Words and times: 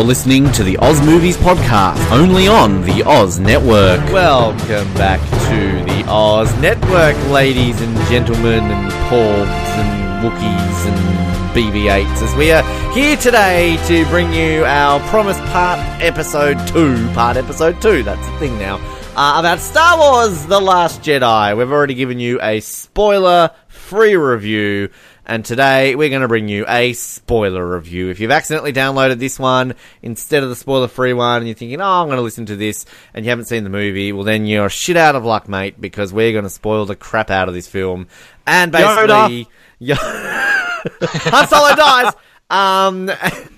You're 0.00 0.06
listening 0.06 0.50
to 0.52 0.64
the 0.64 0.78
Oz 0.78 0.98
Movies 1.02 1.36
Podcast, 1.36 2.10
only 2.10 2.48
on 2.48 2.80
the 2.84 3.02
Oz 3.02 3.38
Network. 3.38 4.00
Welcome 4.10 4.94
back 4.94 5.20
to 5.50 5.84
the 5.84 6.04
Oz 6.08 6.58
Network, 6.58 7.14
ladies 7.28 7.78
and 7.82 7.94
gentlemen, 8.08 8.64
and 8.64 8.90
porgs 9.10 9.76
and 9.76 10.24
Wookiees 10.24 10.86
and 10.86 11.54
BB-8s, 11.54 12.22
as 12.22 12.34
we 12.34 12.50
are 12.50 12.62
here 12.94 13.14
today 13.18 13.76
to 13.88 14.06
bring 14.06 14.32
you 14.32 14.64
our 14.64 15.00
promised 15.10 15.42
part 15.52 15.78
episode 16.02 16.56
two, 16.68 16.96
part 17.12 17.36
episode 17.36 17.82
two. 17.82 18.02
That's 18.02 18.26
the 18.26 18.38
thing 18.38 18.58
now. 18.58 18.76
Uh, 19.14 19.38
about 19.38 19.58
Star 19.58 19.98
Wars: 19.98 20.46
The 20.46 20.60
Last 20.60 21.02
Jedi. 21.02 21.54
We've 21.54 21.70
already 21.70 21.94
given 21.94 22.18
you 22.18 22.40
a 22.40 22.60
spoiler-free 22.60 24.16
review. 24.16 24.88
And 25.30 25.44
today 25.44 25.94
we're 25.94 26.08
going 26.08 26.22
to 26.22 26.28
bring 26.28 26.48
you 26.48 26.64
a 26.66 26.92
spoiler 26.92 27.64
review. 27.64 28.08
If 28.08 28.18
you've 28.18 28.32
accidentally 28.32 28.72
downloaded 28.72 29.20
this 29.20 29.38
one 29.38 29.76
instead 30.02 30.42
of 30.42 30.48
the 30.48 30.56
spoiler 30.56 30.88
free 30.88 31.12
one 31.12 31.36
and 31.36 31.46
you're 31.46 31.54
thinking, 31.54 31.80
oh, 31.80 31.84
I'm 31.84 32.08
going 32.08 32.16
to 32.16 32.22
listen 32.22 32.46
to 32.46 32.56
this 32.56 32.84
and 33.14 33.24
you 33.24 33.30
haven't 33.30 33.44
seen 33.44 33.62
the 33.62 33.70
movie, 33.70 34.10
well, 34.10 34.24
then 34.24 34.44
you're 34.44 34.68
shit 34.68 34.96
out 34.96 35.14
of 35.14 35.24
luck, 35.24 35.48
mate, 35.48 35.80
because 35.80 36.12
we're 36.12 36.32
going 36.32 36.42
to 36.42 36.50
spoil 36.50 36.84
the 36.84 36.96
crap 36.96 37.30
out 37.30 37.46
of 37.46 37.54
this 37.54 37.68
film. 37.68 38.08
And 38.44 38.72
basically, 38.72 39.46
Yo- 39.78 39.94
Han 40.00 41.46
Solo 41.46 41.76
dies! 41.76 42.12
Um, 42.50 43.08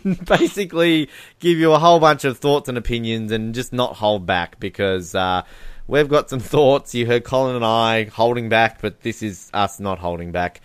basically 0.26 1.08
give 1.38 1.56
you 1.56 1.72
a 1.72 1.78
whole 1.78 2.00
bunch 2.00 2.26
of 2.26 2.36
thoughts 2.36 2.68
and 2.68 2.76
opinions 2.76 3.32
and 3.32 3.54
just 3.54 3.72
not 3.72 3.96
hold 3.96 4.26
back 4.26 4.60
because, 4.60 5.14
uh, 5.14 5.40
we've 5.86 6.08
got 6.08 6.30
some 6.30 6.40
thoughts. 6.40 6.94
You 6.94 7.06
heard 7.06 7.24
Colin 7.24 7.56
and 7.56 7.64
I 7.64 8.04
holding 8.04 8.48
back, 8.48 8.82
but 8.82 9.00
this 9.00 9.22
is 9.22 9.50
us 9.54 9.80
not 9.80 9.98
holding 9.98 10.32
back. 10.32 10.60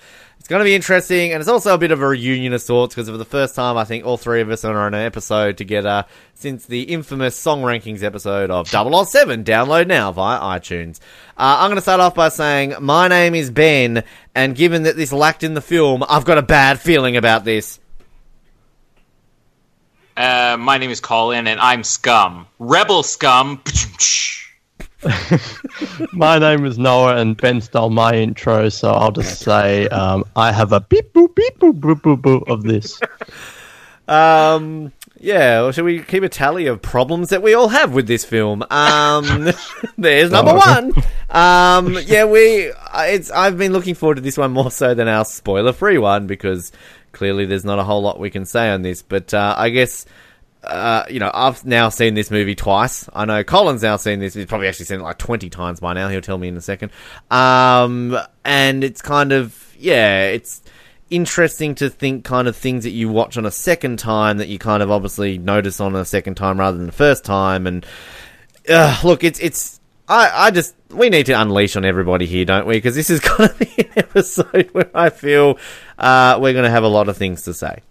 It's 0.47 0.49
going 0.49 0.61
to 0.61 0.63
be 0.63 0.75
interesting, 0.75 1.33
and 1.33 1.41
it's 1.41 1.49
also 1.49 1.73
a 1.73 1.77
bit 1.77 1.91
of 1.91 2.01
a 2.01 2.07
reunion 2.07 2.53
of 2.53 2.61
sorts 2.61 2.95
because 2.95 3.09
for 3.09 3.17
the 3.17 3.25
first 3.25 3.53
time, 3.53 3.75
I 3.75 3.83
think 3.83 4.05
all 4.05 4.15
three 4.15 4.39
of 4.39 4.49
us 4.49 4.63
are 4.63 4.77
on 4.77 4.93
an 4.93 5.05
episode 5.05 5.57
together 5.57 6.05
since 6.35 6.65
the 6.65 6.83
infamous 6.83 7.35
song 7.35 7.63
rankings 7.63 8.01
episode 8.01 8.49
of 8.49 8.65
007. 8.65 9.43
Download 9.43 9.87
now 9.87 10.13
via 10.13 10.39
iTunes. 10.39 11.01
Uh, 11.37 11.57
I'm 11.59 11.67
going 11.67 11.75
to 11.75 11.81
start 11.81 11.99
off 11.99 12.15
by 12.15 12.29
saying 12.29 12.75
my 12.79 13.09
name 13.09 13.35
is 13.35 13.51
Ben, 13.51 14.05
and 14.33 14.55
given 14.55 14.83
that 14.83 14.95
this 14.95 15.11
lacked 15.11 15.43
in 15.43 15.53
the 15.53 15.59
film, 15.59 16.01
I've 16.07 16.23
got 16.23 16.37
a 16.37 16.41
bad 16.41 16.79
feeling 16.79 17.17
about 17.17 17.43
this. 17.43 17.81
Uh, 20.15 20.55
my 20.57 20.77
name 20.77 20.91
is 20.91 21.01
Colin, 21.01 21.47
and 21.47 21.59
I'm 21.59 21.83
Scum. 21.83 22.47
Rebel 22.57 23.03
Scum. 23.03 23.61
my 26.13 26.39
name 26.39 26.65
is 26.65 26.77
Noah, 26.77 27.17
and 27.17 27.37
Ben 27.37 27.61
stole 27.61 27.89
my 27.89 28.13
intro, 28.13 28.69
so 28.69 28.91
I'll 28.91 29.11
just 29.11 29.39
say 29.39 29.87
um, 29.89 30.25
I 30.35 30.51
have 30.51 30.71
a 30.73 30.79
beep 30.81 31.13
boop 31.13 31.35
beep 31.35 31.59
boop 31.59 31.79
boop 31.79 32.01
boop 32.01 32.21
boop 32.21 32.47
of 32.47 32.63
this. 32.63 32.99
Um, 34.07 34.93
yeah, 35.19 35.63
or 35.63 35.73
should 35.73 35.83
we 35.83 36.01
keep 36.01 36.23
a 36.23 36.29
tally 36.29 36.67
of 36.67 36.81
problems 36.81 37.29
that 37.29 37.41
we 37.41 37.53
all 37.53 37.67
have 37.67 37.93
with 37.93 38.07
this 38.07 38.23
film? 38.23 38.63
Um, 38.69 39.51
there's 39.97 40.31
number 40.31 40.53
one. 40.55 40.93
Um, 41.29 41.97
yeah, 42.05 42.25
we. 42.25 42.71
It's. 42.95 43.31
I've 43.31 43.57
been 43.57 43.73
looking 43.73 43.95
forward 43.95 44.15
to 44.15 44.21
this 44.21 44.37
one 44.37 44.51
more 44.51 44.71
so 44.71 44.93
than 44.93 45.07
our 45.07 45.25
spoiler-free 45.25 45.97
one 45.97 46.27
because 46.27 46.71
clearly 47.11 47.45
there's 47.45 47.65
not 47.65 47.79
a 47.79 47.83
whole 47.83 48.01
lot 48.01 48.19
we 48.19 48.29
can 48.29 48.45
say 48.45 48.69
on 48.69 48.81
this. 48.81 49.01
But 49.01 49.33
uh, 49.33 49.55
I 49.57 49.69
guess 49.69 50.05
uh, 50.63 51.05
you 51.09 51.19
know, 51.19 51.31
I've 51.33 51.65
now 51.65 51.89
seen 51.89 52.13
this 52.13 52.31
movie 52.31 52.55
twice. 52.55 53.07
I 53.13 53.25
know 53.25 53.43
Colin's 53.43 53.83
now 53.83 53.97
seen 53.97 54.19
this. 54.19 54.33
He's 54.33 54.45
probably 54.45 54.67
actually 54.67 54.85
seen 54.85 54.99
it 54.99 55.03
like 55.03 55.17
20 55.17 55.49
times 55.49 55.79
by 55.79 55.93
now. 55.93 56.09
He'll 56.09 56.21
tell 56.21 56.37
me 56.37 56.47
in 56.47 56.57
a 56.57 56.61
second. 56.61 56.91
Um, 57.31 58.17
and 58.43 58.83
it's 58.83 59.01
kind 59.01 59.31
of, 59.31 59.75
yeah, 59.79 60.25
it's 60.25 60.61
interesting 61.09 61.75
to 61.75 61.89
think 61.89 62.25
kind 62.25 62.47
of 62.47 62.55
things 62.55 62.83
that 62.83 62.89
you 62.89 63.07
watch 63.09 63.37
on 63.37 63.45
a 63.45 63.51
second 63.51 63.97
time 63.99 64.37
that 64.39 64.47
you 64.47 64.59
kind 64.59 64.83
of 64.83 64.91
obviously 64.91 65.37
notice 65.37 65.79
on 65.79 65.95
a 65.95 66.03
second 66.03 66.35
time 66.35 66.59
rather 66.59 66.77
than 66.77 66.87
the 66.87 66.91
first 66.91 67.23
time. 67.23 67.65
And, 67.65 67.85
uh, 68.67 68.99
look, 69.03 69.23
it's, 69.23 69.39
it's, 69.39 69.79
I, 70.09 70.47
I 70.47 70.51
just, 70.51 70.75
we 70.89 71.09
need 71.09 71.27
to 71.27 71.33
unleash 71.33 71.75
on 71.75 71.85
everybody 71.85 72.25
here, 72.25 72.45
don't 72.45 72.65
we? 72.65 72.75
Because 72.75 72.95
this 72.95 73.09
is 73.09 73.19
going 73.37 73.49
to 73.49 73.55
be 73.55 73.73
an 73.77 73.91
episode 73.95 74.69
where 74.73 74.89
I 74.93 75.09
feel, 75.11 75.59
uh, 75.97 76.39
we're 76.41 76.53
going 76.53 76.65
to 76.65 76.71
have 76.71 76.83
a 76.83 76.89
lot 76.89 77.09
of 77.09 77.15
things 77.15 77.43
to 77.43 77.53
say. 77.53 77.81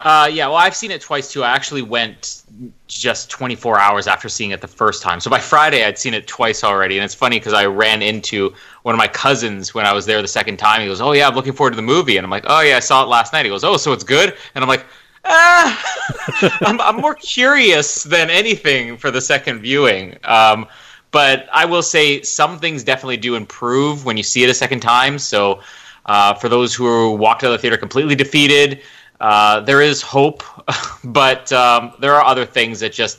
Uh, 0.00 0.30
yeah, 0.32 0.46
well, 0.46 0.56
I've 0.56 0.76
seen 0.76 0.90
it 0.90 1.00
twice 1.00 1.32
too. 1.32 1.42
I 1.42 1.50
actually 1.50 1.82
went 1.82 2.42
just 2.86 3.30
24 3.30 3.78
hours 3.78 4.06
after 4.06 4.28
seeing 4.28 4.52
it 4.52 4.60
the 4.60 4.68
first 4.68 5.02
time. 5.02 5.18
So 5.18 5.30
by 5.30 5.40
Friday, 5.40 5.84
I'd 5.84 5.98
seen 5.98 6.14
it 6.14 6.26
twice 6.26 6.62
already. 6.62 6.98
And 6.98 7.04
it's 7.04 7.14
funny 7.14 7.38
because 7.38 7.52
I 7.52 7.66
ran 7.66 8.00
into 8.00 8.54
one 8.82 8.94
of 8.94 8.98
my 8.98 9.08
cousins 9.08 9.74
when 9.74 9.86
I 9.86 9.92
was 9.92 10.06
there 10.06 10.22
the 10.22 10.28
second 10.28 10.58
time. 10.58 10.80
He 10.80 10.86
goes, 10.86 11.00
Oh, 11.00 11.12
yeah, 11.12 11.26
I'm 11.26 11.34
looking 11.34 11.52
forward 11.52 11.70
to 11.70 11.76
the 11.76 11.82
movie. 11.82 12.16
And 12.16 12.24
I'm 12.24 12.30
like, 12.30 12.44
Oh, 12.46 12.60
yeah, 12.60 12.76
I 12.76 12.80
saw 12.80 13.02
it 13.02 13.08
last 13.08 13.32
night. 13.32 13.44
He 13.44 13.50
goes, 13.50 13.64
Oh, 13.64 13.76
so 13.76 13.92
it's 13.92 14.04
good? 14.04 14.36
And 14.54 14.62
I'm 14.62 14.68
like, 14.68 14.86
Ah, 15.24 16.58
I'm, 16.60 16.80
I'm, 16.80 16.96
more 16.96 17.16
curious 17.16 18.04
than 18.04 18.30
anything 18.30 18.96
for 18.96 19.10
the 19.10 19.20
second 19.20 19.60
viewing. 19.60 20.16
Um, 20.24 20.66
but 21.10 21.48
I 21.52 21.64
will 21.64 21.82
say 21.82 22.22
some 22.22 22.58
things 22.58 22.84
definitely 22.84 23.16
do 23.16 23.34
improve 23.34 24.04
when 24.04 24.16
you 24.16 24.22
see 24.22 24.44
it 24.44 24.50
a 24.50 24.54
second 24.54 24.80
time. 24.80 25.18
So 25.18 25.60
uh, 26.06 26.34
for 26.34 26.48
those 26.48 26.74
who 26.74 27.12
walked 27.12 27.44
out 27.44 27.48
of 27.48 27.52
the 27.52 27.58
theater 27.58 27.76
completely 27.76 28.14
defeated, 28.14 28.80
uh, 29.20 29.60
there 29.60 29.82
is 29.82 30.02
hope, 30.02 30.42
but 31.04 31.52
um, 31.52 31.92
there 32.00 32.14
are 32.14 32.24
other 32.24 32.46
things 32.46 32.80
that 32.80 32.92
just 32.92 33.18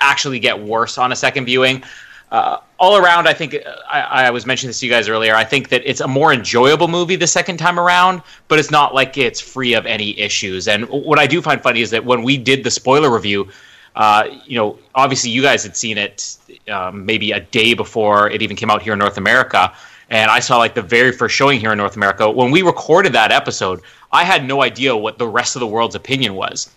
actually 0.00 0.38
get 0.38 0.58
worse 0.58 0.98
on 0.98 1.12
a 1.12 1.16
second 1.16 1.44
viewing. 1.44 1.82
Uh, 2.30 2.58
all 2.78 2.96
around, 2.96 3.26
I 3.26 3.32
think 3.32 3.56
I, 3.90 4.26
I, 4.26 4.30
was 4.30 4.44
mentioning 4.44 4.68
this 4.68 4.80
to 4.80 4.86
you 4.86 4.92
guys 4.92 5.08
earlier. 5.08 5.34
I 5.34 5.44
think 5.44 5.70
that 5.70 5.82
it's 5.86 6.00
a 6.00 6.06
more 6.06 6.30
enjoyable 6.30 6.86
movie 6.86 7.16
the 7.16 7.26
second 7.26 7.56
time 7.56 7.80
around, 7.80 8.20
but 8.48 8.58
it's 8.58 8.70
not 8.70 8.94
like 8.94 9.16
it's 9.16 9.40
free 9.40 9.72
of 9.72 9.86
any 9.86 10.18
issues. 10.18 10.68
And 10.68 10.84
what 10.90 11.18
I 11.18 11.26
do 11.26 11.40
find 11.40 11.62
funny 11.62 11.80
is 11.80 11.90
that 11.90 12.04
when 12.04 12.22
we 12.22 12.36
did 12.36 12.64
the 12.64 12.70
spoiler 12.70 13.10
review, 13.10 13.48
uh, 13.96 14.28
you 14.44 14.58
know, 14.58 14.78
obviously 14.94 15.30
you 15.30 15.40
guys 15.40 15.62
had 15.62 15.74
seen 15.74 15.96
it 15.96 16.36
um, 16.70 17.06
maybe 17.06 17.32
a 17.32 17.40
day 17.40 17.72
before 17.72 18.30
it 18.30 18.42
even 18.42 18.56
came 18.56 18.70
out 18.70 18.82
here 18.82 18.92
in 18.92 18.98
North 18.98 19.16
America, 19.16 19.72
and 20.10 20.30
I 20.30 20.40
saw 20.40 20.56
like 20.58 20.74
the 20.74 20.82
very 20.82 21.12
first 21.12 21.34
showing 21.34 21.60
here 21.60 21.72
in 21.72 21.78
North 21.78 21.96
America. 21.96 22.30
When 22.30 22.50
we 22.50 22.62
recorded 22.62 23.12
that 23.12 23.30
episode, 23.30 23.82
I 24.10 24.24
had 24.24 24.44
no 24.44 24.62
idea 24.62 24.96
what 24.96 25.18
the 25.18 25.28
rest 25.28 25.56
of 25.56 25.60
the 25.60 25.66
world's 25.66 25.94
opinion 25.94 26.34
was. 26.34 26.70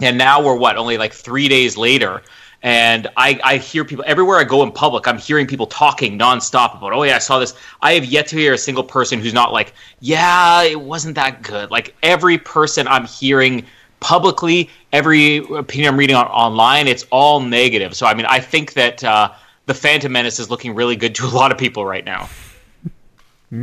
And 0.00 0.18
now 0.18 0.42
we're 0.42 0.56
what, 0.56 0.76
only 0.76 0.98
like 0.98 1.12
three 1.12 1.48
days 1.48 1.76
later. 1.76 2.22
And 2.62 3.08
I, 3.18 3.38
I 3.44 3.56
hear 3.58 3.84
people 3.84 4.04
everywhere 4.08 4.38
I 4.38 4.44
go 4.44 4.62
in 4.62 4.72
public, 4.72 5.06
I'm 5.06 5.18
hearing 5.18 5.46
people 5.46 5.66
talking 5.66 6.18
nonstop 6.18 6.78
about, 6.78 6.94
oh, 6.94 7.02
yeah, 7.02 7.16
I 7.16 7.18
saw 7.18 7.38
this. 7.38 7.54
I 7.82 7.92
have 7.92 8.06
yet 8.06 8.26
to 8.28 8.36
hear 8.36 8.54
a 8.54 8.58
single 8.58 8.82
person 8.82 9.20
who's 9.20 9.34
not 9.34 9.52
like, 9.52 9.74
yeah, 10.00 10.62
it 10.62 10.80
wasn't 10.80 11.14
that 11.16 11.42
good. 11.42 11.70
Like 11.70 11.94
every 12.02 12.38
person 12.38 12.88
I'm 12.88 13.04
hearing 13.04 13.66
publicly, 14.00 14.70
every 14.92 15.38
opinion 15.38 15.92
I'm 15.92 15.98
reading 15.98 16.16
on, 16.16 16.26
online, 16.28 16.88
it's 16.88 17.04
all 17.10 17.40
negative. 17.40 17.94
So, 17.94 18.06
I 18.06 18.14
mean, 18.14 18.26
I 18.26 18.40
think 18.40 18.72
that 18.72 19.04
uh, 19.04 19.32
The 19.66 19.74
Phantom 19.74 20.10
Menace 20.10 20.38
is 20.38 20.48
looking 20.48 20.74
really 20.74 20.96
good 20.96 21.14
to 21.16 21.26
a 21.26 21.28
lot 21.28 21.52
of 21.52 21.58
people 21.58 21.84
right 21.84 22.04
now. 22.04 22.30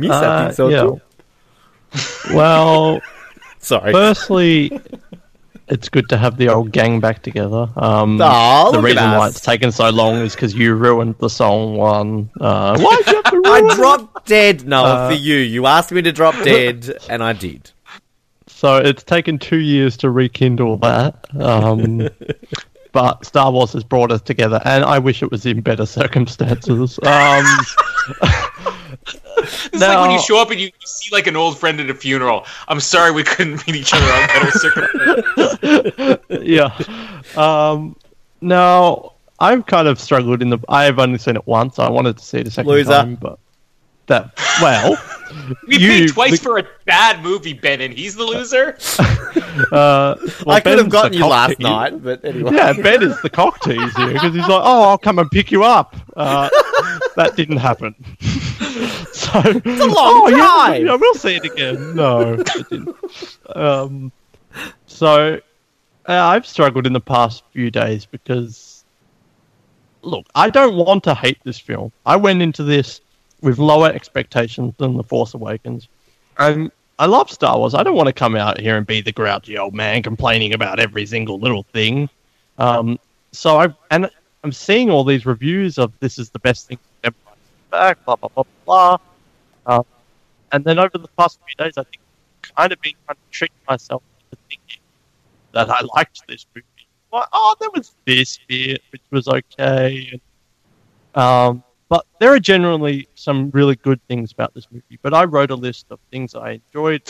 Uh, 0.00 0.20
I 0.20 0.44
think 0.44 0.54
so 0.54 0.68
yeah. 0.68 0.82
too. 0.82 1.00
Well, 2.34 3.02
sorry. 3.58 3.92
Firstly, 3.92 4.80
it's 5.68 5.88
good 5.88 6.08
to 6.08 6.16
have 6.16 6.36
the 6.36 6.48
old 6.48 6.72
gang 6.72 7.00
back 7.00 7.22
together. 7.22 7.68
Um, 7.76 8.18
oh, 8.22 8.72
the 8.72 8.80
reason 8.80 9.10
why 9.12 9.28
it's 9.28 9.40
taken 9.40 9.72
so 9.72 9.90
long 9.90 10.16
is 10.16 10.34
because 10.34 10.54
you 10.54 10.74
ruined 10.74 11.16
the 11.18 11.28
song 11.28 11.76
one. 11.76 12.30
Uh, 12.40 12.78
why 12.78 13.02
you 13.06 13.14
have 13.14 13.24
to 13.24 13.36
ruin 13.44 13.70
I 13.70 13.74
dropped 13.74 14.26
dead, 14.26 14.66
Noah, 14.66 14.84
uh, 14.84 15.08
for 15.10 15.14
you. 15.14 15.36
You 15.36 15.66
asked 15.66 15.92
me 15.92 16.02
to 16.02 16.12
drop 16.12 16.34
dead, 16.44 16.96
and 17.08 17.22
I 17.22 17.32
did. 17.32 17.70
So 18.46 18.76
it's 18.76 19.02
taken 19.02 19.38
two 19.38 19.58
years 19.58 19.96
to 19.98 20.10
rekindle 20.10 20.76
that. 20.78 21.26
Um, 21.38 22.08
but 22.92 23.24
Star 23.24 23.50
Wars 23.50 23.72
has 23.72 23.84
brought 23.84 24.12
us 24.12 24.22
together, 24.22 24.60
and 24.64 24.84
I 24.84 24.98
wish 24.98 25.22
it 25.22 25.30
was 25.30 25.46
in 25.46 25.60
better 25.60 25.86
circumstances. 25.86 26.98
Um, 27.12 27.44
It's 29.42 29.80
now, 29.80 30.00
like 30.00 30.08
when 30.08 30.10
you 30.12 30.22
show 30.22 30.40
up 30.40 30.50
and 30.50 30.60
you, 30.60 30.66
you, 30.66 30.86
see 30.86 31.12
like 31.12 31.26
an 31.26 31.36
old 31.36 31.58
friend 31.58 31.80
at 31.80 31.90
a 31.90 31.94
funeral. 31.94 32.46
I'm 32.68 32.80
sorry 32.80 33.10
we 33.10 33.24
couldn't 33.24 33.66
meet 33.66 33.76
each 33.76 33.92
other 33.92 34.04
on 34.04 34.26
better 34.28 34.50
circumstances. 34.58 36.18
yeah. 36.46 36.78
Um, 37.36 37.96
now 38.40 39.12
I've 39.40 39.66
kind 39.66 39.88
of 39.88 39.98
struggled 40.00 40.42
in 40.42 40.50
the. 40.50 40.58
I've 40.68 40.98
only 40.98 41.18
seen 41.18 41.36
it 41.36 41.46
once. 41.46 41.78
I 41.78 41.90
wanted 41.90 42.18
to 42.18 42.24
see 42.24 42.38
it 42.38 42.46
a 42.46 42.50
second 42.50 42.70
Loser. 42.70 42.90
time, 42.90 43.16
but 43.16 43.38
that 44.06 44.38
well. 44.60 44.96
We 45.66 45.78
you, 45.78 45.88
paid 45.88 46.08
twice 46.10 46.30
the, 46.32 46.36
for 46.38 46.58
a 46.58 46.66
bad 46.84 47.22
movie, 47.22 47.52
Ben, 47.52 47.80
and 47.80 47.92
he's 47.92 48.14
the 48.14 48.24
loser. 48.24 48.76
uh, 49.72 50.16
well, 50.44 50.56
I 50.56 50.60
could 50.60 50.78
have 50.78 50.88
gotten 50.88 51.12
you 51.12 51.26
last 51.26 51.56
te- 51.56 51.64
night, 51.64 52.02
but 52.02 52.24
anyway. 52.24 52.54
Yeah, 52.54 52.72
Ben 52.72 53.02
is 53.02 53.20
the 53.22 53.30
cock 53.30 53.60
tease 53.62 53.96
here 53.96 54.12
because 54.12 54.34
he's 54.34 54.42
like, 54.42 54.62
"Oh, 54.62 54.82
I'll 54.82 54.98
come 54.98 55.18
and 55.18 55.30
pick 55.30 55.50
you 55.50 55.64
up." 55.64 55.96
Uh, 56.16 56.48
that 57.16 57.34
didn't 57.36 57.58
happen. 57.58 57.94
so 59.12 59.40
it's 59.44 59.66
a 59.66 59.86
long 59.86 59.94
oh, 59.96 60.30
time. 60.30 60.82
Yeah, 60.82 60.92
yeah, 60.92 60.96
we'll 60.96 61.14
see 61.14 61.36
it 61.36 61.44
again. 61.44 61.94
No, 61.94 62.34
it 62.34 62.48
didn't. 62.68 62.96
Um, 63.54 64.12
so 64.86 65.40
uh, 66.08 66.12
I've 66.12 66.46
struggled 66.46 66.86
in 66.86 66.92
the 66.92 67.00
past 67.00 67.44
few 67.52 67.70
days 67.70 68.06
because, 68.06 68.84
look, 70.02 70.26
I 70.34 70.50
don't 70.50 70.76
want 70.76 71.04
to 71.04 71.14
hate 71.14 71.38
this 71.44 71.58
film. 71.58 71.92
I 72.04 72.16
went 72.16 72.42
into 72.42 72.64
this 72.64 73.00
with 73.42 73.58
lower 73.58 73.88
expectations 73.88 74.72
than 74.78 74.96
The 74.96 75.04
Force 75.04 75.34
Awakens. 75.34 75.88
I 77.02 77.06
love 77.06 77.30
Star 77.30 77.58
Wars. 77.58 77.74
I 77.74 77.82
don't 77.82 77.96
want 77.96 78.06
to 78.06 78.12
come 78.12 78.36
out 78.36 78.60
here 78.60 78.76
and 78.76 78.86
be 78.86 79.00
the 79.00 79.12
grouchy 79.12 79.58
old 79.58 79.74
man 79.74 80.02
complaining 80.02 80.54
about 80.54 80.78
every 80.78 81.04
single 81.04 81.38
little 81.38 81.64
thing. 81.64 82.08
Um, 82.58 82.98
so 83.32 83.58
I 83.58 83.74
and 83.90 84.08
I'm 84.44 84.52
seeing 84.52 84.90
all 84.90 85.04
these 85.04 85.26
reviews 85.26 85.78
of 85.78 85.92
this 86.00 86.18
is 86.18 86.30
the 86.30 86.38
best 86.38 86.68
thing 86.68 86.78
ever 87.02 87.14
back, 87.70 88.04
blah 88.04 88.16
blah 88.16 88.28
blah 88.28 88.44
blah. 88.64 88.98
Uh, 89.66 89.82
and 90.52 90.64
then 90.64 90.78
over 90.78 90.96
the 90.98 91.08
past 91.18 91.38
few 91.46 91.64
days, 91.64 91.76
I 91.76 91.82
think 91.82 91.98
I've 92.44 92.54
kind 92.54 92.72
of 92.72 92.80
been 92.80 92.94
kind 93.06 93.16
of 93.16 93.30
tricking 93.30 93.56
myself 93.68 94.02
into 94.30 94.42
thinking 94.48 94.82
that 95.52 95.70
I 95.70 95.80
liked 95.96 96.22
this 96.28 96.46
movie. 96.54 96.66
Like, 97.12 97.28
oh, 97.32 97.56
there 97.58 97.70
was 97.74 97.92
this 98.04 98.38
bit 98.46 98.82
which 98.90 99.02
was 99.10 99.28
okay. 99.28 100.20
And, 101.14 101.22
um, 101.22 101.64
but 101.92 102.06
there 102.20 102.32
are 102.32 102.40
generally 102.40 103.06
some 103.16 103.50
really 103.50 103.76
good 103.76 104.00
things 104.08 104.32
about 104.32 104.54
this 104.54 104.66
movie. 104.70 104.98
But 105.02 105.12
I 105.12 105.24
wrote 105.24 105.50
a 105.50 105.54
list 105.54 105.88
of 105.90 105.98
things 106.10 106.34
I 106.34 106.52
enjoyed 106.52 107.02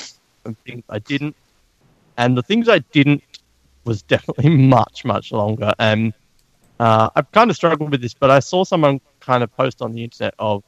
and 0.44 0.58
things 0.64 0.82
I 0.88 0.98
didn't. 0.98 1.36
And 2.16 2.36
the 2.36 2.42
things 2.42 2.68
I 2.68 2.80
didn't 2.90 3.22
was 3.84 4.02
definitely 4.14 4.50
much, 4.50 5.04
much 5.04 5.30
longer. 5.30 5.72
And 5.78 6.12
uh, 6.80 7.10
I've 7.14 7.30
kind 7.30 7.48
of 7.48 7.54
struggled 7.54 7.92
with 7.92 8.02
this, 8.02 8.12
but 8.12 8.32
I 8.32 8.40
saw 8.40 8.64
someone 8.64 9.00
kind 9.20 9.44
of 9.44 9.56
post 9.56 9.82
on 9.82 9.92
the 9.92 10.02
internet 10.02 10.34
of 10.40 10.64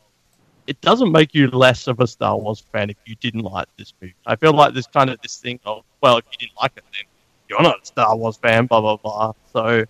it 0.69 0.81
doesn't 0.81 1.10
make 1.10 1.34
you 1.34 1.49
less 1.49 1.88
of 1.88 1.99
a 1.99 2.06
Star 2.06 2.38
Wars 2.38 2.60
fan 2.72 2.90
if 2.90 2.96
you 3.06 3.17
didn't 3.17 3.43
like 3.43 3.67
this 3.76 3.94
movie. 4.00 4.14
I 4.26 4.37
feel 4.37 4.52
like 4.52 4.75
there's 4.75 4.87
kind 4.87 5.10
of 5.10 5.20
this 5.22 5.38
thing 5.38 5.58
of, 5.67 5.82
well, 6.02 6.19
if 6.19 6.25
you 6.31 6.38
didn't 6.38 6.56
like 6.62 6.70
it, 6.76 6.84
then 6.93 7.02
you're 7.49 7.62
not 7.62 7.82
a 7.82 7.84
Star 7.84 8.17
Wars 8.17 8.37
fan, 8.37 8.67
blah, 8.67 8.81
blah, 8.81 8.96
blah. 8.96 9.32
So, 9.52 9.84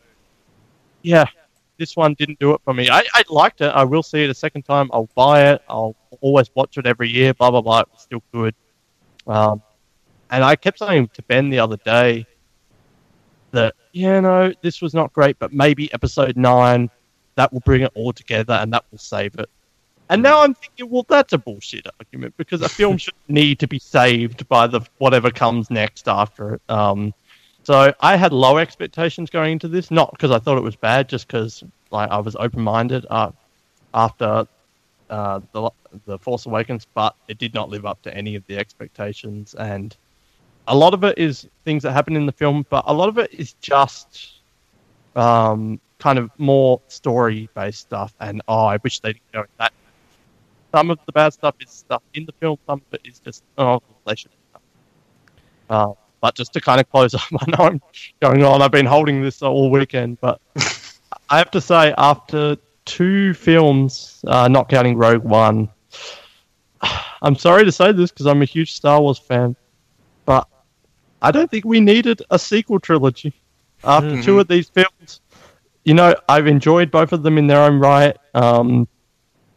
yeah, 1.03 1.27
this 1.79 1.97
one 1.97 2.15
didn't 2.15 2.38
do 2.38 2.53
it 2.55 2.61
for 2.65 2.75
me. 2.75 2.88
I, 2.91 3.05
I 3.15 3.25
liked 3.29 3.61
it. 3.61 3.69
I 3.69 3.85
will 3.85 4.03
see 4.03 4.25
it 4.25 4.31
a 4.31 4.35
second 4.35 4.62
time. 4.62 4.91
I'll 4.93 5.09
buy 5.15 5.50
it. 5.53 5.62
I'll 5.69 5.97
always 6.21 6.50
watch 6.55 6.79
it 6.79 6.87
every 6.87 7.09
year. 7.09 7.35
Blah 7.35 7.50
blah 7.50 7.61
blah. 7.61 7.81
It 7.81 7.88
was 7.93 8.03
still 8.03 8.23
good. 8.32 8.55
Um, 9.26 9.62
and 10.31 10.44
I 10.44 10.56
kept 10.56 10.79
saying 10.79 11.11
to 11.15 11.23
Ben 11.23 11.50
the 11.50 11.59
other 11.59 11.76
day 11.79 12.26
that 13.53 13.75
yeah, 13.93 14.21
no, 14.21 14.53
this 14.62 14.82
was 14.82 14.94
not 14.94 15.12
great, 15.12 15.38
but 15.38 15.53
maybe 15.53 15.93
episode 15.93 16.37
nine 16.37 16.91
that 17.37 17.53
will 17.53 17.61
bring 17.61 17.82
it 17.82 17.93
all 17.94 18.12
together 18.12 18.55
and 18.55 18.73
that 18.73 18.85
will 18.91 18.99
save 18.99 19.35
it. 19.37 19.49
And 20.11 20.23
now 20.23 20.43
I'm 20.43 20.55
thinking, 20.55 20.91
well, 20.91 21.06
that's 21.09 21.32
a 21.32 21.38
bullshit 21.38 21.87
argument 21.99 22.35
because 22.37 22.62
a 22.62 22.69
film 22.69 22.97
should 22.99 23.15
need 23.29 23.59
to 23.61 23.67
be 23.67 23.79
saved 23.79 24.47
by 24.49 24.67
the 24.67 24.81
whatever 24.99 25.31
comes 25.31 25.70
next 25.70 26.09
after 26.09 26.55
it. 26.55 26.62
Um, 26.69 27.15
so 27.65 27.93
I 28.01 28.17
had 28.17 28.33
low 28.33 28.59
expectations 28.59 29.31
going 29.31 29.53
into 29.53 29.69
this, 29.69 29.91
not 29.91 30.11
because 30.13 30.31
I 30.31 30.39
thought 30.39 30.59
it 30.59 30.63
was 30.63 30.77
bad, 30.77 31.09
just 31.09 31.27
because 31.27 31.65
like 31.91 32.11
I 32.11 32.19
was 32.19 32.37
open 32.37 32.63
minded 32.63 33.07
uh, 33.11 33.33
after 33.93 34.47
uh, 35.11 35.41
the 35.53 35.71
the 36.07 36.19
Force 36.19 36.47
Awakens, 36.47 36.87
but 36.95 37.15
it 37.29 37.39
did 37.39 37.55
not 37.55 37.71
live 37.71 37.87
up 37.87 38.03
to 38.03 38.15
any 38.15 38.35
of 38.35 38.47
the 38.47 38.59
expectations, 38.59 39.55
and 39.55 39.97
a 40.69 40.77
lot 40.77 40.95
of 40.95 41.05
it 41.05 41.19
is 41.19 41.47
things 41.65 41.83
that 41.83 41.93
happen 41.93 42.17
in 42.17 42.27
the 42.27 42.33
film, 42.33 42.67
but 42.69 42.85
a 42.87 42.93
lot 42.93 43.09
of 43.09 43.19
it 43.19 43.33
is 43.33 43.55
just 43.61 44.41
um, 45.17 45.81
kind 45.99 46.19
of 46.19 46.31
more 46.39 46.81
story 46.89 47.49
based 47.55 47.81
stuff. 47.81 48.15
And 48.21 48.43
oh, 48.49 48.67
I 48.67 48.79
wish 48.83 49.01
they 49.01 49.13
didn't 49.15 49.33
go 49.33 49.45
that. 49.59 49.73
Some 50.73 50.91
of 50.91 50.99
the 51.07 51.13
bad 51.13 51.33
stuff 51.33 51.55
is 51.61 51.71
stuff 51.71 52.03
in 52.15 52.27
the 52.27 52.33
film. 52.33 52.59
Some 52.67 52.83
of 52.87 52.95
it 52.95 53.09
is 53.09 53.21
just 53.21 53.43
oh, 53.57 53.81
they 54.07 54.15
should. 54.17 54.31
Have 54.53 54.63
done. 55.69 55.91
Uh, 55.91 56.04
but 56.25 56.35
just 56.35 56.55
to 56.55 56.61
kind 56.62 56.81
of 56.81 56.88
close 56.88 57.12
up, 57.12 57.21
I 57.38 57.50
know 57.50 57.65
I'm 57.67 57.82
going 58.23 58.43
on. 58.44 58.62
I've 58.62 58.71
been 58.71 58.87
holding 58.87 59.21
this 59.21 59.43
all 59.43 59.71
weekend, 59.71 60.19
but 60.23 60.41
I 61.29 61.37
have 61.37 61.50
to 61.50 61.61
say, 61.61 61.93
after 61.99 62.56
two 62.87 63.35
films, 63.35 64.25
uh, 64.26 64.49
not 64.49 64.71
counting 64.71 64.97
Rogue 64.97 65.23
One, 65.23 65.69
I'm 67.21 67.37
sorry 67.37 67.67
to 67.67 67.71
say 67.71 67.93
this 67.93 68.11
because 68.11 68.25
I'm 68.25 68.41
a 68.41 68.47
huge 68.47 68.73
Star 68.73 69.03
Wars 69.03 69.19
fan, 69.19 69.55
but 70.25 70.49
I 71.21 71.31
don't 71.31 71.50
think 71.50 71.67
we 71.67 71.79
needed 71.79 72.23
a 72.31 72.38
sequel 72.38 72.81
trilogy 72.81 73.35
after 73.85 74.12
mm-hmm. 74.12 74.23
two 74.23 74.41
of 74.41 74.49
these 74.49 74.70
films. 74.70 75.20
You 75.85 75.93
know, 75.93 76.15
I've 76.27 76.47
enjoyed 76.47 76.91
both 76.91 77.12
of 77.12 77.23
them 77.23 77.37
in 77.37 77.49
their 77.49 77.61
own 77.61 77.79
right. 77.79 78.17
Um, 78.32 78.88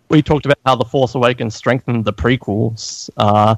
we 0.09 0.21
talked 0.21 0.45
about 0.45 0.59
how 0.65 0.75
The 0.75 0.83
Force 0.83 1.15
Awakens 1.15 1.55
strengthened 1.55 2.03
the 2.03 2.11
prequels. 2.11 3.09
Uh, 3.15 3.55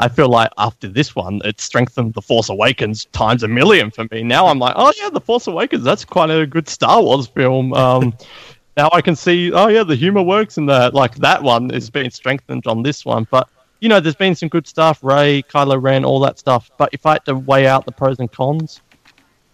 I 0.00 0.08
feel 0.08 0.30
like 0.30 0.50
after 0.56 0.88
this 0.88 1.14
one, 1.14 1.42
it 1.44 1.60
strengthened 1.60 2.14
The 2.14 2.22
Force 2.22 2.48
Awakens 2.48 3.04
times 3.12 3.42
a 3.42 3.48
million 3.48 3.90
for 3.90 4.06
me. 4.10 4.22
Now 4.22 4.46
I'm 4.46 4.58
like, 4.58 4.72
oh 4.74 4.90
yeah, 4.98 5.10
The 5.10 5.20
Force 5.20 5.46
Awakens, 5.46 5.84
that's 5.84 6.06
quite 6.06 6.30
a 6.30 6.46
good 6.46 6.70
Star 6.70 7.02
Wars 7.02 7.26
film. 7.26 7.74
Um, 7.74 8.14
now 8.78 8.88
I 8.94 9.02
can 9.02 9.14
see, 9.14 9.52
oh 9.52 9.68
yeah, 9.68 9.84
the 9.84 9.94
humor 9.94 10.22
works 10.22 10.56
in 10.56 10.64
that. 10.66 10.94
Like 10.94 11.16
that 11.16 11.42
one 11.42 11.70
is 11.70 11.90
being 11.90 12.08
strengthened 12.08 12.66
on 12.66 12.82
this 12.82 13.04
one. 13.04 13.28
But, 13.30 13.50
you 13.80 13.90
know, 13.90 14.00
there's 14.00 14.14
been 14.14 14.34
some 14.34 14.48
good 14.48 14.66
stuff, 14.66 15.04
Rey, 15.04 15.42
Kylo 15.42 15.80
Ren, 15.80 16.06
all 16.06 16.20
that 16.20 16.38
stuff. 16.38 16.70
But 16.78 16.88
if 16.94 17.04
I 17.04 17.12
had 17.12 17.26
to 17.26 17.34
weigh 17.34 17.66
out 17.66 17.84
the 17.84 17.92
pros 17.92 18.18
and 18.20 18.32
cons, 18.32 18.80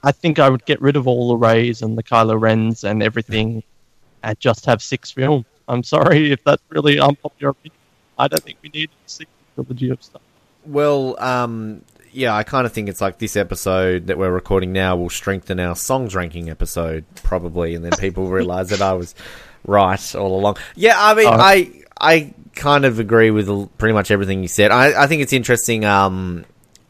I 0.04 0.12
think 0.12 0.38
I 0.38 0.48
would 0.48 0.64
get 0.64 0.80
rid 0.80 0.94
of 0.94 1.08
all 1.08 1.26
the 1.26 1.36
Reys 1.36 1.82
and 1.82 1.98
the 1.98 2.04
Kylo 2.04 2.40
Rens 2.40 2.84
and 2.84 3.02
everything 3.02 3.64
and 4.22 4.38
just 4.38 4.64
have 4.66 4.80
six 4.80 5.10
films. 5.10 5.44
I'm 5.66 5.82
sorry 5.82 6.30
if 6.30 6.44
that's 6.44 6.62
really 6.68 7.00
unpopular 7.00 7.50
opinion. 7.50 7.80
I 8.16 8.28
don't 8.28 8.44
think 8.44 8.58
we 8.62 8.68
need 8.68 8.90
a 8.90 9.08
sequel 9.08 9.34
trilogy 9.56 9.90
of 9.90 10.00
stuff. 10.00 10.22
Well, 10.66 11.16
um, 11.18 11.82
yeah, 12.12 12.34
I 12.34 12.42
kind 12.42 12.66
of 12.66 12.72
think 12.72 12.88
it's 12.88 13.00
like 13.00 13.18
this 13.18 13.36
episode 13.36 14.06
that 14.06 14.18
we're 14.18 14.30
recording 14.30 14.72
now 14.72 14.96
will 14.96 15.10
strengthen 15.10 15.60
our 15.60 15.76
songs 15.76 16.14
ranking 16.14 16.48
episode 16.50 17.04
probably, 17.22 17.74
and 17.74 17.84
then 17.84 17.92
people 17.92 18.26
realize 18.30 18.70
that 18.70 18.80
I 18.80 18.94
was 18.94 19.14
right 19.64 20.14
all 20.14 20.38
along. 20.38 20.56
Yeah, 20.74 20.94
I 20.96 21.14
mean, 21.14 21.26
oh. 21.26 21.32
I 21.32 21.70
I 22.00 22.34
kind 22.54 22.84
of 22.84 22.98
agree 22.98 23.30
with 23.30 23.76
pretty 23.78 23.92
much 23.92 24.10
everything 24.10 24.42
you 24.42 24.48
said. 24.48 24.70
I 24.70 25.04
I 25.04 25.06
think 25.06 25.22
it's 25.22 25.32
interesting. 25.32 25.84
Um, 25.84 26.44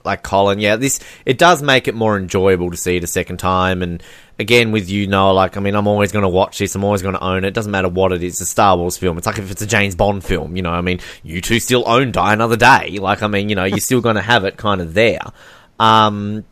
like 0.06 0.22
Colin, 0.22 0.58
yeah, 0.58 0.76
this 0.76 1.00
it 1.26 1.36
does 1.36 1.62
make 1.62 1.88
it 1.88 1.94
more 1.94 2.16
enjoyable 2.16 2.70
to 2.70 2.76
see 2.76 2.96
it 2.96 3.04
a 3.04 3.06
second 3.06 3.36
time. 3.36 3.82
And 3.82 4.02
again, 4.38 4.72
with 4.72 4.88
you, 4.88 5.06
Noah, 5.06 5.32
like 5.32 5.56
I 5.56 5.60
mean, 5.60 5.74
I'm 5.74 5.86
always 5.86 6.12
going 6.12 6.22
to 6.22 6.28
watch 6.28 6.58
this. 6.58 6.74
I'm 6.74 6.84
always 6.84 7.02
going 7.02 7.14
to 7.14 7.22
own 7.22 7.44
it. 7.44 7.48
it. 7.48 7.54
Doesn't 7.54 7.70
matter 7.70 7.88
what 7.88 8.12
it 8.12 8.22
is. 8.22 8.34
It's 8.34 8.40
a 8.42 8.46
Star 8.46 8.76
Wars 8.76 8.96
film. 8.96 9.18
It's 9.18 9.26
like 9.26 9.38
if 9.38 9.50
it's 9.50 9.62
a 9.62 9.66
James 9.66 9.94
Bond 9.94 10.24
film, 10.24 10.56
you 10.56 10.62
know. 10.62 10.70
I 10.70 10.80
mean, 10.80 11.00
you 11.22 11.42
two 11.42 11.60
still 11.60 11.84
own 11.86 12.12
Die 12.12 12.32
Another 12.32 12.56
Day. 12.56 12.98
Like 12.98 13.22
I 13.22 13.26
mean, 13.26 13.50
you 13.50 13.56
know, 13.56 13.64
you're 13.64 13.78
still 13.78 14.00
going 14.00 14.16
to 14.16 14.22
have 14.22 14.44
it 14.44 14.56
kind 14.56 14.80
of 14.80 14.94
there. 14.94 15.20
Um, 15.78 16.44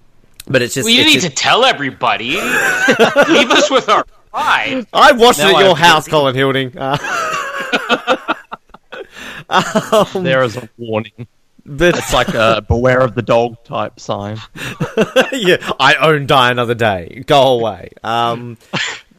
but 0.47 0.61
it's 0.61 0.75
just 0.75 0.85
we 0.85 0.99
it's 0.99 1.06
need 1.06 1.21
just... 1.21 1.29
to 1.29 1.33
tell 1.35 1.65
everybody. 1.65 2.33
Leave 2.33 3.51
us 3.51 3.71
with 3.71 3.89
our 3.89 4.05
pride. 4.31 4.87
I 4.93 5.12
watched 5.12 5.39
now 5.39 5.51
it 5.51 5.56
at 5.56 5.65
your 5.65 5.77
house, 5.77 6.06
Colin 6.06 6.35
Hilding. 6.35 6.77
Uh... 6.77 6.99
um, 9.49 10.25
there 10.25 10.43
is 10.43 10.56
a 10.56 10.69
warning. 10.79 11.27
But 11.67 11.97
it's 11.97 12.13
like 12.13 12.35
a 12.35 12.63
beware 12.69 13.01
of 13.01 13.15
the 13.15 13.23
dog 13.23 13.63
type 13.65 13.99
sign. 13.99 14.39
yeah, 15.33 15.56
I 15.81 15.97
own 16.01 16.27
Die 16.27 16.51
Another 16.51 16.75
Day. 16.75 17.23
Go 17.27 17.59
away. 17.59 17.91
Um, 18.03 18.59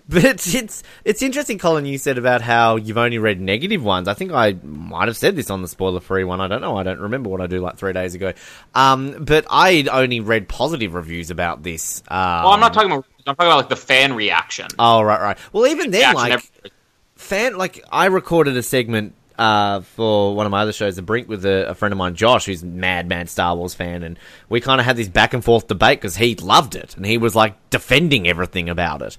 but 0.07 0.23
it's 0.23 0.83
it's 1.03 1.21
interesting, 1.23 1.57
Colin. 1.57 1.85
You 1.85 1.97
said 1.97 2.17
about 2.17 2.41
how 2.41 2.75
you've 2.75 2.97
only 2.97 3.17
read 3.17 3.41
negative 3.41 3.83
ones. 3.83 4.07
I 4.07 4.13
think 4.13 4.31
I 4.31 4.53
might 4.63 5.07
have 5.07 5.17
said 5.17 5.35
this 5.35 5.49
on 5.49 5.63
the 5.63 5.67
spoiler 5.67 5.99
free 5.99 6.23
one. 6.23 6.41
I 6.41 6.47
don't 6.47 6.61
know. 6.61 6.77
I 6.77 6.83
don't 6.83 6.99
remember 6.99 7.29
what 7.29 7.41
I 7.41 7.47
do 7.47 7.59
like 7.59 7.77
three 7.77 7.93
days 7.93 8.13
ago. 8.13 8.33
Um, 8.75 9.23
but 9.25 9.47
I 9.49 9.87
only 9.91 10.19
read 10.19 10.47
positive 10.47 10.93
reviews 10.93 11.31
about 11.31 11.63
this. 11.63 12.03
Um, 12.07 12.43
well, 12.43 12.53
I'm 12.53 12.59
not 12.59 12.73
talking 12.73 12.91
about. 12.91 13.05
I'm 13.25 13.35
talking 13.35 13.47
about 13.47 13.57
like 13.57 13.69
the 13.69 13.75
fan 13.75 14.13
reaction. 14.13 14.67
Oh 14.77 15.01
right, 15.01 15.19
right. 15.19 15.37
Well, 15.51 15.65
even 15.65 15.89
then, 15.89 16.13
like 16.13 16.51
fan, 17.15 17.57
like 17.57 17.83
I 17.91 18.05
recorded 18.05 18.55
a 18.57 18.63
segment 18.63 19.15
uh, 19.37 19.81
for 19.81 20.35
one 20.35 20.45
of 20.45 20.51
my 20.51 20.61
other 20.61 20.73
shows, 20.73 20.95
The 20.95 21.01
Brink, 21.01 21.27
with 21.27 21.45
a, 21.45 21.69
a, 21.69 21.75
friend 21.75 21.91
of 21.91 21.97
mine, 21.97 22.15
Josh, 22.15 22.45
who's 22.45 22.63
mad, 22.63 23.07
mad 23.07 23.29
Star 23.29 23.55
Wars 23.55 23.73
fan, 23.73 24.03
and 24.03 24.17
we 24.49 24.61
kind 24.61 24.79
of 24.79 24.85
had 24.85 24.95
this 24.95 25.09
back 25.09 25.33
and 25.33 25.43
forth 25.43 25.67
debate 25.67 25.99
because 25.99 26.15
he 26.15 26.35
loved 26.35 26.75
it 26.75 26.95
and 26.95 27.05
he 27.05 27.17
was 27.17 27.35
like 27.35 27.69
defending 27.69 28.27
everything 28.27 28.69
about 28.69 29.01
it. 29.01 29.17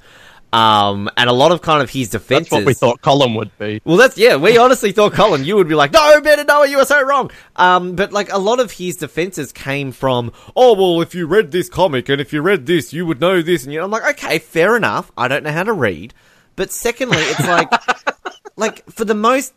Um, 0.53 1.11
and 1.17 1.29
a 1.29 1.33
lot 1.33 1.53
of 1.53 1.61
kind 1.61 1.83
of 1.83 1.91
his 1.91 2.09
defenses. 2.09 2.51
That's 2.51 2.61
what 2.61 2.67
we 2.67 2.73
thought 2.73 3.03
Colin 3.03 3.35
would 3.35 3.57
be. 3.59 3.83
Well, 3.85 3.97
that's 3.97 4.17
yeah. 4.17 4.37
We 4.37 4.57
honestly 4.57 4.93
thought 4.93 5.13
Colin, 5.13 5.45
you 5.45 5.57
would 5.57 5.69
be 5.69 5.75
like, 5.75 5.93
no, 5.93 6.21
better 6.23 6.45
Noah, 6.45 6.69
you 6.69 6.79
are 6.79 6.87
so 6.87 7.03
wrong. 7.03 7.31
Um, 7.57 7.95
but 7.95 8.13
like 8.13 8.33
a 8.33 8.39
lot 8.39 8.61
of 8.61 8.71
his 8.71 8.97
defenses 8.97 9.53
came 9.53 9.93
from, 9.93 10.33
oh 10.55 10.75
well, 10.75 11.03
if 11.03 11.15
you 11.15 11.27
read 11.27 11.51
this 11.51 11.69
comic 11.69 12.09
and 12.09 12.21
if 12.21 12.33
you 12.33 12.41
read 12.41 12.65
this, 12.65 12.93
you 12.93 13.05
would 13.05 13.21
know 13.21 13.43
this, 13.43 13.65
and 13.65 13.73
you 13.73 13.81
know, 13.81 13.85
I'm 13.85 13.91
like, 13.91 14.09
okay, 14.15 14.39
fair 14.39 14.77
enough. 14.77 15.13
I 15.17 15.29
don't 15.29 15.43
know 15.43 15.53
how 15.53 15.65
to 15.65 15.73
read, 15.73 16.15
but 16.55 16.71
secondly, 16.71 17.19
it's 17.19 17.47
like, 17.47 17.69
like 18.57 18.89
for 18.91 19.05
the 19.05 19.15
most 19.15 19.53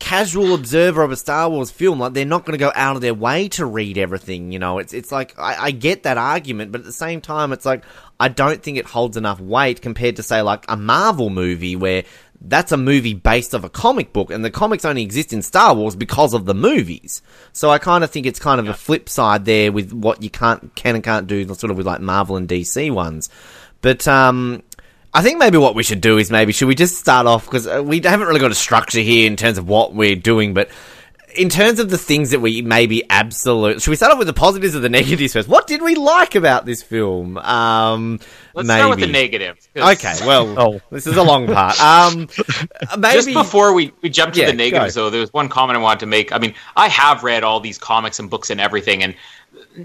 casual 0.00 0.54
observer 0.54 1.02
of 1.02 1.12
a 1.12 1.16
Star 1.16 1.48
Wars 1.48 1.70
film, 1.70 2.00
like 2.00 2.14
they're 2.14 2.24
not 2.24 2.44
going 2.44 2.58
to 2.58 2.64
go 2.64 2.72
out 2.74 2.96
of 2.96 3.02
their 3.02 3.14
way 3.14 3.48
to 3.50 3.64
read 3.64 3.98
everything. 3.98 4.50
You 4.50 4.58
know, 4.58 4.78
it's 4.78 4.92
it's 4.92 5.12
like 5.12 5.38
I, 5.38 5.66
I, 5.66 5.70
get 5.70 6.02
that 6.02 6.18
argument, 6.18 6.72
but 6.72 6.80
at 6.80 6.84
the 6.84 6.92
same 6.92 7.20
time, 7.20 7.52
it's 7.52 7.64
like 7.64 7.84
I 8.18 8.28
don't 8.28 8.60
think 8.60 8.78
it 8.78 8.86
holds 8.86 9.16
enough 9.16 9.38
weight 9.40 9.80
compared 9.80 10.16
to 10.16 10.24
say 10.24 10.42
like 10.42 10.64
a 10.68 10.76
Marvel 10.76 11.30
movie 11.30 11.76
where 11.76 12.02
that's 12.40 12.72
a 12.72 12.76
movie 12.76 13.14
based 13.14 13.52
of 13.52 13.62
a 13.64 13.68
comic 13.68 14.12
book, 14.12 14.30
and 14.30 14.44
the 14.44 14.50
comics 14.50 14.84
only 14.84 15.02
exist 15.02 15.32
in 15.32 15.42
Star 15.42 15.74
Wars 15.74 15.94
because 15.94 16.34
of 16.34 16.46
the 16.46 16.54
movies. 16.54 17.22
So 17.52 17.70
I 17.70 17.78
kind 17.78 18.02
of 18.02 18.10
think 18.10 18.26
it's 18.26 18.40
kind 18.40 18.58
of 18.58 18.66
yeah. 18.66 18.72
a 18.72 18.74
flip 18.74 19.08
side 19.08 19.44
there 19.44 19.70
with 19.70 19.92
what 19.92 20.22
you 20.22 20.30
can't 20.30 20.74
can 20.74 20.96
and 20.96 21.04
can't 21.04 21.26
do, 21.26 21.46
sort 21.54 21.70
of 21.70 21.76
with 21.76 21.86
like 21.86 22.00
Marvel 22.00 22.36
and 22.36 22.48
DC 22.48 22.90
ones. 22.90 23.28
But 23.82 24.06
um, 24.08 24.62
I 25.12 25.22
think 25.22 25.38
maybe 25.38 25.58
what 25.58 25.74
we 25.74 25.82
should 25.82 26.00
do 26.00 26.18
is 26.18 26.30
maybe 26.30 26.52
should 26.52 26.68
we 26.68 26.74
just 26.74 26.96
start 26.96 27.26
off 27.26 27.44
because 27.44 27.66
uh, 27.66 27.82
we 27.84 28.00
haven't 28.00 28.28
really 28.28 28.40
got 28.40 28.50
a 28.52 28.54
structure 28.56 29.00
here 29.00 29.26
in 29.26 29.36
terms 29.36 29.58
of 29.58 29.68
what 29.68 29.92
we're 29.94 30.14
doing, 30.16 30.54
but 30.54 30.68
in 31.36 31.48
terms 31.48 31.78
of 31.78 31.90
the 31.90 31.98
things 31.98 32.30
that 32.30 32.40
we 32.40 32.60
maybe 32.62 33.02
absolute, 33.08 33.80
should 33.82 33.90
we 33.90 33.96
start 33.96 34.12
off 34.12 34.18
with 34.18 34.26
the 34.26 34.32
positives 34.32 34.74
or 34.74 34.80
the 34.80 34.88
negatives 35.00 35.32
first? 35.32 35.48
What 35.48 35.66
did 35.66 35.80
we 35.82 35.94
like 35.96 36.34
about 36.36 36.64
this 36.64 36.82
film? 36.82 37.38
Um, 37.38 38.20
Let's 38.54 38.66
maybe. 38.68 38.78
start 38.78 38.90
with 38.90 39.00
the 39.00 39.06
negative. 39.12 39.56
'cause 39.74 39.96
Okay, 40.04 40.26
well, 40.26 40.54
Oh. 40.58 40.80
this 40.90 41.06
is 41.06 41.16
a 41.16 41.22
long 41.22 41.46
part. 41.46 41.80
Um, 41.80 42.28
maybe 42.98 43.14
Just 43.14 43.32
before 43.32 43.72
we, 43.72 43.92
we 44.02 44.10
jump 44.10 44.34
to 44.34 44.40
Yeah, 44.40 44.46
the 44.46 44.52
negatives, 44.56 44.94
go. 44.96 45.04
though, 45.04 45.10
there 45.10 45.20
was 45.20 45.32
one 45.32 45.48
comment 45.48 45.76
I 45.76 45.80
wanted 45.80 46.00
to 46.00 46.06
make. 46.06 46.32
I 46.32 46.38
mean, 46.38 46.54
I 46.76 46.88
have 46.88 47.22
read 47.24 47.42
all 47.44 47.60
these 47.60 47.78
comics 47.78 48.18
and 48.18 48.28
books 48.30 48.50
and 48.50 48.60
everything, 48.60 49.02
and 49.04 49.14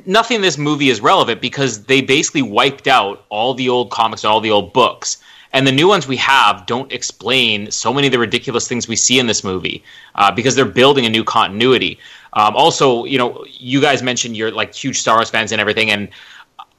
nothing 0.06 0.36
in 0.36 0.42
this 0.42 0.58
movie 0.58 0.90
is 0.90 1.02
relevant 1.02 1.42
because 1.42 1.84
they 1.84 2.02
basically 2.02 2.42
wiped 2.42 2.88
out 2.88 3.26
all 3.30 3.54
the 3.54 3.70
old 3.70 3.92
comics 3.92 4.24
and 4.24 4.32
all 4.32 4.42
the 4.42 4.52
old 4.52 4.74
books. 4.74 5.18
And 5.54 5.66
the 5.66 5.72
new 5.72 5.88
ones 5.88 6.06
we 6.06 6.18
have 6.18 6.66
don't 6.66 6.92
explain 6.92 7.72
so 7.72 7.94
many 7.94 8.08
of 8.08 8.12
the 8.12 8.20
ridiculous 8.20 8.68
things 8.68 8.88
we 8.88 8.98
see 8.98 9.20
in 9.20 9.28
this 9.28 9.44
movie 9.44 9.84
uh, 10.16 10.32
because 10.32 10.56
they're 10.56 10.66
building 10.66 11.06
a 11.06 11.10
new 11.10 11.24
continuity. 11.24 11.98
Um, 12.34 12.56
also, 12.58 13.06
you 13.06 13.18
know, 13.18 13.46
you 13.48 13.80
guys 13.80 14.04
mentioned 14.04 14.36
you're 14.36 14.52
like 14.52 14.74
huge 14.74 15.00
Star 15.00 15.16
Wars 15.16 15.30
fans 15.30 15.54
and 15.54 15.62
everything, 15.62 15.90
and 15.90 16.10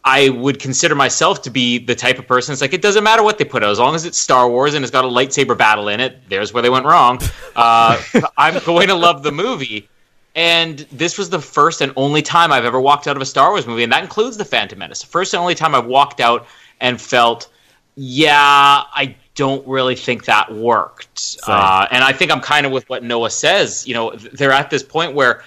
I 0.05 0.29
would 0.29 0.61
consider 0.61 0.95
myself 0.95 1.43
to 1.43 1.51
be 1.51 1.79
the 1.79 1.95
type 1.95 2.19
of 2.19 2.29
person. 2.29 2.53
It's 2.53 2.61
like 2.61 2.75
it 2.75 2.83
doesn't 2.83 3.03
matter 3.03 3.23
what 3.23 3.39
they 3.39 3.45
put 3.45 3.65
out 3.65 3.71
as 3.71 3.79
long 3.79 3.95
as 3.95 4.05
it's 4.05 4.19
Star 4.19 4.49
Wars 4.49 4.75
and 4.75 4.85
it's 4.85 4.93
got 4.93 5.05
a 5.05 5.09
lightsaber 5.09 5.57
battle 5.57 5.89
in 5.89 5.99
it. 5.99 6.29
There's 6.29 6.53
where 6.53 6.63
they 6.63 6.71
went 6.71 6.85
wrong. 6.85 7.19
Uh, 7.57 8.01
I'm 8.37 8.63
going 8.65 8.89
to 8.89 8.95
love 8.95 9.23
the 9.23 9.33
movie. 9.33 9.89
And 10.37 10.81
this 10.93 11.17
was 11.17 11.31
the 11.31 11.41
first 11.41 11.81
and 11.81 11.93
only 11.97 12.21
time 12.21 12.53
I've 12.53 12.67
ever 12.67 12.79
walked 12.79 13.09
out 13.09 13.17
of 13.17 13.23
a 13.23 13.27
Star 13.27 13.51
Wars 13.51 13.67
movie, 13.67 13.83
and 13.83 13.93
that 13.93 14.03
includes 14.03 14.37
the 14.37 14.45
Phantom 14.45 14.79
Menace. 14.79 15.01
The 15.01 15.07
first 15.07 15.33
and 15.33 15.41
only 15.41 15.55
time 15.55 15.75
I've 15.75 15.87
walked 15.87 16.21
out 16.21 16.47
and 16.79 17.01
felt, 17.01 17.49
yeah, 17.95 18.83
I 18.93 19.17
don't 19.35 19.67
really 19.67 19.97
think 19.97 20.27
that 20.27 20.55
worked. 20.55 21.39
Uh, 21.47 21.87
and 21.91 22.05
I 22.05 22.13
think 22.13 22.31
I'm 22.31 22.43
kind 22.43 22.67
of 22.67 22.73
with 22.73 22.87
what 22.91 23.03
Noah 23.03 23.31
says. 23.31 23.89
You 23.89 23.95
know, 23.95 24.15
they're 24.15 24.53
at 24.53 24.69
this 24.69 24.83
point 24.83 25.15
where 25.15 25.43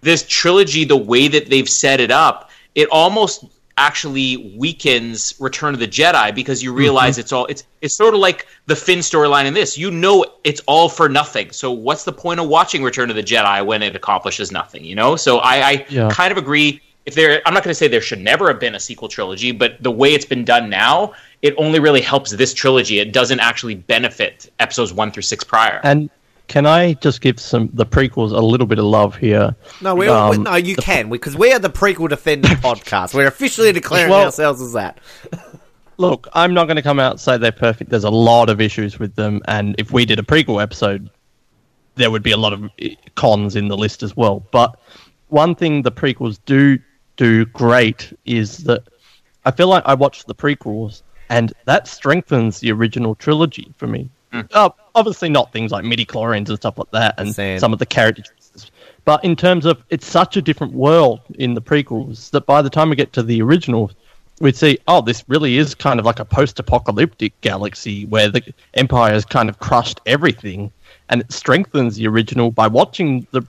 this 0.00 0.24
trilogy, 0.26 0.84
the 0.84 0.96
way 0.96 1.28
that 1.28 1.50
they've 1.50 1.68
set 1.68 2.00
it 2.00 2.10
up, 2.10 2.50
it 2.74 2.88
almost 2.90 3.44
actually 3.78 4.54
weakens 4.58 5.34
Return 5.38 5.72
of 5.74 5.80
the 5.80 5.88
Jedi 5.88 6.34
because 6.34 6.62
you 6.62 6.72
realize 6.72 7.14
mm-hmm. 7.14 7.20
it's 7.20 7.32
all 7.32 7.46
it's 7.46 7.64
it's 7.80 7.94
sort 7.94 8.14
of 8.14 8.20
like 8.20 8.46
the 8.66 8.76
Finn 8.76 8.98
storyline 8.98 9.46
in 9.46 9.54
this. 9.54 9.78
You 9.78 9.90
know 9.90 10.24
it's 10.44 10.60
all 10.66 10.88
for 10.88 11.08
nothing. 11.08 11.50
So 11.52 11.70
what's 11.72 12.04
the 12.04 12.12
point 12.12 12.40
of 12.40 12.48
watching 12.48 12.82
Return 12.82 13.08
of 13.10 13.16
the 13.16 13.22
Jedi 13.22 13.64
when 13.64 13.82
it 13.82 13.96
accomplishes 13.96 14.52
nothing? 14.52 14.84
You 14.84 14.96
know. 14.96 15.16
So 15.16 15.38
I, 15.38 15.54
I 15.70 15.86
Yeah. 15.88 16.10
kind 16.10 16.32
of 16.32 16.38
agree. 16.38 16.80
If 17.06 17.14
there, 17.14 17.40
I'm 17.46 17.54
not 17.54 17.64
going 17.64 17.70
to 17.70 17.74
say 17.74 17.88
there 17.88 18.02
should 18.02 18.20
never 18.20 18.48
have 18.48 18.60
been 18.60 18.74
a 18.74 18.80
sequel 18.80 19.08
trilogy, 19.08 19.50
but 19.50 19.82
the 19.82 19.90
way 19.90 20.12
it's 20.12 20.26
been 20.26 20.44
done 20.44 20.68
now, 20.68 21.14
it 21.40 21.54
only 21.56 21.78
really 21.78 22.02
helps 22.02 22.32
this 22.32 22.52
trilogy. 22.52 22.98
It 22.98 23.12
doesn't 23.12 23.40
actually 23.40 23.76
benefit 23.76 24.50
episodes 24.58 24.92
one 24.92 25.10
through 25.10 25.22
six 25.22 25.42
prior. 25.42 25.80
And 25.84 26.10
can 26.48 26.66
I 26.66 26.94
just 26.94 27.20
give 27.20 27.38
some 27.38 27.70
the 27.72 27.86
prequels 27.86 28.32
a 28.32 28.40
little 28.40 28.66
bit 28.66 28.78
of 28.78 28.86
love 28.86 29.16
here? 29.16 29.54
no, 29.80 29.94
we, 29.94 30.08
Um, 30.08 30.42
no, 30.42 30.56
you 30.56 30.74
can 30.76 31.08
because 31.10 31.36
we 31.36 31.52
are 31.52 31.58
the 31.58 31.70
prequel 31.70 32.08
defender 32.08 32.48
podcast. 32.68 33.14
We're 33.14 33.26
officially 33.26 33.70
declaring 33.72 34.10
Well- 34.10 34.24
ourselves 34.26 34.60
as 34.60 34.72
that. 34.72 34.98
Look, 35.98 36.28
I'm 36.32 36.54
not 36.54 36.66
going 36.66 36.76
to 36.76 36.82
come 36.82 37.00
out 37.00 37.12
and 37.12 37.20
say 37.20 37.36
they're 37.38 37.50
perfect. 37.50 37.90
There's 37.90 38.04
a 38.04 38.10
lot 38.10 38.48
of 38.50 38.60
issues 38.60 39.00
with 39.00 39.16
them, 39.16 39.42
and 39.48 39.74
if 39.78 39.90
we 39.92 40.04
did 40.04 40.20
a 40.20 40.22
prequel 40.22 40.62
episode, 40.62 41.10
there 41.96 42.10
would 42.12 42.22
be 42.22 42.30
a 42.30 42.36
lot 42.36 42.52
of 42.52 42.70
eh, 42.78 42.94
cons 43.16 43.56
in 43.56 43.66
the 43.66 43.76
list 43.76 44.04
as 44.04 44.16
well. 44.16 44.44
But 44.52 44.78
one 45.28 45.56
thing 45.56 45.82
the 45.82 45.90
prequels 45.90 46.38
do 46.46 46.78
do 47.16 47.44
great 47.46 48.16
is 48.26 48.58
that 48.58 48.84
I 49.44 49.50
feel 49.50 49.66
like 49.66 49.82
I 49.86 49.94
watched 49.94 50.28
the 50.28 50.36
prequels, 50.36 51.02
and 51.30 51.52
that 51.64 51.88
strengthens 51.88 52.60
the 52.60 52.70
original 52.70 53.16
trilogy 53.16 53.74
for 53.76 53.88
me. 53.88 54.08
Uh, 54.32 54.70
obviously, 54.94 55.28
not 55.28 55.52
things 55.52 55.72
like 55.72 55.84
midi 55.84 56.04
chlorians 56.04 56.48
and 56.48 56.58
stuff 56.58 56.78
like 56.78 56.90
that, 56.90 57.14
and 57.18 57.34
some 57.60 57.72
of 57.72 57.78
the 57.78 57.86
character 57.86 58.22
choices. 58.22 58.70
But 59.04 59.24
in 59.24 59.36
terms 59.36 59.64
of 59.64 59.82
it's 59.88 60.06
such 60.06 60.36
a 60.36 60.42
different 60.42 60.74
world 60.74 61.20
in 61.38 61.54
the 61.54 61.62
prequels 61.62 62.30
that 62.30 62.44
by 62.44 62.60
the 62.60 62.70
time 62.70 62.90
we 62.90 62.96
get 62.96 63.12
to 63.14 63.22
the 63.22 63.40
original, 63.40 63.90
we'd 64.40 64.56
see, 64.56 64.78
oh, 64.86 65.00
this 65.00 65.24
really 65.28 65.56
is 65.56 65.74
kind 65.74 65.98
of 65.98 66.04
like 66.04 66.20
a 66.20 66.24
post-apocalyptic 66.24 67.40
galaxy 67.40 68.04
where 68.06 68.28
the 68.28 68.42
Empire 68.74 69.12
has 69.12 69.24
kind 69.24 69.48
of 69.48 69.58
crushed 69.60 70.00
everything, 70.04 70.70
and 71.08 71.22
it 71.22 71.32
strengthens 71.32 71.96
the 71.96 72.06
original 72.06 72.50
by 72.50 72.66
watching 72.66 73.26
the 73.30 73.42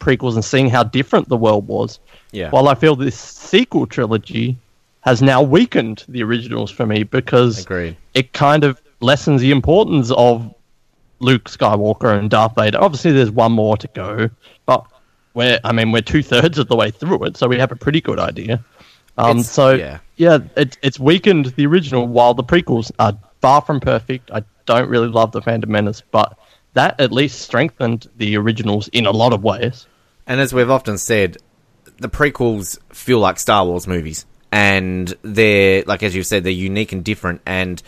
prequels 0.00 0.34
and 0.34 0.44
seeing 0.44 0.68
how 0.68 0.82
different 0.82 1.28
the 1.28 1.36
world 1.36 1.66
was. 1.66 1.98
Yeah. 2.32 2.50
While 2.50 2.68
I 2.68 2.74
feel 2.74 2.94
this 2.94 3.18
sequel 3.18 3.86
trilogy 3.86 4.56
has 5.00 5.22
now 5.22 5.42
weakened 5.42 6.04
the 6.08 6.22
originals 6.22 6.70
for 6.70 6.86
me 6.86 7.04
because 7.04 7.60
Agreed. 7.60 7.96
it 8.14 8.32
kind 8.34 8.64
of 8.64 8.80
lessens 9.00 9.40
the 9.40 9.50
importance 9.50 10.10
of 10.16 10.52
Luke 11.20 11.44
Skywalker 11.44 12.18
and 12.18 12.30
Darth 12.30 12.54
Vader. 12.56 12.78
Obviously, 12.80 13.12
there's 13.12 13.30
one 13.30 13.52
more 13.52 13.76
to 13.76 13.88
go, 13.88 14.30
but 14.66 14.84
we're 15.34 15.60
I 15.64 15.72
mean 15.72 15.92
we're 15.92 16.02
two 16.02 16.22
thirds 16.22 16.58
of 16.58 16.68
the 16.68 16.76
way 16.76 16.90
through 16.90 17.24
it, 17.24 17.36
so 17.36 17.48
we 17.48 17.58
have 17.58 17.72
a 17.72 17.76
pretty 17.76 18.00
good 18.00 18.18
idea. 18.18 18.64
Um, 19.18 19.38
It's- 19.38 19.50
so 19.50 19.74
yeah. 19.74 19.98
yeah, 20.16 20.38
it, 20.56 20.78
it's 20.82 20.98
weakened 20.98 21.46
the 21.56 21.66
original, 21.66 22.06
while 22.06 22.34
the 22.34 22.44
prequels 22.44 22.90
are 22.98 23.16
far 23.40 23.60
from 23.60 23.80
perfect. 23.80 24.30
I 24.32 24.42
don't 24.66 24.88
really 24.88 25.08
love 25.08 25.32
the 25.32 25.42
Phantom 25.42 25.70
Menace, 25.70 26.02
but 26.10 26.38
that 26.74 27.00
at 27.00 27.10
least 27.12 27.40
strengthened 27.40 28.08
the 28.16 28.36
originals 28.36 28.88
in 28.88 29.06
a 29.06 29.10
lot 29.10 29.32
of 29.32 29.42
ways. 29.42 29.86
And 30.26 30.40
as 30.40 30.54
we've 30.54 30.70
often 30.70 30.96
said, 30.96 31.38
the 31.98 32.08
prequels 32.08 32.78
feel 32.94 33.18
like 33.18 33.38
Star 33.38 33.64
Wars 33.66 33.86
movies, 33.86 34.24
and 34.52 35.12
they're 35.22 35.82
like 35.86 36.02
as 36.02 36.14
you've 36.14 36.26
said, 36.26 36.44
they're 36.44 36.52
unique 36.52 36.92
and 36.92 37.04
different. 37.04 37.40
And 37.44 37.82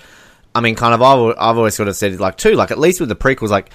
I 0.55 0.61
mean, 0.61 0.75
kind 0.75 0.95
of, 0.95 1.03
I've, 1.03 1.37
I've 1.39 1.57
always 1.57 1.75
sort 1.75 1.89
of 1.89 1.97
said 1.97 2.13
it 2.13 2.21
like 2.21 2.37
too, 2.37 2.53
like 2.53 2.71
at 2.71 2.79
least 2.79 3.01
with 3.01 3.09
the 3.09 3.17
prequels, 3.17 3.49
like 3.51 3.71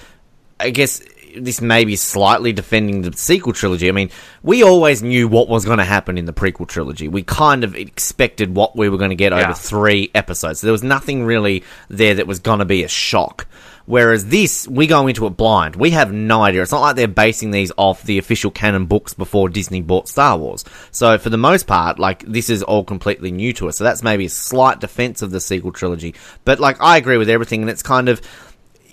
I 0.60 0.70
guess 0.70 1.02
this 1.36 1.60
may 1.60 1.84
be 1.84 1.94
slightly 1.96 2.52
defending 2.52 3.02
the 3.02 3.12
sequel 3.16 3.52
trilogy. 3.52 3.88
I 3.88 3.92
mean, 3.92 4.10
we 4.42 4.62
always 4.62 5.02
knew 5.02 5.28
what 5.28 5.48
was 5.48 5.64
going 5.64 5.78
to 5.78 5.84
happen 5.84 6.16
in 6.18 6.24
the 6.24 6.32
prequel 6.32 6.66
trilogy. 6.66 7.06
We 7.08 7.22
kind 7.22 7.64
of 7.64 7.74
expected 7.76 8.54
what 8.54 8.76
we 8.76 8.88
were 8.88 8.96
going 8.96 9.10
to 9.10 9.16
get 9.16 9.32
Yeah. 9.32 9.44
over 9.44 9.54
three 9.54 10.10
episodes. 10.14 10.60
So 10.60 10.66
there 10.66 10.72
was 10.72 10.82
nothing 10.82 11.24
really 11.24 11.64
there 11.88 12.14
that 12.14 12.26
was 12.26 12.38
going 12.40 12.60
to 12.60 12.64
be 12.64 12.82
a 12.82 12.88
shock. 12.88 13.46
Whereas 13.88 14.26
this, 14.26 14.68
we 14.68 14.86
go 14.86 15.06
into 15.06 15.26
it 15.26 15.30
blind. 15.30 15.74
We 15.74 15.92
have 15.92 16.12
no 16.12 16.42
idea. 16.42 16.60
It's 16.60 16.72
not 16.72 16.82
like 16.82 16.96
they're 16.96 17.08
basing 17.08 17.52
these 17.52 17.72
off 17.78 18.02
the 18.02 18.18
official 18.18 18.50
canon 18.50 18.84
books 18.84 19.14
before 19.14 19.48
Disney 19.48 19.80
bought 19.80 20.10
Star 20.10 20.36
Wars. 20.36 20.62
So 20.90 21.16
for 21.16 21.30
the 21.30 21.38
most 21.38 21.66
part, 21.66 21.98
like, 21.98 22.22
this 22.24 22.50
is 22.50 22.62
all 22.62 22.84
completely 22.84 23.32
new 23.32 23.54
to 23.54 23.68
us. 23.70 23.78
So 23.78 23.84
that's 23.84 24.02
maybe 24.02 24.26
a 24.26 24.28
slight 24.28 24.80
defense 24.80 25.22
of 25.22 25.30
the 25.30 25.40
sequel 25.40 25.72
trilogy. 25.72 26.14
But, 26.44 26.60
like, 26.60 26.76
I 26.82 26.98
agree 26.98 27.16
with 27.16 27.30
everything, 27.30 27.62
and 27.62 27.70
it's 27.70 27.82
kind 27.82 28.10
of, 28.10 28.20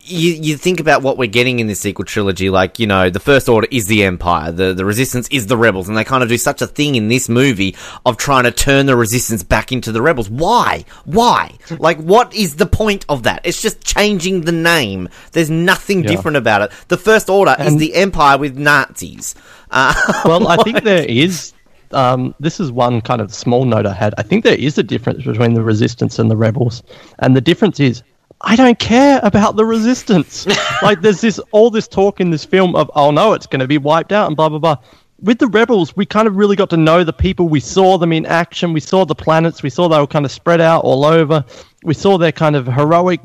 you, 0.05 0.33
you 0.33 0.57
think 0.57 0.79
about 0.79 1.01
what 1.01 1.17
we're 1.17 1.27
getting 1.27 1.59
in 1.59 1.67
this 1.67 1.79
sequel 1.79 2.05
trilogy, 2.05 2.49
like, 2.49 2.79
you 2.79 2.87
know, 2.87 3.09
the 3.09 3.19
First 3.19 3.49
Order 3.49 3.67
is 3.71 3.87
the 3.87 4.03
Empire, 4.03 4.51
the, 4.51 4.73
the 4.73 4.85
Resistance 4.85 5.27
is 5.29 5.47
the 5.47 5.57
Rebels, 5.57 5.87
and 5.89 5.97
they 5.97 6.03
kind 6.03 6.21
of 6.23 6.29
do 6.29 6.37
such 6.37 6.61
a 6.61 6.67
thing 6.67 6.95
in 6.95 7.07
this 7.07 7.27
movie 7.27 7.75
of 8.05 8.17
trying 8.17 8.43
to 8.43 8.51
turn 8.51 8.85
the 8.85 8.95
Resistance 8.95 9.43
back 9.43 9.71
into 9.71 9.91
the 9.91 10.01
Rebels. 10.01 10.29
Why? 10.29 10.85
Why? 11.05 11.57
like, 11.79 11.97
what 11.97 12.33
is 12.35 12.55
the 12.57 12.65
point 12.67 13.05
of 13.09 13.23
that? 13.23 13.41
It's 13.43 13.61
just 13.61 13.83
changing 13.83 14.41
the 14.41 14.51
name. 14.51 15.09
There's 15.31 15.49
nothing 15.49 16.03
Yeah. 16.03 16.11
different 16.11 16.37
about 16.37 16.61
it. 16.61 16.71
The 16.87 16.97
First 16.97 17.29
Order 17.29 17.55
is 17.59 17.77
the 17.77 17.95
Empire 17.95 18.37
with 18.37 18.57
Nazis. 18.57 19.35
Uh, 19.71 19.93
Well, 20.25 20.47
I 20.47 20.57
think 20.57 20.83
there 20.83 21.03
is. 21.05 21.53
Um, 21.91 22.33
this 22.39 22.59
is 22.59 22.71
one 22.71 22.99
kind 23.01 23.21
of 23.21 23.33
small 23.33 23.63
note 23.65 23.85
I 23.85 23.93
had. 23.93 24.13
I 24.17 24.23
think 24.23 24.43
there 24.43 24.57
is 24.57 24.77
a 24.77 24.83
difference 24.83 25.23
between 25.23 25.53
the 25.53 25.61
resistance 25.63 26.19
and 26.19 26.29
the 26.29 26.35
rebels, 26.35 26.83
and 27.19 27.35
the 27.35 27.41
difference 27.41 27.79
is 27.79 28.01
I 28.45 28.55
don't 28.55 28.77
care 28.77 29.19
about 29.23 29.55
the 29.55 29.65
resistance. 29.65 30.45
like, 30.81 31.01
there's 31.01 31.19
this 31.19 31.39
all 31.51 31.69
this 31.71 31.87
talk 31.87 32.21
in 32.21 32.29
this 32.29 32.45
film 32.45 32.75
of 32.75 32.89
oh 32.95 33.11
no, 33.11 33.33
it's 33.33 33.47
going 33.47 33.59
to 33.59 33.67
be 33.67 33.77
wiped 33.77 34.11
out 34.11 34.27
and 34.27 34.37
blah 34.37 34.49
blah 34.49 34.59
blah. 34.59 34.77
With 35.21 35.39
the 35.39 35.47
rebels, 35.47 35.95
we 35.95 36.05
kind 36.05 36.27
of 36.27 36.35
really 36.35 36.55
got 36.55 36.69
to 36.69 36.77
know 36.77 37.03
the 37.03 37.13
people. 37.13 37.47
We 37.49 37.59
saw 37.59 37.97
them 37.97 38.13
in 38.13 38.25
action. 38.25 38.73
We 38.73 38.81
saw 38.81 39.05
the 39.05 39.15
planets. 39.15 39.63
We 39.63 39.69
saw 39.69 39.87
they 39.87 39.97
were 39.97 40.07
kind 40.07 40.25
of 40.25 40.31
spread 40.31 40.61
out 40.61 40.83
all 40.83 41.05
over. 41.05 41.43
We 41.83 41.93
saw 41.93 42.17
their 42.17 42.31
kind 42.31 42.55
of 42.55 42.67
heroic 42.67 43.21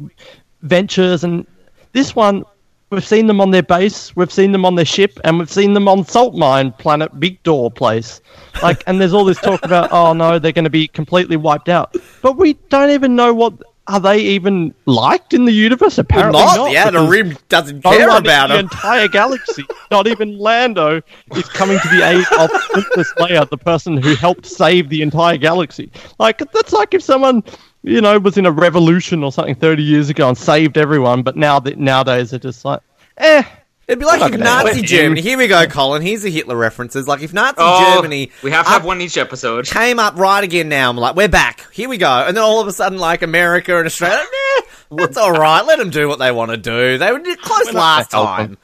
ventures, 0.63 1.23
and 1.25 1.47
this 1.93 2.17
one 2.17 2.45
We've 2.91 3.07
seen 3.07 3.29
them 3.29 3.41
on 3.41 3.53
their 3.53 3.63
base, 3.63 4.17
we've 4.17 4.33
seen 4.33 4.51
them 4.51 4.65
on 4.65 4.75
their 4.75 4.85
ship, 4.85 5.21
and 5.23 5.39
we've 5.39 5.49
seen 5.49 5.75
them 5.75 5.87
on 5.87 6.05
Salt 6.05 6.35
Mine 6.35 6.73
Planet 6.73 7.21
Big 7.21 7.41
Door 7.45 7.71
Place. 7.71 8.21
Like, 8.65 8.83
and 8.89 9.01
there's 9.01 9.13
all 9.13 9.25
this 9.25 9.39
talk 9.39 9.65
about, 9.65 9.93
oh 9.93 10.13
no, 10.13 10.41
they're 10.41 10.51
going 10.51 10.65
to 10.65 10.71
be 10.71 10.89
completely 10.89 11.37
wiped 11.37 11.69
out. 11.69 11.95
But 12.21 12.37
we 12.37 12.55
don't 12.69 12.91
even 12.91 13.15
know 13.15 13.33
what 13.33 13.53
are 13.91 13.99
they 13.99 14.21
even 14.21 14.73
liked 14.87 15.35
in 15.35 15.45
the 15.45 15.53
universe. 15.53 15.99
Apparently 15.99 16.41
not, 16.41 16.57
not. 16.57 16.71
the 16.71 16.77
Outer 16.79 17.11
Rim 17.11 17.37
doesn't 17.49 17.83
care 17.83 18.17
about 18.17 18.51
in 18.51 18.57
the 18.57 18.61
entire 18.61 19.09
galaxy, 19.09 19.65
not 19.91 20.07
even 20.07 20.39
Lando, 20.39 21.03
is 21.35 21.49
coming 21.49 21.79
to 21.81 21.89
the 21.89 22.03
aid 22.09 22.25
of 22.39 22.51
Princess 22.71 23.13
Leia, 23.19 23.49
the 23.51 23.59
person 23.59 23.97
who 23.97 24.15
helped 24.15 24.47
save 24.47 24.89
the 24.89 25.03
entire 25.03 25.37
galaxy. 25.37 25.91
Like 26.21 26.39
that's 26.53 26.73
like 26.73 26.95
if 26.95 27.03
someone, 27.03 27.43
you 27.83 28.01
know, 28.01 28.17
was 28.21 28.39
in 28.39 28.47
a 28.47 28.53
revolution 28.53 29.25
or 29.25 29.33
something 29.33 29.57
30 29.57 29.83
years 29.83 30.09
ago 30.09 30.29
and 30.29 30.39
saved 30.39 30.79
everyone, 30.79 31.23
but 31.23 31.37
now 31.37 31.59
that 31.61 31.79
nowadays 31.79 32.31
they're 32.31 32.39
just 32.39 32.65
like, 32.65 32.81
eh. 33.17 33.43
It'd 33.91 33.99
be 33.99 34.05
like 34.07 34.33
if 34.33 34.39
Nazi 34.39 34.75
help 34.75 34.87
Germany. 34.87 35.21
Here 35.21 35.37
we 35.37 35.49
go, 35.49 35.67
Colin. 35.69 36.01
Here's 36.01 36.23
the 36.23 36.31
Hitler 36.31 36.55
references. 36.55 37.09
Like 37.09 37.23
if 37.23 37.33
Nazi 37.33 37.57
Oh, 37.59 37.97
Germany, 37.97 38.31
we 38.41 38.53
have 38.53 38.65
to 38.67 38.71
have 38.71 38.85
one 38.85 39.01
each 39.01 39.19
episode. 39.19 39.67
came 39.67 39.99
up 39.99 40.17
right 40.17 40.45
again 40.45 40.69
now. 40.69 40.89
I'm 40.91 40.97
like, 40.97 41.17
we're 41.17 41.29
back. 41.29 41.67
Here 41.73 41.89
we 41.89 41.99
go. 41.99 42.09
And 42.09 42.37
then 42.37 42.45
all 42.45 42.61
of 42.61 42.69
a 42.69 42.73
sudden, 42.73 42.99
like 42.99 43.23
America 43.23 43.77
and 43.77 43.87
Australia, 43.87 44.23
nah, 44.93 44.97
that's 44.97 45.17
all 45.17 45.33
right. 45.33 45.63
Let 45.63 45.81
them 45.81 45.91
do 45.91 46.07
what 46.07 46.21
they 46.21 46.31
want 46.31 46.53
to 46.53 46.57
do. 46.57 46.99
They 46.99 47.11
were 47.11 47.19
close 47.43 47.67
not 47.73 47.75
last 47.75 48.11
time. 48.13 48.59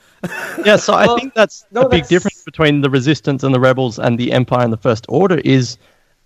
yeah, 0.65 0.77
so 0.77 0.95
I 0.95 1.07
think 1.19 1.35
that's 1.35 1.65
no, 1.73 1.83
a 1.83 1.89
big 1.89 2.05
that's- 2.05 2.09
difference 2.09 2.43
between 2.45 2.81
the 2.83 2.89
Resistance 2.91 3.43
and 3.43 3.53
the 3.53 3.61
Rebels 3.61 3.99
and 3.99 4.17
the 4.19 4.31
Empire 4.31 4.63
and 4.63 4.73
the 4.73 4.77
First 4.79 5.07
Order 5.09 5.39
is 5.45 5.77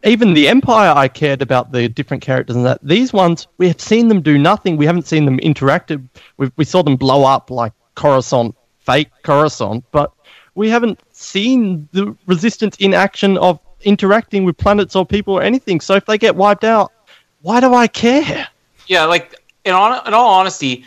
even 0.05 0.35
the 0.35 0.47
Empire 0.49 0.93
I 0.95 1.09
cared 1.09 1.41
about 1.41 1.73
the 1.73 1.89
different 1.89 2.23
characters 2.23 2.55
and 2.57 2.67
that. 2.67 2.81
These 2.83 3.15
ones, 3.15 3.47
we 3.57 3.67
have 3.69 3.81
seen 3.81 4.09
them 4.09 4.21
do 4.21 4.37
nothing. 4.37 4.77
We 4.77 4.85
haven't 4.87 5.07
seen 5.07 5.25
them 5.25 5.39
interacted. 5.39 6.07
We, 6.37 6.51
we 6.57 6.65
saw 6.67 6.83
them 6.83 6.97
blow 6.97 7.25
up 7.25 7.51
like 7.51 7.73
Coruscant, 7.95 8.55
fake 8.81 9.11
Coruscant, 9.23 9.85
but 9.93 10.13
we 10.55 10.69
haven't 10.69 11.01
seen 11.13 11.89
the 11.93 12.17
Resistance 12.27 12.77
in 12.79 12.95
action 12.95 13.39
of 13.39 13.61
interacting 13.83 14.45
with 14.45 14.57
planets 14.57 14.95
or 14.95 15.07
people 15.07 15.35
or 15.35 15.43
anything. 15.43 15.81
So 15.81 15.95
if 15.95 16.05
they 16.07 16.19
get 16.19 16.37
wiped 16.37 16.65
out, 16.65 16.93
why 17.43 17.61
do 17.61 17.75
I 17.75 17.87
care? 17.87 18.49
Yeah, 18.87 19.05
like 19.05 19.35
in 19.65 19.73
on 19.73 20.07
in 20.07 20.15
all 20.15 20.29
honesty, 20.29 20.85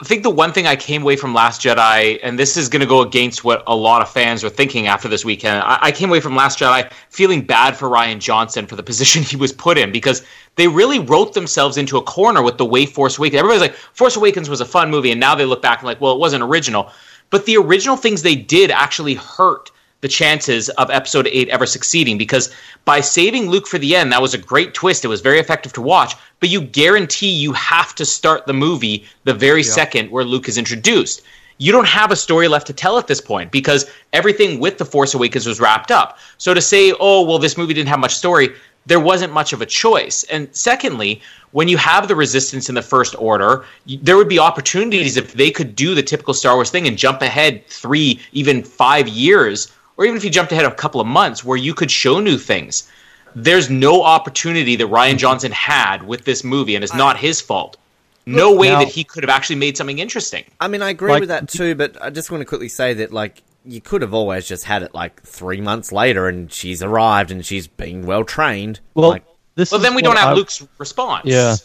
I 0.00 0.04
think 0.04 0.22
the 0.22 0.30
one 0.30 0.52
thing 0.54 0.66
I 0.66 0.76
came 0.76 1.02
away 1.02 1.16
from 1.16 1.34
Last 1.34 1.60
Jedi, 1.60 2.18
and 2.22 2.38
this 2.38 2.56
is 2.56 2.70
going 2.70 2.80
to 2.80 2.86
go 2.86 3.02
against 3.02 3.44
what 3.44 3.62
a 3.66 3.76
lot 3.76 4.00
of 4.00 4.08
fans 4.08 4.42
are 4.42 4.48
thinking 4.48 4.86
after 4.86 5.08
this 5.08 5.26
weekend. 5.26 5.62
I, 5.62 5.78
I 5.82 5.92
came 5.92 6.08
away 6.08 6.20
from 6.20 6.34
Last 6.34 6.58
Jedi 6.58 6.90
feeling 7.10 7.42
bad 7.42 7.76
for 7.76 7.86
Rian 7.86 8.18
Johnson 8.18 8.66
for 8.66 8.76
the 8.76 8.82
position 8.82 9.22
he 9.24 9.36
was 9.36 9.52
put 9.52 9.76
in 9.76 9.92
because 9.92 10.24
they 10.56 10.68
really 10.68 11.00
wrote 11.00 11.34
themselves 11.34 11.76
into 11.76 11.98
a 11.98 12.02
corner 12.02 12.42
with 12.42 12.56
the 12.56 12.64
way 12.64 12.86
Force 12.86 13.18
Awakens. 13.18 13.40
Everybody's 13.40 13.60
like, 13.60 13.74
Force 13.74 14.16
Awakens 14.16 14.48
was 14.48 14.62
a 14.62 14.64
fun 14.64 14.90
movie, 14.90 15.10
and 15.10 15.20
now 15.20 15.34
they 15.34 15.44
look 15.44 15.60
back 15.60 15.80
and 15.80 15.86
like, 15.86 16.00
well, 16.00 16.14
it 16.14 16.18
wasn't 16.18 16.42
original. 16.42 16.90
But 17.28 17.44
the 17.44 17.58
original 17.58 17.96
things 17.96 18.22
they 18.22 18.36
did 18.36 18.70
actually 18.70 19.14
hurt 19.14 19.70
the 20.00 20.08
chances 20.08 20.68
of 20.70 20.90
episode 20.90 21.26
8 21.26 21.48
ever 21.48 21.66
succeeding 21.66 22.16
because 22.16 22.50
by 22.84 23.00
saving 23.00 23.50
Luke 23.50 23.66
for 23.66 23.78
the 23.78 23.94
end 23.94 24.12
that 24.12 24.22
was 24.22 24.34
a 24.34 24.38
great 24.38 24.74
twist. 24.74 25.04
It 25.04 25.08
was 25.08 25.20
very 25.20 25.38
effective 25.38 25.72
to 25.74 25.82
watch 25.82 26.14
but 26.40 26.48
you 26.48 26.62
guarantee 26.62 27.30
you 27.30 27.52
have 27.52 27.94
to 27.96 28.04
start 28.04 28.46
the 28.46 28.52
movie 28.52 29.04
the 29.24 29.34
very 29.34 29.62
second 29.62 30.10
where 30.10 30.24
Luke 30.24 30.48
is 30.48 30.58
introduced. 30.58 31.22
You 31.58 31.72
don't 31.72 31.86
have 31.86 32.10
a 32.10 32.16
story 32.16 32.48
left 32.48 32.66
to 32.68 32.72
tell 32.72 32.98
at 32.98 33.06
this 33.06 33.20
point 33.20 33.50
because 33.50 33.90
everything 34.14 34.58
with 34.58 34.78
the 34.78 34.86
Force 34.86 35.12
Awakens 35.12 35.46
was 35.46 35.60
wrapped 35.60 35.90
up. 35.90 36.18
So 36.38 36.54
to 36.54 36.60
say 36.60 36.94
oh 36.98 37.24
well 37.24 37.38
this 37.38 37.58
movie 37.58 37.74
didn't 37.74 37.90
have 37.90 38.00
much 38.00 38.14
story 38.14 38.54
there 38.86 38.98
wasn't 38.98 39.30
much 39.34 39.52
of 39.52 39.60
a 39.60 39.66
choice. 39.66 40.24
And 40.24 40.48
secondly 40.52 41.20
when 41.52 41.68
you 41.68 41.76
have 41.76 42.08
the 42.08 42.16
resistance 42.16 42.70
in 42.70 42.74
the 42.74 42.82
first 42.82 43.14
order 43.18 43.66
there 44.00 44.16
would 44.16 44.28
be 44.28 44.38
opportunities 44.38 45.18
if 45.18 45.34
they 45.34 45.50
could 45.50 45.76
do 45.76 45.94
the 45.94 46.02
typical 46.02 46.32
Star 46.32 46.54
Wars 46.54 46.70
thing 46.70 46.88
and 46.88 46.96
jump 46.96 47.20
ahead 47.20 47.66
3 47.66 48.18
even 48.32 48.62
5 48.62 49.08
years 49.08 49.70
or 50.00 50.06
even 50.06 50.16
if 50.16 50.24
you 50.24 50.30
jumped 50.30 50.50
ahead 50.50 50.64
a 50.64 50.70
couple 50.74 50.98
of 50.98 51.06
months 51.06 51.44
where 51.44 51.58
you 51.58 51.74
could 51.74 51.90
show 51.90 52.20
new 52.20 52.38
things. 52.38 52.90
There's 53.36 53.68
no 53.68 54.02
opportunity 54.02 54.74
that 54.76 54.86
Rian 54.88 55.18
Johnson 55.18 55.52
had 55.52 56.02
with 56.02 56.24
this 56.24 56.42
movie, 56.42 56.74
and 56.74 56.82
it's 56.82 56.94
not 56.94 57.18
his 57.18 57.40
fault. 57.42 57.76
No 58.24 58.50
way 58.54 58.70
now- 58.70 58.78
that 58.78 58.88
he 58.88 59.04
could 59.04 59.22
have 59.22 59.28
actually 59.30 59.56
made 59.56 59.76
something 59.76 59.98
interesting. 59.98 60.44
I 60.58 60.68
mean, 60.68 60.80
I 60.80 60.88
agree 60.88 61.10
Like- 61.12 61.20
with 61.20 61.28
that 61.28 61.48
too, 61.50 61.74
but 61.74 62.02
I 62.02 62.08
just 62.08 62.30
want 62.30 62.40
to 62.40 62.46
quickly 62.46 62.68
say 62.70 62.94
that, 62.94 63.12
like, 63.12 63.42
you 63.66 63.82
could 63.82 64.00
have 64.00 64.14
always 64.14 64.48
just 64.48 64.64
had 64.64 64.82
it 64.82 64.94
like 64.94 65.22
three 65.22 65.60
months 65.60 65.92
later, 65.92 66.28
and 66.28 66.50
she's 66.50 66.82
arrived 66.82 67.30
and 67.30 67.44
she's 67.44 67.66
been 67.66 68.06
well 68.06 68.24
trained. 68.24 68.80
Well, 68.94 69.10
like, 69.10 69.24
this 69.54 69.70
Well, 69.70 69.82
then 69.82 69.94
we 69.94 70.00
don't 70.00 70.16
have 70.16 70.28
I- 70.30 70.32
Luke's 70.32 70.66
response. 70.78 71.26
Yeah. 71.26 71.56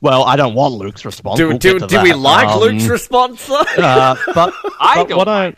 Well, 0.00 0.24
I 0.24 0.34
don't 0.34 0.54
want 0.54 0.74
Luke's 0.74 1.04
response. 1.04 1.38
do 1.38 1.48
We'll 1.48 1.58
do, 1.58 1.78
do 1.78 2.02
we 2.02 2.12
like 2.12 2.48
Um, 2.48 2.60
Luke's 2.60 2.86
response 2.86 3.46
though? 3.46 3.60
uh, 3.78 4.16
but 4.34 4.52
I 4.80 4.96
don't 4.96 5.16
what 5.16 5.28
I 5.28 5.54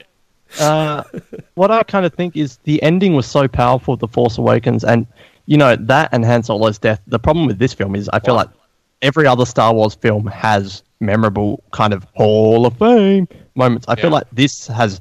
uh, 0.61 1.05
what 1.55 1.71
I 1.71 1.83
kind 1.83 2.07
of 2.07 2.15
think 2.15 2.37
is 2.37 2.59
the 2.65 2.83
ending 2.83 3.15
was 3.15 3.27
so 3.27 3.49
powerful, 3.49 3.97
The 3.97 4.09
Force 4.09 4.39
Awakens, 4.39 4.85
and 4.85 5.07
you 5.47 5.57
know 5.57 5.77
that 5.77 6.11
and 6.13 6.25
Han 6.25 6.43
Solo's 6.43 6.79
death. 6.79 7.01
The 7.07 7.19
problem 7.19 7.47
with 7.47 7.59
this 7.59 7.73
film 7.73 7.95
is 7.95 8.09
I 8.11 8.19
feel 8.21 8.35
like 8.35 8.49
every 9.03 9.27
other 9.27 9.47
Star 9.47 9.73
Wars 9.73 9.95
film 9.95 10.27
has 10.27 10.83
memorable 11.01 11.63
kind 11.73 11.93
of 11.93 12.05
Hall 12.15 12.67
of 12.67 12.77
Fame 12.79 13.29
moments. 13.55 13.87
I 13.89 13.95
feel 13.95 14.11
like 14.11 14.27
this 14.33 14.67
has 14.69 15.01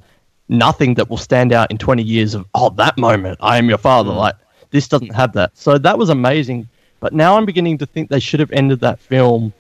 nothing 0.50 0.94
that 0.94 1.10
will 1.10 1.18
stand 1.18 1.52
out 1.52 1.70
in 1.72 1.78
20 1.78 2.02
years 2.02 2.34
of 2.34 2.46
oh 2.54 2.70
that 2.70 2.98
moment 2.98 3.38
I 3.42 3.58
am 3.58 3.68
your 3.68 3.78
father. 3.78 4.12
Like 4.12 4.36
this 4.72 4.88
doesn't 4.88 5.14
have 5.14 5.34
that. 5.34 5.58
So 5.58 5.78
that 5.78 5.98
was 5.98 6.10
amazing. 6.10 6.68
But 7.00 7.14
now 7.14 7.38
I'm 7.38 7.46
beginning 7.46 7.78
to 7.80 7.86
think 7.86 8.10
they 8.10 8.20
should 8.20 8.40
have 8.40 8.52
ended 8.52 8.80
that 8.82 9.00
film 9.00 9.54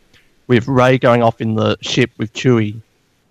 with 0.48 0.68
Rey 0.68 0.98
going 0.98 1.22
off 1.22 1.42
in 1.42 1.56
the 1.56 1.78
ship 1.82 2.12
with 2.18 2.34
Chewie 2.34 2.82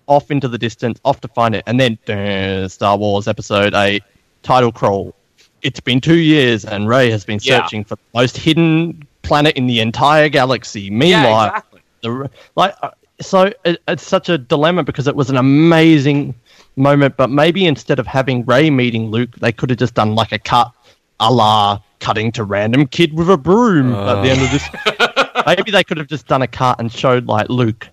off 0.07 0.31
into 0.31 0.47
the 0.47 0.57
distance, 0.57 0.99
off 1.05 1.21
to 1.21 1.27
find 1.27 1.55
it, 1.55 1.63
and 1.67 1.79
then 1.79 1.97
dun, 2.05 2.67
Star 2.69 2.97
Wars 2.97 3.27
Episode 3.27 3.73
8 3.73 4.01
title 4.43 4.71
crawl. 4.71 5.13
It's 5.61 5.79
been 5.79 5.99
two 6.01 6.17
years, 6.17 6.65
and 6.65 6.87
Rey 6.87 7.09
has 7.11 7.25
been 7.25 7.39
Yeah. 7.41 7.61
searching 7.61 7.83
for 7.83 7.95
the 7.95 8.01
most 8.13 8.37
hidden 8.37 9.05
planet 9.23 9.55
in 9.57 9.67
the 9.67 9.79
entire 9.81 10.29
galaxy. 10.29 10.89
Meanwhile, 10.89 11.23
Yeah, 11.31 11.47
exactly. 11.47 11.81
the 12.01 12.29
like, 12.55 12.75
uh, 12.81 12.91
so 13.19 13.51
it, 13.65 13.81
it's 13.87 14.05
such 14.05 14.29
a 14.29 14.37
dilemma 14.37 14.83
because 14.83 15.07
it 15.07 15.15
was 15.15 15.29
an 15.29 15.37
amazing 15.37 16.33
moment, 16.75 17.17
but 17.17 17.29
maybe 17.29 17.65
instead 17.65 17.99
of 17.99 18.07
having 18.07 18.45
Rey 18.45 18.69
meeting 18.69 19.09
Luke, 19.09 19.35
they 19.39 19.51
could 19.51 19.69
have 19.71 19.79
just 19.79 19.95
done 19.95 20.15
like 20.15 20.31
a 20.31 20.39
cut, 20.39 20.71
a 21.19 21.31
la 21.33 21.79
cutting 21.99 22.31
to 22.33 22.43
random 22.43 22.85
kid 22.85 23.11
with 23.13 23.29
a 23.29 23.37
broom 23.37 23.93
at 23.95 24.21
the 24.21 24.29
end 24.29 24.41
of 24.41 24.51
this. 24.51 25.45
maybe 25.47 25.71
they 25.71 25.83
could 25.83 25.97
have 25.97 26.07
just 26.07 26.27
done 26.27 26.43
a 26.43 26.47
cut 26.47 26.79
and 26.79 26.91
showed 26.91 27.25
like 27.27 27.49
Luke 27.49 27.89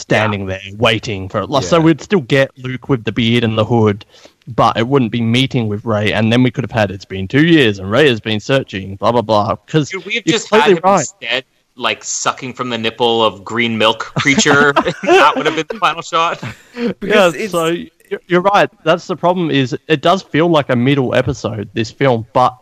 standing 0.00 0.46
there 0.46 0.60
waiting 0.76 1.28
for 1.28 1.40
it. 1.40 1.50
Like, 1.50 1.64
So 1.64 1.80
we'd 1.80 2.00
still 2.00 2.20
get 2.20 2.56
Luke 2.58 2.88
with 2.88 3.04
the 3.04 3.12
beard 3.12 3.44
and 3.44 3.56
the 3.58 3.64
hood, 3.64 4.04
but 4.48 4.76
it 4.76 4.88
wouldn't 4.88 5.12
be 5.12 5.20
meeting 5.20 5.68
with 5.68 5.84
Rey. 5.84 6.12
And 6.12 6.32
then 6.32 6.42
we 6.42 6.50
could 6.50 6.64
have 6.64 6.70
had 6.70 6.90
it's 6.90 7.04
been 7.04 7.28
two 7.28 7.46
years 7.46 7.78
and 7.78 7.90
Rey 7.90 8.08
has 8.08 8.20
been 8.20 8.40
searching, 8.40 8.96
blah 8.96 9.12
blah 9.12 9.22
blah. 9.22 9.56
Because 9.56 9.92
we 10.04 10.14
have 10.16 10.24
just 10.24 10.50
had 10.50 10.58
totally 10.58 10.76
him 10.76 10.80
right. 10.84 11.00
instead, 11.00 11.44
like 11.76 12.04
sucking 12.04 12.54
from 12.54 12.70
the 12.70 12.78
nipple 12.78 13.22
of 13.24 13.44
green 13.44 13.76
milk 13.78 14.00
creature? 14.16 14.72
that 15.02 15.32
would 15.36 15.46
have 15.46 15.56
been 15.56 15.66
the 15.68 15.78
final 15.78 16.02
shot. 16.02 16.42
yeah, 16.76 16.92
Because 17.00 17.34
it's- 17.34 17.50
so 17.50 17.66
you're- 17.66 17.90
you're 18.26 18.42
right. 18.42 18.70
That's 18.84 19.06
the 19.06 19.16
problem. 19.16 19.50
Is 19.50 19.76
it 19.88 20.02
does 20.02 20.22
feel 20.22 20.48
like 20.48 20.68
a 20.68 20.76
middle 20.76 21.14
episode 21.14 21.68
this 21.72 21.90
film, 21.90 22.26
but 22.34 22.56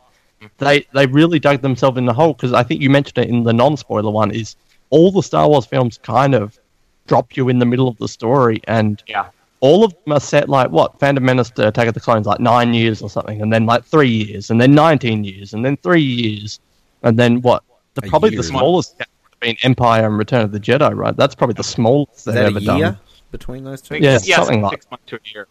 they 0.58 0.86
they 0.94 1.06
really 1.06 1.38
dug 1.40 1.60
themselves 1.62 1.98
in 1.98 2.06
the 2.06 2.12
hole 2.12 2.32
because 2.32 2.52
I 2.52 2.62
think 2.62 2.80
you 2.80 2.88
mentioned 2.90 3.18
it 3.18 3.28
in 3.28 3.42
the 3.42 3.52
non 3.52 3.76
spoiler 3.76 4.10
one. 4.10 4.30
Is 4.30 4.54
all 4.90 5.10
the 5.10 5.22
Star 5.22 5.48
Wars 5.48 5.66
films 5.66 5.98
kind 5.98 6.34
of 6.34 6.58
drop 7.06 7.36
you 7.36 7.48
in 7.48 7.58
the 7.58 7.66
middle 7.66 7.88
of 7.88 7.96
the 7.98 8.08
story, 8.08 8.60
and 8.68 9.02
Yeah. 9.06 9.26
all 9.60 9.84
of 9.84 9.92
them 10.04 10.12
are 10.14 10.20
set 10.20 10.48
like 10.48 10.70
what 10.70 10.98
Phantom 11.00 11.24
Menace 11.24 11.50
to 11.50 11.68
Attack 11.68 11.88
of 11.88 11.94
the 11.94 12.00
Clones, 12.00 12.26
like 12.26 12.40
nine 12.40 12.74
years 12.74 13.02
or 13.02 13.10
something, 13.10 13.40
and 13.42 13.52
then 13.52 13.66
like 13.66 13.84
three 13.84 14.08
years, 14.08 14.50
and 14.50 14.60
then 14.60 14.74
nineteen 14.74 15.24
years, 15.24 15.52
and 15.54 15.64
then 15.64 15.76
three 15.78 16.02
years, 16.02 16.60
and 17.02 17.18
then 17.18 17.40
what? 17.42 17.62
The 17.94 18.02
probably 18.02 18.30
year. 18.30 18.38
the 18.38 18.44
smallest 18.44 18.96
gap 18.98 19.08
would 19.22 19.32
have 19.32 19.40
been 19.40 19.56
Empire 19.62 20.06
and 20.06 20.16
Return 20.16 20.42
of 20.42 20.52
the 20.52 20.60
Jedi, 20.60 20.94
right? 20.96 21.16
That's 21.16 21.34
probably 21.34 21.54
the 21.54 21.64
smallest 21.64 22.24
they've 22.24 22.34
that 22.34 22.46
ever 22.46 22.58
a 22.58 22.62
year 22.62 22.78
done. 22.78 22.98
between 23.30 23.64
those 23.64 23.82
two? 23.82 23.96
Yeah, 23.96 24.18
yeah, 24.24 24.36
something 24.36 24.68
six 24.70 24.86
like- 24.86 24.90
months 24.90 25.04
to 25.06 25.16
a 25.16 25.20
year. 25.34 25.48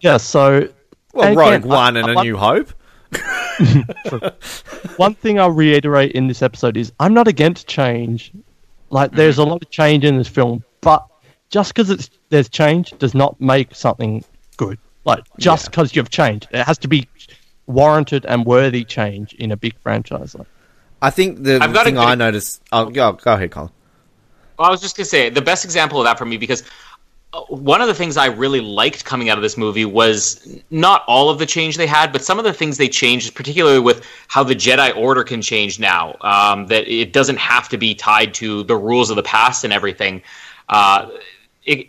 Yeah, 0.00 0.16
so 0.16 0.68
Well, 1.12 1.34
Rogue 1.34 1.54
again, 1.54 1.70
I- 1.70 1.74
One 1.74 1.96
and 1.96 2.06
I 2.06 2.12
A 2.12 2.14
want- 2.14 2.26
New 2.26 2.36
Hope. 2.36 2.72
one 4.96 5.14
thing 5.14 5.38
I'll 5.40 5.50
reiterate 5.50 6.12
in 6.12 6.26
this 6.26 6.42
episode 6.42 6.76
is 6.76 6.92
I'm 7.00 7.14
not 7.14 7.28
against 7.28 7.66
change. 7.66 8.32
Like, 8.90 9.12
there's 9.12 9.36
mm-hmm. 9.36 9.48
a 9.48 9.52
lot 9.52 9.62
of 9.62 9.70
change 9.70 10.04
in 10.04 10.16
this 10.18 10.28
film, 10.28 10.62
but 10.80 11.06
just 11.50 11.74
because 11.74 11.90
it's 11.90 12.10
there's 12.30 12.48
change 12.48 12.92
does 12.98 13.14
not 13.14 13.40
make 13.40 13.74
something 13.74 14.24
good. 14.56 14.78
Like, 15.04 15.24
just 15.38 15.70
because 15.70 15.96
you've 15.96 16.10
changed, 16.10 16.48
it 16.50 16.64
has 16.64 16.76
to 16.78 16.88
be 16.88 17.08
warranted 17.66 18.26
and 18.26 18.44
worthy 18.44 18.84
change 18.84 19.32
in 19.34 19.52
a 19.52 19.56
big 19.56 19.74
franchise. 19.80 20.34
Like, 20.34 20.46
I 21.00 21.10
think 21.10 21.42
the 21.44 21.58
I've 21.62 21.72
got 21.72 21.84
thing 21.86 21.94
good- 21.94 22.04
I 22.04 22.14
noticed. 22.14 22.62
Oh, 22.72 22.86
go, 22.90 23.12
go 23.12 23.32
ahead, 23.34 23.50
Colin. 23.50 23.70
Well, 24.58 24.68
I 24.68 24.70
was 24.70 24.80
just 24.80 24.96
gonna 24.96 25.06
say 25.06 25.30
the 25.30 25.40
best 25.42 25.64
example 25.64 25.98
of 26.00 26.04
that 26.04 26.18
for 26.18 26.24
me 26.26 26.36
because 26.36 26.64
uh, 27.32 27.40
one 27.42 27.80
of 27.80 27.86
the 27.88 27.94
things 27.94 28.16
I 28.16 28.26
really 28.26 28.60
liked 28.60 29.04
coming 29.04 29.28
out 29.30 29.38
of 29.38 29.42
this 29.42 29.56
movie 29.56 29.84
was 29.84 30.60
not 30.70 31.04
all 31.06 31.30
of 31.30 31.38
the 31.38 31.46
change 31.46 31.76
they 31.76 31.86
had, 31.86 32.12
but 32.12 32.22
some 32.24 32.38
of 32.38 32.44
the 32.44 32.52
things 32.52 32.76
they 32.76 32.88
changed, 32.88 33.34
particularly 33.34 33.78
with 33.78 34.04
how 34.26 34.42
the 34.42 34.56
Jedi 34.56 34.96
Order 34.96 35.24
can 35.24 35.40
change 35.42 35.78
now. 35.78 36.16
Um, 36.22 36.66
that 36.66 36.88
it 36.92 37.12
doesn't 37.12 37.38
have 37.38 37.68
to 37.68 37.78
be 37.78 37.94
tied 37.94 38.34
to 38.34 38.64
the 38.64 38.76
rules 38.76 39.10
of 39.10 39.16
the 39.16 39.22
past 39.22 39.62
and 39.62 39.72
everything. 39.72 40.22
Uh, 40.68 41.10
it, 41.64 41.88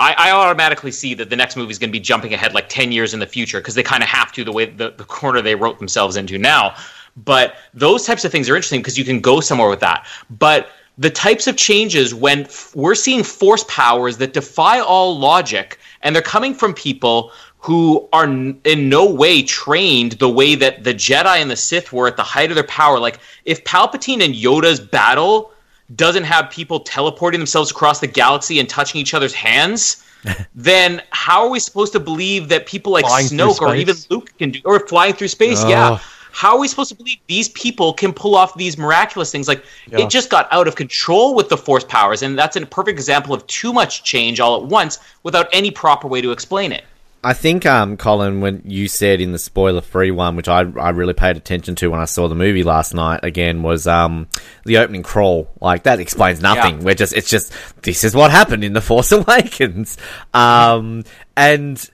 I, 0.00 0.14
I 0.16 0.30
automatically 0.30 0.92
see 0.92 1.14
that 1.14 1.28
the 1.30 1.36
next 1.36 1.56
movie 1.56 1.70
is 1.70 1.78
going 1.78 1.90
to 1.90 1.92
be 1.92 2.00
jumping 2.00 2.32
ahead 2.32 2.54
like 2.54 2.68
10 2.68 2.92
years 2.92 3.14
in 3.14 3.20
the 3.20 3.26
future 3.26 3.58
because 3.58 3.74
they 3.74 3.82
kind 3.82 4.02
of 4.02 4.08
have 4.08 4.32
to 4.32 4.44
the 4.44 4.52
way 4.52 4.66
the, 4.66 4.90
the 4.90 5.04
corner 5.04 5.42
they 5.42 5.54
wrote 5.54 5.78
themselves 5.78 6.16
into 6.16 6.38
now. 6.38 6.74
But 7.16 7.56
those 7.74 8.06
types 8.06 8.24
of 8.24 8.30
things 8.30 8.48
are 8.48 8.54
interesting 8.54 8.80
because 8.80 8.96
you 8.96 9.04
can 9.04 9.20
go 9.20 9.40
somewhere 9.40 9.68
with 9.68 9.80
that. 9.80 10.06
But 10.30 10.68
the 10.98 11.10
types 11.10 11.46
of 11.46 11.56
changes 11.56 12.14
when 12.14 12.40
f- 12.42 12.74
we're 12.76 12.94
seeing 12.94 13.24
force 13.24 13.64
powers 13.68 14.18
that 14.18 14.32
defy 14.32 14.78
all 14.78 15.18
logic 15.18 15.78
and 16.02 16.14
they're 16.14 16.22
coming 16.22 16.54
from 16.54 16.74
people 16.74 17.32
who 17.58 18.08
are 18.12 18.24
n- 18.24 18.60
in 18.64 18.88
no 18.88 19.10
way 19.10 19.42
trained 19.42 20.12
the 20.12 20.28
way 20.28 20.54
that 20.54 20.84
the 20.84 20.94
Jedi 20.94 21.40
and 21.40 21.50
the 21.50 21.56
Sith 21.56 21.92
were 21.92 22.06
at 22.06 22.16
the 22.16 22.22
height 22.22 22.50
of 22.50 22.54
their 22.54 22.64
power. 22.64 23.00
Like, 23.00 23.18
if 23.44 23.64
Palpatine 23.64 24.24
and 24.24 24.34
Yoda's 24.34 24.78
battle 24.78 25.52
doesn't 25.94 26.24
have 26.24 26.50
people 26.50 26.80
teleporting 26.80 27.40
themselves 27.40 27.70
across 27.70 28.00
the 28.00 28.06
galaxy 28.06 28.60
and 28.60 28.68
touching 28.68 29.00
each 29.00 29.14
other's 29.14 29.34
hands, 29.34 30.04
then 30.54 31.02
how 31.10 31.42
are 31.44 31.48
we 31.50 31.60
supposed 31.60 31.92
to 31.92 32.00
believe 32.00 32.48
that 32.48 32.66
people 32.66 32.92
like 32.92 33.06
Flying 33.06 33.26
Snoke 33.26 33.60
or 33.60 33.74
even 33.74 33.96
Luke 34.10 34.32
can 34.38 34.50
do, 34.50 34.60
or 34.64 34.80
flying 34.86 35.14
through 35.14 35.28
space? 35.28 35.62
Oh. 35.62 35.68
Yeah. 35.68 35.98
how 36.30 36.54
are 36.54 36.60
we 36.60 36.68
supposed 36.68 36.90
to 36.90 36.94
believe 36.94 37.18
these 37.26 37.48
people 37.48 37.92
can 37.92 38.12
pull 38.12 38.36
off 38.36 38.54
these 38.54 38.76
miraculous 38.78 39.32
things? 39.32 39.48
Like 39.48 39.64
Yeah. 39.90 40.00
it 40.00 40.10
just 40.10 40.28
got 40.30 40.46
out 40.52 40.68
of 40.68 40.76
control 40.76 41.34
with 41.34 41.48
the 41.48 41.56
force 41.56 41.84
powers, 41.84 42.22
and 42.22 42.38
that's 42.38 42.54
a 42.56 42.66
perfect 42.66 42.98
example 42.98 43.34
of 43.34 43.46
too 43.46 43.72
much 43.72 44.04
change 44.04 44.38
all 44.40 44.56
at 44.56 44.64
once 44.64 44.98
without 45.22 45.48
any 45.52 45.70
proper 45.70 46.06
way 46.06 46.20
to 46.20 46.30
explain 46.30 46.70
it. 46.72 46.84
I 47.28 47.34
think, 47.34 47.66
um, 47.66 47.98
Colin, 47.98 48.40
when 48.40 48.62
you 48.64 48.88
said 48.88 49.20
in 49.20 49.32
the 49.32 49.38
spoiler-free 49.38 50.12
one, 50.12 50.34
which 50.34 50.48
I 50.48 50.60
I 50.60 50.90
really 50.90 51.12
paid 51.12 51.36
attention 51.36 51.74
to 51.74 51.88
when 51.88 52.00
I 52.00 52.06
saw 52.06 52.26
the 52.26 52.34
movie 52.34 52.62
last 52.62 52.94
night 52.94 53.20
again, 53.22 53.62
was 53.62 53.86
um 53.86 54.28
the 54.64 54.78
opening 54.78 55.02
crawl. 55.02 55.46
Like 55.60 55.82
that 55.82 56.00
explains 56.00 56.40
nothing. 56.40 56.78
Yeah. 56.78 56.84
We're 56.84 56.94
just 56.94 57.12
it's 57.12 57.28
just 57.28 57.52
this 57.82 58.02
is 58.02 58.14
what 58.14 58.30
happened 58.30 58.64
in 58.64 58.72
the 58.72 58.80
Force 58.80 59.12
Awakens, 59.20 59.98
um, 60.32 61.04
and. 61.36 61.90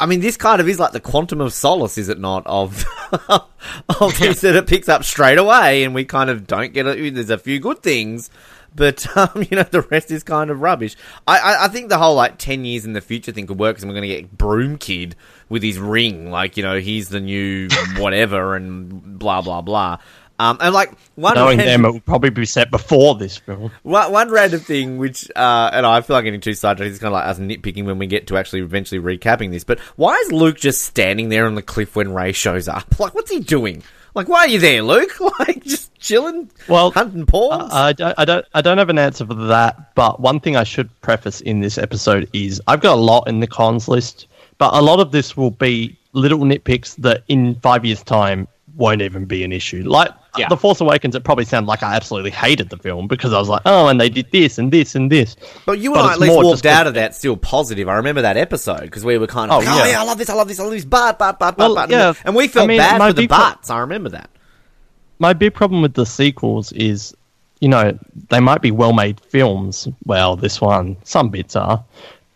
I 0.00 0.06
mean, 0.06 0.20
this 0.20 0.36
kind 0.36 0.60
of 0.60 0.68
is 0.68 0.78
like 0.78 0.92
the 0.92 1.00
quantum 1.00 1.40
of 1.40 1.52
solace, 1.52 1.98
is 1.98 2.08
it 2.08 2.20
not? 2.20 2.46
Of 2.46 2.84
of 3.28 4.18
this 4.20 4.42
that 4.42 4.54
it 4.54 4.68
picks 4.68 4.88
up 4.88 5.02
straight 5.02 5.38
away, 5.38 5.82
and 5.82 5.92
we 5.92 6.04
kind 6.04 6.30
of 6.30 6.46
don't 6.46 6.72
get 6.72 6.86
it. 6.86 7.14
There's 7.14 7.30
a 7.30 7.36
few 7.36 7.58
good 7.58 7.82
things, 7.82 8.30
but 8.78 9.06
um, 9.16 9.44
you 9.50 9.56
know 9.56 9.64
the 9.64 9.82
rest 9.82 10.10
is 10.10 10.22
kind 10.22 10.50
of 10.50 10.60
rubbish. 10.60 10.96
I, 11.26 11.38
I, 11.38 11.64
I 11.64 11.68
think 11.68 11.90
the 11.90 11.98
whole 11.98 12.14
like 12.14 12.38
ten 12.38 12.64
years 12.64 12.84
in 12.86 12.94
the 12.94 13.00
future 13.02 13.32
thing 13.32 13.46
could 13.46 13.58
work 13.58 13.76
because 13.76 13.84
we're 13.86 13.92
going 13.92 14.08
to 14.08 14.20
get 14.22 14.38
Broom 14.38 14.78
Kid 14.78 15.16
with 15.50 15.62
his 15.62 15.78
ring, 15.78 16.30
like 16.30 16.56
you 16.56 16.62
know 16.62 16.78
he's 16.78 17.10
the 17.10 17.20
new 17.20 17.68
whatever 17.98 18.56
and 18.56 19.18
blah 19.18 19.42
blah 19.42 19.60
blah. 19.60 19.98
Um, 20.40 20.56
and 20.60 20.72
like 20.72 20.92
one 21.16 21.34
Knowing 21.34 21.58
random- 21.58 21.82
them, 21.82 21.90
it 21.90 21.92
would 21.94 22.04
probably 22.04 22.30
be 22.30 22.46
set 22.46 22.70
before 22.70 23.16
this 23.16 23.38
film. 23.38 23.72
one, 23.82 24.12
one 24.12 24.30
random 24.30 24.60
thing, 24.60 24.96
which, 24.96 25.28
uh, 25.34 25.70
and 25.72 25.84
I 25.84 26.00
feel 26.00 26.14
like 26.14 26.22
getting 26.26 26.40
too 26.40 26.54
sidetracked, 26.54 26.90
it's 26.92 27.00
kind 27.00 27.08
of 27.08 27.14
like 27.14 27.26
us 27.26 27.40
nitpicking 27.40 27.86
when 27.86 27.98
we 27.98 28.06
get 28.06 28.28
to 28.28 28.36
actually 28.36 28.60
eventually 28.60 29.00
recapping 29.00 29.50
this, 29.50 29.64
but 29.64 29.80
why 29.96 30.14
is 30.14 30.30
Luke 30.30 30.56
just 30.56 30.82
standing 30.82 31.28
there 31.28 31.44
on 31.46 31.56
the 31.56 31.62
cliff 31.62 31.96
when 31.96 32.14
Rey 32.14 32.30
shows 32.30 32.68
up? 32.68 32.84
Like, 33.00 33.16
what's 33.16 33.32
he 33.32 33.40
doing? 33.40 33.82
Like, 34.18 34.28
why 34.28 34.40
are 34.40 34.48
you 34.48 34.58
there, 34.58 34.82
Luke? 34.82 35.12
Like, 35.38 35.62
just 35.62 35.94
chilling? 36.00 36.50
Well, 36.66 36.90
hunting 36.90 37.24
pawns? 37.24 37.72
I 37.72 37.92
don't, 37.92 38.18
I 38.18 38.24
don't, 38.24 38.44
I 38.52 38.60
don't 38.60 38.78
have 38.78 38.88
an 38.90 38.98
answer 38.98 39.24
for 39.24 39.34
that. 39.34 39.94
But 39.94 40.18
one 40.18 40.40
thing 40.40 40.56
I 40.56 40.64
should 40.64 40.90
preface 41.02 41.40
in 41.42 41.60
this 41.60 41.78
episode 41.78 42.28
is 42.32 42.60
I've 42.66 42.80
got 42.80 42.94
a 42.94 43.00
lot 43.00 43.28
in 43.28 43.38
the 43.38 43.46
cons 43.46 43.86
list, 43.86 44.26
but 44.58 44.74
a 44.74 44.82
lot 44.82 44.98
of 44.98 45.12
this 45.12 45.36
will 45.36 45.52
be 45.52 45.96
little 46.14 46.40
nitpicks 46.40 46.96
that 46.96 47.22
in 47.28 47.54
five 47.60 47.84
years' 47.84 48.02
time 48.02 48.48
won't 48.74 49.02
even 49.02 49.24
be 49.24 49.44
an 49.44 49.52
issue. 49.52 49.84
Like 49.86 50.10
Yeah. 50.38 50.48
The 50.48 50.56
Force 50.56 50.80
Awakens, 50.80 51.14
it 51.14 51.24
probably 51.24 51.44
sounded 51.44 51.68
like 51.68 51.82
I 51.82 51.94
absolutely 51.94 52.30
hated 52.30 52.70
the 52.70 52.76
film 52.78 53.08
because 53.08 53.32
I 53.32 53.38
was 53.38 53.48
like, 53.48 53.62
oh, 53.66 53.88
and 53.88 54.00
they 54.00 54.08
did 54.08 54.30
this 54.30 54.58
and 54.58 54.72
this 54.72 54.94
and 54.94 55.10
this. 55.10 55.36
But 55.66 55.78
you 55.78 55.92
and 55.94 56.02
But 56.02 56.06
I 56.10 56.12
at 56.14 56.18
least 56.20 56.36
walked 56.36 56.66
out 56.66 56.86
of 56.86 56.94
that 56.94 57.14
still 57.14 57.36
positive. 57.36 57.88
I 57.88 57.94
remember 57.96 58.22
that 58.22 58.36
episode 58.36 58.82
because 58.82 59.04
we 59.04 59.18
were 59.18 59.26
kind 59.26 59.50
of, 59.50 59.56
Oh, 59.56 59.58
like, 59.66 59.68
oh, 59.68 59.84
yeah. 59.84 59.90
yeah. 59.92 60.00
I 60.00 60.04
love 60.04 60.18
this, 60.18 60.30
I 60.30 60.34
love 60.34 60.48
this, 60.48 60.60
I 60.60 60.62
love 60.62 60.72
this, 60.72 60.84
but, 60.84 61.18
but, 61.18 61.38
but, 61.38 61.58
Well, 61.58 61.74
but, 61.74 61.88
but. 61.88 61.90
yeah. 61.90 62.12
And 62.24 62.34
we 62.34 62.48
felt 62.48 62.64
I 62.64 62.66
mean, 62.68 62.78
bad 62.78 62.98
for 63.00 63.12
the 63.12 63.22
big 63.22 63.30
pro- 63.30 63.54
I 63.68 63.78
remember 63.80 64.08
that. 64.10 64.30
my 65.18 65.32
big 65.32 65.54
problem 65.54 65.82
with 65.82 65.94
the 65.94 66.06
sequels 66.06 66.72
is, 66.72 67.14
you 67.60 67.68
know, 67.68 67.98
they 68.28 68.40
might 68.40 68.62
be 68.62 68.70
well 68.70 68.92
made 68.92 69.20
films. 69.20 69.88
Well, 70.06 70.36
this 70.36 70.60
one, 70.60 70.96
some 71.04 71.28
bits 71.30 71.56
are. 71.56 71.82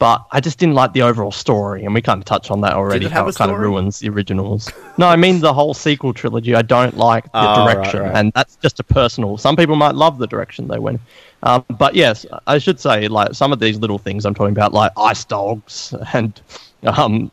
But 0.03 0.27
I 0.33 0.41
just 0.41 0.59
didn't 0.59 0.75
like 0.75 0.95
the 0.95 1.03
overall 1.03 1.31
story, 1.31 1.85
and 1.85 1.95
we 1.95 2.03
kind 2.03 2.19
of 2.19 2.25
touched 2.25 2.51
on 2.51 2.61
that 2.62 2.73
already. 2.73 3.07
it 3.07 3.12
How 3.12 3.29
it 3.29 3.37
kind 3.37 3.53
of 3.53 3.59
ruins 3.61 4.01
the 4.01 4.09
originals. 4.09 4.69
no, 4.99 5.07
I 5.07 5.15
mean 5.15 5.38
the 5.38 5.53
whole 5.55 5.75
sequel 5.75 6.12
trilogy. 6.12 6.57
I 6.57 6.62
don't 6.62 6.97
like 6.97 7.23
the 7.27 7.31
Oh, 7.35 7.65
direction, 7.65 8.01
right. 8.01 8.12
and 8.17 8.33
that's 8.35 8.57
just 8.57 8.81
a 8.81 8.83
personal. 8.83 9.38
Some 9.38 9.55
people 9.55 9.77
might 9.77 9.95
love 9.95 10.19
the 10.19 10.27
direction 10.27 10.67
they 10.67 10.81
went. 10.81 11.01
Um, 11.45 11.65
but 11.79 11.95
yes, 11.95 12.27
I 12.49 12.59
should 12.59 12.81
say 12.81 13.07
like 13.07 13.35
some 13.35 13.53
of 13.53 13.61
these 13.61 13.79
little 13.79 13.99
things 13.99 14.25
I'm 14.27 14.35
talking 14.35 14.51
about, 14.51 14.73
like 14.73 14.91
ice 14.97 15.25
dogs 15.25 15.95
and 16.12 16.41
um, 16.83 17.31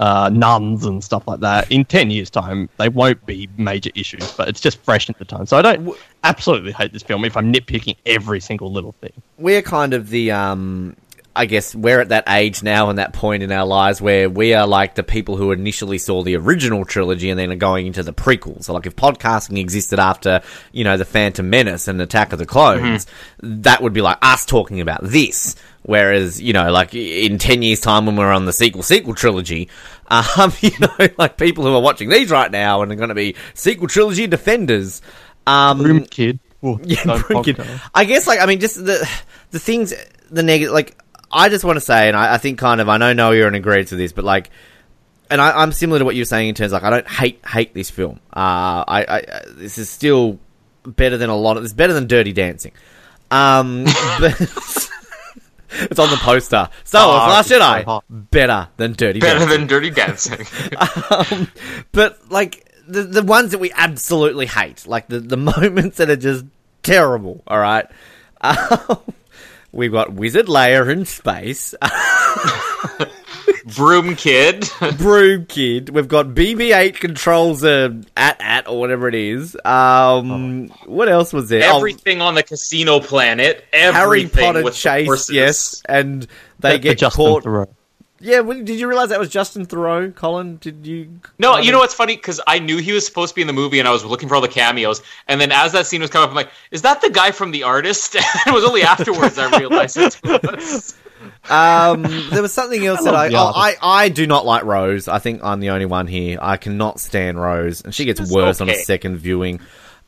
uh, 0.00 0.28
nuns 0.32 0.84
and 0.86 1.04
stuff 1.04 1.22
like 1.28 1.38
that. 1.38 1.70
In 1.70 1.84
ten 1.84 2.10
years' 2.10 2.30
time, 2.30 2.68
they 2.78 2.88
won't 2.88 3.24
be 3.26 3.48
major 3.58 3.90
issues, 3.94 4.32
but 4.32 4.48
it's 4.48 4.60
just 4.60 4.78
fresh 4.82 5.08
at 5.08 5.18
the 5.20 5.24
time. 5.24 5.46
So 5.46 5.56
I 5.56 5.62
don't 5.62 5.96
absolutely 6.24 6.72
hate 6.72 6.92
this 6.92 7.04
film 7.04 7.24
if 7.24 7.36
I'm 7.36 7.52
nitpicking 7.52 7.94
every 8.06 8.40
single 8.40 8.72
little 8.72 8.92
thing. 9.00 9.12
we're 9.38 9.62
kind 9.62 9.94
of 9.94 10.08
the 10.10 10.32
um 10.32 10.96
I 11.38 11.46
guess 11.46 11.72
we're 11.72 12.00
at 12.00 12.08
that 12.08 12.24
age 12.28 12.64
now 12.64 12.90
and 12.90 12.98
that 12.98 13.12
point 13.12 13.44
in 13.44 13.52
our 13.52 13.64
lives 13.64 14.00
where 14.00 14.28
we 14.28 14.54
are 14.54 14.66
like 14.66 14.96
the 14.96 15.04
people 15.04 15.36
who 15.36 15.52
initially 15.52 15.98
saw 15.98 16.24
the 16.24 16.34
original 16.34 16.84
trilogy 16.84 17.30
and 17.30 17.38
then 17.38 17.52
are 17.52 17.56
going 17.56 17.86
into 17.86 18.02
the 18.02 18.12
prequels. 18.12 18.64
So 18.64 18.74
like 18.74 18.86
if 18.86 18.96
podcasting 18.96 19.56
existed 19.56 20.00
after, 20.00 20.42
you 20.72 20.82
know, 20.82 20.96
the 20.96 21.04
Phantom 21.04 21.48
Menace 21.48 21.86
and 21.86 22.02
Attack 22.02 22.32
of 22.32 22.40
the 22.40 22.44
Clones, 22.44 23.06
that 23.38 23.80
would 23.80 23.92
be 23.92 24.00
like 24.00 24.18
us 24.20 24.44
talking 24.44 24.80
about 24.80 25.04
this. 25.04 25.54
Whereas, 25.82 26.42
you 26.42 26.52
know, 26.52 26.72
like 26.72 26.92
in 26.92 27.38
10 27.38 27.62
years 27.62 27.80
time 27.80 28.06
when 28.06 28.16
we're 28.16 28.32
on 28.32 28.44
the 28.44 28.52
sequel 28.52 28.82
sequel 28.82 29.14
trilogy, 29.14 29.68
um, 30.08 30.52
you 30.60 30.72
know, 30.80 31.08
like 31.18 31.36
people 31.36 31.62
who 31.62 31.72
are 31.72 31.80
watching 31.80 32.08
these 32.08 32.32
right 32.32 32.50
now 32.50 32.82
and 32.82 32.90
are 32.90 32.96
going 32.96 33.10
to 33.10 33.14
be 33.14 33.36
sequel 33.54 33.86
trilogy 33.86 34.26
defenders. 34.26 35.02
Um, 35.46 35.80
Room 35.82 36.04
kid. 36.04 36.40
Ooh, 36.64 36.80
yeah, 36.84 37.04
don't 37.04 37.24
I 37.94 38.04
guess 38.04 38.26
like 38.26 38.40
I 38.40 38.46
mean 38.46 38.58
just 38.58 38.84
the 38.84 39.08
the 39.52 39.60
things 39.60 39.94
the 40.30 40.42
negative 40.42 40.74
like 40.74 40.98
I 41.30 41.48
just 41.48 41.64
want 41.64 41.76
to 41.76 41.80
say 41.80 42.08
and 42.08 42.16
I, 42.16 42.34
I 42.34 42.38
think 42.38 42.58
kind 42.58 42.80
of 42.80 42.88
I 42.88 42.96
know 42.96 43.12
Noah 43.12 43.36
you're 43.36 43.48
in 43.48 43.54
agreement 43.54 43.90
with 43.90 43.98
this 43.98 44.12
but 44.12 44.24
like 44.24 44.50
and 45.30 45.40
I, 45.40 45.62
I'm 45.62 45.72
similar 45.72 45.98
to 45.98 46.04
what 46.04 46.16
you're 46.16 46.24
saying 46.24 46.48
in 46.48 46.54
terms 46.54 46.72
of, 46.72 46.82
like 46.82 46.84
I 46.84 46.90
don't 46.90 47.08
hate 47.08 47.44
hate 47.46 47.74
this 47.74 47.90
film. 47.90 48.20
Uh, 48.32 48.84
I, 48.86 49.04
I 49.08 49.40
this 49.48 49.78
is 49.78 49.90
still 49.90 50.38
better 50.84 51.16
than 51.16 51.30
a 51.30 51.36
lot 51.36 51.56
of 51.56 51.64
it's 51.64 51.72
better 51.72 51.92
than 51.92 52.06
Dirty 52.06 52.32
Dancing. 52.32 52.72
Um, 53.30 53.84
but 54.20 54.40
it's 55.70 55.98
on 55.98 56.10
the 56.10 56.18
poster. 56.20 56.68
Star 56.84 57.06
Wars: 57.06 57.20
Oh, 57.22 57.40
it's 57.40 57.48
so 57.48 58.02
better 58.08 58.68
than 58.76 58.92
Dirty 58.92 59.20
Better 59.20 59.40
Dancing 59.40 59.58
than 59.58 59.66
Dirty 59.68 59.90
Dancing. 59.90 60.46
um, 61.10 61.48
but 61.92 62.30
like 62.30 62.64
the 62.86 63.02
the 63.02 63.22
ones 63.22 63.50
that 63.52 63.58
we 63.58 63.70
absolutely 63.72 64.46
hate, 64.46 64.86
like 64.86 65.08
the 65.08 65.20
the 65.20 65.36
moments 65.36 65.98
that 65.98 66.10
are 66.10 66.16
just 66.16 66.44
terrible. 66.82 67.42
All 67.46 67.58
right, 67.58 67.86
um, 68.40 69.02
we've 69.78 69.92
got 69.92 70.12
Wizard 70.12 70.48
Layer 70.48 70.90
in 70.90 71.04
space, 71.06 71.74
Broom 73.76 74.16
Kid. 74.16 74.68
Broom 74.98 75.46
Kid. 75.46 75.90
We've 75.90 76.08
got 76.08 76.26
BB-8 76.28 76.94
controls 76.94 77.64
a 77.64 78.00
AT-AT 78.16 78.68
or 78.68 78.78
whatever 78.80 79.08
it 79.08 79.14
is. 79.14 79.56
Um, 79.64 80.68
what 80.86 81.08
else 81.08 81.32
was 81.32 81.48
there? 81.48 81.62
Oh, 81.72 81.76
Everything 81.76 82.20
on 82.20 82.34
the 82.34 82.42
casino 82.42 83.00
planet. 83.00 83.64
Harry 83.72 83.94
Everything 83.94 84.44
Potter 84.44 84.64
with 84.64 84.74
the 84.74 84.78
chase, 84.80 85.30
yes, 85.30 85.82
and 85.86 86.26
they 86.58 86.72
The- 86.72 86.78
the 86.78 86.78
get 86.78 86.98
Justin 86.98 87.24
caught. 87.42 87.68
Theroux. 88.20 88.26
Yeah, 88.26 88.40
well, 88.40 88.58
did 88.62 88.78
you 88.78 88.88
realize 88.88 89.08
that 89.10 89.18
was 89.18 89.28
Justin 89.28 89.66
Theroux? 89.66 90.14
Colin, 90.14 90.56
did 90.56 90.86
you? 90.86 91.20
No, 91.38 91.58
you 91.58 91.72
know 91.72 91.78
what's 91.78 91.94
funny? 91.94 92.16
Because 92.16 92.40
I 92.46 92.58
knew 92.58 92.78
he 92.78 92.92
was 92.92 93.06
supposed 93.06 93.30
to 93.30 93.34
be 93.34 93.40
in 93.40 93.46
the 93.46 93.52
movie, 93.52 93.78
and 93.78 93.88
I 93.88 93.92
was 93.92 94.04
looking 94.04 94.28
for 94.28 94.34
all 94.34 94.40
the 94.40 94.48
cameos. 94.48 95.02
And 95.26 95.40
then 95.40 95.52
as 95.52 95.72
that 95.72 95.86
scene 95.86 96.00
was 96.00 96.10
coming 96.10 96.24
up, 96.24 96.30
I'm 96.30 96.36
like, 96.36 96.50
"Is 96.70 96.82
that 96.82 97.00
the 97.00 97.10
guy 97.10 97.30
from 97.30 97.50
The 97.50 97.62
Artist?" 97.62 98.14
it 98.18 98.52
was 98.52 98.64
only 98.64 98.82
afterwards 98.82 99.38
I 99.38 99.58
realized 99.58 99.96
it 99.96 100.20
was. 100.22 100.94
Um, 101.50 102.02
there 102.30 102.42
was 102.42 102.52
something 102.52 102.84
else 102.84 103.02
that 103.04 103.14
I, 103.14 103.28
oh, 103.34 103.52
I. 103.54 103.76
I 103.82 104.08
do 104.08 104.26
not 104.26 104.46
like 104.46 104.64
Rose. 104.64 105.08
I 105.08 105.18
think 105.18 105.42
I'm 105.42 105.60
the 105.60 105.70
only 105.70 105.86
one 105.86 106.06
here. 106.06 106.38
I 106.40 106.56
cannot 106.56 107.00
stand 107.00 107.40
Rose, 107.40 107.82
and 107.82 107.94
she 107.94 108.04
gets 108.04 108.20
She's 108.20 108.32
worse 108.32 108.60
on 108.60 108.68
a 108.68 108.74
second 108.74 109.16
viewing. 109.18 109.60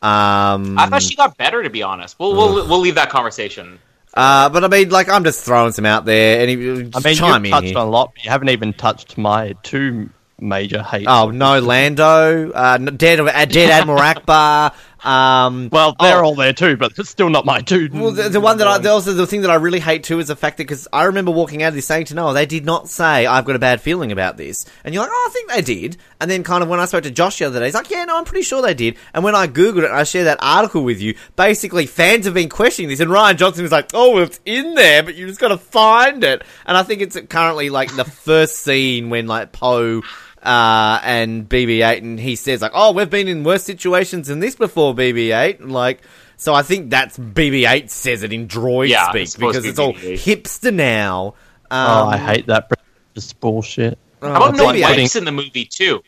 Um, 0.02 0.78
I 0.78 0.86
thought 0.88 1.02
she 1.02 1.14
got 1.14 1.36
better, 1.36 1.62
to 1.62 1.70
be 1.70 1.82
honest. 1.82 2.18
We'll 2.18 2.34
we'll, 2.34 2.68
we'll 2.68 2.80
leave 2.80 2.94
that 2.94 3.10
conversation. 3.10 3.78
Uh, 4.14 4.48
but 4.48 4.64
I 4.64 4.68
mean, 4.68 4.88
like, 4.90 5.08
I'm 5.08 5.24
just 5.24 5.44
throwing 5.44 5.72
some 5.72 5.86
out 5.86 6.04
there. 6.04 6.40
and 6.40 6.50
Any, 6.50 6.90
I 6.94 7.00
mean, 7.00 7.14
chime 7.16 7.44
you've 7.44 7.52
touched 7.52 7.66
here. 7.68 7.78
on 7.78 7.86
a 7.86 7.90
lot, 7.90 8.12
but 8.14 8.24
you 8.24 8.30
haven't 8.30 8.48
even 8.48 8.72
touched 8.72 9.16
my 9.16 9.54
two 9.62 10.10
major 10.40 10.82
hates. 10.82 11.06
Oh 11.08 11.30
no, 11.30 11.60
Lando, 11.60 12.50
uh, 12.50 12.78
dead, 12.78 13.20
uh, 13.20 13.44
dead 13.44 13.70
Admiral 13.70 14.00
Ackbar. 14.00 14.72
Um, 15.04 15.68
Well, 15.70 15.96
they're 15.98 16.22
oh, 16.22 16.28
all 16.28 16.34
there 16.34 16.52
too, 16.52 16.76
but 16.76 16.92
it's 16.98 17.08
still 17.08 17.30
not 17.30 17.46
my 17.46 17.60
two. 17.60 17.88
Well, 17.92 18.10
the, 18.10 18.28
the 18.28 18.40
one 18.40 18.58
that 18.58 18.66
I, 18.66 18.78
the, 18.78 18.90
also 18.90 19.12
the 19.12 19.26
thing 19.26 19.42
that 19.42 19.50
I 19.50 19.54
really 19.54 19.80
hate 19.80 20.04
too 20.04 20.18
is 20.18 20.28
the 20.28 20.36
fact 20.36 20.58
that 20.58 20.64
because 20.64 20.88
I 20.92 21.04
remember 21.04 21.30
walking 21.30 21.62
out 21.62 21.68
of 21.68 21.74
this 21.74 21.86
saying 21.86 22.06
to 22.06 22.14
Noah, 22.14 22.34
they 22.34 22.46
did 22.46 22.64
not 22.64 22.88
say 22.88 23.26
I've 23.26 23.44
got 23.44 23.56
a 23.56 23.60
bad 23.60 23.80
feeling 23.80 24.12
about 24.12 24.36
this, 24.36 24.66
and 24.84 24.94
you're 24.94 25.02
like, 25.02 25.12
oh, 25.12 25.28
I 25.28 25.32
think 25.32 25.50
they 25.50 25.62
did, 25.62 25.96
and 26.20 26.30
then 26.30 26.42
kind 26.42 26.62
of 26.62 26.68
when 26.68 26.80
I 26.80 26.84
spoke 26.84 27.04
to 27.04 27.10
Josh 27.10 27.38
the 27.38 27.46
other 27.46 27.60
day, 27.60 27.66
he's 27.66 27.74
like, 27.74 27.90
yeah, 27.90 28.04
no, 28.04 28.18
I'm 28.18 28.24
pretty 28.24 28.42
sure 28.42 28.62
they 28.62 28.74
did, 28.74 28.96
and 29.14 29.24
when 29.24 29.34
I 29.34 29.46
googled 29.46 29.78
it, 29.78 29.90
and 29.90 29.94
I 29.94 30.04
shared 30.04 30.26
that 30.26 30.38
article 30.40 30.84
with 30.84 31.00
you. 31.00 31.16
Basically, 31.36 31.86
fans 31.86 32.26
have 32.26 32.34
been 32.34 32.48
questioning 32.48 32.88
this, 32.88 33.00
and 33.00 33.10
Rian 33.10 33.36
Johnson 33.36 33.64
is 33.64 33.72
like, 33.72 33.90
oh, 33.94 34.18
it's 34.18 34.40
in 34.44 34.74
there, 34.74 35.02
but 35.02 35.14
you 35.14 35.26
just 35.26 35.40
got 35.40 35.48
to 35.48 35.58
find 35.58 36.24
it, 36.24 36.42
and 36.66 36.76
I 36.76 36.82
think 36.82 37.00
it's 37.00 37.18
currently 37.28 37.70
like 37.70 37.94
the 37.94 38.04
first 38.30 38.56
scene 38.56 39.10
when 39.10 39.26
like 39.26 39.52
Poe 39.52 40.02
uh, 40.42 41.00
and 41.02 41.48
BB-8, 41.48 41.98
and 41.98 42.18
he 42.20 42.36
says 42.36 42.62
like, 42.62 42.72
"Oh, 42.74 42.92
we've 42.92 43.10
been 43.10 43.28
in 43.28 43.44
worse 43.44 43.62
situations 43.64 44.28
than 44.28 44.40
this 44.40 44.54
before, 44.56 44.94
BB-8." 44.94 45.68
Like, 45.70 46.00
so 46.36 46.54
I 46.54 46.62
think 46.62 46.90
that's 46.90 47.18
BB-8 47.18 47.90
says 47.90 48.22
it 48.22 48.32
in 48.32 48.48
droid 48.48 48.88
Yeah, 48.88 49.10
speak 49.10 49.22
it's 49.22 49.36
because 49.36 49.64
it's 49.64 49.78
all 49.78 49.92
BB-8. 49.94 50.14
hipster 50.42 50.72
now. 50.74 51.34
Um, 51.70 51.88
oh, 51.88 52.06
I 52.08 52.16
hate 52.16 52.46
that 52.46 52.70
just 53.14 53.38
bullshit. 53.40 53.98
oh, 54.22 54.28
How 54.30 54.36
about 54.36 54.56
no 54.56 54.66
BB-8. 54.68 54.82
wipes 54.82 55.16
in 55.16 55.24
the 55.24 55.32
movie 55.32 55.64
too? 55.64 56.02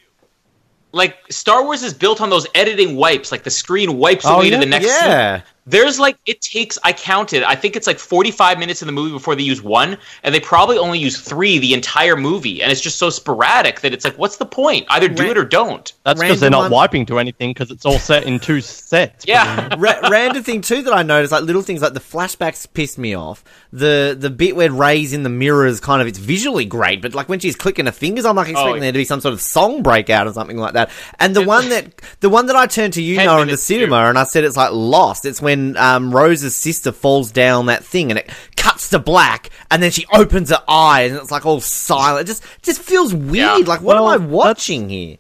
Like 0.95 1.16
Star 1.31 1.64
Wars 1.64 1.83
is 1.83 1.95
built 1.95 2.21
on 2.21 2.29
those 2.31 2.47
editing 2.55 2.97
wipes. 2.97 3.33
Like 3.33 3.45
the 3.45 3.51
screen 3.51 3.97
wipes 3.97 4.25
Oh, 4.27 4.37
away 4.37 4.47
yeah? 4.51 4.57
to 4.57 4.61
the 4.61 4.66
next. 4.66 4.87
scene. 4.88 5.42
Yeah, 5.64 5.70
There's 5.70 5.98
like 6.01 6.16
it 6.27 6.40
takes 6.40 6.79
I 6.85 6.92
counted. 6.92 7.42
I 7.42 7.55
think 7.55 7.77
it's 7.77 7.87
like 7.87 7.98
45 7.98 8.59
minutes 8.59 8.83
in 8.83 8.87
the 8.87 8.92
movie 8.92 9.12
before 9.12 9.35
they 9.35 9.42
use 9.42 9.62
one, 9.62 9.96
and 10.22 10.35
they 10.35 10.40
probably 10.40 10.79
only 10.79 10.98
use 10.98 11.20
three 11.20 11.59
the 11.59 11.75
entire 11.75 12.16
movie, 12.16 12.62
and 12.62 12.70
it's 12.72 12.81
just 12.81 12.98
so 12.98 13.11
sporadic 13.11 13.81
that 13.81 13.92
it's 13.92 14.05
like, 14.05 14.18
what's 14.18 14.37
the 14.37 14.46
point? 14.46 14.87
Either 14.90 15.09
do 15.09 15.22
Ra- 15.25 15.31
it 15.31 15.38
or 15.38 15.44
don't. 15.44 15.92
That's 16.05 16.20
because 16.20 16.40
they're 16.40 16.51
not 16.51 16.62
one- 16.62 16.70
wiping 16.72 17.07
to 17.07 17.18
anything 17.18 17.51
because 17.51 17.70
it's 17.70 17.85
all 17.87 17.98
set 17.98 18.25
in 18.25 18.38
two 18.40 18.61
sets. 18.61 19.25
Yeah, 19.27 19.75
Ra- 19.79 20.09
random 20.09 20.42
thing 20.42 20.61
too 20.62 20.83
that 20.83 20.92
I 20.92 21.03
noticed, 21.03 21.33
like 21.33 21.42
little 21.44 21.62
things 21.62 21.83
like 21.83 21.94
the 21.94 22.01
flashbacks 22.01 22.66
pissed 22.72 22.98
me 22.98 23.14
off. 23.14 23.44
The 23.72 24.16
the 24.18 24.31
bit 24.31 24.57
where 24.57 24.70
Rey's 24.70 25.12
in 25.12 25.22
the 25.22 25.29
mirrors, 25.31 25.81
kind 25.81 26.03
of, 26.03 26.09
it's 26.09 26.18
visually 26.18 26.64
great, 26.64 27.01
but 27.03 27.14
like 27.14 27.29
when 27.29 27.38
she's 27.38 27.57
clicking 27.57 27.87
her 27.87 27.92
fingers, 27.92 28.25
I'm 28.25 28.37
like 28.37 28.48
oh, 28.48 28.51
expecting 28.51 28.77
Oh, 28.77 28.81
there 28.81 28.92
to 28.92 28.98
be 28.98 29.05
some 29.05 29.20
sort 29.20 29.35
of 29.35 29.40
song 29.40 29.83
breakout 29.83 30.27
or 30.27 30.33
something 30.33 30.57
like 30.59 30.72
that. 30.75 30.90
And 31.18 31.37
the 31.37 31.42
one 31.42 31.68
that 31.68 31.92
the 32.20 32.29
one 32.31 32.46
that 32.46 32.57
I 32.57 32.66
turned 32.66 32.94
to 32.94 33.03
you, 33.03 33.16
know 33.25 33.40
in 33.42 33.48
the 33.48 33.57
cinema, 33.57 34.03
too. 34.03 34.09
and 34.09 34.18
I 34.18 34.25
said 34.25 34.44
it's 34.44 34.57
like 34.57 34.72
lost. 34.72 35.25
It's 35.25 35.40
when 35.40 35.52
um, 35.77 36.15
Rose's 36.15 36.55
sister 36.57 36.93
falls 36.93 37.31
down 37.33 37.67
that 37.67 37.85
thing, 37.85 38.11
and 38.11 38.19
it 38.19 38.31
cuts 38.57 38.88
to 38.91 38.99
black, 38.99 39.51
and 39.71 39.83
then 39.83 39.91
she 39.91 40.07
opens 40.12 40.51
her 40.51 40.62
eyes, 40.69 41.11
and 41.12 41.21
it's 41.21 41.31
like 41.31 41.45
all 41.47 41.61
silent. 41.61 42.27
It 42.29 42.33
just 42.33 42.45
just 42.62 42.81
feels 42.81 43.12
weird. 43.15 43.35
Yeah. 43.35 43.55
Like 43.67 43.81
what 43.81 43.97
Well, 43.97 44.09
am 44.09 44.11
I 44.15 44.17
that's- 44.19 44.31
watching 44.31 44.88
here? 44.88 45.17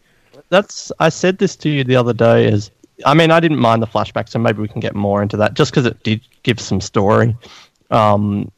that's 0.48 0.92
I 0.98 1.08
said 1.08 1.38
this 1.38 1.56
to 1.56 1.70
you 1.70 1.82
the 1.84 1.96
other 1.96 2.12
day 2.12 2.46
is 2.46 2.70
I 3.06 3.14
mean 3.14 3.30
I 3.30 3.40
didn't 3.40 3.58
mind 3.58 3.82
the 3.82 3.86
flashback 3.86 4.28
so 4.28 4.38
maybe 4.38 4.60
we 4.60 4.68
can 4.68 4.80
get 4.80 4.94
more 4.94 5.22
into 5.22 5.36
that 5.38 5.54
just 5.54 5.70
because 5.70 5.86
it 5.86 6.02
did 6.02 6.20
give 6.42 6.60
some 6.60 6.78
story 6.80 7.34
um, 7.90 8.50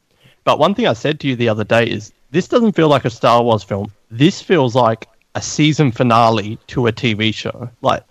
but 0.42 0.58
one 0.58 0.74
thing 0.74 0.88
I 0.88 0.92
said 0.92 1.20
to 1.20 1.28
you 1.28 1.36
the 1.36 1.48
other 1.48 1.62
day 1.64 1.84
is 1.86 2.12
this 2.32 2.48
doesn't 2.48 2.72
feel 2.72 2.88
like 2.88 3.04
a 3.04 3.10
Star 3.10 3.42
Wars 3.44 3.62
film 3.62 3.92
this 4.10 4.40
feels 4.42 4.74
like 4.74 5.06
a 5.36 5.42
season 5.42 5.90
finale 5.90 6.56
to 6.68 6.86
a 6.86 6.92
TV 6.92 7.34
show 7.34 7.68
like 7.82 8.04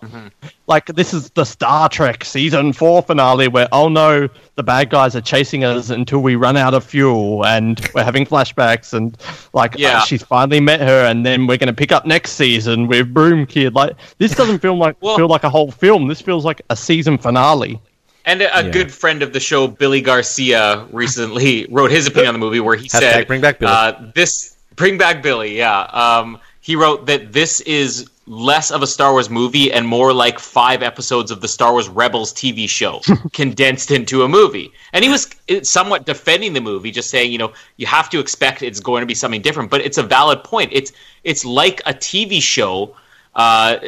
like 0.67 0.86
this 0.88 1.13
is 1.13 1.29
the 1.31 1.45
Star 1.45 1.88
Trek 1.88 2.25
season 2.25 2.73
4 2.73 3.01
finale 3.03 3.47
where 3.47 3.67
oh 3.71 3.88
no 3.88 4.27
the 4.55 4.63
bad 4.63 4.89
guys 4.89 5.15
are 5.15 5.21
chasing 5.21 5.63
us 5.63 5.89
until 5.89 6.19
we 6.19 6.36
run 6.36 6.57
out 6.57 6.73
of 6.73 6.83
fuel 6.83 7.45
and 7.45 7.79
we're 7.95 8.03
having 8.03 8.25
flashbacks 8.25 8.93
and 8.93 9.17
like 9.53 9.75
Yeah. 9.77 9.99
uh, 9.99 10.01
she's 10.01 10.21
finally 10.23 10.59
met 10.59 10.81
her 10.81 11.05
and 11.05 11.25
then 11.25 11.47
we're 11.47 11.57
going 11.57 11.67
to 11.67 11.73
pick 11.73 11.93
up 11.93 12.05
next 12.05 12.33
season 12.33 12.88
with 12.88 13.13
Broom 13.13 13.45
Kid 13.45 13.73
like 13.73 13.93
this 14.17 14.36
doesn't 14.36 14.59
feel 14.59 14.75
like 14.77 14.97
Well- 14.99 15.15
feel 15.15 15.29
like 15.29 15.45
a 15.45 15.49
whole 15.49 15.71
film 15.71 16.07
this 16.09 16.21
feels 16.21 16.43
like 16.43 16.62
a 16.69 16.75
season 16.75 17.17
finale 17.17 17.79
And 18.25 18.41
a, 18.41 18.57
a 18.59 18.63
Yeah. 18.65 18.71
good 18.71 18.91
friend 18.91 19.21
of 19.23 19.31
the 19.33 19.39
show, 19.39 19.67
Billy 19.67 20.01
Garcia, 20.01 20.86
recently 20.91 21.67
wrote 21.71 21.91
his 21.91 22.07
opinion 22.07 22.29
on 22.29 22.33
the 22.36 22.39
movie 22.45 22.59
where 22.62 22.75
he 22.75 22.88
Hashtag 22.88 22.99
said, 22.99 23.27
bring 23.27 23.41
back 23.41 23.59
Billy. 23.59 23.71
Uh, 23.71 23.93
"This 24.15 24.55
bring 24.77 24.97
back 24.97 25.21
Billy." 25.21 25.57
Yeah, 25.57 25.81
um, 25.91 26.39
he 26.63 26.78
wrote 26.78 27.06
that 27.08 27.34
this 27.34 27.60
is 27.62 28.10
less 28.26 28.71
of 28.71 28.82
a 28.82 28.88
Star 28.88 29.12
Wars 29.12 29.30
movie 29.30 29.69
and 29.73 29.86
more 29.86 30.13
like 30.13 30.39
five 30.39 30.82
episodes 30.82 31.30
of 31.30 31.41
the 31.41 31.47
Star 31.47 31.73
Wars 31.73 31.89
Rebels 31.89 32.32
TV 32.32 32.69
show 32.69 33.02
condensed 33.34 33.91
into 33.91 34.23
a 34.23 34.30
movie. 34.30 34.71
And 34.93 35.04
he 35.04 35.12
was 35.12 35.36
uh, 35.52 35.62
somewhat 35.63 36.06
defending 36.06 36.54
the 36.54 36.62
movie, 36.62 36.89
just 36.89 37.10
saying, 37.10 37.34
you 37.34 37.38
know, 37.38 37.52
you 37.76 37.86
have 37.88 38.10
to 38.12 38.19
expect 38.19 38.62
it's 38.62 38.80
going 38.80 39.02
to 39.02 39.06
be 39.06 39.13
something 39.13 39.41
different. 39.41 39.71
But 39.71 39.82
it's 39.82 39.97
a 39.97 40.04
valid 40.04 40.45
point. 40.45 40.69
It's 40.71 40.93
it's 41.26 41.43
like 41.43 41.82
a 41.82 41.93
TV 41.93 42.41
show 42.41 42.95
uh, 43.36 43.80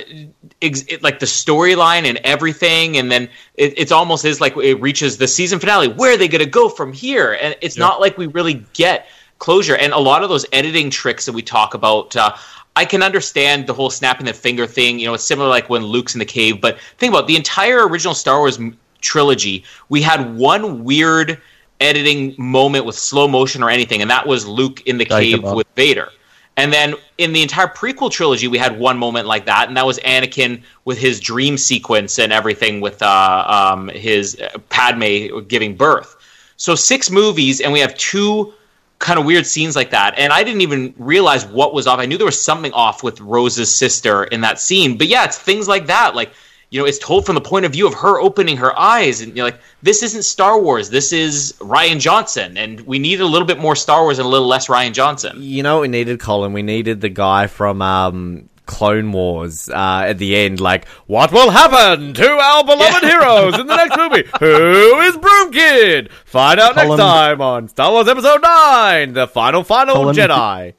ex- 0.61 0.83
it, 0.89 1.01
like 1.01 1.19
the 1.19 1.25
storyline 1.25 2.03
and 2.03 2.17
everything, 2.25 2.97
and 2.97 3.09
then 3.09 3.29
it, 3.53 3.73
it's 3.77 3.93
almost 3.93 4.25
is 4.25 4.41
like 4.41 4.57
it 4.57 4.81
reaches 4.81 5.17
the 5.17 5.29
season 5.29 5.59
finale. 5.59 5.87
Where 5.87 6.13
are 6.13 6.17
they 6.17 6.27
going 6.27 6.43
to 6.43 6.49
go 6.49 6.67
from 6.67 6.91
here? 6.91 7.37
And 7.41 7.55
it's 7.61 7.77
not 7.77 8.01
like 8.01 8.17
we 8.17 8.27
really 8.27 8.65
get 8.73 9.07
closure. 9.39 9.75
And 9.75 9.93
a 9.93 9.99
lot 9.99 10.23
of 10.23 10.29
those 10.29 10.45
editing 10.51 10.89
tricks 10.89 11.25
that 11.25 11.33
we 11.33 11.41
talk 11.41 11.73
about, 11.73 12.15
uh, 12.15 12.35
I 12.75 12.85
can 12.85 13.01
understand 13.01 13.67
the 13.67 13.73
whole 13.73 13.89
snapping 13.89 14.25
the 14.25 14.33
finger 14.33 14.67
thing. 14.67 14.99
You 14.99 15.07
know, 15.07 15.13
it's 15.13 15.23
similar 15.23 15.47
like 15.47 15.69
when 15.69 15.83
Luke's 15.83 16.13
in 16.13 16.19
the 16.19 16.25
cave. 16.25 16.59
But 16.59 16.79
think 16.97 17.13
about 17.13 17.27
the 17.27 17.35
entire 17.35 17.87
original 17.87 18.13
Star 18.13 18.39
Wars 18.39 18.59
trilogy. 19.01 19.63
We 19.89 20.01
had 20.01 20.35
one 20.35 20.83
weird 20.83 21.39
editing 21.79 22.35
moment 22.37 22.85
with 22.85 22.95
slow 22.95 23.27
motion 23.27 23.63
or 23.63 23.69
anything, 23.69 24.01
and 24.01 24.09
that 24.11 24.27
was 24.27 24.45
Luke 24.45 24.81
in 24.85 24.97
the 24.97 25.05
cave 25.05 25.43
with 25.43 25.67
Vader. 25.75 26.09
And 26.57 26.71
then 26.71 26.95
in 27.17 27.33
the 27.33 27.41
entire 27.41 27.67
prequel 27.67 28.09
trilogy, 28.09 28.47
we 28.47 28.57
had 28.57 28.79
one 28.79 28.97
moment 28.97 29.27
like 29.27 29.45
that, 29.45 29.67
and 29.67 29.75
that 29.75 29.85
was 29.85 29.99
Anakin 29.99 30.61
with 30.85 30.97
his 30.97 31.19
dream 31.19 31.57
sequence 31.57 32.17
and 32.17 32.31
everything 32.31 32.79
with 32.79 33.01
uh, 33.01 33.45
um, 33.47 33.89
his 33.89 34.39
uh, 34.39 34.57
Padme 34.69 35.41
giving 35.47 35.75
birth. 35.75 36.15
So 36.57 36.75
six 36.75 37.11
movies, 37.11 37.59
and 37.59 37.73
we 37.73 37.79
have 37.79 37.95
two 37.97 38.53
kind 38.99 39.19
of 39.19 39.25
weird 39.25 39.45
scenes 39.45 39.75
like 39.75 39.91
that. 39.91 40.17
And 40.17 40.31
I 40.31 40.43
didn't 40.43 40.61
even 40.61 40.93
realize 40.97 41.45
what 41.45 41.73
was 41.73 41.87
off. 41.87 41.99
I 41.99 42.05
knew 42.05 42.17
there 42.17 42.25
was 42.25 42.41
something 42.41 42.73
off 42.73 43.03
with 43.03 43.19
Rose's 43.21 43.73
sister 43.73 44.23
in 44.25 44.41
that 44.41 44.59
scene, 44.59 44.97
but 44.97 45.07
yeah, 45.07 45.25
it's 45.25 45.37
things 45.37 45.67
like 45.67 45.87
that. 45.87 46.15
Like 46.15 46.31
you 46.75 46.81
know, 46.81 46.85
it's 46.85 46.99
told 46.99 47.25
from 47.25 47.35
the 47.35 47.41
point 47.41 47.65
of 47.65 47.71
view 47.71 47.87
of 47.87 47.93
her 47.93 48.19
opening 48.19 48.57
her 48.57 48.77
eyes, 48.77 49.21
and 49.21 49.35
you're 49.35 49.45
like, 49.45 49.59
this 49.81 50.03
isn't 50.03 50.23
Star 50.23 50.59
Wars. 50.59 50.89
This 50.89 51.13
is 51.13 51.53
Rian 51.59 51.99
Johnson, 51.99 52.57
and 52.57 52.81
we 52.81 52.99
need 52.99 53.21
a 53.21 53.25
little 53.25 53.47
bit 53.47 53.59
more 53.59 53.75
Star 53.75 54.01
Wars 54.01 54.19
and 54.19 54.25
a 54.25 54.29
little 54.29 54.47
less 54.47 54.67
Rian 54.67 54.91
Johnson. 54.91 55.37
You 55.39 55.63
know 55.63 55.75
what 55.75 55.83
we 55.83 55.87
needed, 55.87 56.19
Colin? 56.19 56.53
We 56.53 56.63
needed 56.63 57.01
the 57.01 57.09
guy 57.09 57.47
from 57.47 57.81
um, 57.81 58.49
Clone 58.65 59.11
Wars 59.11 59.69
uh, 59.69 60.05
at 60.07 60.17
the 60.17 60.35
end, 60.35 60.59
like, 60.59 60.87
what 61.07 61.31
will 61.31 61.49
happen 61.49 62.13
to 62.13 62.29
our 62.29 62.63
beloved 62.63 63.03
heroes 63.03 63.59
in 63.59 63.67
the 63.67 63.75
next 63.75 63.97
movie? 63.97 64.27
Who 64.39 64.99
is 65.01 65.17
Broom 65.17 65.51
Kid? 65.51 66.11
Find 66.25 66.59
out 66.59 66.75
next 66.75 66.97
time 66.97 67.41
on 67.41 67.67
Star 67.67 67.91
Wars 67.91 68.07
Episode 68.07 68.41
9, 68.41 69.13
The 69.13 69.27
Final 69.27 69.63
Final 69.63 69.95
Colin- 69.95 70.15
Jedi. 70.15 70.73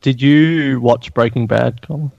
did 0.00 0.22
you 0.22 0.80
watch 0.80 1.12
Breaking 1.14 1.46
Bad 1.46 1.82
Colin? 1.82 2.12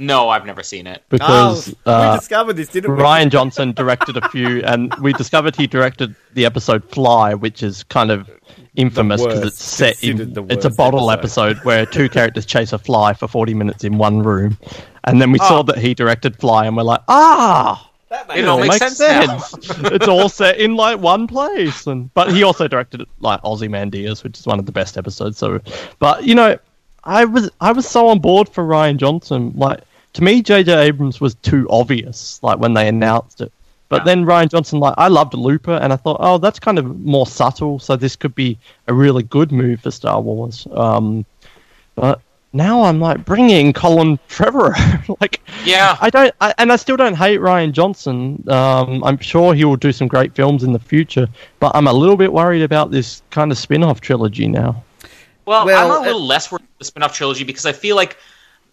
No, 0.00 0.28
I've 0.28 0.46
never 0.46 0.62
seen 0.62 0.86
it. 0.86 1.02
because 1.08 1.74
oh, 1.84 1.90
uh, 1.92 2.12
we 2.12 2.18
discovered 2.18 2.52
this, 2.52 2.68
didn't 2.68 2.94
we? 2.94 3.02
Rian 3.02 3.30
Johnson 3.30 3.72
directed 3.72 4.16
a 4.16 4.28
few, 4.28 4.62
and 4.62 4.94
we 5.00 5.12
discovered 5.12 5.56
he 5.56 5.66
directed 5.66 6.14
the 6.34 6.46
episode 6.46 6.88
Fly, 6.88 7.34
which 7.34 7.64
is 7.64 7.82
kind 7.82 8.12
of 8.12 8.30
infamous 8.78 9.22
because 9.22 9.42
it's 9.42 9.62
set 9.62 10.02
in 10.02 10.32
the 10.32 10.42
it's 10.48 10.64
a 10.64 10.70
bottle 10.70 11.10
episode. 11.10 11.50
episode. 11.56 11.64
where 11.66 11.84
two 11.84 12.08
characters 12.16 12.46
chase 12.46 12.72
a 12.72 12.78
fly 12.78 13.12
for 13.12 13.28
forty 13.28 13.52
minutes 13.52 13.84
in 13.84 13.98
one 13.98 14.22
room, 14.22 14.56
and 15.04 15.20
then 15.20 15.30
we 15.32 15.38
Oh. 15.42 15.48
saw 15.48 15.62
that 15.64 15.78
he 15.78 15.92
directed 15.94 16.36
Fly, 16.36 16.66
and 16.66 16.76
we're 16.76 16.84
like, 16.84 17.02
ah, 17.08 17.90
It 18.34 18.46
all 18.48 18.58
makes, 18.60 18.78
sense, 18.96 18.98
now. 19.78 19.88
it's 19.92 20.08
all 20.08 20.28
set 20.30 20.58
in 20.58 20.76
like 20.76 20.98
one 21.00 21.26
place, 21.26 21.86
and 21.86 22.12
but 22.14 22.32
he 22.32 22.42
also 22.42 22.66
directed 22.68 23.04
like 23.20 23.40
Ozymandias, 23.44 24.24
which 24.24 24.38
is 24.38 24.46
one 24.46 24.58
of 24.58 24.64
the 24.66 24.72
best 24.72 24.96
episodes. 24.96 25.36
So, 25.38 25.60
but 25.98 26.24
you 26.24 26.34
know, 26.34 26.56
I 27.04 27.24
was 27.26 27.50
I 27.60 27.72
was 27.72 27.86
so 27.86 28.08
on 28.08 28.18
board 28.20 28.48
for 28.48 28.64
Rian 28.64 28.96
Johnson. 28.96 29.52
Like 29.56 29.80
to 30.14 30.24
me, 30.24 30.40
J.J. 30.42 30.72
Abrams 30.86 31.20
was 31.20 31.34
too 31.36 31.66
obvious. 31.70 32.40
Like 32.42 32.58
when 32.58 32.72
they 32.74 32.88
announced 32.88 33.40
it, 33.42 33.52
but 33.88 34.00
Yeah. 34.00 34.04
then 34.04 34.24
Rian 34.24 34.48
Johnson, 34.50 34.80
like 34.80 34.94
I 34.98 35.08
loved 35.08 35.34
Looper, 35.34 35.72
and 35.72 35.92
I 35.92 35.96
thought, 35.96 36.18
oh, 36.20 36.38
that's 36.38 36.58
kind 36.58 36.78
of 36.78 37.00
more 37.00 37.26
subtle. 37.26 37.78
So 37.78 37.96
this 37.96 38.16
could 38.16 38.34
be 38.34 38.58
a 38.86 38.94
really 38.94 39.22
good 39.22 39.52
move 39.52 39.80
for 39.80 39.90
Star 39.90 40.20
Wars. 40.20 40.66
Um, 40.72 41.24
but 41.94 42.20
now 42.52 42.82
I'm 42.84 43.00
like 43.00 43.24
bringing 43.24 43.72
Colin 43.72 44.18
Trevorrow. 44.28 45.16
like 45.20 45.40
Yeah. 45.64 45.96
I 46.00 46.10
don't, 46.10 46.34
I, 46.40 46.54
and 46.58 46.72
I 46.72 46.76
still 46.76 46.96
don't 46.96 47.14
hate 47.16 47.40
Rian 47.40 47.72
Johnson. 47.72 48.42
Um, 48.48 49.02
I'm 49.04 49.18
sure 49.18 49.54
he 49.54 49.64
will 49.64 49.76
do 49.76 49.92
some 49.92 50.08
great 50.08 50.34
films 50.34 50.62
in 50.64 50.72
the 50.72 50.78
future, 50.78 51.28
but 51.60 51.72
I'm 51.74 51.86
a 51.86 51.92
little 51.92 52.16
bit 52.16 52.32
worried 52.32 52.62
about 52.62 52.90
this 52.90 53.22
kind 53.30 53.50
of 53.52 53.58
spin-off 53.58 54.00
trilogy 54.00 54.48
now. 54.48 54.82
Well, 55.46 55.64
Well, 55.64 55.92
I'm 55.92 56.02
a 56.02 56.04
little 56.04 56.26
less 56.26 56.52
worried 56.52 56.60
about 56.64 56.78
the 56.78 56.84
spin-off 56.84 57.14
trilogy 57.14 57.44
because 57.44 57.64
I 57.64 57.72
feel 57.72 57.96
like 57.96 58.18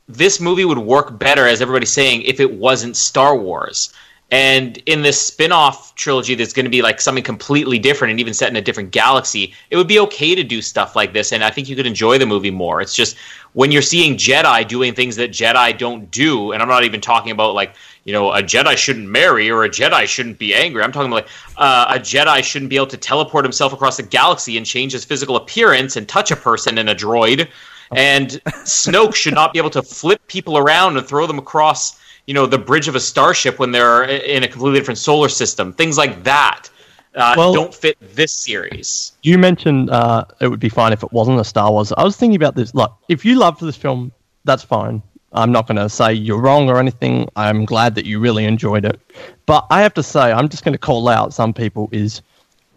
this 0.08 0.39
movie 0.39 0.65
would 0.65 0.78
work 0.78 1.17
better, 1.17 1.47
as 1.47 1.62
everybody's 1.62 1.91
saying, 1.91 2.21
if 2.23 2.39
it 2.39 2.54
wasn't 2.54 2.95
Star 2.95 3.36
Wars. 3.36 3.91
And 4.32 4.78
in 4.88 5.04
this 5.04 5.22
spin-off 5.22 5.94
trilogy 5.94 6.34
that's 6.34 6.52
going 6.52 6.66
to 6.66 6.70
be 6.70 6.82
like 6.82 7.00
something 7.00 7.24
completely 7.24 7.78
different 7.78 8.10
and 8.10 8.20
even 8.20 8.34
set 8.34 8.50
in 8.50 8.56
a 8.56 8.62
different 8.62 8.92
galaxy, 8.92 9.54
it 9.70 9.78
would 9.78 9.88
be 9.88 10.00
okay 10.00 10.34
to 10.34 10.44
do 10.44 10.64
stuff 10.64 10.96
like 10.96 11.14
this 11.14 11.32
and 11.32 11.44
I 11.44 11.52
think 11.52 11.70
you 11.70 11.76
could 11.76 11.86
enjoy 11.86 12.18
the 12.18 12.26
movie 12.26 12.50
more. 12.50 12.82
It's 12.82 12.96
just 12.96 13.18
when 13.54 13.72
you're 13.72 13.82
seeing 13.82 14.18
Jedi 14.18 14.68
doing 14.68 14.94
things 14.94 15.16
that 15.16 15.32
Jedi 15.32 15.78
don't 15.78 16.12
do, 16.12 16.52
and 16.52 16.62
I'm 16.62 16.68
not 16.68 16.84
even 16.84 17.00
talking 17.00 17.32
about 17.32 17.54
like, 17.54 17.76
you 18.04 18.12
know, 18.12 18.34
a 18.34 18.42
Jedi 18.42 18.76
shouldn't 18.76 19.08
marry 19.08 19.50
or 19.50 19.64
a 19.64 19.70
Jedi 19.70 20.06
shouldn't 20.08 20.40
be 20.40 20.54
angry. 20.54 20.84
I'm 20.84 20.92
talking 20.92 21.12
about 21.12 21.26
like 21.26 21.30
uh, 21.58 21.96
a 21.96 22.00
Jedi 22.00 22.44
shouldn't 22.44 22.70
be 22.70 22.76
able 22.76 22.88
to 22.88 22.98
teleport 22.98 23.46
himself 23.46 23.72
across 23.72 23.96
the 23.96 24.04
galaxy 24.04 24.58
and 24.58 24.66
change 24.66 24.92
his 24.92 25.06
physical 25.06 25.38
appearance 25.38 25.96
and 25.96 26.08
touch 26.08 26.32
a 26.32 26.36
person 26.36 26.78
in 26.78 26.90
a 26.90 26.96
droid. 26.96 27.48
And 27.92 28.30
Snoke 28.66 29.16
should 29.16 29.36
not 29.36 29.54
be 29.54 29.60
able 29.60 29.70
to 29.70 29.82
flip 29.82 30.28
people 30.28 30.58
around 30.58 30.98
and 30.98 31.08
throw 31.08 31.26
them 31.26 31.40
across, 31.40 31.98
you 32.26 32.34
know, 32.34 32.46
the 32.46 32.58
bridge 32.58 32.88
of 32.88 32.96
a 32.96 33.00
starship 33.00 33.60
when 33.60 33.72
they're 33.72 34.04
in 34.04 34.44
a 34.44 34.48
completely 34.48 34.80
different 34.80 34.98
solar 34.98 35.30
system. 35.30 35.74
Things 35.74 35.98
like 35.98 36.24
that 36.24 36.70
uh, 37.16 37.34
Well- 37.38 37.54
don't 37.54 37.74
fit 37.74 37.98
this 38.16 38.32
series. 38.32 39.14
You 39.24 39.38
mentioned 39.38 39.90
uh, 39.90 40.26
it 40.42 40.48
would 40.48 40.60
be 40.60 40.70
fine 40.70 40.94
if 40.94 41.04
it 41.04 41.12
wasn't 41.12 41.40
a 41.40 41.44
Star 41.44 41.72
Wars. 41.72 41.92
I 41.98 42.04
was 42.04 42.18
thinking 42.18 42.36
about 42.36 42.56
this. 42.56 42.74
Like, 42.74 42.90
if 43.10 43.26
you 43.26 43.36
love 43.36 43.60
this 43.60 43.76
film, 43.78 44.12
that's 44.44 44.64
fine. 44.64 45.02
I'm 45.32 45.52
not 45.52 45.68
going 45.68 45.78
to 45.78 45.90
say 45.90 46.14
you're 46.14 46.40
wrong 46.40 46.70
or 46.70 46.80
anything. 46.80 47.28
I'm 47.36 47.66
glad 47.66 47.96
that 47.96 48.06
you 48.06 48.20
really 48.20 48.46
enjoyed 48.46 48.86
it. 48.86 49.00
But 49.46 49.66
I 49.70 49.82
have 49.82 49.94
to 49.96 50.04
say, 50.04 50.32
I'm 50.32 50.48
just 50.48 50.64
going 50.64 50.74
to 50.74 50.80
call 50.80 51.10
out 51.10 51.34
some 51.34 51.54
people 51.54 51.90
is 51.92 52.22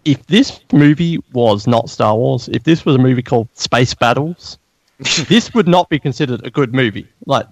if 0.05 0.27
this 0.27 0.61
movie 0.73 1.19
was 1.33 1.67
not 1.67 1.89
Star 1.89 2.17
Wars, 2.17 2.49
if 2.49 2.65
this 2.65 2.85
was 2.85 2.97
a 2.97 2.99
movie 2.99 3.23
called 3.23 3.49
Space 3.55 3.95
Battles, 3.95 4.59
this 5.29 5.55
would 5.55 5.69
not 5.69 5.89
be 5.89 5.99
considered 5.99 6.45
a 6.45 6.51
good 6.51 6.75
movie. 6.75 7.07
Like, 7.27 7.47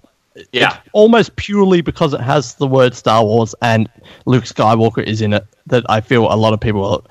Yeah. 0.53 0.79
It's 0.79 0.89
almost 0.93 1.37
purely 1.37 1.81
because 1.81 2.13
it 2.15 2.21
has 2.21 2.55
the 2.55 2.67
word 2.67 2.95
Star 2.95 3.25
Wars 3.25 3.55
and 3.63 3.89
Luke 4.27 4.45
Skywalker 4.45 5.03
is 5.03 5.21
in 5.21 5.33
it 5.33 5.47
that 5.67 5.85
I 5.89 6.01
feel 6.01 6.33
a 6.33 6.37
lot 6.37 6.53
of 6.53 6.61
people 6.61 7.05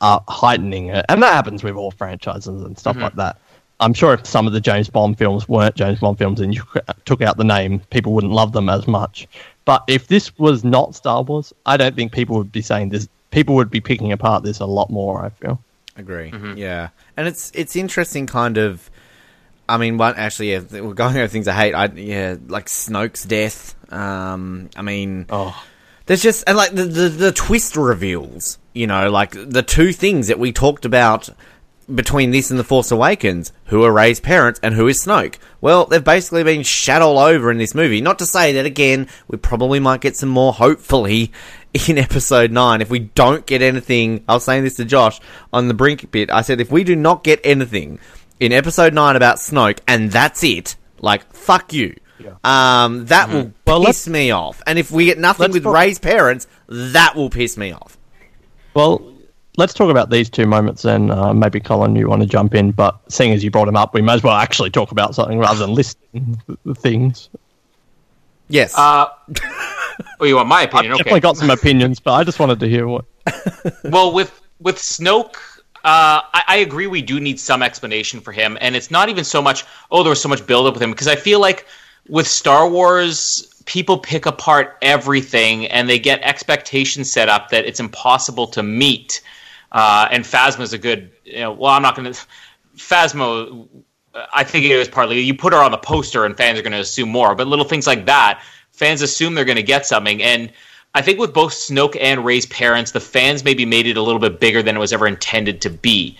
are 0.00 0.24
heightening 0.28 0.88
it, 0.88 1.04
and 1.08 1.22
that 1.22 1.32
happens 1.32 1.62
with 1.62 1.76
all 1.76 1.90
franchises 1.90 2.62
and 2.62 2.78
stuff 2.78 2.94
mm-hmm. 2.94 3.04
like 3.04 3.14
that. 3.14 3.38
I'm 3.80 3.92
sure 3.92 4.14
if 4.14 4.26
some 4.26 4.46
of 4.46 4.52
the 4.52 4.60
James 4.60 4.88
Bond 4.88 5.18
films 5.18 5.48
weren't 5.48 5.74
James 5.74 5.98
Bond 5.98 6.18
films 6.18 6.40
and 6.40 6.54
you 6.54 6.62
took 7.04 7.22
out 7.22 7.36
the 7.36 7.44
name, 7.44 7.80
people 7.90 8.12
wouldn't 8.12 8.32
love 8.32 8.52
them 8.52 8.68
as 8.68 8.86
much. 8.86 9.26
But 9.64 9.82
if 9.88 10.08
this 10.08 10.36
was 10.38 10.62
not 10.62 10.94
Star 10.94 11.22
Wars, 11.22 11.52
I 11.66 11.76
don't 11.76 11.96
think 11.96 12.12
people 12.12 12.36
would 12.36 12.52
be 12.52 12.62
saying 12.62 12.90
this. 12.90 13.08
People 13.30 13.56
would 13.56 13.70
be 13.70 13.80
picking 13.80 14.12
apart 14.12 14.44
this 14.44 14.60
a 14.60 14.66
lot 14.66 14.90
more. 14.90 15.24
I 15.24 15.30
feel. 15.30 15.60
Agree. 15.96 16.30
Mm-hmm. 16.30 16.56
Yeah, 16.56 16.90
and 17.16 17.26
it's 17.26 17.50
it's 17.54 17.76
interesting, 17.76 18.26
kind 18.26 18.58
of. 18.58 18.90
I 19.68 19.78
mean, 19.78 19.96
one 19.96 20.14
actually, 20.16 20.52
yeah, 20.52 20.60
we're 20.70 20.94
going 20.94 21.16
over 21.16 21.28
things 21.28 21.48
I 21.48 21.54
hate. 21.54 21.74
I 21.74 21.86
yeah, 21.86 22.36
like 22.48 22.66
Snoke's 22.66 23.24
death. 23.24 23.74
Um, 23.92 24.70
I 24.76 24.82
mean, 24.82 25.26
Oh, 25.30 25.62
there's 26.06 26.22
just 26.22 26.44
and 26.46 26.56
like 26.56 26.72
the, 26.74 26.84
the 26.84 27.08
the 27.08 27.32
twist 27.32 27.76
reveals. 27.76 28.58
You 28.72 28.86
know, 28.86 29.10
like 29.10 29.32
the 29.32 29.62
two 29.62 29.92
things 29.92 30.28
that 30.28 30.38
we 30.38 30.52
talked 30.52 30.84
about 30.84 31.28
between 31.94 32.30
this 32.30 32.50
and 32.50 32.58
the 32.58 32.64
Force 32.64 32.90
Awakens: 32.90 33.52
who 33.66 33.84
are 33.84 33.92
Rey's 33.92 34.20
parents 34.20 34.60
and 34.62 34.74
who 34.74 34.86
is 34.86 35.02
Snoke. 35.04 35.36
Well, 35.60 35.86
they've 35.86 36.04
basically 36.04 36.44
been 36.44 36.62
shat 36.62 37.00
all 37.00 37.18
over 37.18 37.50
in 37.50 37.58
this 37.58 37.74
movie. 37.74 38.02
Not 38.02 38.18
to 38.18 38.26
say 38.26 38.52
that 38.52 38.66
again, 38.66 39.08
we 39.28 39.38
probably 39.38 39.80
might 39.80 40.02
get 40.02 40.16
some 40.16 40.28
more. 40.28 40.52
Hopefully, 40.52 41.32
in 41.88 41.96
Episode 41.96 42.50
Nine, 42.50 42.82
if 42.82 42.90
we 42.90 42.98
don't 42.98 43.46
get 43.46 43.62
anything, 43.62 44.24
I 44.28 44.34
was 44.34 44.44
saying 44.44 44.64
this 44.64 44.76
to 44.76 44.84
Josh 44.84 45.20
on 45.52 45.68
the 45.68 45.74
brink 45.74 46.10
bit. 46.10 46.30
I 46.30 46.42
said 46.42 46.60
if 46.60 46.70
we 46.70 46.84
do 46.84 46.96
not 46.96 47.24
get 47.24 47.40
anything 47.44 47.98
in 48.40 48.52
Episode 48.52 48.94
Nine 48.94 49.16
about 49.16 49.36
Snoke, 49.38 49.78
and 49.88 50.10
that's 50.10 50.42
it, 50.44 50.76
like 51.00 51.32
fuck 51.32 51.72
you. 51.72 51.96
Um, 52.42 53.06
that 53.06 53.28
will 53.28 53.52
Well, 53.66 53.84
piss 53.84 54.08
me 54.08 54.30
off. 54.30 54.62
And 54.66 54.78
if 54.78 54.90
we 54.90 55.04
get 55.06 55.18
nothing 55.18 55.52
with 55.52 55.64
talk- 55.64 55.74
Rey's 55.74 55.98
parents, 55.98 56.46
that 56.68 57.14
will 57.16 57.28
piss 57.28 57.56
me 57.58 57.72
off. 57.72 57.98
Well, 58.72 59.02
let's 59.58 59.74
talk 59.74 59.90
about 59.90 60.08
these 60.10 60.30
two 60.30 60.46
moments 60.46 60.84
and 60.86 61.10
Uh, 61.12 61.34
maybe 61.34 61.60
Colin, 61.60 61.94
you 61.96 62.08
want 62.08 62.22
to 62.22 62.26
jump 62.28 62.54
in, 62.54 62.70
but 62.70 62.98
seeing 63.08 63.32
as 63.32 63.44
you 63.44 63.50
brought 63.50 63.66
them 63.66 63.76
up, 63.76 63.92
we 63.92 64.00
may 64.00 64.14
as 64.14 64.22
well 64.22 64.34
actually 64.36 64.70
talk 64.70 64.90
about 64.90 65.14
something 65.14 65.38
rather 65.38 65.58
than 65.58 65.74
listing 65.74 66.40
the- 66.46 66.56
the 66.64 66.74
things. 66.74 67.28
Yes. 68.48 68.76
Uh, 68.76 69.06
oh, 70.20 70.24
you 70.24 70.36
want 70.36 70.48
my 70.48 70.60
I've 70.62 70.68
opinion? 70.68 70.92
Okay. 70.92 70.98
definitely 71.02 71.20
got 71.20 71.36
some 71.36 71.50
opinions, 71.50 72.00
but 72.00 72.12
I 72.14 72.24
just 72.24 72.38
wanted 72.38 72.58
to 72.60 72.68
hear 72.68 72.86
what. 72.88 73.04
well, 73.84 74.12
with 74.12 74.40
with 74.60 74.76
Snoke, 74.76 75.36
uh, 75.84 76.24
I, 76.32 76.44
I 76.48 76.56
agree. 76.58 76.86
We 76.86 77.02
do 77.02 77.20
need 77.20 77.38
some 77.38 77.62
explanation 77.62 78.20
for 78.20 78.32
him, 78.32 78.56
and 78.60 78.74
it's 78.74 78.90
not 78.90 79.10
even 79.10 79.22
so 79.22 79.42
much. 79.42 79.64
Oh, 79.90 80.02
there 80.02 80.10
was 80.10 80.20
so 80.20 80.30
much 80.30 80.46
buildup 80.46 80.74
with 80.74 80.82
him 80.82 80.90
because 80.90 81.08
I 81.08 81.16
feel 81.16 81.40
like 81.40 81.66
with 82.08 82.26
Star 82.26 82.68
Wars, 82.68 83.62
people 83.66 83.98
pick 83.98 84.24
apart 84.24 84.78
everything 84.82 85.66
and 85.66 85.88
they 85.88 85.98
get 85.98 86.20
expectations 86.22 87.10
set 87.10 87.28
up 87.28 87.50
that 87.50 87.64
it's 87.64 87.80
impossible 87.80 88.46
to 88.48 88.62
meet. 88.62 89.22
Uh, 89.72 90.08
and 90.10 90.24
Phasma's 90.24 90.72
a 90.72 90.78
good. 90.78 91.10
You 91.24 91.40
know, 91.40 91.52
well, 91.52 91.72
I'm 91.72 91.82
not 91.82 91.96
going 91.96 92.12
to. 92.12 92.18
Phasma, 92.76 93.68
I 94.34 94.42
think 94.42 94.64
it 94.64 94.78
was 94.78 94.88
partly 94.88 95.20
you 95.20 95.34
put 95.34 95.52
her 95.52 95.62
on 95.62 95.70
the 95.70 95.78
poster 95.78 96.24
and 96.24 96.34
fans 96.36 96.58
are 96.58 96.62
going 96.62 96.72
to 96.72 96.80
assume 96.80 97.10
more, 97.10 97.34
but 97.34 97.46
little 97.46 97.64
things 97.64 97.86
like 97.86 98.06
that, 98.06 98.42
fans 98.72 99.02
assume 99.02 99.34
they're 99.34 99.44
going 99.44 99.56
to 99.56 99.62
get 99.62 99.84
something. 99.84 100.22
And 100.22 100.50
I 100.94 101.02
think 101.02 101.18
with 101.18 101.34
both 101.34 101.52
Snoke 101.52 101.96
and 102.00 102.24
Rey's 102.24 102.46
parents, 102.46 102.92
the 102.92 103.00
fans 103.00 103.44
maybe 103.44 103.64
made 103.64 103.86
it 103.86 103.96
a 103.96 104.02
little 104.02 104.20
bit 104.20 104.38
bigger 104.38 104.62
than 104.62 104.76
it 104.76 104.78
was 104.78 104.92
ever 104.92 105.06
intended 105.06 105.60
to 105.62 105.70
be. 105.70 106.16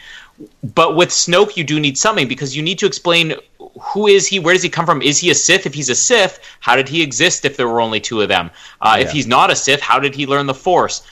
But 0.74 0.96
with 0.96 1.10
Snoke, 1.10 1.56
you 1.56 1.62
do 1.62 1.78
need 1.78 1.96
something 1.96 2.26
because 2.26 2.56
you 2.56 2.62
need 2.62 2.80
to 2.80 2.86
explain 2.86 3.34
who 3.80 4.08
is 4.08 4.26
he, 4.26 4.40
where 4.40 4.52
does 4.52 4.62
he 4.64 4.68
come 4.68 4.84
from? 4.84 5.00
Is 5.00 5.18
he 5.18 5.30
a 5.30 5.34
Sith? 5.34 5.64
If 5.64 5.74
he's 5.74 5.90
a 5.90 5.94
Sith, 5.94 6.40
how 6.58 6.74
did 6.74 6.88
he 6.88 7.02
exist 7.02 7.44
if 7.44 7.56
there 7.56 7.68
were 7.68 7.80
only 7.80 8.00
two 8.00 8.20
of 8.20 8.28
them? 8.28 8.50
Uh, 8.80 8.96
If 8.98 9.12
he's 9.12 9.28
not 9.28 9.52
a 9.52 9.56
Sith, 9.56 9.80
how 9.80 10.00
did 10.00 10.14
he 10.14 10.26
learn 10.26 10.46
the 10.46 10.54
Force? 10.54 11.02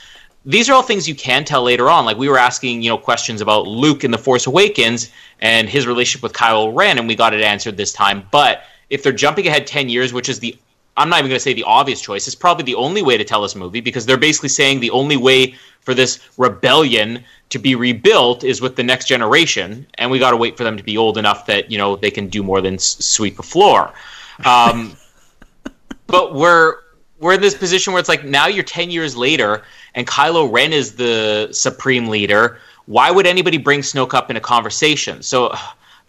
these 0.45 0.69
are 0.69 0.73
all 0.73 0.83
things 0.83 1.07
you 1.07 1.15
can 1.15 1.45
tell 1.45 1.63
later 1.63 1.89
on. 1.89 2.05
Like 2.05 2.17
we 2.17 2.27
were 2.27 2.37
asking, 2.37 2.81
you 2.81 2.89
know, 2.89 2.97
questions 2.97 3.41
about 3.41 3.67
Luke 3.67 4.03
in 4.03 4.11
The 4.11 4.17
Force 4.17 4.45
Awakens 4.45 5.09
and 5.39 5.69
his 5.69 5.87
relationship 5.87 6.21
with 6.21 6.33
Kylo 6.33 6.75
Ren, 6.75 6.97
and 6.97 7.07
we 7.07 7.15
got 7.15 7.33
it 7.33 7.41
answered 7.41 7.77
this 7.77 7.93
time. 7.93 8.27
But 8.31 8.63
if 8.89 9.03
they're 9.03 9.13
jumping 9.13 9.47
ahead 9.47 9.65
ten 9.67 9.89
years, 9.89 10.11
which 10.11 10.29
is 10.29 10.39
the 10.39 10.57
I'm 10.95 11.09
not 11.09 11.19
even 11.19 11.29
going 11.29 11.37
to 11.37 11.43
say 11.43 11.53
the 11.53 11.63
obvious 11.63 12.01
choice. 12.01 12.27
It's 12.27 12.35
probably 12.35 12.65
the 12.65 12.75
only 12.75 13.01
way 13.01 13.17
to 13.17 13.23
tell 13.23 13.41
this 13.41 13.55
movie 13.55 13.81
because 13.81 14.05
they're 14.05 14.17
basically 14.17 14.49
saying 14.49 14.79
the 14.79 14.91
only 14.91 15.17
way 15.17 15.55
for 15.81 15.93
this 15.93 16.19
rebellion 16.37 17.23
to 17.49 17.59
be 17.59 17.75
rebuilt 17.75 18.43
is 18.43 18.61
with 18.61 18.75
the 18.75 18.83
next 18.83 19.07
generation, 19.07 19.85
and 19.95 20.09
we 20.09 20.19
got 20.19 20.31
to 20.31 20.37
wait 20.37 20.57
for 20.57 20.63
them 20.63 20.77
to 20.77 20.83
be 20.83 20.97
old 20.97 21.17
enough 21.17 21.45
that 21.47 21.71
you 21.71 21.77
know 21.77 21.95
they 21.95 22.11
can 22.11 22.27
do 22.27 22.43
more 22.43 22.61
than 22.61 22.75
s- 22.75 22.97
sweep 23.05 23.39
a 23.39 23.43
floor. 23.43 23.93
Um, 24.45 24.95
but 26.07 26.35
we're 26.35 26.77
we're 27.19 27.33
in 27.33 27.41
this 27.41 27.55
position 27.55 27.93
where 27.93 27.99
it's 27.99 28.09
like 28.09 28.25
now 28.25 28.47
you're 28.47 28.63
10 28.63 28.91
years 28.91 29.15
later 29.15 29.63
and 29.95 30.05
Kylo 30.05 30.51
Ren 30.51 30.73
is 30.73 30.95
the 30.95 31.49
supreme 31.51 32.07
leader. 32.09 32.59
Why 32.85 33.11
would 33.11 33.25
anybody 33.25 33.57
bring 33.57 33.79
Snoke 33.79 34.13
up 34.13 34.29
in 34.29 34.35
a 34.35 34.41
conversation? 34.41 35.23
So 35.23 35.55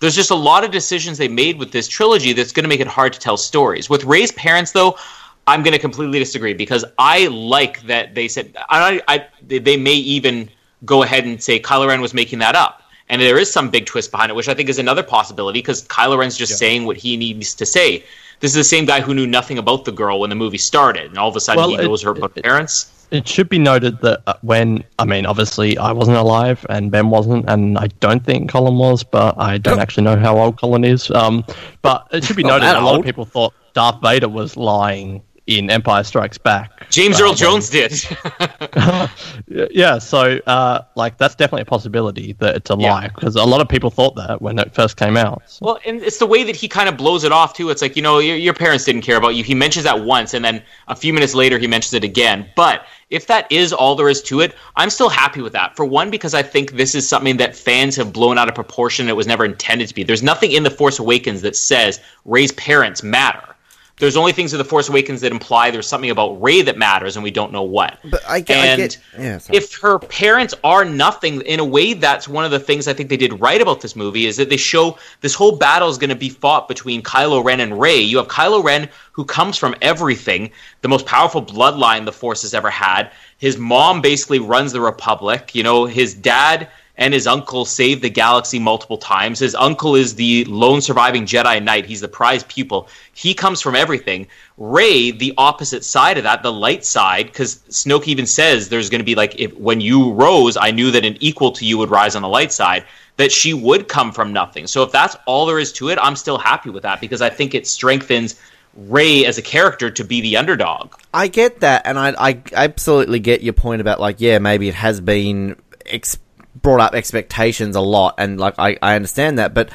there's 0.00 0.14
just 0.14 0.30
a 0.30 0.35
lot 0.35 0.64
of 0.64 0.70
decisions 0.70 1.18
they 1.18 1.28
made 1.28 1.59
with 1.59 1.72
this 1.72 1.88
trilogy 1.88 2.33
that's 2.33 2.52
going 2.52 2.64
to 2.64 2.68
make 2.68 2.80
it 2.80 2.87
hard 2.87 3.12
to 3.12 3.18
tell 3.20 3.37
stories. 3.37 3.88
With 3.88 4.04
Rey's 4.04 4.33
parents, 4.33 4.72
though, 4.72 4.98
I'm 5.46 5.62
going 5.62 5.72
to 5.72 5.78
completely 5.78 6.18
disagree 6.18 6.54
because 6.54 6.85
I 6.98 7.26
like 7.28 7.83
that 7.83 8.14
they 8.14 8.28
said 8.28 8.57
I, 8.70 9.00
I 9.09 9.26
they 9.46 9.76
may 9.76 9.94
even 9.94 10.48
go 10.85 11.02
ahead 11.02 11.24
and 11.24 11.42
say 11.42 11.61
Kylo 11.61 11.88
Ren 11.88 12.00
was 12.00 12.14
making 12.14 12.38
that 12.40 12.54
up. 12.54 12.83
And 13.11 13.20
there 13.20 13.38
is 13.38 13.52
some 13.52 13.68
big 13.68 13.85
twist 13.85 14.11
behind 14.11 14.30
it, 14.30 14.35
which 14.35 14.48
I 14.48 14.54
think 14.54 14.70
is 14.70 14.78
another 14.78 15.02
possibility 15.02 15.59
because 15.59 15.87
Kylo 15.88 16.18
Ren's 16.18 16.38
just 16.38 16.57
saying 16.59 16.87
what 16.87 16.96
he 16.96 17.18
needs 17.18 17.54
to 17.57 17.66
say. 17.66 18.02
This 18.40 18.50
is 18.50 18.54
the 18.57 18.64
same 18.64 18.87
guy 18.87 19.00
who 19.02 19.14
knew 19.14 19.26
nothing 19.26 19.59
about 19.59 19.85
the 19.85 19.92
girl 19.92 20.20
when 20.20 20.30
the 20.30 20.37
movie 20.37 20.59
started, 20.59 21.07
and 21.11 21.18
all 21.18 21.28
of 21.28 21.37
a 21.37 21.40
sudden 21.40 21.61
Well, 21.61 21.68
he 21.68 21.76
it- 21.76 21.83
knows 21.85 22.02
her 22.02 22.16
it- 22.16 22.42
parents. 22.42 22.87
It 23.14 23.29
should 23.29 23.48
be 23.48 23.59
noted 23.59 24.00
that 24.00 24.22
uh, 24.27 24.35
when, 24.42 24.83
I 24.98 25.05
mean, 25.05 25.24
obviously 25.24 25.79
I 25.79 25.92
wasn't 25.92 26.16
alive 26.16 26.66
and 26.68 26.90
Ben 26.90 27.11
wasn't, 27.11 27.48
and 27.48 27.79
I 27.79 27.87
don't 28.00 28.24
think 28.24 28.50
Colin 28.50 28.77
was, 28.77 29.05
but 29.05 29.38
I 29.38 29.59
don't 29.59 29.79
actually 29.79 30.03
know 30.05 30.16
how 30.16 30.37
old 30.37 30.61
Colin 30.61 30.85
is. 30.85 31.11
Um, 31.12 31.44
but 31.83 32.09
it 32.11 32.24
should 32.24 32.37
be 32.37 32.42
noted 32.42 32.62
that 32.62 32.72
that 32.72 32.83
a 32.83 32.85
lot 32.85 32.98
of 32.98 33.05
people 33.05 33.24
thought 33.24 33.55
Darth 33.72 34.00
Vader 34.03 34.29
was 34.29 34.57
lying 34.57 35.22
in 35.46 35.70
Empire 35.70 36.02
Strikes 36.04 36.38
Back. 36.38 36.88
James 36.90 37.20
Earl 37.20 37.35
Jones 37.35 37.68
did. 37.70 37.92
Yeah, 39.46 39.98
so 39.98 40.40
uh, 40.46 40.83
like 40.96 41.18
that's 41.18 41.35
definitely 41.35 41.62
a 41.62 41.66
possibility 41.66 42.33
that 42.35 42.57
it's 42.57 42.70
a 42.70 42.76
Yeah. 42.78 42.92
lie 42.92 43.09
because 43.09 43.37
a 43.37 43.44
lot 43.44 43.61
of 43.61 43.68
people 43.68 43.90
thought 43.90 44.16
that 44.16 44.40
when 44.40 44.59
it 44.59 44.74
first 44.74 44.96
came 44.96 45.16
out. 45.16 45.42
So- 45.46 45.64
well, 45.66 45.78
and 45.87 46.02
it's 46.02 46.18
the 46.18 46.26
way 46.26 46.44
that 46.44 46.57
he 46.57 46.66
kind 46.68 46.88
of 46.88 46.96
blows 46.96 47.24
it 47.24 47.33
off 47.33 47.54
too. 47.54 47.70
It's 47.70 47.83
like 47.83 47.94
you 47.96 48.02
know 48.02 48.18
your, 48.18 48.37
your 48.37 48.54
parents 48.54 48.85
didn't 48.85 49.02
care 49.02 49.16
about 49.16 49.30
you. 49.35 49.44
He 49.44 49.54
mentions 49.54 49.85
that 49.85 50.04
once, 50.04 50.35
and 50.35 50.44
then 50.44 50.62
a 50.88 50.96
few 50.96 51.12
minutes 51.12 51.35
later 51.35 51.59
he 51.59 51.66
mentions 51.66 51.94
it 51.94 52.04
again. 52.04 52.48
But 52.57 52.87
if 53.11 53.26
that 53.26 53.50
is 53.52 53.72
all 53.72 53.94
there 53.94 54.09
is 54.09 54.22
to 54.24 54.40
it, 54.40 54.54
I'm 54.76 54.90
still 54.90 55.09
happy 55.11 55.40
with 55.40 55.52
that. 55.52 55.76
For 55.76 55.85
one, 55.85 56.11
because 56.11 56.35
I 56.35 56.42
think 56.42 56.72
this 56.72 56.94
is 56.94 57.09
something 57.09 57.37
that 57.37 57.54
fans 57.54 57.96
have 57.96 58.12
blown 58.12 58.38
out 58.38 58.48
of 58.48 58.54
proportion. 58.54 59.09
It 59.09 59.16
was 59.16 59.26
never 59.26 59.44
intended 59.44 59.88
to 59.88 59.94
be. 59.94 60.02
There's 60.04 60.22
nothing 60.22 60.52
in 60.52 60.62
the 60.62 60.70
Force 60.70 60.98
Awakens 60.98 61.42
that 61.42 61.54
says 61.57 62.00
Rey's 62.24 62.52
parents 62.52 63.02
matter. 63.02 63.53
There's 63.98 64.16
only 64.16 64.33
things 64.33 64.52
in 64.52 64.59
the 64.59 64.64
Force 64.64 64.88
Awakens 64.88 65.20
that 65.20 65.30
imply 65.30 65.70
there's 65.70 65.87
something 65.87 66.11
about 66.11 66.42
Rey 66.42 66.62
that 66.62 66.76
matters, 66.76 67.16
and 67.16 67.22
we 67.22 67.30
don't 67.30 67.52
know 67.52 67.62
what. 67.62 67.98
But 68.04 68.22
I 68.28 68.40
get- 68.40 68.59
I 68.59 68.66
and 68.66 68.83
get- 68.83 68.98
yeah, 69.16 69.38
if 69.52 69.76
her 69.78 70.00
parents 70.00 70.52
are 70.64 70.85
nothing, 70.85 71.40
in 71.42 71.61
a 71.61 71.64
way, 71.64 71.92
that's 71.92 72.26
one 72.26 72.44
of 72.44 72.50
the 72.50 72.59
things 72.59 72.88
I 72.88 72.92
think 72.92 73.09
they 73.09 73.16
did 73.16 73.40
right 73.40 73.61
about 73.61 73.83
this 73.83 73.94
movie 73.94 74.26
is 74.26 74.37
that 74.37 74.50
they 74.50 74.57
show 74.57 74.98
this 75.20 75.35
whole 75.35 75.52
battle 75.52 75.88
is 75.88 75.96
going 75.96 76.11
to 76.11 76.16
be 76.16 76.28
fought 76.28 76.66
between 76.66 77.02
Kylo 77.02 77.44
Ren 77.44 77.61
and 77.61 77.78
Rey. 77.80 78.00
You 78.00 78.16
have 78.16 78.26
Kylo 78.26 78.64
Ren 78.64 78.88
who 79.12 79.24
comes 79.24 79.57
from 79.57 79.76
everything, 79.80 80.50
the 80.83 80.88
most 80.88 81.07
powerful 81.07 81.40
bloodline 81.40 82.04
the 82.04 82.12
Force 82.12 82.42
has 82.42 82.52
ever 82.52 82.70
had. 82.70 83.12
His 83.38 83.59
mom 83.59 84.00
basically 84.00 84.40
runs 84.40 84.72
the 84.72 84.80
Republic. 84.80 85.54
You 85.54 85.62
know, 85.62 85.85
his 85.85 86.14
dad 86.14 86.68
and 86.96 87.12
his 87.12 87.26
uncle 87.26 87.64
saved 87.64 88.02
the 88.02 88.11
galaxy 88.11 88.59
multiple 88.59 88.98
times. 88.98 89.40
His 89.40 89.54
uncle 89.54 89.96
is 89.96 90.14
the 90.14 90.44
lone 90.44 90.80
surviving 90.80 91.24
Jedi 91.24 91.62
Knight. 91.62 91.87
He's 91.87 92.00
the 92.00 92.09
prized 92.09 92.48
pupil. 92.48 92.88
He 93.12 93.35
comes 93.35 93.61
from 93.61 93.74
everything. 93.74 94.28
Rey, 94.57 95.11
the 95.11 95.35
opposite 95.37 95.85
side 95.85 96.18
of 96.18 96.24
that, 96.24 96.42
the 96.42 96.52
light 96.52 96.85
side, 96.85 97.26
because 97.26 97.57
Snoke 97.68 98.07
even 98.07 98.26
says 98.26 98.68
there's 98.68 98.90
going 98.90 99.00
to 99.00 99.04
be 99.04 99.16
like, 99.16 99.38
if 99.40 99.52
when 99.54 99.80
you 99.80 100.12
rose, 100.12 100.57
I 100.57 100.70
knew 100.70 100.90
that 100.92 101.04
an 101.04 101.16
equal 101.20 101.52
to 101.52 101.64
you 101.64 101.78
would 101.78 101.90
rise 101.90 102.14
on 102.14 102.22
the 102.22 102.28
light 102.28 102.52
side. 102.52 102.85
That 103.16 103.30
she 103.30 103.54
would 103.54 103.87
come 103.87 104.11
from 104.11 104.33
nothing. 104.33 104.66
So 104.66 104.83
if 104.83 104.90
that's 104.90 105.16
all 105.24 105.46
there 105.46 105.61
is 105.61 105.72
to 105.74 105.88
it, 105.90 105.98
I'm 106.02 106.16
still 106.16 106.37
happy 106.37 106.70
with 106.70 106.83
that 106.83 107.00
because 107.00 107.22
I 107.22 107.30
think 107.30 107.54
it 107.54 107.64
strengthens 107.64 108.40
Rey 108.76 109.24
as 109.24 109.38
a 109.38 109.42
character 109.42 109.88
to 109.88 110.04
be 110.04 110.20
the 110.20 110.37
underdog. 110.37 110.94
I 111.12 111.28
get 111.28 111.61
that, 111.61 111.83
and 111.85 111.96
I, 111.96 112.14
I 112.18 112.42
absolutely 112.52 113.20
get 113.20 113.40
your 113.40 113.52
point 113.52 113.80
about 113.80 114.00
like, 114.00 114.16
yeah, 114.20 114.40
maybe 114.40 114.68
it 114.68 114.74
has 114.74 115.00
been 115.00 115.54
ex- 115.87 116.18
brought 116.64 116.81
up 116.81 116.94
expectations 116.94 117.77
a 117.77 117.81
lot, 117.81 118.17
and 118.19 118.40
like 118.40 118.54
I, 118.58 118.77
I 118.83 118.96
understand 118.96 119.38
that, 119.38 119.54
but 119.54 119.71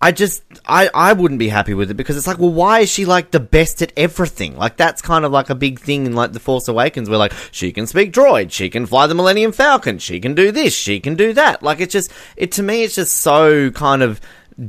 I 0.00 0.12
just 0.12 0.44
I, 0.64 0.88
I 0.94 1.12
wouldn't 1.12 1.40
be 1.40 1.48
happy 1.48 1.74
with 1.74 1.90
it 1.90 1.94
because 1.94 2.16
it's 2.16 2.28
like, 2.28 2.38
well, 2.38 2.52
why 2.52 2.80
is 2.80 2.88
she 2.88 3.04
like 3.04 3.32
the 3.32 3.40
best 3.40 3.82
at 3.82 3.92
everything? 3.96 4.56
Like 4.56 4.76
that's 4.76 5.02
kind 5.02 5.24
of 5.24 5.32
like 5.32 5.50
a 5.50 5.56
big 5.56 5.80
thing 5.80 6.06
in 6.06 6.14
like 6.14 6.32
the 6.32 6.40
Force 6.40 6.68
Awakens, 6.68 7.10
where 7.10 7.18
like 7.18 7.32
she 7.50 7.72
can 7.72 7.86
speak 7.86 8.12
droid, 8.12 8.52
she 8.52 8.70
can 8.70 8.86
fly 8.86 9.08
the 9.08 9.14
Millennium 9.14 9.52
Falcon, 9.52 9.98
she 9.98 10.20
can 10.20 10.34
do 10.34 10.52
this, 10.52 10.72
she 10.72 11.00
can 11.00 11.16
do 11.16 11.32
that. 11.32 11.62
Like 11.62 11.80
it's 11.80 11.92
just 11.92 12.12
it 12.36 12.52
to 12.52 12.62
me, 12.62 12.84
it's 12.84 12.94
just 12.94 13.18
so 13.18 13.70
kind 13.72 14.02
of 14.02 14.20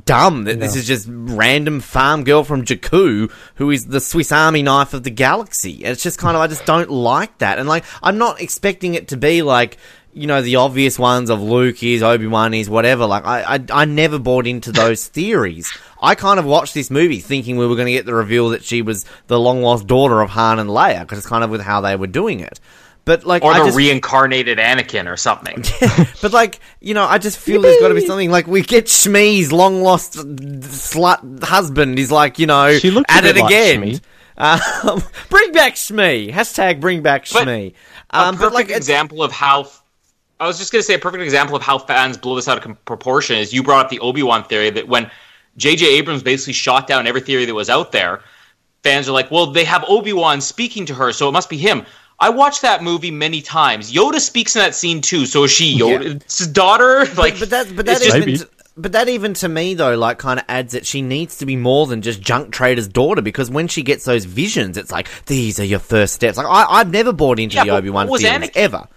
dumb 0.05 0.43
that 0.43 0.59
this 0.59 0.75
is 0.75 0.85
just 0.85 1.07
random 1.09 1.79
farm 1.79 2.23
girl 2.23 2.43
from 2.43 2.63
Jakku 2.63 3.31
who 3.55 3.71
is 3.71 3.87
the 3.87 3.99
Swiss 3.99 4.31
Army 4.31 4.61
knife 4.61 4.93
of 4.93 5.03
the 5.03 5.09
galaxy. 5.09 5.83
And 5.83 5.91
it's 5.91 6.03
just 6.03 6.19
kind 6.19 6.35
of 6.35 6.41
I 6.41 6.47
just 6.47 6.65
don't 6.65 6.89
like 6.89 7.37
that. 7.39 7.59
And 7.59 7.69
like 7.69 7.85
I'm 8.01 8.17
not 8.17 8.41
expecting 8.41 8.95
it 8.95 9.09
to 9.09 9.17
be 9.17 9.41
like 9.41 9.77
you 10.19 10.27
know 10.27 10.41
the 10.41 10.57
obvious 10.57 10.99
ones 10.99 11.29
of 11.29 11.41
Luke 11.41 11.81
is 11.81 12.03
Obi 12.03 12.27
Wan 12.27 12.53
is 12.53 12.69
whatever. 12.69 13.05
Like 13.05 13.25
I, 13.25 13.55
I 13.55 13.59
I 13.71 13.85
never 13.85 14.19
bought 14.19 14.45
into 14.47 14.71
those 14.71 15.07
theories. 15.17 15.71
I 16.01 16.15
kind 16.15 16.39
of 16.39 16.45
watched 16.45 16.73
this 16.73 16.89
movie 16.89 17.19
thinking 17.19 17.57
we 17.57 17.65
were 17.67 17.75
going 17.75 17.87
to 17.87 17.91
get 17.91 18.05
the 18.05 18.13
reveal 18.13 18.49
that 18.49 18.63
she 18.63 18.81
was 18.81 19.05
the 19.27 19.39
long 19.39 19.61
lost 19.61 19.87
daughter 19.87 20.21
of 20.21 20.29
Han 20.31 20.59
and 20.59 20.69
Leia 20.69 21.01
because 21.01 21.17
it's 21.17 21.27
kind 21.27 21.43
of 21.43 21.49
with 21.49 21.61
how 21.61 21.81
they 21.81 21.95
were 21.95 22.07
doing 22.07 22.39
it. 22.41 22.59
But 23.05 23.25
like, 23.25 23.43
or 23.43 23.51
I 23.53 23.59
the 23.59 23.65
just, 23.65 23.77
reincarnated 23.77 24.59
Anakin 24.59 25.11
or 25.11 25.17
something. 25.17 25.63
but 26.21 26.31
like, 26.31 26.59
you 26.79 26.93
know, 26.93 27.05
I 27.05 27.17
just 27.17 27.39
feel 27.39 27.61
there's 27.61 27.79
got 27.81 27.87
to 27.87 27.95
be 27.95 28.05
something 28.05 28.29
like 28.29 28.45
we 28.45 28.61
get 28.61 28.85
Shmi's 28.85 29.51
long 29.51 29.81
lost 29.81 30.13
slut 30.13 31.43
husband 31.43 31.97
is 31.97 32.11
like, 32.11 32.39
you 32.39 32.45
know, 32.45 32.77
She 32.77 32.91
looked 32.91 33.09
at 33.11 33.25
it 33.25 33.35
like 33.35 33.45
again. 33.45 33.81
Shmi. 33.83 34.01
Um, 34.37 35.01
bring 35.29 35.51
back 35.51 35.75
Shmi. 35.75 36.31
Hashtag 36.31 36.79
bring 36.79 37.01
back 37.01 37.25
But 37.31 37.47
Shmi. 37.47 37.73
a 38.11 38.17
Um, 38.19 38.35
perfect 38.35 38.41
but 38.41 38.53
like, 38.53 38.69
example 38.69 39.23
of 39.23 39.31
how. 39.31 39.69
I 40.39 40.47
was 40.47 40.57
just 40.57 40.71
going 40.71 40.79
to 40.79 40.85
say 40.85 40.93
a 40.93 40.99
perfect 40.99 41.23
example 41.23 41.55
of 41.55 41.61
how 41.61 41.77
fans 41.77 42.17
blow 42.17 42.35
this 42.35 42.47
out 42.47 42.65
of 42.65 42.85
proportion 42.85 43.37
is 43.37 43.53
you 43.53 43.61
brought 43.61 43.85
up 43.85 43.91
the 43.91 43.99
Obi 43.99 44.23
Wan 44.23 44.43
theory 44.43 44.69
that 44.69 44.87
when 44.87 45.11
J.J. 45.57 45.85
Abrams 45.97 46.23
basically 46.23 46.53
shot 46.53 46.87
down 46.87 47.07
every 47.07 47.21
theory 47.21 47.45
that 47.45 47.53
was 47.53 47.69
out 47.69 47.91
there, 47.91 48.21
fans 48.83 49.09
are 49.09 49.11
like, 49.11 49.29
well, 49.31 49.47
they 49.47 49.65
have 49.65 49.83
Obi 49.87 50.13
Wan 50.13 50.39
speaking 50.39 50.85
to 50.85 50.93
her, 50.93 51.11
so 51.11 51.27
it 51.27 51.33
must 51.33 51.49
be 51.49 51.57
him. 51.57 51.85
I 52.21 52.29
watched 52.29 52.61
that 52.61 52.83
movie 52.83 53.11
many 53.11 53.41
times. 53.41 53.91
Yoda 53.91 54.19
speaks 54.19 54.55
in 54.55 54.61
that 54.61 54.75
scene 54.75 55.01
too, 55.01 55.25
so 55.25 55.43
is 55.43 55.51
she 55.51 55.77
Yoda's 55.77 56.47
daughter? 56.47 57.05
Like, 57.15 57.39
but 57.39 57.49
that, 57.49 57.75
but 57.75 57.85
that 57.85 58.01
just- 58.01 58.17
Maybe. 58.17 58.33
even, 58.33 58.47
but 58.77 58.93
that 58.93 59.09
even 59.09 59.33
to 59.35 59.49
me 59.49 59.73
though, 59.73 59.97
like, 59.97 60.19
kind 60.19 60.39
of 60.39 60.45
adds 60.47 60.71
that 60.71 60.85
she 60.85 61.01
needs 61.01 61.37
to 61.39 61.45
be 61.45 61.57
more 61.57 61.85
than 61.85 62.01
just 62.01 62.21
junk 62.21 62.53
trader's 62.53 62.87
daughter 62.87 63.21
because 63.21 63.49
when 63.51 63.67
she 63.67 63.83
gets 63.83 64.05
those 64.05 64.23
visions, 64.23 64.77
it's 64.77 64.91
like 64.91 65.07
these 65.25 65.59
are 65.59 65.65
your 65.65 65.79
first 65.79 66.13
steps. 66.13 66.37
Like, 66.37 66.47
I, 66.47 66.65
I've 66.79 66.91
never 66.91 67.11
bought 67.11 67.39
into 67.39 67.57
Yeah, 67.57 67.65
the 67.65 67.71
Obi 67.71 67.89
Wan 67.89 68.07
what 68.07 68.21
theories 68.21 68.49
Anakin? 68.49 68.51
ever. 68.55 68.87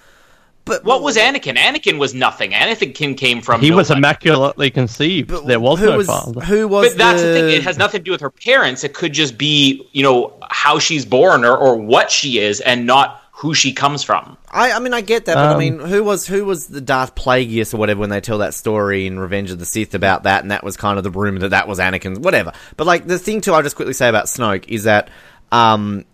But 0.64 0.84
what 0.84 1.02
was 1.02 1.16
Anakin? 1.16 1.56
Anakin 1.56 1.98
was 1.98 2.14
nothing. 2.14 2.52
Anakin 2.52 3.16
came 3.16 3.40
from. 3.40 3.60
He 3.60 3.70
no 3.70 3.76
was 3.76 3.88
one. 3.88 3.98
immaculately 3.98 4.70
conceived. 4.70 5.28
but 5.28 5.46
there 5.46 5.58
was 5.58 5.80
who 5.80 5.86
no 5.86 5.96
was, 5.96 6.06
father. 6.06 6.40
Who 6.40 6.68
was? 6.68 6.90
But 6.90 6.98
that's 6.98 7.22
the... 7.22 7.32
thing. 7.32 7.50
It 7.50 7.62
has 7.64 7.78
nothing 7.78 8.00
to 8.00 8.04
do 8.04 8.12
with 8.12 8.20
her 8.20 8.30
parents. 8.30 8.84
It 8.84 8.94
could 8.94 9.12
just 9.12 9.36
be, 9.36 9.88
you 9.92 10.02
know, 10.02 10.36
how 10.48 10.78
she's 10.78 11.04
born 11.04 11.44
or, 11.44 11.56
or 11.56 11.76
what 11.76 12.10
she 12.10 12.38
is, 12.38 12.60
and 12.60 12.86
not 12.86 13.20
who 13.32 13.54
she 13.54 13.72
comes 13.72 14.04
from. 14.04 14.36
I, 14.52 14.70
I 14.72 14.78
mean, 14.78 14.94
I 14.94 15.00
get 15.00 15.24
that, 15.24 15.34
but 15.34 15.46
I 15.46 15.52
Um, 15.54 15.58
mean, 15.58 15.78
who 15.80 16.04
was 16.04 16.28
who 16.28 16.44
was 16.44 16.68
the 16.68 16.80
Darth 16.80 17.16
Plagueis 17.16 17.74
or 17.74 17.78
whatever 17.78 17.98
when 17.98 18.10
they 18.10 18.20
tell 18.20 18.38
that 18.38 18.54
story 18.54 19.06
in 19.08 19.18
Revenge 19.18 19.50
of 19.50 19.58
the 19.58 19.64
Sith 19.66 19.94
about 19.94 20.22
that, 20.24 20.42
and 20.42 20.52
that 20.52 20.62
was 20.62 20.76
kind 20.76 20.96
of 20.96 21.02
the 21.02 21.10
rumor 21.10 21.40
that 21.40 21.48
that 21.50 21.66
was 21.66 21.80
Anakin's, 21.80 22.20
whatever. 22.20 22.52
But 22.76 22.86
like 22.86 23.06
the 23.08 23.18
thing 23.18 23.40
too, 23.40 23.52
I'll 23.52 23.62
just 23.64 23.74
quickly 23.74 23.94
say 23.94 24.08
about 24.08 24.26
Snoke 24.26 24.68
is 24.68 24.84
that, 24.84 25.10
um, 25.50 26.04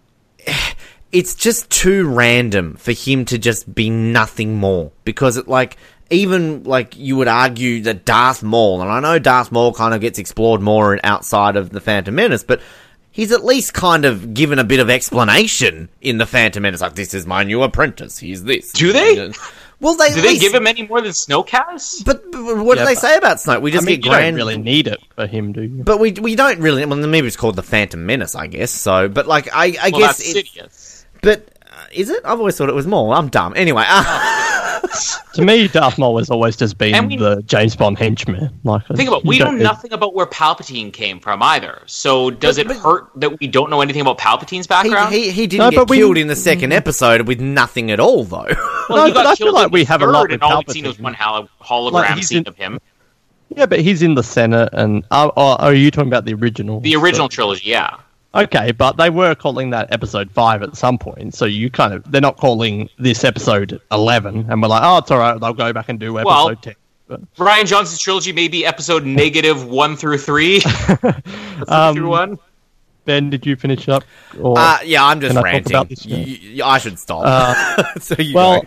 it's 1.13 1.35
just 1.35 1.71
too 1.71 2.09
random 2.09 2.75
for 2.77 2.93
him 2.93 3.25
to 3.27 3.39
just 3.39 3.75
be 3.75 3.91
nothing 3.91 4.57
more 4.57 4.93
because 5.05 5.37
it 5.37 5.49
like. 5.49 5.77
Even 6.11 6.63
like 6.65 6.97
you 6.97 7.17
would 7.17 7.29
argue 7.29 7.83
that 7.83 8.07
Darth 8.07 8.43
Maul, 8.43 8.81
and 8.81 8.91
I 8.91 8.99
know 9.01 9.19
Darth 9.19 9.53
Maul 9.53 9.75
kind 9.75 9.93
of 9.93 10.01
gets 10.01 10.19
explored 10.19 10.63
more 10.63 10.99
outside 11.05 11.55
of 11.55 11.69
the 11.69 11.83
Phantom 11.83 12.15
Menace, 12.15 12.43
but 12.43 12.63
he's 13.11 13.31
at 13.31 13.45
least 13.45 13.75
kind 13.75 14.07
of 14.07 14.33
given 14.33 14.59
a 14.59 14.65
bit 14.65 14.81
of 14.81 14.89
explanation 14.89 15.91
in 16.01 16.17
the 16.17 16.25
Phantom 16.25 16.63
Menace. 16.63 16.81
Like, 16.81 16.95
this 16.95 17.13
is 17.13 17.27
my 17.27 17.45
new 17.45 17.63
apprentice. 17.63 18.17
He's 18.17 18.43
this. 18.45 18.73
Do 18.73 18.91
they? 18.95 19.21
Uh, 19.21 19.33
well, 19.81 19.97
they 19.97 20.09
Do 20.09 20.23
they 20.23 20.29
least- 20.29 20.41
give 20.41 20.55
him 20.55 20.67
any 20.67 20.87
more 20.87 21.03
than 21.03 21.13
Snoke 21.13 21.51
has? 21.51 22.03
But, 22.07 22.33
but 22.33 22.57
what 22.57 22.79
Yeah, 22.79 22.85
do 22.85 22.89
they 22.89 22.95
say 22.95 23.15
about 23.19 23.37
Snoke? 23.37 23.61
We 23.61 23.71
I 23.71 23.75
just 23.75 23.85
mean, 23.87 23.97
get 23.97 24.07
you 24.07 24.11
grand. 24.11 24.37
don't 24.39 24.47
really 24.47 24.57
need 24.57 24.87
it 24.89 25.01
for 25.15 25.27
him, 25.27 25.53
do 25.53 25.61
you? 25.61 25.83
But 25.85 26.01
we 26.01 26.13
we 26.13 26.37
don't 26.37 26.59
really. 26.61 26.87
Well, 26.87 26.97
maybe 27.07 27.27
it's 27.27 27.37
called 27.37 27.57
the 27.57 27.63
Phantom 27.63 28.07
Menace, 28.07 28.35
I 28.35 28.47
guess. 28.47 28.71
So, 28.71 29.09
but 29.11 29.27
like, 29.27 29.49
I 29.55 29.77
I 29.79 29.91
Well, 29.91 30.01
guess 30.01 30.17
that's 30.17 30.35
it. 30.35 30.98
But 31.23 31.49
uh, 31.71 31.85
is 31.93 32.11
it? 32.11 32.21
I've 32.25 32.39
always 32.39 32.57
thought 32.57 32.69
it 32.69 32.75
was 32.75 32.87
more. 32.87 33.15
I'm 33.15 33.29
dumb. 33.29 33.53
Anyway, 33.57 33.85
uh, 33.87 34.35
To 35.35 35.43
me, 35.45 35.69
Darth 35.69 35.99
Maul 35.99 36.19
has 36.19 36.31
always 36.31 36.57
just 36.57 36.79
been 36.79 37.07
we- 37.09 37.17
the 37.17 37.43
James 37.43 37.77
Bond 37.77 37.99
henchman. 37.99 38.51
Like, 38.65 38.85
Think 38.95 39.09
about 39.09 39.25
we 39.25 39.39
know 39.39 39.51
nothing 39.53 39.93
about 39.93 40.15
where 40.15 40.27
Palpatine 40.27 40.93
came 40.93 41.21
from 41.21 41.43
either. 41.43 41.83
So 41.87 42.31
does 42.31 42.57
But- 42.57 42.67
it 42.67 42.69
but- 42.69 42.77
hurt 42.79 43.09
that 43.17 43.39
we 43.39 43.47
don't 43.47 43.71
know 43.71 43.81
anything 43.81 44.01
about 44.03 44.19
Palpatine's 44.19 44.67
background? 44.67 45.13
he 45.15 45.31
he 45.31 45.47
didn't 45.47 45.65
No, 45.67 45.71
get 45.71 45.77
but 45.77 45.91
we- 45.91 45.99
killed 45.99 46.17
in 46.19 46.27
the 46.27 46.37
second 46.37 46.73
episode 46.73 47.23
with 47.29 47.41
nothing 47.41 47.91
at 47.91 48.01
all, 48.01 48.25
though. 48.25 48.47
well, 48.89 48.97
No, 48.99 49.07
he 49.07 49.13
but 49.13 49.23
got 49.23 49.27
I 49.27 49.35
feel 49.35 49.47
killed 49.49 49.55
like 49.55 49.67
in 49.67 49.73
we 49.73 49.85
have 49.85 50.03
a 50.03 50.07
lot 50.07 50.23
third, 50.23 50.31
with 50.33 50.43
and 50.43 50.53
all 50.53 50.63
we've 50.67 50.73
seen 50.75 50.87
was 50.87 50.99
one 50.99 51.15
hol- 51.15 51.49
hologram 51.63 51.93
Like, 51.93 52.15
he's 52.17 52.29
scene 52.29 52.39
in- 52.39 52.49
of 52.49 52.57
him. 52.57 52.81
Yeah, 53.55 53.67
but 53.67 53.81
he's 53.81 54.03
in 54.03 54.15
the 54.15 54.23
Senate, 54.23 54.69
and 54.73 55.05
uh, 55.11 55.29
or 55.37 55.59
are 55.61 55.73
you 55.75 55.91
talking 55.91 56.09
about 56.09 56.25
the 56.27 56.35
original? 56.35 56.81
The 56.81 56.97
original 56.97 57.29
trilogy, 57.31 57.71
yeah. 57.71 57.97
Okay, 58.45 58.73
but 58.73 58.97
they 58.97 59.11
were 59.11 59.35
calling 59.35 59.71
that 59.71 59.93
episode 59.93 60.31
five 60.31 60.63
at 60.63 60.77
some 60.77 60.97
point, 60.99 61.35
so 61.35 61.45
you 61.45 61.71
kind 61.71 61.93
of 61.93 62.09
they're 62.11 62.21
not 62.21 62.37
calling 62.37 62.89
this 62.99 63.25
episode 63.25 63.81
eleven, 63.91 64.47
and 64.49 64.63
we're 64.63 64.69
like, 64.69 64.83
oh, 64.85 64.99
it's 64.99 65.11
all 65.11 65.19
right, 65.19 65.39
they'll 65.41 65.53
go 65.53 65.73
back 65.73 65.89
and 65.89 65.99
do 65.99 66.19
episode 66.19 66.27
Well, 66.27 66.57
ten. 66.57 66.75
But, 67.09 67.35
Rian 67.37 67.67
Johnson's 67.67 67.99
trilogy 68.01 68.33
may 68.33 68.49
be 68.49 68.65
episode 68.67 69.05
negative 69.23 69.65
one 69.67 69.97
through 69.97 70.19
three. 70.19 70.61
Um, 71.67 71.97
through 71.97 72.09
one. 72.09 72.39
ben, 73.05 73.31
did 73.31 73.45
you 73.45 73.57
finish 73.57 73.89
up? 73.89 74.05
Or, 74.41 74.57
Uh, 74.57 74.79
yeah, 74.85 75.05
I'm 75.05 75.21
just 75.21 75.35
Can 75.35 75.39
I 75.39 75.43
ranting. 75.43 75.73
about 75.73 75.89
this 75.89 76.07
You- 76.07 76.17
you- 76.19 76.65
I 76.65 76.79
should 76.79 76.99
stop. 77.01 77.23
Uh, 77.25 77.83
so 78.01 78.15
you 78.19 78.33
well, 78.35 78.63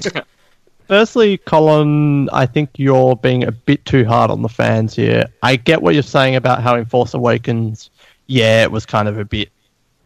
firstly, 0.90 1.38
Colin, 1.38 2.30
I 2.34 2.46
think 2.46 2.72
you're 2.76 3.16
being 3.16 3.46
a 3.46 3.52
bit 3.52 3.86
too 3.86 4.04
hard 4.06 4.30
on 4.30 4.42
the 4.42 4.50
fans 4.50 4.94
here. 4.96 5.24
I 5.42 5.56
get 5.56 5.82
what 5.82 5.94
you're 5.94 6.04
saying 6.04 6.36
about 6.36 6.62
how 6.62 6.76
in 6.76 6.84
Force 6.86 7.14
Awakens, 7.14 7.90
yeah, 8.28 8.64
it 8.64 8.72
was 8.72 8.86
kind 8.86 9.08
of 9.08 9.18
a 9.18 9.24
bit 9.26 9.50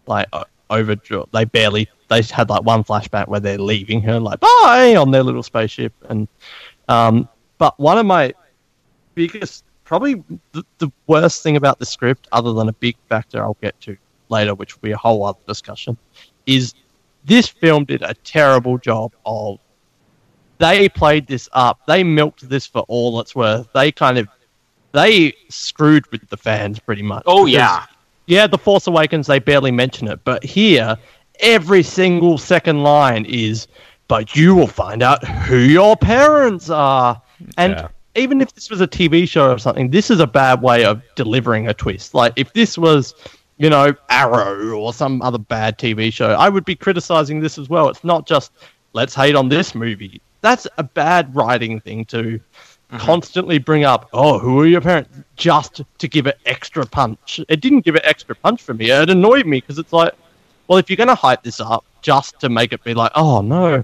like 0.07 0.27
o- 0.33 0.45
overdrawn. 0.69 1.27
They 1.33 1.45
barely 1.45 1.89
they 2.09 2.21
had 2.21 2.49
like 2.49 2.63
one 2.63 2.83
flashback 2.83 3.27
where 3.27 3.39
they're 3.39 3.57
leaving 3.57 4.01
her 4.03 4.19
like 4.19 4.39
bye 4.39 4.95
on 4.97 5.11
their 5.11 5.23
little 5.23 5.43
spaceship, 5.43 5.93
and 6.09 6.27
um, 6.87 7.27
but 7.57 7.79
one 7.79 7.97
of 7.97 8.05
my 8.05 8.33
biggest, 9.15 9.63
probably 9.83 10.23
the, 10.51 10.63
the 10.77 10.91
worst 11.07 11.41
thing 11.41 11.55
about 11.55 11.79
the 11.79 11.85
script, 11.85 12.27
other 12.31 12.53
than 12.53 12.69
a 12.69 12.73
big 12.73 12.95
factor 13.09 13.41
I'll 13.41 13.57
get 13.61 13.79
to 13.81 13.97
later, 14.29 14.53
which 14.53 14.75
will 14.75 14.81
be 14.81 14.91
a 14.91 14.97
whole 14.97 15.25
other 15.25 15.39
discussion, 15.47 15.97
is 16.45 16.73
this 17.23 17.47
film 17.47 17.85
did 17.85 18.01
a 18.03 18.13
terrible 18.13 18.77
job 18.77 19.13
of 19.25 19.59
they 20.57 20.87
played 20.87 21.27
this 21.27 21.49
up. 21.53 21.79
They 21.85 22.03
milked 22.03 22.47
this 22.47 22.65
for 22.65 22.85
all 22.87 23.19
it's 23.19 23.35
worth. 23.35 23.67
They 23.73 23.91
kind 23.91 24.17
of 24.17 24.27
they 24.91 25.33
screwed 25.49 26.09
with 26.11 26.27
the 26.29 26.37
fans 26.37 26.79
pretty 26.79 27.01
much. 27.01 27.23
Oh 27.25 27.45
yeah. 27.45 27.85
Yeah. 28.27 28.47
The 28.47 28.57
Force 28.57 28.87
Awakens 28.87 29.27
they 29.27 29.39
barely 29.39 29.71
mention 29.71 30.07
it, 30.07 30.19
but 30.23 30.43
here 30.43 30.97
every 31.39 31.83
single 31.83 32.37
second 32.37 32.83
line 32.83 33.25
is, 33.25 33.67
"But 34.07 34.35
you 34.35 34.55
will 34.55 34.67
find 34.67 35.03
out 35.03 35.25
who 35.27 35.57
your 35.57 35.95
parents 35.95 36.69
are." 36.69 37.21
And 37.57 37.73
Yeah. 37.73 37.87
even 38.15 38.41
if 38.41 38.53
this 38.53 38.69
was 38.69 38.81
a 38.81 38.87
TV 38.87 39.25
show 39.27 39.51
or 39.51 39.57
something, 39.59 39.89
this 39.89 40.09
is 40.09 40.19
a 40.19 40.27
bad 40.27 40.61
way 40.61 40.85
of 40.85 41.01
delivering 41.15 41.67
a 41.67 41.73
twist. 41.73 42.13
Like 42.13 42.33
if 42.35 42.53
this 42.53 42.77
was. 42.77 43.13
You 43.57 43.69
know, 43.69 43.95
Arrow 44.09 44.71
or 44.77 44.91
some 44.93 45.21
other 45.21 45.37
bad 45.37 45.79
TV 45.79 46.11
show. 46.11 46.31
I 46.31 46.49
would 46.49 46.65
be 46.65 46.75
criticizing 46.75 47.39
this 47.39 47.57
as 47.57 47.69
well. 47.69 47.87
It's 47.87 48.03
not 48.03 48.27
just 48.27 48.51
let's 48.91 49.15
hate 49.15 49.33
on 49.33 49.47
this 49.47 49.73
movie. 49.73 50.19
That's 50.41 50.67
a 50.77 50.83
bad 50.83 51.33
writing 51.33 51.79
thing 51.79 52.03
to 52.07 52.41
constantly 52.97 53.57
bring 53.57 53.83
up. 53.83 54.09
Oh, 54.13 54.39
who 54.39 54.59
are 54.61 54.65
your 54.67 54.81
parents? 54.81 55.09
Just 55.35 55.81
to 55.99 56.07
give 56.07 56.27
it 56.27 56.37
extra 56.45 56.85
punch. 56.85 57.39
It 57.49 57.61
didn't 57.61 57.81
give 57.81 57.95
it 57.95 58.01
extra 58.05 58.35
punch 58.35 58.61
for 58.61 58.73
me. 58.73 58.89
It 58.91 59.09
annoyed 59.09 59.45
me 59.45 59.59
because 59.61 59.77
it's 59.79 59.93
like, 59.93 60.13
well, 60.67 60.77
if 60.77 60.89
you're 60.89 60.97
going 60.97 61.09
to 61.09 61.15
hype 61.15 61.43
this 61.43 61.59
up 61.59 61.83
just 62.01 62.39
to 62.39 62.49
make 62.49 62.71
it 62.73 62.83
be 62.83 62.93
like, 62.93 63.11
oh 63.15 63.41
no, 63.41 63.83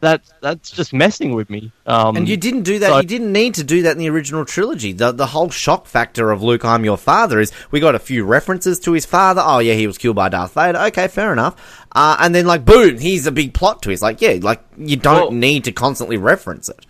that's 0.00 0.30
that's 0.40 0.70
just 0.70 0.92
messing 0.92 1.34
with 1.34 1.48
me. 1.50 1.72
Um, 1.86 2.16
And 2.16 2.28
you 2.28 2.36
didn't 2.36 2.62
do 2.62 2.78
that. 2.80 2.88
so- 2.88 2.96
you 2.98 3.06
didn't 3.06 3.32
need 3.32 3.54
to 3.54 3.64
do 3.64 3.82
that 3.82 3.92
in 3.92 3.98
the 3.98 4.10
original 4.10 4.44
trilogy. 4.44 4.92
The 4.92 5.10
the 5.12 5.26
whole 5.26 5.50
shock 5.50 5.86
factor 5.86 6.30
of 6.30 6.42
Luke, 6.42 6.64
I'm 6.64 6.84
your 6.84 6.96
father, 6.98 7.40
is 7.40 7.50
we 7.70 7.80
got 7.80 7.94
a 7.94 7.98
few 7.98 8.24
references 8.24 8.78
to 8.80 8.92
his 8.92 9.06
father. 9.06 9.42
Oh 9.44 9.58
yeah, 9.58 9.74
he 9.74 9.86
was 9.86 9.98
killed 9.98 10.16
by 10.16 10.28
Darth 10.28 10.52
Vader. 10.54 10.78
Okay, 10.78 11.08
fair 11.08 11.32
enough. 11.32 11.84
Uh, 11.92 12.16
and 12.20 12.34
then 12.34 12.46
like 12.46 12.64
boom, 12.64 12.98
he's 12.98 13.26
a 13.26 13.32
big 13.32 13.54
plot 13.54 13.82
twist. 13.82 14.02
Like 14.02 14.20
yeah, 14.20 14.38
like 14.42 14.62
you 14.76 14.96
don't 14.96 15.14
Well- 15.20 15.30
need 15.32 15.64
to 15.64 15.72
constantly 15.72 16.16
reference 16.18 16.68
it. 16.68 16.84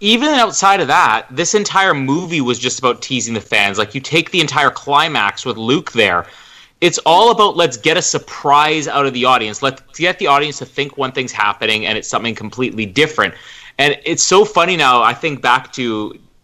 Even 0.00 0.28
outside 0.30 0.80
of 0.80 0.88
that, 0.88 1.26
this 1.30 1.54
entire 1.54 1.94
movie 1.94 2.40
was 2.40 2.58
just 2.58 2.78
about 2.78 3.02
teasing 3.02 3.34
the 3.34 3.40
fans. 3.40 3.78
Like 3.78 3.94
you 3.94 4.00
take 4.00 4.30
the 4.30 4.40
entire 4.40 4.70
climax 4.70 5.44
with 5.46 5.56
Luke 5.56 5.92
there. 5.92 6.26
It's 6.80 6.98
all 7.06 7.30
about 7.30 7.56
let's 7.56 7.76
get 7.76 7.96
a 7.96 8.02
surprise 8.02 8.88
out 8.88 9.06
of 9.06 9.14
the 9.14 9.24
audience. 9.24 9.62
Let's 9.62 9.80
get 9.98 10.18
the 10.18 10.26
audience 10.26 10.58
to 10.58 10.66
think 10.66 10.98
one 10.98 11.12
thing's 11.12 11.32
happening 11.32 11.86
and 11.86 11.96
it's 11.96 12.08
something 12.08 12.34
completely 12.34 12.84
different. 12.84 13.34
And 13.78 13.98
it's 14.04 14.22
so 14.22 14.44
funny 14.44 14.76
now. 14.76 15.02
I 15.02 15.14
think 15.14 15.40
back 15.40 15.72
to 15.74 15.82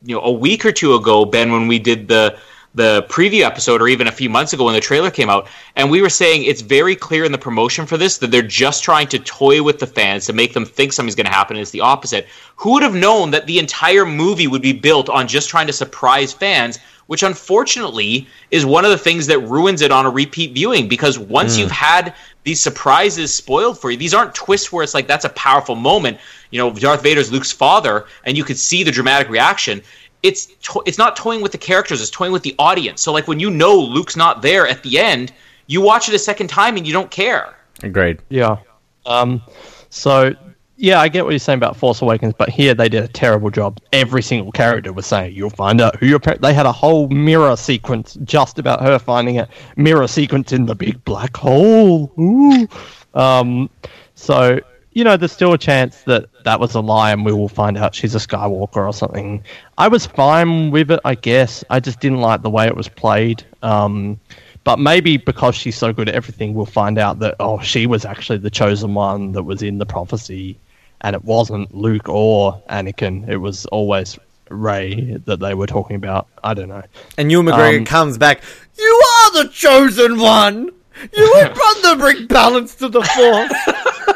you 0.03 0.15
know 0.15 0.21
a 0.21 0.33
week 0.33 0.65
or 0.65 0.73
two 0.73 0.95
ago, 0.95 1.25
Ben, 1.25 1.53
when 1.53 1.67
we 1.67 1.79
did 1.79 2.09
the 2.09 2.39
the 2.75 3.05
preview 3.09 3.43
episode, 3.43 3.83
or 3.83 3.89
even 3.89 4.07
a 4.07 4.13
few 4.13 4.31
months 4.31 4.53
ago 4.53 4.65
when 4.65 4.75
the 4.75 4.81
trailer 4.81 5.11
came 5.11 5.29
out, 5.29 5.49
and 5.77 5.91
we 5.91 6.03
were 6.03 6.09
saying 6.09 6.45
it's 6.45 6.61
very 6.61 6.95
clear 6.95 7.25
in 7.25 7.33
the 7.33 7.39
promotion 7.39 7.85
for 7.87 7.97
this 7.97 8.19
that 8.19 8.31
they're 8.31 8.43
just 8.43 8.85
trying 8.85 9.09
to 9.09 9.19
toy 9.19 9.63
with 9.63 9.79
the 9.79 9.87
fans 9.87 10.27
to 10.27 10.33
make 10.33 10.53
them 10.53 10.65
think 10.65 10.93
something's 10.93 11.17
going 11.17 11.27
to 11.27 11.33
happen. 11.33 11.57
And 11.57 11.63
it's 11.63 11.73
the 11.73 11.81
opposite. 11.81 12.29
Who 12.57 12.73
would 12.73 12.83
have 12.83 12.95
known 12.95 13.33
that 13.33 13.47
the 13.47 13.59
entire 13.59 14.07
movie 14.07 14.47
would 14.47 14.63
be 14.63 14.73
built 14.73 15.09
on 15.09 15.27
just 15.27 15.49
trying 15.49 15.67
to 15.67 15.73
surprise 15.73 16.33
fans 16.33 16.79
which 17.11 17.25
unfortunately 17.25 18.25
is 18.53 18.65
one 18.65 18.85
of 18.85 18.93
the 18.93 18.97
things 18.97 19.27
that 19.27 19.41
ruins 19.41 19.81
it 19.81 19.91
on 19.91 20.07
a 20.07 20.11
repeat 20.11 20.53
viewing 20.53 20.87
because 20.87 21.19
once 21.19 21.59
you've 21.59 21.69
hmm. 21.69 21.75
had 21.75 22.15
these 22.45 22.63
surprises 22.63 23.35
spoiled 23.35 23.81
for 23.81 23.91
you, 23.91 23.97
these 23.97 24.15
aren't 24.15 24.33
twists 24.33 24.71
where 24.71 24.85
it's 24.85 24.95
like 24.95 25.09
that's 25.09 25.25
a 25.25 25.31
powerful 25.31 25.75
moment. 25.75 26.19
You 26.53 26.59
know, 26.59 26.71
Darth 26.71 27.03
Vader's 27.03 27.33
Luke's 27.33 27.51
father, 27.51 28.07
and 28.25 28.37
you 28.37 28.45
could 28.45 28.57
see 28.57 28.85
the 28.85 28.93
dramatic 28.93 29.29
reaction. 29.29 29.83
It's 30.23 30.47
to- 30.47 30.83
it's 30.87 30.99
not 30.99 31.17
toying 31.17 31.41
with 31.41 31.53
the 31.53 31.59
characters; 31.59 32.01
it's 32.01 32.11
toying 32.11 32.33
with 32.33 32.43
the 32.43 32.55
audience. 32.59 33.03
So, 33.03 33.13
like 33.13 33.29
when 33.29 33.41
you 33.41 33.51
know 33.51 33.79
Luke's 33.79 34.17
not 34.17 34.43
there 34.43 34.67
at 34.67 34.83
the 34.83 34.99
end, 34.99 35.33
you 35.67 35.81
watch 35.81 36.09
it 36.09 36.15
a 36.15 36.19
second 36.19 36.49
time 36.49 36.77
and 36.77 36.87
you 36.87 36.93
don't 36.93 37.11
care. 37.11 37.55
Agreed. 37.83 38.19
Yeah. 38.29 38.59
Um, 39.07 39.41
so 39.89 40.35
yeah, 40.77 41.01
I 41.01 41.09
get 41.09 41.25
what 41.25 41.31
you're 41.31 41.39
saying 41.39 41.59
about 41.59 41.77
Force 41.77 42.01
Awakens, 42.01 42.33
but 42.37 42.49
here 42.49 42.73
they 42.73 42.89
did 42.89 43.05
a 43.05 43.09
terrible 43.09 43.51
job. 43.51 43.79
Every 43.93 44.23
single 44.23 44.51
character 44.51 44.93
was 44.93 45.07
saying, 45.07 45.35
"You'll 45.35 45.51
find 45.51 45.81
out 45.81 45.97
who 45.97 46.07
your 46.07 46.19
parent." 46.19 46.41
They 46.41 46.55
had 46.55 46.65
a 46.65 46.73
whole 46.73 47.09
mirror 47.09 47.55
sequence 47.57 48.17
just 48.25 48.59
about 48.59 48.81
her 48.83 48.99
finding 48.99 49.37
it. 49.37 49.49
Mirror 49.77 50.09
sequence 50.09 50.53
in 50.53 50.67
the 50.67 50.75
big 50.75 51.05
black 51.05 51.37
hole. 51.37 52.11
Ooh. 52.19 52.67
Um, 53.15 53.69
so 54.15 54.61
you 54.93 55.05
know, 55.05 55.17
there's 55.17 55.33
still 55.33 55.53
a 55.53 55.59
chance 55.59 56.03
that 56.03 56.27
that 56.45 56.59
was 56.59 56.75
a 56.75 56.81
lie, 56.81 57.13
and 57.13 57.25
we 57.25 57.33
will 57.33 57.49
find 57.49 57.79
out 57.79 57.95
she's 57.95 58.15
a 58.15 58.19
Skywalker 58.19 58.87
or 58.87 58.93
something. 58.93 59.43
I 59.79 59.89
was 59.89 60.07
fine 60.07 60.71
with 60.71 60.91
it, 60.91 61.01
I 61.05 61.15
guess. 61.15 61.63
I 61.71 61.81
just 61.81 62.01
didn't 62.01 62.21
like 62.21 62.43
the 62.43 62.51
way 62.51 62.67
it 62.67 62.77
was 62.77 62.89
played. 62.89 63.45
Um, 63.63 64.19
but 64.65 64.79
maybe 64.79 65.17
because 65.17 65.55
she's 65.55 65.77
so 65.77 65.93
good 65.93 66.09
at 66.09 66.15
everything, 66.15 66.55
we'll 66.55 66.67
find 66.67 66.99
out 66.99 67.21
that 67.21 67.37
oh, 67.41 67.61
she 67.61 67.87
was 67.87 68.05
actually 68.05 68.39
the 68.39 68.51
chosen 68.51 68.95
one 68.95 69.33
that 69.33 69.45
was 69.45 69.63
in 69.63 69.79
the 69.79 69.87
prophecy, 69.87 70.59
and 71.03 71.15
it 71.15 71.25
wasn't 71.25 71.73
Luke 71.75 72.09
or 72.09 72.61
Anakin. 72.69 73.29
It 73.29 73.39
was 73.39 73.67
always 73.67 74.19
Rey 74.49 75.17
that 75.25 75.39
they 75.39 75.55
were 75.55 75.69
talking 75.69 75.95
about. 75.97 76.27
I 76.43 76.55
don't 76.55 76.69
know. 76.69 76.83
And 77.17 77.31
Ewan 77.31 77.47
McGregor 77.47 77.79
Um, 77.79 77.85
comes 77.85 78.19
back. 78.19 78.43
You 78.77 79.03
are 79.19 79.45
the 79.45 79.51
chosen 79.51 80.19
one. 80.19 80.71
You 81.17 81.45
the 81.83 81.97
bring 81.97 82.27
balance 82.27 82.75
to 82.77 82.89
the 82.89 83.03
force. 83.03 84.07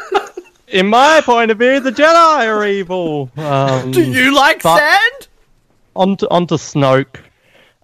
In 0.75 0.87
my 0.89 1.21
point 1.23 1.51
of 1.51 1.57
view, 1.57 1.79
the 1.79 1.91
Jedi 1.91 2.45
are 2.47 2.65
evil. 2.65 3.29
Um, 3.37 3.91
Do 3.91 4.03
you 4.03 4.35
like 4.35 4.61
but- 4.63 4.77
sand? 4.79 5.27
onto 5.95 6.27
onto 6.29 6.55
Snoke. 6.55 7.17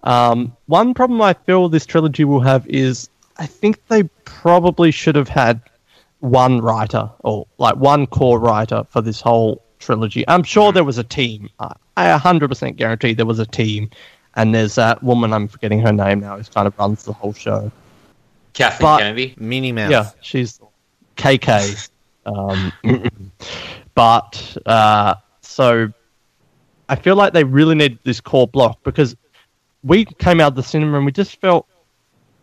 Um, 0.04 0.54
one 0.66 0.92
problem 0.94 1.22
I 1.22 1.32
feel 1.32 1.68
this 1.70 1.86
trilogy 1.86 2.24
will 2.24 2.40
have 2.40 2.66
is 2.66 3.08
I 3.38 3.46
think 3.46 3.80
they 3.88 4.02
probably 4.24 4.90
should 4.90 5.14
have 5.16 5.28
had 5.28 5.60
one 6.20 6.60
writer 6.60 7.08
or 7.20 7.46
like 7.58 7.76
one 7.76 8.06
core 8.06 8.38
writer 8.38 8.84
for 8.90 9.00
this 9.00 9.20
whole 9.20 9.62
trilogy. 9.78 10.24
I'm 10.28 10.42
sure 10.42 10.72
there 10.72 10.84
was 10.84 10.98
a 10.98 11.04
team. 11.04 11.48
I 11.58 11.72
I 11.96 12.18
100% 12.18 12.76
guarantee 12.76 13.14
there 13.14 13.26
was 13.26 13.38
a 13.38 13.46
team. 13.46 13.90
And 14.34 14.54
there's 14.54 14.76
that 14.76 15.02
woman, 15.02 15.32
I'm 15.34 15.46
forgetting 15.46 15.80
her 15.80 15.92
name 15.92 16.20
now, 16.20 16.38
who 16.38 16.44
kind 16.44 16.66
of 16.66 16.78
runs 16.78 17.04
the 17.04 17.12
whole 17.12 17.34
show. 17.34 17.70
Kathleen 18.54 18.86
But- 18.86 18.98
Kennedy. 19.00 19.34
Minnie 19.38 19.72
Mouse. 19.72 19.90
Yeah, 19.90 20.10
she's 20.22 20.58
KK. 21.16 21.88
Um, 22.26 22.72
but 23.94 24.56
uh, 24.66 25.14
so 25.40 25.92
I 26.88 26.96
feel 26.96 27.16
like 27.16 27.32
they 27.32 27.44
really 27.44 27.74
need 27.74 27.98
this 28.04 28.20
core 28.20 28.48
block 28.48 28.78
because 28.84 29.16
we 29.82 30.04
came 30.04 30.40
out 30.40 30.48
of 30.48 30.54
the 30.56 30.62
cinema 30.62 30.98
and 30.98 31.06
we 31.06 31.12
just 31.12 31.40
felt 31.40 31.66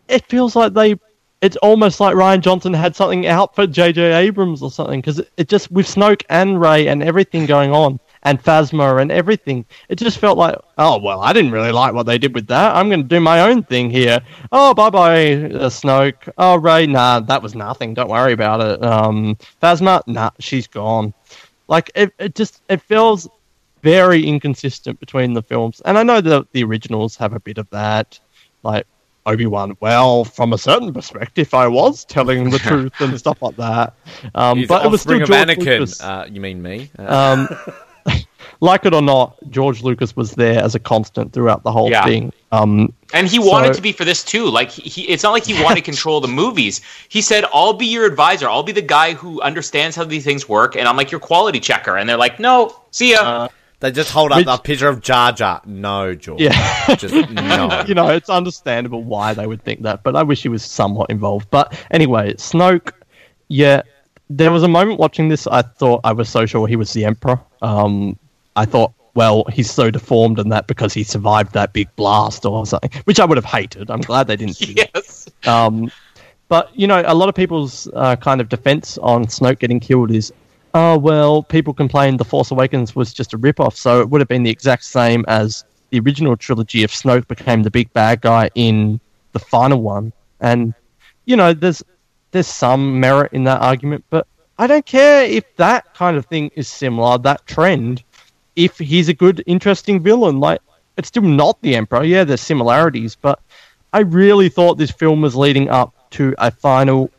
it 0.08 0.26
feels 0.26 0.56
like 0.56 0.74
they. 0.74 0.96
It's 1.40 1.56
almost 1.56 2.00
like 2.00 2.14
Rian 2.14 2.40
Johnson 2.40 2.74
had 2.74 2.94
something 2.94 3.26
out 3.26 3.54
for 3.54 3.66
J.J. 3.66 4.12
Abrams 4.12 4.62
or 4.62 4.70
something 4.70 5.00
because 5.00 5.20
it, 5.20 5.30
it 5.38 5.48
just 5.48 5.70
with 5.70 5.86
Snoke 5.86 6.22
and 6.28 6.60
Rey 6.60 6.86
and 6.88 7.02
everything 7.02 7.46
going 7.46 7.72
on 7.72 7.98
and 8.22 8.42
Phasma 8.42 9.00
and 9.00 9.10
everything, 9.10 9.64
it 9.88 9.96
just 9.96 10.18
felt 10.18 10.36
like 10.38 10.56
oh 10.78 10.98
well, 10.98 11.20
I 11.20 11.32
didn't 11.32 11.52
really 11.52 11.72
like 11.72 11.94
what 11.94 12.06
they 12.06 12.18
did 12.18 12.34
with 12.34 12.46
that. 12.48 12.76
I'm 12.76 12.88
going 12.88 13.02
to 13.02 13.08
do 13.08 13.20
my 13.20 13.40
own 13.40 13.62
thing 13.62 13.90
here. 13.90 14.20
Oh 14.52 14.74
bye 14.74 14.90
bye 14.90 15.32
uh, 15.34 15.68
Snoke. 15.70 16.30
Oh 16.38 16.56
Rey, 16.56 16.86
nah, 16.86 17.20
that 17.20 17.42
was 17.42 17.54
nothing. 17.54 17.94
Don't 17.94 18.10
worry 18.10 18.32
about 18.32 18.60
it. 18.60 18.82
Um, 18.84 19.36
Phasma, 19.62 20.02
nah, 20.06 20.30
she's 20.38 20.66
gone. 20.66 21.14
Like 21.68 21.90
it, 21.94 22.12
it 22.18 22.34
just 22.34 22.62
it 22.68 22.82
feels 22.82 23.28
very 23.82 24.24
inconsistent 24.26 25.00
between 25.00 25.32
the 25.32 25.42
films. 25.42 25.80
And 25.84 25.96
I 25.96 26.02
know 26.02 26.20
that 26.20 26.52
the 26.52 26.64
originals 26.64 27.16
have 27.16 27.32
a 27.32 27.40
bit 27.40 27.58
of 27.58 27.68
that. 27.70 28.18
Like 28.62 28.86
Obi 29.26 29.46
Wan, 29.46 29.76
well, 29.80 30.24
from 30.24 30.52
a 30.52 30.58
certain 30.58 30.92
perspective, 30.92 31.54
I 31.54 31.66
was 31.68 32.04
telling 32.04 32.50
the 32.50 32.58
truth 32.58 32.92
and 33.00 33.18
stuff 33.18 33.40
like 33.42 33.56
that. 33.56 33.94
Um, 34.34 34.64
but 34.68 34.84
it 34.84 34.90
was 34.90 35.00
still 35.00 35.18
George 35.18 35.30
Anakin. 35.30 35.58
Lucas. 35.58 36.00
Uh, 36.02 36.26
you 36.30 36.40
mean 36.40 36.60
me? 36.62 36.90
Uh, 36.98 37.46
Um, 37.48 37.74
like 38.60 38.84
it 38.86 38.94
or 38.94 39.02
not, 39.02 39.36
George 39.50 39.82
Lucas 39.82 40.14
was 40.14 40.32
there 40.32 40.62
as 40.62 40.74
a 40.74 40.78
constant 40.78 41.32
throughout 41.32 41.62
the 41.62 41.72
whole 41.72 41.90
Yeah. 41.90 42.04
thing. 42.04 42.32
Um, 42.52 42.92
And 43.14 43.26
he 43.26 43.38
wanted 43.38 43.74
to 43.74 43.82
be 43.82 43.92
for 43.92 44.04
this 44.04 44.22
too. 44.22 44.46
Like 44.50 44.70
he, 44.70 44.82
he- 44.88 45.08
it's 45.08 45.22
not 45.22 45.32
like 45.32 45.44
he 45.44 45.54
wanted 45.62 45.76
to 45.76 45.82
control 45.92 46.20
the 46.20 46.28
movies. 46.28 46.80
He 47.08 47.22
said, 47.22 47.44
"I'll 47.54 47.72
be 47.72 47.86
your 47.86 48.04
advisor. 48.06 48.48
I'll 48.48 48.62
be 48.62 48.72
the 48.72 48.82
guy 48.82 49.14
who 49.14 49.40
understands 49.40 49.96
how 49.96 50.04
these 50.04 50.24
things 50.24 50.48
work, 50.48 50.76
and 50.76 50.86
I'm 50.88 50.96
like 50.96 51.10
your 51.10 51.20
quality 51.20 51.60
checker." 51.60 51.96
And 51.96 52.08
they're 52.08 52.16
like, 52.16 52.38
"No, 52.38 52.74
see 52.90 53.12
ya." 53.12 53.48
they 53.80 53.90
just 53.90 54.10
hold 54.12 54.30
up 54.30 54.36
which- 54.36 54.46
a 54.46 54.58
picture 54.58 54.88
of 54.88 55.00
Jar 55.00 55.32
Jar. 55.32 55.62
No, 55.64 56.14
George. 56.14 56.40
Yeah. 56.42 56.96
Just 56.96 57.14
no. 57.30 57.82
you 57.88 57.94
know, 57.94 58.08
it's 58.10 58.28
understandable 58.28 59.02
why 59.04 59.32
they 59.32 59.46
would 59.46 59.62
think 59.62 59.80
that, 59.84 60.02
but 60.02 60.14
I 60.16 60.22
wish 60.22 60.42
he 60.42 60.50
was 60.50 60.62
somewhat 60.62 61.08
involved. 61.08 61.48
But 61.50 61.72
anyway, 61.90 62.34
Snoke, 62.34 62.92
yeah, 63.48 63.80
there 64.28 64.50
was 64.52 64.62
a 64.64 64.68
moment 64.68 65.00
watching 65.00 65.28
this 65.30 65.46
I 65.46 65.62
thought 65.62 66.00
I 66.04 66.12
was 66.12 66.28
so 66.28 66.44
sure 66.44 66.66
he 66.68 66.76
was 66.76 66.92
the 66.92 67.06
Emperor. 67.06 67.40
Um, 67.62 68.18
I 68.56 68.64
thought, 68.64 68.92
well, 69.14 69.44
he's 69.52 69.70
so 69.70 69.90
deformed 69.90 70.38
and 70.38 70.52
that 70.52 70.66
because 70.66 70.94
he 70.94 71.02
survived 71.02 71.52
that 71.54 71.72
big 71.72 71.94
blast 71.96 72.46
or 72.46 72.64
something, 72.66 72.90
which 73.04 73.18
I 73.20 73.24
would 73.24 73.36
have 73.36 73.44
hated. 73.44 73.90
I'm 73.90 74.00
glad 74.00 74.26
they 74.26 74.36
didn't 74.36 74.60
yes. 74.76 75.28
Um, 75.46 75.90
but 76.48 76.76
you 76.76 76.86
know, 76.86 77.02
a 77.06 77.14
lot 77.14 77.28
of 77.28 77.34
people's 77.34 77.88
uh, 77.94 78.16
kind 78.16 78.40
of 78.40 78.48
defense 78.48 78.98
on 78.98 79.26
Snoke 79.26 79.58
getting 79.60 79.80
killed 79.80 80.10
is, 80.10 80.32
oh 80.74 80.98
well, 80.98 81.42
people 81.42 81.74
complained 81.74 82.20
the 82.20 82.24
Force 82.24 82.50
Awakens 82.50 82.94
was 82.94 83.12
just 83.12 83.32
a 83.32 83.36
rip-off, 83.36 83.76
so 83.76 84.00
it 84.00 84.10
would 84.10 84.20
have 84.20 84.28
been 84.28 84.42
the 84.42 84.50
exact 84.50 84.84
same 84.84 85.24
as 85.28 85.64
the 85.90 86.00
original 86.00 86.36
trilogy 86.36 86.82
if 86.82 86.92
Snoke 86.92 87.28
became 87.28 87.62
the 87.62 87.70
big 87.70 87.92
bad 87.92 88.20
guy 88.20 88.50
in 88.54 89.00
the 89.32 89.38
final 89.38 89.82
one. 89.82 90.12
And 90.40 90.74
you 91.24 91.36
know, 91.36 91.52
there's 91.52 91.82
there's 92.32 92.46
some 92.46 92.98
merit 93.00 93.32
in 93.32 93.44
that 93.44 93.60
argument, 93.60 94.04
but 94.10 94.26
I 94.58 94.66
don't 94.66 94.86
care 94.86 95.24
if 95.24 95.44
that 95.56 95.94
kind 95.94 96.16
of 96.16 96.26
thing 96.26 96.50
is 96.54 96.68
similar, 96.68 97.18
that 97.18 97.46
trend. 97.46 98.02
If 98.56 98.78
he's 98.78 99.08
a 99.08 99.14
good, 99.14 99.42
interesting 99.46 100.02
villain, 100.02 100.40
like 100.40 100.60
it's 100.96 101.08
still 101.08 101.22
not 101.22 101.60
the 101.62 101.76
Emperor. 101.76 102.04
Yeah, 102.04 102.24
there's 102.24 102.40
similarities, 102.40 103.16
but 103.16 103.40
I 103.92 104.00
really 104.00 104.48
thought 104.48 104.78
this 104.78 104.90
film 104.90 105.22
was 105.22 105.34
leading 105.36 105.68
up 105.68 105.94
to 106.10 106.34
a 106.38 106.50
final 106.50 107.10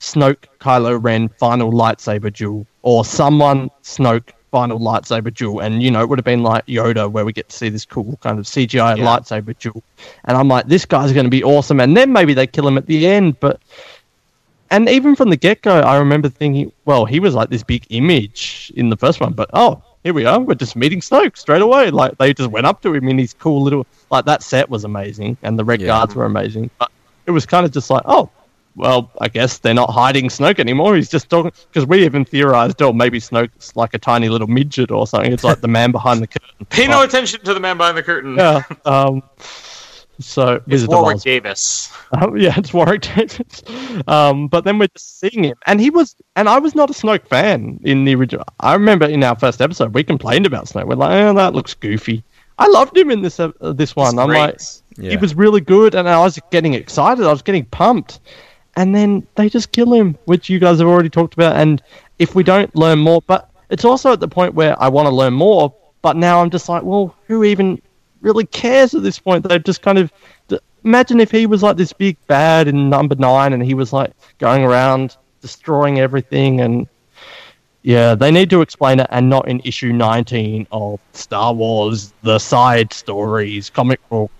Snoke 0.00 0.44
Kylo 0.60 1.02
Ren 1.02 1.28
final 1.28 1.72
lightsaber 1.72 2.32
duel, 2.32 2.66
or 2.82 3.04
someone 3.04 3.70
Snoke 3.82 4.30
final 4.50 4.80
lightsaber 4.80 5.32
duel, 5.32 5.60
and 5.60 5.82
you 5.82 5.90
know 5.90 6.02
it 6.02 6.08
would 6.08 6.18
have 6.18 6.24
been 6.24 6.42
like 6.42 6.66
Yoda, 6.66 7.10
where 7.10 7.24
we 7.24 7.32
get 7.32 7.48
to 7.50 7.56
see 7.56 7.68
this 7.68 7.84
cool 7.84 8.18
kind 8.22 8.38
of 8.38 8.46
CGI 8.46 8.96
Yeah. 8.96 9.04
lightsaber 9.04 9.56
duel, 9.58 9.82
and 10.24 10.36
I'm 10.36 10.48
like, 10.48 10.66
this 10.66 10.84
guy's 10.84 11.12
going 11.12 11.26
to 11.26 11.30
be 11.30 11.44
awesome, 11.44 11.80
and 11.80 11.96
then 11.96 12.12
maybe 12.12 12.34
they 12.34 12.46
kill 12.46 12.66
him 12.66 12.76
at 12.78 12.86
the 12.86 13.06
end, 13.06 13.38
but. 13.40 13.60
And 14.72 14.88
even 14.88 15.16
from 15.16 15.30
the 15.30 15.36
get 15.36 15.62
go, 15.62 15.80
I 15.80 15.98
remember 15.98 16.28
thinking, 16.28 16.70
well, 16.84 17.04
he 17.04 17.18
was 17.18 17.34
like 17.34 17.50
this 17.50 17.64
big 17.64 17.84
image 17.90 18.72
in 18.76 18.88
the 18.88 18.96
first 18.96 19.20
one, 19.20 19.32
but 19.32 19.50
oh, 19.52 19.82
here 20.04 20.14
we 20.14 20.24
are. 20.24 20.40
We're 20.40 20.54
just 20.54 20.76
meeting 20.76 21.00
Snoke 21.00 21.36
straight 21.36 21.62
away. 21.62 21.90
Like 21.90 22.16
they 22.18 22.32
just 22.34 22.50
went 22.50 22.66
up 22.66 22.80
to 22.82 22.94
him 22.94 23.08
in 23.08 23.18
his 23.18 23.34
cool 23.34 23.62
little 23.62 23.86
like 24.10 24.24
that 24.24 24.42
set 24.42 24.68
was 24.70 24.84
amazing 24.84 25.36
and 25.42 25.58
the 25.58 25.64
red 25.64 25.80
Yeah. 25.80 25.88
guards 25.88 26.14
were 26.14 26.24
amazing. 26.24 26.70
But 26.78 26.90
it 27.26 27.30
was 27.32 27.46
kind 27.46 27.66
of 27.66 27.72
just 27.72 27.90
like, 27.90 28.02
oh, 28.06 28.30
well, 28.76 29.10
I 29.20 29.28
guess 29.28 29.58
they're 29.58 29.74
not 29.74 29.90
hiding 29.90 30.28
Snoke 30.28 30.58
anymore. 30.58 30.94
He's 30.96 31.10
just 31.10 31.28
talking 31.28 31.52
because 31.68 31.86
we 31.86 32.04
even 32.04 32.24
theorized, 32.24 32.80
oh, 32.82 32.92
maybe 32.92 33.18
Snoke's 33.20 33.74
like 33.76 33.94
a 33.94 33.98
tiny 33.98 34.28
little 34.28 34.46
midget 34.46 34.90
or 34.90 35.06
something. 35.06 35.32
It's 35.32 35.44
like 35.44 35.60
the 35.60 35.68
man 35.68 35.90
behind 35.90 36.22
the 36.22 36.26
curtain. 36.28 36.66
Pay 36.70 36.86
no 36.86 37.02
attention 37.02 37.40
to 37.44 37.52
the 37.52 37.60
man 37.60 37.76
behind 37.76 37.96
the 37.98 38.02
curtain. 38.02 38.36
Yeah. 38.36 38.62
Um, 38.84 39.22
so 40.20 40.54
It's 40.56 40.66
Wizard 40.66 40.88
of 40.92 40.98
Warwick 41.00 41.16
Oz. 41.16 41.24
Davis. 41.24 41.92
Um, 42.12 42.36
yeah, 42.38 42.54
it's 42.56 42.72
Warwick 42.72 43.02
Davis. 43.02 43.62
Um, 44.06 44.48
but 44.48 44.64
then 44.64 44.78
we're 44.78 44.88
just 44.88 45.18
seeing 45.20 45.44
him, 45.44 45.56
and 45.66 45.80
he 45.80 45.90
was, 45.90 46.16
and 46.36 46.48
I 46.48 46.58
was 46.58 46.74
not 46.74 46.90
a 46.90 46.92
Snoke 46.92 47.26
fan 47.26 47.80
in 47.84 48.04
the 48.04 48.14
original. 48.14 48.44
I 48.60 48.74
remember 48.74 49.06
in 49.06 49.22
our 49.24 49.36
first 49.38 49.60
episode 49.60 49.94
we 49.94 50.04
complained 50.04 50.46
about 50.46 50.66
Snoke. 50.66 50.86
We're 50.86 50.94
like, 50.96 51.12
oh, 51.12 51.34
that 51.34 51.54
looks 51.54 51.74
goofy. 51.74 52.22
I 52.58 52.66
loved 52.68 52.96
him 52.96 53.10
in 53.10 53.22
this 53.22 53.40
uh, 53.40 53.52
this 53.60 53.96
one. 53.96 54.18
I'm 54.18 54.28
Great. 54.28 54.38
like, 54.40 54.60
Yeah. 54.98 55.10
he 55.10 55.16
was 55.16 55.34
really 55.34 55.60
good, 55.62 55.94
and 55.94 56.08
I 56.08 56.18
was 56.20 56.38
getting 56.50 56.74
excited. 56.74 57.24
I 57.24 57.30
was 57.30 57.42
getting 57.42 57.64
pumped, 57.66 58.20
and 58.76 58.94
then 58.94 59.26
they 59.36 59.48
just 59.48 59.72
kill 59.72 59.92
him, 59.94 60.16
which 60.26 60.48
you 60.50 60.58
guys 60.58 60.78
have 60.78 60.88
already 60.88 61.08
talked 61.10 61.34
about. 61.34 61.56
And 61.56 61.82
if 62.18 62.34
we 62.34 62.42
don't 62.42 62.74
learn 62.76 62.98
more, 62.98 63.22
but 63.26 63.48
it's 63.70 63.84
also 63.84 64.12
at 64.12 64.20
the 64.20 64.28
point 64.28 64.54
where 64.54 64.80
I 64.82 64.88
want 64.88 65.06
to 65.06 65.14
learn 65.14 65.32
more, 65.32 65.72
but 66.02 66.16
now 66.16 66.42
I'm 66.42 66.50
just 66.50 66.68
like, 66.68 66.82
well, 66.82 67.14
who 67.28 67.44
even 67.44 67.80
really 68.20 68.46
cares 68.46 68.94
at 68.94 69.02
this 69.02 69.18
point? 69.18 69.48
They've 69.48 69.62
just 69.62 69.82
kind 69.82 69.98
of 69.98 70.12
imagine 70.84 71.20
if 71.20 71.30
he 71.30 71.46
was 71.46 71.62
like 71.62 71.76
this 71.76 71.92
big 71.92 72.16
bad 72.26 72.68
in 72.68 72.88
number 72.90 73.14
nine, 73.14 73.52
and 73.52 73.62
he 73.62 73.74
was 73.74 73.92
like 73.92 74.12
going 74.38 74.64
around 74.64 75.16
destroying 75.40 75.98
everything 76.00 76.60
and. 76.60 76.88
Yeah, 77.82 78.14
they 78.14 78.30
need 78.30 78.50
to 78.50 78.60
explain 78.60 79.00
it 79.00 79.06
and 79.08 79.30
not 79.30 79.48
in 79.48 79.62
issue 79.64 79.90
19 79.90 80.66
of 80.70 81.00
Star 81.14 81.54
Wars, 81.54 82.12
the 82.22 82.38
side 82.38 82.92
stories, 82.92 83.70
comic 83.70 84.06
book 84.10 84.30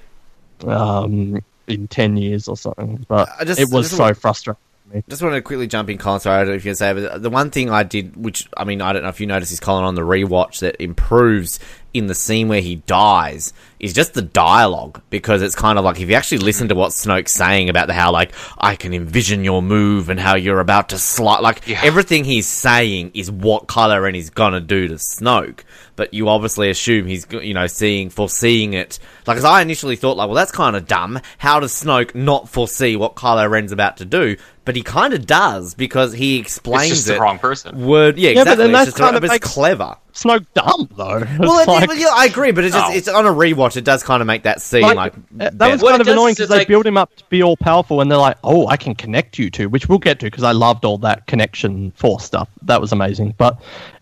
um, 0.67 1.41
in 1.67 1.89
ten 1.89 2.19
years 2.19 2.49
or 2.49 2.57
something. 2.59 3.03
But 3.09 3.31
I 3.41 3.45
just- 3.45 3.59
it 3.59 3.71
was 3.71 3.91
so 3.91 4.13
frustrating. 4.13 4.61
For 4.91 4.97
me. 4.97 5.05
Just 5.09 5.23
wanted 5.23 5.37
to 5.37 5.43
quickly 5.43 5.67
jump 5.67 5.89
in, 5.91 5.99
Colin. 5.99 6.21
Sorry, 6.21 6.37
I 6.37 6.41
don't 6.41 6.49
know 6.51 6.55
if 6.57 6.65
you 6.65 6.71
can 6.71 6.77
say, 6.77 6.93
but 6.93 7.23
the 7.23 7.31
one 7.31 7.51
thing 7.51 7.71
I 7.71 7.83
did, 7.83 8.17
which 8.17 8.49
I 8.57 8.65
mean, 8.65 8.81
I 8.83 8.93
don't 8.93 9.03
know 9.03 9.09
if 9.09 9.21
you 9.21 9.27
noticed 9.27 9.51
this, 9.53 9.61
Colin, 9.61 9.85
on 9.85 9.95
the 9.95 10.03
rewatch 10.03 10.61
that 10.61 10.81
improves 10.83 11.59
in 11.93 12.07
the 12.07 12.15
scene 12.15 12.47
where 12.47 12.61
he 12.61 12.77
dies 12.77 13.53
is 13.81 13.93
just 13.93 14.15
the 14.15 14.23
dialogue 14.23 15.03
because 15.11 15.43
it's 15.43 15.57
kind 15.57 15.77
of 15.77 15.85
like 15.85 15.99
if 16.01 16.09
you 16.09 16.15
actually 16.15 16.39
listen 16.39 16.69
to 16.69 16.75
what 16.77 16.93
Snoke's 16.93 17.33
saying 17.33 17.69
about 17.69 17.89
the 17.89 17.95
how 17.95 18.13
like 18.13 18.33
I 18.57 18.77
can 18.77 18.95
envision 18.95 19.43
your 19.43 19.61
move 19.61 20.09
and 20.09 20.21
how 20.21 20.37
you're 20.37 20.61
about 20.61 20.91
to 20.91 20.99
slide, 20.99 21.41
like 21.41 21.67
Yeah. 21.67 21.81
everything 21.83 22.23
he's 22.23 22.47
saying 22.47 23.11
is 23.15 23.29
what 23.29 23.67
Kylo 23.67 24.01
Ren 24.01 24.15
is 24.15 24.31
gonna 24.31 24.61
do 24.61 24.87
to 24.87 24.95
Snoke. 24.95 25.61
But 25.97 26.15
you 26.15 26.29
obviously 26.29 26.71
assume 26.71 27.07
he's 27.07 27.27
you 27.33 27.55
know 27.55 27.67
seeing 27.67 28.09
foreseeing 28.09 28.75
it. 28.75 29.01
Like 29.27 29.39
as 29.39 29.45
I 29.45 29.61
initially 29.61 29.97
thought, 29.97 30.17
like 30.17 30.29
well 30.29 30.37
that's 30.37 30.53
kind 30.53 30.77
of 30.77 30.87
dumb. 30.87 31.19
How 31.39 31.59
does 31.59 31.73
Snoke 31.73 32.15
not 32.15 32.49
foresee 32.49 32.95
what 32.95 33.17
Kylo 33.17 33.51
Ren's 33.51 33.73
about 33.73 33.97
to 33.97 34.05
do? 34.05 34.37
But 34.71 34.77
he 34.77 34.83
kind 34.83 35.13
of 35.15 35.27
does 35.27 35.75
because 35.75 36.13
he 36.13 36.39
It's 36.39 36.47
explains 36.57 36.91
just 36.91 37.09
it. 37.09 37.15
the 37.15 37.21
wrong 37.21 37.39
person. 37.39 37.87
Word, 37.87 38.19
yeah, 38.19 38.31
Yeah, 38.31 38.35
but 38.45 38.53
exactly. 38.53 38.65
then 38.65 38.71
It's 38.71 38.79
that's 38.79 38.87
just 38.91 38.99
kind 38.99 39.15
a- 39.15 39.17
of 39.19 39.21
but 39.23 39.25
it's 39.27 39.35
makes- 39.45 39.55
clever. 39.55 39.97
Snoke 40.15 40.45
dumb 40.55 40.89
though. 40.97 41.25
Well, 41.39 41.59
It's 41.61 41.69
it- 41.69 41.89
like- 41.89 41.99
yeah, 41.99 42.07
I 42.13 42.25
agree, 42.27 42.51
but 42.51 42.65
it's 42.65 42.75
just 42.75 42.91
Oh. 42.91 42.95
it's 42.95 43.09
on 43.09 43.27
a 43.27 43.31
rewatch. 43.33 43.77
It 43.77 43.85
does 43.85 44.03
kind 44.03 44.21
of 44.21 44.27
make 44.27 44.43
that 44.43 44.61
scene 44.61 44.83
like, 44.83 44.97
Like, 44.97 45.13
uh, 45.41 45.51
that 45.55 45.71
was. 45.71 45.83
What 45.83 45.91
kind 45.91 46.01
it 46.01 46.03
of 46.03 46.07
does 46.09 46.13
annoying 46.15 46.31
is 46.33 46.37
because 46.37 46.45
it's 46.47 46.51
they 46.51 46.59
like- 46.59 46.69
build 46.69 46.87
him 46.87 46.97
up 46.97 47.15
to 47.17 47.25
be 47.31 47.43
all 47.43 47.57
powerful, 47.57 48.01
and 48.01 48.11
they're 48.11 48.19
like, 48.19 48.37
"Oh, 48.43 48.67
I 48.67 48.77
can 48.77 48.95
connect 48.97 49.39
you 49.39 49.51
to," 49.51 49.67
which 49.67 49.89
we'll 49.89 49.99
get 49.99 50.19
to 50.21 50.27
because 50.27 50.43
I 50.45 50.53
loved 50.53 50.85
all 50.85 50.99
that 50.99 51.27
connection 51.27 51.93
force 51.97 52.25
stuff. 52.25 52.49
That 52.63 52.81
was 52.81 52.91
amazing. 52.93 53.35
But 53.39 53.59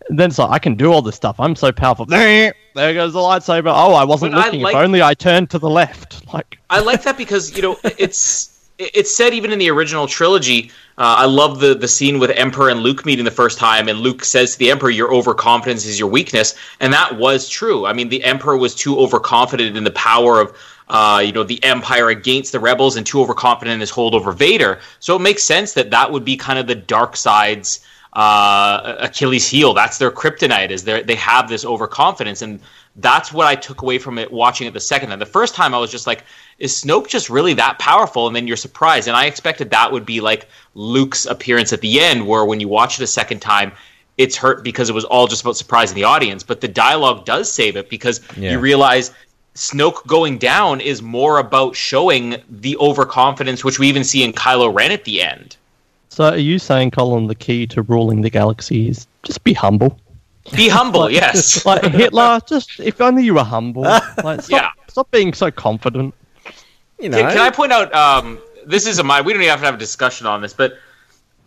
then 0.09 0.29
it's 0.29 0.39
like, 0.39 0.49
I 0.49 0.57
can 0.59 0.73
do 0.75 0.91
all 0.91 1.01
this 1.03 1.15
stuff. 1.15 1.35
I'm 1.39 1.55
so 1.55 1.71
powerful. 1.71 2.05
There 2.75 2.93
goes 2.93 3.13
the 3.13 3.19
lightsaber. 3.19 3.71
Oh, 3.75 3.93
I 3.93 4.03
wasn't 4.05 4.33
But 4.33 4.41
I 4.41 4.45
looking. 4.45 4.61
like- 4.61 4.75
If 4.75 4.81
only 4.81 5.01
I 5.01 5.13
turned 5.13 5.49
to 5.51 5.59
the 5.59 5.69
left. 5.69 6.23
Like, 6.33 6.59
I 6.69 6.79
like 6.79 7.01
that 7.03 7.17
because 7.17 7.55
you 7.55 7.63
know 7.63 7.77
it's 7.97 8.49
it's 8.79 9.13
said 9.13 9.33
even 9.33 9.51
in 9.51 9.59
the 9.59 9.69
original 9.69 10.07
trilogy. 10.07 10.71
Uh, 10.97 11.15
I 11.19 11.25
love 11.25 11.59
the 11.59 11.75
the 11.75 11.87
scene 11.87 12.17
with 12.17 12.31
Emperor 12.31 12.69
and 12.69 12.79
Luke 12.79 13.05
meeting 13.05 13.25
the 13.25 13.31
first 13.31 13.57
time, 13.59 13.89
and 13.89 13.99
Luke 13.99 14.23
says 14.23 14.53
to 14.53 14.59
the 14.59 14.71
Emperor, 14.71 14.89
"Your 14.89 15.13
overconfidence 15.13 15.85
is 15.85 15.99
your 15.99 16.09
weakness," 16.09 16.55
and 16.79 16.91
that 16.93 17.17
was 17.17 17.49
true. 17.49 17.85
I 17.85 17.93
mean, 17.93 18.09
the 18.09 18.23
Emperor 18.23 18.57
was 18.57 18.73
too 18.73 18.97
overconfident 18.97 19.77
in 19.77 19.83
the 19.83 19.91
power 19.91 20.39
of. 20.39 20.57
Uh, 20.91 21.21
you 21.23 21.31
know 21.31 21.43
the 21.43 21.63
Empire 21.63 22.09
against 22.09 22.51
the 22.51 22.59
rebels, 22.59 22.95
and 22.95 23.05
too 23.05 23.21
overconfident 23.21 23.75
in 23.75 23.79
his 23.79 23.91
hold 23.91 24.15
over 24.15 24.31
Vader. 24.31 24.79
So 24.99 25.15
it 25.15 25.19
makes 25.19 25.43
sense 25.43 25.73
that 25.73 25.91
that 25.91 26.11
would 26.11 26.25
be 26.25 26.35
kind 26.35 26.57
of 26.57 26.65
the 26.65 26.73
dark 26.73 27.15
side's 27.15 27.81
uh, 28.13 28.95
Achilles' 28.97 29.47
heel. 29.47 29.75
That's 29.75 29.99
their 29.99 30.09
kryptonite. 30.09 30.71
Is 30.71 30.83
they 30.83 31.13
have 31.13 31.47
this 31.47 31.63
overconfidence, 31.63 32.41
and 32.41 32.59
that's 33.01 33.31
what 33.31 33.47
I 33.47 33.55
took 33.55 33.81
away 33.81 33.97
from 33.97 34.17
it 34.17 34.31
watching 34.31 34.67
it 34.67 34.73
the 34.73 34.79
second 34.79 35.09
time. 35.09 35.19
The 35.19 35.25
first 35.25 35.55
time 35.55 35.73
I 35.73 35.77
was 35.77 35.91
just 35.91 36.07
like, 36.07 36.23
is 36.57 36.73
Snoke 36.73 37.07
just 37.07 37.29
really 37.29 37.53
that 37.55 37.79
powerful? 37.79 38.27
And 38.27 38.35
then 38.35 38.47
you're 38.47 38.57
surprised. 38.57 39.07
And 39.07 39.15
I 39.15 39.25
expected 39.25 39.69
that 39.69 39.91
would 39.91 40.05
be 40.05 40.21
like 40.21 40.47
Luke's 40.75 41.25
appearance 41.25 41.71
at 41.73 41.81
the 41.81 41.99
end, 42.01 42.27
where 42.27 42.45
when 42.45 42.59
you 42.59 42.67
watch 42.67 42.99
it 42.99 43.03
a 43.03 43.07
second 43.07 43.39
time, 43.39 43.71
it's 44.17 44.35
hurt 44.35 44.63
because 44.63 44.89
it 44.89 44.93
was 44.93 45.05
all 45.05 45.27
just 45.27 45.41
about 45.43 45.55
surprising 45.55 45.95
the 45.95 46.03
audience. 46.03 46.43
But 46.43 46.61
the 46.61 46.67
dialogue 46.67 47.25
does 47.25 47.51
save 47.51 47.77
it 47.77 47.89
because 47.89 48.21
Yeah. 48.37 48.51
you 48.51 48.59
realize 48.59 49.11
Snoke 49.55 50.05
going 50.07 50.37
down 50.37 50.81
is 50.81 51.01
more 51.01 51.39
about 51.39 51.75
showing 51.75 52.35
the 52.49 52.75
overconfidence, 52.77 53.63
which 53.63 53.79
we 53.79 53.87
even 53.87 54.03
see 54.03 54.23
in 54.23 54.33
Kylo 54.33 54.73
Ren 54.73 54.91
at 54.91 55.05
the 55.05 55.21
end. 55.21 55.55
so 56.09 56.25
are 56.29 56.37
you 56.37 56.59
saying, 56.59 56.91
Colin, 56.91 57.27
the 57.27 57.35
key 57.35 57.65
to 57.67 57.81
ruling 57.83 58.21
the 58.21 58.29
galaxy 58.29 58.89
is 58.89 59.07
just 59.23 59.43
be 59.43 59.53
humble? 59.53 59.97
Be 60.55 60.67
humble, 60.69 61.09
yes. 61.09 61.65
Like 61.65 61.83
Hitler, 61.85 62.39
just 62.47 62.79
if 62.79 62.99
only 63.01 63.23
you 63.23 63.33
were 63.35 63.43
humble. 63.43 63.83
Like, 64.23 64.41
stop, 64.41 64.49
Yeah. 64.49 64.69
stop 64.87 65.11
being 65.11 65.33
so 65.33 65.51
confident. 65.51 66.13
you 66.99 67.09
know, 67.09 67.19
Can, 67.21 67.29
can 67.31 67.39
I 67.39 67.49
point 67.49 67.71
out? 67.71 67.93
Um, 67.93 68.39
this 68.65 68.85
is 68.85 68.99
a 68.99 69.03
my. 69.03 69.21
We 69.21 69.33
don't 69.33 69.41
even 69.41 69.49
have 69.51 69.59
to 69.59 69.65
have 69.65 69.75
a 69.75 69.79
discussion 69.79 70.27
on 70.27 70.41
this, 70.41 70.53
but 70.53 70.77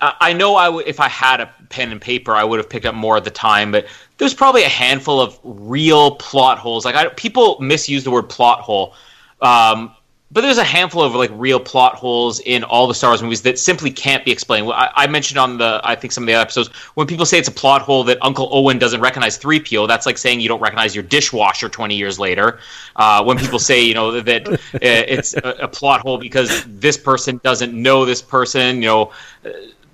I, 0.01 0.15
I 0.21 0.33
know 0.33 0.57
I 0.57 0.69
would 0.69 0.87
if 0.87 1.01
I 1.01 1.09
had 1.09 1.41
a 1.41 1.51
pen 1.69 1.93
and 1.93 2.01
paper, 2.01 2.35
I 2.35 2.45
would 2.45 2.59
have 2.59 2.69
picked 2.69 2.87
up 2.87 2.95
more 2.95 3.17
at 3.17 3.25
the 3.25 3.31
time. 3.31 3.71
But 3.73 3.87
there's 4.19 4.35
probably 4.35 4.65
a 4.65 4.69
handful 4.69 5.21
of 5.21 5.39
real 5.43 6.17
plot 6.17 6.59
holes. 6.59 6.85
Like 6.85 6.95
I, 6.95 7.09
people 7.09 7.59
misuse 7.61 8.05
the 8.05 8.11
word 8.11 8.29
plot 8.29 8.61
hole, 8.61 8.95
um, 9.41 9.95
but 10.33 10.41
there's 10.41 10.59
a 10.59 10.65
handful 10.65 11.03
of 11.03 11.15
like 11.15 11.31
real 11.35 11.61
plot 11.61 11.95
holes 11.95 12.41
in 12.41 12.65
all 12.65 12.87
the 12.87 12.95
Star 12.95 13.11
Wars 13.11 13.23
movies 13.23 13.43
that 13.43 13.59
simply 13.59 13.91
can't 13.91 14.25
be 14.25 14.33
explained. 14.33 14.71
I, 14.73 14.91
I 14.95 15.07
mentioned 15.07 15.39
on 15.39 15.59
the 15.59 15.81
I 15.85 15.95
think 15.95 16.13
some 16.13 16.25
of 16.25 16.27
the 16.27 16.33
episodes 16.33 16.69
when 16.95 17.07
people 17.07 17.27
say 17.27 17.39
it's 17.39 17.49
a 17.49 17.53
plot 17.53 17.83
hole 17.83 18.03
that 18.05 18.17
Uncle 18.23 18.49
Owen 18.51 18.79
doesn't 18.79 19.03
recognize 19.03 19.37
three 19.37 19.61
PO. 19.61 19.87
That's 19.87 20.07
like 20.07 20.17
saying 20.17 20.41
you 20.41 20.49
don't 20.49 20.61
recognize 20.61 20.95
your 20.95 21.05
dishwasher 21.05 21.69
20 21.69 21.95
years 21.97 22.19
later. 22.19 22.61
Uh, 22.97 23.23
when 23.23 23.37
people 23.37 23.59
say 23.59 23.83
you 23.83 23.93
know 23.93 24.21
that 24.23 24.49
uh, 24.49 24.59
it's 24.73 25.35
a, 25.35 25.57
a 25.63 25.69
plot 25.69 26.01
hole 26.01 26.17
because 26.17 26.65
this 26.67 26.97
person 26.97 27.39
doesn't 27.45 27.75
know 27.75 28.07
this 28.07 28.23
person, 28.23 28.77
you 28.77 28.89
know, 28.89 29.13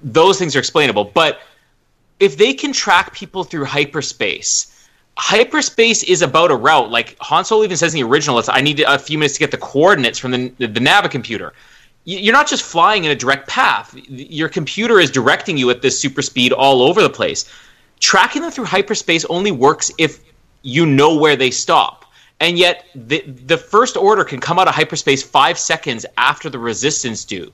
those 0.04 0.38
things 0.38 0.54
are 0.54 0.60
explainable. 0.60 1.04
But 1.04 1.40
if 2.20 2.36
they 2.36 2.54
can 2.54 2.72
track 2.72 3.12
people 3.12 3.42
through 3.42 3.64
hyperspace 3.64 4.72
hyperspace 5.18 6.04
is 6.04 6.22
about 6.22 6.50
a 6.50 6.56
route. 6.56 6.90
Like 6.90 7.16
Han 7.20 7.44
Solo 7.44 7.64
even 7.64 7.76
says 7.76 7.92
in 7.92 8.00
the 8.00 8.06
original, 8.08 8.38
it's 8.38 8.48
I 8.48 8.60
need 8.60 8.80
a 8.80 8.98
few 8.98 9.18
minutes 9.18 9.34
to 9.34 9.40
get 9.40 9.50
the 9.50 9.58
coordinates 9.58 10.18
from 10.18 10.30
the 10.30 10.48
the, 10.58 10.68
Navicomputer. 10.68 11.50
Y- 12.06 12.20
You're 12.22 12.32
not 12.32 12.48
just 12.48 12.62
flying 12.62 13.04
in 13.04 13.10
a 13.10 13.16
direct 13.16 13.48
path. 13.48 13.94
Your 14.08 14.48
computer 14.48 15.00
is 15.00 15.10
directing 15.10 15.58
you 15.58 15.70
at 15.70 15.82
this 15.82 15.98
super 15.98 16.22
speed 16.22 16.52
all 16.52 16.82
over 16.82 17.02
the 17.02 17.10
place. 17.10 17.52
Tracking 18.00 18.42
them 18.42 18.52
through 18.52 18.66
hyperspace 18.66 19.24
only 19.24 19.50
works 19.50 19.90
if 19.98 20.20
you 20.62 20.86
know 20.86 21.16
where 21.16 21.36
they 21.36 21.50
stop. 21.50 22.04
And 22.40 22.56
yet, 22.56 22.86
the 22.94 23.20
the 23.46 23.58
first 23.58 23.96
order 23.96 24.24
can 24.24 24.38
come 24.40 24.58
out 24.60 24.68
of 24.68 24.74
hyperspace 24.74 25.22
five 25.22 25.58
seconds 25.58 26.06
after 26.16 26.48
the 26.48 26.58
resistance 26.60 27.24
do. 27.24 27.52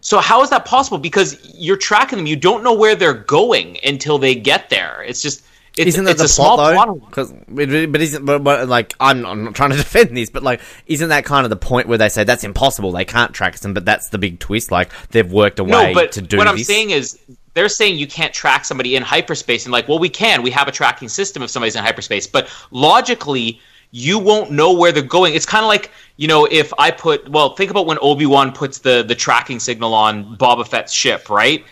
So 0.00 0.18
how 0.18 0.42
is 0.42 0.50
that 0.50 0.64
possible? 0.64 0.98
Because 0.98 1.38
you're 1.54 1.76
tracking 1.76 2.18
them, 2.18 2.26
you 2.26 2.36
don't 2.36 2.64
know 2.64 2.74
where 2.74 2.94
they're 2.96 3.14
going 3.14 3.78
until 3.84 4.18
they 4.18 4.34
get 4.34 4.68
there. 4.68 5.04
It's 5.06 5.22
just 5.22 5.44
it's, 5.76 5.88
isn't 5.88 6.04
that 6.04 6.12
it's 6.12 6.20
the 6.20 6.26
a 6.26 6.28
small 6.28 6.56
plot 6.56 6.74
plot 6.74 6.86
though? 6.88 7.06
Because 7.06 7.32
but 7.48 8.00
isn't 8.00 8.24
but, 8.24 8.44
but 8.44 8.68
like 8.68 8.94
I'm 9.00 9.24
I'm 9.24 9.44
not 9.44 9.54
trying 9.54 9.70
to 9.70 9.76
defend 9.78 10.16
this, 10.16 10.30
but 10.30 10.42
like 10.42 10.60
isn't 10.86 11.08
that 11.08 11.24
kind 11.24 11.44
of 11.44 11.50
the 11.50 11.56
point 11.56 11.88
where 11.88 11.98
they 11.98 12.08
say 12.08 12.24
that's 12.24 12.44
impossible? 12.44 12.92
They 12.92 13.04
can't 13.04 13.32
track 13.32 13.56
them, 13.56 13.74
but 13.74 13.84
that's 13.84 14.08
the 14.10 14.18
big 14.18 14.38
twist. 14.38 14.70
Like 14.70 14.90
they've 15.08 15.30
worked 15.30 15.58
a 15.58 15.64
way 15.64 15.70
No, 15.70 15.94
but 15.94 16.12
to 16.12 16.22
do 16.22 16.36
what 16.36 16.48
I'm 16.48 16.56
this. 16.56 16.66
saying 16.66 16.90
is 16.90 17.18
they're 17.54 17.68
saying 17.68 17.98
you 17.98 18.06
can't 18.06 18.32
track 18.32 18.64
somebody 18.64 18.96
in 18.96 19.02
hyperspace, 19.02 19.66
and 19.66 19.72
like, 19.72 19.88
well, 19.88 19.98
we 19.98 20.08
can. 20.08 20.42
We 20.42 20.50
have 20.50 20.68
a 20.68 20.72
tracking 20.72 21.08
system 21.08 21.42
if 21.42 21.50
somebody's 21.50 21.76
in 21.76 21.84
hyperspace, 21.84 22.26
but 22.26 22.48
logically, 22.70 23.60
you 23.90 24.18
won't 24.18 24.50
know 24.50 24.72
where 24.72 24.90
they're 24.90 25.02
going. 25.02 25.34
It's 25.34 25.46
kind 25.46 25.64
of 25.64 25.68
like 25.68 25.90
you 26.16 26.28
know, 26.28 26.46
if 26.50 26.72
I 26.78 26.90
put 26.90 27.28
well, 27.28 27.54
think 27.54 27.70
about 27.70 27.86
when 27.86 27.98
Obi 28.00 28.26
Wan 28.26 28.52
puts 28.52 28.78
the 28.78 29.02
the 29.02 29.14
tracking 29.14 29.60
signal 29.60 29.94
on 29.94 30.36
Boba 30.36 30.66
Fett's 30.66 30.92
ship, 30.92 31.30
right? 31.30 31.64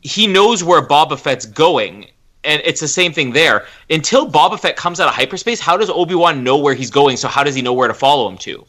He 0.00 0.26
knows 0.26 0.62
where 0.62 0.80
Boba 0.80 1.18
Fett's 1.18 1.46
going. 1.46 2.06
And 2.44 2.62
it's 2.64 2.80
the 2.80 2.88
same 2.88 3.12
thing 3.12 3.32
there. 3.32 3.66
Until 3.90 4.30
Boba 4.30 4.58
Fett 4.58 4.76
comes 4.76 5.00
out 5.00 5.08
of 5.08 5.14
hyperspace, 5.14 5.58
how 5.60 5.76
does 5.76 5.90
Obi 5.90 6.14
Wan 6.14 6.44
know 6.44 6.56
where 6.56 6.74
he's 6.74 6.90
going? 6.90 7.16
So 7.16 7.26
how 7.28 7.42
does 7.42 7.54
he 7.54 7.62
know 7.62 7.72
where 7.72 7.88
to 7.88 7.94
follow 7.94 8.28
him 8.28 8.38
to? 8.38 8.64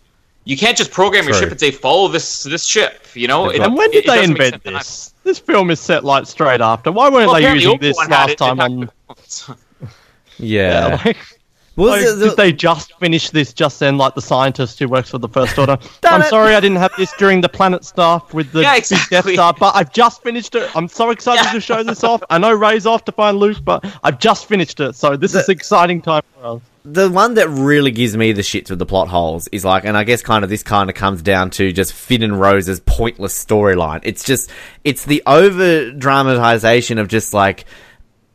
You 0.46 0.58
can't 0.58 0.76
just 0.76 0.92
program 0.92 1.26
your 1.26 1.36
ship 1.36 1.52
and 1.52 1.60
say 1.60 1.70
follow 1.70 2.08
this 2.08 2.44
this 2.44 2.66
ship. 2.66 3.06
You 3.14 3.28
know, 3.28 3.50
It- 3.50 3.62
And 3.62 3.76
when 3.76 3.92
did 3.92 4.06
it 4.06 4.08
they 4.08 4.16
doesn't 4.16 4.32
invent 4.32 4.64
sense. 4.64 4.74
this? 4.76 5.14
This 5.24 5.40
film 5.40 5.70
is 5.70 5.80
set 5.80 6.04
like 6.04 6.26
straight 6.26 6.62
after. 6.62 6.92
Why 6.92 7.10
weren't 7.10 7.28
Well, 7.30 7.40
they 7.42 7.54
using 7.54 7.78
this 7.80 7.96
Obi-Wan 8.00 8.10
had 8.10 8.20
last 8.20 8.30
it 8.32 8.38
time 8.40 8.58
back 8.58 8.70
on? 8.72 8.90
before. 9.16 9.58
yeah. 10.40 11.00
Like, 11.06 11.18
Well, 11.28 11.39
like, 11.88 12.06
the- 12.06 12.14
the- 12.14 12.28
did 12.30 12.38
they 12.38 12.52
just 12.54 12.94
finish 13.00 13.30
this 13.30 13.54
just 13.54 13.80
then, 13.80 13.98
like 13.98 14.16
the 14.16 14.22
scientist 14.22 14.80
who 14.80 14.88
works 14.88 15.10
for 15.10 15.18
the 15.18 15.30
First 15.30 15.58
Order? 15.58 15.78
I'm 16.04 16.22
it. 16.22 16.28
sorry 16.28 16.56
I 16.56 16.60
didn't 16.60 16.78
have 16.78 16.92
this 16.98 17.12
during 17.18 17.42
the 17.42 17.50
planet 17.50 17.86
stuff 17.86 18.34
with 18.34 18.52
the 18.52 18.62
Yeah, 18.62 18.76
big 18.76 18.86
Death. 19.10 19.30
Star, 19.32 19.54
but 19.60 19.76
I've 19.76 19.94
just 19.94 20.22
finished 20.24 20.56
it. 20.56 20.70
I'm 20.76 20.88
so 20.88 21.12
excited 21.12 21.46
Yeah. 21.46 21.52
to 21.54 21.62
show 21.62 21.84
this 21.84 22.04
off. 22.04 22.22
I 22.30 22.38
know 22.38 22.54
Rey's 22.54 22.86
off 22.86 23.06
to 23.06 23.12
find 23.12 23.38
Luke, 23.38 23.58
but 23.64 23.86
I've 24.04 24.20
just 24.20 24.46
finished 24.48 24.80
it, 24.80 24.96
so 24.96 25.16
this 25.16 25.36
is 25.36 25.48
exciting 25.50 26.02
time 26.02 26.24
for 26.40 26.46
us. 26.56 26.62
the 26.86 27.10
one 27.10 27.36
that 27.36 27.48
really 27.50 27.92
gives 27.92 28.16
me 28.18 28.32
the 28.32 28.42
shits 28.42 28.70
with 28.70 28.80
the 28.80 28.86
plot 28.86 29.08
holes 29.10 29.48
is 29.52 29.64
like, 29.66 29.86
and 29.86 29.96
I 29.96 30.04
guess 30.04 30.22
kind 30.24 30.44
of 30.44 30.50
this 30.50 30.64
kind 30.64 30.90
of 30.90 30.96
comes 30.96 31.22
down 31.22 31.50
to 31.52 31.72
just 31.72 31.94
Finn 31.94 32.24
and 32.24 32.40
Rose's 32.40 32.80
pointless 32.80 33.44
storyline. 33.44 34.00
It's 34.04 34.24
just, 34.24 34.50
it's 34.84 35.06
the 35.06 35.22
over 35.28 35.92
dramatization 35.92 36.98
of 36.98 37.08
just 37.08 37.34
like, 37.34 37.66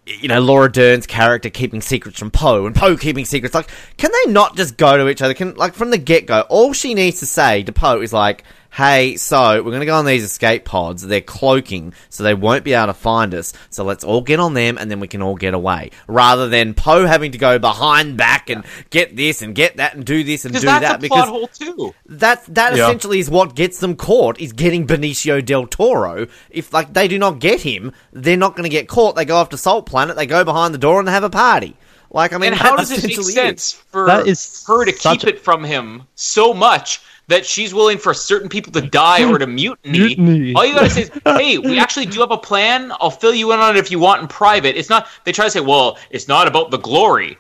you 0.07 0.29
know, 0.29 0.41
Laura 0.41 0.71
Dern's 0.71 1.07
character 1.07 1.49
keeping 1.51 1.81
secrets 1.81 2.19
from 2.19 2.31
Poe 2.31 2.67
and 2.67 2.75
Poe 2.75 2.97
keeping 2.97 3.25
secrets. 3.25 3.55
Like, 3.55 3.71
can 3.97 4.11
they 4.13 4.33
not 4.33 4.57
just 4.57 4.77
go 4.77 4.97
to 4.97 5.09
each 5.09 5.23
other? 5.23 5.35
Can, 5.35 5.55
like, 5.55 5.75
from 5.75 5.91
the 5.91 5.99
get 5.99 6.27
go, 6.27 6.43
all 6.43 6.73
she 6.73 6.95
needs 6.95 7.21
to 7.21 7.27
say 7.27 7.63
to 7.63 7.73
Poe 7.73 8.01
is 8.01 8.13
like, 8.13 8.45
hey, 8.75 9.17
so 9.17 9.63
we're 9.63 9.71
going 9.71 9.81
to 9.81 9.87
go 9.87 9.95
on 9.97 10.05
these 10.05 10.25
escape 10.25 10.65
pods. 10.65 11.07
They're 11.07 11.21
cloaking, 11.21 11.95
so 12.09 12.23
they 12.25 12.35
won't 12.35 12.65
be 12.65 12.73
able 12.73 12.89
to 12.89 12.95
find 12.95 13.33
us. 13.35 13.53
So 13.71 13.85
let's 13.85 14.03
all 14.05 14.21
get 14.21 14.41
on 14.41 14.55
them 14.55 14.79
and 14.79 14.91
then 14.91 15.01
we 15.01 15.09
can 15.09 15.23
all 15.23 15.37
get 15.37 15.55
away. 15.55 15.91
Rather 16.09 16.49
than 16.49 16.75
Poe 16.75 17.07
having 17.07 17.33
to 17.33 17.39
go 17.39 17.59
behind 17.59 18.17
back 18.17 18.51
and 18.51 18.65
get 18.91 19.17
this 19.17 19.43
and 19.43 19.55
get 19.55 19.77
that 19.77 19.95
and 19.95 20.05
do 20.05 20.25
this 20.25 20.45
and 20.45 20.53
do 20.55 20.61
Because 20.61 20.81
that's 20.81 20.93
that. 20.93 20.99
a 20.99 21.03
because 21.03 21.19
plot 21.19 21.29
hole 21.29 21.47
too. 21.49 21.95
that 22.07 22.45
that 22.55 22.77
Yeah. 22.77 22.85
essentially 22.87 23.21
is 23.21 23.31
what 23.31 23.55
gets 23.55 23.79
them 23.79 23.95
caught 23.97 24.41
is 24.41 24.53
getting 24.53 24.87
Benicio 24.87 25.45
del 25.45 25.67
Toro. 25.67 26.27
If 26.51 26.73
like 26.73 26.93
they 26.93 27.07
do 27.09 27.19
not 27.19 27.39
get 27.39 27.61
him, 27.61 27.93
they're 28.13 28.37
not 28.37 28.57
going 28.57 28.65
to 28.65 28.69
get 28.71 28.89
caught. 28.89 29.15
They 29.17 29.25
go 29.25 29.37
off 29.37 29.51
to 29.51 29.57
Salt 29.59 29.87
Planet, 29.87 30.17
they 30.17 30.27
go 30.27 30.45
behind 30.45 30.75
the 30.75 30.79
door 30.79 30.99
and 30.99 31.07
they 31.07 31.13
have 31.13 31.25
a 31.25 31.31
party. 31.31 31.77
Like 32.11 32.33
I 32.33 32.39
mean, 32.39 32.53
And 32.53 32.61
how 32.61 32.77
does 32.77 32.91
it 32.93 33.03
make 33.03 33.13
essentially 33.13 33.33
sense 33.33 33.73
for 33.73 34.07
That 34.07 34.27
is 34.29 34.65
her 34.69 34.85
to 34.85 34.93
keep 34.93 35.23
a- 35.25 35.29
it 35.31 35.41
from 35.45 35.65
him 35.65 36.03
so 36.15 36.55
much 36.55 37.01
that 37.29 37.47
she's 37.47 37.73
willing 37.73 37.99
for 37.99 38.13
certain 38.13 38.49
people 38.49 38.73
to 38.73 38.83
die 38.83 39.25
or 39.25 39.39
to 39.39 39.47
mutiny. 39.47 39.99
Mutiny. 39.99 40.55
All 40.55 40.65
you 40.65 40.75
gotta 40.75 40.91
say 40.91 41.03
is, 41.03 41.11
"Hey, 41.25 41.59
we 41.59 41.79
actually 41.79 42.07
do 42.07 42.21
have 42.21 42.31
a 42.31 42.39
plan. 42.39 42.93
I'll 43.01 43.11
fill 43.11 43.35
you 43.35 43.53
in 43.53 43.61
on 43.61 43.77
it 43.77 43.79
if 43.79 43.91
you 43.91 43.99
want 43.99 44.23
in 44.23 44.29
private." 44.29 44.77
It's 44.77 44.91
not. 44.91 45.07
They 45.25 45.33
try 45.33 45.47
to 45.47 45.51
say, 45.51 45.61
"Well, 45.61 45.99
it's 46.11 46.29
not 46.29 46.47
about 46.47 46.71
the 46.71 46.79
glory." 46.79 47.39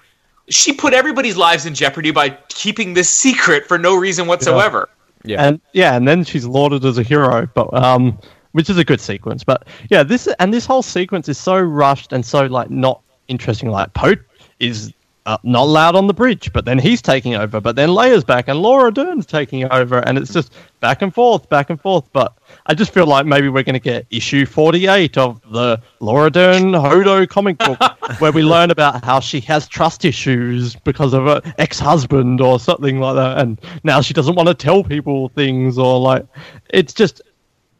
She 0.48 0.72
put 0.72 0.92
everybody's 0.92 1.36
lives 1.36 1.64
in 1.66 1.74
jeopardy 1.74 2.10
by 2.10 2.30
keeping 2.48 2.94
this 2.94 3.08
secret 3.08 3.66
for 3.66 3.78
no 3.78 3.94
reason 3.94 4.26
whatsoever. 4.26 4.88
Yeah. 5.24 5.46
and 5.46 5.60
yeah, 5.72 5.96
and 5.96 6.06
then 6.06 6.22
she's 6.24 6.44
lauded 6.44 6.84
as 6.84 6.98
a 6.98 7.02
hero, 7.02 7.48
but 7.54 7.72
um, 7.72 8.18
which 8.52 8.68
is 8.68 8.76
a 8.76 8.84
good 8.84 9.00
sequence. 9.00 9.42
But 9.42 9.66
yeah, 9.90 10.02
this 10.02 10.28
and 10.38 10.52
this 10.52 10.66
whole 10.66 10.82
sequence 10.82 11.28
is 11.28 11.38
so 11.38 11.58
rushed 11.58 12.12
and 12.12 12.24
so 12.24 12.46
like 12.46 12.70
not 12.70 13.00
interesting. 13.28 13.70
Like 13.70 13.92
Poe 13.94 14.14
is 14.60 14.92
uh, 15.26 15.38
not 15.42 15.62
loud 15.62 15.96
on 15.96 16.06
the 16.06 16.12
bridge, 16.12 16.52
but 16.52 16.66
then 16.66 16.78
he's 16.78 17.00
taking 17.00 17.34
over. 17.34 17.60
But 17.60 17.76
then 17.76 17.88
Leia's 17.88 18.24
back 18.24 18.48
and 18.48 18.60
Laura 18.60 18.92
Dern's 18.92 19.24
taking 19.24 19.64
over, 19.72 19.98
and 20.00 20.18
it's 20.18 20.32
just 20.32 20.52
back 20.80 21.00
and 21.00 21.14
forth, 21.14 21.48
back 21.48 21.70
and 21.70 21.80
forth. 21.80 22.04
But 22.12 22.36
I 22.66 22.74
just 22.74 22.92
feel 22.92 23.06
like 23.06 23.24
maybe 23.24 23.48
we're 23.48 23.62
going 23.62 23.74
to 23.74 23.80
get 23.80 24.06
issue 24.10 24.44
forty-eight 24.44 25.16
of 25.16 25.40
the 25.50 25.80
Laura 26.00 26.30
Dern 26.30 26.72
Holdo 26.72 27.26
comic 27.26 27.56
book, 27.56 27.80
where 28.18 28.32
we 28.32 28.42
learn 28.42 28.70
about 28.70 29.02
how 29.02 29.18
she 29.18 29.40
has 29.40 29.66
trust 29.66 30.04
issues 30.04 30.76
because 30.76 31.14
of 31.14 31.24
her 31.24 31.40
ex-husband 31.56 32.42
or 32.42 32.60
something 32.60 33.00
like 33.00 33.16
that, 33.16 33.38
and 33.38 33.58
now 33.82 34.02
she 34.02 34.12
doesn't 34.12 34.34
want 34.34 34.48
to 34.48 34.54
tell 34.54 34.84
people 34.84 35.30
things 35.30 35.78
or 35.78 35.98
like 36.00 36.26
it's 36.68 36.92
just 36.92 37.22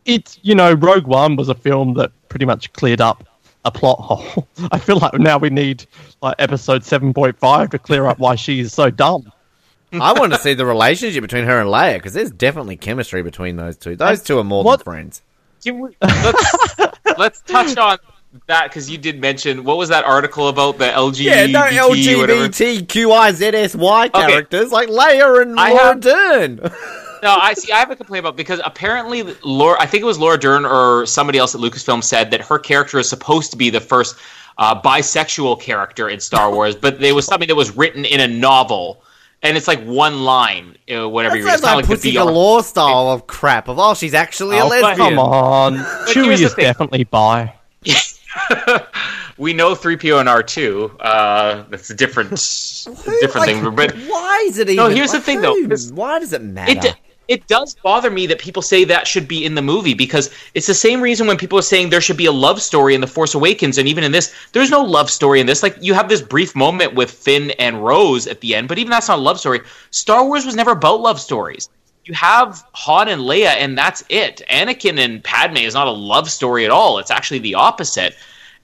it's 0.07 0.38
you 0.42 0.55
know 0.55 0.72
Rogue 0.72 1.07
One 1.07 1.36
was 1.36 1.51
a 1.51 1.55
film 1.55 1.95
that 1.95 2.11
pretty 2.28 2.47
much 2.47 2.72
cleared 2.72 3.03
up 3.03 3.28
a 3.64 3.70
plot 3.70 3.99
hole. 3.99 4.47
I 4.72 4.78
feel 4.78 4.99
like 4.99 5.14
now 5.14 5.38
we 5.38 5.51
need 5.51 5.86
like 6.25 6.37
episode 6.39 6.83
seven 6.85 7.14
point 7.14 7.39
five 7.39 7.70
to 7.70 7.79
clear 7.79 8.07
up 8.07 8.18
why 8.18 8.35
she 8.35 8.61
is 8.61 8.72
so 8.72 8.91
dumb. 8.91 9.31
I 9.93 10.12
want 10.12 10.33
to 10.33 10.39
see 10.41 10.55
the 10.55 10.66
relationship 10.66 11.22
between 11.22 11.45
her 11.45 11.61
and 11.61 11.68
Leia 11.68 11.95
because 11.99 12.14
there's 12.14 12.33
definitely 12.33 12.77
chemistry 12.77 13.22
between 13.22 13.55
those 13.57 13.77
two. 13.77 13.95
Those 13.95 14.22
two 14.22 14.39
are 14.41 14.45
more 14.45 14.64
What- 14.64 14.81
than 14.81 14.85
friends. 14.85 15.22
We, 15.64 15.97
let's 16.03 16.55
let's 17.18 17.41
touch 17.43 17.77
on 17.79 17.99
that 18.49 18.64
because 18.64 18.91
you 18.91 18.99
did 18.99 19.18
mention 19.20 19.64
what 19.64 19.77
was 19.79 19.89
that 19.91 20.05
article 20.05 20.49
about 20.49 20.77
the 20.79 20.87
LGBT 20.87 21.25
Yeah, 21.25 21.47
no 21.47 21.89
whatever. 21.89 22.49
LGBTQIZSY 22.49 24.12
characters 24.12 24.72
like 24.72 24.89
Leia 24.89 25.43
and 25.43 25.59
I 25.59 25.70
Laura 25.70 25.85
have- 25.85 26.01
Dern. 26.01 26.61
No, 27.22 27.35
I 27.41 27.55
see. 27.55 27.72
I 27.72 27.79
have 27.79 27.91
a 27.91 27.97
complaint 27.97 28.20
about 28.27 28.37
because 28.37 28.61
apparently 28.66 29.22
Laura, 29.43 29.79
I 29.81 29.87
think 29.87 30.03
it 30.03 30.05
was 30.05 30.18
Laura 30.18 30.37
Dern 30.39 30.66
or 30.66 31.07
somebody 31.07 31.39
else 31.39 31.55
at 31.55 31.61
Lucasfilm 31.62 32.05
said 32.05 32.31
that 32.33 32.43
her 32.43 32.59
character 32.59 32.99
is 32.99 33.09
supposed 33.09 33.51
to 33.53 33.57
be 33.57 33.70
the 33.70 33.81
first 33.81 34.16
uh, 34.59 34.81
bisexual 34.81 35.61
character 35.61 36.09
in 36.09 36.21
Star 36.21 36.53
Wars, 36.53 36.77
but 36.77 37.01
there 37.01 37.15
was 37.15 37.27
something 37.27 37.49
that 37.49 37.55
was 37.57 37.77
written 37.77 38.05
in 38.05 38.21
a 38.21 38.29
novel, 38.29 39.03
and 39.43 39.57
it's 39.57 39.67
like 39.69 39.83
one 39.85 40.23
line, 40.25 40.77
uh, 40.95 41.09
whatever 41.09 41.35
That 41.35 41.39
you 41.41 41.45
read. 41.47 41.51
sounds 41.61 41.63
It's 41.63 41.65
like 41.65 41.85
the 41.87 41.95
Pussy 41.95 42.13
VR. 42.13 42.25
Galore 42.27 42.63
style 42.63 43.09
of 43.11 43.27
crap. 43.27 43.69
Of 43.69 43.79
oh, 43.79 43.95
she's 43.95 44.15
actually 44.15 44.59
a 44.59 44.65
Oh, 44.65 44.69
lesbian. 44.69 44.97
come 44.97 45.19
on, 45.19 45.77
Chewie 46.09 46.33
is 46.41 46.55
thing. 46.55 46.65
definitely 46.65 47.05
bi. 47.05 47.53
we 49.39 49.53
know 49.53 49.75
three 49.75 49.97
PO 49.97 50.19
and 50.19 50.29
R 50.29 50.43
two. 50.43 50.91
Uh, 51.01 51.65
that's 51.71 51.91
a 51.91 51.95
different, 51.95 52.31
different 53.21 53.35
Like, 53.35 53.57
thing. 53.57 53.75
But 53.75 53.95
why 54.09 54.45
is 54.47 54.59
it 54.59 54.69
even? 54.69 54.77
No, 54.77 54.89
here's 54.89 55.11
the 55.11 55.19
like, 55.19 55.25
thing, 55.27 55.41
though, 55.41 55.55
Why 55.95 56.19
does 56.19 56.33
it 56.33 56.43
matter? 56.43 56.73
it 56.73 56.81
d- 56.81 56.89
it 57.29 57.47
does 57.47 57.75
bother 57.83 58.11
me 58.11 58.27
that 58.27 58.39
people 58.39 58.62
say 58.62 58.85
that 58.85 59.07
should 59.07 59.27
be 59.27 59.45
in 59.45 59.55
the 59.55 59.62
movie 59.62 59.95
because 59.95 60.31
it's 60.55 60.66
the 60.66 60.75
same 60.75 61.01
reason 61.01 61.27
when 61.27 61.37
people 61.37 61.59
are 61.59 61.62
saying 61.62 61.89
there 61.89 62.01
should 62.01 62.16
be 62.16 62.27
a 62.27 62.33
love 62.33 62.61
story 62.61 62.95
in 62.95 63.01
the 63.01 63.07
Force 63.07 63.35
Awakens 63.35 63.79
and 63.79 63.89
even 63.89 64.05
in 64.05 64.12
this 64.12 64.35
there's 64.53 64.70
no 64.70 64.83
love 64.83 65.11
story 65.11 65.41
in 65.41 65.47
this. 65.47 65.62
Like 65.62 65.77
you 65.81 65.95
have 65.95 66.09
this 66.09 66.22
brief 66.22 66.55
moment 66.55 66.95
with 66.95 67.11
Finn 67.11 67.53
and 67.53 67.85
Rose 67.85 68.27
at 68.27 68.41
the 68.41 68.55
end 68.55 68.68
but 68.68 68.79
even 68.79 68.91
that's 68.91 69.09
not 69.09 69.18
a 69.18 69.22
love 69.22 69.41
story. 69.41 69.61
Star 69.91 70.27
Wars 70.27 70.45
was 70.45 70.57
never 70.57 70.72
about 70.72 71.01
love 71.01 71.20
stories. 71.20 71.68
You 72.05 72.14
have 72.14 72.62
Han 72.72 73.09
and 73.09 73.22
Leia 73.22 73.55
and 73.57 73.79
that's 73.79 74.05
it. 74.09 74.43
Anakin 74.51 74.99
and 74.99 75.25
Padme 75.25 75.59
is 75.59 75.75
not 75.75 75.87
a 75.87 75.93
love 75.93 76.31
story 76.31 76.64
at 76.64 76.70
all. 76.70 76.99
It's 76.99 77.11
actually 77.11 77.41
the 77.41 77.55
opposite. 77.55 78.16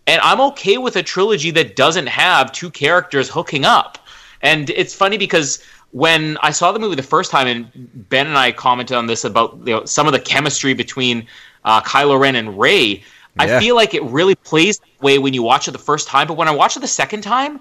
And 0.06 0.20
I'm 0.22 0.40
okay 0.40 0.76
with 0.76 0.96
a 0.96 1.02
trilogy 1.02 1.50
that 1.52 1.76
doesn't 1.76 2.08
have 2.08 2.52
two 2.52 2.70
characters 2.70 3.28
hooking 3.28 3.64
up. 3.64 3.98
And 4.42 4.70
it's 4.70 4.94
funny 4.94 5.18
because 5.18 5.62
when 5.92 6.36
I 6.42 6.50
saw 6.50 6.72
the 6.72 6.78
movie 6.78 6.96
the 6.96 7.02
first 7.02 7.30
time, 7.30 7.46
and 7.46 8.08
Ben 8.08 8.26
and 8.26 8.38
I 8.38 8.52
commented 8.52 8.96
on 8.96 9.06
this 9.06 9.24
about 9.24 9.58
you 9.64 9.74
know, 9.74 9.84
some 9.84 10.06
of 10.06 10.12
the 10.12 10.20
chemistry 10.20 10.74
between 10.74 11.26
uh, 11.64 11.80
Kylo 11.80 12.18
Ren 12.18 12.36
and 12.36 12.58
Rey, 12.58 13.02
I 13.38 13.58
feel 13.58 13.74
like 13.74 13.94
it 13.94 14.02
really 14.04 14.34
plays 14.34 14.78
that 14.78 15.02
way 15.02 15.18
when 15.18 15.34
you 15.34 15.42
watch 15.42 15.66
it 15.66 15.70
the 15.70 15.78
first 15.78 16.08
time. 16.08 16.26
But 16.26 16.36
when 16.36 16.48
I 16.48 16.50
watch 16.50 16.76
it 16.76 16.80
the 16.80 16.88
second 16.88 17.22
time, 17.22 17.60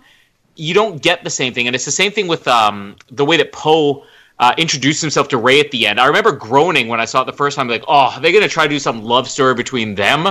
you 0.56 0.74
don't 0.74 1.02
get 1.02 1.24
the 1.24 1.30
same 1.30 1.54
thing. 1.54 1.68
And 1.68 1.76
it's 1.76 1.86
the 1.86 1.92
same 1.92 2.12
thing 2.12 2.28
with 2.28 2.48
um, 2.48 2.96
the 3.10 3.24
way 3.24 3.38
that 3.38 3.52
Poe 3.52 4.06
uh, 4.40 4.54
introduced 4.58 5.02
himself 5.02 5.28
to 5.30 5.38
Rey 5.38 5.60
at 5.60 5.72
the 5.72 5.88
end. 5.88 6.00
I 6.00 6.08
remember 6.08 6.32
groaning 6.32 6.88
when 6.88 7.00
I 7.00 7.06
saw 7.06 7.22
it 7.22 7.26
the 7.26 7.34
first 7.34 7.56
time, 7.56 7.68
like, 7.68 7.84
oh, 7.88 7.94
are 7.94 8.20
they're 8.20 8.32
going 8.32 8.44
to 8.44 8.50
try 8.50 8.64
to 8.66 8.70
do 8.70 8.80
some 8.80 9.04
love 9.04 9.30
story 9.30 9.54
between 9.54 9.96
them. 9.96 10.28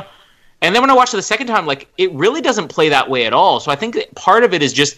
And 0.61 0.75
then 0.75 0.83
when 0.83 0.91
I 0.91 0.95
watched 0.95 1.15
it 1.15 1.19
the 1.19 1.23
second 1.23 1.47
time, 1.47 1.67
like, 1.67 1.89
it 1.99 2.13
really 2.13 2.41
doesn't 2.41 2.69
play 2.69 2.89
that 2.89 3.09
way 3.09 3.27
at 3.27 3.33
all. 3.33 3.61
So 3.61 3.71
I 3.71 3.77
think 3.77 3.95
that 3.95 4.15
part 4.15 4.45
of 4.45 4.53
it 4.53 4.63
is 4.63 4.73
just 4.73 4.97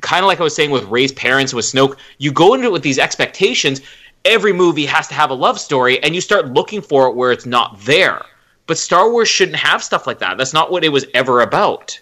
kind 0.00 0.22
of 0.24 0.26
like 0.28 0.40
I 0.40 0.42
was 0.44 0.54
saying 0.54 0.70
with 0.70 0.84
Rey's 0.84 1.12
parents 1.12 1.52
with 1.54 1.64
Snoke. 1.64 1.96
You 2.18 2.32
go 2.32 2.54
into 2.54 2.66
it 2.68 2.72
with 2.72 2.82
these 2.82 2.98
expectations. 2.98 3.80
Every 4.24 4.52
movie 4.52 4.86
has 4.86 5.08
to 5.08 5.14
have 5.14 5.30
a 5.30 5.34
love 5.34 5.58
story, 5.60 6.02
and 6.02 6.14
you 6.14 6.20
start 6.20 6.52
looking 6.52 6.82
for 6.82 7.06
it 7.08 7.14
where 7.14 7.32
it's 7.32 7.46
not 7.46 7.78
there. 7.80 8.22
But 8.66 8.76
Star 8.78 9.10
Wars 9.10 9.28
shouldn't 9.28 9.56
have 9.56 9.82
stuff 9.82 10.06
like 10.06 10.18
that. 10.18 10.36
That's 10.36 10.52
not 10.52 10.70
what 10.70 10.84
it 10.84 10.90
was 10.90 11.06
ever 11.14 11.40
about. 11.40 11.98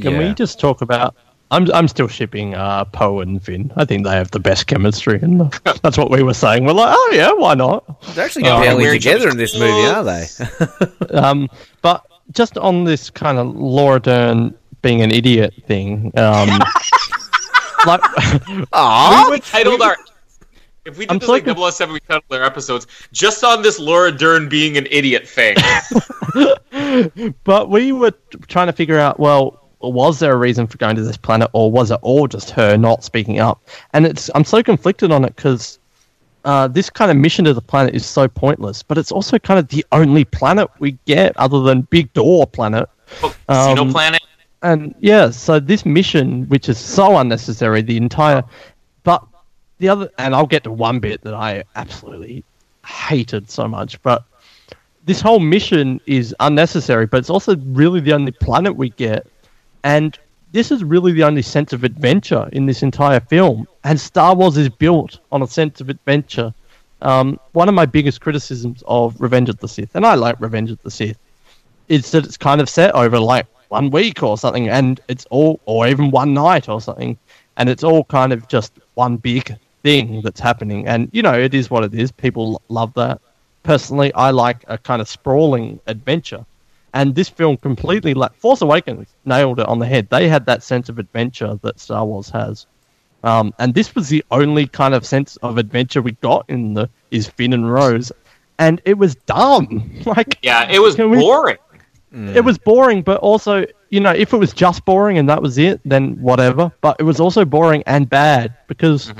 Can 0.00 0.12
Yeah. 0.12 0.18
we 0.28 0.34
just 0.34 0.58
talk 0.58 0.80
about? 0.82 1.14
I'm 1.50 1.70
I'm 1.72 1.86
still 1.88 2.08
shipping 2.08 2.54
uh, 2.54 2.84
Poe 2.86 3.20
and 3.20 3.40
Finn. 3.42 3.70
I 3.76 3.84
think 3.84 4.04
they 4.04 4.12
have 4.12 4.30
the 4.30 4.40
best 4.40 4.66
chemistry, 4.66 5.20
and 5.22 5.40
that's 5.82 5.98
what 5.98 6.10
we 6.10 6.22
were 6.22 6.34
saying. 6.34 6.64
We're 6.64 6.72
like, 6.72 6.94
oh 6.96 7.10
yeah, 7.14 7.32
why 7.32 7.54
not? 7.54 7.84
They're 8.14 8.24
actually 8.24 8.44
barely 8.44 8.82
wearing 8.84 9.00
together 9.00 9.28
in 9.28 9.36
this 9.36 9.56
movie, 9.56 9.86
are 9.86 10.02
they? 10.02 10.26
Um, 11.16 11.48
but 11.82 12.04
just 12.32 12.56
on 12.58 12.84
this 12.84 13.10
kind 13.10 13.38
of 13.38 13.54
Laura 13.54 14.00
Dern 14.00 14.54
being 14.84 15.02
an 15.02 15.10
idiot 15.10 15.52
thing, 15.66 16.12
um, 16.16 16.48
like 17.86 18.00
Aw, 18.72 19.28
we 19.30 19.40
titled 19.40 19.82
our. 19.82 19.96
If 20.84 20.98
we 20.98 21.06
did 21.06 21.12
I'm 21.12 21.18
this 21.18 21.28
like 21.28 21.46
talking- 21.46 21.70
007, 21.72 21.92
we 21.94 22.00
titled 22.00 22.24
our 22.30 22.42
episodes 22.44 22.86
just 23.10 23.42
on 23.42 23.62
this 23.62 23.78
Laura 23.80 24.12
Dern 24.12 24.48
being 24.48 24.76
an 24.76 24.86
idiot 24.90 25.26
thing. 25.26 25.56
But 27.44 27.70
we 27.70 27.92
were 27.92 28.12
trying 28.48 28.66
to 28.66 28.72
figure 28.72 28.98
out, 28.98 29.18
well, 29.18 29.60
was 29.80 30.18
there 30.18 30.32
a 30.32 30.36
reason 30.36 30.66
for 30.66 30.76
going 30.78 30.96
to 30.96 31.02
this 31.02 31.16
planet, 31.16 31.48
or 31.52 31.70
was 31.70 31.90
it 31.90 31.98
all 32.02 32.26
just 32.26 32.50
her 32.50 32.76
not 32.76 33.02
speaking 33.04 33.38
up? 33.38 33.62
And 33.92 34.04
it's 34.06 34.30
I'm 34.34 34.44
so 34.44 34.62
conflicted 34.62 35.10
on 35.10 35.24
it 35.24 35.34
because 35.36 35.78
uh, 36.44 36.68
this 36.68 36.90
kind 36.90 37.10
of 37.10 37.16
mission 37.16 37.44
to 37.46 37.54
the 37.54 37.60
planet 37.62 37.94
is 37.94 38.04
so 38.04 38.26
pointless, 38.28 38.82
but 38.82 38.98
it's 38.98 39.12
also 39.12 39.38
kind 39.38 39.58
of 39.58 39.68
the 39.68 39.84
only 39.92 40.24
planet 40.24 40.68
we 40.78 40.92
get 41.06 41.36
other 41.38 41.60
than 41.60 41.82
Big 41.82 42.12
Door 42.12 42.48
Planet. 42.48 42.88
Casino 43.20 43.82
Um, 43.82 43.90
Planet. 43.92 44.20
And 44.64 44.94
yeah, 44.98 45.28
so 45.28 45.60
this 45.60 45.84
mission, 45.84 46.48
which 46.48 46.70
is 46.70 46.78
so 46.78 47.18
unnecessary, 47.18 47.82
the 47.82 47.98
entire, 47.98 48.42
but 49.02 49.22
the 49.78 49.90
other, 49.90 50.10
and 50.16 50.34
I'll 50.34 50.46
get 50.46 50.64
to 50.64 50.72
one 50.72 51.00
bit 51.00 51.20
that 51.20 51.34
I 51.34 51.64
absolutely 51.76 52.44
hated 52.86 53.50
so 53.50 53.68
much, 53.68 54.00
but 54.00 54.24
this 55.04 55.20
whole 55.20 55.38
mission 55.38 56.00
is 56.06 56.34
unnecessary, 56.40 57.04
but 57.04 57.18
it's 57.18 57.28
also 57.28 57.56
really 57.56 58.00
the 58.00 58.14
only 58.14 58.32
planet 58.32 58.74
we 58.74 58.88
get, 58.88 59.26
and 59.82 60.18
this 60.52 60.72
is 60.72 60.82
really 60.82 61.12
the 61.12 61.24
only 61.24 61.42
sense 61.42 61.74
of 61.74 61.84
adventure 61.84 62.48
in 62.52 62.64
this 62.64 62.82
entire 62.82 63.20
film. 63.20 63.68
And 63.84 64.00
Star 64.00 64.34
Wars 64.34 64.56
is 64.56 64.70
built 64.70 65.18
on 65.30 65.42
a 65.42 65.46
sense 65.46 65.82
of 65.82 65.90
adventure. 65.90 66.54
Um, 67.02 67.38
one 67.52 67.68
of 67.68 67.74
my 67.74 67.84
biggest 67.84 68.22
criticisms 68.22 68.82
of 68.86 69.20
Revenge 69.20 69.50
of 69.50 69.58
the 69.58 69.68
Sith, 69.68 69.94
and 69.94 70.06
I 70.06 70.14
like 70.14 70.40
Revenge 70.40 70.70
of 70.70 70.80
the 70.82 70.90
Sith, 70.90 71.18
is 71.88 72.10
that 72.12 72.24
it's 72.24 72.38
kind 72.38 72.62
of 72.62 72.70
set 72.70 72.94
over 72.94 73.18
like 73.20 73.46
one 73.68 73.90
week 73.90 74.22
or 74.22 74.38
something, 74.38 74.68
and 74.68 75.00
it's 75.08 75.26
all, 75.30 75.60
or 75.66 75.86
even 75.86 76.10
one 76.10 76.34
night 76.34 76.68
or 76.68 76.80
something, 76.80 77.18
and 77.56 77.68
it's 77.68 77.84
all 77.84 78.04
kind 78.04 78.32
of 78.32 78.48
just 78.48 78.72
one 78.94 79.16
big 79.16 79.56
thing 79.82 80.22
that's 80.22 80.40
happening. 80.40 80.86
And 80.86 81.08
you 81.12 81.22
know, 81.22 81.34
it 81.34 81.54
is 81.54 81.70
what 81.70 81.84
it 81.84 81.94
is. 81.94 82.10
People 82.12 82.62
love 82.68 82.92
that. 82.94 83.20
Personally, 83.62 84.12
I 84.14 84.30
like 84.30 84.64
a 84.68 84.76
kind 84.76 85.00
of 85.00 85.08
sprawling 85.08 85.80
adventure, 85.86 86.44
and 86.92 87.14
this 87.14 87.28
film 87.28 87.56
completely 87.56 88.14
like 88.14 88.34
Force 88.34 88.62
Awakens 88.62 89.08
nailed 89.24 89.60
it 89.60 89.66
on 89.66 89.78
the 89.78 89.86
head. 89.86 90.08
They 90.10 90.28
had 90.28 90.46
that 90.46 90.62
sense 90.62 90.88
of 90.88 90.98
adventure 90.98 91.58
that 91.62 91.80
Star 91.80 92.04
Wars 92.04 92.30
has. 92.30 92.66
Um, 93.24 93.54
and 93.58 93.72
this 93.72 93.94
was 93.94 94.10
the 94.10 94.22
only 94.30 94.66
kind 94.66 94.94
of 94.94 95.06
sense 95.06 95.36
of 95.36 95.56
adventure 95.56 96.02
we 96.02 96.12
got 96.12 96.44
in 96.48 96.74
the 96.74 96.90
is 97.10 97.26
Finn 97.26 97.54
and 97.54 97.72
Rose, 97.72 98.12
and 98.58 98.82
it 98.84 98.98
was 98.98 99.14
dumb. 99.14 99.90
Like 100.04 100.38
Yeah, 100.42 100.70
it 100.70 100.80
was 100.80 100.96
Can 100.96 101.10
boring. 102.14 102.36
it 102.36 102.44
was 102.44 102.58
boring, 102.58 103.02
but 103.02 103.20
also, 103.20 103.64
you 103.90 104.00
know, 104.00 104.12
if 104.12 104.32
it 104.32 104.36
was 104.36 104.52
just 104.52 104.84
boring 104.84 105.18
and 105.18 105.28
that 105.28 105.42
was 105.42 105.58
it, 105.58 105.80
then 105.84 106.20
whatever. 106.20 106.72
But 106.80 106.96
it 106.98 107.04
was 107.04 107.20
also 107.20 107.44
boring 107.44 107.82
and 107.86 108.08
bad 108.08 108.54
because, 108.68 109.12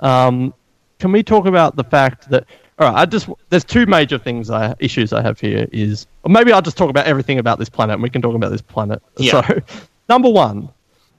um, 0.00 0.54
can 0.98 1.12
we 1.12 1.22
talk 1.22 1.46
about 1.46 1.76
the 1.76 1.84
fact 1.84 2.30
that? 2.30 2.46
All 2.78 2.90
right, 2.90 3.02
I 3.02 3.06
just 3.06 3.28
there's 3.50 3.64
two 3.64 3.86
major 3.86 4.18
things 4.18 4.50
I 4.50 4.74
issues 4.78 5.12
I 5.12 5.22
have 5.22 5.38
here 5.38 5.68
is, 5.72 6.06
or 6.24 6.30
maybe 6.30 6.52
I'll 6.52 6.62
just 6.62 6.76
talk 6.76 6.90
about 6.90 7.06
everything 7.06 7.38
about 7.38 7.58
this 7.58 7.68
planet, 7.68 7.94
and 7.94 8.02
we 8.02 8.10
can 8.10 8.22
talk 8.22 8.34
about 8.34 8.50
this 8.50 8.62
planet. 8.62 9.02
Yeah. 9.18 9.46
So, 9.46 9.60
number 10.08 10.30
one, 10.30 10.68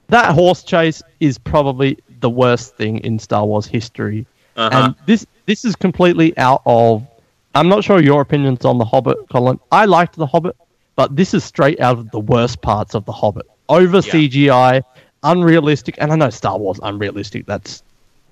that 0.08 0.34
horse 0.34 0.62
chase 0.62 1.02
is 1.20 1.38
probably 1.38 1.98
the 2.20 2.30
worst 2.30 2.76
thing 2.76 2.98
in 2.98 3.18
Star 3.18 3.46
Wars 3.46 3.66
history. 3.66 4.26
Uh-huh. 4.56 4.86
And 4.86 4.94
this 5.06 5.26
this 5.46 5.64
is 5.64 5.76
completely 5.76 6.36
out 6.38 6.62
of. 6.66 7.06
I'm 7.54 7.68
not 7.68 7.84
sure 7.84 8.02
your 8.02 8.20
opinions 8.20 8.64
on 8.64 8.78
The 8.78 8.84
Hobbit, 8.84 9.28
Colin. 9.30 9.60
I 9.70 9.84
liked 9.84 10.16
The 10.16 10.26
Hobbit, 10.26 10.56
but 10.96 11.14
this 11.16 11.34
is 11.34 11.44
straight 11.44 11.80
out 11.80 11.98
of 11.98 12.10
the 12.10 12.20
worst 12.20 12.62
parts 12.62 12.94
of 12.94 13.04
The 13.04 13.12
Hobbit. 13.12 13.46
Over 13.68 13.98
CGI, 13.98 14.82
unrealistic, 15.22 15.96
and 15.98 16.12
I 16.12 16.16
know 16.16 16.30
Star 16.30 16.58
Wars 16.58 16.78
unrealistic. 16.82 17.46
That's 17.46 17.82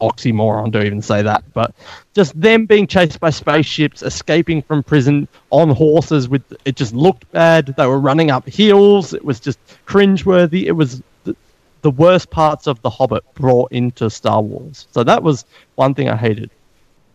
oxymoron 0.02 0.72
to 0.72 0.84
even 0.84 1.00
say 1.00 1.22
that, 1.22 1.44
but 1.54 1.74
just 2.12 2.38
them 2.38 2.66
being 2.66 2.86
chased 2.86 3.20
by 3.20 3.30
spaceships, 3.30 4.02
escaping 4.02 4.60
from 4.60 4.82
prison 4.82 5.28
on 5.50 5.70
horses 5.70 6.28
with 6.28 6.42
it 6.64 6.76
just 6.76 6.92
looked 6.92 7.30
bad. 7.32 7.66
They 7.76 7.86
were 7.86 8.00
running 8.00 8.30
up 8.30 8.46
hills. 8.46 9.14
It 9.14 9.24
was 9.24 9.40
just 9.40 9.58
cringeworthy. 9.86 10.64
It 10.64 10.72
was 10.72 11.02
the, 11.24 11.36
the 11.82 11.90
worst 11.90 12.30
parts 12.30 12.66
of 12.66 12.82
The 12.82 12.90
Hobbit 12.90 13.22
brought 13.34 13.70
into 13.72 14.10
Star 14.10 14.42
Wars. 14.42 14.88
So 14.90 15.04
that 15.04 15.22
was 15.22 15.44
one 15.76 15.94
thing 15.94 16.08
I 16.08 16.16
hated. 16.16 16.50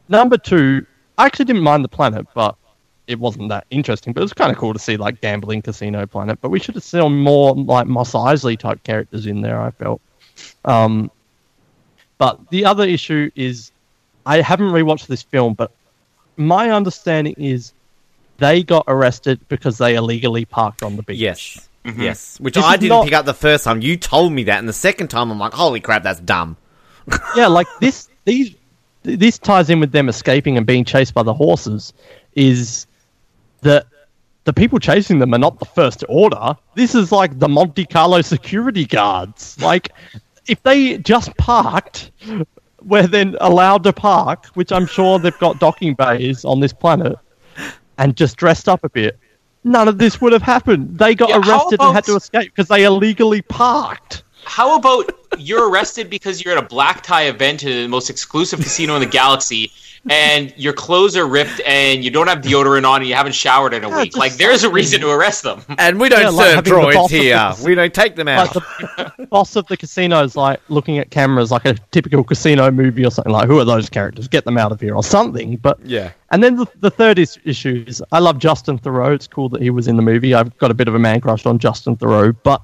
Number 0.09 0.37
two, 0.37 0.85
I 1.17 1.25
actually 1.25 1.45
didn't 1.45 1.63
mind 1.63 1.83
the 1.83 1.89
planet, 1.89 2.25
but 2.33 2.55
it 3.07 3.19
wasn't 3.19 3.49
that 3.49 3.65
interesting. 3.69 4.13
But 4.13 4.21
it 4.21 4.25
was 4.25 4.33
kind 4.33 4.51
of 4.51 4.57
cool 4.57 4.73
to 4.73 4.79
see 4.79 4.97
like 4.97 5.21
gambling 5.21 5.61
casino 5.61 6.05
planet. 6.05 6.39
But 6.41 6.49
we 6.49 6.59
should 6.59 6.75
have 6.75 6.83
seen 6.83 7.19
more 7.19 7.55
like 7.55 7.87
Mos 7.87 8.11
Eisley 8.13 8.57
type 8.57 8.83
characters 8.83 9.25
in 9.25 9.41
there. 9.41 9.59
I 9.59 9.71
felt. 9.71 10.01
Um, 10.65 11.09
but 12.17 12.49
the 12.49 12.65
other 12.65 12.83
issue 12.83 13.31
is, 13.35 13.71
I 14.25 14.41
haven't 14.41 14.67
rewatched 14.71 15.07
this 15.07 15.21
film, 15.23 15.53
but 15.53 15.71
my 16.35 16.71
understanding 16.71 17.35
is 17.37 17.73
they 18.37 18.63
got 18.63 18.83
arrested 18.87 19.39
because 19.49 19.77
they 19.77 19.95
illegally 19.95 20.45
parked 20.45 20.83
on 20.83 20.95
the 20.95 21.03
beach. 21.03 21.17
Yes. 21.19 21.69
Yes. 21.97 22.39
Which 22.39 22.55
This 22.55 22.65
I 22.65 22.75
didn't 22.75 22.89
not- 22.89 23.05
pick 23.05 23.13
up 23.13 23.25
the 23.25 23.33
first 23.33 23.63
time. 23.63 23.81
You 23.81 23.95
told 23.97 24.33
me 24.33 24.43
that, 24.45 24.59
and 24.59 24.67
the 24.67 24.73
second 24.73 25.07
time 25.07 25.31
I'm 25.31 25.39
like, 25.39 25.53
holy 25.53 25.79
crap, 25.79 26.03
that's 26.03 26.19
dumb. 26.19 26.57
yeah, 27.37 27.47
like 27.47 27.67
this 27.79 28.09
these 28.25 28.53
this 29.03 29.37
ties 29.37 29.69
in 29.69 29.79
with 29.79 29.93
them 29.93 30.09
escaping 30.09 30.57
and 30.57 30.65
being 30.67 30.83
chased 30.83 31.13
by 31.13 31.23
the 31.23 31.33
horses 31.33 31.93
is 32.35 32.85
that 33.61 33.85
the 34.43 34.53
people 34.53 34.79
chasing 34.79 35.19
them 35.19 35.33
are 35.33 35.39
not 35.39 35.59
the 35.59 35.65
first 35.65 36.03
order. 36.07 36.55
This 36.75 36.95
is 36.95 37.11
like 37.11 37.37
the 37.37 37.49
Monte 37.49 37.85
Carlo 37.85 38.21
security 38.21 38.85
guards. 38.85 39.61
Like 39.61 39.91
if 40.47 40.61
they 40.63 40.97
just 40.99 41.35
parked 41.37 42.11
where 42.79 43.07
they're 43.07 43.33
allowed 43.41 43.83
to 43.83 43.93
park, 43.93 44.45
which 44.53 44.71
I'm 44.71 44.85
sure 44.85 45.19
they've 45.19 45.37
got 45.39 45.59
docking 45.59 45.95
bays 45.95 46.45
on 46.45 46.59
this 46.59 46.73
planet, 46.73 47.17
and 47.97 48.15
just 48.15 48.37
dressed 48.37 48.69
up 48.69 48.83
a 48.83 48.89
bit, 48.89 49.19
none 49.63 49.87
of 49.87 49.97
this 49.97 50.21
would 50.21 50.31
have 50.31 50.43
happened. 50.43 50.97
They 50.97 51.15
got 51.15 51.29
Yeah, 51.29 51.39
arrested 51.39 51.81
and 51.81 51.93
had 51.93 52.05
to 52.05 52.15
escape 52.15 52.53
because 52.55 52.69
they 52.69 52.85
illegally 52.85 53.41
parked. 53.41 54.23
How 54.45 54.77
about 54.77 55.11
you're 55.37 55.69
arrested 55.69 56.09
because 56.09 56.43
you're 56.43 56.57
at 56.57 56.63
a 56.63 56.67
black 56.67 57.03
tie 57.03 57.23
event 57.23 57.63
in 57.63 57.83
the 57.83 57.87
most 57.89 58.09
exclusive 58.09 58.59
casino 58.59 58.95
in 58.95 59.01
the 59.01 59.07
galaxy, 59.07 59.71
and 60.09 60.53
your 60.57 60.73
clothes 60.73 61.15
are 61.17 61.25
ripped, 61.27 61.61
and 61.65 62.03
you 62.03 62.11
don't 62.11 62.27
have 62.27 62.39
deodorant 62.39 62.87
on, 62.87 63.01
and 63.01 63.07
you 63.09 63.15
haven't 63.15 63.35
showered 63.35 63.73
in 63.73 63.83
a 63.83 63.89
Yeah, 63.89 64.01
week? 64.01 64.17
Like, 64.17 64.33
there's 64.37 64.63
a 64.63 64.69
reason 64.69 65.01
to 65.01 65.09
arrest 65.11 65.43
them. 65.43 65.61
And 65.79 65.99
we 65.99 66.09
don't 66.09 66.21
Yeah, 66.21 66.29
like 66.29 66.45
serve 66.47 66.55
having 66.65 66.73
the 66.73 66.79
boss 66.79 66.95
droids 66.95 67.05
of 67.05 67.11
here. 67.11 67.53
the- 67.57 67.63
We 67.65 67.75
don't 67.75 67.93
take 67.93 68.15
them 68.15 68.27
out. 68.27 68.55
like 68.55 68.65
the 69.17 69.27
boss 69.27 69.55
of 69.55 69.67
the 69.67 69.77
casino 69.77 70.23
is 70.23 70.35
like 70.35 70.59
looking 70.69 70.97
at 70.97 71.11
cameras 71.11 71.51
like 71.51 71.65
a 71.65 71.73
typical 71.91 72.23
casino 72.23 72.69
movie 72.71 73.05
or 73.05 73.11
something 73.11 73.31
like 73.33 73.47
who 73.47 73.59
are 73.59 73.65
those 73.65 73.89
characters 73.89 74.27
get 74.27 74.45
them 74.45 74.57
out 74.57 74.71
of 74.71 74.79
here 74.81 74.95
or 74.95 75.03
something 75.03 75.57
but 75.57 75.79
Yeah. 75.85 76.11
and 76.31 76.43
then 76.43 76.55
the, 76.55 76.65
the 76.79 76.89
third 76.89 77.19
is, 77.19 77.37
issue 77.43 77.83
is 77.87 78.01
i 78.11 78.19
love 78.19 78.39
justin 78.39 78.79
theroux 78.79 79.13
it's 79.13 79.27
cool 79.27 79.49
that 79.49 79.61
he 79.61 79.69
was 79.69 79.87
in 79.87 79.95
the 79.97 80.01
movie 80.01 80.33
i've 80.33 80.55
got 80.57 80.71
a 80.71 80.73
bit 80.73 80.87
of 80.87 80.95
a 80.95 80.99
man 80.99 81.19
crush 81.21 81.45
on 81.45 81.59
justin 81.59 81.95
theroux 81.97 82.35
but 82.43 82.61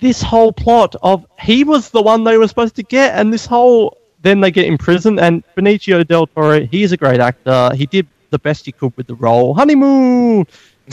this 0.00 0.22
whole 0.22 0.52
plot 0.52 0.94
of 1.02 1.26
he 1.40 1.64
was 1.64 1.90
the 1.90 2.00
one 2.02 2.24
they 2.24 2.38
were 2.38 2.48
supposed 2.48 2.76
to 2.76 2.82
get 2.82 3.14
and 3.18 3.32
this 3.32 3.44
whole 3.46 3.98
then 4.22 4.40
they 4.40 4.50
get 4.50 4.66
in 4.66 4.76
prison 4.78 5.18
and 5.18 5.42
benicio 5.56 6.06
del 6.06 6.26
toro 6.26 6.60
he's 6.66 6.92
a 6.92 6.96
great 6.96 7.20
actor 7.20 7.70
he 7.74 7.86
did 7.86 8.06
the 8.30 8.38
best 8.38 8.66
he 8.66 8.72
could 8.72 8.94
with 8.96 9.06
the 9.06 9.14
role 9.14 9.54
honeymoon 9.54 10.46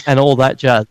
and 0.07 0.19
all 0.19 0.35
that 0.35 0.57
jazz 0.57 0.85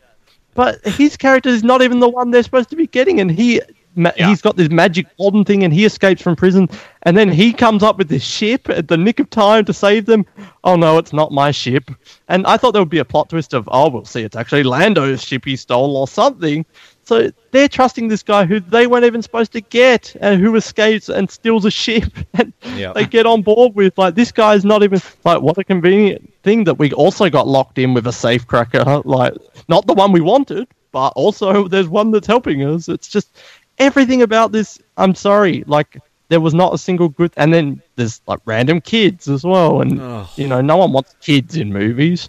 but 0.55 0.85
his 0.87 1.17
character 1.17 1.49
is 1.49 1.65
not 1.65 1.83
even 1.83 1.99
the 2.01 2.09
one 2.09 2.31
they're 2.31 2.43
supposed 2.43 2.71
to 2.71 2.77
be 2.77 2.87
getting, 2.87 3.21
and 3.21 3.31
he 3.31 3.61
ma- 3.97 4.13
Yeah. 4.17 4.29
he's 4.29 4.41
got 4.41 4.57
this 4.57 4.71
magic 4.71 5.07
wand 5.19 5.47
thing, 5.47 5.65
and 5.65 5.75
he 5.75 5.85
escapes 5.85 6.23
from 6.23 6.37
prison, 6.37 6.69
and 7.03 7.17
then 7.17 7.29
he 7.29 7.53
comes 7.53 7.83
up 7.83 7.99
with 7.99 8.09
this 8.09 8.23
ship 8.23 8.69
at 8.71 8.87
the 8.87 8.97
nick 8.97 9.19
of 9.19 9.29
time 9.31 9.65
to 9.65 9.73
save 9.73 10.07
them. 10.07 10.25
Oh 10.63 10.77
no, 10.77 10.99
it's 10.99 11.13
not 11.13 11.33
my 11.33 11.51
ship. 11.51 11.91
And 12.29 12.47
I 12.47 12.57
thought 12.57 12.71
there 12.73 12.83
would 12.83 12.89
be 12.89 12.99
a 12.99 13.05
plot 13.05 13.31
twist 13.31 13.53
of, 13.53 13.69
oh, 13.73 13.89
we'll 13.91 14.05
see, 14.05 14.23
it's 14.23 14.37
actually 14.37 14.63
Lando's 14.63 15.25
ship 15.25 15.45
he 15.45 15.57
stole 15.57 15.97
or 15.97 16.07
something. 16.07 16.65
So 17.05 17.31
they're 17.51 17.69
trusting 17.69 18.09
this 18.09 18.23
guy 18.23 18.45
who 18.47 18.61
they 18.61 18.87
weren't 18.87 19.05
even 19.05 19.23
supposed 19.23 19.53
to 19.53 19.61
get, 19.61 20.17
and 20.21 20.41
who 20.41 20.55
escapes 20.57 21.09
and 21.09 21.31
steals 21.31 21.65
a 21.65 21.71
ship, 21.71 22.13
and 22.35 22.53
Yeah. 22.77 22.93
they 22.95 23.05
get 23.07 23.27
on 23.27 23.43
board 23.43 23.75
with 23.75 23.97
like 23.99 24.15
this 24.15 24.33
guy's 24.33 24.65
not 24.65 24.83
even 24.83 25.01
like 25.25 25.41
what 25.43 25.59
a 25.59 25.65
convenient 25.65 26.33
thing 26.43 26.65
that 26.65 26.75
we 26.79 26.93
also 26.93 27.29
got 27.31 27.47
locked 27.47 27.79
in 27.79 27.95
with 27.95 28.07
a 28.07 28.13
safe 28.13 28.47
cracker, 28.47 29.03
like 29.05 29.35
not 29.69 29.87
the 29.87 29.95
one 29.95 30.13
we 30.13 30.21
wanted, 30.21 30.67
but 30.93 31.09
also 31.17 31.69
there's 31.69 31.89
one 31.89 32.11
that's 32.11 32.27
helping 32.27 32.63
us. 32.65 32.89
It's 32.89 33.09
just 33.09 33.29
everything 33.79 34.23
about 34.23 34.53
this. 34.53 34.79
I'm 34.97 35.15
sorry, 35.15 35.65
like 35.67 35.99
there 36.29 36.41
was 36.41 36.55
not 36.55 36.73
a 36.75 36.79
single 36.79 37.09
good, 37.11 37.33
and 37.37 37.53
then 37.53 37.83
there's 37.97 38.21
like 38.27 38.41
random 38.47 38.81
kids 38.81 39.29
as 39.29 39.45
well, 39.45 39.83
and 39.83 40.27
you 40.37 40.49
know 40.49 40.61
no 40.63 40.77
one 40.79 40.93
wants 40.93 41.15
kids 41.21 41.57
in 41.57 41.73
movies. 41.73 42.29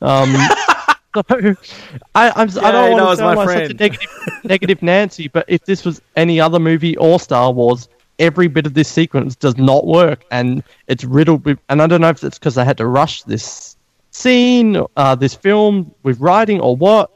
Um, 0.00 0.32
so 1.14 1.22
I, 2.14 2.30
I'm, 2.30 2.48
I 2.62 2.72
don't 2.72 2.92
want 2.92 3.10
to 3.10 3.16
sound 3.16 3.36
my 3.36 3.44
like 3.44 3.58
such 3.58 3.70
a 3.70 3.74
negative, 3.74 4.10
negative 4.44 4.82
Nancy, 4.82 5.28
but 5.28 5.44
if 5.48 5.64
this 5.64 5.84
was 5.84 6.00
any 6.16 6.40
other 6.40 6.58
movie 6.58 6.96
or 6.96 7.20
Star 7.20 7.52
Wars, 7.52 7.88
every 8.18 8.48
bit 8.48 8.66
of 8.66 8.74
this 8.74 8.88
sequence 8.88 9.36
does 9.36 9.56
not 9.56 9.86
work, 9.86 10.24
and 10.30 10.62
it's 10.88 11.04
riddled 11.04 11.44
with. 11.44 11.58
And 11.68 11.82
I 11.82 11.86
don't 11.86 12.00
know 12.00 12.08
if 12.08 12.22
it's 12.22 12.38
because 12.38 12.54
they 12.56 12.64
had 12.64 12.78
to 12.78 12.86
rush 12.86 13.22
this 13.22 13.76
scene, 14.10 14.82
uh, 14.96 15.14
this 15.14 15.34
film 15.34 15.94
with 16.02 16.20
writing 16.20 16.60
or 16.60 16.76
what, 16.76 17.10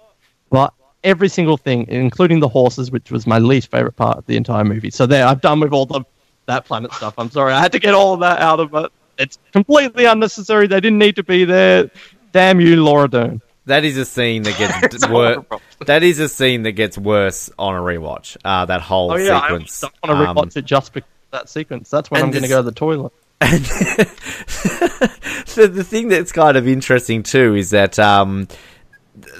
but 0.51 0.73
every 1.05 1.29
single 1.29 1.57
thing, 1.57 1.87
including 1.89 2.41
the 2.41 2.49
horses, 2.49 2.91
which 2.91 3.11
was 3.11 3.27
my 3.27 3.39
least 3.39 3.71
favorite 3.71 3.97
part 3.97 4.19
of 4.19 4.27
the 4.27 4.37
entire 4.37 4.65
movie. 4.65 4.91
So 4.91 5.07
there, 5.07 5.27
I've 5.27 5.41
done 5.41 5.61
with 5.61 5.73
all 5.73 5.87
the 5.87 6.03
that 6.47 6.65
planet 6.65 6.93
stuff. 6.95 7.15
I'm 7.19 7.31
sorry, 7.31 7.53
I 7.53 7.61
had 7.61 7.73
to 7.73 7.79
get 7.79 7.95
all 7.95 8.15
of 8.15 8.21
that 8.21 8.41
out 8.41 8.59
of 8.59 8.75
it. 8.75 8.91
It's 9.19 9.39
completely 9.53 10.05
unnecessary. 10.05 10.67
They 10.67 10.81
didn't 10.81 10.99
need 10.99 11.17
to 11.17 11.23
be 11.23 11.45
there. 11.45 11.91
Damn 12.33 12.61
you, 12.61 12.83
Laura 12.83 13.09
Dern. 13.09 13.43
That 13.69 13.85
is 13.85 13.97
a 13.97 14.05
scene 14.05 14.43
that 14.43 14.59
gets 14.59 15.09
worse. 15.11 15.45
That 15.87 16.03
is 16.03 16.19
a 16.19 16.29
scene 16.29 16.63
that 16.65 16.73
gets 16.73 16.99
worse 16.99 17.51
on 17.59 17.75
a 17.75 17.81
rewatch. 17.81 18.37
Uh, 18.45 18.65
that 18.65 18.81
whole 18.81 19.13
Oh 19.13 19.17
yeah, 19.17 19.41
sequence. 19.43 19.85
I 19.85 19.89
don't 20.07 20.17
want 20.19 20.27
to 20.27 20.31
Um, 20.31 20.37
rewatch 20.49 20.57
it 20.57 20.65
just 20.65 20.93
because 20.93 21.07
of 21.09 21.39
that 21.39 21.49
sequence. 21.49 21.91
That's 21.91 22.11
when 22.11 22.23
I'm 22.23 22.31
going 22.31 22.43
to 22.43 22.49
go 22.49 22.59
to 22.59 22.63
the 22.63 22.73
toilet. 22.73 23.13
so 25.47 25.67
the 25.67 25.85
thing 25.85 26.09
that's 26.09 26.33
kind 26.33 26.57
of 26.57 26.67
interesting 26.67 27.23
too 27.23 27.55
is 27.55 27.71
that 27.71 27.99
um, 27.99 28.49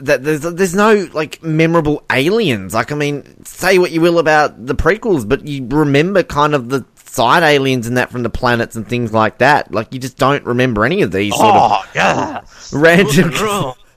that 0.01 0.23
there's 0.23 0.43
there's 0.43 0.75
no 0.75 1.09
like 1.13 1.43
memorable 1.43 2.03
aliens. 2.13 2.75
Like 2.75 2.93
I 2.93 2.95
mean, 2.95 3.45
say 3.45 3.79
what 3.79 3.91
you 3.91 4.01
will 4.01 4.19
about 4.19 4.67
the 4.67 4.75
prequels, 4.75 5.29
but 5.29 5.47
you 5.47 5.67
remember 5.69 6.23
kind 6.23 6.55
of 6.55 6.69
the 6.69 6.85
side 7.05 7.43
aliens 7.43 7.87
and 7.87 7.97
that 7.97 8.11
from 8.11 8.23
the 8.23 8.31
planets 8.31 8.77
and 8.77 8.87
things 8.87 9.13
like 9.13 9.39
that. 9.39 9.73
Like 9.73 9.93
you 9.93 9.99
just 9.99 10.17
don't 10.19 10.45
remember 10.45 10.85
any 10.85 11.03
of 11.03 11.11
these 11.11 11.35
sort 11.35 11.55
Oh 11.57 11.83
yeah, 11.95 12.39
of 12.39 12.73
random. 12.73 13.33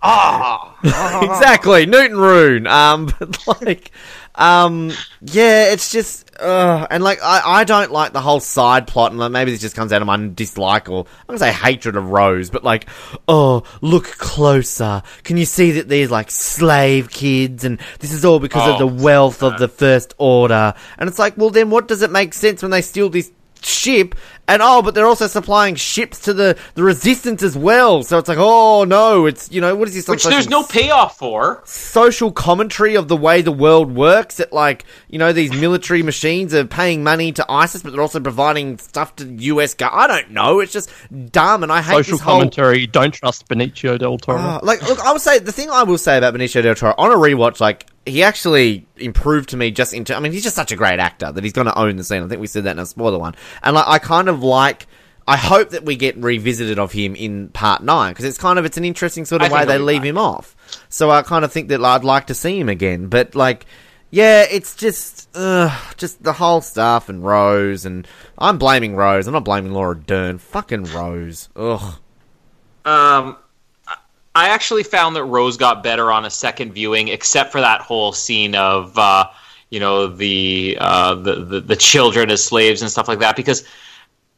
exactly, 0.84 1.86
Newton 1.86 2.18
Rune. 2.18 2.68
Um, 2.68 3.14
but 3.20 3.48
like, 3.62 3.92
um, 4.36 4.92
yeah, 5.22 5.72
it's 5.72 5.92
just, 5.92 6.32
uh, 6.40 6.88
and 6.90 7.04
like, 7.04 7.20
I, 7.22 7.42
I 7.46 7.64
don't 7.66 7.92
like 7.92 8.12
the 8.12 8.22
whole 8.22 8.40
side 8.40 8.88
plot, 8.88 9.12
and 9.12 9.20
like, 9.20 9.32
maybe 9.32 9.52
this 9.52 9.62
just 9.62 9.76
comes 9.76 9.94
out 9.94 10.02
of 10.02 10.08
my 10.08 10.18
dislike 10.34 10.90
or 10.90 11.06
I'm 11.06 11.26
gonna 11.28 11.40
say 11.40 11.52
hatred 11.52 11.96
of 11.96 12.10
Rose, 12.10 12.50
but 12.50 12.64
like, 12.64 12.88
oh, 13.28 13.64
look 13.82 14.06
closer. 14.18 15.04
Can 15.24 15.38
you 15.38 15.46
see 15.46 15.72
that 15.72 15.88
there's 15.88 16.10
like 16.10 16.32
slave 16.32 17.12
kids, 17.12 17.64
and 17.64 17.80
this 18.00 18.12
is 18.12 18.26
all 18.26 18.40
because 18.40 18.68
of 18.68 18.76
Oh, 18.76 18.80
the 18.80 18.88
wealth 18.88 19.44
of 19.44 19.60
the 19.60 19.68
First 19.68 20.16
Order, 20.18 20.74
and 20.98 21.10
it's 21.10 21.20
like, 21.20 21.38
well, 21.38 21.52
then 21.52 21.70
what 21.70 21.88
does 21.88 22.02
it 22.02 22.10
make 22.12 22.34
sense 22.34 22.62
when 22.64 22.72
they 22.72 22.82
steal 22.82 23.10
this? 23.10 23.32
ship 23.64 24.16
and 24.54 24.62
oh 24.62 24.82
but 24.82 24.94
they're 24.94 25.06
also 25.06 25.28
supplying 25.28 25.76
ships 25.76 26.20
to 26.20 26.34
the 26.34 26.58
the 26.76 26.84
resistance 26.84 27.42
as 27.44 27.58
well 27.58 28.04
so 28.04 28.18
it's 28.18 28.28
like 28.30 28.38
oh 28.40 28.84
no 28.84 29.26
it's 29.26 29.52
you 29.52 29.62
know 29.62 29.76
what 29.76 29.88
is 29.88 29.94
this 29.94 30.08
Which 30.08 30.24
there's 30.24 30.50
no 30.50 30.64
payoff 30.64 31.18
for. 31.18 31.62
social 31.66 32.32
commentary 32.32 32.96
of 32.96 33.08
the 33.08 33.18
way 33.18 33.42
the 33.42 33.52
world 33.52 33.94
works 33.96 34.36
that 34.38 34.52
like 34.54 34.86
you 35.10 35.18
know 35.18 35.32
these 35.34 35.52
military 35.52 36.04
machines 36.04 36.54
are 36.54 36.66
paying 36.66 37.04
money 37.04 37.32
to 37.34 37.46
ISIS 37.50 37.82
but 37.84 37.92
they're 37.94 38.02
also 38.02 38.20
providing 38.20 38.78
stuff 38.78 39.16
to 39.18 39.26
US 39.26 39.74
go- 39.74 39.90
I 39.92 40.08
don't 40.08 40.32
know 40.32 40.60
it's 40.60 40.74
just 40.74 40.90
dumb 41.32 41.64
and 41.64 41.72
I 41.72 41.82
hate 41.82 41.98
social 41.98 42.14
this 42.18 42.22
whole 42.22 42.34
commentary. 42.36 42.88
Don't 42.88 43.14
trust 43.14 43.48
Benicio 43.48 43.98
del 43.98 44.18
Toro. 44.18 44.40
Ah, 44.40 44.60
like, 44.64 44.82
look, 44.88 45.00
I 45.00 45.12
would 45.12 45.22
say 45.22 45.40
the 45.40 45.52
thing 45.52 45.70
I 45.70 45.84
will 45.84 45.98
say 45.98 46.18
about 46.18 46.34
Benicio 46.34 46.62
del 46.62 46.76
Toro 46.76 46.94
on 46.98 47.12
a 47.12 47.16
rewatch, 47.16 47.60
like 47.60 47.86
he 48.06 48.24
actually 48.24 48.88
improved 48.98 49.50
to 49.50 49.58
me 49.58 49.72
just 49.72 49.94
into. 49.94 50.16
I 50.16 50.20
mean, 50.20 50.32
he's 50.32 50.44
just 50.44 50.56
such 50.56 50.72
a 50.72 50.76
great 50.76 51.00
actor 51.00 51.32
that 51.32 51.44
he's 51.44 51.54
going 51.54 51.68
to 51.68 51.78
own 51.78 51.96
the 51.98 52.04
scene. 52.04 52.24
I 52.24 52.28
think 52.28 52.42
we 52.42 52.48
said 52.48 52.64
that 52.66 52.72
in 52.72 52.80
a 52.80 52.86
spoiler 52.86 53.20
one, 53.20 53.36
and 53.64 53.76
like 53.76 53.88
I 53.88 54.00
kind 54.00 54.30
of 54.30 54.44
like. 54.44 54.88
I 55.28 55.38
hope 55.38 55.70
that 55.70 55.86
we 55.86 55.96
get 55.96 56.18
revisited 56.18 56.80
of 56.80 56.92
him 56.92 57.16
in 57.16 57.50
part 57.50 57.84
nine 57.84 58.12
because 58.12 58.26
it's 58.26 58.40
kind 58.40 58.58
of 58.58 58.66
it's 58.66 58.78
an 58.78 58.84
interesting 58.84 59.24
sort 59.24 59.44
I 59.44 59.46
of 59.46 59.52
way 59.52 59.66
they 59.66 59.78
leave 59.78 60.02
back. 60.02 60.08
him 60.08 60.18
off. 60.18 60.56
So 60.90 61.12
I 61.12 61.22
kind 61.22 61.46
of 61.46 61.52
think 61.54 61.70
that 61.70 61.82
I'd 61.82 62.04
like 62.04 62.28
to 62.28 62.34
see 62.34 62.60
him 62.60 62.70
again, 62.70 63.08
but 63.08 63.36
like. 63.36 63.66
Yeah, 64.14 64.46
it's 64.52 64.76
just, 64.76 65.30
uh, 65.38 65.74
just 65.96 66.22
the 66.22 66.34
whole 66.34 66.60
stuff 66.60 67.08
and 67.08 67.24
Rose, 67.24 67.86
and 67.86 68.06
I'm 68.38 68.58
blaming 68.58 68.94
Rose. 68.94 69.26
I'm 69.26 69.32
not 69.32 69.46
blaming 69.46 69.72
Laura 69.72 69.96
Dern. 69.98 70.38
Fucking 70.38 70.84
Rose. 70.86 71.48
Ugh. 71.56 71.96
Um, 72.84 73.38
I 74.34 74.50
actually 74.50 74.84
found 74.84 75.16
that 75.16 75.26
Rose 75.26 75.58
got 75.58 75.84
better 75.84 76.12
on 76.12 76.26
a 76.26 76.30
second 76.30 76.74
viewing, 76.74 77.10
except 77.10 77.52
for 77.52 77.60
that 77.60 77.82
whole 77.82 78.14
scene 78.14 78.56
of, 78.56 78.98
uh, 78.98 79.26
you 79.70 79.80
know, 79.80 80.08
the, 80.08 80.78
uh, 80.80 81.16
the 81.16 81.36
the 81.44 81.62
the 81.62 81.76
children 81.76 82.30
as 82.32 82.44
slaves 82.44 82.82
and 82.82 82.90
stuff 82.90 83.08
like 83.08 83.20
that. 83.20 83.36
Because 83.36 83.66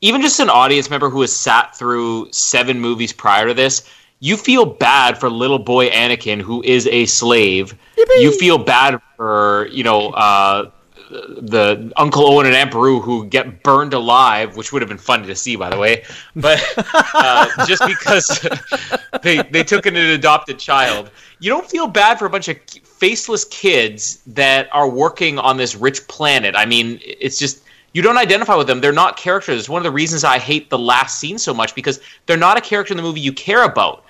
even 0.02 0.22
just 0.22 0.39
an 0.39 0.50
audience 0.50 0.89
member 0.89 1.10
who 1.10 1.22
has 1.22 1.36
sat 1.36 1.76
through 1.76 2.32
seven 2.32 2.80
movies 2.80 3.14
prior 3.14 3.48
to 3.48 3.54
this, 3.54 3.88
you 4.20 4.38
feel 4.38 4.66
bad 4.66 5.18
for 5.18 5.30
little 5.30 5.60
boy 5.60 5.89
Anakin, 5.89 6.41
who 6.41 6.64
is 6.64 6.88
a 6.88 7.06
slave. 7.06 7.76
You 8.22 8.38
feel 8.38 8.58
bad 8.58 9.00
for 9.16 9.68
you 9.72 9.84
know. 9.84 10.10
Uh, 10.10 10.72
the 11.14 11.91
Uncle 11.95 12.26
Owen 12.26 12.45
and 12.45 12.55
Aunt 12.55 12.72
Beru 12.72 12.99
who 12.99 13.26
get 13.26 13.64
burned 13.64 13.93
alive, 13.93 14.57
which 14.57 14.72
would 14.72 14.82
have 14.82 14.89
been 14.89 14.97
funny 14.97 15.28
to 15.28 15.36
see, 15.36 15.55
by 15.55 15.70
the 15.70 15.78
way. 15.78 16.03
But 16.36 16.61
uh, 17.14 17.66
just 17.66 17.84
because 17.86 18.47
they 19.22 19.41
they 19.43 19.64
took 19.64 19.86
in 19.86 19.95
an 19.95 20.09
adopted 20.11 20.59
child, 20.59 21.11
you 21.39 21.49
don't 21.49 21.70
feel 21.70 21.88
bad 21.88 22.20
for 22.20 22.26
a 22.26 22.30
bunch 22.30 22.47
of 22.47 22.57
faceless 22.84 23.45
kids 23.45 24.22
that 24.28 24.70
are 24.74 24.89
working 24.89 25.38
on 25.38 25.57
this 25.57 25.76
rich 25.76 26.07
planet. 26.07 26.55
I 26.55 26.66
mean, 26.66 26.99
it's 27.03 27.38
just 27.38 27.64
you 27.93 28.01
don't 28.01 28.18
identify 28.18 28.55
with 28.55 28.68
them. 28.68 28.82
They're 28.82 28.91
not 28.91 29.18
characters. 29.18 29.59
It's 29.59 29.70
one 29.70 29.80
of 29.80 29.84
the 29.84 29.91
reasons 29.91 30.24
I 30.24 30.39
hate 30.39 30.70
the 30.70 30.80
last 30.80 31.20
scene 31.20 31.38
so 31.38 31.53
much 31.53 31.76
because 31.76 31.99
they're 32.26 32.38
not 32.38 32.57
a 32.57 32.61
character 32.61 32.93
in 32.93 32.97
the 32.97 33.03
movie 33.03 33.22
you 33.22 33.34
care 33.34 33.64
about. 33.64 34.03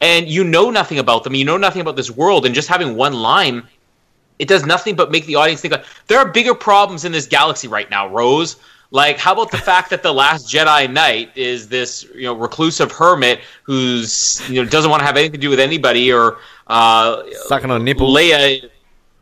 And 0.00 0.28
you 0.28 0.44
know 0.44 0.70
nothing 0.70 0.98
about 0.98 1.24
them. 1.24 1.34
You 1.34 1.44
know 1.44 1.56
nothing 1.56 1.80
about 1.80 1.96
this 1.96 2.10
world. 2.10 2.44
And 2.44 2.54
just 2.54 2.68
having 2.68 2.96
one 2.96 3.14
line 3.14 3.66
it 4.38 4.48
does 4.48 4.66
nothing 4.66 4.96
but 4.96 5.10
make 5.10 5.26
the 5.26 5.34
audience 5.34 5.60
think 5.60 5.72
like, 5.72 5.86
there 6.06 6.18
are 6.18 6.30
bigger 6.30 6.54
problems 6.54 7.04
in 7.04 7.12
this 7.12 7.26
galaxy 7.26 7.68
right 7.68 7.90
now, 7.90 8.08
Rose. 8.08 8.56
Like, 8.92 9.18
how 9.18 9.32
about 9.32 9.50
the 9.50 9.58
fact 9.58 9.90
that 9.90 10.02
the 10.02 10.14
last 10.14 10.48
Jedi 10.48 10.90
Knight 10.90 11.30
is 11.36 11.68
this, 11.68 12.06
you 12.14 12.22
know, 12.22 12.34
reclusive 12.34 12.92
hermit 12.92 13.40
who's, 13.64 14.40
you 14.48 14.62
know, 14.62 14.68
doesn't 14.68 14.90
want 14.90 15.00
to 15.00 15.06
have 15.06 15.16
anything 15.16 15.32
to 15.32 15.38
do 15.38 15.50
with 15.50 15.58
anybody, 15.58 16.12
or 16.12 16.38
uh, 16.68 17.22
Sucking 17.46 17.70
on 17.70 17.82
nipples. 17.82 18.16
Leia, 18.16 18.70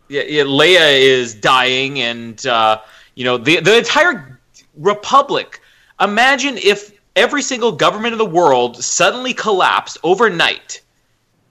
yeah, 0.09 0.23
yeah, 0.23 0.43
Leia 0.43 0.93
is 1.01 1.35
dying, 1.35 2.01
and 2.01 2.47
uh, 2.47 2.79
you 3.15 3.25
know, 3.25 3.39
the 3.39 3.61
the 3.61 3.79
entire 3.79 4.39
Republic. 4.77 5.61
Imagine 5.99 6.59
if 6.59 6.93
every 7.17 7.41
single 7.41 7.73
government 7.73 8.13
in 8.13 8.19
the 8.19 8.27
world 8.27 8.83
suddenly 8.83 9.33
collapsed 9.33 9.97
overnight 10.03 10.83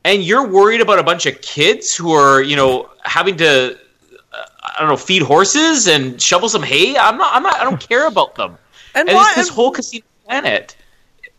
and 0.06 0.24
you're 0.24 0.47
worried 0.47 0.82
about 0.82 0.99
a 0.99 1.04
bunch 1.04 1.26
of 1.26 1.41
kids 1.41 1.95
who 1.95 2.12
are, 2.12 2.41
you 2.41 2.56
know, 2.56 2.89
having 3.04 3.38
to, 3.38 3.74
uh, 4.34 4.45
I 4.64 4.80
don't 4.80 4.89
know, 4.89 4.97
feed 4.97 5.22
horses 5.22 5.88
and 5.88 6.22
shovel 6.22 6.49
some 6.49 6.64
hay. 6.64 6.97
I'm 6.97 7.18
not. 7.18 7.34
I'm 7.36 7.43
not. 7.43 7.56
I 7.60 7.64
don't 7.64 7.80
care 7.89 8.08
about 8.08 8.36
them. 8.36 8.58
And 8.95 9.10
And, 9.10 9.16
why- 9.16 9.28
it's 9.30 9.36
this 9.36 9.49
whole 9.49 9.72
casino 9.72 10.06
planet. 10.26 10.76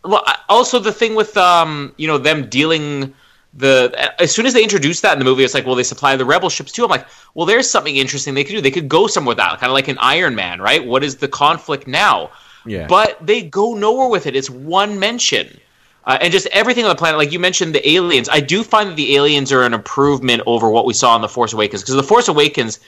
Well, 0.03 0.23
also 0.51 0.79
the 0.79 0.93
thing 0.93 1.15
with, 1.15 1.35
um, 1.37 1.95
you 1.97 2.07
know, 2.07 2.19
them 2.19 2.49
dealing 2.51 3.15
the 3.57 4.13
as 4.21 4.33
soon 4.33 4.45
as 4.47 4.53
they 4.53 4.63
introduced 4.63 5.01
that 5.03 5.13
in 5.13 5.19
the 5.19 5.25
movie, 5.25 5.45
it's 5.45 5.55
like, 5.55 5.65
well, 5.65 5.77
they 5.77 5.83
supply 5.85 6.17
the 6.17 6.25
rebel 6.25 6.51
ships 6.51 6.73
too. 6.73 6.85
I'm 6.85 6.91
like, 6.91 7.07
well, 7.35 7.47
there's 7.47 7.71
something 7.71 7.97
interesting 7.97 8.35
they 8.35 8.45
could 8.45 8.53
do. 8.57 8.61
They 8.61 8.71
could 8.71 8.89
go 8.89 9.07
somewhere 9.07 9.31
with 9.31 9.39
that, 9.39 9.61
kind 9.61 9.71
of 9.71 9.75
like 9.75 9.89
an 9.89 9.97
Iron 10.01 10.35
Man, 10.35 10.61
right? 10.61 10.85
What 10.85 11.05
is 11.05 11.17
the 11.17 11.29
conflict 11.29 11.87
now? 11.87 12.31
Yeah. 12.67 12.87
But 12.87 13.25
they 13.25 13.43
go 13.43 13.75
nowhere 13.75 14.09
with 14.09 14.27
it. 14.27 14.35
It's 14.37 14.51
one 14.51 14.99
mention. 14.99 15.59
Uh, 16.07 16.19
and 16.21 16.33
just 16.33 16.47
everything 16.49 16.85
on 16.85 16.91
the 16.91 16.95
planet, 16.95 17.19
like 17.19 17.33
you 17.33 17.39
mentioned, 17.39 17.75
the 17.75 17.89
aliens. 17.89 18.29
I 18.29 18.41
do 18.41 18.63
find 18.63 18.91
that 18.91 18.97
the 18.97 19.17
aliens 19.17 19.53
are 19.53 19.63
an 19.63 19.73
improvement 19.73 20.43
over 20.47 20.69
what 20.69 20.85
we 20.85 20.93
saw 20.93 21.17
in 21.17 21.23
the 21.23 21.29
Force 21.29 21.53
Awakens 21.53 21.83
because 21.83 21.95
the 21.95 22.03
Force 22.03 22.29
Awakens 22.29 22.79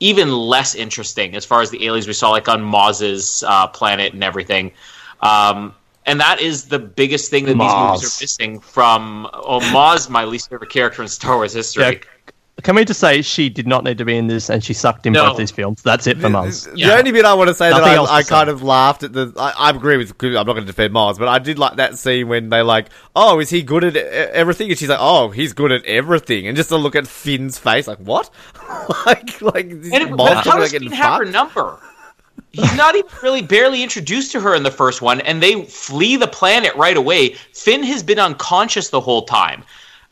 even 0.00 0.30
less 0.30 0.74
interesting 0.74 1.34
as 1.34 1.44
far 1.44 1.62
as 1.62 1.70
the 1.70 1.86
aliens 1.86 2.06
we 2.06 2.12
saw, 2.12 2.30
like 2.30 2.48
on 2.48 2.62
Maz's 2.62 3.42
uh, 3.46 3.66
planet 3.68 4.12
and 4.12 4.22
everything. 4.22 4.72
Um, 5.20 5.74
and 6.06 6.20
that 6.20 6.40
is 6.40 6.66
the 6.66 6.78
biggest 6.78 7.30
thing 7.30 7.44
that 7.46 7.54
these 7.54 7.72
movies 7.74 8.04
are 8.04 8.22
missing 8.22 8.60
from. 8.60 9.28
Oh, 9.32 9.60
Maz, 9.60 10.08
my 10.08 10.24
least 10.24 10.50
favorite 10.50 10.70
character 10.70 11.02
in 11.02 11.08
Star 11.08 11.36
Wars 11.36 11.52
history. 11.52 11.82
Can 12.62 12.74
we 12.74 12.84
just 12.84 12.98
say 12.98 13.22
she 13.22 13.48
did 13.48 13.66
not 13.68 13.84
need 13.84 13.98
to 13.98 14.04
be 14.04 14.16
in 14.16 14.26
this, 14.26 14.50
and 14.50 14.62
she 14.64 14.72
sucked 14.74 15.06
in 15.06 15.12
No. 15.12 15.26
both 15.28 15.36
these 15.38 15.50
films? 15.52 15.80
That's 15.82 16.06
it 16.08 16.18
for 16.20 16.28
Maz. 16.28 16.64
The 16.74 16.92
only 16.96 17.12
bit 17.12 17.24
I 17.24 17.32
want 17.34 17.48
to 17.48 17.54
say 17.54 17.70
Nothing 17.70 17.84
that 17.84 18.10
I, 18.10 18.16
I 18.16 18.22
say. 18.22 18.28
kind 18.30 18.48
of 18.50 18.62
laughed 18.62 19.04
at 19.04 19.12
the. 19.12 19.32
I, 19.36 19.52
I 19.56 19.70
agree 19.70 19.96
with. 19.96 20.12
I'm 20.22 20.32
not 20.32 20.44
going 20.44 20.60
to 20.62 20.64
defend 20.66 20.92
Maz, 20.92 21.18
but 21.18 21.28
I 21.28 21.38
did 21.38 21.58
like 21.58 21.76
that 21.76 21.96
scene 21.98 22.26
when 22.28 22.48
they 22.48 22.62
like, 22.62 22.88
oh, 23.14 23.38
is 23.38 23.48
he 23.50 23.62
good 23.62 23.84
at 23.84 23.96
everything? 23.96 24.70
And 24.70 24.78
she's 24.78 24.88
like, 24.88 24.98
oh, 25.00 25.30
he's 25.30 25.52
good 25.52 25.70
at 25.70 25.84
everything. 25.84 26.48
And 26.48 26.56
just 26.56 26.70
to 26.70 26.76
look 26.76 26.96
at 26.96 27.06
Finn's 27.06 27.58
face, 27.58 27.86
like 27.86 27.98
what? 27.98 28.28
like, 29.06 29.40
like 29.40 29.68
this 29.80 29.92
And 29.92 30.02
it, 30.02 30.08
Maz 30.10 30.16
but 30.16 30.44
how 30.44 30.58
does 30.58 30.72
Finn 30.72 30.82
getting 30.82 30.96
have 30.96 31.18
her 31.20 31.24
number? 31.24 31.78
He's 32.50 32.74
not 32.76 32.96
even 32.96 33.10
really 33.22 33.42
barely 33.42 33.82
introduced 33.82 34.32
to 34.32 34.40
her 34.40 34.54
in 34.54 34.62
the 34.62 34.70
first 34.70 35.00
one, 35.02 35.20
and 35.20 35.40
they 35.42 35.64
flee 35.64 36.16
the 36.16 36.26
planet 36.26 36.74
right 36.76 36.96
away. 36.96 37.34
Finn 37.52 37.82
has 37.84 38.02
been 38.02 38.18
unconscious 38.18 38.88
the 38.90 39.00
whole 39.00 39.22
time. 39.26 39.62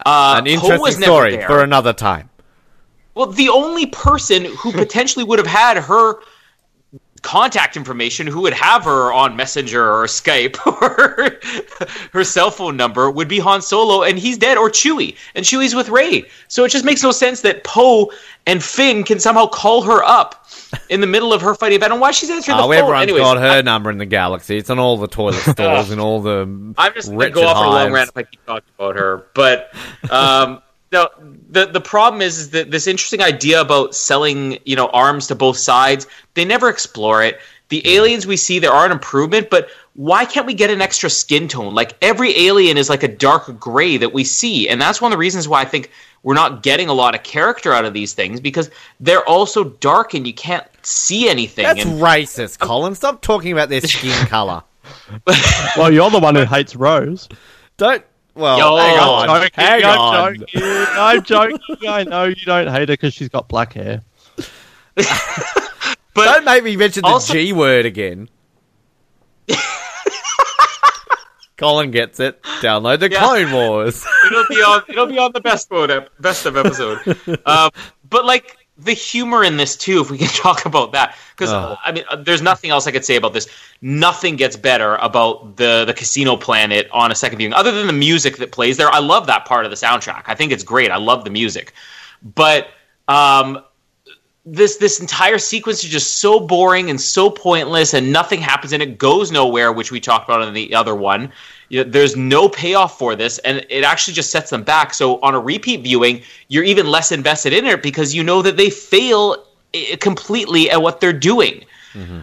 Uh, 0.05 0.37
An 0.39 0.47
interesting 0.47 0.81
was 0.81 0.99
never 0.99 1.11
story 1.13 1.37
there. 1.37 1.47
for 1.49 1.63
another 1.63 1.93
time. 1.93 2.29
Well, 3.17 3.27
the 3.27 3.49
only 3.49 3.87
person 3.87 4.45
who 4.45 4.71
potentially 4.85 5.25
would 5.25 5.41
have 5.41 5.49
had 5.49 5.79
her 5.79 6.21
contact 7.23 7.77
information, 7.77 8.25
who 8.27 8.43
would 8.43 8.53
have 8.53 8.85
her 8.85 9.13
on 9.13 9.35
Messenger 9.35 9.83
or 9.83 10.05
Skype 10.07 10.57
or 10.67 11.41
her 12.13 12.23
cell 12.23 12.53
phone 12.53 12.77
number, 12.77 13.11
would 13.11 13.27
be 13.27 13.41
Han 13.41 13.63
Solo, 13.63 14.05
and 14.05 14.17
he's 14.19 14.39
dead, 14.39 14.57
or 14.57 14.71
Chewie, 14.71 15.17
and 15.35 15.45
Chewie's 15.45 15.75
with 15.75 15.89
Rey. 15.89 16.25
So 16.47 16.63
it 16.65 16.69
just 16.69 16.85
makes 16.85 17.03
no 17.03 17.11
sense 17.11 17.41
that 17.41 17.65
Poe 17.65 18.13
and 18.47 18.63
Finn 18.63 19.03
can 19.03 19.19
somehow 19.19 19.47
call 19.47 19.83
her 19.83 20.05
up 20.05 20.47
in 20.89 21.01
the 21.01 21.07
middle 21.09 21.33
of 21.33 21.41
her 21.41 21.55
fighting. 21.55 21.83
I 21.83 21.89
don't 21.89 21.99
know 21.99 22.03
why 22.03 22.13
she's 22.13 22.31
answering 22.31 22.59
the 22.59 22.63
Oh, 22.63 22.67
phone. 22.67 22.75
everyone's 22.77 23.03
Anyways, 23.05 23.23
got 23.23 23.39
her 23.39 23.63
number 23.63 23.91
in 23.91 23.99
the 23.99 24.07
galaxy. 24.07 24.59
It's 24.59 24.71
on 24.71 24.79
all 24.79 24.97
the 24.99 25.09
toilet 25.09 25.35
stalls 25.53 25.91
and 25.91 26.01
all 26.01 26.21
the. 26.21 26.43
I'm 26.79 26.93
just 26.95 27.11
gonna 27.11 27.31
go 27.31 27.45
off 27.47 27.57
on 27.57 27.67
a 27.67 27.71
long 27.71 27.79
hives. 27.79 27.93
rant 27.95 28.09
if 28.11 28.17
I 28.19 28.23
keep 28.25 28.45
talking 28.47 28.69
about 28.79 28.95
her. 28.97 29.27
But 29.35 29.75
um, 30.11 30.63
no, 30.93 31.09
the 31.57 31.67
the 31.67 31.81
problem 31.81 32.21
is, 32.21 32.39
is 32.39 32.51
that 32.51 32.71
this 32.71 32.87
interesting 32.87 33.23
idea 33.23 33.61
about 33.61 33.95
selling, 33.95 34.59
you 34.65 34.77
know, 34.77 34.89
arms 34.89 35.27
to 35.29 35.35
both 35.35 35.57
sides. 35.57 36.07
They 36.35 36.45
never 36.45 36.69
explore 36.69 37.23
it. 37.23 37.41
The 37.69 37.83
aliens 37.97 38.27
we 38.27 38.37
see, 38.37 38.59
there 38.59 38.71
are 38.71 38.87
an 38.87 38.93
improvement, 38.93 39.51
but 39.51 39.69
why 39.95 40.25
can't 40.25 40.47
we 40.47 40.55
get 40.55 40.71
an 40.71 40.81
extra 40.81 41.11
skin 41.11 41.49
tone? 41.49 41.75
Like 41.75 41.97
every 42.03 42.37
alien 42.47 42.77
is 42.77 42.89
like 42.89 43.03
a 43.03 43.09
dark 43.09 43.59
gray 43.59 43.97
that 43.97 44.13
we 44.13 44.23
see, 44.23 44.69
and 44.69 44.81
that's 44.81 45.01
one 45.01 45.11
of 45.11 45.17
the 45.17 45.19
reasons 45.19 45.49
why 45.49 45.63
I 45.63 45.65
think 45.65 45.91
we're 46.23 46.35
not 46.35 46.63
getting 46.63 46.89
a 46.89 46.93
lot 46.93 47.15
of 47.15 47.23
character 47.23 47.73
out 47.73 47.85
of 47.85 47.95
these 47.95 48.13
things 48.13 48.39
because 48.39 48.71
they're 49.01 49.27
all 49.29 49.47
so 49.47 49.65
dark 49.65 50.13
and 50.13 50.27
you 50.27 50.35
can't 50.35 50.67
see 50.83 51.29
anything. 51.29 51.65
That's 51.65 51.85
and 51.85 52.01
racist, 52.01 52.59
Colin. 52.59 52.95
Stop 52.95 53.23
talking 53.23 53.53
about 53.53 53.69
their 53.71 53.81
skin 53.81 54.27
color. 54.27 54.63
Well, 55.77 55.93
you're 55.93 56.11
the 56.11 56.21
one 56.21 56.35
who 56.35 56.45
hates 56.45 56.77
Rose. 56.77 57.29
Don't. 57.77 58.05
Well, 58.37 58.59
Yo. 58.59 58.77
hang 58.77 58.99
on. 58.99 59.29
Joking, 59.29 59.51
hang 59.55 59.85
I'm 59.85 59.99
on. 59.99 60.37
joking. 60.39 60.63
I'm 60.63 61.23
joking. 61.23 61.59
I 61.89 62.05
know 62.05 62.25
you 62.25 62.35
don't 62.45 62.69
hate 62.69 62.81
her 62.91 62.93
because 62.93 63.15
she's 63.15 63.31
got 63.31 63.49
black 63.49 63.73
hair. 63.73 64.03
but 64.95 65.07
Don't 66.15 66.45
make 66.45 66.63
me 66.63 66.77
mention 66.77 67.03
the 67.03 67.09
Also- 67.09 67.33
G 67.33 67.53
word 67.55 67.87
again. 67.87 68.29
Colin 71.57 71.91
gets 71.91 72.21
it. 72.21 72.43
Download 72.61 73.01
the 73.01 73.11
Yeah. 73.11 73.19
Clone 73.21 73.51
Wars. 73.53 74.05
it'll 74.27 74.45
be 74.49 74.57
on 74.57 74.83
it'll 74.89 75.07
be 75.07 75.19
on 75.19 75.33
the 75.33 75.41
best 75.41 75.71
mode 75.71 76.07
best 76.21 76.45
of 76.45 76.57
episode 76.57 76.99
um, 77.47 77.71
but 78.11 78.27
like 78.27 78.56
the 78.79 78.93
humor 78.93 79.43
in 79.43 79.57
this 79.57 79.77
too 79.77 80.01
if 80.01 80.11
we 80.11 80.19
can 80.19 80.29
talk 80.45 80.67
about 80.67 80.93
that. 80.93 81.17
Because 81.35 81.53
Oh. 81.53 81.77
i 81.85 81.93
mean 81.93 82.05
uh, 82.11 82.17
there's 82.17 82.43
nothing 82.43 82.71
else 82.71 82.87
i 82.87 82.91
could 82.91 83.05
say 83.05 83.17
about 83.17 83.33
this. 83.33 83.49
Nothing 83.81 84.37
gets 84.37 84.57
better 84.57 84.97
about 84.97 85.57
the 85.57 85.85
the 85.85 85.95
casino 85.95 86.37
planet 86.37 86.89
on 86.93 87.11
a 87.11 87.15
second 87.15 87.39
viewing 87.39 87.55
other 87.55 87.73
than 87.73 87.87
the 87.87 87.93
music 87.93 88.37
that 88.39 88.53
plays 88.53 88.77
there. 88.77 88.91
I 88.91 88.99
love 88.99 89.27
that 89.29 89.45
part 89.45 89.65
of 89.65 89.71
the 89.71 89.77
soundtrack. 89.77 90.25
I 90.27 90.35
think 90.35 90.53
it's 90.53 90.65
great. 90.65 90.91
I 90.91 90.97
love 90.99 91.25
the 91.25 91.31
music. 91.31 91.73
But 92.35 92.69
um 93.09 93.61
this 94.45 94.77
this 94.77 95.01
entire 95.01 95.39
sequence 95.39 95.83
is 95.83 95.91
just 95.91 96.19
so 96.19 96.39
boring 96.39 96.89
and 96.89 97.01
so 97.01 97.29
pointless 97.31 97.95
and 97.95 98.13
nothing 98.13 98.41
happens 98.41 98.73
and 98.73 98.83
it 98.83 98.97
goes 98.97 99.33
nowhere 99.33 99.73
which 99.73 99.91
we 99.91 99.99
talked 100.01 100.29
about 100.29 100.47
in 100.47 100.55
the 100.55 100.73
other 100.75 100.95
one 100.95 101.33
you 101.69 101.83
know, 101.83 101.91
there's 101.91 102.17
no 102.17 102.49
payoff 102.49 102.99
for 102.99 103.15
this 103.17 103.39
and 103.39 103.65
it 103.69 103.85
actually 103.85 104.15
just 104.15 104.31
sets 104.31 104.51
them 104.51 104.63
back. 104.63 104.95
So 104.95 105.19
on 105.21 105.35
a 105.35 105.41
repeat 105.41 105.83
viewing 105.83 106.23
you're 106.49 106.65
even 106.65 106.87
less 106.87 107.13
invested 107.13 107.53
in 107.53 107.67
it 107.67 107.83
because 107.83 108.15
you 108.15 108.23
know 108.23 108.43
that 108.43 108.57
they 108.57 108.71
fail 108.71 109.45
completely 110.01 110.71
at 110.71 110.81
what 110.81 111.01
they're 111.01 111.13
doing. 111.13 111.65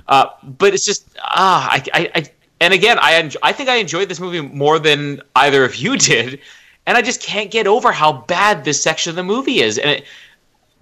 Uh, 0.07 0.25
but 0.43 0.73
it's 0.73 0.85
just 0.85 1.07
ah 1.23 1.69
I, 1.71 1.83
I, 1.93 2.11
I 2.15 2.23
and 2.61 2.73
again 2.73 2.97
I 2.99 3.31
I 3.41 3.51
think 3.51 3.69
I 3.69 3.75
enjoyed 3.75 4.09
this 4.09 4.19
movie 4.19 4.41
more 4.41 4.79
than 4.79 5.21
either 5.35 5.65
of 5.65 5.75
you 5.75 5.97
did 6.11 6.39
and 6.85 6.97
I 6.97 7.01
just 7.01 7.21
can't 7.21 7.51
get 7.51 7.67
over 7.67 7.91
how 7.91 8.13
bad 8.13 8.65
this 8.65 8.81
section 8.81 9.09
of 9.09 9.15
the 9.15 9.23
movie 9.23 9.61
is. 9.61 9.77
And 9.77 9.89
it, 9.89 10.05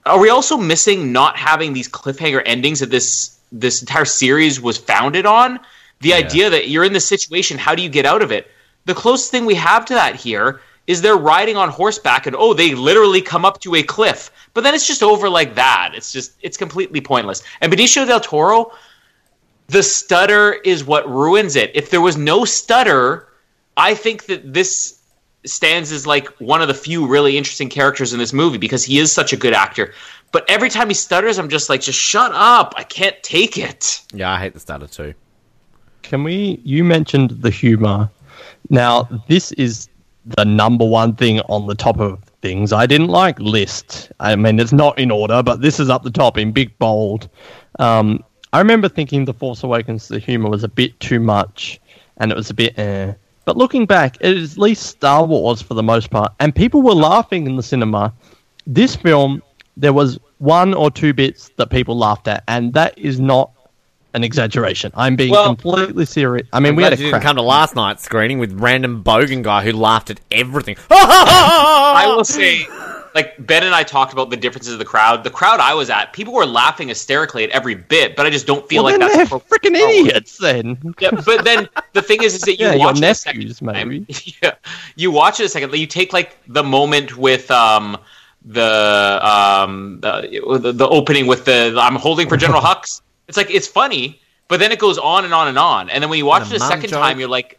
are 0.06 0.20
we 0.20 0.30
also 0.30 0.58
missing 0.58 1.12
not 1.12 1.38
having 1.38 1.74
these 1.74 1.88
cliffhanger 1.88 2.42
endings 2.46 2.80
that 2.80 2.90
this 2.90 3.38
this 3.52 3.82
entire 3.82 4.06
series 4.06 4.60
was 4.60 4.78
founded 4.78 5.26
on? 5.26 5.60
The 6.02 6.14
idea 6.14 6.50
that 6.50 6.70
you're 6.70 6.84
in 6.84 6.94
this 6.94 7.08
situation, 7.08 7.58
how 7.58 7.76
do 7.76 7.84
you 7.84 7.90
get 7.90 8.06
out 8.06 8.22
of 8.22 8.32
it? 8.32 8.50
The 8.86 8.94
closest 8.94 9.32
thing 9.32 9.46
we 9.46 9.56
have 9.56 9.86
to 9.86 9.94
that 9.94 10.16
here 10.16 10.62
is 10.88 11.02
they're 11.02 11.16
riding 11.16 11.58
on 11.58 11.70
horseback 11.70 12.26
and 12.26 12.36
oh 12.36 12.54
they 12.54 12.74
literally 12.74 13.22
come 13.22 13.46
up 13.46 13.60
to 13.62 13.76
a 13.76 13.84
cliff. 13.84 14.32
But 14.54 14.64
then 14.64 14.74
it's 14.74 14.88
just 14.88 15.04
over 15.04 15.30
like 15.30 15.56
that. 15.56 15.92
It's 15.96 16.12
just 16.12 16.34
it's 16.42 16.58
completely 16.58 17.02
pointless. 17.02 17.44
And 17.62 17.72
benicio 17.72 18.06
del 18.06 18.20
toro 18.20 18.72
the 19.68 19.84
stutter 19.84 20.54
is 20.66 20.84
what 20.84 21.10
ruins 21.10 21.56
it. 21.56 21.72
If 21.76 21.90
there 21.90 22.02
was 22.02 22.18
no 22.18 22.46
stutter 22.46 23.28
i 23.78 23.94
think 23.94 24.26
that 24.26 24.54
this 24.54 25.00
stands 25.46 25.92
as 25.94 26.06
like 26.06 26.28
one 26.40 26.62
of 26.62 26.68
the 26.68 26.74
few 26.74 27.08
really 27.08 27.38
interesting 27.38 27.70
characters 27.70 28.12
in 28.12 28.20
this 28.20 28.34
movie 28.34 28.58
because 28.58 28.84
he 28.84 29.00
is 29.00 29.12
such 29.12 29.32
a 29.34 29.38
good 29.38 29.54
actor. 29.54 29.94
But 30.32 30.50
every 30.50 30.70
time 30.70 30.88
he 30.90 30.94
stutters 30.94 31.38
i'm 31.38 31.50
just 31.50 31.70
like 31.70 31.82
just 31.82 32.00
shut 32.00 32.32
up. 32.34 32.74
I 32.76 32.84
can't 32.84 33.22
take 33.24 33.58
it. 33.58 34.02
Yeah, 34.14 34.32
I 34.34 34.40
hate 34.40 34.54
the 34.54 34.60
stutter 34.60 34.88
too. 34.88 35.14
Can 36.02 36.24
we? 36.24 36.60
You 36.64 36.84
mentioned 36.84 37.32
the 37.42 37.50
humor. 37.50 38.10
Now, 38.70 39.08
this 39.28 39.52
is 39.54 39.90
the 40.26 40.46
number 40.46 40.86
one 40.86 41.16
thing 41.16 41.40
on 41.42 41.68
the 41.68 41.76
top 41.76 42.00
of 42.00 42.20
things 42.42 42.74
I 42.74 42.86
didn't 42.86 43.08
like 43.08 43.40
list. 43.40 44.12
I 44.20 44.36
mean, 44.36 44.60
it's 44.60 44.74
not 44.74 44.98
in 45.00 45.12
order, 45.12 45.42
but 45.44 45.62
this 45.62 45.80
is 45.80 45.90
up 45.90 46.04
the 46.04 46.12
top 46.12 46.38
in 46.38 46.52
big 46.52 46.78
bold. 46.80 47.30
Um, 47.80 48.24
I 48.54 48.60
remember 48.60 48.90
thinking 48.90 49.26
The 49.26 49.34
Force 49.34 49.64
Awakens, 49.64 50.08
the 50.08 50.20
humor 50.20 50.50
was 50.50 50.64
a 50.64 50.68
bit 50.68 51.00
too 51.00 51.20
much, 51.20 51.80
and 52.18 52.32
it 52.32 52.36
was 52.36 52.50
a 52.50 52.54
bit 52.54 52.78
eh. 52.78 53.14
But 53.46 53.58
looking 53.58 53.86
back, 53.86 54.18
it 54.22 54.38
is 54.38 54.54
at 54.54 54.58
least 54.60 54.84
Star 54.84 55.26
Wars 55.26 55.62
for 55.62 55.74
the 55.74 55.84
most 55.84 56.10
part, 56.10 56.34
and 56.40 56.54
people 56.54 56.82
were 56.82 56.94
laughing 56.94 57.48
in 57.48 57.56
the 57.56 57.64
cinema. 57.64 58.14
This 58.68 58.96
film, 58.96 59.42
there 59.78 59.94
was 59.94 60.20
one 60.40 60.74
or 60.74 60.92
two 60.92 61.14
bits 61.14 61.50
that 61.58 61.70
people 61.70 61.98
laughed 61.98 62.28
at, 62.28 62.44
and 62.48 62.74
that 62.74 62.98
is 62.98 63.20
not 63.20 63.52
an 64.14 64.24
exaggeration. 64.24 64.92
I'm 64.96 65.16
being 65.16 65.32
Well- 65.32 65.46
completely 65.46 66.06
serious. 66.06 66.48
I 66.54 66.60
mean, 66.60 66.72
I'm 66.72 66.76
we 66.76 66.82
glad 66.84 66.94
had 66.94 67.00
a 67.00 67.04
you 67.04 67.12
didn't 67.12 67.24
come 67.24 67.36
to 67.38 67.42
last 67.42 67.76
night's 67.76 68.04
screening 68.04 68.40
with 68.40 68.52
random 68.54 69.04
bogan 69.04 69.42
guy 69.44 69.64
who 69.64 69.72
laughed 69.72 70.10
at 70.10 70.20
everything. 70.32 70.76
I 70.92 72.06
will 72.08 72.24
say, 72.26 72.66
like 73.16 73.36
Ben 73.46 73.64
and 73.64 73.74
I 73.76 73.84
talked 73.84 74.14
about 74.14 74.30
the 74.30 74.38
differences 74.38 74.74
of 74.74 74.80
the 74.80 74.86
crowd. 74.86 75.24
The 75.24 75.30
crowd 75.30 75.60
I 75.60 75.74
was 75.74 75.90
at, 75.90 76.14
people 76.14 76.34
were 76.34 76.46
laughing 76.46 76.88
hysterically 76.90 77.44
at 77.44 77.50
every 77.52 77.76
bit, 77.76 78.16
but 78.16 78.26
I 78.26 78.30
just 78.30 78.48
don't 78.48 78.68
feel 78.68 78.84
well, 78.84 78.94
like 78.94 79.00
then 79.02 79.18
that's 79.18 79.30
they're 79.30 79.40
freaking 79.40 79.76
idiots. 79.76 80.38
Then 80.38 80.78
Yeah, 81.00 81.12
but 81.26 81.44
then 81.44 81.68
the 81.94 82.02
thing 82.02 82.24
is, 82.24 82.36
is 82.36 82.42
that 82.42 82.60
you 82.60 82.66
Yeah, 82.68 82.74
your 82.74 82.80
watch 82.88 82.98
it 83.00 83.04
a 83.04 83.16
second 83.16 83.40
nephews, 83.40 83.60
time. 83.60 83.90
maybe. 83.90 84.06
Yeah, 84.44 84.56
you 84.96 85.12
watch 85.12 85.40
it 85.40 85.46
a 85.46 85.50
second. 85.50 85.74
You 85.74 85.88
take 85.88 86.14
like 86.14 86.38
the 86.48 86.64
moment 86.64 87.18
with 87.18 87.50
um 87.52 87.98
the 88.46 89.20
um 89.22 90.00
the, 90.02 90.60
the, 90.62 90.72
the 90.72 90.88
opening 90.88 91.28
with 91.28 91.46
the 91.46 91.78
I'm 91.80 91.96
holding 91.96 92.28
for 92.28 92.38
General 92.38 92.62
Hux. 92.62 93.02
It's 93.32 93.38
like 93.38 93.50
it's 93.50 93.68
funny, 93.68 94.20
but 94.50 94.60
then 94.60 94.74
it 94.74 94.80
goes 94.80 94.98
on 94.98 95.24
and 95.24 95.34
on 95.34 95.48
and 95.48 95.58
on. 95.58 95.90
And 95.90 96.04
then 96.04 96.10
when 96.10 96.20
you 96.20 96.26
watch 96.26 96.52
it 96.52 96.58
a 96.58 96.60
second 96.60 96.90
joke. 96.90 97.00
time, 97.00 97.18
you're 97.18 97.30
like, 97.30 97.58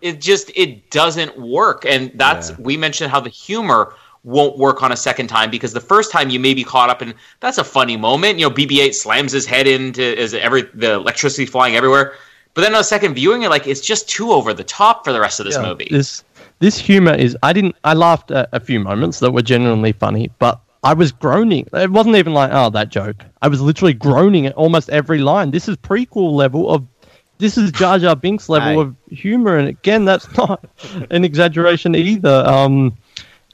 it 0.00 0.20
just 0.20 0.50
it 0.56 0.90
doesn't 0.90 1.38
work. 1.38 1.84
And 1.86 2.10
that's 2.16 2.50
Yeah. 2.50 2.56
we 2.58 2.76
mentioned 2.76 3.12
how 3.12 3.20
the 3.20 3.30
humor 3.30 3.94
won't 4.24 4.58
work 4.58 4.82
on 4.82 4.90
a 4.90 4.96
second 4.96 5.28
time 5.28 5.50
because 5.52 5.72
the 5.72 5.86
first 5.92 6.10
time 6.10 6.30
you 6.30 6.40
may 6.40 6.52
be 6.52 6.64
caught 6.64 6.90
up 6.90 7.00
in 7.00 7.14
that's 7.38 7.58
a 7.58 7.62
funny 7.62 7.96
moment. 7.96 8.40
You 8.40 8.48
know, 8.48 8.54
BB-8 8.54 8.92
slams 8.92 9.30
his 9.30 9.46
head 9.46 9.68
into 9.68 10.02
is 10.02 10.34
every 10.34 10.62
the 10.74 10.94
electricity 10.94 11.46
flying 11.46 11.76
everywhere. 11.76 12.14
But 12.54 12.62
then 12.62 12.74
on 12.74 12.80
a 12.80 12.84
second 12.84 13.14
viewing, 13.14 13.42
you're 13.42 13.50
like, 13.50 13.68
it's 13.68 13.80
just 13.80 14.08
too 14.08 14.32
over 14.32 14.52
the 14.52 14.64
top 14.64 15.04
for 15.04 15.12
the 15.12 15.20
rest 15.20 15.38
of 15.38 15.46
this 15.46 15.54
Yeah, 15.54 15.68
movie. 15.68 15.86
This 15.90 16.24
this 16.58 16.76
humor 16.76 17.14
is. 17.14 17.36
I 17.44 17.52
didn't. 17.52 17.76
I 17.84 17.94
laughed 17.94 18.32
at 18.32 18.48
a 18.52 18.58
few 18.58 18.80
moments 18.80 19.20
that 19.20 19.30
were 19.30 19.42
genuinely 19.42 19.92
funny, 19.92 20.30
but 20.40 20.60
I 20.84 20.92
was 20.92 21.12
groaning. 21.12 21.66
It 21.72 21.90
wasn't 21.90 22.16
even 22.16 22.34
like, 22.34 22.50
oh, 22.52 22.68
that 22.70 22.90
joke. 22.90 23.24
I 23.40 23.48
was 23.48 23.60
literally 23.60 23.94
groaning 23.94 24.46
at 24.46 24.52
almost 24.52 24.90
every 24.90 25.18
line. 25.18 25.50
This 25.50 25.68
is 25.68 25.76
prequel 25.78 26.32
level 26.32 26.70
of. 26.70 26.86
This 27.38 27.58
is 27.58 27.72
Jar 27.72 27.98
Jar 27.98 28.14
Binks 28.14 28.48
level 28.48 28.80
of 28.80 28.94
humor, 29.10 29.56
and 29.56 29.66
again, 29.66 30.04
that's 30.04 30.32
not 30.36 30.64
an 31.10 31.24
exaggeration 31.24 31.96
either. 31.96 32.44
Um, 32.46 32.96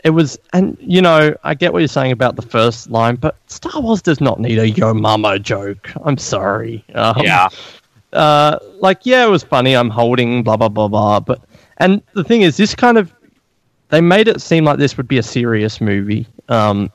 it 0.04 0.10
was, 0.10 0.38
and 0.52 0.76
you 0.80 1.00
know, 1.00 1.34
I 1.44 1.54
get 1.54 1.72
what 1.72 1.78
you're 1.78 1.88
saying 1.88 2.12
about 2.12 2.36
the 2.36 2.42
first 2.42 2.90
line, 2.90 3.16
but 3.16 3.36
Star 3.46 3.80
Wars 3.80 4.02
does 4.02 4.20
not 4.20 4.38
need 4.38 4.58
a 4.58 4.68
Yo 4.68 4.92
Mama 4.92 5.38
joke. 5.38 5.90
I'm 6.04 6.18
sorry. 6.18 6.84
Um, 6.94 7.16
yeah. 7.20 7.48
uh, 8.12 8.58
like 8.80 9.06
yeah, 9.06 9.24
it 9.24 9.30
was 9.30 9.42
funny. 9.42 9.74
I'm 9.74 9.90
holding 9.90 10.42
blah 10.42 10.56
blah 10.56 10.68
blah 10.68 10.88
blah. 10.88 11.20
But 11.20 11.40
and 11.78 12.02
the 12.14 12.24
thing 12.24 12.42
is, 12.42 12.56
this 12.56 12.74
kind 12.74 12.98
of 12.98 13.14
they 13.88 14.00
made 14.00 14.28
it 14.28 14.40
seem 14.40 14.64
like 14.64 14.78
this 14.78 14.96
would 14.96 15.08
be 15.08 15.18
a 15.18 15.22
serious 15.22 15.80
movie. 15.80 16.26
Um, 16.48 16.90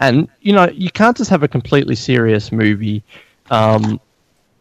and 0.00 0.28
you 0.40 0.52
know, 0.52 0.68
you 0.70 0.90
can't 0.90 1.16
just 1.16 1.30
have 1.30 1.42
a 1.42 1.48
completely 1.48 1.94
serious 1.94 2.50
movie. 2.50 3.02
Um, 3.50 4.00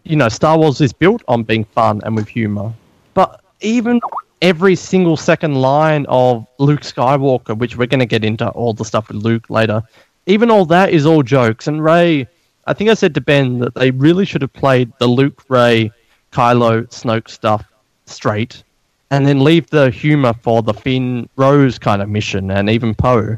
you 0.03 0.15
know, 0.15 0.29
Star 0.29 0.57
Wars 0.57 0.81
is 0.81 0.93
built 0.93 1.23
on 1.27 1.43
being 1.43 1.63
fun 1.63 2.01
and 2.03 2.15
with 2.15 2.27
humor. 2.27 2.73
But 3.13 3.41
even 3.61 3.99
every 4.41 4.75
single 4.75 5.17
second 5.17 5.55
line 5.55 6.05
of 6.07 6.45
Luke 6.57 6.81
Skywalker, 6.81 7.57
which 7.57 7.77
we're 7.77 7.87
going 7.87 7.99
to 7.99 8.05
get 8.05 8.23
into 8.23 8.49
all 8.49 8.73
the 8.73 8.85
stuff 8.85 9.07
with 9.07 9.17
Luke 9.17 9.49
later, 9.49 9.81
even 10.25 10.51
all 10.51 10.65
that 10.65 10.91
is 10.91 11.05
all 11.05 11.23
jokes. 11.23 11.67
And 11.67 11.83
Rey, 11.83 12.27
I 12.67 12.73
think 12.73 12.89
I 12.89 12.93
said 12.93 13.13
to 13.15 13.21
Ben 13.21 13.59
that 13.59 13.75
they 13.75 13.91
really 13.91 14.25
should 14.25 14.41
have 14.41 14.53
played 14.53 14.91
the 14.99 15.07
Luke, 15.07 15.43
Rey, 15.49 15.91
Kylo, 16.31 16.87
Snoke 16.87 17.29
stuff 17.29 17.65
straight, 18.05 18.63
and 19.11 19.25
then 19.25 19.43
leave 19.43 19.69
the 19.69 19.89
humor 19.89 20.33
for 20.41 20.61
the 20.61 20.73
Finn 20.73 21.29
Rose 21.35 21.79
kind 21.79 22.01
of 22.01 22.09
mission, 22.09 22.51
and 22.51 22.69
even 22.69 22.93
Poe. 22.93 23.37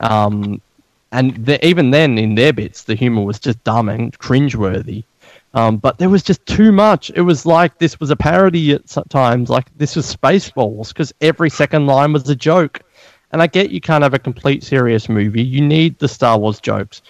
Um, 0.00 0.60
and 1.14 1.46
the, 1.46 1.64
even 1.64 1.92
then, 1.92 2.18
in 2.18 2.34
their 2.34 2.52
bits, 2.52 2.82
the 2.82 2.94
humor 2.94 3.22
was 3.22 3.38
just 3.38 3.62
dumb 3.64 3.88
and 3.88 4.16
cringeworthy. 4.18 5.04
Um, 5.54 5.76
but 5.76 5.98
there 5.98 6.08
was 6.10 6.24
just 6.24 6.44
too 6.46 6.72
much. 6.72 7.10
It 7.14 7.20
was 7.20 7.46
like 7.46 7.78
this 7.78 8.00
was 8.00 8.10
a 8.10 8.16
parody 8.16 8.72
at 8.72 8.82
times, 9.08 9.48
like 9.48 9.66
this 9.78 9.94
was 9.94 10.14
Spaceballs, 10.14 10.88
because 10.88 11.14
every 11.20 11.48
second 11.48 11.86
line 11.86 12.12
was 12.12 12.28
a 12.28 12.34
joke. 12.34 12.80
And 13.30 13.40
I 13.40 13.46
get 13.46 13.70
you 13.70 13.80
can't 13.80 14.02
have 14.02 14.14
a 14.14 14.18
complete 14.18 14.64
serious 14.64 15.08
movie. 15.08 15.42
You 15.42 15.60
need 15.60 15.98
the 16.00 16.08
Star 16.08 16.36
Wars 16.38 16.60
jokes, 16.60 17.02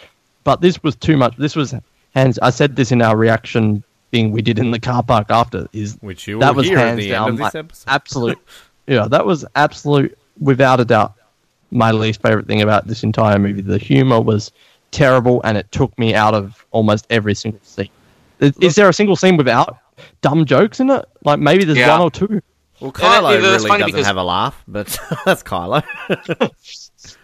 but 0.44 0.60
this 0.60 0.82
was 0.82 0.94
too 0.96 1.16
much. 1.16 1.36
This 1.36 1.56
was 1.56 1.74
hands. 2.14 2.38
I 2.40 2.50
said 2.50 2.76
this 2.76 2.92
in 2.92 3.00
our 3.00 3.16
reaction 3.16 3.82
thing 4.10 4.32
we 4.32 4.42
did 4.42 4.58
in 4.58 4.70
the 4.70 4.80
car 4.80 5.02
park 5.02 5.30
after. 5.30 5.66
Is 5.72 5.96
Which 6.02 6.28
you 6.28 6.38
that 6.40 6.54
was 6.54 6.68
hands 6.68 7.00
the 7.00 7.10
down 7.10 7.28
end 7.30 7.40
of 7.40 7.46
this 7.46 7.54
episode. 7.54 7.90
absolute. 7.90 8.38
yeah, 8.86 9.08
that 9.08 9.24
was 9.24 9.46
absolute, 9.56 10.18
without 10.38 10.80
a 10.80 10.84
doubt, 10.84 11.14
my 11.70 11.90
least 11.92 12.22
favorite 12.22 12.46
thing 12.46 12.62
about 12.62 12.86
this 12.86 13.02
entire 13.02 13.38
movie. 13.38 13.60
The 13.62 13.78
humor 13.78 14.20
was 14.20 14.52
terrible, 14.90 15.40
and 15.44 15.56
it 15.58 15.70
took 15.72 15.96
me 15.98 16.14
out 16.14 16.34
of 16.34 16.64
almost 16.70 17.06
every 17.10 17.34
single 17.34 17.60
scene. 17.62 17.88
Is, 18.40 18.56
is 18.58 18.74
there 18.74 18.88
a 18.88 18.92
single 18.92 19.16
scene 19.16 19.36
without 19.36 19.78
dumb 20.20 20.44
jokes 20.44 20.80
in 20.80 20.90
it? 20.90 21.04
Like 21.24 21.38
maybe 21.40 21.64
there's 21.64 21.78
Yeah. 21.78 21.90
one 21.98 22.00
or 22.02 22.10
two. 22.10 22.42
Well, 22.80 22.90
And 22.90 22.94
Kylo 22.94 23.32
that- 23.32 23.40
really 23.42 23.68
funny 23.68 23.80
doesn't 23.80 23.86
because- 23.86 24.06
have 24.06 24.16
a 24.16 24.24
laugh, 24.24 24.62
but 24.68 24.86
that's 25.24 25.42
Kylo. 25.42 25.82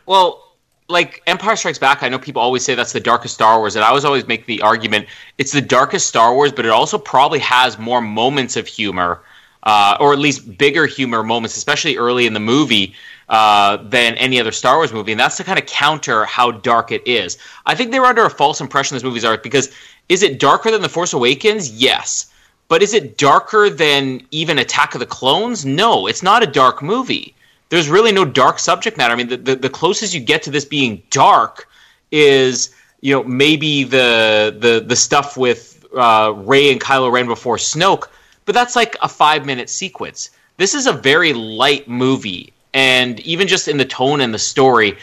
Well, 0.06 0.44
like 0.88 1.22
Empire 1.26 1.54
Strikes 1.56 1.78
Back, 1.78 2.02
I 2.02 2.08
know 2.08 2.18
people 2.18 2.42
always 2.42 2.64
say 2.64 2.74
that's 2.74 2.92
the 2.92 3.00
darkest 3.00 3.34
Star 3.34 3.58
Wars, 3.58 3.76
and 3.76 3.84
I 3.84 3.92
was 3.92 4.04
always 4.04 4.26
make 4.26 4.46
the 4.46 4.60
argument 4.62 5.06
it's 5.38 5.52
the 5.52 5.60
darkest 5.60 6.08
Star 6.08 6.34
Wars, 6.34 6.50
but 6.52 6.64
it 6.66 6.70
also 6.70 6.98
probably 6.98 7.38
has 7.38 7.78
more 7.78 8.00
moments 8.00 8.56
of 8.56 8.66
humor, 8.66 9.22
uh, 9.62 9.96
or 10.00 10.12
at 10.12 10.18
least 10.18 10.56
bigger 10.58 10.86
humor 10.86 11.22
moments, 11.22 11.56
especially 11.56 11.96
early 11.96 12.26
in 12.26 12.34
the 12.34 12.40
movie, 12.40 12.94
uh, 13.28 13.76
than 13.76 14.14
any 14.14 14.40
other 14.40 14.52
Star 14.52 14.76
Wars 14.76 14.92
movie, 14.92 15.12
and 15.12 15.20
that's 15.20 15.36
to 15.36 15.44
kind 15.44 15.58
of 15.58 15.66
counter 15.66 16.24
how 16.24 16.50
dark 16.50 16.90
it 16.90 17.06
is. 17.06 17.38
I 17.66 17.74
think 17.74 17.90
they 17.92 18.00
were 18.00 18.06
under 18.06 18.24
a 18.24 18.30
false 18.30 18.60
impression 18.60 18.96
this 18.96 19.04
movies 19.04 19.24
are 19.24 19.38
because 19.38 19.70
is 20.08 20.24
it 20.24 20.40
darker 20.40 20.70
than 20.70 20.82
The 20.82 20.88
Force 20.88 21.12
Awakens? 21.12 21.70
Yes. 21.70 22.32
But 22.66 22.82
is 22.82 22.94
it 22.94 23.16
darker 23.16 23.70
than 23.70 24.26
even 24.30 24.58
Attack 24.58 24.94
of 24.94 25.00
the 25.00 25.06
Clones? 25.06 25.64
No, 25.64 26.06
it's 26.06 26.22
not 26.22 26.42
a 26.42 26.46
dark 26.46 26.82
movie. 26.82 27.34
There's 27.68 27.88
really 27.88 28.10
no 28.12 28.24
dark 28.24 28.58
subject 28.58 28.96
matter. 28.96 29.12
I 29.12 29.16
mean, 29.16 29.28
the, 29.28 29.36
the, 29.36 29.56
the 29.56 29.70
closest 29.70 30.12
you 30.12 30.20
get 30.20 30.42
to 30.42 30.50
this 30.50 30.64
being 30.64 31.02
dark 31.10 31.68
is, 32.10 32.74
you 33.00 33.14
know, 33.14 33.22
maybe 33.24 33.84
the 33.84 34.56
the 34.58 34.84
the 34.84 34.96
stuff 34.96 35.36
with 35.36 35.84
uh, 35.96 36.32
Rey 36.36 36.72
and 36.72 36.80
Kylo 36.80 37.10
Ren 37.12 37.26
before 37.26 37.56
Snoke, 37.56 38.08
but 38.50 38.54
that's 38.54 38.74
like 38.74 38.96
a 39.00 39.06
five 39.08 39.46
minute 39.46 39.70
sequence. 39.70 40.30
This 40.56 40.74
is 40.74 40.88
a 40.88 40.92
very 40.92 41.32
light 41.34 41.86
movie, 41.86 42.52
and 42.74 43.20
even 43.20 43.46
just 43.46 43.68
in 43.68 43.76
the 43.76 43.84
tone 43.84 44.20
and 44.20 44.34
the 44.34 44.40
story, 44.40 44.94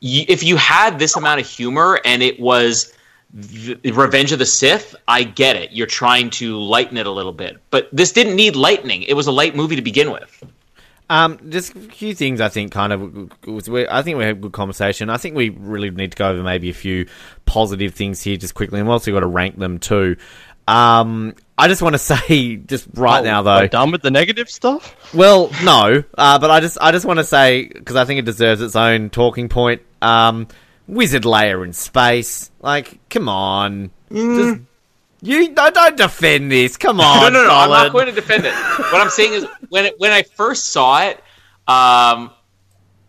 y- 0.00 0.24
if 0.28 0.44
you 0.44 0.54
had 0.54 1.00
this 1.00 1.16
amount 1.16 1.40
of 1.40 1.46
humor 1.48 1.98
and 2.04 2.22
it 2.22 2.38
was 2.38 2.92
Revenge 3.34 4.30
of 4.30 4.38
the 4.38 4.46
Sith, 4.46 4.94
I 5.08 5.24
get 5.24 5.56
it. 5.56 5.72
You're 5.72 5.88
trying 5.88 6.30
to 6.30 6.56
lighten 6.56 6.96
it 6.98 7.08
a 7.08 7.10
little 7.10 7.32
bit, 7.32 7.60
but 7.72 7.88
this 7.92 8.12
didn't 8.12 8.36
need 8.36 8.54
lightening. 8.54 9.02
It 9.02 9.14
was 9.14 9.26
a 9.26 9.32
light 9.32 9.56
movie 9.56 9.74
to 9.74 9.82
begin 9.82 10.12
with. 10.12 10.44
Um, 11.10 11.40
just 11.50 11.74
a 11.74 11.80
few 11.80 12.14
things 12.14 12.40
I 12.40 12.48
think 12.48 12.70
kind 12.70 12.92
of. 12.92 13.32
I 13.90 14.02
think 14.02 14.18
we 14.18 14.22
had 14.22 14.36
a 14.36 14.38
good 14.38 14.52
conversation. 14.52 15.10
I 15.10 15.16
think 15.16 15.34
we 15.34 15.48
really 15.48 15.90
need 15.90 16.12
to 16.12 16.16
go 16.16 16.30
over 16.30 16.44
maybe 16.44 16.70
a 16.70 16.74
few 16.74 17.08
positive 17.44 17.92
things 17.94 18.22
here 18.22 18.36
just 18.36 18.54
quickly, 18.54 18.78
and 18.78 18.86
we've 18.86 18.92
also 18.92 19.10
got 19.10 19.20
to 19.20 19.26
rank 19.26 19.58
them 19.58 19.80
too. 19.80 20.16
Um, 20.68 21.34
I 21.58 21.66
just 21.68 21.82
want 21.82 21.94
to 21.94 21.98
say 21.98 22.56
just 22.56 22.86
right 22.94 23.20
Oh, 23.20 23.24
now 23.24 23.42
though. 23.42 23.66
done 23.66 23.90
with 23.90 24.02
the 24.02 24.10
negative 24.10 24.48
stuff. 24.48 25.12
Well, 25.12 25.50
no, 25.64 26.04
uh, 26.16 26.38
but 26.38 26.50
I 26.50 26.60
just 26.60 26.78
I 26.80 26.92
just 26.92 27.04
want 27.04 27.18
to 27.18 27.24
say 27.24 27.66
because 27.66 27.96
I 27.96 28.04
think 28.04 28.20
it 28.20 28.24
deserves 28.24 28.60
its 28.62 28.76
own 28.76 29.10
talking 29.10 29.48
point. 29.48 29.82
Um, 30.00 30.46
Wizard 30.86 31.24
Leia 31.24 31.64
in 31.64 31.72
space, 31.74 32.50
like, 32.60 32.98
come 33.10 33.28
on, 33.28 33.90
just, 34.10 34.60
you 35.20 35.50
no, 35.50 35.70
don't 35.70 35.96
defend 35.98 36.50
this. 36.50 36.76
Come 36.78 37.00
on, 37.02 37.32
no, 37.32 37.42
no, 37.42 37.48
no. 37.48 37.54
I'm 37.54 37.68
not 37.70 37.92
going 37.92 38.06
to 38.06 38.12
defend 38.12 38.46
it. 38.46 38.54
What 38.54 38.94
I'm 39.02 39.10
saying 39.10 39.34
is, 39.34 39.46
when 39.68 39.84
it, 39.86 39.98
when 39.98 40.12
I 40.12 40.22
first 40.22 40.66
saw 40.72 41.02
it, 41.02 41.16
um, 41.66 42.30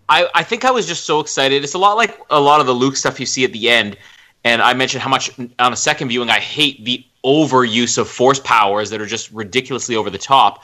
I, 0.10 0.28
I 0.34 0.44
think 0.44 0.66
I 0.66 0.72
was 0.72 0.88
just 0.88 1.06
so 1.06 1.20
excited. 1.22 1.64
It's 1.64 1.76
a 1.76 1.78
lot 1.78 1.96
like 1.96 2.20
a 2.30 2.40
lot 2.42 2.60
of 2.60 2.66
the 2.68 2.74
Luke 2.74 2.98
stuff 2.98 3.20
you 3.20 3.26
see 3.26 3.46
at 3.46 3.54
the 3.54 3.70
end. 3.70 3.96
And 4.44 4.62
I 4.62 4.74
mentioned 4.74 5.02
how 5.04 5.10
much 5.10 5.32
on 5.60 5.72
a 5.74 5.76
second 5.76 6.08
viewing 6.10 6.30
I 6.30 6.40
hate 6.40 6.84
the 6.84 7.06
overuse 7.26 7.98
of 7.98 8.08
force 8.08 8.40
powers 8.40 8.90
that 8.90 9.02
are 9.02 9.06
just 9.06 9.32
ridiculously 9.32 9.96
over 9.96 10.10
the 10.10 10.18
top. 10.18 10.64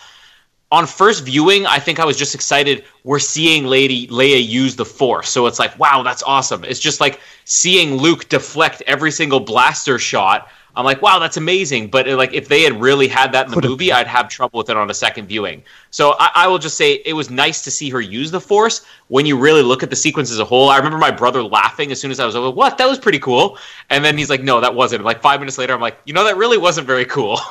On 0.71 0.87
first 0.87 1.23
viewing, 1.23 1.65
I 1.65 1.79
think 1.79 1.99
I 1.99 2.05
was 2.05 2.17
just 2.17 2.33
excited. 2.33 2.85
We're 3.03 3.19
seeing 3.19 3.65
Lady 3.65 4.07
Leia 4.07 4.45
use 4.45 4.75
the 4.75 4.85
force, 4.85 5.29
so 5.29 5.45
it's 5.45 5.59
like, 5.59 5.77
wow, 5.77 6.01
that's 6.03 6.23
awesome. 6.23 6.63
It's 6.63 6.79
just 6.79 6.99
like 6.99 7.19
seeing 7.45 7.97
Luke 7.97 8.29
deflect 8.29 8.81
every 8.87 9.11
single 9.11 9.39
blaster 9.39 9.99
shot. 9.99 10.49
I'm 10.77 10.85
like, 10.85 11.01
wow, 11.01 11.19
that's 11.19 11.37
amazing. 11.37 11.89
But 11.89 12.07
like, 12.07 12.33
if 12.33 12.47
they 12.47 12.61
had 12.63 12.79
really 12.81 13.07
had 13.07 13.31
that 13.31 13.47
in 13.47 13.51
the 13.53 13.67
movie, 13.67 13.91
I'd 13.91 14.07
have 14.07 14.27
trouble 14.29 14.57
with 14.57 14.69
it 14.69 14.77
on 14.77 14.89
a 14.89 14.93
second 14.93 15.27
viewing. 15.27 15.63
So 15.91 16.15
I, 16.19 16.31
I 16.35 16.47
will 16.47 16.57
just 16.57 16.77
say 16.77 17.01
it 17.05 17.13
was 17.13 17.29
nice 17.29 17.61
to 17.63 17.71
see 17.71 17.89
her 17.89 18.01
use 18.01 18.31
the 18.31 18.41
Force. 18.41 18.85
When 19.07 19.25
you 19.25 19.37
really 19.37 19.61
look 19.61 19.83
at 19.83 19.89
the 19.89 19.95
sequence 19.95 20.31
as 20.31 20.39
a 20.39 20.45
whole, 20.45 20.69
I 20.69 20.77
remember 20.77 20.97
my 20.97 21.11
brother 21.11 21.41
laughing 21.43 21.91
as 21.91 22.01
soon 22.01 22.11
as 22.11 22.19
I 22.19 22.25
was 22.25 22.35
over. 22.35 22.49
What? 22.51 22.77
That 22.77 22.87
was 22.87 22.99
pretty 22.99 23.19
cool. 23.19 23.57
And 23.89 24.03
then 24.03 24.17
he's 24.17 24.29
like, 24.29 24.43
no, 24.43 24.59
that 24.61 24.75
wasn't. 24.75 25.03
Like 25.03 25.21
five 25.21 25.39
minutes 25.39 25.57
later, 25.57 25.73
I'm 25.73 25.81
like, 25.81 25.97
you 26.05 26.13
know, 26.13 26.23
that 26.25 26.37
really 26.37 26.57
wasn't 26.57 26.87
very 26.87 27.05
cool. 27.05 27.39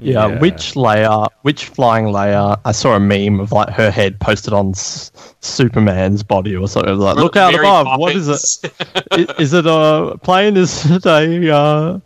Yeah, 0.00 0.26
Yeah. 0.26 0.40
which 0.40 0.74
Leia, 0.74 1.28
which 1.42 1.66
flying 1.66 2.06
Leia? 2.06 2.58
I 2.64 2.72
saw 2.72 2.96
a 2.96 3.00
meme 3.00 3.38
of 3.38 3.52
like 3.52 3.68
her 3.70 3.92
head 3.92 4.18
posted 4.18 4.52
on 4.52 4.70
S- 4.70 5.12
Superman's 5.40 6.24
body 6.24 6.56
or 6.56 6.66
something. 6.66 6.90
It 6.90 6.96
was 6.96 7.04
like, 7.04 7.16
look 7.16 7.36
out 7.36 7.52
Mary 7.52 7.64
above. 7.64 8.00
What 8.00 8.16
is 8.16 8.28
it? 8.28 8.72
is, 9.16 9.26
is 9.38 9.52
it 9.52 9.66
a 9.66 10.18
plane? 10.22 10.56
Is 10.56 10.90
it 10.90 11.06
a 11.06 11.54
uh, 11.54 12.00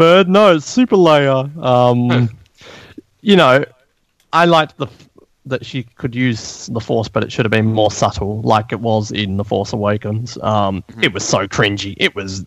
bird? 0.00 0.28
No, 0.28 0.56
it's 0.56 0.66
Super 0.66 0.96
Leia. 0.96 1.54
Um, 1.62 2.30
you 3.20 3.36
know, 3.36 3.64
I 4.32 4.46
liked 4.46 4.78
the 4.78 4.86
that 5.46 5.64
she 5.66 5.82
could 5.82 6.14
use 6.14 6.66
the 6.66 6.80
Force, 6.80 7.08
but 7.08 7.22
it 7.24 7.30
should 7.32 7.44
have 7.44 7.50
been 7.50 7.72
more 7.72 7.90
subtle, 7.90 8.40
like 8.42 8.72
it 8.72 8.80
was 8.80 9.10
in 9.10 9.36
The 9.36 9.44
Force 9.44 9.72
Awakens. 9.72 10.38
Um, 10.42 10.82
Mm-hmm. 10.82 11.04
It 11.04 11.12
was 11.12 11.24
so 11.24 11.46
cringy. 11.48 11.94
It 11.98 12.14
was 12.14 12.44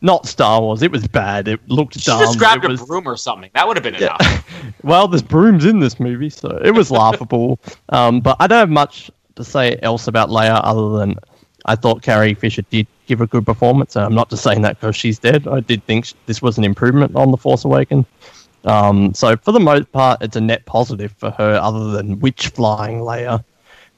not 0.00 0.26
Star 0.26 0.60
Wars. 0.60 0.82
It 0.82 0.90
was 0.92 1.06
bad. 1.08 1.48
It 1.48 1.60
looked 1.68 1.94
She 1.98 2.10
dumb. 2.10 2.20
just 2.20 2.38
grabbed 2.38 2.64
it 2.64 2.68
a 2.68 2.72
was, 2.72 2.82
broom 2.84 3.06
or 3.08 3.16
something. 3.16 3.50
That 3.54 3.66
would 3.66 3.76
have 3.76 3.84
been 3.84 3.94
enough. 3.94 4.74
well, 4.82 5.08
there's 5.08 5.22
brooms 5.22 5.64
in 5.64 5.80
this 5.80 5.98
movie, 5.98 6.30
so 6.30 6.48
it 6.64 6.72
was 6.72 6.90
laughable. 6.90 7.58
Um, 7.88 8.20
but 8.20 8.36
I 8.40 8.46
don't 8.46 8.58
have 8.58 8.70
much 8.70 9.10
to 9.36 9.44
say 9.44 9.78
else 9.82 10.06
about 10.08 10.28
Leia 10.30 10.60
other 10.62 10.98
than 10.98 11.16
I 11.64 11.76
thought 11.76 12.02
Carrie 12.02 12.34
Fisher 12.34 12.62
did 12.70 12.86
give 13.06 13.20
a 13.20 13.26
good 13.26 13.44
performance. 13.46 13.96
I'm 13.96 14.14
not 14.14 14.30
just 14.30 14.42
saying 14.42 14.62
that 14.62 14.80
because 14.80 14.96
she's 14.96 15.18
dead. 15.18 15.46
I 15.46 15.60
did 15.60 15.84
think 15.86 16.06
sh- 16.06 16.14
this 16.26 16.42
was 16.42 16.58
an 16.58 16.64
improvement 16.64 17.14
on 17.14 17.30
The 17.30 17.36
Force 17.36 17.64
Awakens. 17.64 18.06
Um, 18.64 19.12
so 19.14 19.36
for 19.36 19.52
the 19.52 19.60
most 19.60 19.90
part, 19.92 20.22
it's 20.22 20.36
a 20.36 20.40
net 20.40 20.64
positive 20.66 21.12
for 21.18 21.30
her, 21.32 21.54
other 21.60 21.90
than 21.92 22.20
witch 22.20 22.48
flying 22.48 22.98
Leia. 23.00 23.44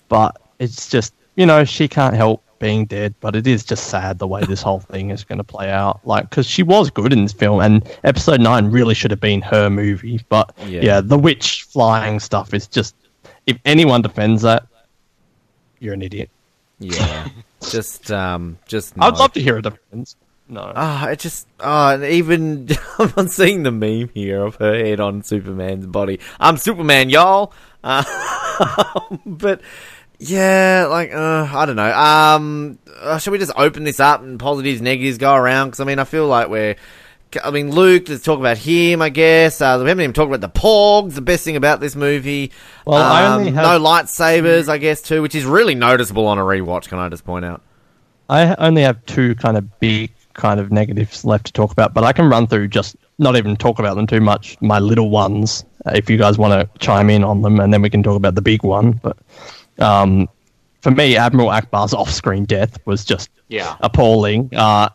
But 0.09 0.41
it's 0.59 0.89
just 0.89 1.15
you 1.37 1.47
know 1.47 1.65
she 1.65 1.89
can't 1.89 2.15
help 2.15 2.43
being 2.59 2.87
dead. 2.87 3.15
But 3.21 3.37
it 3.37 3.47
is 3.47 3.65
just 3.65 3.89
sad 3.89 4.19
the 4.19 4.27
way 4.27 4.43
this 4.45 4.63
whole 4.63 4.81
thing 4.81 5.11
is 5.11 5.23
going 5.25 5.39
to 5.39 5.45
play 5.45 5.71
out. 5.71 6.01
Like 6.07 6.31
because 6.31 6.47
she 6.47 6.63
was 6.63 6.91
good 6.91 7.13
in 7.13 7.23
this 7.25 7.33
film, 7.33 7.61
and 7.61 7.87
Episode 8.05 8.41
Nine 8.41 8.71
really 8.71 8.95
should 8.95 9.11
have 9.11 9.21
been 9.21 9.43
her 9.43 9.69
movie. 9.69 10.21
But 10.29 10.55
Yeah. 10.67 10.81
yeah, 10.83 11.01
the 11.01 11.19
witch 11.19 11.65
flying 11.65 12.19
stuff 12.21 12.55
is 12.55 12.67
just 12.67 12.95
if 13.47 13.59
anyone 13.67 14.01
defends 14.03 14.41
that, 14.43 14.67
you're 15.81 15.95
an 15.95 16.03
idiot. 16.03 16.31
Yeah. 16.79 17.29
Just, 17.71 18.11
um, 18.11 18.59
just. 18.67 18.95
I'd 18.99 19.17
love 19.17 19.33
to 19.33 19.41
hear 19.41 19.61
defense. 19.61 20.17
No. 20.49 20.73
Ah, 20.77 21.09
it 21.09 21.21
just 21.21 21.49
ah, 21.59 21.99
even 22.03 22.69
I'm 22.99 23.29
seeing 23.29 23.63
the 23.63 23.73
meme 23.73 24.11
here 24.13 24.45
of 24.45 24.57
her 24.57 24.75
head 24.75 25.01
on 25.01 25.23
Superman's 25.23 25.87
body. 25.87 26.21
I'm 26.39 26.59
Superman, 26.59 27.09
y'all. 27.09 27.55
Uh, 27.83 28.05
but 29.27 29.63
yeah, 30.19 30.87
like 30.91 31.15
uh, 31.15 31.49
I 31.51 31.65
don't 31.65 31.77
know. 31.77 31.93
Um, 31.93 32.79
uh, 33.01 33.19
shall 33.19 33.33
we 33.33 33.39
just 33.39 33.53
open 33.57 33.85
this 33.85 34.01
up 34.01 34.21
and 34.21 34.39
positives, 34.39 34.83
negatives 34.83 35.17
go 35.17 35.35
around? 35.35 35.69
Because 35.69 35.81
I 35.81 35.85
mean, 35.85 35.99
I 35.99 36.05
feel 36.05 36.27
like 36.27 36.49
we're. 36.49 36.77
I 37.43 37.51
mean, 37.51 37.71
Luke. 37.71 38.09
Let's 38.09 38.23
talk 38.23 38.39
about 38.39 38.59
him. 38.59 39.01
I 39.03 39.09
guess 39.09 39.61
uh, 39.61 39.79
we 39.83 39.89
haven't 39.89 40.03
even 40.03 40.13
talked 40.13 40.33
about 40.33 40.41
the 40.41 40.61
Porgs, 40.61 41.15
The 41.15 41.21
best 41.21 41.45
thing 41.45 41.57
about 41.57 41.81
this 41.81 41.97
movie. 41.97 42.53
Well, 42.87 43.03
I 43.03 43.25
Um, 43.25 43.41
only 43.41 43.53
have- 43.53 43.65
no 43.65 43.85
lightsabers, 43.85 44.69
I 44.69 44.79
guess 44.79 45.01
too, 45.01 45.23
which 45.23 45.35
is 45.35 45.45
really 45.45 45.75
noticeable 45.75 46.27
on 46.27 46.39
a 46.39 46.43
rewatch. 46.43 46.89
Can 46.89 46.99
I 46.99 47.09
just 47.09 47.25
point 47.25 47.45
out? 47.45 47.63
I 48.29 48.55
only 48.57 48.83
have 48.83 49.05
two 49.07 49.35
kind 49.37 49.57
of 49.57 49.79
big 49.81 50.13
kind 50.35 50.59
of 50.59 50.73
negatives 50.73 51.25
left 51.25 51.47
to 51.47 51.53
talk 51.53 51.71
about, 51.73 51.95
but 51.95 52.05
I 52.05 52.13
can 52.13 52.29
run 52.29 52.47
through 52.47 52.69
just 52.69 52.97
not 53.19 53.37
even 53.37 53.55
talk 53.57 53.79
about 53.79 53.95
them 53.97 54.07
too 54.07 54.21
much. 54.21 54.57
My 54.61 54.79
little 54.81 55.11
ones, 55.11 55.65
uh, 55.87 55.93
if 55.95 56.11
you 56.11 56.17
guys 56.17 56.39
want 56.39 56.53
to 56.61 56.79
chime 56.79 57.09
in 57.11 57.23
on 57.23 57.43
them, 57.43 57.61
and 57.61 57.73
then 57.73 57.83
we 57.83 57.91
can 57.91 58.03
talk 58.03 58.17
about 58.17 58.35
the 58.35 58.43
big 58.43 58.63
one. 58.65 58.99
But 59.03 59.17
um, 59.79 60.29
for 60.81 60.91
me, 60.91 61.17
Admiral 61.17 61.49
Ackbar's 61.51 61.95
off-screen 61.95 62.45
death 62.47 62.79
was 62.87 63.05
just 63.05 63.31
Yeah. 63.49 63.77
appalling. 63.81 64.51
Uh, 64.57 64.89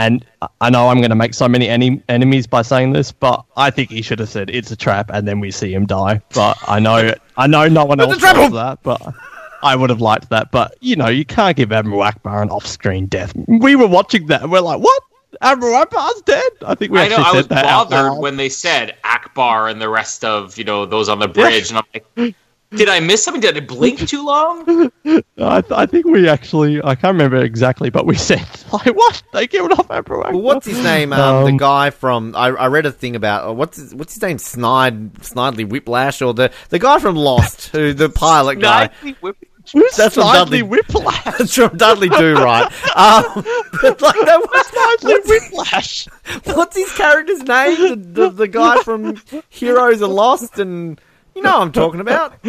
and 0.00 0.24
I- 0.42 0.48
I 0.62 0.70
know 0.70 0.88
I'm 0.88 0.98
going 0.98 1.10
to 1.10 1.16
make 1.16 1.34
so 1.34 1.48
many 1.48 1.66
eni- 1.68 2.02
enemies 2.08 2.46
by 2.46 2.62
saying 2.62 2.92
this, 2.92 3.12
but 3.12 3.44
I 3.56 3.70
think 3.70 3.90
he 3.90 4.02
should 4.02 4.18
have 4.18 4.28
said 4.28 4.50
it's 4.50 4.70
a 4.70 4.76
trap, 4.76 5.10
and 5.12 5.26
then 5.28 5.40
we 5.40 5.50
see 5.50 5.72
him 5.72 5.86
die. 5.86 6.20
But 6.34 6.56
I 6.66 6.78
know, 6.80 7.14
I 7.36 7.46
know, 7.46 7.68
no 7.68 7.84
one 7.84 8.00
else 8.00 8.18
trap 8.18 8.36
wants 8.36 8.54
that, 8.54 8.82
but. 8.82 9.00
I 9.62 9.76
would 9.76 9.90
have 9.90 10.00
liked 10.00 10.30
that, 10.30 10.50
but 10.50 10.74
you 10.80 10.96
know, 10.96 11.08
you 11.08 11.26
can't 11.26 11.54
give 11.54 11.70
Admiral 11.70 12.00
Ackbar 12.00 12.40
an 12.40 12.48
off-screen 12.48 13.04
death. 13.08 13.34
We 13.46 13.76
were 13.76 13.86
watching 13.86 14.26
that, 14.28 14.40
and 14.40 14.50
we're 14.50 14.60
like, 14.60 14.80
"What? 14.80 15.02
Admiral 15.42 15.74
Ackbar's 15.84 16.22
dead?" 16.22 16.50
I 16.64 16.74
think 16.74 16.92
we 16.92 16.98
I 16.98 17.02
actually 17.04 17.24
know. 17.24 17.30
I 17.30 17.36
was 17.36 17.48
that. 17.48 17.66
out 17.66 17.90
bothered 17.90 18.12
loud. 18.12 18.20
when 18.22 18.38
they 18.38 18.48
said 18.48 18.96
Ackbar 19.04 19.70
and 19.70 19.78
the 19.78 19.90
rest 19.90 20.24
of 20.24 20.56
you 20.56 20.64
know 20.64 20.86
those 20.86 21.10
on 21.10 21.18
the 21.18 21.28
bridge, 21.28 21.68
and 21.70 21.76
I'm 21.76 21.84
like, 22.16 22.34
did 22.70 22.88
I 22.88 23.00
miss 23.00 23.24
something? 23.24 23.40
Did 23.40 23.56
I 23.56 23.60
blink 23.60 24.06
too 24.08 24.24
long? 24.24 24.90
I, 25.38 25.60
th- 25.60 25.72
I 25.72 25.86
think 25.86 26.06
we 26.06 26.28
actually, 26.28 26.80
I 26.82 26.94
can't 26.94 27.12
remember 27.14 27.36
exactly, 27.38 27.90
but 27.90 28.06
we 28.06 28.14
said, 28.16 28.46
"Like, 28.72 28.86
what? 28.94 29.22
They 29.32 29.46
killed 29.46 29.72
off 29.72 29.90
Admiral 29.90 30.22
Well, 30.32 30.40
what's 30.40 30.66
his 30.66 30.82
name? 30.82 31.12
Um, 31.12 31.44
the 31.44 31.50
Um, 31.52 31.56
guy 31.56 31.90
from 31.90 32.34
I, 32.36 32.48
I 32.48 32.66
read 32.68 32.86
a 32.86 32.92
thing 32.92 33.16
about 33.16 33.48
uh, 33.48 33.52
what's 33.52 33.76
his, 33.76 33.94
what's 33.94 34.14
his 34.14 34.22
name? 34.22 34.38
Snide 34.38 35.14
Snidely 35.14 35.68
Whiplash 35.68 36.22
or 36.22 36.32
the 36.34 36.52
the 36.68 36.78
guy 36.78 36.98
from 36.98 37.16
Lost, 37.16 37.68
who 37.68 37.92
the 37.92 38.08
pilot 38.08 38.56
guy. 38.60 38.90
Nicely 39.02 39.34
Who's 39.74 39.94
That's 39.94 40.14
from 40.14 40.24
Snidely 40.24 40.32
Dudley- 40.32 40.62
Whiplash? 40.62 41.24
That's 41.38 41.54
from 41.54 41.76
Dudley 41.76 42.08
Do 42.08 42.34
Right. 42.34 42.64
Um, 42.96 43.44
but 43.82 44.00
like, 44.02 44.14
that 44.14 44.40
was, 44.40 44.66
Snidely 44.66 45.28
Whiplash. 45.28 46.08
what's 46.56 46.76
his 46.76 46.90
character's 46.92 47.42
name? 47.42 47.76
The, 47.76 47.96
the, 48.22 48.30
the 48.30 48.48
guy 48.48 48.82
from 48.82 49.20
Heroes 49.48 50.00
and 50.02 50.12
Lost, 50.12 50.58
and 50.58 51.00
you 51.34 51.42
know 51.42 51.58
what 51.58 51.62
I'm 51.62 51.72
talking 51.72 52.00
about. 52.00 52.42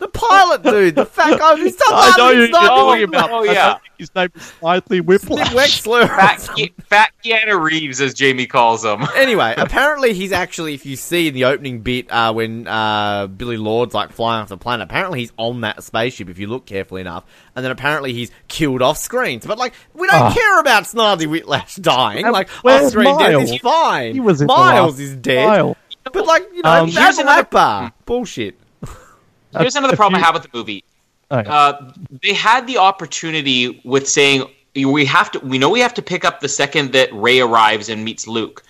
The 0.00 0.06
pilot 0.06 0.62
dude, 0.62 0.94
the 0.94 1.04
fat 1.04 1.40
guy 1.40 1.56
who's 1.56 1.74
I 1.88 2.14
know 2.16 2.30
you're 2.30 2.46
talking 2.46 3.02
about. 3.02 3.30
Oh, 3.32 3.42
yeah. 3.42 3.54
don't 3.70 3.80
think 3.82 3.94
his 3.98 4.14
name 4.14 4.28
is 4.36 4.42
Snidely 4.62 5.00
Whiplash. 5.04 5.52
Wexley. 5.52 6.04
or 6.04 6.06
Fat, 6.06 6.40
something. 6.40 6.68
Ke- 6.68 6.82
fat 6.84 7.10
Keanu 7.24 7.60
Reeves, 7.60 8.00
as 8.00 8.14
Jamie 8.14 8.46
calls 8.46 8.84
him. 8.84 9.02
anyway, 9.16 9.54
apparently 9.56 10.12
he's 10.14 10.30
actually, 10.30 10.74
if 10.74 10.86
you 10.86 10.94
see 10.94 11.26
in 11.26 11.34
the 11.34 11.46
opening 11.46 11.80
bit 11.80 12.08
uh, 12.12 12.32
when 12.32 12.68
uh, 12.68 13.26
Billie 13.26 13.56
Lourd's 13.56 13.92
like 13.92 14.12
flying 14.12 14.42
off 14.42 14.50
the 14.50 14.56
planet, 14.56 14.84
apparently 14.84 15.18
he's 15.18 15.32
on 15.36 15.62
that 15.62 15.82
spaceship 15.82 16.28
if 16.28 16.38
you 16.38 16.46
look 16.46 16.64
carefully 16.64 17.00
enough, 17.00 17.24
and 17.56 17.64
then 17.64 17.72
apparently 17.72 18.12
he's 18.12 18.30
killed 18.46 18.82
off 18.82 18.98
screen. 18.98 19.40
But 19.44 19.58
like, 19.58 19.74
we 19.94 20.06
don't 20.06 20.14
Ah. 20.22 20.32
care 20.32 20.60
about 20.60 20.84
Snidely 20.84 21.26
Whiplash 21.26 21.74
dying. 21.74 22.22
And 22.22 22.32
Like, 22.32 22.50
where's 22.62 22.84
off 22.84 22.90
screen 22.92 23.18
death 23.18 23.42
is 23.42 23.50
Miles? 23.50 23.60
fine. 23.62 24.12
He 24.14 24.20
was 24.20 24.40
in 24.40 24.46
the 24.46 24.54
Miles 24.54 24.92
last 24.92 25.00
is 25.00 25.16
dead, 25.16 25.44
trial. 25.44 25.76
but 26.12 26.26
like 26.26 26.48
you 26.54 26.62
know, 26.62 26.82
Um, 26.82 26.88
Here's 26.88 27.18
another- 27.18 27.44
Ackbar. 27.44 27.92
bullshit. 28.04 28.58
Here's 29.58 29.76
another 29.76 29.96
problem 29.96 30.18
few- 30.20 30.24
I 30.24 30.26
have 30.26 30.34
with 30.34 30.50
the 30.50 30.56
movie. 30.56 30.84
Okay. 31.30 31.48
Uh, 31.50 31.92
they 32.22 32.32
had 32.32 32.66
the 32.66 32.78
opportunity 32.78 33.80
with 33.84 34.08
saying 34.08 34.44
we 34.74 35.04
have 35.04 35.30
to. 35.32 35.38
We 35.40 35.58
know 35.58 35.68
we 35.68 35.80
have 35.80 35.94
to 35.94 36.02
pick 36.02 36.24
up 36.24 36.40
the 36.40 36.48
second 36.48 36.92
that 36.92 37.12
Rey 37.12 37.40
arrives 37.40 37.88
and 37.90 38.02
meets 38.04 38.26
Luke, 38.26 38.62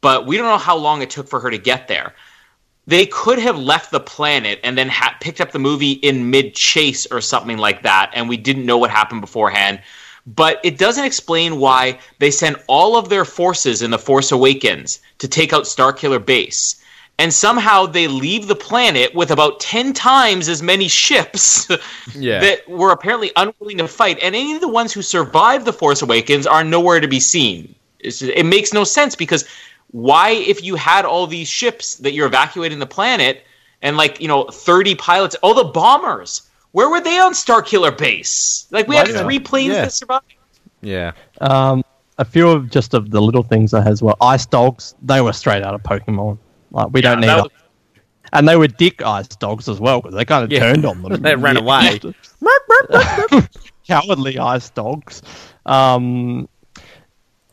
but 0.00 0.26
we 0.26 0.36
don't 0.38 0.46
know 0.46 0.56
how 0.58 0.76
long 0.76 1.02
it 1.02 1.10
took 1.10 1.28
for 1.28 1.40
her 1.40 1.50
to 1.50 1.58
get 1.58 1.88
there. 1.88 2.14
They 2.86 3.04
could 3.06 3.38
have 3.40 3.58
left 3.58 3.90
the 3.90 4.00
planet 4.00 4.60
and 4.62 4.78
then 4.78 4.88
ha- 4.88 5.16
picked 5.20 5.40
up 5.40 5.50
the 5.52 5.58
movie 5.58 5.92
in 5.92 6.30
mid 6.30 6.54
chase 6.54 7.04
or 7.10 7.20
something 7.20 7.58
like 7.58 7.82
that, 7.82 8.12
and 8.14 8.28
we 8.28 8.36
didn't 8.38 8.64
know 8.64 8.78
what 8.78 8.90
happened 8.90 9.20
beforehand. 9.20 9.80
But 10.26 10.60
it 10.64 10.78
doesn't 10.78 11.04
explain 11.04 11.58
why 11.58 11.98
they 12.18 12.30
sent 12.30 12.56
all 12.66 12.96
of 12.96 13.08
their 13.10 13.24
forces 13.24 13.82
in 13.82 13.90
The 13.90 13.98
Force 13.98 14.32
Awakens 14.32 15.00
to 15.18 15.28
take 15.28 15.52
out 15.52 15.64
Starkiller 15.64 16.24
Base. 16.24 16.82
And 17.18 17.32
somehow 17.32 17.86
they 17.86 18.08
leave 18.08 18.46
the 18.46 18.54
planet 18.54 19.14
with 19.14 19.30
about 19.30 19.58
10 19.60 19.94
times 19.94 20.48
as 20.50 20.62
many 20.62 20.86
ships 20.86 21.66
Yeah. 22.14 22.40
that 22.40 22.68
were 22.68 22.90
apparently 22.90 23.32
unwilling 23.36 23.78
to 23.78 23.88
fight. 23.88 24.18
And 24.22 24.34
any 24.34 24.54
of 24.54 24.60
the 24.60 24.68
ones 24.68 24.92
who 24.92 25.00
survived 25.00 25.64
The 25.64 25.72
Force 25.72 26.02
Awakens 26.02 26.46
are 26.46 26.62
nowhere 26.62 27.00
to 27.00 27.08
be 27.08 27.18
seen. 27.20 27.74
It's 28.00 28.18
just- 28.18 28.32
it 28.36 28.44
makes 28.44 28.74
no 28.74 28.84
sense 28.84 29.16
because 29.16 29.46
why, 29.92 30.30
if 30.32 30.62
you 30.62 30.74
had 30.76 31.06
all 31.06 31.26
these 31.26 31.48
ships 31.48 31.94
that 31.96 32.12
you're 32.12 32.26
evacuating 32.26 32.80
the 32.80 32.86
planet 32.86 33.44
and 33.80 33.96
like, 33.96 34.20
you 34.20 34.28
know, 34.28 34.44
30 34.44 34.94
pilots, 34.96 35.36
all 35.36 35.54
the 35.54 35.64
bombers, 35.64 36.42
where 36.72 36.90
were 36.90 37.00
they 37.00 37.18
on 37.18 37.32
Starkiller 37.32 37.96
Base? 37.96 38.66
Like, 38.70 38.88
we 38.88 38.94
Why 38.96 38.98
have 38.98 39.08
did- 39.08 39.22
three 39.22 39.38
planes 39.38 39.72
yeah. 39.74 39.82
that 39.82 39.92
survived. 39.94 40.34
Yeah. 40.82 41.12
Um, 41.40 41.82
a 42.18 42.26
few 42.26 42.48
of 42.50 42.68
just 42.68 42.92
of 42.92 43.10
the 43.10 43.22
little 43.22 43.42
things 43.42 43.72
I 43.72 43.80
had 43.80 43.92
as 43.92 44.02
well. 44.02 44.16
Ice 44.20 44.44
dogs, 44.44 44.94
they 45.02 45.22
were 45.22 45.32
straight 45.32 45.62
out 45.62 45.72
of 45.74 45.82
Pokemon. 45.82 46.36
Like 46.76 46.88
we 46.92 47.00
don't 47.00 47.20
need, 47.20 47.28
that 47.28 47.46
and 48.34 48.46
they 48.46 48.56
were 48.56 48.68
dick 48.68 49.00
ice 49.02 49.28
dogs 49.28 49.66
as 49.66 49.80
well 49.80 50.00
because 50.02 50.14
they 50.14 50.24
kind 50.26 50.44
of 50.44 50.52
Yeah. 50.52 50.60
turned 50.60 50.84
on 50.84 51.00
them. 51.08 51.22
They 51.22 51.34
ran 51.34 51.56
away. 51.56 51.98
cowardly 53.88 54.38
ice 54.38 54.68
dogs. 54.70 55.22
Um, 55.64 56.48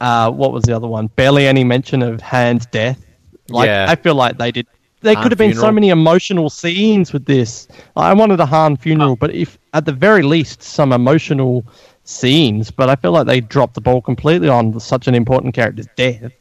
uh, 0.02 0.30
what 0.30 0.52
was 0.52 0.64
the 0.64 0.76
other 0.76 0.88
one? 0.88 1.08
Barely 1.08 1.48
any 1.48 1.64
mention 1.64 2.02
of 2.02 2.20
Han's 2.20 2.66
death. 2.66 3.02
Like 3.48 3.68
Yeah. 3.68 3.86
I 3.88 3.96
feel 3.96 4.16
like 4.16 4.38
they 4.38 4.52
did. 4.52 4.68
There 5.00 5.16
could 5.16 5.32
have 5.32 5.38
been 5.38 5.54
so 5.54 5.72
many 5.72 5.90
emotional 5.90 6.50
scenes 6.50 7.12
with 7.14 7.26
this. 7.26 7.68
I 7.98 8.14
wanted 8.14 8.40
a 8.40 8.46
Han 8.46 8.78
funeral, 8.78 9.16
but 9.18 9.34
if 9.34 9.58
at 9.74 9.86
the 9.86 9.92
very 9.92 10.24
least 10.24 10.64
some 10.64 10.92
emotional 10.94 11.66
scenes. 12.06 12.72
But 12.72 12.90
I 12.90 12.96
feel 12.96 13.12
like 13.12 13.28
they 13.28 13.42
dropped 13.42 13.76
the 13.76 13.82
ball 13.82 14.02
completely 14.02 14.48
on 14.50 14.80
such 14.80 15.08
an 15.08 15.16
important 15.16 15.54
character's 15.54 15.88
death. 15.98 16.32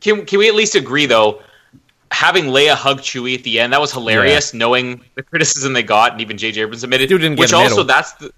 Can 0.00 0.24
can 0.24 0.38
we 0.38 0.48
at 0.48 0.54
least 0.54 0.74
agree 0.74 1.04
though? 1.06 1.42
Having 2.12 2.46
Leia 2.46 2.74
hug 2.74 3.00
Chewie 3.00 3.38
at 3.38 3.44
the 3.44 3.60
end 3.60 3.72
that 3.72 3.80
was 3.80 3.92
hilarious. 3.92 4.52
Knowing 4.52 5.00
the 5.14 5.22
criticism 5.22 5.72
they 5.72 5.82
got, 5.82 6.12
and 6.12 6.20
even 6.20 6.36
J.J. 6.36 6.62
Abrams 6.62 6.82
admitted, 6.82 7.08
Still 7.08 7.18
didn't 7.18 7.36
get 7.36 7.42
which 7.42 7.52
also 7.52 7.82
that's 7.82 8.12
the 8.14 8.32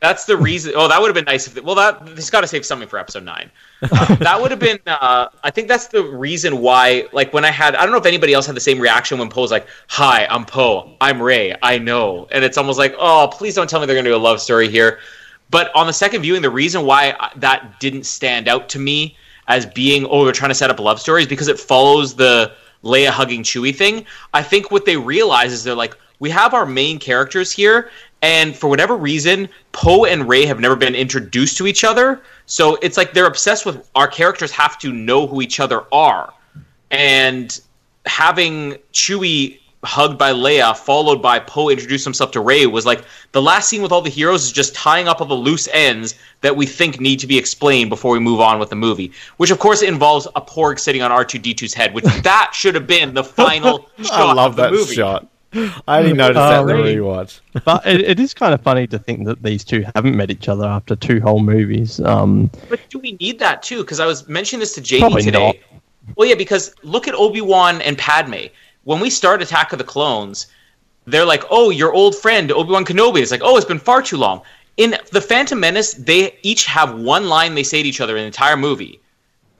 that's 0.00 0.24
the 0.24 0.36
reason. 0.36 0.72
Oh, 0.74 0.88
that 0.88 0.98
would 0.98 1.08
have 1.08 1.14
been 1.14 1.26
nice. 1.26 1.46
If 1.46 1.54
they, 1.54 1.60
well, 1.60 1.74
that 1.74 2.08
he's 2.08 2.30
got 2.30 2.40
to 2.40 2.46
save 2.46 2.64
something 2.64 2.88
for 2.88 2.98
episode 2.98 3.24
nine. 3.24 3.50
Uh, 3.82 4.14
that 4.16 4.38
would 4.38 4.50
have 4.50 4.60
been. 4.60 4.78
Uh, 4.86 5.28
I 5.42 5.50
think 5.50 5.66
that's 5.66 5.86
the 5.86 6.02
reason 6.02 6.58
why. 6.60 7.08
Like 7.12 7.32
when 7.32 7.46
I 7.46 7.50
had, 7.50 7.74
I 7.74 7.82
don't 7.82 7.92
know 7.92 7.98
if 7.98 8.04
anybody 8.04 8.34
else 8.34 8.44
had 8.44 8.54
the 8.54 8.60
same 8.60 8.78
reaction 8.78 9.18
when 9.18 9.30
Poe's 9.30 9.50
like, 9.50 9.66
"Hi, 9.88 10.26
I'm 10.26 10.44
Poe. 10.44 10.92
I'm 11.00 11.20
Rey. 11.20 11.56
I 11.62 11.78
know," 11.78 12.28
and 12.30 12.44
it's 12.44 12.58
almost 12.58 12.78
like, 12.78 12.94
"Oh, 12.98 13.30
please 13.32 13.54
don't 13.54 13.70
tell 13.70 13.80
me 13.80 13.86
they're 13.86 13.96
going 13.96 14.04
to 14.04 14.10
do 14.10 14.16
a 14.16 14.18
love 14.18 14.38
story 14.42 14.68
here." 14.68 14.98
But 15.50 15.74
on 15.74 15.86
the 15.86 15.94
second 15.94 16.20
viewing, 16.20 16.42
the 16.42 16.50
reason 16.50 16.84
why 16.84 17.30
that 17.36 17.80
didn't 17.80 18.04
stand 18.04 18.48
out 18.48 18.68
to 18.70 18.78
me 18.78 19.16
as 19.48 19.64
being, 19.64 20.06
oh, 20.06 20.24
they're 20.24 20.32
trying 20.32 20.50
to 20.50 20.54
set 20.54 20.68
up 20.68 20.78
a 20.78 20.82
love 20.82 21.00
story 21.00 21.22
is 21.22 21.28
because 21.28 21.48
it 21.48 21.58
follows 21.58 22.14
the 22.14 22.52
Leia 22.84 23.08
hugging 23.08 23.42
Chewie 23.42 23.74
thing. 23.74 24.04
I 24.32 24.42
think 24.42 24.70
what 24.70 24.84
they 24.84 24.96
realize 24.96 25.52
is 25.52 25.64
they're 25.64 25.74
like, 25.74 25.96
we 26.18 26.30
have 26.30 26.54
our 26.54 26.66
main 26.66 26.98
characters 26.98 27.50
here, 27.50 27.90
and 28.22 28.54
for 28.54 28.68
whatever 28.68 28.96
reason, 28.96 29.48
Poe 29.72 30.04
and 30.04 30.28
Rey 30.28 30.44
have 30.44 30.60
never 30.60 30.76
been 30.76 30.94
introduced 30.94 31.56
to 31.58 31.66
each 31.66 31.84
other. 31.84 32.20
So 32.46 32.76
it's 32.82 32.96
like 32.96 33.14
they're 33.14 33.26
obsessed 33.26 33.64
with 33.64 33.88
our 33.94 34.06
characters 34.06 34.50
have 34.50 34.78
to 34.80 34.92
know 34.92 35.26
who 35.26 35.40
each 35.40 35.60
other 35.60 35.84
are. 35.92 36.32
And 36.90 37.58
having 38.06 38.76
Chewie 38.92 39.59
hugged 39.82 40.18
by 40.18 40.30
Leia, 40.32 40.76
followed 40.76 41.22
by 41.22 41.38
Poe 41.38 41.70
introduced 41.70 42.04
himself 42.04 42.30
to 42.32 42.40
Rey, 42.40 42.66
was 42.66 42.84
like 42.84 43.02
the 43.32 43.40
last 43.40 43.68
scene 43.68 43.80
with 43.80 43.92
all 43.92 44.02
the 44.02 44.10
heroes 44.10 44.44
is 44.44 44.52
just 44.52 44.74
tying 44.74 45.08
up 45.08 45.20
all 45.20 45.26
the 45.26 45.34
loose 45.34 45.68
ends 45.72 46.14
that 46.42 46.54
we 46.54 46.66
think 46.66 47.00
need 47.00 47.18
to 47.20 47.26
be 47.26 47.38
explained 47.38 47.88
before 47.88 48.12
we 48.12 48.18
move 48.18 48.40
on 48.40 48.58
with 48.58 48.68
the 48.70 48.76
movie. 48.76 49.10
Which, 49.38 49.50
of 49.50 49.58
course, 49.58 49.80
involves 49.82 50.26
a 50.36 50.40
Porg 50.42 50.78
sitting 50.78 51.00
on 51.02 51.10
R2D2's 51.10 51.72
head, 51.74 51.94
which 51.94 52.04
that 52.22 52.50
should 52.52 52.74
have 52.74 52.86
been 52.86 53.14
the 53.14 53.24
final 53.24 53.88
shot 54.02 54.12
I 54.12 54.32
love 54.34 54.50
of 54.52 54.56
the 54.56 54.62
that 54.64 54.72
movie. 54.72 54.94
shot. 54.94 55.26
I 55.88 55.98
only 55.98 56.12
noticed 56.12 56.36
that 56.38 56.60
in 56.60 56.66
the 56.68 56.74
Um, 56.74 56.80
rewatch. 56.84 57.40
But 57.64 57.84
it, 57.86 58.00
it 58.02 58.20
is 58.20 58.34
kind 58.34 58.54
of 58.54 58.60
funny 58.60 58.86
to 58.86 58.98
think 59.00 59.24
that 59.26 59.42
these 59.42 59.64
two 59.64 59.84
haven't 59.96 60.14
met 60.16 60.30
each 60.30 60.48
other 60.48 60.64
after 60.66 60.94
two 60.94 61.20
whole 61.20 61.40
movies. 61.40 61.98
Um, 62.00 62.50
But 62.68 62.80
do 62.88 62.98
we 63.00 63.12
need 63.12 63.38
that 63.40 63.62
too? 63.62 63.80
Because 63.80 63.98
I 63.98 64.06
was 64.06 64.28
mentioning 64.28 64.60
this 64.60 64.74
to 64.74 64.80
Jamie 64.80 65.22
today. 65.22 65.46
not. 65.46 65.56
Well, 66.16 66.28
yeah, 66.28 66.34
because 66.36 66.72
look 66.82 67.08
at 67.08 67.14
Obi 67.14 67.40
Wan 67.40 67.80
and 67.82 67.96
Padme. 67.98 68.46
When 68.84 69.00
we 69.00 69.10
start 69.10 69.42
Attack 69.42 69.72
of 69.72 69.78
the 69.78 69.84
Clones, 69.84 70.46
they're 71.06 71.24
like, 71.24 71.44
"Oh, 71.50 71.70
your 71.70 71.92
old 71.92 72.14
friend 72.16 72.50
Obi 72.52 72.72
Wan 72.72 72.84
Kenobi." 72.84 73.20
It's 73.20 73.30
like, 73.30 73.42
"Oh, 73.44 73.56
it's 73.56 73.66
been 73.66 73.78
far 73.78 74.02
too 74.02 74.16
long." 74.16 74.42
In 74.76 74.96
the 75.12 75.20
Phantom 75.20 75.58
Menace, 75.60 75.94
they 75.94 76.36
each 76.42 76.64
have 76.66 76.94
one 76.94 77.28
line 77.28 77.54
they 77.54 77.62
say 77.62 77.82
to 77.82 77.88
each 77.88 78.00
other 78.00 78.16
in 78.16 78.22
the 78.22 78.26
entire 78.26 78.56
movie, 78.56 79.00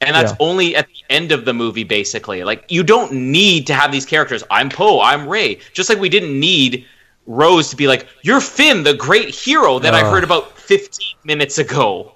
and 0.01 0.15
that's 0.15 0.33
Yeah. 0.33 0.37
only 0.41 0.77
at 0.77 0.87
the 0.87 1.15
end 1.15 1.33
of 1.33 1.45
the 1.45 1.53
movie, 1.53 1.85
basically. 1.85 2.43
Like, 2.45 2.65
you 2.69 2.83
don't 2.83 3.13
need 3.13 3.67
to 3.67 3.75
have 3.75 3.93
these 3.93 4.07
characters. 4.07 4.43
I'm 4.51 4.71
Poe. 4.71 5.01
I'm 5.01 5.29
Rey. 5.29 5.59
Just 5.75 5.91
like 5.91 5.99
we 6.01 6.09
didn't 6.09 6.39
need 6.39 6.87
Rose 7.27 7.69
to 7.71 7.77
be 7.77 7.87
like, 7.87 8.07
"You're 8.23 8.41
Finn, 8.41 8.83
the 8.83 8.95
great 8.95 9.35
hero 9.35 9.79
that 9.81 9.95
I 9.95 10.01
heard 10.01 10.25
about 10.25 10.57
15 10.59 11.17
minutes 11.25 11.59
ago." 11.59 12.13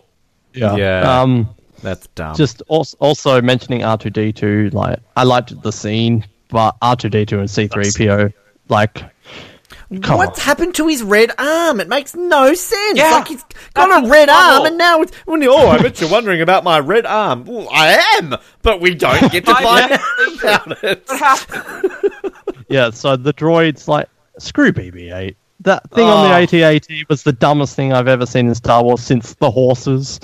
yeah. 0.54 0.76
Yeah. 0.76 1.20
Um, 1.20 1.48
That's 1.82 2.06
dumb. 2.14 2.34
just 2.36 2.62
also, 2.68 2.96
also 3.00 3.42
mentioning 3.42 3.82
R2D2, 3.82 4.70
like 4.72 4.98
I 5.16 5.24
liked 5.24 5.60
the 5.62 5.72
scene, 5.72 6.24
but 6.48 6.78
R2D2 6.80 7.32
and 7.38 7.48
C3PO, 7.48 8.32
like, 8.68 8.94
come 10.02 10.16
What's 10.18 10.38
on. 10.40 10.44
happened 10.44 10.74
to 10.76 10.88
his 10.88 11.02
red 11.02 11.30
arm? 11.38 11.80
It 11.80 11.88
makes 11.88 12.14
no 12.14 12.54
sense. 12.54 12.98
Yeah. 12.98 13.10
like 13.12 13.28
he's 13.28 13.44
got 13.74 14.04
a 14.04 14.08
red 14.08 14.26
trouble. 14.28 14.42
arm, 14.42 14.66
and 14.66 14.78
now 14.78 15.02
it's 15.02 15.12
oh, 15.26 15.68
I 15.68 15.80
bet 15.82 16.00
you're 16.00 16.10
wondering 16.10 16.40
about 16.40 16.64
my 16.64 16.80
red 16.80 17.06
arm. 17.06 17.44
Well, 17.44 17.68
I 17.70 18.18
am, 18.18 18.34
but 18.62 18.80
we 18.80 18.94
don't 18.94 19.30
get 19.32 19.44
to 19.46 19.54
find 19.54 19.92
out 19.92 20.00
about 20.38 20.84
it. 20.84 22.32
Yeah, 22.68 22.90
so 22.90 23.14
the 23.16 23.32
droids, 23.34 23.86
like, 23.88 24.08
screw 24.38 24.72
BB-8. 24.72 25.36
That 25.60 25.88
thing 25.90 26.04
on 26.06 26.28
the 26.28 26.34
Oh. 26.34 26.42
AT-AT 26.72 26.88
was 27.10 27.22
the 27.22 27.32
dumbest 27.32 27.76
thing 27.76 27.92
I've 27.92 28.08
ever 28.08 28.24
seen 28.26 28.48
in 28.48 28.54
Star 28.54 28.82
Wars 28.82 29.00
since 29.02 29.34
the 29.34 29.50
horses. 29.50 30.18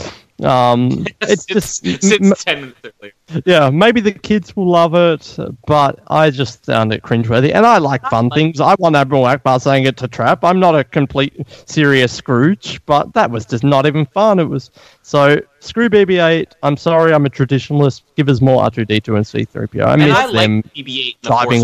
Um, 0.45 1.05
it's 1.23 1.45
since, 1.47 1.81
just, 1.81 2.03
since 2.03 2.31
m- 2.31 2.33
10 2.35 2.61
minutes 2.61 2.81
earlier. 3.03 3.43
yeah, 3.45 3.71
maybe 3.71 4.01
the 4.01 4.13
kids 4.13 4.57
will 4.57 4.69
love 4.69 4.95
it, 4.95 5.37
but 5.67 6.01
I 6.09 6.31
just 6.31 6.65
found 6.65 6.93
it 6.93 7.03
cringeworthy. 7.03 7.55
And 7.55 7.67
I 7.67 7.79
like 7.79 8.03
fun 8.09 8.31
things. 8.31 8.61
I 8.61 8.75
want 8.79 8.97
Admiral 8.97 9.25
Ackbar 9.25 9.61
saying 9.61 9.85
it 9.85 9.97
to 9.99 10.09
Trap. 10.09 10.45
I'm 10.45 10.59
not 10.61 10.79
a 10.79 10.85
complete 10.85 11.47
serious 11.67 12.13
Scrooge, 12.13 12.81
but 12.87 13.13
that 13.15 13.31
was 13.31 13.47
just 13.47 13.65
not 13.65 13.87
even 13.87 14.07
fun. 14.07 14.39
It 14.39 14.45
was 14.45 14.71
so 15.03 15.41
screw 15.61 15.89
BB-8. 15.89 16.53
I'm 16.63 16.77
sorry, 16.77 17.13
I'm 17.13 17.27
a 17.27 17.31
traditionalist. 17.31 18.03
Give 18.17 18.29
us 18.29 18.41
more 18.41 18.63
R2D2 18.65 19.17
and 19.17 19.25
C3PO. 19.25 19.85
I 19.85 19.93
And 19.95 20.03
miss 20.03 20.17
I 20.17 20.25
like 20.27 20.35
them 20.35 20.63
BB-8 20.75 21.15
in 21.15 21.15
The 21.23 21.29
driving 21.29 21.63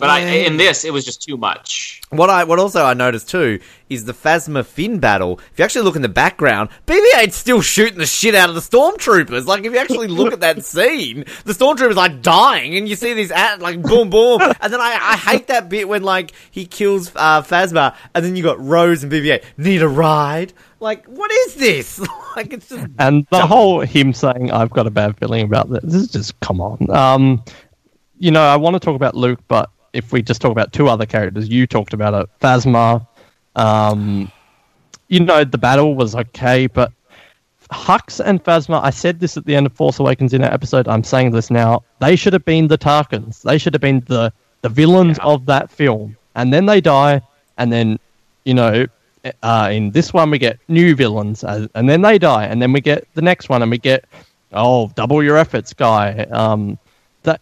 But 0.00 0.10
I, 0.10 0.20
in 0.20 0.56
this, 0.56 0.84
it 0.84 0.92
was 0.92 1.04
just 1.04 1.22
too 1.22 1.36
much. 1.36 2.00
What 2.10 2.30
I 2.30 2.44
what 2.44 2.58
also 2.58 2.84
I 2.84 2.94
noticed 2.94 3.28
too 3.28 3.60
is 3.88 4.04
the 4.04 4.12
Phasma 4.12 4.64
Finn 4.64 4.98
battle. 4.98 5.38
If 5.52 5.58
you 5.58 5.64
actually 5.64 5.82
look 5.82 5.96
in 5.96 6.02
the 6.02 6.08
background, 6.08 6.70
BB-8's 6.86 7.34
still 7.34 7.60
shooting 7.60 7.98
the 7.98 8.06
shit 8.06 8.34
out 8.34 8.48
of 8.48 8.54
the 8.54 8.60
stormtroopers. 8.60 9.46
Like 9.46 9.64
if 9.64 9.72
you 9.72 9.78
actually 9.78 10.08
look 10.08 10.32
at 10.32 10.40
that 10.40 10.64
scene, 10.64 11.24
the 11.44 11.52
stormtroopers 11.52 11.94
like 11.94 12.22
dying, 12.22 12.76
and 12.76 12.88
you 12.88 12.96
see 12.96 13.14
these 13.14 13.30
at 13.30 13.60
like 13.60 13.80
boom 13.82 14.10
boom, 14.10 14.40
and 14.40 14.72
then 14.72 14.80
I, 14.80 14.98
I 15.00 15.16
hate 15.16 15.48
that 15.48 15.68
bit 15.68 15.88
when 15.88 16.02
like 16.02 16.32
he 16.50 16.66
kills 16.66 17.12
uh, 17.14 17.42
Phasma, 17.42 17.94
and 18.14 18.24
then 18.24 18.36
you 18.36 18.42
got 18.42 18.60
Rose 18.60 19.02
and 19.02 19.12
BB-8 19.12 19.44
need 19.58 19.82
a 19.82 19.88
ride. 19.88 20.52
Like 20.80 21.06
what 21.06 21.30
is 21.30 21.54
this? 21.56 21.98
like 22.36 22.52
it's 22.52 22.68
just 22.68 22.86
And 22.98 23.26
the 23.30 23.46
whole 23.46 23.80
him 23.80 24.12
saying, 24.12 24.50
I've 24.50 24.70
got 24.70 24.86
a 24.86 24.90
bad 24.90 25.16
feeling 25.18 25.44
about 25.44 25.70
this, 25.70 25.82
this 25.84 25.94
is 25.94 26.08
just, 26.08 26.40
come 26.40 26.60
on. 26.60 26.90
Um, 26.90 27.44
you 28.18 28.30
know, 28.30 28.42
I 28.42 28.56
want 28.56 28.74
to 28.74 28.80
talk 28.80 28.96
about 28.96 29.14
Luke, 29.14 29.40
but 29.48 29.70
if 29.92 30.12
we 30.12 30.22
just 30.22 30.40
talk 30.40 30.52
about 30.52 30.72
two 30.72 30.88
other 30.88 31.06
characters, 31.06 31.48
you 31.48 31.66
talked 31.66 31.92
about 31.92 32.14
it. 32.14 32.28
Phasma, 32.40 33.06
um, 33.56 34.30
you 35.08 35.20
know, 35.20 35.44
the 35.44 35.58
battle 35.58 35.94
was 35.94 36.14
okay, 36.14 36.66
but 36.66 36.92
Hux 37.72 38.24
and 38.24 38.42
Phasma, 38.42 38.82
I 38.82 38.90
said 38.90 39.20
this 39.20 39.36
at 39.36 39.44
the 39.44 39.54
end 39.54 39.66
of 39.66 39.72
Force 39.72 39.98
Awakens 39.98 40.34
in 40.34 40.42
our 40.42 40.52
episode, 40.52 40.88
I'm 40.88 41.04
saying 41.04 41.30
this 41.30 41.50
now, 41.50 41.82
they 42.00 42.16
should 42.16 42.32
have 42.32 42.44
been 42.44 42.68
the 42.68 42.78
Tarkins. 42.78 43.42
They 43.42 43.58
should 43.58 43.74
have 43.74 43.80
been 43.80 44.00
the, 44.06 44.32
the 44.62 44.68
villains 44.68 45.18
of 45.20 45.46
that 45.46 45.70
film. 45.70 46.16
And 46.34 46.52
then 46.52 46.66
they 46.66 46.80
die, 46.80 47.20
and 47.58 47.72
then, 47.72 47.98
you 48.44 48.54
know, 48.54 48.86
uh, 49.42 49.68
in 49.70 49.90
this 49.90 50.12
one 50.12 50.30
we 50.30 50.38
get 50.38 50.58
new 50.68 50.94
villains, 50.94 51.44
uh, 51.44 51.66
and 51.74 51.88
then 51.88 52.02
they 52.02 52.18
die, 52.18 52.44
and 52.44 52.62
then 52.62 52.72
we 52.72 52.80
get 52.80 53.06
the 53.14 53.22
next 53.22 53.48
one, 53.48 53.62
and 53.62 53.70
we 53.70 53.78
get, 53.78 54.04
oh, 54.52 54.90
double 54.94 55.22
your 55.22 55.36
efforts 55.36 55.72
guy. 55.72 56.26
Um, 56.30 56.78
that 57.24 57.40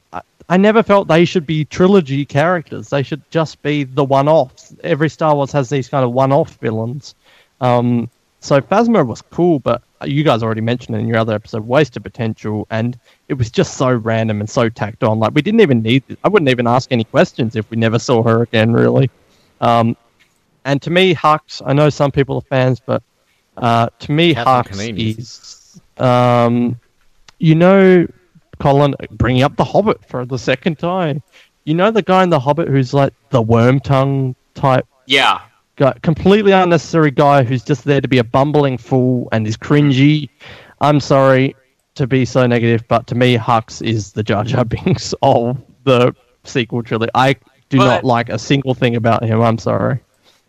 I, 0.49 0.57
never 0.57 0.83
felt 0.83 1.09
they 1.09 1.25
should 1.25 1.47
be 1.47 1.65
trilogy 1.65 2.25
characters. 2.25 2.91
They 2.91 3.03
should 3.03 3.23
just 3.31 3.61
be 3.62 3.85
the 3.85 4.05
one-offs. 4.05 4.75
Every 4.83 5.09
Star 5.09 5.35
Wars 5.35 5.53
has 5.53 5.69
these 5.69 5.89
kind 5.89 6.05
of 6.05 6.12
one-off 6.12 6.57
villains. 6.57 7.15
Um, 7.61 8.09
so 8.41 8.61
Phasma 8.61 9.07
was 9.07 9.23
cool, 9.23 9.59
but 9.59 9.83
you 10.05 10.23
guys 10.23 10.43
already 10.43 10.61
mentioned 10.61 10.97
it 10.97 11.01
in 11.01 11.09
your 11.09 11.19
other 11.19 11.35
episode, 11.35 11.66
wasted 11.66 12.03
potential, 12.03 12.66
and 12.70 12.99
it 13.29 13.35
was 13.35 13.51
just 13.51 13.77
so 13.77 13.93
random 13.93 14.41
and 14.41 14.49
so 14.49 14.69
tacked 14.69 15.03
on. 15.03 15.19
Like 15.19 15.35
we 15.35 15.43
didn't 15.43 15.61
even 15.61 15.83
need. 15.83 16.05
I 16.23 16.29
wouldn't 16.29 16.49
even 16.49 16.66
ask 16.66 16.93
any 16.93 17.05
questions 17.05 17.57
if 17.57 17.69
we 17.70 17.77
never 17.77 17.99
saw 17.99 18.23
her 18.23 18.43
again, 18.43 18.73
really. 18.73 19.11
Um, 19.61 19.97
and 20.65 20.81
to 20.83 20.91
me, 20.91 21.15
Hux. 21.15 21.62
I 21.65 21.73
know 21.73 21.91
some 21.91 22.12
people 22.12 22.37
are 22.37 22.43
fans, 22.43 22.81
but 22.81 23.03
uh, 23.57 23.89
to 23.99 24.12
me, 24.12 24.35
Catherine 24.35 24.97
Hux 24.97 25.19
is. 25.19 25.81
Um, 25.99 26.79
you 27.41 27.55
know, 27.55 28.07
Colin, 28.59 28.94
bringing 29.12 29.43
up 29.43 29.56
the 29.56 29.64
Hobbit 29.64 30.05
for 30.09 30.24
the 30.24 30.39
second 30.39 30.78
time. 30.78 31.22
You 31.64 31.74
know 31.74 31.90
the 31.90 32.02
guy 32.02 32.22
in 32.22 32.30
the 32.30 32.40
Hobbit 32.40 32.68
who's 32.68 32.94
like 32.94 33.12
the 33.30 33.43
worm 33.43 33.80
tongue 33.80 34.35
type 34.55 34.86
Yeah. 35.06 35.40
guy, 35.76 35.94
completely 36.02 36.52
unnecessary 36.52 37.10
guy 37.10 37.43
who's 37.44 37.62
just 37.62 37.85
there 37.85 38.01
to 38.01 38.09
be 38.09 38.18
a 38.18 38.24
bumbling 38.24 38.78
fool 38.78 39.28
and 39.32 39.47
is 39.47 39.56
cringy. 39.56 40.28
I'm 40.80 41.01
sorry 41.01 41.55
to 41.97 42.06
be 42.06 42.24
so 42.24 42.47
negative, 42.47 42.85
but 42.89 43.06
to 43.09 43.14
me, 43.14 43.36
Hux 43.36 43.85
is 43.86 44.12
the 44.12 44.22
Jar 44.22 44.44
Jar 44.44 44.64
Binks 44.85 45.14
of 45.22 45.60
the 45.85 46.14
sequel 46.44 46.82
trilogy. 46.82 47.10
I 47.14 47.35
do 47.68 47.78
But- 47.78 47.85
not 47.86 48.05
like 48.05 48.28
a 48.30 48.39
single 48.39 48.74
thing 48.74 48.97
about 48.97 49.22
him. 49.24 49.40
I'm 49.43 49.59
sorry. 49.59 49.98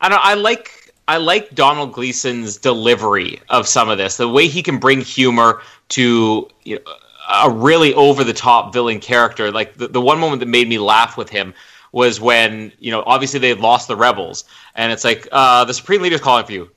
I 0.01 0.07
don't. 0.09 0.23
I 0.23 0.35
like. 0.35 0.71
I 1.09 1.17
like 1.17 1.55
Domhnall 1.55 1.87
Gleeson's 1.87 2.55
delivery 2.55 3.41
of 3.49 3.67
some 3.67 3.89
of 3.89 3.97
this. 3.97 4.17
The 4.17 4.29
way 4.29 4.47
he 4.47 4.61
can 4.61 4.77
bring 4.77 5.01
humor 5.01 5.59
to 5.89 6.47
you 6.63 6.75
know, 6.75 6.81
a 7.29 7.49
really 7.49 7.93
over 7.93 8.23
the 8.23 8.33
top 8.33 8.73
villain 8.73 8.99
character. 8.99 9.51
Like 9.51 9.75
the, 9.75 9.87
the 9.87 10.01
one 10.01 10.19
moment 10.19 10.39
that 10.41 10.47
made 10.47 10.67
me 10.67 10.79
laugh 10.79 11.15
with 11.17 11.29
him 11.29 11.53
was 11.91 12.19
when 12.21 12.71
you 12.79 12.91
know 12.91 13.03
obviously 13.05 13.39
they 13.39 13.49
had 13.49 13.59
lost 13.59 13.87
the 13.87 13.95
rebels, 13.95 14.45
and 14.75 14.91
it's 14.91 15.03
like 15.03 15.27
uh, 15.31 15.63
the 15.65 15.73
supreme 15.73 16.01
leader's 16.01 16.21
calling 16.21 16.45
for 16.45 16.51
you. 16.53 16.69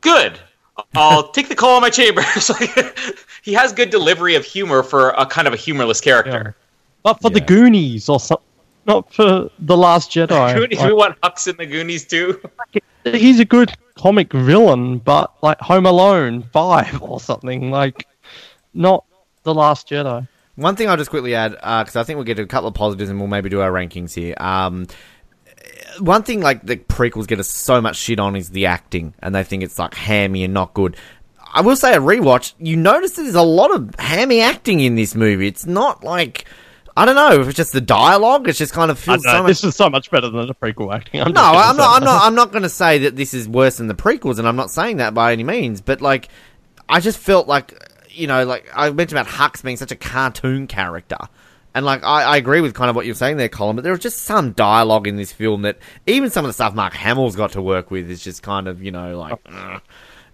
good. 0.00 0.38
I'll 0.94 1.28
take 1.32 1.48
the 1.48 1.54
call 1.54 1.76
in 1.76 1.82
my 1.82 1.90
chambers. 1.90 2.50
He 3.42 3.52
has 3.52 3.72
good 3.72 3.90
delivery 3.90 4.34
of 4.34 4.44
humor 4.44 4.82
for 4.82 5.10
a 5.10 5.24
kind 5.24 5.46
of 5.46 5.54
a 5.54 5.56
humorless 5.56 6.00
character. 6.00 6.56
But 7.04 7.22
for 7.22 7.30
the 7.30 7.40
Goonies 7.40 8.08
or 8.08 8.18
something, 8.18 8.44
not 8.86 9.14
for 9.14 9.48
the 9.60 9.76
Last 9.76 10.10
Jedi. 10.10 10.52
Goonies, 10.56 10.78
Like, 10.80 10.88
we 10.88 10.92
want 10.92 11.20
Hux 11.20 11.46
in 11.46 11.56
the 11.56 11.64
Goonies 11.64 12.04
too. 12.04 12.40
he's 13.04 13.38
a 13.38 13.44
good 13.44 13.72
comic 13.94 14.32
villain, 14.32 14.98
but 14.98 15.32
like 15.44 15.60
Home 15.60 15.86
Alone 15.86 16.42
Five 16.52 17.00
or 17.00 17.20
something 17.20 17.70
like, 17.70 18.04
not 18.74 19.04
the 19.46 19.54
Last 19.54 19.88
Jedi. 19.88 20.28
One 20.56 20.76
thing 20.76 20.90
I'll 20.90 20.96
just 20.98 21.10
quickly 21.10 21.34
add, 21.34 21.52
because 21.52 21.96
I 21.96 22.02
think 22.02 22.16
we'll 22.16 22.24
get 22.24 22.38
a 22.38 22.46
couple 22.46 22.68
of 22.68 22.74
positives 22.74 23.08
and 23.08 23.18
we'll 23.18 23.28
maybe 23.28 23.48
do 23.48 23.62
our 23.62 23.70
rankings 23.70 24.12
here. 24.12 24.34
Um, 24.38 24.86
one 25.98 26.22
thing 26.22 26.40
like 26.40 26.62
the 26.62 26.76
prequels 26.76 27.26
get 27.26 27.40
us 27.40 27.48
so 27.48 27.80
much 27.80 27.96
shit 27.96 28.20
on 28.20 28.36
is 28.36 28.50
the 28.50 28.66
acting, 28.66 29.14
and 29.20 29.34
they 29.34 29.44
think 29.44 29.62
it's 29.62 29.78
like 29.78 29.94
hammy 29.94 30.44
and 30.44 30.52
not 30.52 30.74
good. 30.74 30.96
I 31.54 31.62
will 31.62 31.76
say 31.76 31.94
a 31.94 32.00
rewatch, 32.00 32.52
you 32.58 32.76
notice 32.76 33.12
that 33.12 33.22
there's 33.22 33.34
a 33.34 33.42
lot 33.42 33.74
of 33.74 33.94
hammy 33.98 34.40
acting 34.40 34.80
in 34.80 34.94
this 34.94 35.14
movie. 35.14 35.46
It's 35.46 35.64
not 35.64 36.04
like 36.04 36.44
I 36.96 37.04
don't 37.04 37.14
know 37.14 37.40
if 37.40 37.46
it's 37.48 37.56
just 37.56 37.74
the 37.74 37.80
dialogue. 37.82 38.48
It's 38.48 38.58
just 38.58 38.72
kind 38.72 38.90
of 38.90 38.98
feels 38.98 39.22
so 39.22 39.42
much 39.42 39.46
this 39.48 39.64
is 39.64 39.76
so 39.76 39.90
much 39.90 40.10
better 40.10 40.30
than 40.30 40.46
the 40.46 40.54
prequel 40.54 40.94
acting. 40.94 41.20
I'm 41.20 41.32
no, 41.32 41.40
just 41.40 41.52
gonna 41.52 41.68
I'm 41.68 41.76
not. 41.76 41.96
I'm 41.96 42.04
not. 42.04 42.22
I'm 42.24 42.34
not 42.34 42.52
going 42.52 42.62
to 42.62 42.70
say 42.70 42.98
that 43.00 43.16
this 43.16 43.34
is 43.34 43.46
worse 43.46 43.76
than 43.76 43.86
the 43.86 43.94
prequels, 43.94 44.38
and 44.38 44.48
I'm 44.48 44.56
not 44.56 44.70
saying 44.70 44.96
that 44.96 45.12
by 45.12 45.32
any 45.32 45.44
means. 45.44 45.82
But 45.82 46.00
like, 46.00 46.30
I 46.88 47.00
just 47.00 47.18
felt 47.18 47.48
like, 47.48 47.74
you 48.16 48.26
know, 48.26 48.44
like 48.44 48.68
I 48.74 48.90
mentioned 48.90 49.18
about 49.18 49.30
Hux 49.32 49.62
being 49.62 49.76
such 49.76 49.92
a 49.92 49.96
cartoon 49.96 50.66
character, 50.66 51.18
and 51.74 51.84
like 51.86 52.02
I, 52.04 52.22
I 52.22 52.36
agree 52.36 52.60
with 52.60 52.74
kind 52.74 52.90
of 52.90 52.96
what 52.96 53.06
you're 53.06 53.14
saying 53.14 53.36
there, 53.36 53.48
Colin. 53.48 53.76
But 53.76 53.82
there 53.82 53.92
was 53.92 54.00
just 54.00 54.22
some 54.22 54.52
dialogue 54.52 55.06
in 55.06 55.16
this 55.16 55.32
film 55.32 55.62
that 55.62 55.78
even 56.06 56.30
some 56.30 56.44
of 56.44 56.48
the 56.48 56.52
stuff 56.54 56.74
Mark 56.74 56.92
Hamill's 56.94 57.36
got 57.36 57.52
to 57.52 57.62
work 57.62 57.90
with 57.90 58.10
is 58.10 58.22
just 58.22 58.42
kind 58.42 58.68
of, 58.68 58.82
you 58.82 58.90
know, 58.92 59.18
like. 59.18 59.38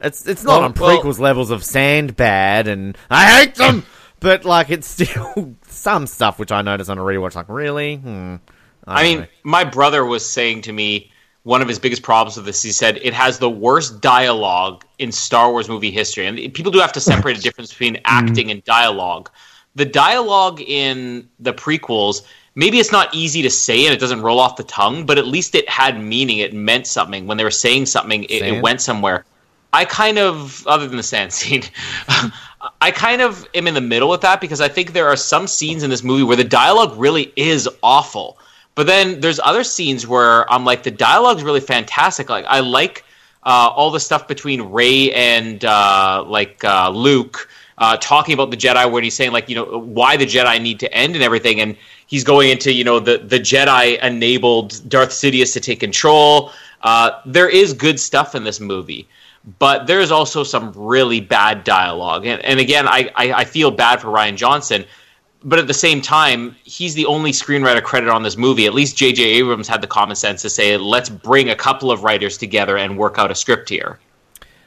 It's 0.01 0.27
it's 0.27 0.43
not 0.43 0.57
Well, 0.57 0.65
on 0.65 0.75
well- 0.75 1.01
prequels 1.01 1.21
levels 1.21 1.51
of 1.53 1.63
sand 1.63 2.17
bad, 2.17 2.67
and 2.67 2.99
I 3.09 3.39
hate 3.39 3.55
them. 3.55 3.87
But 4.19 4.45
like, 4.45 4.71
it's 4.71 4.87
still 4.89 5.55
some 5.69 6.07
stuff 6.09 6.39
which 6.41 6.51
I 6.51 6.63
noticed 6.63 6.91
on 6.91 6.99
a 6.99 7.03
rewatch. 7.03 7.37
Like, 7.37 7.49
really? 7.49 7.97
Hmm. 7.97 8.37
I 8.85 9.03
don't 9.03 9.11
mean, 9.13 9.21
know. 9.21 9.27
my 9.45 9.63
brother 9.63 10.05
was 10.05 10.29
saying 10.29 10.63
to 10.63 10.73
me 10.73 11.12
one 11.45 11.61
of 11.61 11.69
his 11.69 11.79
biggest 11.79 12.03
problems 12.03 12.37
with 12.37 12.47
this. 12.47 12.63
He 12.63 12.73
said 12.73 12.99
it 13.03 13.15
has 13.15 13.39
the 13.39 13.51
worst 13.51 14.01
dialogue 14.01 14.85
in 14.99 15.11
Star 15.11 15.51
Wars 15.51 15.69
movie 15.69 15.91
history, 15.91 16.27
and 16.27 16.37
people 16.55 16.73
do 16.73 16.79
have 16.79 16.93
to 16.93 17.01
separate 17.01 17.39
a 17.39 17.41
difference 17.41 17.71
between 17.71 17.99
acting 18.05 18.51
and 18.51 18.65
dialogue. 18.65 19.31
The 19.75 19.85
dialogue 19.85 20.61
in 20.61 21.29
the 21.41 21.53
prequels, 21.53 22.23
maybe 22.55 22.79
it's 22.79 22.93
not 22.93 23.13
easy 23.15 23.43
to 23.43 23.51
say 23.51 23.87
and 23.87 23.95
it 23.95 23.99
doesn't 23.99 24.21
roll 24.21 24.39
off 24.39 24.57
the 24.57 24.65
tongue, 24.65 25.07
but 25.07 25.19
at 25.19 25.27
least 25.27 25.55
it 25.55 25.69
had 25.69 26.01
meaning. 26.01 26.39
It 26.39 26.53
meant 26.55 26.87
something 26.87 27.27
when 27.27 27.39
they 27.39 27.45
were 27.45 27.51
saying 27.51 27.87
something. 27.87 28.25
It, 28.25 28.43
it 28.43 28.63
went 28.63 28.81
somewhere. 28.81 29.25
I 29.73 29.87
kind 29.87 30.19
of, 30.19 30.67
other 30.67 30.87
than 30.87 30.99
the 30.99 31.03
sand 31.03 31.33
scene, 31.39 31.63
I 32.81 32.91
kind 32.91 33.23
of 33.23 33.49
am 33.55 33.67
in 33.67 33.75
the 33.75 33.81
middle 33.81 34.11
with 34.11 34.21
that 34.21 34.41
because 34.41 34.61
I 34.61 34.69
think 34.69 34.93
there 34.93 35.09
are 35.09 35.17
some 35.17 35.47
scenes 35.47 35.83
in 35.83 35.91
this 35.91 36.03
movie 36.03 36.23
where 36.23 36.37
the 36.37 36.45
dialogue 36.45 36.95
really 36.99 37.33
is 37.37 37.69
awful. 37.83 38.39
But 38.75 38.87
then 38.87 39.21
there's 39.21 39.39
other 39.41 39.65
scenes 39.65 40.07
where 40.07 40.51
I'm 40.51 40.65
like, 40.65 40.83
the 40.83 40.91
dialogue's 40.91 41.43
really 41.43 41.61
fantastic. 41.61 42.31
Like, 42.31 42.45
I 42.47 42.61
like 42.61 43.05
uh, 43.43 43.71
all 43.75 43.91
the 43.91 44.01
stuff 44.01 44.27
between 44.27 44.63
Rey 44.63 45.13
and 45.13 45.65
uh, 45.65 46.25
like 46.27 46.65
uh, 46.65 46.91
Luke 46.91 47.49
uh, 47.79 47.97
talking 47.99 48.33
about 48.35 48.51
the 48.51 48.57
Jedi, 48.57 48.91
when 48.91 49.05
he's 49.05 49.15
saying 49.15 49.33
like, 49.33 49.49
you 49.49 49.57
know, 49.57 49.65
why 49.65 50.17
the 50.17 50.27
Jedi 50.27 50.61
need 50.61 50.81
to 50.81 50.93
end 50.95 51.15
and 51.15 51.23
everything, 51.23 51.61
and 51.61 51.77
he's 52.07 52.25
going 52.25 52.51
into 52.51 52.73
you 52.73 52.85
know 52.85 53.01
the 53.01 53.19
the 53.19 53.41
Jedi 53.41 53.99
enabled 54.03 54.89
Darth 54.89 55.11
Sidious 55.11 55.53
to 55.55 55.61
take 55.61 55.81
control. 55.81 56.53
Uh, 56.83 57.21
there 57.27 57.49
is 57.49 57.73
good 57.73 57.99
stuff 57.99 58.35
in 58.35 58.45
this 58.45 58.61
movie 58.61 59.09
but 59.59 59.87
there's 59.87 60.11
also 60.11 60.45
some 60.45 60.73
really 60.77 61.21
bad 61.21 61.65
dialogue. 61.65 62.27
And, 62.27 62.41
and 62.45 62.61
again, 62.61 62.87
I, 62.87 63.11
I, 63.15 63.33
I 63.33 63.45
feel 63.45 63.71
bad 63.71 64.01
for 64.01 64.09
Rian 64.09 64.37
Johnson, 64.37 64.85
but 65.45 65.59
at 65.59 65.67
the 65.67 65.75
same 65.75 66.01
time, 66.01 66.55
he's 66.65 66.95
the 66.95 67.07
only 67.07 67.33
screenwriter 67.33 67.83
credit 67.83 68.09
on 68.09 68.23
this 68.23 68.37
movie. 68.37 68.67
At 68.67 68.75
least 68.75 68.97
J.J. 68.97 69.23
Abrams 69.23 69.69
had 69.69 69.81
the 69.81 69.87
common 69.87 70.17
sense 70.17 70.43
to 70.43 70.51
say, 70.51 70.77
let's 70.77 71.09
bring 71.09 71.51
a 71.51 71.57
couple 71.57 71.91
of 71.91 72.03
writers 72.05 72.37
together 72.39 72.77
and 72.79 72.97
work 72.99 73.19
out 73.19 73.31
a 73.31 73.35
script 73.35 73.69
here. 73.69 73.99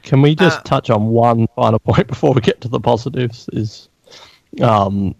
Can 0.04 0.22
we 0.22 0.36
just 0.36 0.60
Uh, 0.60 0.64
touch 0.64 0.90
on 0.90 1.08
one 1.08 1.48
final 1.56 1.80
point 1.90 2.08
before 2.08 2.34
we 2.34 2.42
get 2.42 2.62
to 2.62 2.68
the 2.68 2.80
positives? 2.80 3.50
Is 3.54 3.90
um, 4.62 5.16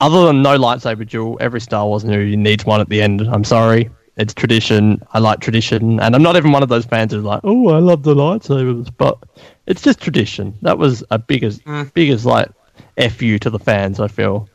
other 0.00 0.26
than 0.26 0.42
no 0.42 0.58
lightsaber 0.58 1.08
duel, 1.08 1.36
every 1.40 1.60
Star 1.60 1.86
Wars 1.86 2.04
movie 2.04 2.36
needs 2.36 2.64
one 2.64 2.80
at 2.80 2.88
the 2.88 3.02
end. 3.02 3.20
I'm 3.22 3.44
sorry, 3.44 3.90
it's 4.16 4.32
tradition. 4.32 5.02
I 5.12 5.18
like 5.18 5.40
tradition, 5.40 6.00
and 6.00 6.14
I'm 6.14 6.22
not 6.22 6.36
even 6.36 6.52
one 6.52 6.62
of 6.62 6.68
those 6.68 6.84
fans 6.86 7.12
who's 7.12 7.24
like, 7.24 7.40
"Oh, 7.44 7.68
I 7.68 7.78
love 7.78 8.02
the 8.04 8.14
lightsabers," 8.14 8.90
but 8.96 9.18
it's 9.66 9.82
just 9.82 10.00
tradition. 10.00 10.54
That 10.62 10.78
was 10.78 11.04
a 11.10 11.18
biggest, 11.18 11.60
biggest 11.94 12.24
like 12.24 12.48
fu 12.96 13.38
to 13.38 13.50
the 13.50 13.58
fans. 13.58 14.00
I 14.00 14.08
feel. 14.08 14.48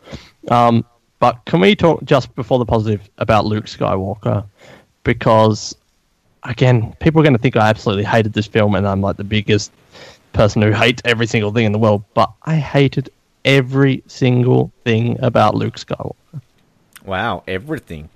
Um, 0.50 0.86
but 1.20 1.46
can 1.46 1.60
we 1.60 1.76
talk 1.76 2.04
just 2.04 2.34
before 2.36 2.58
the 2.58 2.66
positive 2.66 3.08
about 3.20 3.46
Luke 3.46 3.66
Skywalker? 3.66 4.44
Because 5.04 5.76
again, 6.44 6.96
people 7.00 7.22
are 7.22 7.24
going 7.24 7.36
to 7.36 7.42
think 7.42 7.56
I 7.56 7.70
absolutely 7.70 8.04
hated 8.04 8.34
this 8.34 8.48
film 8.48 8.76
and 8.76 8.88
I'm 8.88 9.02
like 9.02 9.18
the 9.18 9.24
biggest 9.24 9.72
person 10.34 10.62
who 10.62 10.72
hates 10.72 11.02
every 11.06 11.28
single 11.28 11.52
thing 11.52 11.66
in 11.66 11.72
the 11.72 11.78
world, 11.78 12.04
but 12.14 12.32
I 12.44 12.56
hated 12.56 13.12
every 13.46 14.04
single 14.08 14.72
thing 14.84 15.18
about 15.22 15.56
Luke 15.56 15.76
Skywalker. 15.76 16.42
wow, 17.06 17.44
everything. 17.48 18.10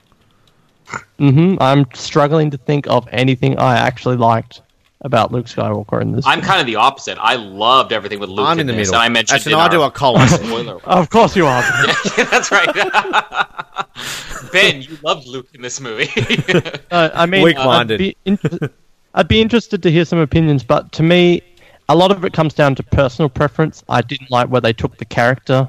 Mm-hmm. 1.20 1.62
I'm 1.62 1.86
struggling 1.94 2.52
to 2.52 2.58
think 2.58 2.88
of 2.88 3.08
anything 3.12 3.58
I 3.58 3.78
actually 3.78 4.18
liked 4.18 4.62
about 5.06 5.32
Luke 5.32 5.45
Skywalker 5.45 6.02
in 6.02 6.11
this. 6.11 6.26
I'm 6.26 6.41
kind 6.41 6.60
of 6.60 6.65
the 6.65 6.76
opposite. 6.77 7.18
I 7.22 7.36
loved 7.36 7.94
everything 7.94 8.19
with 8.19 8.30
Luke 8.30 8.48
I'm 8.48 8.60
in 8.60 8.65
the 8.65 8.73
this, 8.73 8.88
middle. 8.90 8.95
and 8.95 9.03
I 9.03 9.10
mentioned 9.10 9.36
Actually, 9.38 9.52
in 9.53 9.57
no, 9.57 9.61
I 9.61 9.65
our- 9.65 9.69
do 9.69 9.82
a 9.84 9.91
colon. 9.91 10.27
spoiler. 10.27 10.84
of 10.86 11.10
course 11.11 11.36
you 11.36 11.45
are. 11.45 11.61
That's 12.18 12.52
right. 12.52 12.68
ben, 14.52 14.82
you 14.82 14.98
loved 15.03 15.27
Luke 15.27 15.48
in 15.53 15.61
this 15.61 15.80
movie. 15.80 16.10
Uh, 16.91 17.10
I 17.14 17.26
mean, 17.26 17.44
Weak-minded. 17.44 17.95
I'd 17.95 17.98
be, 17.98 18.18
inter- 18.26 18.69
I'd 19.15 19.27
be 19.27 19.41
interested 19.41 19.84
to 19.84 19.91
hear 19.91 20.06
some 20.06 20.19
opinions, 20.19 20.64
but 20.64 20.91
to 20.94 21.03
me, 21.03 21.41
a 21.90 21.95
lot 21.95 22.10
of 22.11 22.23
it 22.23 22.32
comes 22.34 22.53
down 22.53 22.73
to 22.76 22.84
personal 22.84 23.27
preference. 23.30 23.84
I 23.90 24.02
didn't 24.02 24.32
like 24.32 24.48
where 24.49 24.61
they 24.61 24.72
took 24.73 24.98
the 24.98 25.03
character, 25.06 25.68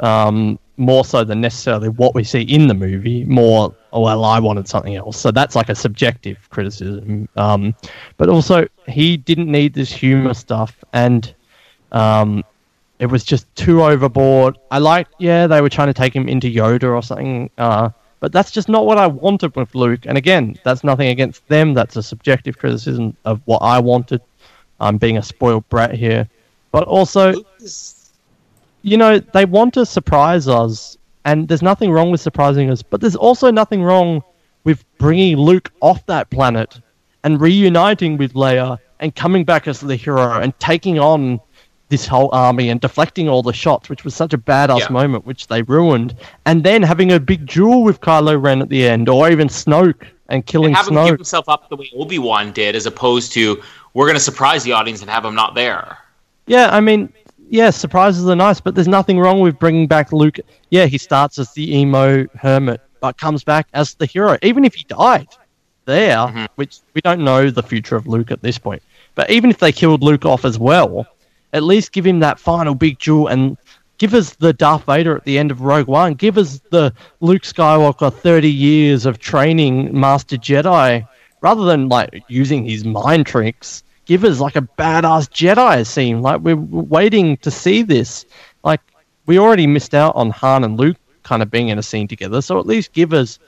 um, 0.00 0.58
more 0.78 1.04
so 1.04 1.24
than 1.24 1.40
necessarily 1.40 1.88
what 1.88 2.14
we 2.14 2.24
see 2.24 2.42
in 2.42 2.68
the 2.68 2.74
movie. 2.74 3.24
More, 3.24 3.74
oh, 3.92 4.02
well, 4.02 4.24
I 4.24 4.38
wanted 4.38 4.68
something 4.68 4.94
else. 4.94 5.16
So 5.16 5.30
that's 5.30 5.54
like 5.56 5.68
a 5.68 5.74
subjective 5.74 6.48
criticism. 6.50 7.28
Um, 7.36 7.74
but 8.16 8.28
also, 8.28 8.66
he 8.86 9.16
didn't 9.16 9.50
need 9.50 9.74
this 9.74 9.92
humor 9.92 10.34
stuff, 10.34 10.82
and 10.92 11.34
um, 11.92 12.44
it 12.98 13.06
was 13.06 13.24
just 13.24 13.52
too 13.56 13.82
overboard. 13.82 14.56
I 14.70 14.78
liked, 14.78 15.14
yeah, 15.18 15.46
they 15.46 15.60
were 15.60 15.68
trying 15.68 15.88
to 15.88 15.94
take 15.94 16.14
him 16.14 16.28
into 16.28 16.48
Yoda 16.48 16.94
or 16.94 17.02
something, 17.02 17.50
uh, 17.58 17.90
but 18.20 18.32
that's 18.32 18.50
just 18.50 18.68
not 18.68 18.86
what 18.86 18.98
I 18.98 19.06
wanted 19.06 19.54
with 19.54 19.74
Luke. 19.74 20.00
And 20.04 20.18
again, 20.18 20.56
that's 20.64 20.82
nothing 20.82 21.08
against 21.08 21.46
them. 21.48 21.74
That's 21.74 21.96
a 21.96 22.02
subjective 22.02 22.58
criticism 22.58 23.16
of 23.24 23.40
what 23.44 23.62
I 23.62 23.78
wanted. 23.78 24.20
I'm 24.80 24.96
being 24.98 25.18
a 25.18 25.22
spoiled 25.22 25.68
brat 25.68 25.94
here, 25.94 26.28
but 26.70 26.84
also, 26.84 27.32
Luke 27.32 27.46
is- 27.60 27.94
you 28.82 28.96
know, 28.96 29.18
they 29.18 29.44
want 29.44 29.74
to 29.74 29.84
surprise 29.86 30.48
us, 30.48 30.96
and 31.24 31.48
there's 31.48 31.62
nothing 31.62 31.90
wrong 31.90 32.10
with 32.10 32.20
surprising 32.20 32.70
us, 32.70 32.82
but 32.82 33.00
there's 33.00 33.16
also 33.16 33.50
nothing 33.50 33.82
wrong 33.82 34.22
with 34.64 34.84
bringing 34.98 35.36
Luke 35.36 35.70
off 35.80 36.04
that 36.06 36.30
planet 36.30 36.80
and 37.24 37.40
reuniting 37.40 38.16
with 38.16 38.34
Leia 38.34 38.78
and 39.00 39.14
coming 39.14 39.44
back 39.44 39.68
as 39.68 39.80
the 39.80 39.96
hero 39.96 40.40
and 40.40 40.58
taking 40.60 40.98
on 40.98 41.40
this 41.88 42.06
whole 42.06 42.28
army 42.32 42.68
and 42.68 42.80
deflecting 42.80 43.28
all 43.28 43.42
the 43.42 43.52
shots, 43.52 43.88
which 43.88 44.04
was 44.04 44.14
such 44.14 44.34
a 44.34 44.38
badass 44.38 44.80
Yeah. 44.80 44.88
moment, 44.90 45.24
which 45.26 45.46
they 45.46 45.62
ruined, 45.62 46.14
and 46.44 46.62
then 46.62 46.82
having 46.82 47.12
a 47.12 47.18
big 47.20 47.46
duel 47.46 47.82
with 47.82 48.00
Kylo 48.00 48.40
Ren 48.40 48.60
at 48.60 48.68
the 48.68 48.86
end, 48.86 49.08
or 49.08 49.30
even 49.30 49.48
Snoke 49.48 50.02
and 50.28 50.44
killing 50.44 50.74
have 50.74 50.88
him 50.88 50.94
give 50.94 51.04
Snoke. 51.04 51.16
himself 51.16 51.48
up 51.48 51.68
the 51.70 51.76
way 51.76 51.90
Obi 51.96 52.18
Wan 52.18 52.52
did, 52.52 52.76
as 52.76 52.84
opposed 52.84 53.32
to 53.32 53.62
we're 53.94 54.04
going 54.04 54.16
to 54.16 54.20
surprise 54.20 54.64
the 54.64 54.72
audience 54.72 55.00
and 55.00 55.10
have 55.10 55.24
him 55.24 55.34
not 55.34 55.54
there. 55.54 55.96
Yeah, 56.46 56.68
I 56.70 56.80
mean, 56.80 57.10
yeah, 57.50 57.70
surprises 57.70 58.28
are 58.28 58.36
nice, 58.36 58.60
but 58.60 58.74
there's 58.74 58.88
nothing 58.88 59.18
wrong 59.18 59.40
with 59.40 59.58
bringing 59.58 59.86
back 59.86 60.12
Luke. 60.12 60.38
Yeah, 60.70 60.86
he 60.86 60.98
starts 60.98 61.38
as 61.38 61.52
the 61.52 61.76
emo 61.76 62.26
hermit, 62.34 62.80
but 63.00 63.16
comes 63.16 63.44
back 63.44 63.68
as 63.74 63.94
the 63.94 64.06
hero, 64.06 64.36
even 64.42 64.64
if 64.64 64.74
he 64.74 64.84
died 64.84 65.28
there, 65.84 66.16
mm-hmm. 66.16 66.44
which 66.56 66.78
we 66.94 67.00
don't 67.00 67.24
know 67.24 67.50
the 67.50 67.62
future 67.62 67.96
of 67.96 68.06
Luke 68.06 68.30
at 68.30 68.42
this 68.42 68.58
point. 68.58 68.82
But 69.14 69.30
even 69.30 69.50
if 69.50 69.58
they 69.58 69.72
killed 69.72 70.02
Luke 70.02 70.24
off 70.24 70.44
as 70.44 70.58
well, 70.58 71.06
at 71.52 71.62
least 71.62 71.92
give 71.92 72.06
him 72.06 72.20
that 72.20 72.38
final 72.38 72.74
big 72.74 72.98
duel 72.98 73.28
and 73.28 73.56
give 73.96 74.14
us 74.14 74.34
the 74.34 74.52
Darth 74.52 74.84
Vader 74.84 75.16
at 75.16 75.24
the 75.24 75.38
end 75.38 75.50
of 75.50 75.62
Rogue 75.62 75.88
One. 75.88 76.14
Give 76.14 76.38
us 76.38 76.60
the 76.70 76.92
Luke 77.20 77.42
Skywalker 77.42 78.12
30 78.12 78.50
years 78.50 79.06
of 79.06 79.18
training 79.18 79.98
Master 79.98 80.36
Jedi 80.36 81.06
rather 81.40 81.64
than 81.64 81.88
like 81.88 82.22
using 82.28 82.64
his 82.64 82.84
mind 82.84 83.26
tricks. 83.26 83.82
Give 84.08 84.24
us 84.24 84.40
like 84.40 84.56
a 84.56 84.62
badass 84.62 85.28
Jedi 85.28 85.86
scene. 85.86 86.22
Like 86.22 86.40
we're 86.40 86.56
waiting 86.56 87.36
to 87.38 87.50
see 87.50 87.82
this. 87.82 88.24
Like 88.64 88.80
we 89.26 89.38
already 89.38 89.66
missed 89.66 89.94
out 89.94 90.16
on 90.16 90.30
Han 90.30 90.64
and 90.64 90.80
Luke 90.80 90.96
kind 91.22 91.42
of 91.42 91.50
being 91.50 91.68
in 91.68 91.78
a 91.78 91.82
scene 91.82 92.08
together. 92.08 92.40
So 92.40 92.58
at 92.58 92.66
least 92.66 92.92
give 92.94 93.12
us 93.12 93.38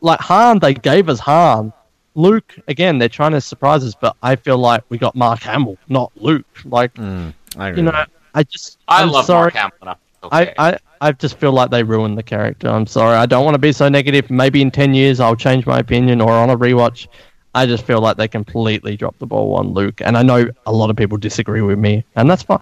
like 0.00 0.18
Han. 0.20 0.58
They 0.58 0.72
gave 0.74 1.10
us 1.10 1.20
Han, 1.20 1.72
Luke 2.14 2.56
again, 2.68 2.98
they're 2.98 3.08
trying 3.08 3.32
to 3.32 3.40
surprise 3.40 3.84
us, 3.84 3.94
but 3.94 4.16
I 4.22 4.36
feel 4.36 4.58
like 4.58 4.82
we 4.88 4.98
got 4.98 5.14
Mark 5.14 5.40
Hamill, 5.40 5.76
not 5.88 6.12
Luke. 6.16 6.46
Like 6.64 6.96
hmm, 6.96 7.30
I 7.56 7.68
agree. 7.68 7.82
you 7.82 7.90
know, 7.90 8.04
I 8.34 8.42
just 8.42 8.78
I 8.88 9.02
I'm 9.02 9.10
love 9.10 9.26
sorry. 9.26 9.52
Mark 9.54 9.72
Hamill. 9.80 9.96
Okay. 10.22 10.54
I, 10.58 10.70
I, 10.72 10.78
I 11.00 11.12
just 11.12 11.38
feel 11.38 11.52
like 11.52 11.70
they 11.70 11.82
ruined 11.82 12.18
the 12.18 12.22
character. 12.22 12.68
I'm 12.68 12.86
sorry. 12.86 13.16
I 13.16 13.24
don't 13.24 13.44
want 13.44 13.54
to 13.54 13.58
be 13.58 13.72
so 13.72 13.88
negative. 13.88 14.30
Maybe 14.30 14.60
in 14.60 14.70
10 14.70 14.92
years 14.92 15.18
I'll 15.18 15.36
change 15.36 15.64
my 15.64 15.78
opinion 15.78 16.20
or 16.20 16.30
on 16.32 16.50
a 16.50 16.58
rewatch. 16.58 17.08
I 17.54 17.66
just 17.66 17.84
feel 17.84 18.00
like 18.00 18.16
they 18.16 18.28
completely 18.28 18.96
dropped 18.96 19.18
the 19.18 19.26
ball 19.26 19.54
on 19.56 19.68
Luke. 19.74 20.00
And 20.04 20.16
I 20.16 20.22
know 20.22 20.46
a 20.66 20.72
lot 20.72 20.90
of 20.90 20.96
people 20.96 21.18
disagree 21.18 21.62
with 21.62 21.78
me, 21.78 22.04
and 22.14 22.30
that's 22.30 22.42
fine. 22.44 22.60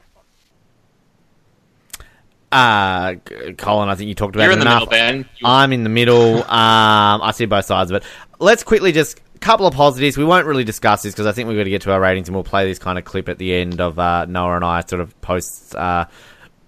Uh, 2.50 3.16
Colin, 3.58 3.90
I 3.90 3.94
think 3.94 4.08
you 4.08 4.14
talked 4.14 4.34
about 4.34 4.44
You're 4.44 4.52
it 4.52 4.54
in 4.54 4.60
the 4.60 4.66
enough. 4.66 4.80
middle, 4.84 4.90
Ben. 4.90 5.16
You- 5.36 5.46
I'm 5.46 5.72
in 5.72 5.82
the 5.82 5.90
middle. 5.90 6.38
Um, 6.38 7.20
I 7.22 7.32
see 7.34 7.44
both 7.44 7.66
sides 7.66 7.90
of 7.90 7.96
it. 7.98 8.04
Let's 8.38 8.62
quickly 8.62 8.92
just 8.92 9.20
couple 9.40 9.66
of 9.66 9.74
positives. 9.74 10.16
We 10.16 10.24
won't 10.24 10.46
really 10.46 10.64
discuss 10.64 11.02
this 11.02 11.12
because 11.14 11.26
I 11.26 11.32
think 11.32 11.48
we've 11.48 11.56
got 11.58 11.64
to 11.64 11.70
get 11.70 11.82
to 11.82 11.92
our 11.92 12.00
ratings, 12.00 12.28
and 12.28 12.34
we'll 12.34 12.42
play 12.44 12.66
this 12.66 12.78
kind 12.78 12.98
of 12.98 13.04
clip 13.04 13.28
at 13.28 13.38
the 13.38 13.54
end 13.54 13.80
of 13.80 13.98
uh, 13.98 14.24
Noah 14.24 14.56
and 14.56 14.64
I 14.64 14.80
sort 14.80 15.00
of 15.00 15.18
post 15.20 15.74
uh, 15.76 16.06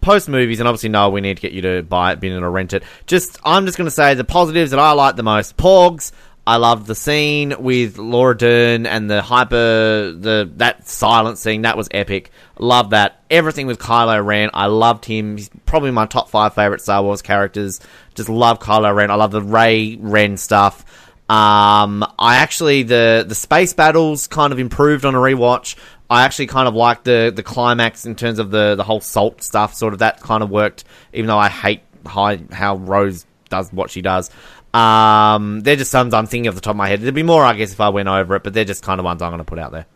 post 0.03 0.29
movies. 0.29 0.61
And 0.61 0.69
obviously, 0.69 0.91
Noah, 0.91 1.09
we 1.11 1.21
need 1.23 1.37
to 1.39 1.41
get 1.43 1.53
you 1.53 1.63
to 1.63 1.83
buy 1.83 2.13
it, 2.13 2.21
bin 2.21 2.33
it, 2.33 2.43
or 2.43 2.51
rent 2.51 2.73
it. 2.75 2.83
Just 3.07 3.39
I'm 3.43 3.65
just 3.67 3.79
going 3.79 3.87
to 3.89 3.91
say 3.91 4.15
the 4.15 4.23
positives 4.25 4.71
that 4.73 4.79
I 4.81 4.93
like 4.93 5.17
the 5.17 5.23
most. 5.23 5.57
Porgs. 5.57 6.13
I 6.51 6.57
loved 6.57 6.89
the 6.89 6.97
scene 6.97 7.55
with 7.61 7.97
Laura 7.97 8.37
Dern 8.37 8.85
and 8.85 9.09
the 9.09 9.23
hyper 9.23 10.11
the 10.11 10.51
that 10.57 10.89
silent 10.89 11.39
scene. 11.39 11.63
That 11.63 11.77
was 11.77 11.89
epic. 11.93 12.33
Love 12.59 12.91
that. 12.91 13.23
Everything 13.31 13.69
with 13.69 13.79
Kylo 13.79 14.27
Ren. 14.27 14.51
I 14.53 14.67
loved 14.67 15.05
him. 15.05 15.37
He's 15.37 15.49
probably 15.65 15.93
my 15.93 16.07
top 16.07 16.29
five 16.29 16.53
favorite 16.55 16.81
Star 16.81 17.05
Wars 17.05 17.23
characters. 17.23 17.79
Just 18.17 18.29
love 18.29 18.59
Kylo 18.59 18.93
Ren. 18.93 19.13
I 19.13 19.15
love 19.15 19.31
the 19.31 19.41
Rey 19.41 19.97
Ren 20.01 20.37
stuff. 20.37 20.85
Um, 21.29 22.05
I 22.19 22.39
actually 22.39 22.83
the 22.83 23.25
the 23.29 23.37
space 23.37 23.73
battles 23.73 24.27
kind 24.27 24.53
of 24.53 24.59
improved 24.59 25.05
on 25.05 25.15
a 25.15 25.19
rewatch. 25.19 25.77
I 26.11 26.25
actually 26.25 26.49
kind 26.49 26.67
of 26.67 26.75
liked 26.75 27.05
the 27.05 27.33
the 27.33 27.45
climax 27.45 28.07
in 28.07 28.17
terms 28.17 28.41
of 28.41 28.51
the 28.51 28.75
the 28.75 28.83
whole 28.83 29.01
salt 29.01 29.45
stuff. 29.45 29.75
Sort 29.75 29.93
of 29.93 30.01
that 30.01 30.21
kind 30.21 30.43
of 30.43 30.51
worked, 30.51 30.83
even 31.13 31.29
though 31.29 31.39
I 31.39 31.49
hate 31.49 31.83
how, 32.05 32.37
how 32.51 32.75
Rose 32.75 33.25
does 33.51 33.73
what 33.73 33.91
she 33.91 34.01
does. 34.03 34.31
Um, 34.73 35.61
they're 35.61 35.77
just 35.77 35.91
some 35.91 36.13
I'm 36.15 36.27
thinking 36.27 36.49
off 36.49 36.55
the 36.55 36.61
top 36.61 36.73
of 36.73 36.77
my 36.77 36.89
head. 36.89 37.01
There'd 37.01 37.15
be 37.15 37.23
more, 37.23 37.45
I 37.45 37.55
guess, 37.55 37.73
if 37.73 37.81
I 37.81 37.89
went 37.89 38.09
over 38.09 38.37
it, 38.37 38.45
but 38.45 38.55
they're 38.55 38.65
just 38.65 38.85
kind 38.85 39.01
of 39.01 39.05
ones 39.05 39.21
I'm 39.21 39.31
going 39.31 39.39
to 39.39 39.45
put 39.45 39.59
out 39.59 39.73
there. 39.73 39.87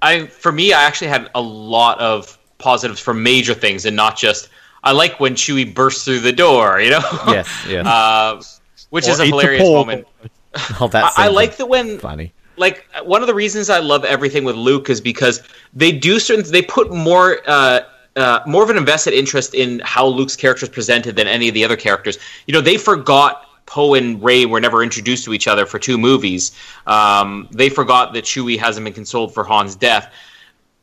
I 0.00 0.26
for 0.26 0.52
me, 0.52 0.72
I 0.72 0.84
actually 0.84 1.08
had 1.08 1.30
a 1.34 1.40
lot 1.40 1.98
of 2.00 2.38
positives 2.58 3.00
for 3.00 3.14
major 3.14 3.54
things, 3.54 3.84
and 3.84 3.96
not 3.96 4.16
just. 4.16 4.48
I 4.86 4.92
like 4.92 5.18
when 5.18 5.34
Chewie 5.34 5.74
bursts 5.74 6.04
through 6.04 6.20
the 6.20 6.32
door, 6.32 6.78
you 6.78 6.90
know. 6.90 7.00
Yes, 7.26 7.48
yes. 7.66 7.86
uh, 7.86 8.42
which 8.90 9.08
is 9.08 9.18
a 9.18 9.24
hilarious 9.24 9.62
pork. 9.62 9.86
moment. 9.86 10.06
oh, 10.80 10.88
that 10.88 11.14
I, 11.16 11.24
I 11.24 11.28
like 11.28 11.56
that 11.56 11.66
when 11.66 11.98
funny. 11.98 12.32
like 12.56 12.86
one 13.02 13.22
of 13.22 13.26
the 13.26 13.34
reasons 13.34 13.70
I 13.70 13.78
love 13.78 14.04
everything 14.04 14.44
with 14.44 14.56
Luke 14.56 14.90
is 14.90 15.00
because 15.00 15.42
they 15.72 15.90
do 15.90 16.20
certain 16.20 16.48
they 16.52 16.62
put 16.62 16.92
more 16.92 17.38
uh, 17.46 17.80
uh, 18.16 18.40
more 18.46 18.62
of 18.62 18.70
an 18.70 18.76
invested 18.76 19.12
interest 19.12 19.54
in 19.54 19.80
how 19.84 20.06
Luke's 20.06 20.36
character 20.36 20.64
is 20.64 20.70
presented 20.70 21.16
than 21.16 21.26
any 21.26 21.48
of 21.48 21.54
the 21.54 21.64
other 21.64 21.76
characters. 21.76 22.18
You 22.46 22.54
know, 22.54 22.60
they 22.60 22.76
forgot 22.76 23.48
Poe 23.66 23.94
and 23.94 24.22
Rey 24.22 24.46
were 24.46 24.60
never 24.60 24.82
introduced 24.82 25.24
to 25.24 25.34
each 25.34 25.48
other 25.48 25.66
for 25.66 25.78
two 25.78 25.98
movies. 25.98 26.52
Um, 26.86 27.48
they 27.50 27.68
forgot 27.68 28.12
that 28.12 28.24
Chewie 28.24 28.58
hasn't 28.58 28.84
been 28.84 28.92
consoled 28.92 29.34
for 29.34 29.44
Han's 29.44 29.74
death. 29.74 30.12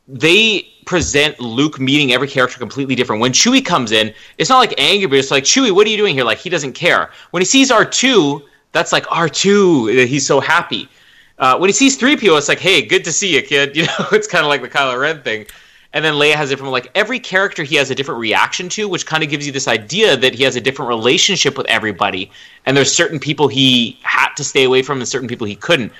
They 0.08 0.68
present 0.84 1.38
Luke 1.38 1.78
meeting 1.78 2.12
every 2.12 2.28
character 2.28 2.58
completely 2.58 2.94
different. 2.94 3.22
When 3.22 3.32
Chewie 3.32 3.64
comes 3.64 3.92
in, 3.92 4.12
it's 4.36 4.50
not 4.50 4.58
like 4.58 4.74
anger, 4.78 5.08
but 5.08 5.18
it's 5.18 5.30
like 5.30 5.44
Chewie, 5.44 5.72
what 5.72 5.86
are 5.86 5.90
you 5.90 5.96
doing 5.96 6.14
here? 6.14 6.24
Like 6.24 6.38
he 6.38 6.50
doesn't 6.50 6.72
care. 6.72 7.10
When 7.30 7.40
he 7.40 7.46
sees 7.46 7.70
R 7.70 7.84
two, 7.84 8.42
that's 8.72 8.92
like 8.92 9.06
R 9.10 9.28
two. 9.28 9.86
He's 9.86 10.26
so 10.26 10.40
happy. 10.40 10.88
Uh, 11.38 11.58
when 11.58 11.68
he 11.68 11.72
sees 11.72 11.98
3PO, 11.98 12.38
it's 12.38 12.48
like, 12.48 12.60
hey, 12.60 12.82
good 12.82 13.04
to 13.04 13.12
see 13.12 13.34
you, 13.34 13.42
kid. 13.42 13.74
You 13.76 13.86
know, 13.86 14.06
it's 14.12 14.28
kind 14.28 14.44
of 14.44 14.48
like 14.48 14.62
the 14.62 14.68
Kylo 14.68 15.00
Ren 15.00 15.22
thing. 15.22 15.46
And 15.94 16.04
then 16.04 16.14
Leia 16.14 16.34
has 16.34 16.50
a 16.50 16.52
different, 16.52 16.72
like, 16.72 16.90
every 16.94 17.20
character 17.20 17.62
he 17.62 17.76
has 17.76 17.90
a 17.90 17.94
different 17.94 18.18
reaction 18.20 18.68
to, 18.70 18.88
which 18.88 19.04
kind 19.04 19.22
of 19.22 19.28
gives 19.28 19.44
you 19.44 19.52
this 19.52 19.68
idea 19.68 20.16
that 20.16 20.34
he 20.34 20.42
has 20.44 20.56
a 20.56 20.60
different 20.60 20.88
relationship 20.88 21.58
with 21.58 21.66
everybody. 21.66 22.30
And 22.64 22.74
there's 22.76 22.94
certain 22.94 23.18
people 23.18 23.48
he 23.48 23.98
had 24.02 24.32
to 24.36 24.44
stay 24.44 24.64
away 24.64 24.82
from 24.82 24.98
and 24.98 25.08
certain 25.08 25.28
people 25.28 25.46
he 25.46 25.56
couldn't. 25.56 25.92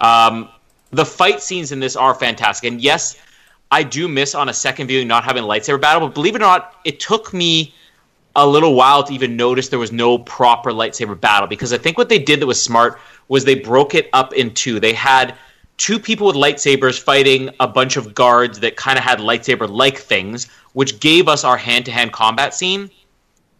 Um, 0.00 0.48
the 0.90 1.04
fight 1.04 1.42
scenes 1.42 1.70
in 1.70 1.78
this 1.78 1.94
are 1.94 2.14
fantastic. 2.14 2.70
And 2.70 2.80
yes, 2.80 3.16
I 3.70 3.82
do 3.82 4.08
miss 4.08 4.34
on 4.34 4.48
a 4.48 4.52
second 4.52 4.88
viewing 4.88 5.08
not 5.08 5.24
having 5.24 5.44
lightsaber 5.44 5.80
battle, 5.80 6.08
but 6.08 6.14
believe 6.14 6.34
it 6.34 6.38
or 6.38 6.46
not, 6.46 6.74
it 6.84 6.98
took 6.98 7.32
me 7.32 7.74
a 8.34 8.46
little 8.46 8.74
while 8.74 9.02
to 9.02 9.12
even 9.12 9.36
notice 9.36 9.68
there 9.68 9.78
was 9.78 9.92
no 9.92 10.18
proper 10.18 10.70
lightsaber 10.70 11.18
battle 11.18 11.48
because 11.48 11.72
I 11.72 11.78
think 11.78 11.96
what 11.96 12.08
they 12.08 12.18
did 12.18 12.40
that 12.40 12.46
was 12.46 12.62
smart 12.62 12.98
was 13.28 13.44
they 13.44 13.54
broke 13.54 13.94
it 13.94 14.10
up 14.12 14.34
in 14.34 14.52
two. 14.52 14.78
They 14.78 14.92
had 14.92 15.34
two 15.76 15.98
people 15.98 16.26
with 16.26 16.36
lightsabers 16.36 16.98
fighting 16.98 17.50
a 17.60 17.68
bunch 17.68 17.96
of 17.96 18.14
guards 18.14 18.60
that 18.60 18.76
kind 18.76 18.98
of 18.98 19.04
had 19.04 19.18
lightsaber 19.18 19.68
like 19.68 19.98
things, 19.98 20.48
which 20.72 21.00
gave 21.00 21.28
us 21.28 21.44
our 21.44 21.56
hand 21.56 21.84
to 21.84 21.90
hand 21.90 22.12
combat 22.12 22.54
scene. 22.54 22.90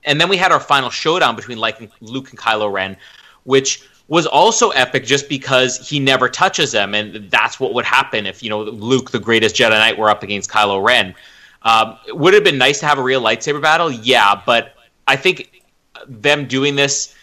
And 0.05 0.21
then 0.21 0.29
we 0.29 0.37
had 0.37 0.53
our 0.53 0.61
final 0.61 0.91
showdown 0.91 1.37
between 1.37 1.59
Luke 1.59 2.31
and 2.31 2.39
Kylo 2.39 2.73
Ren, 2.73 2.97
which 3.45 3.83
was 4.09 4.27
also 4.27 4.71
epic 4.71 5.05
just 5.05 5.29
because 5.29 5.89
he 5.89 5.99
never 5.99 6.29
touches 6.29 6.73
them, 6.73 6.95
and 6.95 7.29
that's 7.31 7.59
what 7.59 7.75
would 7.75 7.85
happen 7.85 8.27
if 8.27 8.43
you 8.43 8.49
know 8.49 8.63
Luke, 8.63 9.11
the 9.11 9.19
greatest 9.19 9.57
Jedi 9.57 9.71
Knight, 9.71 9.99
were 9.99 10.09
up 10.09 10.23
against 10.23 10.49
Kylo 10.49 10.83
Ren. 10.83 11.15
Um, 11.63 11.99
would 12.11 12.35
it 12.35 12.37
have 12.37 12.45
been 12.45 12.59
nice 12.59 12.79
to 12.81 12.87
have 12.87 12.99
a 12.99 13.03
real 13.03 13.21
lightsaber 13.21 13.61
battle? 13.61 13.91
Yeah, 13.91 14.41
but 14.47 14.75
I 15.09 15.17
think 15.17 15.63
them 16.07 16.47
doing 16.47 16.77
this, 16.77 17.15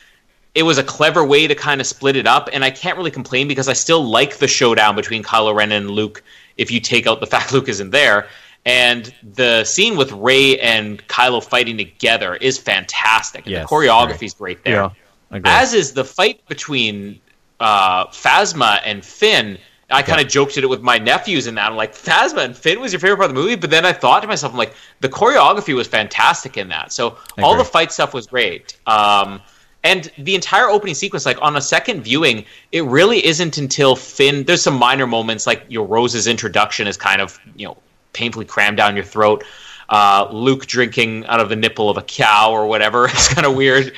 it 0.55 0.63
was 0.63 0.77
a 0.77 0.83
clever 0.83 1.23
way 1.23 1.47
to 1.47 1.55
kind 1.55 1.81
of 1.81 1.87
split 1.87 2.15
it 2.15 2.27
up, 2.27 2.49
and 2.53 2.63
I 2.63 2.69
can't 2.69 2.97
really 2.97 3.11
complain 3.11 3.47
because 3.47 3.67
I 3.67 3.73
still 3.73 4.03
like 4.03 4.37
the 4.37 4.47
showdown 4.47 4.95
between 4.95 5.23
Kylo 5.23 5.55
Ren 5.55 5.71
and 5.71 5.89
Luke. 5.89 6.23
If 6.57 6.69
you 6.69 6.79
take 6.79 7.07
out 7.07 7.19
the 7.19 7.27
fact 7.35 7.51
Luke 7.53 7.67
isn't 7.67 7.89
there, 7.89 8.27
and 8.65 9.13
the 9.23 9.63
scene 9.63 9.97
with 9.97 10.11
Rey 10.11 10.59
and 10.59 11.05
Kylo 11.07 11.43
fighting 11.43 11.77
together 11.77 12.35
is 12.35 12.57
fantastic. 12.57 13.45
And 13.45 13.51
Yes, 13.51 13.69
the 13.69 13.75
choreography 13.75 14.23
is 14.23 14.33
great 14.33 14.63
there. 14.63 14.91
Yeah. 15.31 15.39
As 15.45 15.73
is 15.73 15.93
the 15.93 16.05
fight 16.05 16.47
between 16.47 17.19
uh, 17.59 18.07
Phasma 18.07 18.79
and 18.85 19.03
Finn. 19.03 19.57
I 19.89 20.01
kind 20.01 20.21
of 20.21 20.27
joked 20.27 20.57
at 20.57 20.63
it 20.63 20.67
with 20.67 20.81
my 20.81 20.97
nephews 20.97 21.45
and 21.45 21.57
that. 21.57 21.69
I'm 21.69 21.75
like, 21.75 21.93
Phasma 21.93 22.45
and 22.45 22.57
Finn 22.57 22.79
was 22.79 22.93
your 22.93 22.99
favorite 22.99 23.17
part 23.17 23.29
of 23.29 23.35
the 23.35 23.41
movie? 23.41 23.55
But 23.55 23.69
then 23.69 23.85
I 23.85 23.93
thought 23.93 24.21
to 24.21 24.27
myself, 24.27 24.53
I'm 24.53 24.57
like, 24.57 24.73
the 25.01 25.09
choreography 25.09 25.75
was 25.75 25.87
fantastic 25.87 26.57
in 26.57 26.69
that. 26.69 26.91
So 26.91 27.17
all 27.43 27.57
the 27.57 27.65
fight 27.65 27.91
stuff 27.91 28.13
was 28.13 28.25
great. 28.25 28.77
Um, 28.87 29.41
and 29.83 30.09
the 30.17 30.35
entire 30.35 30.69
opening 30.69 30.95
sequence, 30.95 31.25
like 31.25 31.37
on 31.41 31.57
a 31.57 31.61
second 31.61 32.03
viewing, 32.03 32.45
it 32.71 32.85
really 32.85 33.25
isn't 33.25 33.57
until 33.57 33.95
Finn. 33.95 34.43
There's 34.45 34.61
some 34.61 34.75
minor 34.75 35.05
moments, 35.05 35.45
like 35.45 35.65
your 35.67 35.85
Rose's 35.85 36.25
introduction 36.25 36.87
is 36.87 36.95
kind 36.95 37.21
of, 37.21 37.39
you 37.55 37.67
know, 37.67 37.77
painfully 38.13 38.45
crammed 38.45 38.77
down 38.77 38.95
your 38.95 39.03
throat. 39.03 39.43
Uh, 39.89 40.29
Luke 40.31 40.65
drinking 40.67 41.25
out 41.25 41.41
of 41.41 41.49
the 41.49 41.55
nipple 41.55 41.89
of 41.89 41.97
a 41.97 42.01
cow 42.01 42.51
or 42.51 42.65
whatever. 42.65 43.05
It's 43.09 43.33
kind 43.33 43.45
of 43.45 43.55
weird. 43.55 43.93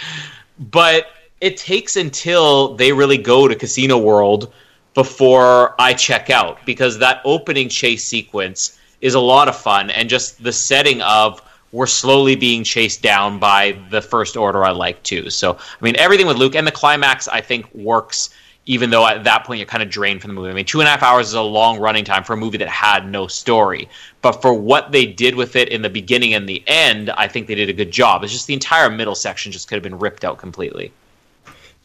But 0.60 1.08
it 1.40 1.58
takes 1.58 1.96
until 1.96 2.76
they 2.76 2.92
really 2.92 3.18
go 3.18 3.48
to 3.48 3.56
Casino 3.56 3.98
World 3.98 4.52
before 4.96 5.76
I 5.80 5.94
check 5.94 6.30
out 6.30 6.66
because 6.66 6.98
that 7.00 7.22
opening 7.26 7.70
chase 7.70 8.04
sequence 8.04 8.80
is 9.02 9.14
a 9.14 9.20
lot 9.20 9.48
of 9.48 9.56
fun 9.56 9.92
and 9.92 10.10
just 10.10 10.42
the 10.42 10.54
setting 10.54 11.02
of 11.02 11.42
we're 11.76 11.86
slowly 11.86 12.38
being 12.38 12.64
chased 12.64 13.02
down 13.02 13.38
by 13.38 13.78
the 13.90 14.02
first 14.02 14.38
order 14.38 14.64
I 14.64 14.72
like 14.72 15.04
too. 15.04 15.30
So 15.30 15.54
I 15.54 15.84
mean 15.84 15.98
everything 15.98 16.26
with 16.26 16.38
Luke 16.38 16.56
and 16.56 16.66
the 16.66 16.72
climax 16.72 17.28
I 17.28 17.42
think 17.42 17.72
works 17.76 18.30
even 18.68 18.90
though 18.90 19.06
at 19.06 19.26
that 19.26 19.44
point 19.44 19.60
you're 19.60 19.68
kind 19.68 19.84
of 19.84 19.90
drained 19.90 20.22
from 20.22 20.30
the 20.30 20.36
movie. 20.36 20.50
I 20.50 20.54
mean 20.54 20.64
two 20.64 20.80
and 20.80 20.88
a 20.88 20.92
half 20.92 21.04
hours 21.04 21.28
is 21.28 21.34
a 21.34 21.42
long 21.42 21.78
running 21.78 22.06
time 22.06 22.24
for 22.24 22.32
a 22.32 22.38
movie 22.38 22.58
that 22.60 22.70
had 22.70 23.10
no 23.10 23.28
story. 23.28 23.90
But 24.22 24.42
for 24.42 24.54
what 24.54 24.94
they 24.94 25.06
did 25.06 25.36
with 25.36 25.58
it 25.58 25.68
in 25.68 25.82
the 25.82 25.90
beginning 25.90 26.34
and 26.34 26.48
the 26.48 26.64
end, 26.66 27.10
I 27.10 27.28
think 27.28 27.48
they 27.48 27.56
did 27.56 27.70
a 27.70 27.74
good 27.74 27.92
job. 27.92 28.24
It's 28.24 28.32
just 28.32 28.48
the 28.48 28.54
entire 28.54 28.90
middle 28.90 29.16
section 29.16 29.52
just 29.52 29.68
could 29.68 29.76
have 29.76 29.84
been 29.84 30.00
ripped 30.00 30.24
out 30.24 30.38
completely. 30.38 30.94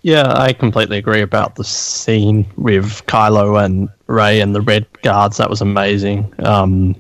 Yeah, 0.02 0.32
I 0.34 0.52
completely 0.52 0.98
agree 0.98 1.20
about 1.20 1.56
the 1.56 1.64
scene 1.64 2.46
with 2.56 3.04
Kylo 3.06 3.62
and 3.62 3.88
Rey 4.06 4.40
and 4.40 4.54
the 4.54 4.62
Red 4.62 4.86
Guards. 5.02 5.36
That 5.36 5.50
was 5.50 5.60
amazing. 5.60 6.32
Um, 6.38 6.94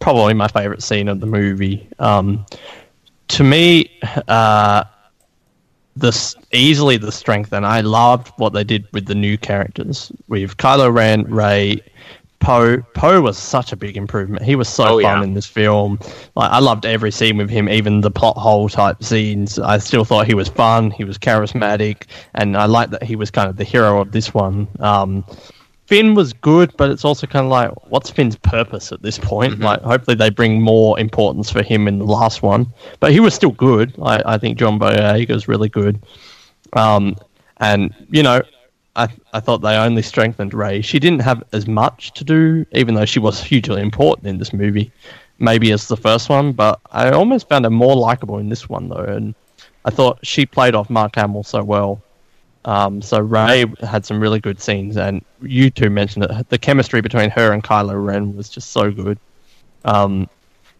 probably 0.00 0.34
my 0.34 0.48
favorite 0.48 0.82
scene 0.82 1.08
of 1.08 1.20
the 1.20 1.26
movie. 1.26 1.88
Um, 1.98 2.44
to 3.28 3.44
me, 3.44 3.90
uh, 4.28 4.84
this 5.96 6.34
easily 6.52 6.96
the 6.96 7.12
strength, 7.12 7.52
and 7.52 7.66
I 7.66 7.80
loved 7.80 8.28
what 8.36 8.52
they 8.52 8.64
did 8.64 8.86
with 8.92 9.06
the 9.06 9.14
new 9.14 9.36
characters 9.36 10.12
with 10.28 10.56
Kylo 10.56 10.92
Ren, 10.94 11.24
Rey, 11.24 11.82
Poe. 12.40 12.78
Poe 12.94 13.20
was 13.20 13.36
such 13.36 13.72
a 13.72 13.76
big 13.76 13.96
improvement. 13.96 14.44
He 14.44 14.54
was 14.54 14.68
so 14.68 14.84
Oh, 14.84 15.02
fun 15.02 15.18
yeah. 15.18 15.24
in 15.24 15.34
this 15.34 15.46
film. 15.46 15.98
Like 16.36 16.52
I 16.52 16.60
loved 16.60 16.86
every 16.86 17.10
scene 17.10 17.36
with 17.36 17.50
him, 17.50 17.68
even 17.68 18.00
the 18.00 18.12
plot 18.12 18.36
hole 18.36 18.68
type 18.68 19.02
scenes. 19.02 19.58
I 19.58 19.78
still 19.78 20.04
thought 20.04 20.26
he 20.28 20.34
was 20.34 20.48
fun. 20.48 20.92
He 20.92 21.02
was 21.02 21.18
charismatic, 21.18 22.04
and 22.34 22.56
I 22.56 22.66
liked 22.66 22.92
that 22.92 23.02
he 23.02 23.16
was 23.16 23.30
kind 23.32 23.50
of 23.50 23.56
the 23.56 23.64
hero 23.64 24.00
of 24.00 24.12
this 24.12 24.32
one. 24.32 24.68
Um, 24.78 25.24
Finn 25.88 26.14
was 26.14 26.34
good, 26.34 26.70
but 26.76 26.90
it's 26.90 27.02
also 27.02 27.26
kind 27.26 27.46
of 27.46 27.50
like, 27.50 27.70
what's 27.90 28.10
Finn's 28.10 28.36
purpose 28.36 28.92
at 28.92 29.00
this 29.00 29.18
point? 29.18 29.54
Mm-hmm. 29.54 29.62
Like, 29.62 29.80
hopefully 29.80 30.16
they 30.16 30.28
bring 30.28 30.60
more 30.60 31.00
importance 31.00 31.50
for 31.50 31.62
him 31.62 31.88
in 31.88 31.98
the 31.98 32.04
last 32.04 32.42
one. 32.42 32.66
But 33.00 33.12
he 33.12 33.20
was 33.20 33.32
still 33.32 33.52
good. 33.52 33.94
I, 34.02 34.22
I 34.34 34.36
think 34.36 34.58
John 34.58 34.78
Boyega 34.78 35.30
is 35.30 35.48
really 35.48 35.70
good. 35.70 35.98
Um, 36.74 37.16
and 37.56 37.94
you 38.10 38.22
know, 38.22 38.42
I 38.96 39.08
I 39.32 39.40
thought 39.40 39.62
they 39.62 39.76
only 39.76 40.02
strengthened 40.02 40.52
Rey. 40.52 40.82
She 40.82 40.98
didn't 40.98 41.22
have 41.22 41.42
as 41.54 41.66
much 41.66 42.12
to 42.12 42.22
do, 42.22 42.66
even 42.72 42.94
though 42.94 43.06
she 43.06 43.18
was 43.18 43.42
hugely 43.42 43.80
important 43.80 44.26
in 44.26 44.36
this 44.36 44.52
movie. 44.52 44.92
Maybe 45.38 45.72
as 45.72 45.88
the 45.88 45.96
first 45.96 46.28
one, 46.28 46.52
but 46.52 46.80
I 46.92 47.12
almost 47.12 47.48
found 47.48 47.64
her 47.64 47.70
more 47.70 47.96
likable 47.96 48.36
in 48.36 48.50
this 48.50 48.68
one 48.68 48.90
though, 48.90 49.06
and 49.16 49.34
I 49.86 49.90
thought 49.90 50.18
she 50.22 50.44
played 50.44 50.74
off 50.74 50.90
Mark 50.90 51.16
Hamill 51.16 51.44
so 51.44 51.64
well. 51.64 52.02
Um, 52.68 53.00
so 53.00 53.18
Rey 53.18 53.64
had 53.82 54.04
some 54.04 54.20
really 54.20 54.40
good 54.40 54.60
scenes, 54.60 54.98
and 54.98 55.24
you 55.40 55.70
two 55.70 55.88
mentioned 55.88 56.26
it. 56.26 56.48
The 56.50 56.58
chemistry 56.58 57.00
between 57.00 57.30
her 57.30 57.50
and 57.52 57.64
Kylo 57.64 58.04
Ren 58.04 58.36
was 58.36 58.50
just 58.50 58.72
so 58.72 58.90
good. 58.90 59.18
Um, 59.86 60.28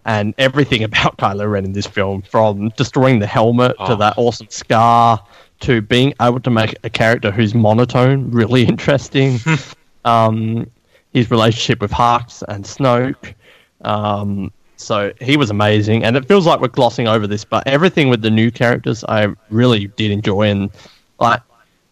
and 0.04 0.34
everything 0.36 0.84
about 0.90 1.16
Kylo 1.16 1.50
Ren 1.50 1.64
in 1.64 1.72
this 1.72 1.86
film, 1.86 2.20
from 2.20 2.68
destroying 2.76 3.20
the 3.20 3.26
helmet 3.26 3.74
to 3.78 3.92
Oh. 3.92 3.96
that 3.96 4.18
awesome 4.18 4.48
scar 4.50 5.18
to 5.60 5.80
being 5.80 6.12
able 6.20 6.40
to 6.40 6.50
make 6.50 6.74
a 6.84 6.90
character 6.90 7.30
who's 7.30 7.54
monotone 7.54 8.30
really 8.30 8.64
interesting. 8.72 9.38
um, 10.04 10.70
his 11.14 11.30
relationship 11.30 11.80
with 11.80 11.90
Hux 11.90 12.42
and 12.48 12.64
Snoke. 12.66 13.32
Um, 13.80 14.52
so 14.76 15.10
he 15.22 15.38
was 15.38 15.48
amazing, 15.48 16.04
and 16.04 16.18
it 16.18 16.28
feels 16.28 16.44
like 16.46 16.60
we're 16.60 16.68
glossing 16.68 17.08
over 17.08 17.26
this, 17.26 17.44
but 17.46 17.66
everything 17.66 18.10
with 18.10 18.20
the 18.20 18.30
new 18.30 18.50
characters 18.50 19.04
I 19.08 19.28
really 19.48 19.86
did 19.86 20.10
enjoy. 20.10 20.48
And 20.50 20.70
like 21.18 21.40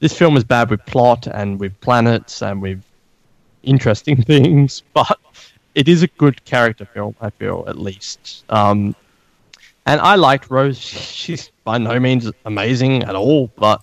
this 0.00 0.16
film 0.16 0.36
is 0.36 0.44
bad 0.44 0.70
with 0.70 0.84
plot 0.86 1.26
and 1.26 1.58
with 1.58 1.78
planets 1.80 2.42
and 2.42 2.60
with 2.60 2.82
interesting 3.62 4.22
things, 4.22 4.82
but 4.92 5.18
it 5.74 5.88
is 5.88 6.02
a 6.02 6.08
good 6.08 6.44
character 6.44 6.84
film. 6.86 7.14
I 7.20 7.30
feel 7.30 7.64
at 7.66 7.78
least. 7.78 8.44
Um, 8.48 8.94
and 9.86 10.00
I 10.00 10.16
liked 10.16 10.50
Rose. 10.50 10.78
She's 10.80 11.50
by 11.64 11.78
no 11.78 11.98
means 11.98 12.30
amazing 12.44 13.04
at 13.04 13.14
all, 13.14 13.50
but 13.56 13.82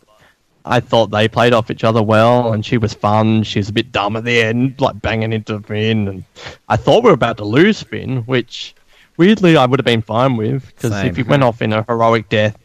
I 0.65 0.79
thought 0.79 1.07
they 1.07 1.27
played 1.27 1.53
off 1.53 1.69
each 1.69 1.83
other 1.83 2.01
well, 2.01 2.53
and 2.53 2.65
she 2.65 2.77
was 2.77 2.93
fun. 2.93 3.43
She 3.43 3.59
was 3.59 3.69
a 3.69 3.73
bit 3.73 3.91
dumb 3.91 4.15
at 4.15 4.23
the 4.23 4.41
end, 4.41 4.79
like 4.79 5.01
banging 5.01 5.33
into 5.33 5.59
Finn, 5.59 6.07
and 6.07 6.23
I 6.69 6.77
thought 6.77 7.03
we 7.03 7.09
were 7.09 7.15
about 7.15 7.37
to 7.37 7.45
lose 7.45 7.83
Finn, 7.83 8.17
which 8.19 8.73
weirdly 9.17 9.57
I 9.57 9.65
would 9.65 9.79
have 9.79 9.85
been 9.85 10.01
fine 10.01 10.37
with 10.37 10.65
because 10.67 11.03
if 11.03 11.17
he 11.17 11.23
went 11.23 11.43
off 11.43 11.61
in 11.61 11.73
a 11.73 11.83
heroic 11.83 12.29
death, 12.29 12.57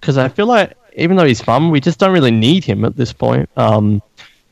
because 0.00 0.16
I 0.16 0.28
feel 0.28 0.46
like 0.46 0.74
even 0.94 1.16
though 1.16 1.24
he's 1.24 1.40
fun, 1.42 1.70
we 1.70 1.80
just 1.80 1.98
don't 1.98 2.12
really 2.12 2.30
need 2.30 2.64
him 2.64 2.84
at 2.84 2.96
this 2.96 3.12
point. 3.12 3.48
Um, 3.56 4.02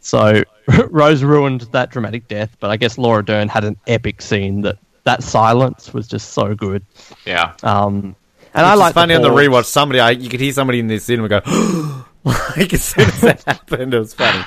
so 0.01 0.43
Rose 0.91 1.23
ruined 1.23 1.63
that 1.73 1.91
dramatic 1.91 2.29
death, 2.29 2.57
but 2.61 2.71
I 2.71 2.77
guess 2.77 2.99
Laura 2.99 3.25
Dern 3.25 3.49
had 3.49 3.65
an 3.65 3.77
epic 3.87 4.21
scene 4.23 4.63
that 4.63 4.79
that 5.05 5.23
silence 5.23 5.93
was 5.93 6.07
just 6.07 6.31
so 6.31 6.55
good. 6.55 6.85
Yeah. 7.25 7.55
Um, 7.63 8.15
and 8.55 8.65
Which 8.67 8.73
I 8.73 8.75
like 8.75 8.95
funny 8.95 9.15
on 9.15 9.23
the 9.23 9.31
rewatch. 9.31 9.65
Somebody, 9.65 9.99
I, 10.01 10.11
you 10.11 10.29
could 10.29 10.41
hear 10.41 10.53
somebody 10.53 10.79
in 10.79 10.87
the 10.87 10.99
cinema 10.99 11.29
go, 11.29 11.41
like 12.25 12.73
as 12.73 12.85
soon 12.85 13.05
as 13.07 13.21
that 13.23 13.43
happened, 13.47 13.95
it 13.95 13.99
was 13.99 14.15
funny. 14.15 14.45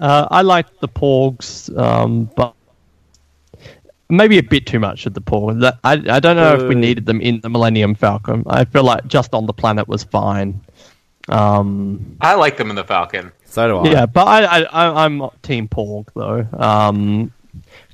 Uh, 0.00 0.28
I 0.30 0.42
liked 0.42 0.80
the 0.80 0.88
Porgs, 0.88 1.76
um, 1.76 2.30
but 2.36 2.54
maybe 4.08 4.38
a 4.38 4.42
bit 4.42 4.66
too 4.66 4.78
much 4.78 5.04
of 5.06 5.14
the 5.14 5.20
Porgs. 5.20 5.62
I, 5.84 5.92
I 5.92 6.20
don't 6.20 6.36
know 6.36 6.54
if 6.54 6.62
we 6.62 6.74
Uh. 6.74 6.78
needed 6.78 7.06
them 7.06 7.20
in 7.20 7.40
the 7.40 7.48
Millennium 7.50 7.94
Falcon. 7.94 8.44
I 8.46 8.64
feel 8.64 8.84
like 8.84 9.06
just 9.08 9.34
on 9.34 9.46
the 9.46 9.52
planet 9.52 9.88
was 9.88 10.04
fine. 10.04 10.60
Um, 11.28 12.16
I 12.20 12.34
like 12.34 12.56
them 12.56 12.70
in 12.70 12.76
the 12.76 12.84
Falcon. 12.84 13.32
So 13.44 13.66
do 13.68 13.78
I. 13.78 13.90
yeah, 13.92 14.06
but 14.06 14.26
I, 14.26 14.44
I, 14.44 14.62
I, 14.62 15.04
I'm 15.04 15.22
Team 15.42 15.68
Porg 15.68 16.08
though, 16.14 17.30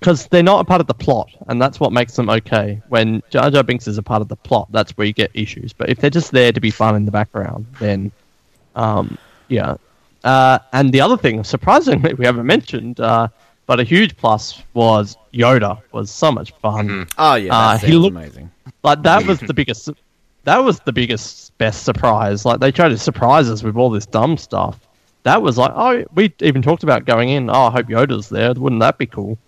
because 0.01 0.27
they're 0.29 0.43
not 0.43 0.61
a 0.61 0.65
part 0.65 0.81
of 0.81 0.87
the 0.87 0.95
plot, 0.95 1.31
and 1.49 1.61
that's 1.61 1.79
what 1.81 1.93
makes 1.93 2.15
them 2.17 2.29
okay. 2.29 2.81
When 2.89 3.23
Jar 3.31 3.51
Jar 3.51 3.63
Binks 3.63 3.87
is 3.87 3.99
a 3.99 4.03
part 4.03 4.21
of 4.23 4.29
the 4.29 4.37
plot, 4.37 4.69
that's 4.73 4.93
where 4.97 5.07
you 5.07 5.13
get 5.13 5.31
issues. 5.35 5.73
But 5.73 5.89
if 5.91 5.99
they're 5.99 6.11
just 6.11 6.33
there 6.33 6.53
to 6.53 6.61
be 6.61 6.71
fun 6.71 6.97
in 6.97 7.05
the 7.05 7.11
background, 7.13 7.67
then 7.81 8.11
um, 8.77 9.17
yeah. 9.49 9.77
Uh, 10.25 10.59
and 10.73 10.93
the 10.93 11.01
other 11.01 11.17
thing, 11.17 11.45
surprisingly, 11.45 12.15
we 12.15 12.25
haven't 12.25 12.47
mentioned, 12.47 12.99
uh, 12.99 13.29
but 13.67 13.79
a 13.79 13.85
huge 13.85 14.17
plus 14.17 14.63
was 14.75 15.17
Yoda 15.33 15.81
was 15.93 16.11
so 16.11 16.33
much 16.33 16.53
fun. 16.63 17.07
Oh 17.19 17.35
yeah, 17.35 17.57
Uh, 17.57 17.79
he 17.79 17.93
looked- 17.93 18.17
amazing. 18.17 18.51
Like 18.83 19.03
that 19.03 19.27
was 19.27 19.41
the 19.41 19.55
biggest. 19.55 19.89
That 20.45 20.59
was 20.59 20.81
the 20.81 20.93
biggest 20.93 21.44
best 21.59 21.85
surprise. 21.85 22.45
Like 22.45 22.61
they 22.61 22.73
tried 22.73 22.91
to 22.91 22.99
surprise 22.99 23.49
us 23.51 23.63
with 23.63 23.77
all 23.77 23.91
this 23.91 24.07
dumb 24.07 24.37
stuff. 24.37 24.81
That 25.23 25.43
was 25.43 25.57
like, 25.57 25.73
oh, 25.75 26.05
we 26.15 26.33
even 26.41 26.61
talked 26.61 26.83
about 26.83 27.07
going 27.07 27.31
in. 27.31 27.49
Oh, 27.49 27.65
I 27.65 27.71
hope 27.71 27.87
Yoda's 27.87 28.29
there. 28.29 28.53
Wouldn't 28.53 28.81
that 28.81 28.99
be 28.99 29.07
cool? 29.07 29.39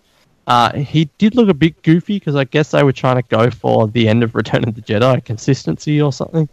Uh, 0.47 0.73
he 0.77 1.05
did 1.17 1.35
look 1.35 1.49
a 1.49 1.53
bit 1.53 1.81
goofy 1.83 2.15
because 2.15 2.35
I 2.35 2.45
guess 2.45 2.71
they 2.71 2.81
were 2.81 2.93
trying 2.93 3.17
to 3.17 3.27
go 3.27 3.51
for 3.51 3.87
the 3.87 4.07
end 4.07 4.23
of 4.23 4.33
Return 4.33 4.63
of 4.67 4.75
the 4.75 4.81
Jedi 4.81 5.23
consistency 5.23 6.01
or 6.01 6.13
something. 6.13 6.47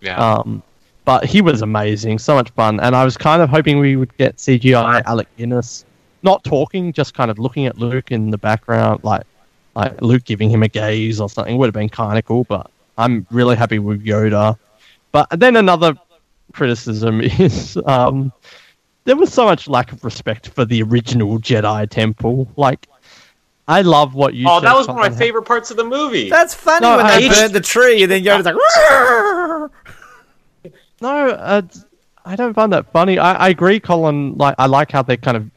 Yeah. 0.00 0.16
Um, 0.16 0.62
but 1.04 1.24
he 1.24 1.40
was 1.40 1.60
amazing, 1.60 2.20
so 2.20 2.34
much 2.34 2.50
fun, 2.50 2.78
and 2.78 2.94
I 2.94 3.04
was 3.04 3.16
kind 3.16 3.42
of 3.42 3.48
hoping 3.48 3.80
we 3.80 3.96
would 3.96 4.16
get 4.16 4.36
CGI 4.36 5.02
Alec 5.04 5.26
Guinness, 5.36 5.84
not 6.22 6.44
talking, 6.44 6.92
just 6.92 7.14
kind 7.14 7.30
of 7.30 7.38
looking 7.38 7.66
at 7.66 7.78
Luke 7.78 8.12
in 8.12 8.30
the 8.30 8.38
background, 8.38 9.02
like 9.02 9.24
like 9.74 10.00
Luke 10.02 10.24
giving 10.24 10.50
him 10.50 10.62
a 10.62 10.68
gaze 10.68 11.20
or 11.20 11.28
something. 11.28 11.56
Would 11.56 11.66
have 11.66 11.74
been 11.74 11.88
kind 11.88 12.18
of 12.18 12.24
cool, 12.24 12.44
but 12.44 12.70
I'm 12.98 13.26
really 13.30 13.56
happy 13.56 13.78
with 13.78 14.04
Yoda. 14.04 14.56
But 15.12 15.28
then 15.38 15.56
another 15.56 15.94
criticism 16.52 17.20
is 17.22 17.78
um, 17.86 18.32
there 19.04 19.16
was 19.16 19.32
so 19.32 19.44
much 19.44 19.68
lack 19.68 19.92
of 19.92 20.04
respect 20.04 20.48
for 20.48 20.64
the 20.64 20.82
original 20.82 21.38
Jedi 21.38 21.88
Temple. 21.88 22.48
Like, 22.56 22.86
I 23.66 23.82
love 23.82 24.14
what 24.14 24.34
you. 24.34 24.46
oh, 24.48 24.58
said, 24.60 24.66
that 24.66 24.76
was 24.76 24.88
one 24.88 24.96
of 25.04 25.12
my 25.12 25.16
favorite 25.16 25.44
parts 25.44 25.70
of 25.70 25.76
the 25.76 25.84
movie. 25.84 26.28
That's 26.28 26.54
funny 26.54 26.86
No, 26.86 26.96
when 26.96 27.06
I- 27.06 27.20
they 27.20 27.28
burnt 27.28 27.52
the 27.52 27.60
tree 27.60 28.02
and 28.02 28.10
then 28.10 28.24
Yoda's 28.24 28.44
like, 28.46 28.54
"Roar!" 28.54 29.70
No, 31.00 31.28
uh, 31.30 31.62
I 32.24 32.36
don't 32.36 32.52
find 32.52 32.72
that 32.72 32.92
funny. 32.92 33.18
I, 33.18 33.32
I 33.32 33.48
agree, 33.48 33.80
Colin. 33.80 34.36
Like, 34.36 34.54
I 34.58 34.66
like 34.66 34.92
how 34.92 35.02
they 35.02 35.16
kind 35.16 35.36
of 35.36 35.50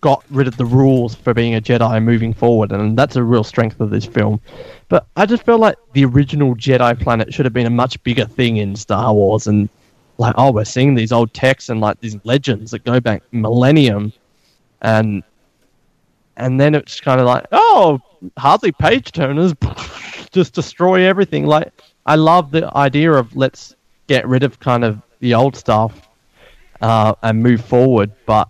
got 0.00 0.24
rid 0.30 0.46
of 0.46 0.56
the 0.56 0.64
rules 0.64 1.14
for 1.14 1.34
being 1.34 1.54
a 1.54 1.60
Jedi 1.60 2.02
moving 2.02 2.32
forward, 2.32 2.72
and 2.72 2.98
that's 2.98 3.16
a 3.16 3.22
real 3.22 3.44
strength 3.44 3.80
of 3.80 3.90
this 3.90 4.04
film. 4.04 4.40
But 4.88 5.06
I 5.16 5.26
just 5.26 5.44
feel 5.44 5.58
like 5.58 5.76
the 5.92 6.04
original 6.04 6.54
Jedi 6.54 7.00
planet 7.00 7.32
should 7.32 7.46
have 7.46 7.52
been 7.52 7.66
a 7.66 7.70
much 7.70 8.02
bigger 8.02 8.24
thing 8.24 8.58
in 8.58 8.76
Star 8.76 9.12
Wars, 9.12 9.46
and 9.46 9.68
like, 10.18 10.34
oh, 10.36 10.52
we're 10.52 10.64
seeing 10.64 10.94
these 10.94 11.12
old 11.12 11.32
texts 11.34 11.68
and 11.70 11.80
like 11.80 12.00
these 12.00 12.16
legends 12.24 12.70
that 12.70 12.84
go 12.84 13.00
back 13.00 13.22
millennium, 13.32 14.12
and 14.82 15.22
and 16.36 16.60
then 16.60 16.74
it's 16.74 17.00
kind 17.00 17.20
of 17.20 17.26
like, 17.26 17.46
oh, 17.52 18.00
hardly 18.36 18.72
page 18.72 19.12
turners, 19.12 19.54
just 20.32 20.54
destroy 20.54 21.02
everything. 21.06 21.46
Like, 21.46 21.72
I 22.04 22.16
love 22.16 22.50
the 22.50 22.70
idea 22.76 23.12
of 23.12 23.34
let's 23.34 23.74
get 24.06 24.26
rid 24.28 24.42
of 24.42 24.60
kind 24.60 24.84
of 24.84 25.00
the 25.20 25.34
old 25.34 25.56
stuff 25.56 26.08
uh, 26.80 27.14
and 27.22 27.42
move 27.42 27.64
forward, 27.64 28.12
but 28.26 28.48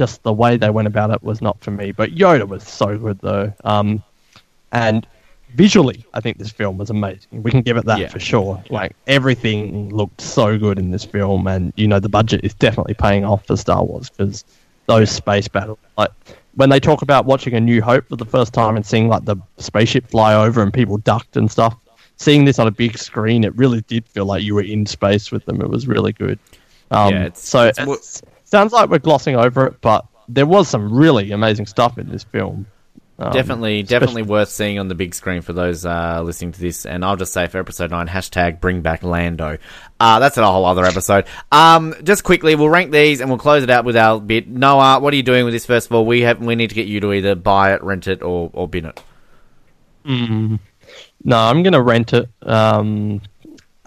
just 0.00 0.22
the 0.22 0.32
way 0.32 0.56
they 0.56 0.70
went 0.70 0.88
about 0.88 1.10
it 1.10 1.22
was 1.22 1.42
not 1.42 1.60
for 1.60 1.70
me. 1.70 1.92
But 1.92 2.14
Yoda 2.14 2.48
was 2.48 2.62
so 2.66 2.96
good 2.96 3.18
though, 3.20 3.52
um, 3.64 4.02
and 4.72 5.06
visually, 5.54 6.04
I 6.14 6.20
think 6.20 6.38
this 6.38 6.50
film 6.50 6.78
was 6.78 6.88
amazing. 6.88 7.42
We 7.42 7.50
can 7.50 7.60
give 7.60 7.76
it 7.76 7.84
that 7.84 7.98
Yeah. 7.98 8.08
for 8.08 8.18
sure. 8.18 8.62
Like 8.70 8.96
everything 9.06 9.90
looked 9.94 10.22
so 10.22 10.58
good 10.58 10.78
in 10.78 10.90
this 10.90 11.04
film, 11.04 11.46
and 11.46 11.72
you 11.76 11.86
know 11.86 12.00
the 12.00 12.08
budget 12.08 12.40
is 12.44 12.54
definitely 12.54 12.94
paying 12.94 13.24
off 13.26 13.44
for 13.46 13.56
Star 13.56 13.84
Wars 13.84 14.08
because 14.08 14.42
those 14.86 15.10
space 15.10 15.48
battles, 15.48 15.78
like 15.98 16.10
when 16.54 16.70
they 16.70 16.80
talk 16.80 17.02
about 17.02 17.26
watching 17.26 17.52
A 17.54 17.60
New 17.60 17.82
Hope 17.82 18.08
for 18.08 18.16
the 18.16 18.24
first 18.24 18.54
time 18.54 18.74
and 18.76 18.84
seeing 18.86 19.08
like 19.08 19.24
the 19.26 19.36
spaceship 19.58 20.06
fly 20.08 20.34
over 20.34 20.62
and 20.62 20.72
people 20.72 20.96
ducked 20.98 21.36
and 21.36 21.50
stuff. 21.50 21.76
Seeing 22.16 22.44
this 22.44 22.58
on 22.58 22.66
a 22.66 22.70
big 22.70 22.98
screen, 22.98 23.44
it 23.44 23.54
really 23.56 23.80
did 23.82 24.06
feel 24.06 24.26
like 24.26 24.42
you 24.42 24.54
were 24.54 24.62
in 24.62 24.84
space 24.84 25.30
with 25.32 25.44
them. 25.46 25.60
It 25.62 25.70
was 25.70 25.86
really 25.86 26.12
good. 26.12 26.38
Um, 26.90 27.14
Yeah, 27.14 27.20
it's- 27.26 27.42
so 27.48 27.66
it's 27.68 27.78
it 27.78 27.86
mo- 27.86 27.96
sounds 28.50 28.72
like 28.72 28.90
we're 28.90 28.98
glossing 28.98 29.36
over 29.36 29.66
it, 29.66 29.80
but 29.80 30.06
there 30.28 30.46
was 30.46 30.68
some 30.68 30.92
really 30.92 31.32
amazing 31.32 31.66
stuff 31.66 31.98
in 31.98 32.08
this 32.08 32.24
film. 32.24 32.66
Um, 33.18 33.32
definitely, 33.32 33.82
definitely 33.82 34.22
worth 34.22 34.48
seeing 34.48 34.78
on 34.78 34.88
the 34.88 34.94
big 34.94 35.14
screen 35.14 35.42
for 35.42 35.52
those 35.52 35.84
uh, 35.84 36.22
listening 36.24 36.52
to 36.52 36.60
this. 36.60 36.86
And 36.86 37.04
I'll 37.04 37.16
just 37.16 37.34
say 37.34 37.48
for 37.48 37.58
episode 37.58 37.90
nine, 37.90 38.08
hashtag 38.08 38.60
bring 38.60 38.80
back 38.80 39.02
Lando. 39.02 39.58
Uh, 39.98 40.18
that's 40.20 40.38
a 40.38 40.46
whole 40.46 40.64
other 40.64 40.86
episode. 40.86 41.26
Um, 41.52 41.94
just 42.02 42.24
quickly, 42.24 42.54
we'll 42.54 42.70
rank 42.70 42.92
these 42.92 43.20
and 43.20 43.28
we'll 43.28 43.38
close 43.38 43.62
it 43.62 43.68
out 43.68 43.84
with 43.84 43.96
our 43.96 44.18
bit. 44.18 44.48
Noah, 44.48 45.00
what 45.00 45.12
are 45.12 45.16
you 45.16 45.22
doing 45.22 45.44
with 45.44 45.52
this? 45.52 45.66
First 45.66 45.88
of 45.88 45.92
all, 45.92 46.06
we 46.06 46.22
have 46.22 46.40
we 46.40 46.54
need 46.54 46.70
to 46.70 46.74
get 46.74 46.86
you 46.86 47.00
to 47.00 47.12
either 47.12 47.34
buy 47.34 47.74
it, 47.74 47.82
rent 47.82 48.08
it, 48.08 48.22
or 48.22 48.50
or 48.54 48.66
bin 48.66 48.86
it. 48.86 49.02
No, 51.22 51.36
I'm 51.36 51.62
gonna 51.62 51.82
rent 51.82 52.14
it. 52.14 52.30
Um, 52.42 53.20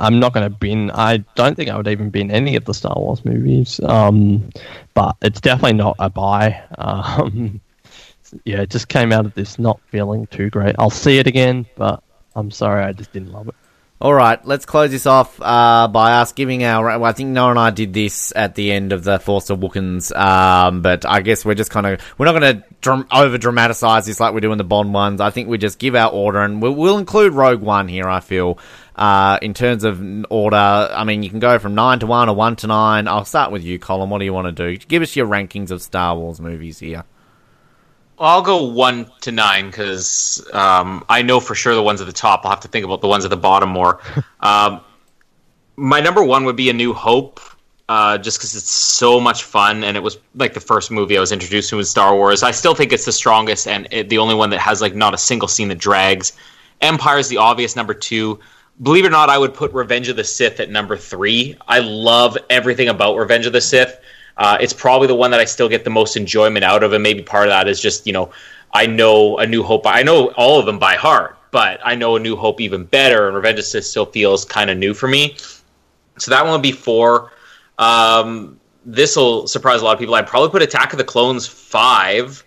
I'm 0.03 0.19
not 0.19 0.33
gonna 0.33 0.49
bin. 0.49 0.91
I 0.91 1.17
don't 1.35 1.55
think 1.55 1.69
I 1.69 1.77
would 1.77 1.87
even 1.87 2.09
bin 2.09 2.29
any 2.29 2.55
of 2.55 2.65
the 2.65 2.73
Star 2.73 2.93
Wars 2.95 3.23
movies. 3.23 3.79
Um, 3.83 4.49
but 4.93 5.15
it's 5.21 5.39
definitely 5.39 5.73
not 5.73 5.95
a 5.99 6.09
buy. 6.09 6.61
Um, 6.77 7.61
yeah, 8.45 8.61
it 8.61 8.69
just 8.69 8.89
came 8.89 9.11
out 9.11 9.25
of 9.25 9.33
this 9.33 9.57
not 9.57 9.79
feeling 9.87 10.27
too 10.27 10.49
great. 10.49 10.75
I'll 10.77 10.89
see 10.89 11.19
it 11.19 11.27
again, 11.27 11.65
but 11.75 12.03
I'm 12.35 12.51
sorry, 12.51 12.83
I 12.83 12.91
just 12.91 13.13
didn't 13.13 13.31
love 13.31 13.47
it. 13.47 13.55
All 14.03 14.13
right, 14.13 14.45
let's 14.45 14.65
close 14.65 14.91
this 14.91 15.05
off 15.05 15.39
uh, 15.41 15.87
by 15.87 16.15
us 16.15 16.33
giving 16.33 16.61
our. 16.65 16.83
Well, 16.99 17.05
I 17.05 17.13
think 17.13 17.29
Noah 17.29 17.51
and 17.51 17.59
I 17.59 17.69
did 17.69 17.93
this 17.93 18.33
at 18.35 18.53
the 18.53 18.69
end 18.73 18.91
of 18.91 19.05
the 19.05 19.17
Force 19.17 19.49
Awakens, 19.49 20.11
um, 20.11 20.81
but 20.81 21.05
I 21.05 21.21
guess 21.21 21.45
we're 21.45 21.53
just 21.53 21.71
kind 21.71 21.85
of 21.87 22.01
we're 22.17 22.25
not 22.25 22.37
going 22.37 22.57
to 22.57 22.63
dram- 22.81 23.07
over 23.13 23.37
dramatize 23.37 24.05
this 24.05 24.19
like 24.19 24.33
we're 24.33 24.41
doing 24.41 24.57
the 24.57 24.65
Bond 24.65 24.93
ones. 24.93 25.21
I 25.21 25.29
think 25.29 25.47
we 25.47 25.57
just 25.57 25.79
give 25.79 25.95
our 25.95 26.11
order, 26.11 26.41
and 26.41 26.61
we'll, 26.61 26.73
we'll 26.73 26.97
include 26.97 27.31
Rogue 27.31 27.61
One 27.61 27.87
here. 27.87 28.09
I 28.09 28.19
feel 28.19 28.59
uh, 28.97 29.39
in 29.41 29.53
terms 29.53 29.85
of 29.85 30.03
order. 30.29 30.57
I 30.57 31.05
mean, 31.05 31.23
you 31.23 31.29
can 31.29 31.39
go 31.39 31.57
from 31.57 31.73
nine 31.73 31.99
to 31.99 32.05
one 32.05 32.27
or 32.27 32.35
one 32.35 32.57
to 32.57 32.67
nine. 32.67 33.07
I'll 33.07 33.23
start 33.23 33.53
with 33.53 33.63
you, 33.63 33.79
Colin. 33.79 34.09
What 34.09 34.19
do 34.19 34.25
you 34.25 34.33
want 34.33 34.53
to 34.53 34.69
do? 34.69 34.85
Give 34.85 35.01
us 35.01 35.15
your 35.15 35.27
rankings 35.27 35.71
of 35.71 35.81
Star 35.81 36.17
Wars 36.17 36.41
movies 36.41 36.79
here. 36.79 37.05
I'll 38.23 38.41
go 38.41 38.63
one 38.63 39.11
to 39.21 39.31
nine 39.31 39.67
because 39.67 40.47
um, 40.53 41.03
I 41.09 41.21
know 41.21 41.39
for 41.39 41.55
sure 41.55 41.75
the 41.75 41.83
ones 41.83 41.99
at 41.99 42.07
the 42.07 42.13
top. 42.13 42.45
I'll 42.45 42.51
have 42.51 42.61
to 42.61 42.67
think 42.67 42.85
about 42.85 43.01
the 43.01 43.07
ones 43.07 43.25
at 43.25 43.29
the 43.29 43.37
bottom 43.37 43.69
more. 43.69 43.99
um, 44.39 44.81
my 45.75 45.99
number 45.99 46.23
one 46.23 46.45
would 46.45 46.55
be 46.55 46.69
A 46.69 46.73
New 46.73 46.93
Hope, 46.93 47.39
uh, 47.89 48.17
just 48.17 48.37
because 48.37 48.55
it's 48.55 48.69
so 48.69 49.19
much 49.19 49.43
fun, 49.43 49.83
and 49.83 49.97
it 49.97 49.99
was 50.01 50.17
like 50.35 50.53
the 50.53 50.59
first 50.61 50.89
movie 50.89 51.17
I 51.17 51.19
was 51.19 51.31
introduced 51.31 51.69
to 51.71 51.79
in 51.79 51.85
Star 51.85 52.15
Wars. 52.15 52.43
I 52.43 52.51
still 52.51 52.73
think 52.73 52.93
it's 52.93 53.05
the 53.05 53.11
strongest 53.11 53.67
and 53.67 53.87
it, 53.91 54.09
the 54.09 54.19
only 54.19 54.35
one 54.35 54.49
that 54.51 54.59
has 54.59 54.81
like 54.81 54.95
not 54.95 55.13
a 55.13 55.17
single 55.17 55.47
scene 55.47 55.67
that 55.67 55.79
drags. 55.79 56.33
Empire 56.81 57.17
is 57.17 57.27
the 57.27 57.37
obvious 57.37 57.75
number 57.75 57.93
two. 57.93 58.39
Believe 58.81 59.05
it 59.05 59.07
or 59.07 59.11
not, 59.11 59.29
I 59.29 59.37
would 59.37 59.53
put 59.53 59.71
Revenge 59.73 60.07
of 60.07 60.15
the 60.15 60.23
Sith 60.23 60.59
at 60.59 60.69
number 60.69 60.97
three. 60.97 61.57
I 61.67 61.79
love 61.79 62.37
everything 62.49 62.87
about 62.87 63.17
Revenge 63.17 63.45
of 63.45 63.53
the 63.53 63.61
Sith. 63.61 63.99
Uh, 64.37 64.57
it's 64.59 64.73
probably 64.73 65.07
the 65.07 65.15
one 65.15 65.31
that 65.31 65.39
I 65.39 65.45
still 65.45 65.69
get 65.69 65.83
the 65.83 65.89
most 65.89 66.17
enjoyment 66.17 66.65
out 66.65 66.83
of, 66.83 66.93
and 66.93 67.03
maybe 67.03 67.21
part 67.21 67.47
of 67.47 67.51
that 67.51 67.67
is 67.67 67.79
just 67.79 68.07
you 68.07 68.13
know 68.13 68.31
I 68.73 68.87
know 68.87 69.37
A 69.37 69.45
New 69.45 69.63
Hope. 69.63 69.85
I 69.85 70.03
know 70.03 70.29
all 70.31 70.59
of 70.59 70.65
them 70.65 70.79
by 70.79 70.95
heart, 70.95 71.37
but 71.51 71.79
I 71.83 71.95
know 71.95 72.15
A 72.15 72.19
New 72.19 72.35
Hope 72.35 72.59
even 72.59 72.83
better, 72.83 73.27
and 73.27 73.35
Revenge 73.35 73.59
of 73.59 73.65
Sith 73.65 73.85
still 73.85 74.05
feels 74.05 74.45
kind 74.45 74.69
of 74.69 74.77
new 74.77 74.93
for 74.93 75.07
me. 75.07 75.37
So 76.17 76.31
that 76.31 76.43
one 76.43 76.53
would 76.53 76.61
be 76.61 76.71
four. 76.71 77.31
Um, 77.77 78.59
this 78.85 79.15
will 79.15 79.47
surprise 79.47 79.81
a 79.81 79.85
lot 79.85 79.93
of 79.93 79.99
people. 79.99 80.15
I'd 80.15 80.27
probably 80.27 80.49
put 80.49 80.61
Attack 80.61 80.93
of 80.93 80.97
the 80.97 81.03
Clones 81.03 81.47
five. 81.47 82.43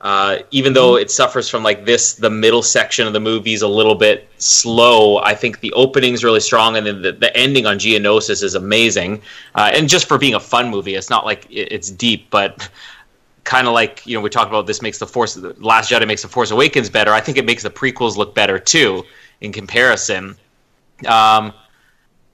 Uh, 0.00 0.38
even 0.50 0.72
though 0.72 0.96
it 0.96 1.10
suffers 1.10 1.48
from 1.48 1.62
like 1.62 1.84
this, 1.84 2.14
the 2.14 2.30
middle 2.30 2.62
section 2.62 3.06
of 3.06 3.12
the 3.12 3.20
movie 3.20 3.52
is 3.52 3.60
a 3.60 3.68
little 3.68 3.94
bit 3.94 4.28
slow. 4.38 5.18
I 5.18 5.34
think 5.34 5.60
the 5.60 5.72
opening's 5.74 6.24
really 6.24 6.40
strong, 6.40 6.76
and 6.76 6.86
then 6.86 7.02
the, 7.02 7.12
the 7.12 7.36
ending 7.36 7.66
on 7.66 7.78
Geonosis 7.78 8.42
is 8.42 8.54
amazing. 8.54 9.20
Uh, 9.54 9.70
and 9.74 9.88
just 9.88 10.08
for 10.08 10.16
being 10.16 10.34
a 10.34 10.40
fun 10.40 10.70
movie, 10.70 10.94
it's 10.94 11.10
not 11.10 11.26
like 11.26 11.46
it, 11.50 11.70
it's 11.70 11.90
deep, 11.90 12.30
but 12.30 12.70
kind 13.44 13.66
of 13.66 13.74
like 13.74 14.06
you 14.06 14.16
know 14.16 14.22
we 14.22 14.30
talked 14.30 14.48
about. 14.48 14.66
This 14.66 14.80
makes 14.80 14.98
the 14.98 15.06
Force, 15.06 15.34
the 15.34 15.54
Last 15.58 15.90
Jedi 15.90 16.06
makes 16.06 16.22
the 16.22 16.28
Force 16.28 16.50
Awakens 16.50 16.88
better. 16.88 17.12
I 17.12 17.20
think 17.20 17.36
it 17.36 17.44
makes 17.44 17.62
the 17.62 17.70
prequels 17.70 18.16
look 18.16 18.34
better 18.34 18.58
too 18.58 19.04
in 19.42 19.52
comparison. 19.52 20.36
Um, 21.06 21.52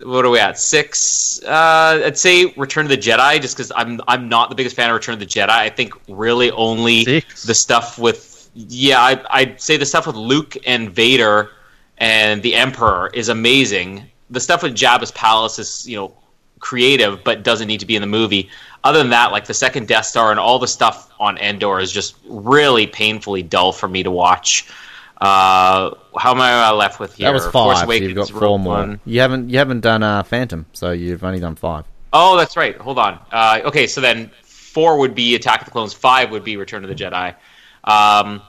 what 0.03 0.25
are 0.25 0.31
we 0.31 0.39
at 0.39 0.59
six? 0.59 1.43
Uh, 1.43 2.03
I'd 2.05 2.19
say 2.19 2.53
Return 2.57 2.87
of 2.87 2.91
the 2.91 2.99
Jedi, 2.99 3.41
just 3.41 3.57
because 3.57 3.73
I'm 3.75 4.01
I'm 4.07 4.29
not 4.29 4.51
the 4.51 4.55
biggest 4.55 4.77
fan 4.77 4.91
of 4.91 4.95
Return 4.95 5.15
of 5.15 5.21
the 5.21 5.27
Jedi. 5.27 5.49
I 5.49 5.71
think 5.71 5.95
really 6.09 6.51
only 6.51 7.05
Six. 7.05 7.45
the 7.45 7.55
stuff 7.55 7.99
with 7.99 8.51
yeah, 8.55 9.01
I, 9.01 9.23
I'd 9.31 9.61
say 9.61 9.77
the 9.77 9.87
stuff 9.87 10.07
with 10.07 10.17
Luke 10.17 10.57
and 10.67 10.91
Vader 10.91 11.51
and 11.99 12.43
the 12.43 12.55
Emperor 12.55 13.11
is 13.13 13.29
amazing. 13.29 14.11
The 14.31 14.41
stuff 14.41 14.63
with 14.63 14.75
Jabba's 14.75 15.13
palace 15.13 15.59
is 15.59 15.89
you 15.89 15.97
know 15.97 16.17
creative, 16.59 17.23
but 17.25 17.43
doesn't 17.43 17.69
need 17.69 17.81
to 17.81 17.87
be 17.87 17.97
in 17.97 18.03
the 18.03 18.07
movie. 18.07 18.51
Other 18.85 18.99
than 18.99 19.11
that, 19.11 19.33
like 19.33 19.47
the 19.47 19.55
second 19.55 19.89
Death 19.89 20.07
Star 20.07 20.31
and 20.31 20.39
all 20.39 20.59
the 20.59 20.69
stuff 20.69 21.11
on 21.19 21.39
Endor 21.39 21.81
is 21.81 21.91
just 21.91 22.17
really 22.27 22.87
painfully 22.87 23.43
dull 23.43 23.73
for 23.73 23.89
me 23.89 24.03
to 24.03 24.11
watch. 24.11 24.69
Uh, 25.19 25.95
how 26.19 26.33
am 26.33 26.41
I 26.41 26.71
left 26.73 27.01
with 27.01 27.15
here? 27.15 27.29
That 27.29 27.35
was 27.35 27.47
Force 27.47 27.81
five. 27.81 27.89
So 27.89 27.95
you've 27.95 28.15
got 28.15 28.29
four 28.29 28.59
more. 28.59 28.75
One. 28.75 29.01
You 29.07 29.21
haven't 29.21 29.49
you 29.49 29.59
haven't 29.59 29.81
done 29.81 30.03
uh, 30.03 30.23
Phantom, 30.23 30.67
so 30.73 30.93
you've 30.93 31.25
only 31.25 31.41
done 31.41 31.57
five. 31.57 31.85
Oh, 32.13 32.37
that's 32.37 32.57
right. 32.57 32.77
Hold 32.77 32.99
on. 32.99 33.19
Uh, 33.33 33.61
okay, 33.65 33.87
so 33.87 34.01
then 34.01 34.31
four 34.43 34.99
would 34.99 35.15
be 35.15 35.35
Attack 35.35 35.61
of 35.61 35.65
the 35.67 35.71
Clones. 35.71 35.95
Five 35.95 36.31
would 36.31 36.45
be 36.45 36.57
Return 36.57 36.85
of 36.85 36.89
the 36.89 36.95
Jedi. 36.95 37.35
Um, 37.85 38.43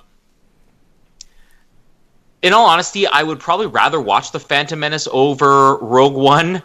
in 2.42 2.54
all 2.54 2.66
honesty, 2.66 3.08
I 3.08 3.24
would 3.24 3.40
probably 3.40 3.68
rather 3.68 4.00
watch 4.00 4.32
The 4.32 4.40
Phantom 4.40 4.80
Menace 4.80 5.08
over 5.12 5.78
Rogue 5.78 6.16
One, 6.16 6.62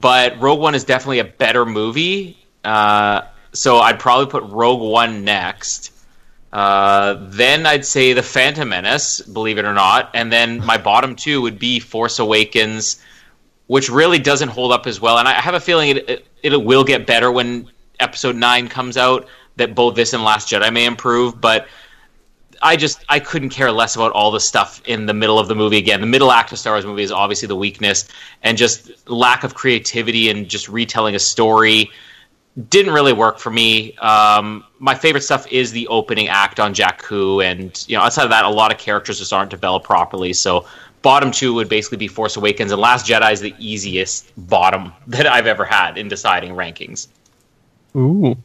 but 0.00 0.40
Rogue 0.40 0.60
One 0.60 0.74
is 0.74 0.84
definitely 0.84 1.18
a 1.20 1.24
better 1.24 1.66
movie. 1.66 2.38
Uh, 2.64 3.22
so 3.52 3.78
I'd 3.78 3.98
probably 3.98 4.26
put 4.26 4.44
Rogue 4.44 4.80
One 4.80 5.24
next. 5.24 5.91
Uh, 6.52 7.16
then 7.28 7.66
I'd 7.66 7.86
say 7.86 8.12
The 8.12 8.22
Phantom 8.22 8.68
Menace, 8.68 9.20
believe 9.20 9.58
it 9.58 9.64
or 9.64 9.72
not. 9.72 10.10
And 10.14 10.30
then 10.30 10.64
my 10.64 10.76
bottom 10.76 11.16
two 11.16 11.40
would 11.42 11.58
be 11.58 11.80
Force 11.80 12.18
Awakens, 12.18 13.02
which 13.68 13.88
really 13.88 14.18
doesn't 14.18 14.50
hold 14.50 14.72
up 14.72 14.86
as 14.86 15.00
well. 15.00 15.18
And 15.18 15.26
I 15.26 15.32
have 15.32 15.54
a 15.54 15.60
feeling 15.60 15.96
it, 15.96 16.10
it, 16.10 16.26
it 16.42 16.64
will 16.64 16.84
get 16.84 17.06
better 17.06 17.32
when 17.32 17.68
Episode 18.00 18.36
9 18.36 18.68
comes 18.68 18.96
out, 18.96 19.26
that 19.56 19.74
both 19.74 19.94
this 19.94 20.12
and 20.12 20.24
Last 20.24 20.48
Jedi 20.48 20.72
may 20.72 20.84
improve. 20.84 21.40
But 21.40 21.68
I 22.62 22.76
just 22.76 23.04
I 23.08 23.18
couldn't 23.18 23.50
care 23.50 23.72
less 23.72 23.96
about 23.96 24.12
all 24.12 24.30
the 24.30 24.40
stuff 24.40 24.82
in 24.86 25.06
the 25.06 25.14
middle 25.14 25.38
of 25.38 25.48
the 25.48 25.54
movie. 25.54 25.78
Again, 25.78 26.00
the 26.00 26.06
middle 26.06 26.30
act 26.30 26.52
of 26.52 26.58
Star 26.58 26.74
Wars 26.74 26.86
movie 26.86 27.02
is 27.02 27.10
obviously 27.12 27.48
the 27.48 27.56
weakness, 27.56 28.08
and 28.42 28.56
just 28.56 29.08
lack 29.08 29.42
of 29.44 29.54
creativity 29.54 30.30
and 30.30 30.48
just 30.48 30.68
retelling 30.68 31.14
a 31.14 31.18
story 31.18 31.90
didn't 32.68 32.92
really 32.92 33.12
work 33.14 33.38
for 33.38 33.50
me. 33.50 33.96
Um, 33.96 34.64
my 34.78 34.94
favorite 34.94 35.22
stuff 35.22 35.46
is 35.50 35.72
the 35.72 35.88
opening 35.88 36.28
act 36.28 36.60
on 36.60 36.74
Jakku, 36.74 37.44
and 37.44 37.82
you 37.88 37.96
know 37.96 38.02
outside 38.02 38.24
of 38.24 38.30
that, 38.30 38.44
a 38.44 38.48
lot 38.50 38.72
of 38.72 38.78
characters 38.78 39.18
just 39.18 39.32
aren't 39.32 39.50
developed 39.50 39.86
properly. 39.86 40.32
So 40.34 40.66
bottom 41.00 41.30
two 41.30 41.54
would 41.54 41.68
basically 41.68 41.98
be 41.98 42.08
Force 42.08 42.36
Awakens, 42.36 42.70
and 42.72 42.80
Last 42.80 43.06
Jedi 43.06 43.32
is 43.32 43.40
the 43.40 43.54
easiest 43.58 44.30
bottom 44.48 44.92
that 45.06 45.26
I've 45.26 45.46
ever 45.46 45.64
had 45.64 45.96
in 45.96 46.08
deciding 46.08 46.52
rankings. 46.52 47.08
Ooh. 47.96 48.36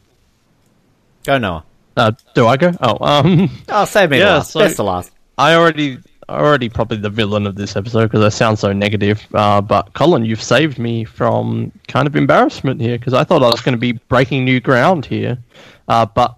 Go 1.24 1.38
Noah. 1.38 1.64
Uh, 1.96 2.12
do 2.34 2.46
I 2.46 2.56
go? 2.56 2.72
Oh, 2.80 3.04
um, 3.04 3.50
Oh, 3.68 3.84
save 3.84 4.10
me 4.10 4.18
Yeah, 4.20 4.36
last. 4.36 4.52
so- 4.52 4.60
Best 4.60 4.76
to 4.76 4.84
last. 4.84 5.10
I 5.36 5.54
already, 5.54 5.98
already 6.28 6.68
probably 6.68 6.98
the 6.98 7.10
villain 7.10 7.46
of 7.46 7.56
this 7.56 7.76
episode 7.76 8.04
because 8.10 8.24
I 8.24 8.28
sound 8.28 8.58
so 8.58 8.72
negative. 8.72 9.26
Uh, 9.34 9.60
but 9.60 9.92
Colin, 9.94 10.24
you've 10.24 10.42
saved 10.42 10.78
me 10.78 11.04
from 11.04 11.72
kind 11.88 12.06
of 12.06 12.16
embarrassment 12.16 12.80
here 12.80 12.98
because 12.98 13.14
I 13.14 13.24
thought 13.24 13.42
I 13.42 13.48
was 13.48 13.60
going 13.60 13.74
to 13.74 13.80
be 13.80 13.92
breaking 13.92 14.44
new 14.44 14.60
ground 14.60 15.06
here, 15.06 15.38
uh, 15.88 16.06
but 16.06 16.36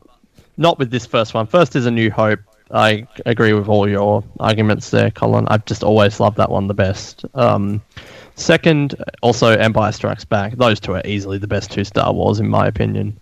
not 0.56 0.78
with 0.78 0.90
this 0.90 1.06
first 1.06 1.34
one. 1.34 1.46
First 1.46 1.76
is 1.76 1.86
a 1.86 1.90
New 1.90 2.10
Hope. 2.10 2.40
I 2.72 3.06
agree 3.26 3.52
with 3.52 3.68
all 3.68 3.88
your 3.88 4.22
arguments 4.38 4.90
there, 4.90 5.10
Colin. 5.10 5.46
I've 5.48 5.64
just 5.64 5.82
always 5.82 6.20
loved 6.20 6.36
that 6.36 6.50
one 6.50 6.68
the 6.68 6.74
best. 6.74 7.24
Um, 7.34 7.82
second, 8.36 8.94
also 9.22 9.56
Empire 9.56 9.90
Strikes 9.90 10.24
Back. 10.24 10.56
Those 10.56 10.78
two 10.78 10.94
are 10.94 11.02
easily 11.04 11.38
the 11.38 11.48
best 11.48 11.72
two 11.72 11.82
Star 11.82 12.12
Wars 12.12 12.38
in 12.38 12.48
my 12.48 12.68
opinion. 12.68 13.18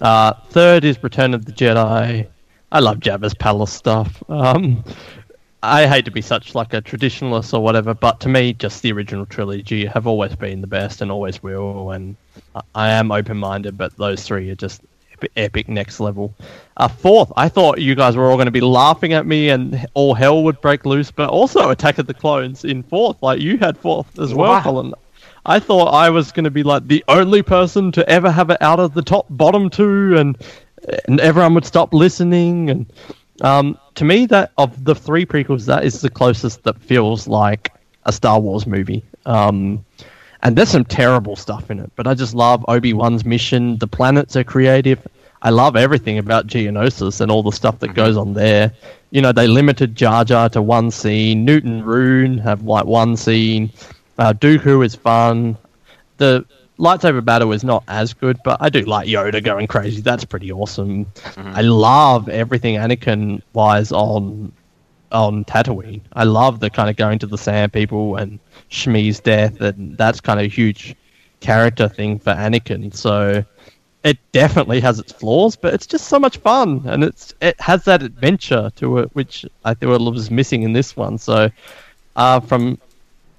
Uh, 0.00 0.34
third 0.50 0.84
is 0.84 1.02
Return 1.02 1.32
of 1.32 1.46
the 1.46 1.52
Jedi. 1.52 2.26
I 2.72 2.80
love 2.80 2.98
Jabba's 3.00 3.34
palace 3.34 3.72
stuff. 3.72 4.22
Um, 4.30 4.82
I 5.62 5.86
hate 5.86 6.04
to 6.06 6.10
be 6.10 6.22
such 6.22 6.54
like 6.54 6.74
a 6.74 6.82
traditionalist 6.82 7.54
or 7.54 7.60
whatever, 7.60 7.94
but 7.94 8.18
to 8.20 8.28
me, 8.28 8.52
just 8.52 8.82
the 8.82 8.92
original 8.92 9.26
trilogy 9.26 9.86
have 9.86 10.06
always 10.06 10.34
been 10.34 10.60
the 10.60 10.66
best 10.66 11.00
and 11.00 11.10
always 11.10 11.42
will. 11.42 11.92
And 11.92 12.16
I- 12.74 12.90
am 12.90 13.12
open-minded, 13.12 13.78
but 13.78 13.96
those 13.96 14.24
three 14.24 14.50
are 14.50 14.56
just 14.56 14.82
epic, 15.36 15.68
next 15.68 16.00
level. 16.00 16.34
Uh, 16.76 16.88
fourth, 16.88 17.32
I 17.36 17.48
thought 17.48 17.80
you 17.80 17.94
guys 17.94 18.16
were 18.16 18.28
all 18.28 18.36
going 18.36 18.46
to 18.46 18.50
be 18.52 18.60
laughing 18.60 19.12
at 19.12 19.24
me 19.24 19.50
and 19.50 19.86
all 19.94 20.14
hell 20.14 20.42
would 20.42 20.60
break 20.60 20.84
loose, 20.84 21.12
but 21.12 21.28
also 21.30 21.70
Attack 21.70 21.98
of 21.98 22.06
the 22.08 22.14
Clones 22.14 22.64
in 22.64 22.82
fourth. 22.82 23.22
Like 23.22 23.40
you 23.40 23.56
had 23.58 23.78
fourth 23.78 24.18
as 24.18 24.34
well, 24.34 24.50
Wow. 24.50 24.62
Colin. 24.62 24.94
I 25.46 25.58
thought 25.60 25.86
I 25.94 26.10
was 26.10 26.32
going 26.32 26.44
to 26.44 26.50
be 26.50 26.62
like 26.62 26.86
the 26.88 27.04
only 27.08 27.42
person 27.42 27.92
to 27.92 28.08
ever 28.08 28.30
have 28.30 28.50
it 28.50 28.58
out 28.60 28.80
of 28.80 28.94
the 28.94 29.02
top 29.02 29.26
bottom 29.30 29.70
two, 29.70 30.16
and 30.16 30.36
and 31.06 31.20
everyone 31.20 31.54
would 31.54 31.64
stop 31.64 31.92
listening. 31.92 32.70
And 32.70 32.92
um, 33.42 33.78
to 33.94 34.04
me, 34.04 34.26
that 34.26 34.52
of 34.58 34.84
the 34.84 34.94
three 34.94 35.26
prequels, 35.26 35.66
that 35.66 35.84
is 35.84 36.00
the 36.00 36.10
closest 36.10 36.62
that 36.64 36.80
feels 36.80 37.26
like 37.28 37.72
a 38.04 38.12
Star 38.12 38.40
Wars 38.40 38.66
movie. 38.66 39.04
Um, 39.26 39.84
and 40.42 40.56
there's 40.56 40.70
some 40.70 40.84
terrible 40.84 41.36
stuff 41.36 41.70
in 41.70 41.78
it, 41.78 41.90
but 41.94 42.06
I 42.06 42.14
just 42.14 42.34
love 42.34 42.64
Obi 42.68 42.92
Wan's 42.92 43.24
mission. 43.24 43.78
The 43.78 43.86
planets 43.86 44.34
are 44.34 44.44
creative. 44.44 45.06
I 45.42 45.50
love 45.50 45.76
everything 45.76 46.18
about 46.18 46.46
Geonosis 46.46 47.20
and 47.20 47.30
all 47.30 47.42
the 47.42 47.52
stuff 47.52 47.78
that 47.80 47.94
goes 47.94 48.16
on 48.16 48.34
there. 48.34 48.72
You 49.10 49.22
know, 49.22 49.32
they 49.32 49.46
limited 49.46 49.94
Jar 49.94 50.24
Jar 50.24 50.48
to 50.50 50.62
one 50.62 50.90
scene. 50.90 51.44
Nute 51.44 51.64
Gunray 51.64 52.40
have 52.42 52.62
like 52.62 52.86
one 52.86 53.16
scene. 53.16 53.70
Uh, 54.18 54.32
Dooku 54.32 54.84
is 54.84 54.94
fun. 54.94 55.56
The 56.18 56.44
lightsaber 56.82 57.24
battle 57.24 57.52
is 57.52 57.62
not 57.62 57.84
as 57.86 58.12
good, 58.12 58.38
but 58.44 58.58
I 58.60 58.68
do 58.68 58.80
like 58.80 59.06
Yoda 59.06 59.42
going 59.42 59.68
crazy. 59.68 60.02
That's 60.02 60.24
pretty 60.24 60.50
awesome. 60.50 61.06
I 61.36 61.62
love 61.62 62.28
everything 62.28 62.74
Anakin 62.74 63.40
wise 63.54 63.92
on 63.92 64.52
on 65.12 65.44
Tatooine. 65.44 66.00
I 66.14 66.24
love 66.24 66.60
the 66.60 66.70
kind 66.70 66.90
of 66.90 66.96
going 66.96 67.18
to 67.20 67.26
the 67.26 67.38
Sand 67.38 67.72
People 67.72 68.16
and 68.16 68.38
Shmi's 68.70 69.20
death, 69.20 69.60
and 69.60 69.96
that's 69.96 70.20
kind 70.20 70.40
of 70.40 70.46
a 70.46 70.48
huge 70.48 70.96
character 71.40 71.88
thing 71.88 72.18
for 72.18 72.32
Anakin. 72.32 72.94
So 72.94 73.44
it 74.02 74.18
definitely 74.32 74.80
has 74.80 74.98
its 74.98 75.12
flaws, 75.12 75.54
but 75.54 75.74
it's 75.74 75.86
just 75.86 76.08
so 76.08 76.18
much 76.18 76.38
fun, 76.38 76.82
and 76.86 77.04
it's 77.04 77.32
it 77.40 77.60
has 77.60 77.84
that 77.84 78.02
adventure 78.02 78.70
to 78.76 78.98
it, 78.98 79.10
which 79.14 79.46
I 79.64 79.74
think 79.74 79.90
was 79.90 80.30
missing 80.30 80.62
in 80.64 80.72
this 80.72 80.96
one. 80.96 81.18
So 81.18 81.48
uh, 82.16 82.40
from 82.40 82.78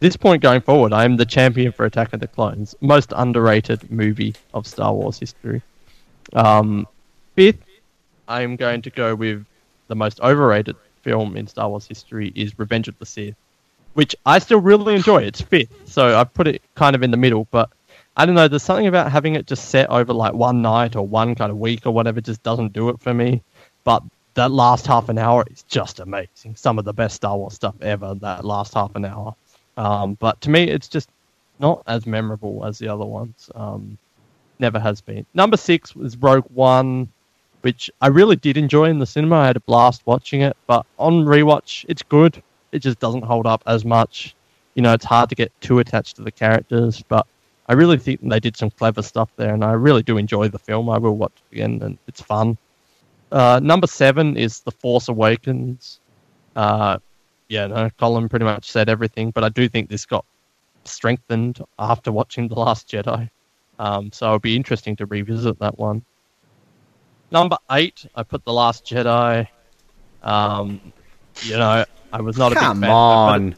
this 0.04 0.18
point 0.18 0.44
going 0.44 0.60
forward, 0.60 0.92
I 0.92 1.06
am 1.06 1.16
the 1.16 1.26
champion 1.26 1.72
for 1.72 1.86
Attack 1.86 2.12
of 2.12 2.20
the 2.20 2.28
Clones, 2.28 2.76
most 2.82 3.14
underrated 3.16 3.90
movie 3.90 4.36
of 4.54 4.68
Star 4.68 4.94
Wars 4.94 5.18
history. 5.18 5.62
Um, 6.34 6.86
fifth, 7.36 7.64
I 8.28 8.42
am 8.42 8.58
going 8.58 8.82
to 8.82 8.90
go 8.90 9.16
with 9.16 9.46
the 9.88 9.96
most 9.96 10.20
overrated 10.20 10.76
film 11.04 11.38
in 11.38 11.48
Star 11.48 11.70
Wars 11.70 11.88
history 11.88 12.34
is 12.36 12.60
Revenge 12.60 12.90
of 12.90 13.00
the 13.00 13.06
Sith, 13.06 13.36
which 13.94 14.14
I 14.26 14.40
still 14.40 14.60
really 14.60 14.94
enjoy. 14.94 15.24
It's 15.24 15.40
fifth, 15.40 15.88
so 15.90 16.20
I 16.20 16.26
put 16.26 16.48
it 16.48 16.62
kind 16.76 16.98
of 16.98 17.04
in 17.04 17.12
the 17.12 17.18
middle, 17.18 17.48
but 17.50 17.70
I 18.18 18.26
don't 18.26 18.36
know. 18.36 18.50
There's 18.50 18.62
something 18.62 18.88
about 18.88 19.10
having 19.10 19.36
it 19.36 19.48
just 19.48 19.70
set 19.70 19.90
over 19.90 20.12
like 20.12 20.34
one 20.34 20.62
night 20.62 20.98
or 20.98 21.08
one 21.08 21.34
kind 21.34 21.50
of 21.50 21.58
week 21.60 21.86
or 21.86 21.92
whatever 21.92 22.20
just 22.20 22.44
doesn't 22.44 22.74
do 22.74 22.90
it 22.90 23.00
for 23.00 23.14
me. 23.14 23.42
But 23.86 24.04
that 24.34 24.52
last 24.52 24.86
half 24.86 25.08
an 25.08 25.18
hour 25.18 25.46
is 25.50 25.64
just 25.64 26.02
amazing. 26.02 26.58
Some 26.58 26.78
of 26.78 26.84
the 26.84 26.94
best 26.94 27.16
Star 27.16 27.38
Wars 27.38 27.54
stuff 27.54 27.76
ever. 27.82 28.16
That 28.16 28.44
last 28.44 28.74
half 28.74 28.98
an 28.98 29.06
hour. 29.06 29.34
Um, 29.78 30.16
but 30.16 30.40
to 30.42 30.50
me, 30.50 30.64
it's 30.64 30.88
just 30.88 31.10
not 31.60 31.84
as 31.88 32.06
memorable 32.06 32.66
as 32.66 32.78
the 32.78 32.88
other 32.88 33.06
ones. 33.06 33.50
Um, 33.56 33.98
never 34.60 34.80
has 34.80 35.02
been. 35.02 35.26
Number 35.34 35.58
six 35.58 35.96
was 35.96 36.18
Rogue 36.18 36.46
One, 36.54 37.10
which 37.62 37.90
I 38.02 38.08
really 38.08 38.36
did 38.36 38.58
enjoy 38.58 38.86
in 38.86 39.00
the 39.00 39.06
cinema. 39.06 39.38
I 39.38 39.48
had 39.48 39.58
a 39.58 39.62
blast 39.62 40.02
watching 40.06 40.42
it, 40.42 40.56
but 40.68 40.86
on 40.98 41.26
rewatch, 41.26 41.86
it's 41.88 42.04
good. 42.04 42.42
It 42.72 42.80
just 42.80 43.00
doesn't 43.00 43.24
hold 43.24 43.46
up 43.46 43.64
as 43.66 43.86
much. 43.86 44.36
You 44.76 44.82
know, 44.82 44.94
it's 44.94 45.06
hard 45.06 45.30
to 45.30 45.36
get 45.36 45.52
too 45.62 45.80
attached 45.80 46.16
to 46.18 46.24
the 46.24 46.32
characters, 46.32 47.04
but 47.08 47.28
I 47.68 47.74
really 47.74 47.98
think 47.98 48.20
they 48.22 48.40
did 48.40 48.58
some 48.58 48.72
clever 48.72 49.02
stuff 49.02 49.30
there, 49.38 49.54
and 49.54 49.64
I 49.64 49.74
really 49.74 50.04
do 50.04 50.18
enjoy 50.18 50.50
the 50.50 50.60
film. 50.60 50.90
I 50.90 50.98
will 50.98 51.16
watch 51.16 51.34
it 51.36 51.56
again, 51.56 51.80
and 51.82 51.98
it's 52.08 52.22
fun. 52.22 52.58
Uh, 53.32 53.60
number 53.64 53.88
seven 53.88 54.38
is 54.38 54.60
The 54.62 54.72
Force 54.72 55.08
Awakens. 55.08 56.00
Uh, 56.56 57.00
yeah, 57.54 57.68
no, 57.68 57.88
Colin 58.00 58.28
pretty 58.30 58.46
much 58.46 58.72
said 58.72 58.90
everything, 58.90 59.30
but 59.30 59.44
I 59.44 59.50
do 59.50 59.70
think 59.70 59.88
this 59.88 60.08
got 60.08 60.26
strengthened 60.86 61.60
after 61.78 62.12
watching 62.12 62.48
The 62.48 62.56
Last 62.56 62.88
Jedi. 62.90 63.30
Um, 63.78 64.12
so 64.12 64.26
it'll 64.26 64.40
be 64.40 64.56
interesting 64.56 64.96
to 64.96 65.06
revisit 65.06 65.60
that 65.60 65.78
one. 65.78 66.04
Number 67.32 67.58
eight, 67.72 68.06
I 68.16 68.24
put 68.24 68.44
The 68.44 68.54
Last 68.54 68.86
Jedi. 68.86 69.48
Um, 70.24 70.82
you 71.44 71.58
know, 71.58 71.86
I 72.12 72.22
was 72.22 72.38
not 72.38 72.54
a 72.54 72.56
big 72.56 72.64
fan. 72.64 72.82
Come 72.82 72.90
on. 72.90 73.56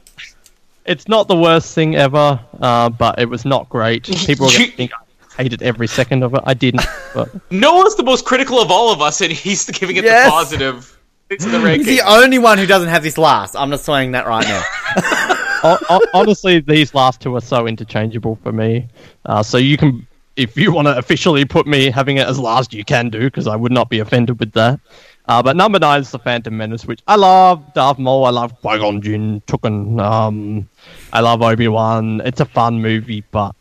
It's 0.86 1.08
not 1.08 1.30
the 1.30 1.36
worst 1.38 1.74
thing 1.74 1.96
ever, 1.96 2.40
uh, 2.62 2.90
but 2.90 3.18
it 3.18 3.30
was 3.30 3.46
not 3.46 3.70
great. 3.70 4.04
People 4.04 4.48
are 4.48 4.52
going 4.58 4.70
to 4.72 4.76
think 4.76 4.92
I 4.94 5.42
hated 5.44 5.62
every 5.64 5.88
second 5.88 6.22
of 6.24 6.34
it. 6.34 6.42
I 6.46 6.54
didn't, 6.54 6.86
but 7.14 7.30
Noah's 7.52 7.96
the 7.96 8.04
most 8.04 8.26
critical 8.26 8.60
of 8.62 8.70
all 8.72 8.92
of 8.92 9.02
us, 9.02 9.22
and 9.22 9.32
he's 9.32 9.66
giving 9.72 9.96
it 9.96 10.04
Yes. 10.04 10.26
the 10.26 10.32
positive. 10.32 10.95
It's 11.30 11.44
the 11.44 11.60
He's 11.74 11.86
the 11.86 12.02
only 12.02 12.38
one 12.38 12.58
who 12.58 12.68
doesn't 12.68 12.90
have 12.90 13.02
this 13.02 13.18
last. 13.18 13.56
I'm 13.56 13.72
just 13.72 13.84
saying 13.86 14.12
that 14.12 14.28
right 14.28 14.48
now. 14.48 14.64
ho- 15.66 15.80
ho- 15.88 16.06
honestly, 16.14 16.60
these 16.60 16.94
last 16.94 17.22
two 17.22 17.36
are 17.36 17.42
so 17.42 17.68
interchangeable 17.68 18.38
for 18.44 18.52
me. 18.52 18.88
Uh, 19.26 19.42
so 19.42 19.58
you 19.58 19.78
can, 19.78 20.08
if 20.36 20.56
you 20.56 20.72
want 20.72 20.88
to 20.88 20.96
officially 20.98 21.44
put 21.46 21.66
me 21.66 21.90
having 21.90 22.18
it 22.18 22.28
as 22.28 22.40
last, 22.40 22.74
you 22.74 22.86
can 22.86 23.10
do 23.10 23.22
because 23.22 23.48
I 23.48 23.56
would 23.56 23.72
not 23.72 23.90
be 23.90 24.00
offended 24.00 24.40
with 24.40 24.52
that. 24.54 24.80
Uh, 25.28 25.42
but 25.42 25.56
number 25.56 25.80
nine 25.80 26.02
is 26.02 26.12
the 26.12 26.20
Phantom 26.20 26.56
Menace, 26.56 26.86
which 26.86 27.02
I 27.08 27.16
love. 27.16 27.74
Darth 27.74 27.98
Maul, 27.98 28.26
I 28.26 28.30
love 28.30 28.54
Qui 28.62 28.78
Gon 28.78 29.02
Jinn, 29.02 29.42
Tuken. 29.48 30.00
Um, 30.00 30.70
I 31.12 31.22
love 31.22 31.42
Obi 31.42 31.68
Wan. 31.68 32.22
It's 32.24 32.42
a 32.42 32.46
fun 32.46 32.80
movie, 32.80 33.24
but 33.32 33.56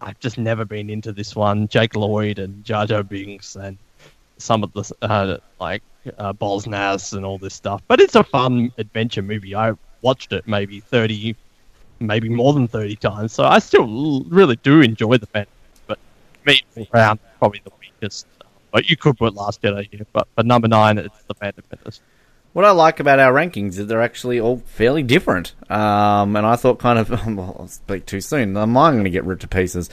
I've 0.00 0.18
just 0.20 0.38
never 0.38 0.64
been 0.64 0.88
into 0.88 1.12
this 1.12 1.36
one. 1.36 1.68
Jake 1.68 1.94
Lloyd 1.94 2.38
and 2.38 2.64
Jar 2.64 2.86
Jar 2.86 3.02
Binks 3.02 3.56
and 3.56 3.76
some 4.38 4.62
of 4.62 4.72
the 4.72 4.92
uh, 5.02 5.38
like 5.60 5.82
uh, 6.18 6.32
Boss 6.32 6.66
Nass 6.66 7.12
and 7.12 7.24
all 7.24 7.38
this 7.38 7.54
stuff. 7.54 7.82
But 7.88 8.00
it's 8.00 8.14
a 8.14 8.24
fun 8.24 8.72
adventure 8.78 9.22
movie. 9.22 9.54
I 9.54 9.72
watched 10.02 10.32
it 10.32 10.46
maybe 10.46 10.80
thirty, 10.80 11.36
maybe 12.00 12.28
more 12.28 12.52
than 12.52 12.68
thirty 12.68 12.96
times. 12.96 13.32
So 13.32 13.44
I 13.44 13.58
still 13.58 14.24
really 14.28 14.56
do 14.56 14.80
enjoy 14.80 15.18
the 15.18 15.26
Phantom. 15.26 15.52
But 15.86 15.98
me 16.44 16.62
round 16.92 17.18
probably 17.38 17.60
the 17.64 17.72
weakest. 17.80 18.26
But 18.72 18.90
you 18.90 18.96
could 18.96 19.16
put 19.16 19.34
Last 19.34 19.62
Jedi 19.62 19.88
here. 19.90 20.06
But 20.12 20.28
for 20.34 20.42
number 20.42 20.68
nine, 20.68 20.98
it's 20.98 21.22
the 21.24 21.34
Phantom 21.34 21.64
Menace. 21.70 22.00
What 22.56 22.64
I 22.64 22.70
like 22.70 23.00
about 23.00 23.18
our 23.18 23.34
rankings 23.34 23.78
is 23.78 23.86
they're 23.86 24.00
actually 24.00 24.40
all 24.40 24.62
fairly 24.64 25.02
different. 25.02 25.52
Um, 25.68 26.36
and 26.36 26.46
I 26.46 26.56
thought 26.56 26.78
kind 26.78 26.98
of, 26.98 27.10
well, 27.36 27.54
I'll 27.60 27.68
speak 27.68 28.06
too 28.06 28.22
soon. 28.22 28.56
Am 28.56 28.74
I'm 28.78 28.94
going 28.94 29.04
to 29.04 29.10
get 29.10 29.26
ripped 29.26 29.42
to 29.42 29.46
pieces. 29.46 29.90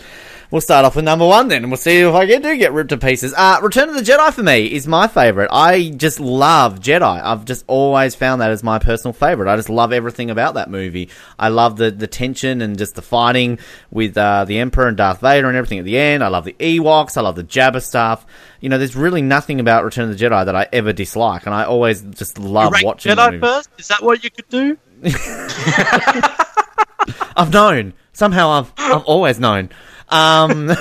We'll 0.49 0.61
start 0.61 0.85
off 0.85 0.95
with 0.95 1.03
number 1.03 1.27
one 1.27 1.49
then, 1.49 1.63
and 1.63 1.71
we'll 1.71 1.77
see 1.77 1.99
if 1.99 2.13
I 2.13 2.25
do 2.25 2.57
get 2.57 2.71
ripped 2.71 2.91
to 2.91 2.97
pieces. 2.97 3.33
Uh, 3.35 3.59
Return 3.61 3.89
of 3.89 3.95
the 3.95 4.01
Jedi 4.01 4.31
for 4.31 4.43
me 4.43 4.71
is 4.71 4.87
my 4.87 5.09
favorite. 5.09 5.49
I 5.51 5.89
just 5.89 6.21
love 6.21 6.79
Jedi. 6.79 7.01
I've 7.03 7.43
just 7.43 7.65
always 7.67 8.15
found 8.15 8.39
that 8.39 8.51
as 8.51 8.63
my 8.63 8.79
personal 8.79 9.11
favorite. 9.11 9.51
I 9.51 9.57
just 9.57 9.69
love 9.69 9.91
everything 9.91 10.29
about 10.29 10.53
that 10.53 10.69
movie. 10.69 11.09
I 11.37 11.49
love 11.49 11.75
the, 11.75 11.91
the 11.91 12.07
tension 12.07 12.61
and 12.61 12.77
just 12.77 12.95
the 12.95 13.01
fighting 13.01 13.59
with 13.91 14.17
uh, 14.17 14.45
the 14.45 14.59
Emperor 14.59 14.87
and 14.87 14.95
Darth 14.95 15.19
Vader 15.19 15.49
and 15.49 15.57
everything 15.57 15.79
at 15.79 15.85
the 15.85 15.97
end. 15.97 16.23
I 16.23 16.29
love 16.29 16.45
the 16.45 16.55
Ewoks. 16.59 17.17
I 17.17 17.21
love 17.21 17.35
the 17.35 17.43
Jabba 17.43 17.81
stuff. 17.81 18.25
You 18.63 18.69
know, 18.69 18.77
there's 18.77 18.95
really 18.95 19.21
nothing 19.21 19.59
about 19.59 19.83
Return 19.83 20.09
of 20.09 20.17
the 20.17 20.25
Jedi 20.25 20.45
that 20.45 20.55
I 20.55 20.69
ever 20.71 20.93
dislike, 20.93 21.45
and 21.45 21.53
I 21.53 21.65
always 21.65 22.01
just 22.01 22.39
love 22.39 22.73
watching 22.81 23.13
Jedi 23.13 23.41
first? 23.41 23.69
Is 23.77 23.89
that 23.89 24.01
what 24.01 24.23
you 24.23 24.29
could 24.29 24.47
do? 24.47 24.77
I've 27.35 27.51
known. 27.51 27.93
Somehow 28.13 28.51
I've 28.51 28.71
I've 28.77 29.03
always 29.03 29.37
known. 29.37 29.69
Um, 30.07 30.67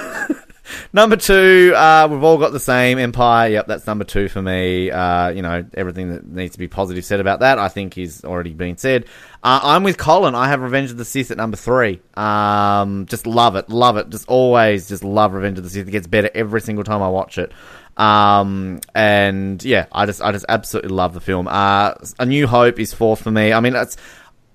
number 0.93 1.17
two, 1.17 1.73
uh, 1.75 2.09
we've 2.11 2.23
all 2.23 2.39
got 2.39 2.53
the 2.53 2.61
same 2.61 2.99
Empire. 2.99 3.49
Yep, 3.51 3.67
that's 3.67 3.87
number 3.87 4.05
two 4.05 4.29
for 4.29 4.43
me. 4.43 4.91
Uh, 4.91 5.29
you 5.31 5.43
know, 5.43 5.65
everything 5.75 6.13
that 6.13 6.27
needs 6.27 6.53
to 6.53 6.59
be 6.59 6.69
positive 6.69 7.05
said 7.05 7.21
about 7.21 7.41
that, 7.41 7.59
I 7.59 7.69
think, 7.69 7.99
is 7.99 8.25
already 8.25 8.55
been 8.55 8.77
said. 8.77 9.07
Uh, 9.43 9.61
I'm 9.63 9.83
with 9.83 9.99
Colin. 9.99 10.35
I 10.35 10.49
have 10.49 10.61
Revenge 10.61 10.91
of 10.91 10.97
the 10.97 11.05
Sith 11.05 11.31
at 11.31 11.37
number 11.37 11.57
three. 11.57 12.01
Um, 12.15 13.07
just 13.07 13.27
love 13.27 13.57
it, 13.57 13.69
love 13.69 13.97
it. 13.97 14.09
Just 14.11 14.29
always, 14.29 14.89
just 14.89 15.05
love 15.05 15.33
Revenge 15.33 15.59
of 15.59 15.65
the 15.65 15.71
Sith. 15.71 15.89
It 15.89 15.91
gets 15.93 16.07
better 16.07 16.31
every 16.35 16.61
single 16.61 16.85
time 16.85 17.03
I 17.03 17.09
watch 17.09 17.39
it. 17.39 17.53
Um, 17.97 18.81
and 18.95 19.63
yeah, 19.63 19.87
I 19.93 20.07
just, 20.07 20.23
I 20.23 20.33
just 20.33 20.47
absolutely 20.49 20.91
love 20.91 21.13
the 21.13 21.21
film. 21.21 21.49
Uh, 21.49 21.95
A 22.19 22.27
New 22.27 22.47
Hope 22.47 22.79
is 22.79 22.95
fourth 22.95 23.23
for 23.23 23.31
me. 23.31 23.53
I 23.53 23.61
mean, 23.61 23.75
it's. 23.75 23.97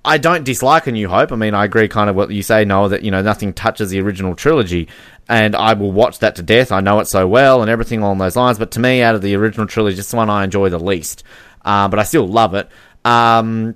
I 0.07 0.17
don't 0.17 0.45
dislike 0.45 0.87
A 0.87 0.91
New 0.93 1.09
Hope. 1.09 1.33
I 1.33 1.35
mean, 1.35 1.53
I 1.53 1.65
agree 1.65 1.89
kind 1.89 2.09
of 2.09 2.15
what 2.15 2.31
you 2.31 2.41
say, 2.41 2.63
Noah, 2.63 2.89
that, 2.89 3.03
you 3.03 3.11
know, 3.11 3.21
nothing 3.21 3.51
touches 3.51 3.89
the 3.89 3.99
original 3.99 4.35
trilogy. 4.35 4.87
And 5.27 5.53
I 5.53 5.73
will 5.73 5.91
watch 5.91 6.19
that 6.19 6.37
to 6.37 6.43
death. 6.43 6.71
I 6.71 6.79
know 6.79 7.01
it 7.01 7.07
so 7.07 7.27
well 7.27 7.61
and 7.61 7.69
everything 7.69 7.99
along 7.99 8.17
those 8.17 8.37
lines. 8.37 8.57
But 8.57 8.71
to 8.71 8.79
me, 8.79 9.01
out 9.01 9.15
of 9.15 9.21
the 9.21 9.35
original 9.35 9.67
trilogy, 9.67 9.99
it's 9.99 10.09
the 10.09 10.15
one 10.15 10.29
I 10.29 10.45
enjoy 10.45 10.69
the 10.69 10.79
least. 10.79 11.25
Uh, 11.65 11.89
but 11.89 11.99
I 11.99 12.03
still 12.03 12.25
love 12.25 12.53
it. 12.53 12.69
Um, 13.03 13.75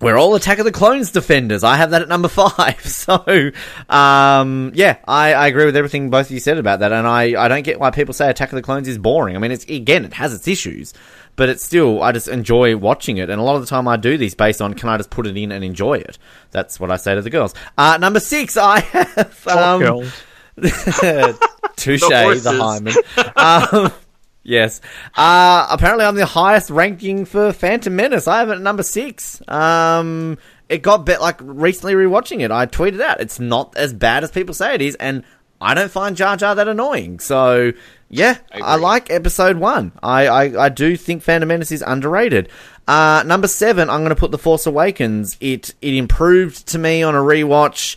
we're 0.00 0.16
all 0.16 0.34
Attack 0.34 0.58
of 0.58 0.64
the 0.64 0.72
Clones 0.72 1.10
defenders. 1.10 1.64
I 1.64 1.76
have 1.76 1.90
that 1.90 2.02
at 2.02 2.08
number 2.08 2.28
five. 2.30 2.80
So, 3.06 3.52
um, 3.88 4.72
yeah, 4.74 4.96
I, 5.06 5.32
I 5.34 5.46
agree 5.46 5.64
with 5.64 5.76
everything 5.76 6.10
both 6.10 6.26
of 6.26 6.32
you 6.32 6.40
said 6.40 6.58
about 6.58 6.80
that. 6.80 6.90
And 6.90 7.06
I, 7.06 7.40
I 7.40 7.48
don't 7.48 7.62
get 7.62 7.78
why 7.78 7.90
people 7.90 8.14
say 8.14 8.28
Attack 8.28 8.50
of 8.50 8.56
the 8.56 8.62
Clones 8.62 8.88
is 8.88 8.98
boring. 8.98 9.36
I 9.36 9.38
mean, 9.38 9.52
it's, 9.52 9.64
again, 9.66 10.04
it 10.04 10.14
has 10.14 10.34
its 10.34 10.48
issues, 10.48 10.92
but 11.36 11.48
it's 11.48 11.62
still, 11.64 12.02
I 12.02 12.12
just 12.12 12.28
enjoy 12.28 12.76
watching 12.76 13.18
it. 13.18 13.30
And 13.30 13.40
a 13.40 13.44
lot 13.44 13.56
of 13.56 13.60
the 13.62 13.68
time 13.68 13.86
I 13.86 13.96
do 13.96 14.16
these 14.18 14.34
based 14.34 14.60
on 14.62 14.74
can 14.74 14.88
I 14.88 14.96
just 14.96 15.10
put 15.10 15.26
it 15.26 15.36
in 15.36 15.52
and 15.52 15.62
enjoy 15.62 15.94
it? 15.94 16.18
That's 16.50 16.80
what 16.80 16.90
I 16.90 16.96
say 16.96 17.14
to 17.14 17.22
the 17.22 17.30
girls. 17.30 17.54
Uh, 17.76 17.98
number 18.00 18.20
six, 18.20 18.56
I 18.56 18.80
have, 18.80 19.46
um, 19.48 19.80
Girls. 19.80 20.12
Touche, 21.76 22.00
The 22.00 22.40
the, 22.42 22.52
hymen. 22.58 22.94
um, 23.36 23.92
yes. 24.42 24.80
Uh, 25.14 25.66
apparently, 25.70 26.04
I'm 26.06 26.14
the 26.14 26.26
highest 26.26 26.70
ranking 26.70 27.24
for 27.26 27.52
Phantom 27.52 27.94
Menace. 27.94 28.26
I 28.26 28.38
have 28.38 28.48
it 28.48 28.54
at 28.54 28.60
number 28.62 28.82
six. 28.82 29.46
Um, 29.48 30.38
it 30.68 30.78
got 30.82 31.04
bit 31.04 31.20
like 31.20 31.38
recently 31.42 31.94
rewatching 31.94 32.40
it. 32.40 32.50
I 32.50 32.66
tweeted 32.66 33.00
out 33.00 33.20
it's 33.20 33.38
not 33.38 33.76
as 33.76 33.92
bad 33.92 34.24
as 34.24 34.30
people 34.30 34.54
say 34.54 34.74
it 34.74 34.82
is, 34.82 34.94
and 34.96 35.22
I 35.60 35.74
don't 35.74 35.90
find 35.90 36.16
Jar 36.16 36.36
Jar 36.36 36.54
that 36.54 36.68
annoying. 36.68 37.20
So 37.20 37.72
yeah, 38.08 38.38
I 38.52 38.60
I, 38.60 38.76
like 38.76 39.10
Episode 39.10 39.56
One. 39.56 39.92
I, 40.02 40.26
I 40.26 40.64
I 40.66 40.68
do 40.68 40.96
think 40.96 41.22
Phantom 41.22 41.48
Menace 41.48 41.72
is 41.72 41.82
underrated. 41.82 42.48
Uh, 42.86 43.24
number 43.26 43.48
seven, 43.48 43.90
I'm 43.90 44.00
going 44.00 44.10
to 44.10 44.16
put 44.16 44.30
The 44.30 44.38
Force 44.38 44.66
Awakens. 44.66 45.36
It 45.40 45.74
it 45.82 45.94
improved 45.94 46.68
to 46.68 46.78
me 46.78 47.02
on 47.02 47.14
a 47.14 47.20
rewatch 47.20 47.96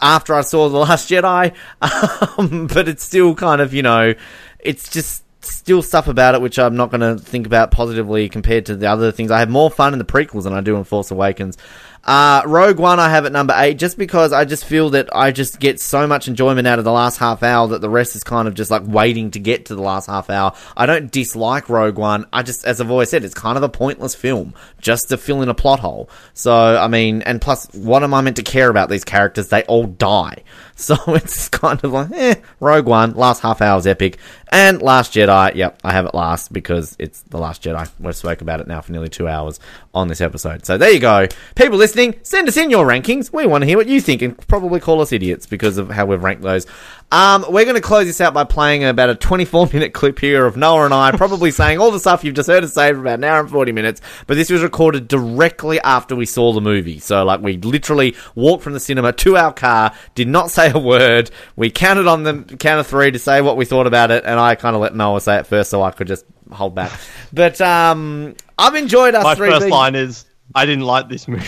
after 0.00 0.34
I 0.34 0.42
saw 0.42 0.68
The 0.68 0.78
Last 0.78 1.10
Jedi, 1.10 1.54
um, 2.38 2.66
but 2.68 2.86
it's 2.86 3.02
still 3.02 3.34
kind 3.34 3.60
of 3.60 3.74
you 3.74 3.82
know, 3.82 4.14
it's 4.60 4.90
just 4.90 5.24
still 5.42 5.82
stuff 5.82 6.06
about 6.06 6.34
it 6.34 6.42
which 6.42 6.58
I'm 6.58 6.76
not 6.76 6.90
going 6.90 7.00
to 7.00 7.22
think 7.22 7.46
about 7.46 7.70
positively 7.70 8.28
compared 8.28 8.66
to 8.66 8.76
the 8.76 8.86
other 8.86 9.10
things. 9.10 9.30
I 9.30 9.38
have 9.38 9.48
more 9.48 9.70
fun 9.70 9.94
in 9.94 9.98
the 9.98 10.04
prequels 10.04 10.44
than 10.44 10.52
I 10.52 10.60
do 10.60 10.76
in 10.76 10.84
Force 10.84 11.10
Awakens. 11.10 11.56
Uh, 12.02 12.42
Rogue 12.46 12.78
One 12.78 12.98
I 12.98 13.10
have 13.10 13.26
at 13.26 13.32
number 13.32 13.54
eight 13.56 13.74
just 13.74 13.98
because 13.98 14.32
I 14.32 14.44
just 14.44 14.64
feel 14.64 14.90
that 14.90 15.14
I 15.14 15.32
just 15.32 15.60
get 15.60 15.80
so 15.80 16.06
much 16.06 16.28
enjoyment 16.28 16.66
out 16.66 16.78
of 16.78 16.84
the 16.84 16.92
last 16.92 17.18
half 17.18 17.42
hour 17.42 17.68
that 17.68 17.82
the 17.82 17.90
rest 17.90 18.16
is 18.16 18.24
kind 18.24 18.48
of 18.48 18.54
just 18.54 18.70
like 18.70 18.82
waiting 18.86 19.30
to 19.32 19.38
get 19.38 19.66
to 19.66 19.74
the 19.74 19.82
last 19.82 20.06
half 20.06 20.30
hour. 20.30 20.54
I 20.76 20.86
don't 20.86 21.12
dislike 21.12 21.68
Rogue 21.68 21.98
One. 21.98 22.26
I 22.32 22.42
just, 22.42 22.64
as 22.64 22.80
I've 22.80 22.90
always 22.90 23.10
said, 23.10 23.22
it's 23.22 23.34
kind 23.34 23.58
of 23.58 23.62
a 23.62 23.68
pointless 23.68 24.14
film 24.14 24.54
just 24.80 25.10
to 25.10 25.18
fill 25.18 25.42
in 25.42 25.50
a 25.50 25.54
plot 25.54 25.80
hole. 25.80 26.08
So, 26.32 26.54
I 26.54 26.88
mean, 26.88 27.22
and 27.22 27.40
plus, 27.40 27.66
what 27.74 28.02
am 28.02 28.14
I 28.14 28.22
meant 28.22 28.36
to 28.36 28.42
care 28.42 28.70
about 28.70 28.88
these 28.88 29.04
characters? 29.04 29.48
They 29.48 29.62
all 29.64 29.84
die. 29.86 30.42
So 30.90 30.96
it's 31.08 31.48
kind 31.50 31.78
of 31.84 31.92
like, 31.92 32.10
eh, 32.12 32.34
Rogue 32.58 32.86
One, 32.86 33.12
last 33.12 33.42
half 33.42 33.60
hour's 33.60 33.86
epic. 33.86 34.18
And 34.50 34.80
Last 34.82 35.12
Jedi, 35.12 35.54
yep, 35.54 35.78
I 35.84 35.92
have 35.92 36.06
it 36.06 36.14
last 36.14 36.52
because 36.52 36.96
it's 36.98 37.20
The 37.22 37.38
Last 37.38 37.62
Jedi. 37.62 37.88
We've 38.00 38.16
spoke 38.16 38.40
about 38.40 38.60
it 38.60 38.66
now 38.66 38.80
for 38.80 38.90
nearly 38.90 39.10
two 39.10 39.28
hours 39.28 39.60
on 39.94 40.08
this 40.08 40.20
episode. 40.20 40.64
So 40.64 40.78
there 40.78 40.90
you 40.90 40.98
go. 40.98 41.28
People 41.54 41.78
listening, 41.78 42.18
send 42.22 42.48
us 42.48 42.56
in 42.56 42.70
your 42.70 42.86
rankings. 42.86 43.32
We 43.32 43.46
want 43.46 43.62
to 43.62 43.66
hear 43.66 43.76
what 43.76 43.86
you 43.88 44.00
think 44.00 44.22
and 44.22 44.36
probably 44.48 44.80
call 44.80 45.00
us 45.00 45.12
idiots 45.12 45.46
because 45.46 45.78
of 45.78 45.90
how 45.90 46.06
we've 46.06 46.22
ranked 46.22 46.42
those. 46.42 46.66
Um, 47.12 47.44
we're 47.48 47.64
going 47.64 47.74
to 47.74 47.80
close 47.80 48.06
this 48.06 48.20
out 48.20 48.34
by 48.34 48.44
playing 48.44 48.84
about 48.84 49.10
a 49.10 49.16
24 49.16 49.68
minute 49.72 49.92
clip 49.92 50.20
here 50.20 50.46
of 50.46 50.56
Noah 50.56 50.84
and 50.84 50.94
I 50.94 51.10
probably 51.10 51.50
saying 51.50 51.78
all 51.80 51.90
the 51.90 51.98
stuff 51.98 52.22
you've 52.22 52.36
just 52.36 52.48
heard 52.48 52.62
us 52.62 52.74
say 52.74 52.92
for 52.92 53.00
about 53.00 53.14
an 53.14 53.24
hour 53.24 53.40
and 53.40 53.50
40 53.50 53.72
minutes. 53.72 54.00
But 54.28 54.34
this 54.36 54.48
was 54.48 54.62
recorded 54.62 55.08
directly 55.08 55.80
after 55.80 56.14
we 56.14 56.24
saw 56.24 56.52
the 56.52 56.60
movie. 56.60 57.00
So, 57.00 57.24
like, 57.24 57.40
we 57.40 57.56
literally 57.56 58.14
walked 58.36 58.62
from 58.62 58.74
the 58.74 58.80
cinema 58.80 59.12
to 59.12 59.36
our 59.36 59.52
car, 59.52 59.92
did 60.14 60.28
not 60.28 60.50
say 60.52 60.70
a 60.70 60.78
word. 60.78 61.32
We 61.56 61.70
counted 61.70 62.06
on 62.06 62.22
the 62.22 62.44
count 62.58 62.78
of 62.78 62.86
three 62.86 63.10
to 63.10 63.18
say 63.18 63.40
what 63.40 63.56
we 63.56 63.64
thought 63.64 63.88
about 63.88 64.12
it, 64.12 64.24
and 64.24 64.38
I 64.38 64.54
kind 64.54 64.76
of 64.76 64.82
let 64.82 64.94
Noah 64.94 65.20
say 65.20 65.38
it 65.38 65.46
first 65.48 65.70
so 65.70 65.82
I 65.82 65.90
could 65.90 66.06
just 66.06 66.24
hold 66.52 66.76
back. 66.76 66.92
But 67.32 67.60
um, 67.60 68.36
I've 68.56 68.76
enjoyed 68.76 69.16
us 69.16 69.24
My 69.24 69.34
three 69.34 69.50
first 69.50 69.62
being- 69.62 69.72
line 69.72 69.94
is, 69.96 70.26
I 70.54 70.66
didn't 70.66 70.84
like 70.84 71.08
this 71.08 71.28
movie. 71.28 71.44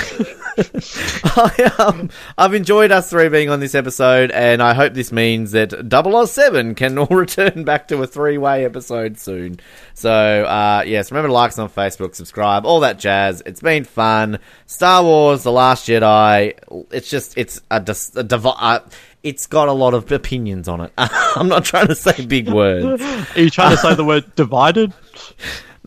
I, 1.25 1.73
um, 1.79 2.11
I've 2.39 2.55
enjoyed 2.55 2.93
us 2.93 3.11
three 3.11 3.29
being 3.29 3.51
on 3.51 3.59
this 3.59 3.75
episode, 3.75 4.31
and 4.31 4.63
I 4.63 4.75
hope 4.75 4.95
this 4.95 5.11
means 5.11 5.53
that 5.53 5.73
007 5.73 6.75
can 6.75 6.99
all 6.99 7.07
return 7.11 7.65
back 7.65 7.89
to 7.89 8.03
a 8.03 8.07
three 8.07 8.39
way 8.39 8.65
episode 8.65 9.19
soon. 9.19 9.59
So, 9.95 10.11
uh, 10.13 10.85
yes, 10.87 11.11
remember 11.11 11.29
to 11.29 11.33
like 11.33 11.51
us 11.51 11.59
on 11.59 11.69
Facebook, 11.69 12.15
subscribe, 12.15 12.65
all 12.65 12.81
that 12.81 12.99
jazz. 12.99 13.43
It's 13.45 13.61
been 13.61 13.85
fun. 13.85 14.39
Star 14.67 15.03
Wars, 15.03 15.43
The 15.43 15.53
Last 15.53 15.89
Jedi, 15.89 16.59
it's 16.93 17.11
just, 17.11 17.37
it's 17.37 17.61
a, 17.71 17.81
dis- 17.81 18.15
a 18.15 18.21
uh, 18.21 18.81
it's 19.23 19.47
got 19.47 19.69
a 19.69 19.73
lot 19.73 19.95
of 19.95 20.11
opinions 20.11 20.69
on 20.69 20.81
it. 20.81 20.93
I'm 20.99 21.49
not 21.49 21.65
trying 21.65 21.89
to 21.89 21.95
say 21.95 22.25
big 22.27 22.49
words. 22.49 23.03
Are 23.03 23.41
you 23.41 23.51
trying 23.51 23.71
to 23.71 23.77
say 23.77 23.95
the 23.95 24.05
word 24.05 24.35
divided? 24.35 24.93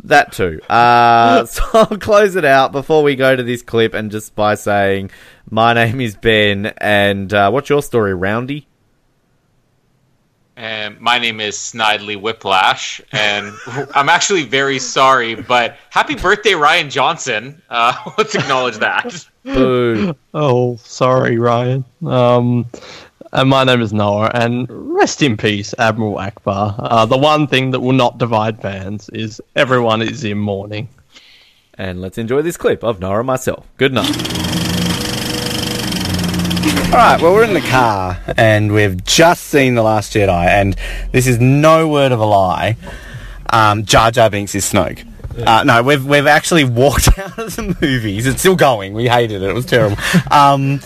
That 0.03 0.31
too. 0.31 0.61
Uh, 0.69 1.45
so 1.45 1.63
I'll 1.73 1.97
close 1.97 2.35
it 2.35 2.45
out 2.45 2.71
before 2.71 3.03
we 3.03 3.15
go 3.15 3.35
to 3.35 3.43
this 3.43 3.61
clip 3.61 3.93
and 3.93 4.11
just 4.11 4.35
by 4.35 4.55
saying, 4.55 5.11
my 5.49 5.73
name 5.73 6.01
is 6.01 6.15
Ben, 6.15 6.67
and 6.77 7.33
uh, 7.33 7.51
what's 7.51 7.69
your 7.69 7.81
story, 7.81 8.13
Roundy? 8.13 8.67
And 10.57 10.99
my 11.01 11.19
name 11.19 11.41
is 11.41 11.55
Snidely 11.55 12.19
Whiplash, 12.19 13.01
and 13.11 13.53
I'm 13.93 14.07
actually 14.07 14.43
very 14.43 14.79
sorry, 14.79 15.35
but 15.35 15.75
happy 15.89 16.15
birthday, 16.15 16.51
Rian 16.51 16.89
Johnson. 16.89 17.61
Uh, 17.69 17.93
let's 18.17 18.35
acknowledge 18.35 18.77
that. 18.77 19.27
Boo. 19.43 20.15
Oh, 20.33 20.77
sorry, 20.77 21.37
Ryan. 21.37 21.83
Um, 22.05 22.67
and 23.33 23.49
my 23.49 23.63
name 23.63 23.81
is 23.81 23.91
Noah, 23.93 24.31
and 24.33 24.67
rest 24.69 25.21
in 25.21 25.37
peace, 25.37 25.73
Admiral 25.77 26.15
Ackbar. 26.15 26.75
Uh, 26.79 27.05
the 27.05 27.17
one 27.17 27.47
thing 27.47 27.71
that 27.71 27.79
will 27.79 27.93
not 27.93 28.17
divide 28.17 28.61
fans 28.61 29.09
is 29.09 29.41
everyone 29.55 30.01
is 30.01 30.23
in 30.23 30.37
mourning. 30.37 30.89
and 31.77 31.99
let's 32.01 32.17
enjoy 32.17 32.41
this 32.41 32.55
clip 32.57 32.83
of 32.83 32.99
Noah 32.99 33.19
and 33.19 33.27
myself. 33.27 33.67
Good 33.77 33.93
night. 33.93 34.15
All 36.87 37.01
right, 37.01 37.21
well, 37.21 37.33
we're 37.33 37.43
in 37.43 37.53
the 37.53 37.61
car 37.61 38.17
and 38.37 38.71
we've 38.71 39.03
just 39.03 39.45
seen 39.45 39.75
The 39.75 39.83
Last 39.83 40.13
Jedi, 40.13 40.47
and 40.47 40.75
this 41.11 41.27
is 41.27 41.39
no 41.39 41.89
word 41.89 42.13
of 42.13 42.19
a 42.19 42.25
lie. 42.25 42.77
Um, 43.49 43.83
Jar 43.85 44.11
Jar 44.11 44.29
Binks 44.29 44.55
is 44.55 44.63
Snoke. 44.71 45.05
Uh, 45.45 45.65
no, 45.65 45.83
we've 45.83 46.05
we've 46.05 46.27
actually 46.27 46.63
walked 46.63 47.09
out 47.19 47.37
of 47.37 47.53
the 47.55 47.75
movies. 47.81 48.25
It's 48.25 48.39
still 48.39 48.55
going. 48.55 48.93
We 48.93 49.09
hated 49.09 49.41
it. 49.41 49.49
It 49.49 49.53
was 49.53 49.65
terrible. 49.65 49.97
Um, 50.31 50.79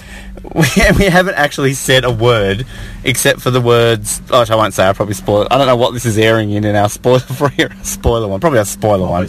we, 0.56 0.98
we 0.98 1.06
haven't 1.06 1.36
actually 1.36 1.74
said 1.74 2.04
a 2.04 2.12
word 2.12 2.66
except 3.04 3.42
for 3.42 3.52
the 3.52 3.62
words. 3.62 4.22
Oh, 4.30 4.42
which 4.42 4.52
I 4.52 4.56
won't 4.56 4.74
say. 4.74 4.86
I'll 4.86 4.94
probably 4.94 5.14
spoil 5.14 5.44
it. 5.44 5.48
I 5.52 5.58
don't 5.58 5.68
know 5.68 5.76
what 5.76 5.94
this 5.94 6.06
is 6.06 6.18
airing 6.18 6.52
in 6.52 6.64
in 6.64 6.76
our 6.76 6.90
spoiler 6.90 7.20
free 7.20 7.68
spoiler 7.84 8.28
one. 8.28 8.40
Probably 8.40 8.60
a 8.60 8.66
spoiler 8.66 9.08
one. 9.08 9.28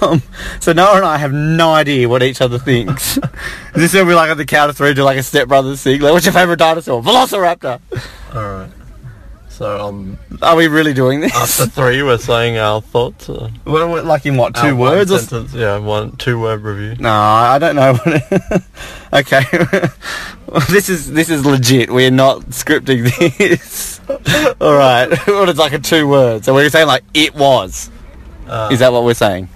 Um, 0.00 0.22
so 0.60 0.72
Noah 0.72 0.96
and 0.96 1.04
I 1.04 1.18
have 1.18 1.32
no 1.32 1.72
idea 1.72 2.08
what 2.08 2.22
each 2.22 2.40
other 2.40 2.58
thinks. 2.58 3.16
Is 3.74 3.74
this 3.74 3.94
where 3.94 4.06
we 4.06 4.14
like 4.14 4.30
on 4.30 4.36
the 4.36 4.44
count 4.44 4.70
of 4.70 4.76
three 4.76 4.94
do 4.94 5.02
like 5.02 5.18
a 5.18 5.22
Step 5.22 5.48
Brothers 5.48 5.82
thing? 5.82 6.00
Like, 6.00 6.12
what's 6.12 6.26
your 6.26 6.32
favourite 6.32 6.60
dinosaur? 6.60 7.02
Velociraptor. 7.02 7.80
Alright. 8.34 8.70
So, 9.62 9.78
um, 9.80 10.18
Are 10.42 10.56
we 10.56 10.66
really 10.66 10.92
doing 10.92 11.20
this? 11.20 11.32
after 11.36 11.66
three, 11.70 12.02
we're 12.02 12.18
saying 12.18 12.58
our 12.58 12.80
thoughts. 12.82 13.28
Uh, 13.28 13.48
what- 13.62 14.04
like 14.04 14.26
in 14.26 14.36
what? 14.36 14.56
Two 14.56 14.74
one 14.74 14.90
words? 14.90 15.12
Or... 15.12 15.20
sentence, 15.20 15.54
yeah, 15.54 15.78
one, 15.78 16.16
two 16.16 16.40
word 16.40 16.62
review. 16.62 16.96
No, 16.98 17.12
I 17.12 17.60
don't 17.60 17.76
know. 17.76 17.96
Okay, 19.14 19.42
this 20.70 20.88
is 20.88 21.12
this 21.12 21.28
is 21.28 21.44
legit. 21.46 21.90
We're 21.92 22.10
not 22.10 22.40
scripting 22.46 23.04
this. 23.38 24.00
All 24.58 24.74
right, 24.74 25.06
what 25.28 25.48
is 25.50 25.58
like 25.58 25.74
a 25.74 25.78
two 25.78 26.08
words? 26.08 26.46
So 26.46 26.54
we're 26.54 26.68
saying 26.70 26.86
like 26.88 27.04
it 27.14 27.34
was. 27.34 27.88
Uh, 28.48 28.70
Is 28.72 28.80
that 28.80 28.90
what 28.90 29.04
we're 29.04 29.12
saying? 29.14 29.48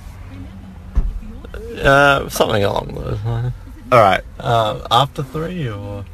Uh, 1.83 2.29
something 2.29 2.63
along 2.63 2.95
those 2.95 3.19
lines. 3.25 3.55
All 3.91 3.99
right, 3.99 4.23
Uh, 4.39 4.87
after 4.91 5.23
three, 5.25 5.69
or? 5.71 6.05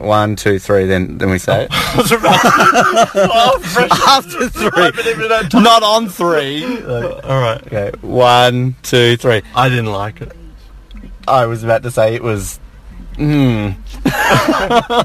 One, 0.00 0.36
two, 0.36 0.58
three. 0.58 0.86
Then 0.86 1.18
then 1.18 1.30
we 1.30 1.38
say 1.38 1.64
it. 1.64 1.70
After 4.08 4.48
three, 4.48 5.60
not 5.60 5.82
on 5.82 6.08
three. 6.08 6.64
Alright. 6.84 7.66
Okay, 7.66 7.92
one, 8.00 8.74
two, 8.82 9.16
three. 9.16 9.42
I 9.54 9.68
didn't 9.68 9.92
like 9.92 10.20
it. 10.20 10.32
I 11.28 11.46
was 11.46 11.62
about 11.62 11.82
to 11.84 11.90
say 11.90 12.14
it 12.14 12.22
was. 12.22 12.58
Hmm. 13.16 13.70
yeah, 14.04 15.04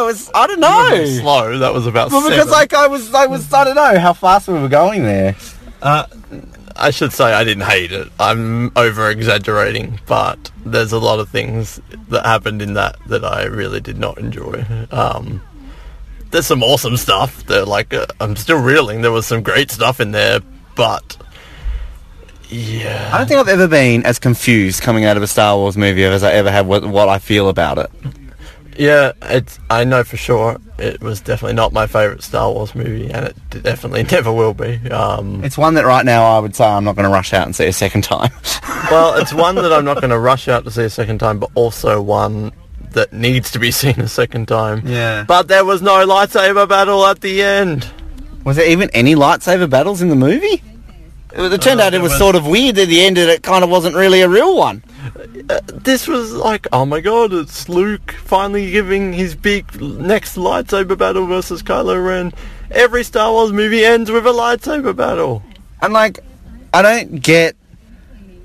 it 0.00 0.04
was. 0.04 0.30
I 0.34 0.46
don't 0.46 0.60
know. 0.60 1.04
Slow, 1.20 1.58
that 1.58 1.72
was 1.72 1.86
about 1.86 2.10
Well, 2.10 2.22
because 2.22 2.36
seven. 2.38 2.52
like 2.52 2.74
I 2.74 2.86
was, 2.86 3.14
I 3.14 3.26
was. 3.26 3.52
I 3.52 3.64
don't 3.64 3.76
know 3.76 3.98
how 3.98 4.12
fast 4.12 4.48
we 4.48 4.54
were 4.54 4.68
going 4.68 5.04
there. 5.04 5.36
Uh, 5.80 6.06
I 6.78 6.90
should 6.90 7.12
say 7.12 7.32
I 7.32 7.44
didn't 7.44 7.64
hate 7.64 7.92
it. 7.92 8.08
I'm 8.18 8.72
over 8.76 9.10
exaggerating, 9.10 10.00
but 10.06 10.50
there's 10.64 10.92
a 10.92 10.98
lot 10.98 11.18
of 11.18 11.28
things 11.28 11.80
that 12.08 12.24
happened 12.24 12.62
in 12.62 12.74
that 12.74 12.96
that 13.06 13.24
I 13.24 13.44
really 13.44 13.80
did 13.80 13.98
not 13.98 14.18
enjoy. 14.18 14.64
Um, 14.90 15.42
there's 16.30 16.46
some 16.46 16.62
awesome 16.62 16.96
stuff. 16.96 17.44
That 17.46 17.66
like 17.66 17.92
uh, 17.92 18.06
I'm 18.20 18.36
still 18.36 18.60
reeling. 18.62 19.02
There 19.02 19.12
was 19.12 19.26
some 19.26 19.42
great 19.42 19.70
stuff 19.70 20.00
in 20.00 20.12
there, 20.12 20.40
but 20.76 21.16
yeah, 22.48 23.10
I 23.12 23.18
don't 23.18 23.26
think 23.26 23.40
I've 23.40 23.48
ever 23.48 23.68
been 23.68 24.06
as 24.06 24.18
confused 24.18 24.82
coming 24.82 25.04
out 25.04 25.16
of 25.16 25.22
a 25.22 25.26
Star 25.26 25.56
Wars 25.56 25.76
movie 25.76 26.04
as 26.04 26.22
I 26.22 26.32
ever 26.32 26.50
have 26.50 26.66
with 26.66 26.84
what 26.84 27.08
I 27.08 27.18
feel 27.18 27.48
about 27.48 27.78
it. 27.78 27.90
Yeah. 28.78 29.12
It's 29.22 29.58
I 29.68 29.84
know 29.84 30.04
for 30.04 30.16
sure 30.16 30.58
it 30.78 31.00
was 31.00 31.20
definitely 31.20 31.54
not 31.54 31.72
my 31.72 31.86
favorite 31.86 32.22
Star 32.22 32.50
Wars 32.52 32.74
movie, 32.74 33.10
and 33.10 33.26
it 33.26 33.36
definitely 33.62 34.02
never 34.10 34.32
will 34.32 34.54
be. 34.54 34.76
Um, 34.90 35.44
It's 35.44 35.58
one 35.58 35.74
that 35.74 35.84
right 35.84 36.04
now 36.04 36.24
I 36.24 36.38
would 36.38 36.54
say 36.56 36.64
I'm 36.64 36.84
not 36.84 36.96
going 36.96 37.04
to 37.04 37.12
rush 37.12 37.32
out 37.34 37.46
and 37.46 37.54
see 37.54 37.66
a 37.66 37.72
second 37.72 38.02
time. 38.04 38.30
well, 38.90 39.14
it's 39.20 39.34
one 39.34 39.56
that 39.56 39.72
I'm 39.72 39.84
not 39.84 40.00
going 40.00 40.10
to 40.10 40.18
rush 40.18 40.48
out 40.48 40.64
to 40.64 40.70
see 40.70 40.84
a 40.84 40.90
second 40.90 41.18
time, 41.18 41.38
but 41.38 41.50
also 41.54 42.00
one 42.00 42.52
that 42.92 43.12
needs 43.12 43.50
to 43.50 43.58
be 43.58 43.70
seen 43.82 44.00
a 44.00 44.08
second 44.08 44.46
time. 44.48 44.86
Yeah. 44.86 45.24
But 45.26 45.48
there 45.48 45.64
was 45.64 45.82
no 45.82 46.06
lightsaber 46.06 46.68
battle 46.68 47.04
at 47.06 47.20
the 47.20 47.42
end. 47.42 47.90
Was 48.44 48.56
there 48.56 48.68
even 48.70 48.88
any 48.94 49.14
lightsaber 49.14 49.68
battles 49.68 50.00
in 50.00 50.08
the 50.08 50.16
movie? 50.16 50.62
It, 51.38 51.62
turned 51.62 51.80
Uh, 51.80 51.84
out 51.84 51.94
it 51.94 52.00
was, 52.02 52.10
was- 52.10 52.18
sort 52.18 52.34
of 52.36 52.46
weird 52.46 52.76
at 52.78 52.88
the 52.88 53.00
end, 53.04 53.16
and 53.18 53.30
it 53.30 53.42
kind 53.42 53.62
of 53.64 53.70
wasn't 53.70 53.94
really 53.96 54.20
a 54.22 54.28
real 54.28 54.56
one. 54.56 54.82
This 55.72 56.06
was 56.08 56.32
like, 56.32 56.66
oh 56.72 56.84
my 56.84 57.00
god, 57.00 57.32
it's 57.32 57.68
Luke 57.68 58.12
finally 58.24 58.70
giving 58.70 59.12
his 59.12 59.34
big 59.34 59.80
next 59.80 60.36
lightsaber 60.36 60.98
battle 60.98 61.26
versus 61.26 61.62
Kylo 61.62 62.04
Ren. 62.04 62.32
Every 62.70 63.02
Star 63.04 63.30
Wars 63.32 63.52
movie 63.52 63.84
ends 63.84 64.10
with 64.10 64.26
a 64.26 64.30
lightsaber 64.30 64.94
battle. 64.94 65.42
And 65.80 65.92
like, 65.94 66.18
I 66.74 66.82
don't 66.82 67.22
get. 67.22 67.56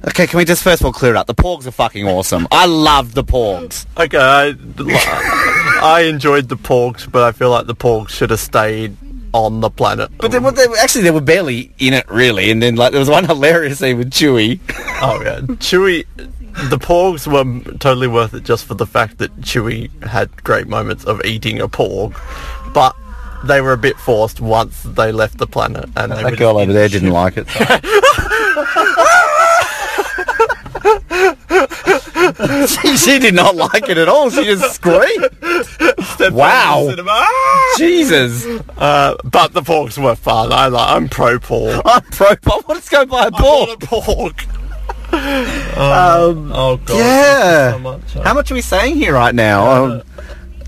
Okay, 0.08 0.28
can 0.28 0.38
we 0.38 0.46
just 0.46 0.64
first 0.64 0.82
of 0.82 0.86
all 0.86 0.94
clear 0.94 1.12
it 1.12 1.18
up? 1.18 1.28
The 1.28 1.34
Porgs 1.36 1.66
are 1.66 1.72
fucking 1.72 2.08
awesome. 2.08 2.48
I 2.52 2.66
love 2.68 3.14
the 3.14 3.24
Porgs. 3.24 3.86
Okay, 3.98 4.18
I, 4.18 4.54
I 5.82 6.02
enjoyed 6.02 6.48
the 6.50 6.58
Porgs, 6.58 7.10
but 7.12 7.24
I 7.24 7.32
feel 7.32 7.50
like 7.50 7.68
the 7.68 7.76
Porgs 7.76 8.10
should 8.10 8.30
have 8.30 8.40
stayed 8.40 8.96
on 9.34 9.62
the 9.62 9.70
planet. 9.70 10.12
But 10.20 10.32
they, 10.32 10.40
were- 10.40 10.52
they, 10.52 10.66
actually, 10.80 11.04
they 11.04 11.12
were 11.12 11.22
barely 11.22 11.74
in 11.80 11.94
it, 11.94 12.08
really. 12.10 12.52
And 12.52 12.62
then 12.62 12.76
like 12.76 12.92
there 12.92 13.00
was 13.00 13.10
one 13.10 13.26
hilarious 13.26 13.80
scene 13.80 13.98
with 13.98 14.12
Chewie. 14.12 14.60
Oh 15.06 15.22
yeah, 15.22 15.42
Chewie. 15.60 16.06
The 16.70 16.78
Porgs 16.78 17.26
were 17.28 17.44
totally 17.80 18.08
worth 18.08 18.34
it 18.36 18.44
just 18.44 18.64
for 18.66 18.76
the 18.76 18.86
fact 18.86 19.18
that 19.18 19.36
Chewie 19.42 19.90
had 20.04 20.44
great 20.44 20.68
moments 20.68 21.04
of 21.04 21.20
eating 21.26 21.60
a 21.60 21.68
Porg, 21.68 22.16
but 22.74 22.96
they 23.44 23.60
were 23.60 23.74
a 23.74 23.78
bit 23.78 23.98
forced 23.98 24.40
once 24.40 24.82
they 24.84 25.12
left 25.12 25.40
the 25.40 25.48
planet. 25.48 25.90
And 25.98 26.12
they 26.12 26.24
That 26.24 26.38
girl 26.38 26.58
over 26.60 26.72
there 26.72 26.88
didn't 26.88 27.10
like 27.10 27.34
it. 27.36 27.48
she, 32.68 32.98
she 32.98 33.20
did 33.20 33.34
not 33.34 33.56
like 33.56 33.88
it 33.90 33.98
at 33.98 34.08
all. 34.10 34.30
She 34.30 34.44
just 34.46 34.76
screamed. 34.76 35.30
Wow. 36.34 36.94
Jesus. 37.78 38.46
Uh, 38.78 39.16
but 39.24 39.54
the 39.54 39.62
Porgs 39.62 40.02
were 40.02 40.16
fun. 40.16 40.52
I 40.52 40.68
like. 40.68 40.90
I'm 40.90 41.10
pro 41.10 41.40
pork. 41.40 41.82
I'm 41.86 42.02
pro. 42.04 42.28
I 42.30 42.62
want 42.68 42.84
to 42.84 42.90
go 42.90 43.06
buy 43.06 43.24
a 43.26 43.32
I 43.34 43.42
want 43.42 43.84
a 43.84 43.86
Porg. 43.86 44.46
Um, 45.14 46.52
Oh 46.52 46.78
god. 46.86 46.98
yeah. 46.98 47.72
So 47.74 47.80
much. 47.80 48.14
How 48.14 48.34
much 48.34 48.50
are 48.52 48.56
we 48.56 48.62
saying 48.62 48.96
here 48.96 49.14
right 49.14 49.36
now? 49.36 49.84
Um, 49.86 50.02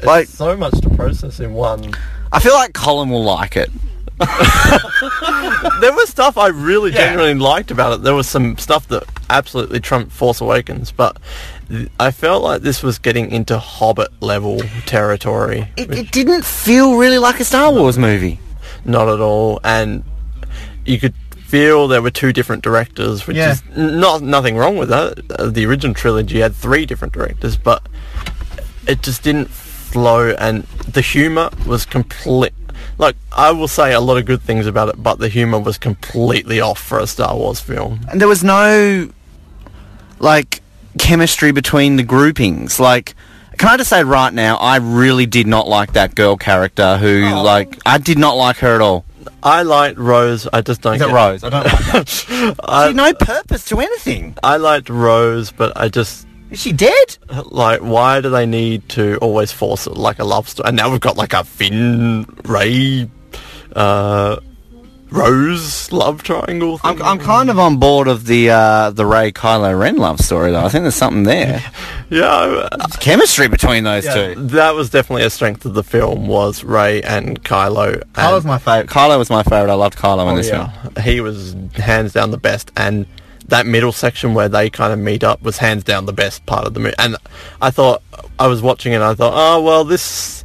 Like- 0.03 0.27
so 0.27 0.55
much 0.55 0.79
to 0.81 0.89
process 0.91 1.39
in 1.39 1.53
one. 1.53 1.93
I 2.31 2.39
feel 2.39 2.53
like 2.53 2.73
Colin 2.73 3.09
will 3.09 3.23
like 3.23 3.55
it. 3.57 3.71
There 5.81 5.93
was 5.93 6.09
stuff 6.09 6.37
I 6.37 6.47
really 6.47 6.91
genuinely 6.91 7.33
liked 7.35 7.69
about 7.71 7.93
it. 7.93 8.03
There 8.03 8.13
was 8.15 8.27
some 8.27 8.57
stuff 8.57 8.87
that 8.87 9.03
absolutely 9.29 9.79
trumped 9.79 10.11
Force 10.11 10.41
Awakens, 10.41 10.91
but 10.91 11.17
th- 11.69 11.89
I 11.99 12.11
felt 12.11 12.43
like 12.43 12.61
this 12.61 12.81
was 12.81 12.97
getting 12.97 13.31
into 13.31 13.57
Hobbit 13.57 14.09
level 14.21 14.59
territory. 14.85 15.67
It, 15.77 15.91
it 15.93 16.11
didn't 16.11 16.45
feel 16.45 16.97
really 16.97 17.17
like 17.17 17.39
a 17.39 17.45
Star 17.45 17.71
Wars 17.71 17.97
movie. 17.97 18.39
Not 18.85 19.09
at 19.09 19.19
all, 19.19 19.59
and 19.63 20.03
you 20.85 20.99
could 20.99 21.13
feel 21.45 21.87
there 21.87 22.01
were 22.01 22.11
two 22.11 22.31
different 22.33 22.63
directors, 22.63 23.27
which 23.27 23.37
Yeah. 23.37 23.51
is 23.53 23.63
not 23.75 24.21
nothing 24.21 24.55
wrong 24.57 24.77
with 24.77 24.89
that. 24.89 25.19
Uh, 25.39 25.47
The 25.49 25.65
original 25.65 25.93
trilogy 25.93 26.39
had 26.39 26.55
three 26.55 26.85
different 26.85 27.13
directors, 27.13 27.57
but 27.57 27.85
it 28.87 29.01
just 29.01 29.23
didn't 29.23 29.49
flow, 29.49 30.29
and 30.39 30.63
the 30.87 31.01
humor 31.01 31.49
was 31.65 31.85
complete. 31.85 32.53
Like 32.97 33.15
I 33.31 33.51
will 33.51 33.67
say 33.67 33.93
a 33.93 33.99
lot 33.99 34.17
of 34.17 34.25
good 34.25 34.41
things 34.41 34.67
about 34.67 34.89
it, 34.89 35.01
but 35.01 35.19
the 35.19 35.29
humor 35.29 35.59
was 35.59 35.77
completely 35.77 36.61
off 36.61 36.79
for 36.79 36.99
a 36.99 37.07
Star 37.07 37.35
Wars 37.35 37.59
film. 37.59 37.99
And 38.09 38.21
there 38.21 38.27
was 38.27 38.43
no, 38.43 39.09
like, 40.19 40.61
chemistry 40.97 41.51
between 41.51 41.97
the 41.97 42.03
groupings. 42.03 42.79
Like, 42.79 43.15
can 43.57 43.69
I 43.69 43.77
just 43.77 43.89
say 43.89 44.03
right 44.03 44.33
now, 44.33 44.57
I 44.57 44.77
really 44.77 45.25
did 45.25 45.47
not 45.47 45.67
like 45.67 45.93
that 45.93 46.15
girl 46.15 46.37
character 46.37 46.97
who, 46.97 47.25
oh. 47.25 47.43
like, 47.43 47.77
I 47.85 47.97
did 47.97 48.17
not 48.17 48.33
like 48.37 48.57
her 48.57 48.75
at 48.75 48.81
all. 48.81 49.05
I 49.43 49.61
liked 49.61 49.97
Rose. 49.97 50.47
I 50.51 50.61
just 50.61 50.81
don't. 50.81 50.95
Is 50.95 51.01
it 51.01 51.05
get- 51.05 51.13
Rose? 51.13 51.43
I 51.43 51.49
don't 51.49 51.65
like 51.65 52.07
She 52.07 52.53
I, 52.63 52.87
had 52.87 52.95
no 52.95 53.13
purpose 53.13 53.65
to 53.65 53.79
anything. 53.79 54.35
I 54.43 54.57
liked 54.57 54.89
Rose, 54.89 55.51
but 55.51 55.73
I 55.75 55.87
just 55.87 56.21
Is 56.21 56.24
she 56.53 56.71
dead? 56.71 57.17
like 57.45 57.81
why 57.81 58.21
do 58.21 58.29
they 58.29 58.45
need 58.45 58.87
to 58.89 59.17
always 59.17 59.51
force 59.51 59.87
it 59.87 59.97
like 59.97 60.19
a 60.19 60.23
love 60.23 60.47
story? 60.47 60.67
And 60.67 60.77
now 60.77 60.91
we've 60.91 60.99
got 61.01 61.17
like 61.17 61.33
a 61.33 61.43
Finn 61.43 62.25
Rey, 62.45 63.09
uh, 63.75 64.37
Rose 65.11 65.91
love 65.91 66.23
triangle. 66.23 66.77
Thing. 66.77 67.01
I'm, 67.01 67.03
I'm 67.03 67.19
kind 67.19 67.49
of 67.49 67.59
on 67.59 67.77
board 67.77 68.07
of 68.07 68.25
the 68.25 68.49
uh, 68.49 68.89
the 68.89 69.05
Rey 69.05 69.31
Kylo 69.31 69.77
Ren 69.79 69.97
love 69.97 70.19
story 70.19 70.51
though. 70.51 70.65
I 70.65 70.69
think 70.69 70.83
there's 70.83 70.95
something 70.95 71.23
there. 71.23 71.63
yeah. 72.09 72.67
There's 72.77 72.97
chemistry 72.97 73.47
between 73.47 73.83
those 73.83 74.05
Yeah, 74.05 74.33
two. 74.33 74.47
that 74.47 74.73
was 74.75 74.89
definitely 74.89 75.23
a 75.23 75.29
strength 75.29 75.63
of 75.65 75.73
the 75.73 75.83
film 75.83 76.27
was 76.27 76.63
Rey 76.63 77.01
and 77.03 77.41
Kylo. 77.43 78.03
Kylo's 78.13 78.43
and, 78.43 78.45
my 78.45 78.57
favorite. 78.57 78.89
Kylo 78.89 79.17
was 79.17 79.29
my 79.29 79.43
favorite. 79.43 79.71
I 79.71 79.75
loved 79.75 79.95
Kylo 79.97 80.23
in 80.27 80.33
oh, 80.33 80.35
this 80.35 80.49
film. 80.49 80.69
he 81.03 81.21
was 81.21 81.55
hands 81.75 82.11
down 82.13 82.31
the 82.31 82.37
best, 82.37 82.71
and 82.75 83.05
that 83.47 83.65
middle 83.65 83.91
section 83.91 84.33
where 84.33 84.49
they 84.49 84.69
kind 84.69 84.91
of 84.91 84.99
meet 84.99 85.23
up 85.23 85.41
was 85.41 85.57
hands 85.57 85.83
down 85.83 86.05
the 86.05 86.13
best 86.13 86.45
part 86.45 86.65
of 86.65 86.73
the 86.73 86.79
movie. 86.79 86.95
And 86.97 87.15
I 87.61 87.71
thought 87.71 88.01
I 88.39 88.47
was 88.47 88.61
watching 88.61 88.93
it, 88.93 88.97
and 88.97 89.03
I 89.03 89.13
thought, 89.13 89.33
oh 89.35 89.61
well, 89.61 89.83
this 89.83 90.43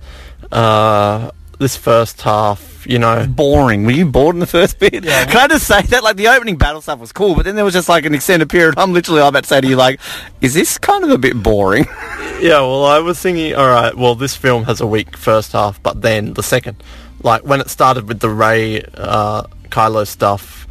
uh, 0.52 1.30
this 1.58 1.76
first 1.76 2.22
half, 2.22 2.86
you 2.86 2.98
know, 2.98 3.26
boring. 3.28 3.84
Were 3.84 3.92
you 3.92 4.06
bored 4.06 4.34
in 4.34 4.40
the 4.40 4.46
first 4.46 4.78
bit? 4.78 5.04
Yeah. 5.04 5.24
Can 5.26 5.36
I 5.36 5.46
just 5.46 5.66
say 5.66 5.82
that? 5.82 6.02
Like, 6.02 6.16
the 6.16 6.28
opening 6.28 6.56
battle 6.56 6.80
stuff 6.80 6.98
was 6.98 7.12
cool, 7.12 7.34
but 7.34 7.44
then 7.44 7.54
there 7.54 7.66
was 7.66 7.74
just, 7.74 7.88
like, 7.88 8.06
an 8.06 8.14
extended 8.14 8.48
period. 8.48 8.78
I'm 8.78 8.94
literally 8.94 9.20
about 9.20 9.42
to 9.42 9.48
say 9.48 9.60
to 9.60 9.66
you, 9.66 9.76
like, 9.76 10.00
is 10.40 10.54
this 10.54 10.78
kind 10.78 11.04
of 11.04 11.10
a 11.10 11.18
bit 11.18 11.40
boring? 11.40 11.86
Yeah, 12.40 12.60
well, 12.60 12.86
I 12.86 13.00
was 13.00 13.20
thinking, 13.20 13.54
all 13.54 13.66
right, 13.66 13.94
well, 13.94 14.14
this 14.14 14.34
film 14.34 14.64
has 14.64 14.80
a 14.80 14.86
weak 14.86 15.14
first 15.14 15.52
half, 15.52 15.82
but 15.82 16.00
then 16.00 16.32
the 16.32 16.42
second, 16.42 16.82
like 17.22 17.42
when 17.44 17.60
it 17.60 17.68
started 17.68 18.08
with 18.08 18.20
the 18.20 18.30
Rey 18.30 18.82
uh, 18.94 19.42
Kylo 19.68 20.06
stuff, 20.06 20.66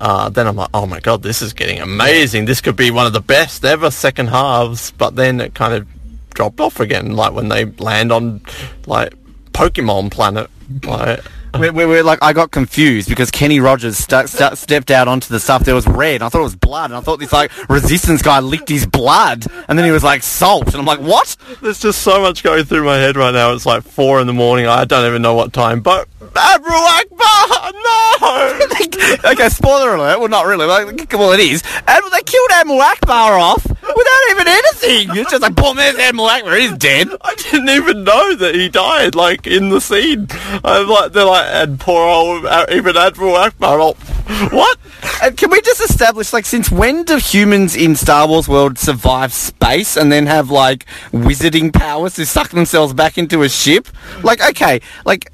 uh, 0.00 0.28
then 0.28 0.46
I'm 0.46 0.56
like, 0.56 0.70
oh 0.74 0.86
my 0.86 1.00
god, 1.00 1.22
this 1.22 1.42
is 1.42 1.52
getting 1.52 1.78
amazing. 1.78 2.44
This 2.44 2.60
could 2.60 2.76
be 2.76 2.90
one 2.90 3.06
of 3.06 3.12
the 3.12 3.20
best 3.20 3.64
ever 3.64 3.90
second 3.90 4.28
halves. 4.28 4.90
But 4.92 5.16
then 5.16 5.40
it 5.40 5.54
kind 5.54 5.74
of 5.74 5.86
dropped 6.34 6.60
off 6.60 6.80
again, 6.80 7.16
like 7.16 7.32
when 7.32 7.48
they 7.48 7.64
land 7.64 8.12
on 8.12 8.40
like 8.86 9.14
Pokemon 9.52 10.10
Planet. 10.10 10.50
Like, 10.84 11.20
we're, 11.58 11.72
we're, 11.72 11.88
we're, 11.88 12.02
like, 12.02 12.18
I 12.22 12.32
got 12.32 12.50
confused 12.50 13.08
because 13.08 13.30
Kenny 13.30 13.60
Rogers 13.60 13.98
stu- 13.98 14.26
stu- 14.26 14.56
stepped 14.56 14.90
out 14.90 15.08
onto 15.08 15.28
the 15.28 15.40
stuff. 15.40 15.64
There 15.64 15.74
was 15.74 15.86
red. 15.86 16.22
I 16.22 16.28
thought 16.28 16.40
it 16.40 16.44
was 16.44 16.56
blood. 16.56 16.90
And 16.90 16.96
I 16.96 17.00
thought 17.00 17.18
this, 17.18 17.32
like, 17.32 17.50
resistance 17.68 18.22
guy 18.22 18.40
licked 18.40 18.68
his 18.68 18.86
blood. 18.86 19.46
And 19.68 19.78
then 19.78 19.84
he 19.84 19.90
was 19.90 20.04
like, 20.04 20.22
salt. 20.22 20.66
And 20.68 20.76
I'm 20.76 20.84
like, 20.84 21.00
what? 21.00 21.36
there's 21.62 21.80
just 21.80 22.02
so 22.02 22.20
much 22.20 22.42
going 22.42 22.64
through 22.64 22.84
my 22.84 22.96
head 22.96 23.16
right 23.16 23.32
now. 23.32 23.52
It's 23.52 23.66
like 23.66 23.82
four 23.82 24.20
in 24.20 24.26
the 24.26 24.32
morning. 24.32 24.66
I 24.66 24.84
don't 24.84 25.06
even 25.06 25.22
know 25.22 25.34
what 25.34 25.52
time. 25.52 25.80
But 25.80 26.08
Admiral 26.34 26.80
Ackbar, 26.80 27.72
no. 27.72 29.30
okay, 29.32 29.48
spoiler 29.48 29.94
alert. 29.94 30.18
Well, 30.18 30.28
not 30.28 30.46
really. 30.46 30.66
Like, 30.66 31.12
well, 31.12 31.32
it 31.32 31.40
is. 31.40 31.62
And 31.86 32.02
they 32.12 32.22
killed 32.22 32.50
Admiral 32.52 32.80
Ackbar 32.80 33.40
off 33.40 33.66
without 33.94 34.20
even 34.30 34.48
anything. 34.48 35.16
It's 35.16 35.30
just 35.30 35.42
like, 35.42 35.54
boom, 35.54 35.76
there's 35.76 35.96
Admiral 35.96 36.28
Ackbar. 36.28 36.60
He's 36.60 36.76
dead. 36.76 37.08
I 37.20 37.34
didn't 37.34 37.68
even 37.68 38.04
know 38.04 38.34
that 38.36 38.54
he 38.54 38.68
died, 38.68 39.14
like, 39.14 39.46
in 39.46 39.68
the 39.68 39.80
scene. 39.80 40.28
I'm 40.64 40.88
like, 40.88 41.12
they're 41.12 41.24
like, 41.24 41.46
and 41.46 41.78
poor 41.78 42.02
old, 42.02 42.46
uh, 42.46 42.66
even 42.70 42.96
Admiral 42.96 43.34
Ackbar, 43.34 43.78
oh, 43.80 44.48
what? 44.54 44.78
And 45.22 45.36
can 45.36 45.50
we 45.50 45.60
just 45.60 45.80
establish, 45.80 46.32
like, 46.32 46.46
since 46.46 46.70
when 46.70 47.04
do 47.04 47.16
humans 47.18 47.76
in 47.76 47.96
Star 47.96 48.26
Wars 48.26 48.48
world 48.48 48.78
survive 48.78 49.32
space 49.32 49.96
and 49.96 50.10
then 50.10 50.26
have, 50.26 50.50
like, 50.50 50.86
wizarding 51.12 51.72
powers 51.72 52.14
to 52.14 52.26
suck 52.26 52.50
themselves 52.50 52.92
back 52.92 53.18
into 53.18 53.42
a 53.42 53.48
ship? 53.48 53.88
Like, 54.22 54.42
okay, 54.50 54.80
like, 55.04 55.30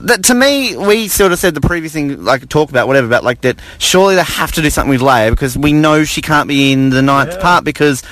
that, 0.00 0.24
to 0.24 0.34
me, 0.34 0.76
we 0.76 1.08
sort 1.08 1.32
of 1.32 1.38
said 1.38 1.54
the 1.54 1.60
previous 1.60 1.92
thing, 1.92 2.24
like, 2.24 2.48
talk 2.48 2.70
about 2.70 2.86
whatever, 2.86 3.06
about, 3.06 3.24
like, 3.24 3.40
that 3.42 3.58
surely 3.78 4.14
they 4.14 4.22
have 4.22 4.52
to 4.52 4.62
do 4.62 4.70
something 4.70 4.90
with 4.90 5.00
Leia 5.00 5.30
because 5.30 5.56
we 5.58 5.72
know 5.72 6.04
she 6.04 6.22
can't 6.22 6.48
be 6.48 6.72
in 6.72 6.90
the 6.90 7.02
ninth 7.02 7.40
part 7.40 7.64
because 7.64 8.02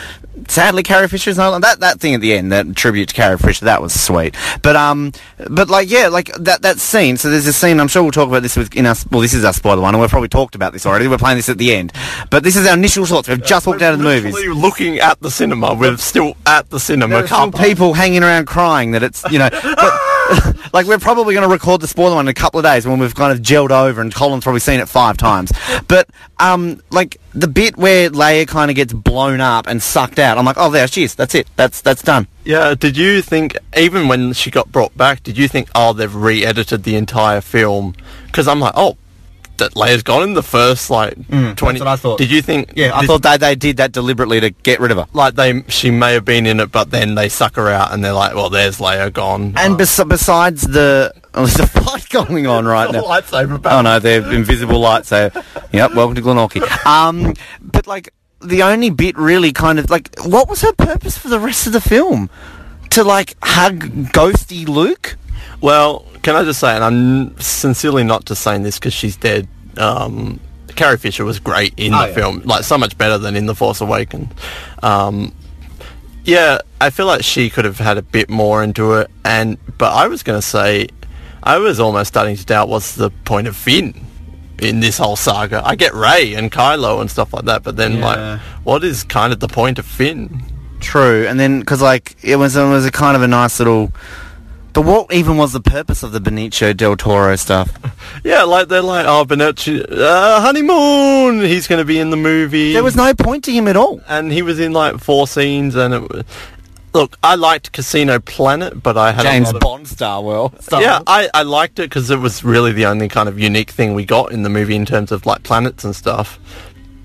sadly 0.47 0.83
Carrie 0.83 1.09
Fisher 1.09 1.31
is 1.31 1.37
not 1.37 1.59
that 1.63 1.81
that 1.81 1.99
thing 2.01 2.15
at 2.15 2.21
the 2.21 2.33
end 2.33 2.53
that 2.53 2.77
tribute 2.77 3.09
to 3.09 3.15
Carrie 3.15 3.39
Fisher 3.39 3.65
that 3.65 3.83
was 3.83 3.99
sweet 3.99 4.37
but 4.63 4.77
um 4.77 5.13
but 5.51 5.69
like 5.69 5.91
yeah 5.91 6.07
like 6.07 6.33
that 6.35 6.63
that 6.63 6.79
scene 6.79 7.17
so 7.17 7.29
there's 7.29 7.47
a 7.47 7.53
scene 7.53 7.81
I'm 7.81 7.89
sure 7.89 8.03
we'll 8.03 8.13
talk 8.13 8.29
about 8.29 8.43
this 8.43 8.57
with 8.57 8.75
in 8.77 8.87
our 8.87 8.95
well 9.11 9.21
this 9.21 9.35
is 9.35 9.45
our 9.45 9.53
spoiler 9.53 9.83
one 9.83 9.95
and 9.95 10.01
we've 10.01 10.11
probably 10.11 10.29
talked 10.29 10.55
about 10.55 10.73
this 10.73 10.87
already 10.87 11.09
we're 11.09 11.19
playing 11.19 11.39
this 11.39 11.49
at 11.49 11.59
the 11.59 11.75
end 11.75 11.93
but 12.31 12.45
this 12.45 12.57
is 12.57 12.67
our 12.69 12.75
initial 12.75 13.05
thoughts 13.05 13.29
we've 13.29 13.45
just 13.45 13.67
walked 13.67 13.83
out 13.83 13.93
of 13.93 13.99
the 13.99 14.05
movies 14.05 14.33
looking 14.55 15.01
at 15.01 15.21
the 15.21 15.31
cinema. 15.31 15.75
We're 15.75 15.97
still 15.97 16.37
at 16.47 16.71
the 16.71 16.79
cinema. 16.79 17.23
there 17.23 17.35
are 17.35 17.51
people 17.51 17.95
hanging 17.95 18.23
around 18.23 18.47
crying 18.47 18.93
that 18.93 19.03
it's 19.03 19.25
you 19.31 19.39
know 19.39 19.49
but, 19.51 19.61
like 20.73 20.87
we're 20.87 20.99
probably 20.99 21.35
going 21.35 21.47
to 21.47 21.53
record 21.53 21.81
the 21.81 21.89
spoiler 21.89 22.17
one 22.17 22.27
in 22.27 22.31
a 22.31 22.35
couple 22.35 22.59
of 22.59 22.65
days 22.65 22.87
when 22.87 22.99
we've 22.99 23.15
kind 23.15 23.33
of 23.33 23.41
gelled 23.45 23.71
over 23.71 24.01
and 24.01 24.15
Colin's 24.15 24.45
probably 24.45 24.61
seen 24.61 24.81
it 24.81 24.89
five 24.89 25.17
times. 25.17 25.53
But 25.87 26.09
um 26.39 26.83
like 26.91 27.21
the 27.35 27.49
bit 27.49 27.77
where 27.77 28.11
Leia 28.11 28.47
kind 28.47 28.71
of 28.71 28.77
gets 28.77 28.93
blown 28.93 29.41
up 29.41 29.67
and 29.67 29.83
sucked 29.83 30.19
out 30.19 30.39
I'm 30.39 30.45
like 30.45 30.59
oh 30.59 30.71
there 30.71 30.87
she 30.87 31.05
is. 31.05 31.15
That's 31.15 31.35
it. 31.35 31.47
That's 31.57 31.81
that's 31.81 32.03
done. 32.03 32.27
Yeah, 32.49 32.75
did 32.75 32.97
you 32.97 33.21
think, 33.21 33.59
even 33.77 34.09
when 34.09 34.33
she 34.33 34.51
got 34.51 34.73
brought 34.73 34.97
back, 34.97 35.23
did 35.23 35.37
you 35.37 35.49
think, 35.49 35.69
oh, 35.75 35.93
they've 35.93 36.15
re-edited 36.15 36.83
the 36.83 36.97
entire 36.97 37.43
film? 37.43 37.95
Because 38.25 38.49
I'm 38.49 38.59
like, 38.59 38.73
oh, 38.75 38.97
that 39.59 39.75
Leia's 39.75 40.03
gone 40.03 40.23
in 40.23 40.35
the 40.35 40.43
first, 40.43 40.91
like, 40.91 41.15
20... 41.15 41.55
Mm, 41.55 41.79
what 41.79 41.87
I 41.89 41.97
thought. 41.97 42.19
Did 42.19 42.31
you 42.31 42.43
think... 42.43 42.73
yeah 42.77 42.95
I 42.95 43.01
this- 43.01 43.09
thought 43.09 43.23
they, 43.23 43.37
they 43.37 43.55
did 43.55 43.77
that 43.79 43.93
deliberately 43.93 44.41
to 44.41 44.51
get 44.51 44.81
rid 44.81 44.91
of 44.91 44.99
her 44.99 45.07
Like, 45.13 45.35
they, 45.35 45.63
she 45.69 45.91
may 45.91 46.13
have 46.15 46.25
been 46.25 46.47
in 46.47 46.61
it, 46.61 46.73
but 46.73 46.91
then 46.91 47.15
they 47.15 47.29
suck 47.29 47.57
her 47.57 47.69
out, 47.69 47.93
and 47.93 48.05
they're 48.05 48.13
like, 48.13 48.35
well, 48.35 48.51
there's 48.51 48.79
Leia 48.79 49.13
gone. 49.13 49.53
and 49.57 49.77
bes- 49.79 50.03
besides 50.05 50.63
the 50.63 51.13
oh, 51.35 51.47
there's 51.47 51.61
a 51.61 51.67
fight 51.67 52.09
going 52.09 52.47
on 52.47 52.67
right 52.67 52.91
now 52.91 53.03
lightsaber 53.03 53.61
Oh 53.71 53.83
no, 53.83 53.99
they're 53.99 54.33
invisible 54.33 54.81
lights. 54.81 55.09
So, 55.09 55.31
yep. 55.73 55.95
Welcome 55.95 56.15
to 56.17 56.23
Glenorchy. 56.23 56.87
Um, 56.87 57.35
but 57.61 57.87
like 57.87 58.13
the 58.41 58.63
only 58.63 58.91
bit 58.91 59.17
really 59.19 59.53
kind 59.53 59.79
of 59.79 59.91
like, 59.91 60.11
what 60.25 60.49
was 60.49 60.63
her 60.63 60.73
purpose 60.73 61.19
for 61.19 61.29
the 61.29 61.39
rest 61.41 61.67
of 61.67 61.73
the 61.73 61.81
film? 61.81 62.31
To 62.91 63.05
like 63.05 63.37
hug 63.43 63.81
ghosty 64.13 64.67
Luke? 64.67 65.17
Well, 65.61 66.05
can 66.23 66.37
I 66.37 66.45
just 66.45 66.61
say, 66.61 66.75
and 66.75 66.85
I'm 66.85 67.39
sincerely 67.41 68.05
not 68.05 68.25
just 68.25 68.43
saying 68.43 68.63
this 68.63 68.79
because 68.79 68.93
she's 68.95 69.17
dead. 69.17 69.49
Um, 69.77 70.41
Carrie 70.77 70.99
Fisher 70.99 71.25
was 71.25 71.39
great 71.41 71.75
in 71.77 71.93
Oh, 71.95 72.03
the 72.03 72.09
yeah. 72.09 72.15
film, 72.15 72.43
like 72.45 72.65
so 72.65 72.79
much 72.79 72.97
better 72.99 73.19
than 73.19 73.35
in 73.37 73.47
The 73.47 73.55
Force 73.55 73.81
Awakens. 73.81 74.33
Um, 74.83 75.33
yeah, 76.25 76.59
I 76.81 76.91
feel 76.91 77.07
like 77.07 77.23
she 77.25 77.49
could 77.51 77.65
have 77.65 77.79
had 77.79 77.97
a 77.99 78.03
bit 78.03 78.29
more 78.29 78.63
into 78.63 78.95
it, 78.95 79.11
and 79.25 79.59
but 79.79 79.93
I 79.93 80.09
was 80.09 80.23
going 80.23 80.39
to 80.39 80.47
say, 80.47 80.89
I 81.43 81.59
was 81.59 81.81
almost 81.81 82.09
starting 82.09 82.37
to 82.37 82.45
doubt 82.45 82.69
what's 82.69 82.95
the 82.97 83.11
point 83.25 83.47
of 83.49 83.57
Finn 83.57 83.95
in 84.61 84.81
this 84.81 84.99
whole 84.99 85.17
saga. 85.17 85.63
I 85.65 85.75
get 85.77 85.95
Rey 85.95 86.35
and 86.35 86.51
Kylo 86.53 87.01
and 87.01 87.11
stuff 87.11 87.33
like 87.33 87.45
that, 87.47 87.63
but 87.63 87.77
then 87.77 87.99
Yeah. 87.99 88.05
like, 88.07 88.41
what 88.65 88.85
is 88.85 89.05
kind 89.05 89.33
of 89.33 89.41
the 89.41 89.49
point 89.49 89.79
of 89.79 89.87
Finn? 89.87 90.43
True. 90.81 91.27
And 91.27 91.41
then 91.41 91.61
because 91.61 91.81
like 91.81 92.17
it 92.23 92.37
was 92.37 92.57
it 92.57 92.69
was 92.69 92.85
a 92.85 92.91
kind 92.93 93.17
of 93.17 93.23
a 93.23 93.29
nice 93.29 93.59
little. 93.59 93.93
But 94.79 94.85
what 94.85 95.13
even 95.13 95.37
was 95.37 95.53
the 95.53 95.61
purpose 95.61 96.05
of 96.05 96.13
the 96.13 96.21
Benicio 96.21 96.73
del 96.77 96.97
Toro 96.97 97.35
stuff? 97.35 97.69
Yeah, 98.25 98.45
like 98.45 98.69
they're 98.69 98.81
like, 98.81 99.07
oh, 99.07 99.25
Benicio, 99.25 99.85
uh, 99.91 100.41
honeymoon. 100.41 101.41
He's 101.41 101.67
going 101.67 101.81
to 101.81 101.85
be 101.85 101.99
in 101.99 102.11
the 102.11 102.17
movie. 102.17 102.73
There 102.75 102.85
was 102.85 102.95
no 102.95 103.13
point 103.13 103.43
to 103.45 103.53
him 103.53 103.67
at 103.67 103.77
all. 103.77 104.01
and 104.07 104.31
he 104.31 104.41
was 104.41 104.61
in 104.61 104.73
like 104.73 104.99
four 105.01 105.27
scenes, 105.27 105.75
and 105.75 105.95
it 105.95 106.03
was. 106.03 106.25
Look, 106.95 107.19
I 107.25 107.35
liked 107.35 107.73
Casino 107.73 108.21
Planet, 108.21 108.81
but 108.81 108.97
I 108.97 109.11
had 109.11 109.27
a 109.27 109.31
James 109.31 109.51
of- 109.53 109.59
Bond 109.59 109.89
star 109.89 110.23
well. 110.23 110.55
Yeah, 110.71 111.01
I, 111.09 111.29
I 111.35 111.43
liked 111.43 111.81
it 111.81 111.91
because 111.91 112.09
it 112.11 112.21
was 112.21 112.45
really 112.45 112.71
the 112.71 112.87
only 112.87 113.09
kind 113.09 113.29
of 113.29 113.37
unique 113.37 113.71
thing 113.73 113.95
we 113.95 114.05
got 114.05 114.31
in 114.31 114.45
the 114.45 114.49
movie 114.49 114.77
in 114.77 114.87
terms 114.87 115.11
of 115.11 115.27
like 115.27 115.43
planets 115.43 115.83
and 115.83 115.97
stuff. 115.97 116.39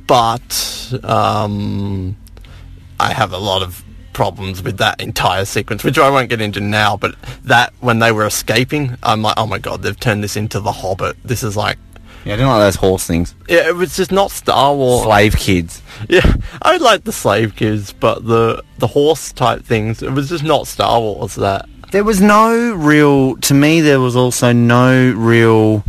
But 0.05 0.93
um, 1.03 2.15
I 2.99 3.13
have 3.13 3.33
a 3.33 3.39
lot 3.39 3.63
of 3.63 3.83
problems 4.13 4.61
with 4.63 4.77
that 4.77 5.01
entire 5.01 5.45
sequence, 5.45 5.83
which 5.83 5.97
I 5.97 6.09
won't 6.09 6.29
get 6.29 6.39
into 6.41 6.59
now. 6.59 6.95
But 6.97 7.15
that 7.43 7.73
when 7.79 7.99
they 7.99 8.11
were 8.11 8.25
escaping, 8.25 8.95
I'm 9.03 9.21
like, 9.21 9.35
oh 9.37 9.47
my 9.47 9.59
god, 9.59 9.81
they've 9.81 9.99
turned 9.99 10.23
this 10.23 10.35
into 10.37 10.59
the 10.59 10.71
Hobbit. 10.71 11.17
This 11.25 11.43
is 11.43 11.57
like, 11.57 11.77
Yeah, 12.25 12.33
I 12.33 12.35
didn't 12.37 12.49
like 12.51 12.59
those 12.61 12.75
horse 12.75 13.05
things. 13.05 13.35
yeah, 13.49 13.67
it 13.67 13.75
was 13.75 13.95
just 13.97 14.11
not 14.11 14.31
Star 14.31 14.73
Wars. 14.75 15.03
Slave 15.03 15.35
kids. 15.35 15.81
Yeah, 16.09 16.35
I 16.61 16.77
like 16.77 17.03
the 17.03 17.11
slave 17.11 17.55
kids, 17.55 17.91
but 17.93 18.25
the 18.25 18.63
the 18.77 18.87
horse 18.87 19.31
type 19.33 19.63
things, 19.63 20.01
it 20.03 20.11
was 20.11 20.29
just 20.29 20.43
not 20.43 20.67
Star 20.67 20.99
Wars. 20.99 21.35
That 21.35 21.67
There 21.91 22.03
was 22.03 22.21
no 22.21 22.73
real. 22.75 23.35
To 23.37 23.53
me, 23.53 23.81
there 23.81 23.99
was 23.99 24.15
also 24.15 24.51
no 24.53 25.11
real 25.11 25.83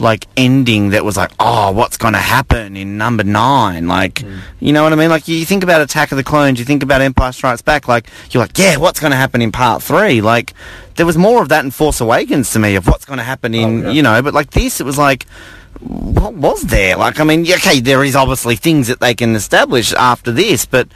like 0.00 0.26
ending 0.36 0.90
that 0.90 1.04
was 1.04 1.16
like, 1.16 1.30
oh, 1.38 1.72
what's 1.72 1.96
going 1.96 2.14
to 2.14 2.20
happen 2.20 2.76
in 2.76 2.96
number 2.96 3.24
nine? 3.24 3.86
Like, 3.86 4.22
you 4.60 4.72
know 4.72 4.82
what 4.82 4.92
I 4.92 4.96
mean? 4.96 5.10
Like, 5.10 5.28
you 5.28 5.44
think 5.44 5.62
about 5.62 5.80
Attack 5.80 6.12
of 6.12 6.16
the 6.16 6.24
Clones, 6.24 6.58
you 6.58 6.64
think 6.64 6.82
about 6.82 7.00
Empire 7.00 7.32
Strikes 7.32 7.62
Back, 7.62 7.88
like, 7.88 8.08
you're 8.30 8.42
like, 8.42 8.58
yeah, 8.58 8.76
what's 8.76 9.00
going 9.00 9.10
to 9.12 9.16
happen 9.16 9.40
in 9.42 9.52
part 9.52 9.82
three? 9.82 10.20
Like, 10.20 10.54
there 10.96 11.06
was 11.06 11.18
more 11.18 11.42
of 11.42 11.48
that 11.48 11.64
in 11.64 11.70
Force 11.70 12.00
Awakens 12.00 12.52
to 12.52 12.58
me 12.58 12.76
of 12.76 12.86
what's 12.86 13.04
going 13.04 13.18
to 13.18 13.24
happen 13.24 13.54
in, 13.54 13.90
you 13.90 14.02
know, 14.02 14.22
but 14.22 14.34
like 14.34 14.50
this, 14.50 14.80
it 14.80 14.84
was 14.84 14.98
like, 14.98 15.26
what 15.80 16.34
was 16.34 16.62
there? 16.62 16.96
Like, 16.96 17.20
I 17.20 17.24
mean, 17.24 17.40
okay, 17.42 17.80
there 17.80 18.04
is 18.04 18.14
obviously 18.16 18.56
things 18.56 18.88
that 18.88 19.00
they 19.00 19.14
can 19.14 19.34
establish 19.34 19.92
after 19.92 20.30
this, 20.32 20.66
but 20.66 20.88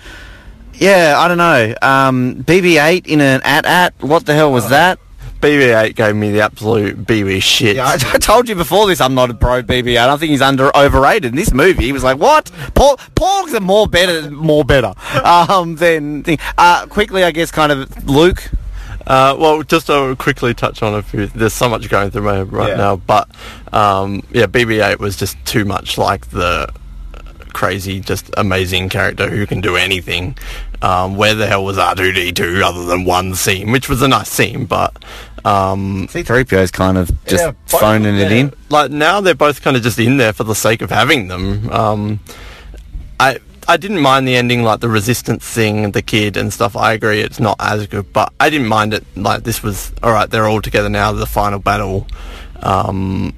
yeah, 0.74 1.14
I 1.18 1.26
don't 1.28 1.38
know. 1.38 1.74
Um, 1.82 2.44
BB-8 2.44 3.06
in 3.06 3.20
an 3.20 3.40
AT-AT, 3.42 3.94
what 4.00 4.26
the 4.26 4.34
hell 4.34 4.52
was 4.52 4.68
that? 4.70 4.98
BB-8 5.40 5.94
gave 5.94 6.16
me 6.16 6.30
the 6.32 6.40
absolute 6.40 7.04
BB 7.04 7.42
shit. 7.42 7.76
Yeah, 7.76 7.86
I, 7.86 7.92
I 8.14 8.18
told 8.18 8.48
you 8.48 8.54
before 8.54 8.86
this. 8.86 9.00
I'm 9.00 9.14
not 9.14 9.30
a 9.30 9.34
pro 9.34 9.62
BB-8. 9.62 10.08
I 10.08 10.16
think 10.16 10.30
he's 10.30 10.42
under 10.42 10.74
overrated 10.76 11.26
in 11.26 11.34
this 11.36 11.52
movie. 11.52 11.84
He 11.84 11.92
was 11.92 12.04
like, 12.04 12.18
"What? 12.18 12.50
Paul, 12.74 12.96
Porgs 13.14 13.54
are 13.54 13.60
more 13.60 13.86
better, 13.86 14.30
more 14.30 14.64
better." 14.64 14.94
Um, 15.24 15.76
than. 15.76 16.24
Uh, 16.56 16.86
quickly, 16.86 17.24
I 17.24 17.30
guess, 17.30 17.50
kind 17.50 17.72
of 17.72 18.08
Luke. 18.08 18.50
Uh, 19.06 19.34
well, 19.38 19.62
just 19.62 19.86
to 19.86 20.14
quickly 20.18 20.52
touch 20.52 20.82
on 20.82 20.94
a 20.94 21.02
few. 21.02 21.26
There's 21.28 21.54
so 21.54 21.68
much 21.68 21.88
going 21.88 22.10
through 22.10 22.22
my 22.22 22.36
head 22.38 22.52
right 22.52 22.70
Yeah. 22.70 22.76
now, 22.76 22.96
but 22.96 23.28
um, 23.72 24.22
yeah, 24.30 24.46
BB-8 24.46 24.98
was 24.98 25.16
just 25.16 25.42
too 25.46 25.64
much 25.64 25.96
like 25.96 26.28
the 26.30 26.68
crazy, 27.52 28.00
just 28.00 28.30
amazing 28.36 28.88
character 28.88 29.28
who 29.28 29.46
can 29.46 29.60
do 29.60 29.76
anything. 29.76 30.36
Um, 30.80 31.16
where 31.16 31.34
the 31.34 31.46
hell 31.48 31.64
was 31.64 31.76
R2D2 31.76 32.62
other 32.62 32.84
than 32.84 33.04
one 33.04 33.34
scene, 33.34 33.72
which 33.72 33.88
was 33.88 34.00
a 34.00 34.06
nice 34.06 34.28
scene, 34.28 34.64
but 34.64 34.96
um, 35.44 36.06
C-3PO's 36.08 36.70
kind 36.70 36.96
of 36.96 37.10
just 37.26 37.42
Yeah, 37.44 37.50
both 37.70 37.80
phoning 37.80 38.14
of 38.14 38.20
it 38.20 38.28
them. 38.28 38.32
in. 38.38 38.52
Like 38.68 38.92
now 38.92 39.20
they're 39.20 39.34
both 39.34 39.60
kind 39.60 39.76
of 39.76 39.82
just 39.82 39.98
in 39.98 40.18
there 40.18 40.32
for 40.32 40.44
the 40.44 40.54
sake 40.54 40.80
of 40.80 40.90
having 40.90 41.26
them. 41.26 41.68
Um, 41.70 42.20
I 43.18 43.38
I 43.66 43.76
didn't 43.76 43.98
mind 44.00 44.28
the 44.28 44.36
ending, 44.36 44.62
like 44.62 44.78
the 44.80 44.88
resistance 44.88 45.44
thing, 45.44 45.90
the 45.90 46.00
kid 46.00 46.36
and 46.36 46.52
stuff. 46.52 46.76
I 46.76 46.92
agree, 46.92 47.20
it's 47.22 47.40
not 47.40 47.56
as 47.58 47.86
good, 47.88 48.12
but 48.12 48.32
I 48.38 48.48
didn't 48.48 48.68
mind 48.68 48.94
it. 48.94 49.04
Like 49.16 49.42
this 49.42 49.62
was 49.64 49.92
all 50.02 50.12
right. 50.12 50.30
They're 50.30 50.46
all 50.46 50.62
together 50.62 50.88
now. 50.88 51.10
The 51.12 51.26
final 51.26 51.58
battle. 51.58 52.06
Um, 52.62 53.34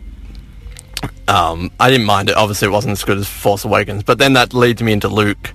um, 1.31 1.70
I 1.78 1.90
didn't 1.90 2.07
mind 2.07 2.28
it. 2.28 2.36
Obviously, 2.36 2.66
it 2.66 2.73
wasn't 2.73 2.93
as 2.93 3.05
good 3.05 3.16
as 3.16 3.28
Force 3.28 3.65
Awakens, 3.65 4.02
but 4.02 4.19
then 4.19 4.32
that 4.32 4.52
leads 4.52 4.82
me 4.82 4.93
into 4.93 5.07
Luke, 5.07 5.55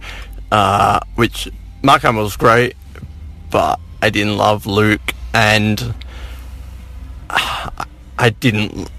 uh, 0.50 1.02
which 1.16 1.50
Mark 1.84 2.02
Hamill 2.04 2.24
was 2.24 2.38
great, 2.38 2.78
but 3.52 3.78
I 4.02 4.10
didn't 4.10 4.38
love 4.38 4.66
Luke, 4.66 5.14
and 5.34 5.94
I 7.30 8.30
didn't. 8.40 8.90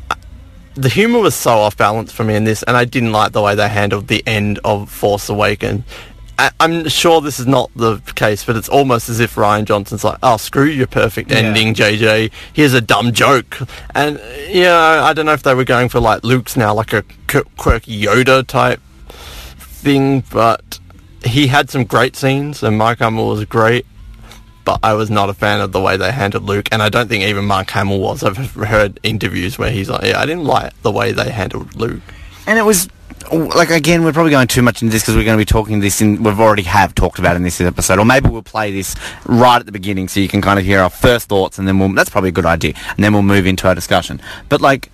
The 0.75 0.91
humor 0.91 1.21
was 1.21 1.35
so 1.35 1.53
off 1.53 1.79
balance 1.79 2.13
for 2.13 2.25
me 2.25 2.35
in 2.37 2.45
this, 2.45 2.63
and 2.65 2.77
I 2.77 2.85
didn't 2.85 3.13
like 3.13 3.33
the 3.33 3.41
way 3.41 3.55
they 3.55 3.71
handled 3.71 4.09
the 4.09 4.23
end 4.27 4.59
of 4.63 4.91
Force 4.91 5.31
Awakens. 5.31 5.83
I, 6.39 6.51
I'm 6.61 6.89
sure 6.89 7.21
this 7.21 7.41
is 7.41 7.47
not 7.47 7.71
the 7.75 7.99
case, 8.15 8.45
but 8.45 8.57
it's 8.57 8.69
almost 8.69 9.09
as 9.09 9.21
if 9.21 9.37
Rian 9.37 9.65
Johnson's 9.65 10.05
like, 10.05 10.19
"Oh, 10.23 10.37
screw 10.37 10.65
your 10.65 10.87
perfect 10.87 11.33
ending, 11.33 11.75
JJ. 11.75 12.31
Here's 12.53 12.75
a 12.75 12.81
dumb 12.81 13.13
joke." 13.13 13.59
And 13.95 14.21
yeah, 14.49 15.03
I 15.03 15.13
don't 15.13 15.27
know 15.27 15.33
if 15.33 15.43
they 15.43 15.55
were 15.55 15.65
going 15.65 15.89
for 15.89 16.01
like 16.01 16.25
Luke's 16.25 16.57
now 16.57 16.75
like 16.75 16.93
a 16.93 17.05
quirky 17.57 18.03
Yoda 18.03 18.47
type 18.47 18.81
thing, 19.57 20.25
but 20.31 20.79
he 21.25 21.47
had 21.47 21.71
some 21.71 21.85
great 21.85 22.17
scenes, 22.17 22.63
and 22.63 22.77
Mark 22.77 22.99
Hamill 22.99 23.29
was 23.29 23.45
great. 23.47 23.87
But 24.65 24.81
I 24.83 24.95
was 24.95 25.11
not 25.11 25.31
a 25.31 25.35
fan 25.35 25.61
of 25.61 25.71
the 25.71 25.81
way 25.81 25.97
they 25.97 26.11
handled 26.11 26.43
Luke, 26.43 26.69
and 26.73 26.83
I 26.83 26.89
don't 26.89 27.09
think 27.09 27.23
even 27.23 27.45
Mark 27.45 27.71
Hamill 27.71 28.01
was. 28.01 28.25
I've 28.25 28.37
heard 28.37 28.99
interviews 29.05 29.59
where 29.59 29.71
he's 29.71 29.89
like, 29.89 30.03
"Yeah, 30.03 30.21
I 30.21 30.27
didn't 30.27 30.45
like 30.45 30.73
the 30.83 30.91
way 30.91 31.13
they 31.13 31.31
handled 31.31 31.77
Luke." 31.77 32.03
And 32.49 32.59
it 32.59 32.63
was 32.63 32.89
like 33.33 33.71
again, 33.71 34.05
we're 34.05 34.13
probably 34.13 34.31
going 34.31 34.49
too 34.49 34.63
much 34.63 34.83
into 34.83 34.93
this 34.93 35.03
because 35.03 35.17
we're 35.17 35.25
going 35.25 35.39
to 35.39 35.41
be 35.41 35.47
talking 35.47 35.81
this 35.81 36.01
in. 36.01 36.23
We've 36.23 36.41
already 36.41 36.63
have 36.63 36.95
talked 36.95 37.19
about 37.19 37.37
in 37.37 37.43
this 37.43 37.61
episode, 37.61 37.99
or 37.99 38.05
maybe 38.05 38.29
we'll 38.29 38.43
play 38.43 38.73
this 38.73 38.95
right 39.27 39.59
at 39.59 39.67
the 39.67 39.73
beginning 39.73 40.09
so 40.09 40.21
you 40.21 40.29
can 40.29 40.43
kind 40.43 40.59
of 40.59 40.65
hear 40.65 40.81
our 40.81 40.91
first 40.91 41.29
thoughts, 41.29 41.59
and 41.59 41.67
then 41.67 41.79
we'll. 41.79 41.93
That's 41.93 42.11
probably 42.11 42.29
a 42.29 42.33
good 42.33 42.47
idea, 42.47 42.75
and 42.97 43.05
then 43.05 43.13
we'll 43.13 43.23
move 43.23 43.47
into 43.47 43.69
our 43.69 43.75
discussion. 43.75 44.21
But 44.49 44.61
like, 44.61 44.91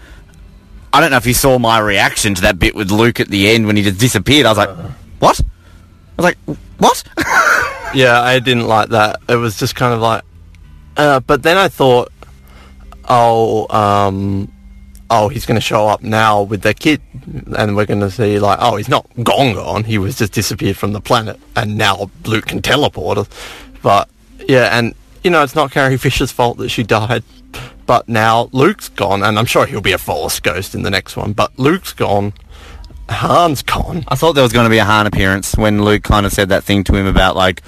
I 0.92 1.00
don't 1.00 1.10
know 1.10 1.16
if 1.16 1.26
you 1.26 1.34
saw 1.34 1.59
my 1.59 1.78
reaction 1.78 2.34
to 2.34 2.42
that 2.42 2.59
bit 2.59 2.74
with 2.74 2.90
Luke 2.90 3.20
at 3.20 3.28
the 3.28 3.48
end 3.50 3.66
when 3.66 3.76
he 3.76 3.82
just 3.82 3.98
disappeared. 3.98 4.46
I 4.46 4.50
was 4.50 4.59
like, 4.59 4.76
what? 5.18 5.40
I 5.40 6.22
was 6.22 6.24
like, 6.24 6.38
what? 6.78 7.04
yeah, 7.94 8.20
I 8.20 8.38
didn't 8.38 8.66
like 8.66 8.90
that. 8.90 9.20
It 9.28 9.36
was 9.36 9.59
just 9.59 9.74
kind 9.74 9.94
of 9.94 10.00
like, 10.00 10.22
uh, 10.96 11.20
but 11.20 11.42
then 11.42 11.56
I 11.56 11.68
thought, 11.68 12.12
oh, 13.09 13.66
um, 13.74 14.52
oh, 15.11 15.29
he's 15.29 15.47
going 15.47 15.57
to 15.57 15.61
show 15.61 15.89
up 15.89 16.03
now 16.03 16.43
with 16.43 16.62
their 16.62 16.74
kid, 16.74 17.01
and 17.57 17.77
we're 17.77 17.87
going 17.87 18.01
to 18.01 18.11
see 18.11 18.39
like, 18.39 18.59
oh, 18.61 18.77
he's 18.77 18.89
not 18.89 19.07
gone, 19.23 19.55
gone. 19.55 19.85
He 19.85 19.99
was 19.99 20.19
just 20.19 20.33
disappeared 20.33 20.77
from 20.77 20.93
the 20.93 21.01
planet, 21.01 21.39
and 21.55 21.77
now 21.77 22.11
Luke 22.24 22.47
can 22.47 22.62
teleport. 22.62 23.29
But 23.83 24.09
yeah, 24.49 24.77
and 24.77 24.95
you 25.23 25.31
know, 25.31 25.43
it's 25.43 25.55
not 25.55 25.70
Carrie 25.70 25.97
Fisher's 25.97 26.33
fault 26.33 26.59
that 26.59 26.70
she 26.70 26.83
died. 26.83 27.24
But 27.85 28.09
now 28.09 28.49
Luke's 28.53 28.89
gone, 28.89 29.23
and 29.23 29.39
I'm 29.39 29.45
sure 29.45 29.66
he'll 29.66 29.81
be 29.81 29.93
a 29.93 29.99
Force 29.99 30.41
ghost 30.41 30.74
in 30.74 30.83
the 30.83 30.91
next 30.91 31.16
one. 31.16 31.33
But 31.33 31.59
Luke's 31.59 31.93
gone, 31.93 32.33
Han's 33.09 33.62
gone. 33.62 34.05
I 34.09 34.15
thought 34.15 34.33
there 34.33 34.43
was 34.43 34.53
going 34.53 34.65
to 34.65 34.70
be 34.70 34.79
a 34.79 34.85
Han 34.85 35.07
appearance 35.07 35.57
when 35.57 35.85
Luke 35.85 36.03
kind 36.03 36.24
of 36.24 36.33
said 36.33 36.49
that 36.51 36.65
thing 36.65 36.85
to 36.85 36.95
him 36.95 37.07
about 37.07 37.37
like 37.37 37.62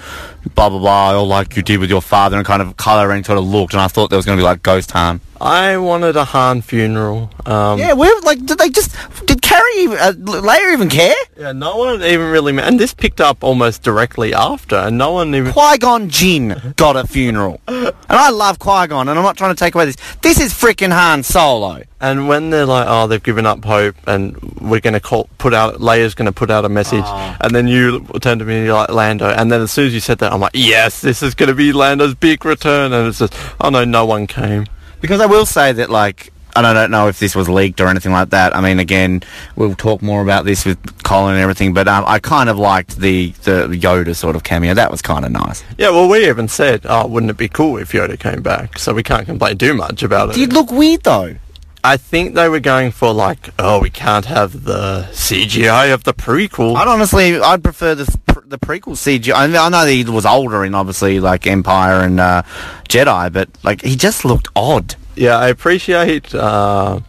blah 0.55 0.69
blah 0.69 0.79
blah, 0.79 1.19
or 1.19 1.25
like 1.25 1.55
you 1.55 1.63
did 1.63 1.79
with 1.79 1.89
your 1.89 2.01
father, 2.01 2.37
and 2.37 2.45
kind 2.45 2.61
of 2.61 2.77
Kylo 2.77 3.07
Ren 3.07 3.23
sort 3.23 3.37
of 3.37 3.45
looked, 3.45 3.73
and 3.73 3.81
I 3.81 3.87
thought 3.87 4.09
there 4.09 4.17
was 4.17 4.25
going 4.25 4.37
to 4.37 4.41
be 4.41 4.45
like 4.45 4.63
Ghost 4.63 4.91
Han. 4.91 5.19
I 5.41 5.77
wanted 5.77 6.15
a 6.15 6.23
Han 6.25 6.61
funeral. 6.61 7.29
Um, 7.45 7.77
Yeah, 7.79 7.93
where 7.93 8.19
like 8.21 8.45
did 8.45 8.57
they 8.57 8.69
just 8.69 8.95
did 9.25 9.41
Carrie 9.41 9.77
even, 9.79 9.97
uh, 9.97 10.13
Leia 10.13 10.73
even 10.73 10.89
care? 10.89 11.13
Yeah, 11.37 11.51
no 11.51 11.77
one 11.77 12.01
even 12.03 12.31
really, 12.31 12.51
ma- 12.53 12.63
and 12.63 12.79
this 12.79 12.93
picked 12.93 13.19
up 13.21 13.43
almost 13.43 13.83
directly 13.83 14.33
after, 14.33 14.75
and 14.77 14.97
no 14.97 15.11
one 15.11 15.35
even. 15.35 15.51
Qui 15.51 15.77
Gon 15.77 16.09
Jinn 16.09 16.73
got 16.77 16.95
a 16.95 17.05
funeral, 17.05 17.59
and 17.67 17.91
I 18.09 18.29
love 18.29 18.59
Qui 18.59 18.87
Gon, 18.87 19.09
and 19.09 19.17
I'm 19.19 19.23
not 19.25 19.37
trying 19.37 19.53
to 19.53 19.59
take 19.59 19.75
away 19.75 19.85
this. 19.85 19.97
This 20.21 20.39
is 20.39 20.53
freaking 20.53 20.91
Han 20.93 21.23
Solo. 21.23 21.83
And 22.01 22.27
when 22.27 22.49
they're 22.51 22.65
like, 22.65 22.85
"Oh, 22.87 23.07
they've 23.07 23.21
given 23.23 23.45
up 23.45 23.63
hope, 23.65 23.95
and 24.07 24.37
we're 24.61 24.79
going 24.81 24.93
to 24.93 24.99
call, 24.99 25.27
put 25.37 25.53
out, 25.53 25.75
Leia's 25.75 26.13
going 26.13 26.27
to 26.27 26.31
put 26.31 26.51
out 26.51 26.63
a 26.65 26.69
message," 26.69 27.03
and 27.41 27.53
then 27.55 27.67
you 27.67 28.05
turn 28.21 28.39
to 28.39 28.45
me 28.45 28.57
and 28.57 28.65
you're 28.65 28.75
like, 28.75 28.89
"Lando," 28.89 29.29
and 29.29 29.51
then 29.51 29.61
as 29.61 29.71
soon 29.71 29.87
as 29.87 29.93
you 29.93 29.99
said 29.99 30.19
that, 30.19 30.31
I'm 30.31 30.39
like, 30.39 30.51
"Yes, 30.53 31.01
this 31.01 31.21
is 31.23 31.33
going 31.35 31.49
to 31.49 31.55
be 31.55 31.73
Lando's 31.73 32.13
big 32.15 32.45
return," 32.45 32.93
and 32.93 33.07
it's 33.07 33.19
just, 33.19 33.33
"Oh 33.59 33.69
no, 33.69 33.83
no 33.85 34.05
one 34.05 34.27
came." 34.27 34.65
Because 35.01 35.21
I 35.21 35.25
will 35.25 35.45
say 35.45 35.71
that 35.73 35.89
like. 35.89 36.31
And 36.57 36.65
I 36.65 36.71
don't 36.71 36.89
know 36.89 37.09
if 37.09 37.19
this 37.19 37.35
was 37.35 37.49
leaked 37.49 37.81
or 37.81 37.89
anything 37.89 38.13
like 38.13 38.29
that. 38.29 38.55
I 38.55 38.61
mean, 38.61 38.79
again, 38.79 39.23
we'll 39.57 39.75
talk 39.75 40.01
more 40.01 40.21
about 40.21 40.45
this 40.45 40.63
with 40.63 41.03
Colin 41.03 41.33
and 41.33 41.41
everything. 41.41 41.73
But 41.73 41.89
um, 41.89 42.05
I 42.07 42.19
kind 42.19 42.49
of 42.49 42.57
liked 42.57 42.97
the 42.97 43.31
the 43.43 43.67
Yoda 43.67 44.15
sort 44.15 44.37
of 44.37 44.45
cameo. 44.45 44.73
That 44.73 44.89
was 44.89 45.01
kind 45.01 45.25
of 45.25 45.33
nice. 45.33 45.65
Yeah, 45.77 45.89
well, 45.89 46.07
we 46.07 46.29
even 46.29 46.47
said, 46.47 46.85
"Oh, 46.85 47.07
wouldn't 47.07 47.29
it 47.29 47.35
be 47.35 47.49
cool 47.49 47.75
if 47.75 47.91
Yoda 47.91 48.17
came 48.17 48.41
back?" 48.41 48.79
So 48.79 48.93
we 48.93 49.03
can't 49.03 49.25
complain 49.25 49.57
too 49.57 49.73
much 49.73 50.01
about 50.01 50.29
it. 50.29 50.35
Did 50.35 50.53
look 50.53 50.71
weird 50.71 51.03
though. 51.03 51.35
I 51.85 51.97
think 51.97 52.33
they 52.33 52.49
were 52.49 52.59
going 52.59 52.91
for 52.91 53.13
like, 53.13 53.49
"Oh, 53.59 53.79
we 53.79 53.89
can't 53.89 54.25
have 54.25 54.63
the 54.63 55.07
CGI 55.11 55.93
of 55.93 56.03
the 56.03 56.13
prequel." 56.13 56.75
I'd 56.75 56.87
honestly, 56.87 57.39
I'd 57.39 57.63
prefer 57.63 57.93
the 57.93 58.05
the 58.47 58.57
prequel 58.57 58.95
CGI. 58.95 59.33
I, 59.35 59.47
mean, 59.47 59.55
I 59.57 59.69
know 59.69 59.85
he 59.85 60.03
was 60.03 60.25
older 60.25 60.65
in 60.65 60.73
obviously 60.73 61.19
like 61.19 61.45
Empire 61.45 62.01
and 62.01 62.19
uh, 62.19 62.41
Jedi, 62.89 63.31
but 63.31 63.49
like 63.63 63.81
he 63.83 63.95
just 63.95 64.25
looked 64.25 64.47
odd. 64.55 64.95
yeah, 65.15 65.37
I 65.37 65.49
appreciate. 65.49 66.33
Uh, 66.33 67.01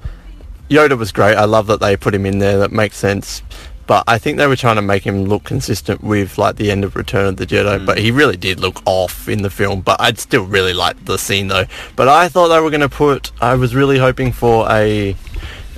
Yoda 0.68 0.98
was 0.98 1.12
great. 1.12 1.36
I 1.36 1.44
love 1.44 1.68
that 1.68 1.80
they 1.80 1.96
put 1.96 2.14
him 2.14 2.26
in 2.26 2.38
there. 2.38 2.58
That 2.58 2.72
makes 2.72 2.96
sense. 2.96 3.42
But 3.86 4.04
I 4.06 4.18
think 4.18 4.38
they 4.38 4.46
were 4.46 4.56
trying 4.56 4.76
to 4.76 4.82
make 4.82 5.04
him 5.04 5.24
look 5.24 5.44
consistent 5.44 6.02
with 6.02 6.38
like 6.38 6.56
the 6.56 6.70
end 6.70 6.84
of 6.84 6.96
Return 6.96 7.26
of 7.26 7.36
the 7.36 7.46
Jedi. 7.46 7.84
But 7.84 7.98
he 7.98 8.10
really 8.10 8.36
did 8.36 8.60
look 8.60 8.82
off 8.84 9.28
in 9.28 9.42
the 9.42 9.50
film. 9.50 9.80
But 9.80 10.00
I'd 10.00 10.18
still 10.18 10.44
really 10.44 10.72
like 10.72 11.04
the 11.04 11.18
scene 11.18 11.48
though. 11.48 11.66
But 11.94 12.08
I 12.08 12.28
thought 12.28 12.48
they 12.48 12.60
were 12.60 12.70
going 12.70 12.80
to 12.80 12.88
put. 12.88 13.30
I 13.40 13.54
was 13.54 13.74
really 13.74 13.98
hoping 13.98 14.32
for 14.32 14.66
a 14.70 15.16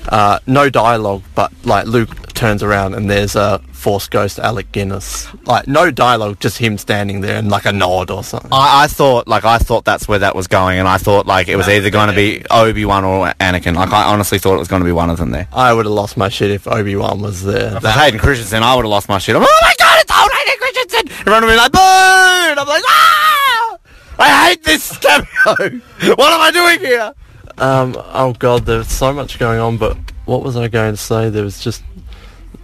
uh, 0.09 0.39
no 0.47 0.71
dialogue, 0.71 1.23
but 1.35 1.53
like 1.65 1.87
Luke 1.87 2.33
turns 2.33 2.63
around 2.63 2.95
and 2.95 3.11
there's 3.11 3.37
a 3.37 3.61
Force 3.79 4.09
Ghost 4.09 4.41
Alec 4.41 4.73
Guinness. 4.73 5.29
Like 5.47 5.69
no 5.69 5.91
dialogue, 5.91 6.41
just 6.41 6.59
him 6.59 6.79
standing 6.79 7.21
there 7.21 7.37
and 7.37 7.49
like 7.49 7.65
a 7.65 7.73
nod 7.73 8.11
or 8.11 8.25
something. 8.25 8.51
I, 8.53 8.85
I 8.85 8.87
thought 8.89 9.29
like 9.29 9.45
I 9.45 9.59
thought 9.59 9.85
that's 9.85 10.09
where 10.09 10.19
that 10.19 10.35
was 10.35 10.49
going, 10.49 10.79
and 10.81 10.89
I 10.89 10.99
thought 10.99 11.27
like 11.27 11.49
it 11.49 11.57
was 11.57 11.69
either 11.69 11.89
going 11.91 12.09
to 12.09 12.15
be 12.15 12.45
Obi 12.51 12.85
Wan 12.85 13.05
or 13.05 13.29
Anakin. 13.41 13.77
Like 13.77 13.93
I 13.93 14.05
honestly 14.13 14.39
thought 14.39 14.57
it 14.57 14.59
was 14.59 14.69
going 14.69 14.83
to 14.83 14.87
be 14.87 14.93
one 14.93 15.11
of 15.11 15.19
them 15.19 15.31
there. 15.31 15.47
I 15.53 15.73
would 15.73 15.87
have 15.87 15.95
lost 15.95 16.17
my 16.17 16.29
shit 16.29 16.51
if 16.51 16.67
Obi 16.67 16.97
Wan 16.97 17.23
was 17.23 17.45
there. 17.45 17.81
For 17.81 17.89
Hayden 17.89 18.19
Christensen, 18.19 18.63
I 18.63 18.75
would 18.75 18.85
have 18.85 18.91
lost 18.91 19.09
my 19.09 19.19
shit. 19.19 19.37
I'm, 19.37 19.43
oh 19.43 19.59
my 19.63 19.75
god, 19.79 19.99
it's 20.01 20.13
old 20.13 20.31
Hayden 20.33 20.59
Christensen! 20.59 21.21
Everyone 21.21 21.43
will 21.45 21.51
be 21.51 21.57
like, 21.57 21.73
boo! 21.73 21.79
And 21.79 22.59
I'm 22.59 22.67
like, 22.67 22.83
ah! 22.87 23.79
I 24.19 24.49
hate 24.49 24.65
this 24.65 24.99
cameo! 24.99 25.25
what 26.17 26.33
am 26.33 26.41
I 26.41 26.51
doing 26.53 26.81
here? 26.81 27.15
Um, 27.59 27.95
oh 27.97 28.35
god, 28.39 28.67
there's 28.67 28.89
so 28.89 29.13
much 29.13 29.39
going 29.39 29.61
on, 29.61 29.79
but 29.79 29.97
what 30.25 30.43
was 30.43 30.57
I 30.57 30.69
going 30.69 30.95
to 30.95 30.97
say? 30.97 31.31
There 31.31 31.45
was 31.45 31.61
just, 31.61 31.83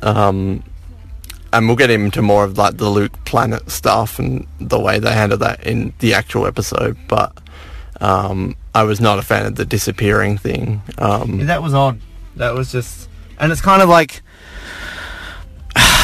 um, 0.03 0.63
and 1.55 1.67
we'll 1.67 1.77
get 1.77 1.91
into 1.91 2.21
more 2.23 2.45
of 2.45 2.59
like 2.59 2.77
the 2.77 2.91
Luke 2.91 3.13
planet 3.25 3.71
stuff 3.71 4.19
and 4.19 4.47
the 4.61 4.79
way 4.79 4.99
they 4.99 5.13
handle 5.13 5.39
that 5.39 5.65
in 5.67 5.93
the 6.01 6.13
actual 6.15 6.47
episode, 6.47 6.97
but, 7.09 7.33
um, 8.01 8.57
I 8.75 8.83
was 8.83 9.01
not 9.01 9.19
a 9.19 9.23
fan 9.23 9.47
of 9.47 9.55
the 9.55 9.65
disappearing 9.65 10.37
thing. 10.37 10.83
Um, 10.99 11.47
That 11.47 11.63
was 11.63 11.73
odd. 11.75 12.01
That 12.37 12.55
was 12.55 12.73
just, 12.73 13.09
and 13.39 13.53
it's 13.53 13.61
kind 13.61 13.83
of 13.83 13.89
like, 13.89 14.21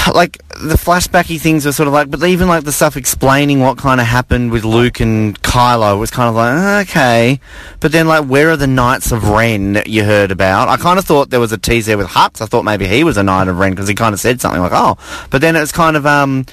like 0.14 0.38
the 0.60 0.74
flashbacky 0.74 1.40
things 1.40 1.64
were 1.64 1.72
sort 1.72 1.86
of 1.86 1.92
like, 1.92 2.10
but 2.10 2.22
even 2.22 2.48
like 2.48 2.64
the 2.64 2.72
stuff 2.72 2.96
explaining 2.96 3.60
what 3.60 3.78
kind 3.78 4.00
of 4.00 4.06
happened 4.06 4.50
with 4.50 4.64
Luke 4.64 5.00
and 5.00 5.40
Kylo 5.42 5.98
was 5.98 6.10
kind 6.10 6.28
of 6.28 6.34
like 6.34 6.88
okay, 6.88 7.40
but 7.80 7.92
then 7.92 8.06
like 8.06 8.24
where 8.24 8.50
are 8.50 8.56
the 8.56 8.66
Knights 8.66 9.12
of 9.12 9.28
Ren 9.28 9.74
that 9.74 9.88
you 9.88 10.04
heard 10.04 10.30
about? 10.30 10.68
I 10.68 10.76
kind 10.76 10.98
of 10.98 11.04
thought 11.04 11.30
there 11.30 11.40
was 11.40 11.52
a 11.52 11.58
tease 11.58 11.86
there 11.86 11.98
with 11.98 12.08
Hux. 12.08 12.40
I 12.40 12.46
thought 12.46 12.64
maybe 12.64 12.86
he 12.86 13.04
was 13.04 13.16
a 13.16 13.22
Knight 13.22 13.48
of 13.48 13.58
Ren 13.58 13.72
because 13.72 13.88
he 13.88 13.94
kind 13.94 14.12
of 14.12 14.20
said 14.20 14.40
something 14.40 14.60
like 14.60 14.72
oh, 14.74 14.96
but 15.30 15.40
then 15.40 15.56
it 15.56 15.60
was 15.60 15.72
kind 15.72 15.96
of 15.96 16.06
um 16.06 16.46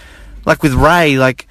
like 0.46 0.64
with 0.64 0.74
Rey 0.74 1.18
like 1.18 1.48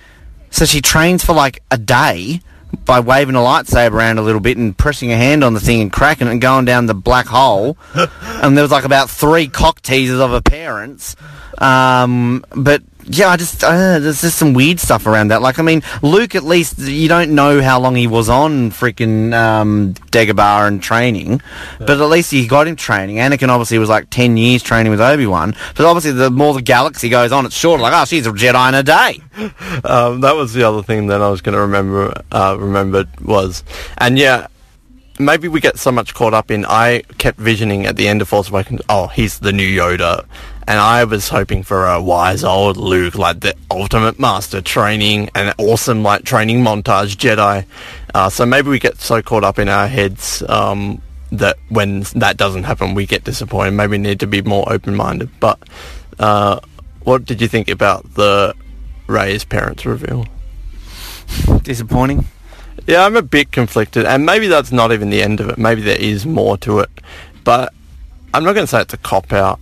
so 0.50 0.64
she 0.64 0.80
trains 0.80 1.24
for 1.24 1.34
like 1.34 1.62
a 1.70 1.78
day 1.78 2.40
by 2.84 3.00
waving 3.00 3.34
a 3.34 3.38
lightsaber 3.38 3.92
around 3.92 4.18
a 4.18 4.22
little 4.22 4.40
bit 4.40 4.56
and 4.56 4.76
pressing 4.76 5.12
a 5.12 5.16
hand 5.16 5.42
on 5.42 5.54
the 5.54 5.60
thing 5.60 5.80
and 5.80 5.92
cracking 5.92 6.26
it 6.26 6.30
and 6.30 6.40
going 6.40 6.64
down 6.64 6.86
the 6.86 6.94
black 6.94 7.26
hole. 7.26 7.76
and 7.94 8.56
there 8.56 8.62
was 8.62 8.70
like 8.70 8.84
about 8.84 9.10
three 9.10 9.48
cock 9.48 9.80
teasers 9.82 10.20
of 10.20 10.30
her 10.30 10.40
parents. 10.40 11.16
Um, 11.58 12.44
but 12.54 12.82
yeah, 13.08 13.28
I 13.28 13.36
just 13.36 13.62
uh, 13.62 13.98
there's 13.98 14.20
just 14.20 14.38
some 14.38 14.52
weird 14.52 14.80
stuff 14.80 15.06
around 15.06 15.28
that. 15.28 15.40
Like, 15.40 15.58
I 15.58 15.62
mean, 15.62 15.82
Luke 16.02 16.34
at 16.34 16.42
least 16.42 16.78
you 16.78 17.08
don't 17.08 17.34
know 17.34 17.62
how 17.62 17.78
long 17.78 17.94
he 17.94 18.06
was 18.06 18.28
on 18.28 18.70
freaking 18.70 19.32
um, 19.32 19.94
Dagobah 20.10 20.66
and 20.66 20.82
training, 20.82 21.40
but 21.78 22.00
at 22.00 22.08
least 22.08 22.30
he 22.30 22.46
got 22.46 22.66
him 22.66 22.76
training. 22.76 23.16
Anakin 23.16 23.48
obviously 23.48 23.78
was 23.78 23.88
like 23.88 24.10
ten 24.10 24.36
years 24.36 24.62
training 24.62 24.90
with 24.90 25.00
Obi 25.00 25.26
Wan, 25.26 25.54
but 25.76 25.86
obviously 25.86 26.12
the 26.12 26.30
more 26.30 26.54
the 26.54 26.62
galaxy 26.62 27.08
goes 27.08 27.32
on, 27.32 27.46
it's 27.46 27.56
shorter. 27.56 27.82
Like, 27.82 27.94
oh, 27.94 28.04
she's 28.04 28.26
a 28.26 28.32
Jedi 28.32 28.68
in 28.68 28.74
a 28.74 28.82
day. 28.82 29.22
um, 29.84 30.20
that 30.22 30.34
was 30.34 30.52
the 30.52 30.64
other 30.64 30.82
thing 30.82 31.06
that 31.08 31.22
I 31.22 31.30
was 31.30 31.40
going 31.40 31.54
to 31.54 31.60
remember. 31.60 32.22
Uh, 32.32 32.56
remembered 32.58 33.08
was, 33.20 33.62
and 33.98 34.18
yeah, 34.18 34.48
maybe 35.18 35.48
we 35.48 35.60
get 35.60 35.78
so 35.78 35.92
much 35.92 36.14
caught 36.14 36.34
up 36.34 36.50
in. 36.50 36.64
I 36.66 37.02
kept 37.18 37.38
visioning 37.38 37.86
at 37.86 37.96
the 37.96 38.08
end 38.08 38.22
of 38.22 38.28
Force 38.28 38.48
Awakens. 38.48 38.80
Oh, 38.88 39.06
he's 39.08 39.38
the 39.38 39.52
new 39.52 39.68
Yoda, 39.68 40.26
and 40.68 40.80
I 40.80 41.04
was 41.04 41.28
hoping 41.28 41.62
for 41.62 41.86
a 41.86 42.00
wise 42.00 42.44
old 42.44 42.76
Luke, 42.76 43.14
like 43.14 43.40
the 43.40 43.54
ultimate 43.70 44.18
master 44.18 44.60
training, 44.60 45.30
an 45.34 45.54
awesome 45.58 46.02
like 46.02 46.24
training 46.24 46.62
montage 46.62 47.16
Jedi. 47.16 47.64
Uh, 48.14 48.30
so 48.30 48.46
maybe 48.46 48.68
we 48.68 48.78
get 48.78 49.00
so 49.00 49.22
caught 49.22 49.44
up 49.44 49.58
in 49.58 49.68
our 49.68 49.86
heads. 49.88 50.42
Um, 50.48 51.02
that 51.32 51.56
when 51.68 52.00
that 52.14 52.36
doesn't 52.36 52.64
happen, 52.64 52.94
we 52.94 53.06
get 53.06 53.24
disappointed. 53.24 53.72
Maybe 53.72 53.92
we 53.92 53.98
need 53.98 54.20
to 54.20 54.26
be 54.26 54.42
more 54.42 54.70
open-minded. 54.72 55.28
But 55.40 55.58
uh, 56.18 56.60
what 57.02 57.24
did 57.24 57.40
you 57.40 57.48
think 57.48 57.68
about 57.68 58.14
the 58.14 58.54
Rey's 59.06 59.44
parents 59.44 59.84
reveal? 59.84 60.26
Disappointing. 61.62 62.26
Yeah, 62.86 63.04
I'm 63.04 63.16
a 63.16 63.22
bit 63.22 63.50
conflicted, 63.50 64.06
and 64.06 64.24
maybe 64.24 64.46
that's 64.46 64.70
not 64.70 64.92
even 64.92 65.10
the 65.10 65.22
end 65.22 65.40
of 65.40 65.48
it. 65.48 65.58
Maybe 65.58 65.82
there 65.82 66.00
is 66.00 66.24
more 66.24 66.56
to 66.58 66.80
it, 66.80 66.90
but 67.42 67.72
I'm 68.32 68.44
not 68.44 68.52
going 68.52 68.64
to 68.64 68.70
say 68.70 68.82
it's 68.82 68.94
a 68.94 68.98
cop 68.98 69.32
out. 69.32 69.58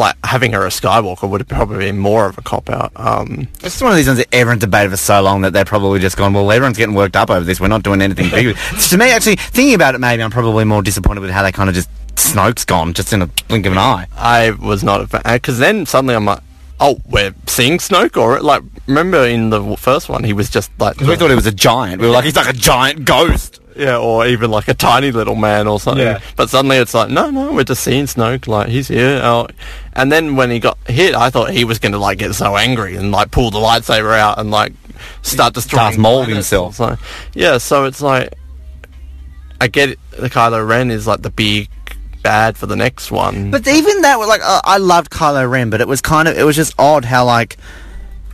Like 0.00 0.16
having 0.24 0.52
her 0.52 0.64
a 0.66 0.70
Skywalker 0.70 1.28
would 1.28 1.40
have 1.40 1.48
probably 1.48 1.78
been 1.78 1.98
more 1.98 2.26
of 2.26 2.38
a 2.38 2.42
cop 2.42 2.68
out. 2.70 2.92
Um, 2.96 3.48
It's 3.54 3.62
just 3.62 3.82
one 3.82 3.92
of 3.92 3.96
these 3.96 4.06
ones 4.06 4.18
that 4.18 4.28
everyone's 4.34 4.60
debated 4.62 4.90
for 4.90 4.96
so 4.96 5.20
long 5.22 5.42
that 5.42 5.52
they're 5.52 5.64
probably 5.64 6.00
just 6.00 6.16
gone, 6.16 6.32
well, 6.32 6.50
everyone's 6.50 6.78
getting 6.78 6.94
worked 6.94 7.16
up 7.16 7.30
over 7.30 7.44
this. 7.44 7.60
We're 7.60 7.68
not 7.68 7.82
doing 7.82 8.00
anything 8.02 8.30
big. 8.30 8.56
to 8.88 8.96
me, 8.98 9.10
actually, 9.10 9.36
thinking 9.36 9.74
about 9.74 9.94
it, 9.94 9.98
maybe 9.98 10.22
I'm 10.22 10.30
probably 10.30 10.64
more 10.64 10.82
disappointed 10.82 11.20
with 11.20 11.30
how 11.30 11.42
they 11.42 11.52
kind 11.52 11.68
of 11.68 11.74
just, 11.74 11.88
Snoke's 12.16 12.64
gone 12.64 12.92
just 12.94 13.12
in 13.12 13.22
a 13.22 13.26
blink 13.48 13.66
of 13.66 13.72
an 13.72 13.78
eye. 13.78 14.06
I 14.16 14.50
was 14.50 14.82
not 14.82 15.00
a 15.00 15.06
fan 15.06 15.22
because 15.24 15.58
then 15.58 15.86
suddenly 15.86 16.14
I'm 16.14 16.24
like, 16.24 16.40
oh, 16.80 17.00
we're 17.06 17.34
seeing 17.46 17.78
Snoke, 17.78 18.16
or 18.16 18.40
like 18.40 18.62
remember 18.86 19.26
in 19.26 19.50
the 19.50 19.76
first 19.76 20.08
one 20.08 20.24
he 20.24 20.32
was 20.32 20.48
just 20.50 20.70
like 20.78 20.98
we 21.00 21.14
thought 21.16 21.28
he 21.28 21.36
was 21.36 21.46
a 21.46 21.52
giant. 21.52 22.00
We 22.00 22.06
were 22.08 22.12
like, 22.14 22.24
he's 22.24 22.36
like 22.36 22.48
a 22.48 22.58
giant 22.58 23.04
ghost. 23.04 23.60
Yeah, 23.80 23.96
or 23.96 24.26
even 24.26 24.50
like 24.50 24.68
a 24.68 24.74
tiny 24.74 25.10
little 25.10 25.34
man 25.34 25.66
or 25.66 25.80
something. 25.80 26.04
Yeah. 26.04 26.20
But 26.36 26.50
suddenly 26.50 26.76
it's 26.76 26.92
like, 26.92 27.10
no, 27.10 27.30
no, 27.30 27.52
we're 27.52 27.64
just 27.64 27.82
seeing 27.82 28.04
Snoke, 28.04 28.46
like 28.46 28.68
he's 28.68 28.88
here. 28.88 29.20
Oh. 29.24 29.48
And 29.94 30.12
then 30.12 30.36
when 30.36 30.50
he 30.50 30.60
got 30.60 30.78
hit, 30.86 31.14
I 31.14 31.30
thought 31.30 31.50
he 31.50 31.64
was 31.64 31.78
going 31.78 31.92
to 31.92 31.98
like 31.98 32.18
get 32.18 32.34
so 32.34 32.56
angry 32.56 32.96
and 32.96 33.10
like 33.10 33.30
pull 33.30 33.50
the 33.50 33.58
lightsaber 33.58 34.16
out 34.18 34.38
and 34.38 34.50
like 34.50 34.74
start 35.22 35.54
destroying 35.54 35.86
Darth 35.86 35.98
Maul 35.98 36.24
himself. 36.24 36.76
So, 36.76 36.96
yeah, 37.34 37.58
so 37.58 37.86
it's 37.86 38.02
like 38.02 38.34
I 39.60 39.68
get 39.68 39.90
it, 39.90 39.98
the 40.10 40.30
Kylo 40.30 40.66
Ren 40.66 40.90
is 40.90 41.06
like 41.06 41.22
the 41.22 41.30
big 41.30 41.68
bad 42.22 42.56
for 42.56 42.66
the 42.66 42.76
next 42.76 43.10
one. 43.10 43.50
But 43.50 43.66
even 43.66 44.02
that 44.02 44.18
was 44.18 44.28
like, 44.28 44.42
uh, 44.42 44.60
I 44.64 44.78
loved 44.78 45.10
Kylo 45.10 45.50
Ren, 45.50 45.70
but 45.70 45.80
it 45.80 45.88
was 45.88 46.00
kind 46.00 46.28
of, 46.28 46.36
it 46.36 46.44
was 46.44 46.56
just 46.56 46.74
odd 46.78 47.04
how 47.04 47.24
like, 47.24 47.56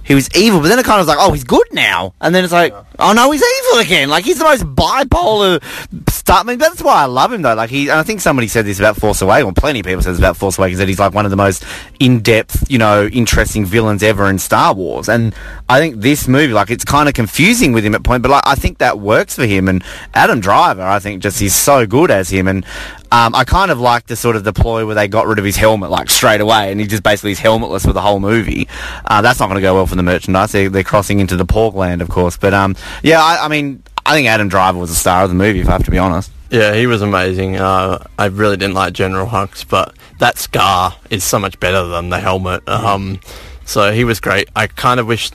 he 0.06 0.14
was 0.14 0.28
evil, 0.36 0.60
but 0.60 0.68
then 0.68 0.78
it 0.78 0.84
kind 0.84 1.00
of 1.00 1.06
was 1.06 1.14
like, 1.14 1.18
oh, 1.20 1.32
he's 1.32 1.44
good 1.44 1.66
now. 1.72 2.14
And 2.20 2.34
then 2.34 2.44
it's 2.44 2.52
like, 2.52 2.72
oh 2.98 3.12
no, 3.12 3.30
he's 3.30 3.42
evil 3.42 3.80
again. 3.80 4.08
Like, 4.08 4.24
he's 4.24 4.38
the 4.38 4.44
most 4.44 4.62
bipolar 4.64 5.62
stuff. 6.10 6.40
I 6.40 6.42
mean, 6.44 6.58
that's 6.58 6.80
why 6.80 7.02
I 7.02 7.06
love 7.06 7.32
him, 7.32 7.42
though. 7.42 7.54
Like, 7.54 7.70
he, 7.70 7.88
and 7.88 7.98
I 7.98 8.02
think 8.02 8.20
somebody 8.20 8.48
said 8.48 8.64
this 8.64 8.78
about 8.78 8.96
Force 8.96 9.20
Awakens, 9.20 9.44
well, 9.44 9.54
plenty 9.54 9.80
of 9.80 9.86
people 9.86 10.02
said 10.02 10.12
this 10.12 10.18
about 10.18 10.36
Force 10.36 10.58
Awakens, 10.58 10.78
that 10.78 10.88
he's 10.88 10.98
like 10.98 11.12
one 11.12 11.24
of 11.24 11.30
the 11.30 11.36
most 11.36 11.64
in-depth, 11.98 12.70
you 12.70 12.78
know, 12.78 13.06
interesting 13.06 13.64
villains 13.64 14.02
ever 14.02 14.28
in 14.28 14.38
Star 14.38 14.74
Wars. 14.74 15.08
And 15.08 15.34
I 15.68 15.80
think 15.80 15.96
this 15.96 16.28
movie, 16.28 16.52
like, 16.52 16.70
it's 16.70 16.84
kind 16.84 17.08
of 17.08 17.14
confusing 17.14 17.72
with 17.72 17.84
him 17.84 17.94
at 17.94 18.04
point, 18.04 18.22
but 18.22 18.30
like, 18.30 18.46
I 18.46 18.54
think 18.54 18.78
that 18.78 19.00
works 19.00 19.34
for 19.34 19.44
him. 19.44 19.68
And 19.68 19.82
Adam 20.14 20.40
Driver, 20.40 20.82
I 20.82 21.00
think 21.00 21.22
just 21.22 21.40
he's 21.40 21.54
so 21.54 21.86
good 21.86 22.10
as 22.10 22.30
him. 22.30 22.46
And 22.46 22.64
um, 23.12 23.34
I 23.34 23.44
kind 23.44 23.70
of 23.70 23.80
like 23.80 24.06
the 24.06 24.16
sort 24.16 24.36
of 24.36 24.44
deploy 24.44 24.84
where 24.86 24.94
they 24.94 25.08
got 25.08 25.26
rid 25.26 25.38
of 25.38 25.44
his 25.44 25.56
helmet 25.56 25.90
like 25.90 26.10
straight 26.10 26.40
away, 26.40 26.70
and 26.70 26.80
he 26.80 26.86
just 26.86 27.02
basically 27.02 27.32
is 27.32 27.40
helmetless 27.40 27.82
for 27.82 27.92
the 27.92 28.00
whole 28.00 28.20
movie. 28.20 28.68
Uh, 29.04 29.22
that's 29.22 29.40
not 29.40 29.46
going 29.46 29.56
to 29.56 29.62
go 29.62 29.74
well 29.74 29.86
for 29.86 29.96
the 29.96 30.02
merchandise. 30.02 30.52
They, 30.52 30.68
they're 30.68 30.84
crossing 30.84 31.20
into 31.20 31.36
the 31.36 31.46
porg 31.46 31.74
land, 31.74 32.02
of 32.02 32.08
course. 32.08 32.36
But 32.36 32.54
um, 32.54 32.76
yeah, 33.02 33.22
I, 33.22 33.44
I 33.44 33.48
mean, 33.48 33.82
I 34.04 34.14
think 34.14 34.28
Adam 34.28 34.48
Driver 34.48 34.78
was 34.78 34.90
the 34.90 34.96
star 34.96 35.24
of 35.24 35.30
the 35.30 35.34
movie, 35.34 35.60
if 35.60 35.68
I 35.68 35.72
have 35.72 35.84
to 35.84 35.90
be 35.90 35.98
honest. 35.98 36.30
Yeah, 36.50 36.74
he 36.74 36.86
was 36.86 37.02
amazing. 37.02 37.56
Uh, 37.56 38.04
I 38.18 38.26
really 38.26 38.56
didn't 38.56 38.74
like 38.74 38.92
General 38.92 39.26
Hux, 39.26 39.68
but 39.68 39.94
that 40.20 40.38
scar 40.38 40.94
is 41.10 41.24
so 41.24 41.38
much 41.38 41.58
better 41.58 41.84
than 41.86 42.10
the 42.10 42.20
helmet. 42.20 42.68
Um, 42.68 43.20
so 43.64 43.92
he 43.92 44.04
was 44.04 44.20
great. 44.20 44.48
I 44.54 44.68
kind 44.68 45.00
of 45.00 45.06
wish 45.06 45.30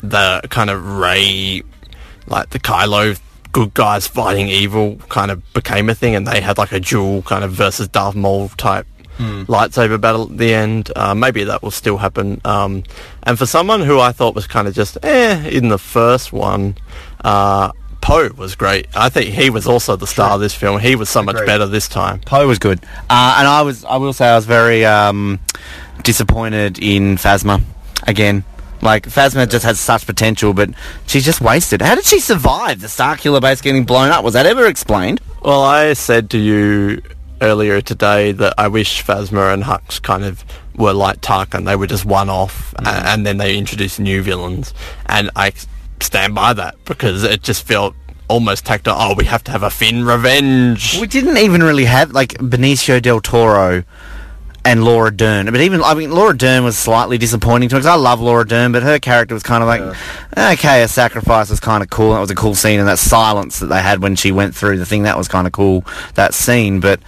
the 0.00 0.42
kind 0.48 0.70
of 0.70 0.98
Rey, 0.98 1.62
like 2.28 2.50
the 2.50 2.60
Kylo 2.60 3.18
good 3.52 3.74
guys 3.74 4.06
fighting 4.06 4.48
evil 4.48 4.96
kind 5.08 5.30
of 5.30 5.42
became 5.54 5.88
a 5.88 5.94
thing 5.94 6.14
and 6.14 6.26
they 6.26 6.40
had 6.40 6.58
like 6.58 6.72
a 6.72 6.80
dual 6.80 7.22
kind 7.22 7.44
of 7.44 7.52
versus 7.52 7.88
Darth 7.88 8.14
Maul 8.14 8.48
type 8.50 8.86
lightsaber 9.18 10.00
battle 10.00 10.30
at 10.30 10.38
the 10.38 10.54
end. 10.54 10.92
Uh, 10.94 11.14
maybe 11.14 11.44
that 11.44 11.62
will 11.62 11.72
still 11.72 11.96
happen. 11.98 12.40
Um, 12.44 12.84
and 13.24 13.38
for 13.38 13.46
someone 13.46 13.80
who 13.80 13.98
I 13.98 14.12
thought 14.12 14.34
was 14.34 14.46
kind 14.46 14.68
of 14.68 14.74
just 14.74 14.96
eh 15.02 15.48
in 15.48 15.68
the 15.68 15.78
first 15.78 16.32
one, 16.32 16.76
uh, 17.24 17.72
Poe 18.00 18.30
was 18.36 18.54
great. 18.54 18.86
I 18.94 19.08
think 19.08 19.34
he 19.34 19.50
was 19.50 19.66
also 19.66 19.96
the 19.96 20.06
star 20.06 20.32
of 20.32 20.40
this 20.40 20.54
film. 20.54 20.80
He 20.80 20.94
was 20.94 21.08
so 21.08 21.22
much 21.22 21.44
better 21.46 21.66
this 21.66 21.88
time. 21.88 22.20
Poe 22.20 22.46
was 22.46 22.58
good, 22.58 22.78
uh, 23.10 23.36
and 23.38 23.48
I 23.48 23.62
was, 23.62 23.84
I 23.84 23.96
will 23.96 24.12
say, 24.12 24.28
I 24.28 24.36
was 24.36 24.46
very 24.46 24.84
um, 24.84 25.40
disappointed 26.04 26.78
in 26.78 27.16
Phasma 27.16 27.62
again. 28.06 28.44
Like 28.80 29.06
Phasma 29.06 29.48
just 29.48 29.64
has 29.64 29.80
such 29.80 30.06
potential, 30.06 30.52
but 30.52 30.70
she's 31.06 31.24
just 31.24 31.40
wasted. 31.40 31.82
How 31.82 31.94
did 31.94 32.04
she 32.04 32.20
survive 32.20 32.80
the 32.80 32.86
Starkiller 32.86 33.40
base 33.40 33.60
getting 33.60 33.84
blown 33.84 34.10
up? 34.10 34.24
Was 34.24 34.34
that 34.34 34.46
ever 34.46 34.66
explained? 34.66 35.20
Well, 35.42 35.62
I 35.62 35.92
said 35.94 36.30
to 36.30 36.38
you 36.38 37.02
earlier 37.40 37.80
today 37.80 38.32
that 38.32 38.54
I 38.58 38.68
wish 38.68 39.04
Phasma 39.04 39.52
and 39.52 39.64
Hux 39.64 40.00
kind 40.02 40.24
of 40.24 40.44
were 40.76 40.92
like 40.92 41.20
Tarkin. 41.20 41.64
They 41.64 41.76
were 41.76 41.86
just 41.86 42.04
one 42.04 42.28
off, 42.28 42.72
a- 42.74 42.82
mm. 42.82 43.04
and, 43.14 43.26
then 43.26 43.36
they 43.36 43.56
introduced 43.56 44.00
new 44.00 44.22
villains. 44.22 44.74
And 45.06 45.30
I 45.36 45.52
stand 46.00 46.34
by 46.34 46.52
that 46.54 46.76
because 46.84 47.24
it 47.24 47.42
just 47.42 47.66
felt 47.66 47.94
almost 48.28 48.66
tactile. 48.66 48.96
Oh, 48.98 49.14
we 49.14 49.24
have 49.24 49.42
to 49.44 49.50
have 49.50 49.62
a 49.62 49.70
Finn 49.70 50.04
revenge. 50.04 50.98
We 51.00 51.06
didn't 51.06 51.38
even 51.38 51.62
really 51.62 51.86
have 51.86 52.12
like 52.12 52.34
Benicio 52.34 53.00
del 53.00 53.20
Toro 53.20 53.84
and 54.64 54.84
Laura 54.84 55.10
Dern. 55.14 55.46
But 55.46 55.60
even 55.60 55.82
I 55.82 55.94
mean, 55.94 56.10
Laura 56.10 56.36
Dern 56.36 56.64
was 56.64 56.76
slightly 56.76 57.18
disappointing 57.18 57.68
to 57.70 57.74
me 57.74 57.78
because 57.78 57.86
I 57.86 57.94
love 57.94 58.20
Laura 58.20 58.46
Dern, 58.46 58.72
but 58.72 58.82
her 58.82 58.98
character 58.98 59.34
was 59.34 59.42
kind 59.42 59.62
of 59.62 59.68
like 59.68 59.80
okay, 60.36 60.82
a 60.82 60.88
sacrifice 60.88 61.50
was 61.50 61.60
kind 61.60 61.82
of 61.82 61.90
cool. 61.90 62.12
That 62.12 62.20
was 62.20 62.30
a 62.30 62.34
cool 62.34 62.54
scene, 62.54 62.78
and 62.78 62.88
that 62.88 62.98
silence 62.98 63.60
that 63.60 63.66
they 63.66 63.80
had 63.80 64.02
when 64.02 64.16
she 64.16 64.32
went 64.32 64.54
through 64.54 64.78
the 64.78 64.86
thing 64.86 65.04
that 65.04 65.16
was 65.16 65.28
kind 65.28 65.46
of 65.46 65.52
cool. 65.52 65.84
That 66.14 66.34
scene, 66.34 66.80
but 66.80 67.00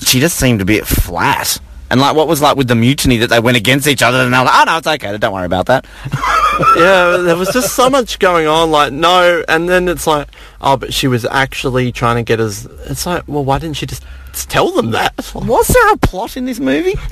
she 0.00 0.20
just 0.20 0.36
seemed 0.36 0.60
a 0.60 0.64
bit 0.64 0.86
flat. 0.86 1.58
And 1.90 2.00
like, 2.00 2.16
what 2.16 2.26
was 2.26 2.40
like 2.40 2.56
with 2.56 2.68
the 2.68 2.74
mutiny 2.74 3.18
that 3.18 3.28
they 3.28 3.40
went 3.40 3.56
against 3.56 3.86
each 3.86 4.02
other, 4.02 4.18
and 4.18 4.32
they're 4.32 4.44
like, 4.44 4.54
"Oh 4.54 4.64
no, 4.64 4.78
it's 4.78 4.86
okay. 4.86 5.16
Don't 5.18 5.32
worry 5.32 5.46
about 5.46 5.66
that." 5.66 5.86
yeah, 6.76 7.18
there 7.18 7.36
was 7.36 7.50
just 7.50 7.74
so 7.74 7.90
much 7.90 8.18
going 8.18 8.46
on. 8.46 8.70
Like, 8.70 8.92
no, 8.92 9.44
and 9.48 9.68
then 9.68 9.88
it's 9.88 10.06
like, 10.06 10.28
oh, 10.60 10.76
but 10.76 10.94
she 10.94 11.06
was 11.06 11.24
actually 11.24 11.92
trying 11.92 12.16
to 12.16 12.22
get 12.22 12.40
us. 12.40 12.66
It's 12.86 13.06
like, 13.06 13.24
well, 13.26 13.44
why 13.44 13.58
didn't 13.58 13.76
she 13.76 13.86
just 13.86 14.02
tell 14.32 14.70
them 14.70 14.90
that? 14.92 15.14
Was 15.34 15.68
there 15.68 15.92
a 15.92 15.96
plot 15.96 16.36
in 16.36 16.44
this 16.44 16.58
movie? 16.58 16.94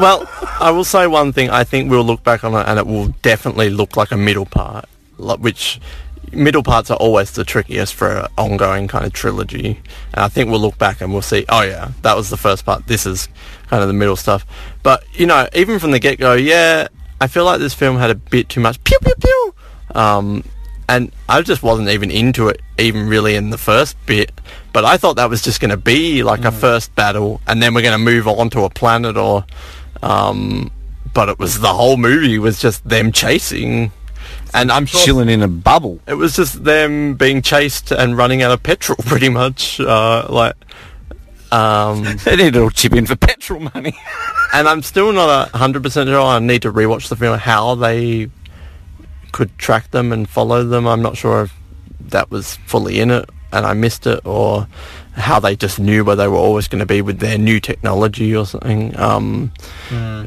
well, 0.00 0.28
I 0.60 0.70
will 0.74 0.84
say 0.84 1.06
one 1.06 1.32
thing. 1.32 1.50
I 1.50 1.64
think 1.64 1.90
we'll 1.90 2.04
look 2.04 2.22
back 2.22 2.44
on 2.44 2.54
it, 2.54 2.66
and 2.66 2.78
it 2.78 2.86
will 2.86 3.08
definitely 3.22 3.70
look 3.70 3.96
like 3.96 4.10
a 4.10 4.16
middle 4.16 4.46
part, 4.46 4.86
which 5.18 5.80
middle 6.36 6.62
parts 6.62 6.90
are 6.90 6.96
always 6.96 7.32
the 7.32 7.44
trickiest 7.44 7.94
for 7.94 8.10
an 8.10 8.26
ongoing 8.36 8.88
kind 8.88 9.04
of 9.04 9.12
trilogy. 9.12 9.80
And 10.12 10.24
I 10.24 10.28
think 10.28 10.50
we'll 10.50 10.60
look 10.60 10.78
back 10.78 11.00
and 11.00 11.12
we'll 11.12 11.22
see, 11.22 11.44
oh 11.48 11.62
yeah, 11.62 11.92
that 12.02 12.16
was 12.16 12.30
the 12.30 12.36
first 12.36 12.64
part. 12.64 12.86
This 12.86 13.06
is 13.06 13.28
kind 13.68 13.82
of 13.82 13.88
the 13.88 13.94
middle 13.94 14.16
stuff. 14.16 14.46
But 14.82 15.04
you 15.12 15.26
know, 15.26 15.48
even 15.54 15.78
from 15.78 15.90
the 15.90 15.98
get 15.98 16.18
go, 16.18 16.34
yeah, 16.34 16.88
I 17.20 17.26
feel 17.26 17.44
like 17.44 17.60
this 17.60 17.74
film 17.74 17.96
had 17.96 18.10
a 18.10 18.14
bit 18.14 18.48
too 18.48 18.60
much 18.60 18.82
pew 18.84 18.98
pew 19.02 19.14
pew. 19.20 19.54
Um, 19.94 20.44
and 20.88 21.12
I 21.28 21.40
just 21.40 21.62
wasn't 21.62 21.88
even 21.88 22.10
into 22.10 22.48
it, 22.48 22.60
even 22.78 23.08
really 23.08 23.36
in 23.36 23.50
the 23.50 23.58
first 23.58 23.96
bit. 24.06 24.32
But 24.72 24.84
I 24.84 24.98
thought 24.98 25.16
that 25.16 25.30
was 25.30 25.40
just 25.40 25.60
going 25.60 25.70
to 25.70 25.78
be 25.78 26.22
like 26.22 26.44
a 26.44 26.52
first 26.52 26.94
battle, 26.94 27.40
and 27.46 27.62
then 27.62 27.74
we're 27.74 27.82
going 27.82 27.98
to 27.98 28.04
move 28.04 28.28
on 28.28 28.50
to 28.50 28.64
a 28.64 28.70
planet, 28.70 29.16
or. 29.16 29.46
Um, 30.02 30.70
but 31.14 31.28
it 31.28 31.38
was 31.38 31.60
the 31.60 31.72
whole 31.72 31.96
movie 31.96 32.38
was 32.38 32.58
just 32.58 32.86
them 32.86 33.12
chasing, 33.12 33.92
and 34.54 34.72
I'm 34.72 34.86
sure 34.86 35.00
Chilling 35.00 35.28
in 35.28 35.42
a 35.42 35.48
bubble. 35.48 36.00
it 36.06 36.14
was 36.14 36.34
just 36.36 36.64
them 36.64 37.14
being 37.14 37.42
chased 37.42 37.90
and 37.90 38.16
running 38.16 38.40
out 38.42 38.52
of 38.52 38.62
petrol, 38.62 38.96
pretty 39.04 39.28
much. 39.28 39.80
Uh, 39.80 40.26
like, 40.30 40.54
um, 41.52 42.04
They 42.24 42.36
need 42.36 42.48
a 42.54 42.58
little 42.58 42.70
chip 42.70 42.94
in 42.94 43.06
for 43.06 43.16
petrol 43.16 43.60
money. 43.74 43.94
and 44.54 44.68
I'm 44.68 44.82
still 44.82 45.12
not 45.12 45.50
a 45.52 45.58
hundred 45.58 45.82
percent 45.82 46.08
sure. 46.08 46.20
I 46.22 46.38
need 46.38 46.62
to 46.62 46.72
rewatch 46.72 47.08
the 47.08 47.16
film 47.16 47.38
how 47.38 47.74
they 47.74 48.30
could 49.32 49.56
track 49.58 49.90
them 49.90 50.12
and 50.12 50.28
follow 50.28 50.64
them. 50.64 50.86
I'm 50.86 51.02
not 51.02 51.16
sure 51.16 51.42
if 51.42 51.52
that 52.00 52.30
was 52.30 52.56
fully 52.66 53.00
in 53.00 53.10
it 53.10 53.28
and 53.52 53.64
I 53.66 53.72
missed 53.72 54.06
it, 54.06 54.20
or 54.26 54.66
how 55.14 55.38
they 55.38 55.54
just 55.54 55.78
knew 55.78 56.04
where 56.04 56.16
they 56.16 56.26
were 56.26 56.36
always 56.36 56.66
going 56.66 56.80
to 56.80 56.86
be 56.86 57.02
with 57.02 57.20
their 57.20 57.38
new 57.38 57.60
technology 57.60 58.34
or 58.34 58.46
something. 58.46 58.96
Um, 58.98 59.52
But 59.90 60.26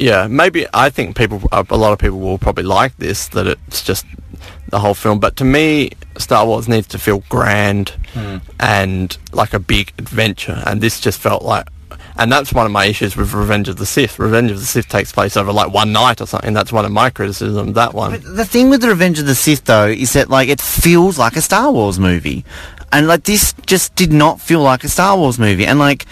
yeah, 0.00 0.26
maybe 0.28 0.66
I 0.72 0.88
think 0.88 1.14
people, 1.14 1.42
uh, 1.52 1.62
a 1.68 1.76
lot 1.76 1.92
of 1.92 1.98
people 1.98 2.18
will 2.18 2.38
probably 2.38 2.64
like 2.64 2.96
this. 2.96 3.28
That 3.28 3.46
it's 3.46 3.84
just 3.84 4.06
the 4.68 4.80
whole 4.80 4.94
film. 4.94 5.20
But 5.20 5.36
to 5.36 5.44
me, 5.44 5.90
Star 6.16 6.46
Wars 6.46 6.68
needs 6.68 6.86
to 6.88 6.98
feel 6.98 7.22
grand 7.28 7.90
hmm. 8.14 8.38
and 8.58 9.16
like 9.32 9.52
a 9.52 9.58
big 9.58 9.92
adventure, 9.98 10.62
and 10.66 10.80
this 10.80 11.00
just 11.00 11.20
felt 11.20 11.42
like. 11.42 11.68
And 12.16 12.30
that's 12.30 12.52
one 12.52 12.66
of 12.66 12.72
my 12.72 12.86
issues 12.86 13.16
with 13.16 13.32
Revenge 13.32 13.68
of 13.68 13.76
the 13.76 13.86
Sith. 13.86 14.18
Revenge 14.18 14.50
of 14.50 14.58
the 14.60 14.66
Sith 14.66 14.88
takes 14.88 15.12
place 15.12 15.36
over 15.36 15.52
like 15.52 15.72
one 15.72 15.92
night 15.92 16.20
or 16.20 16.26
something. 16.26 16.52
That's 16.52 16.72
one 16.72 16.84
of 16.84 16.92
my 16.92 17.08
criticisms. 17.08 17.74
That 17.74 17.94
one. 17.94 18.20
The 18.36 18.44
thing 18.44 18.68
with 18.68 18.82
the 18.82 18.88
Revenge 18.88 19.18
of 19.18 19.26
the 19.26 19.34
Sith, 19.34 19.64
though, 19.64 19.86
is 19.86 20.12
that 20.14 20.30
like 20.30 20.48
it 20.48 20.60
feels 20.60 21.18
like 21.18 21.36
a 21.36 21.42
Star 21.42 21.70
Wars 21.70 21.98
movie, 21.98 22.44
and 22.90 23.06
like 23.06 23.24
this 23.24 23.54
just 23.66 23.94
did 23.96 24.12
not 24.12 24.40
feel 24.40 24.60
like 24.60 24.82
a 24.82 24.88
Star 24.88 25.16
Wars 25.16 25.38
movie, 25.38 25.66
and 25.66 25.78
like 25.78 26.06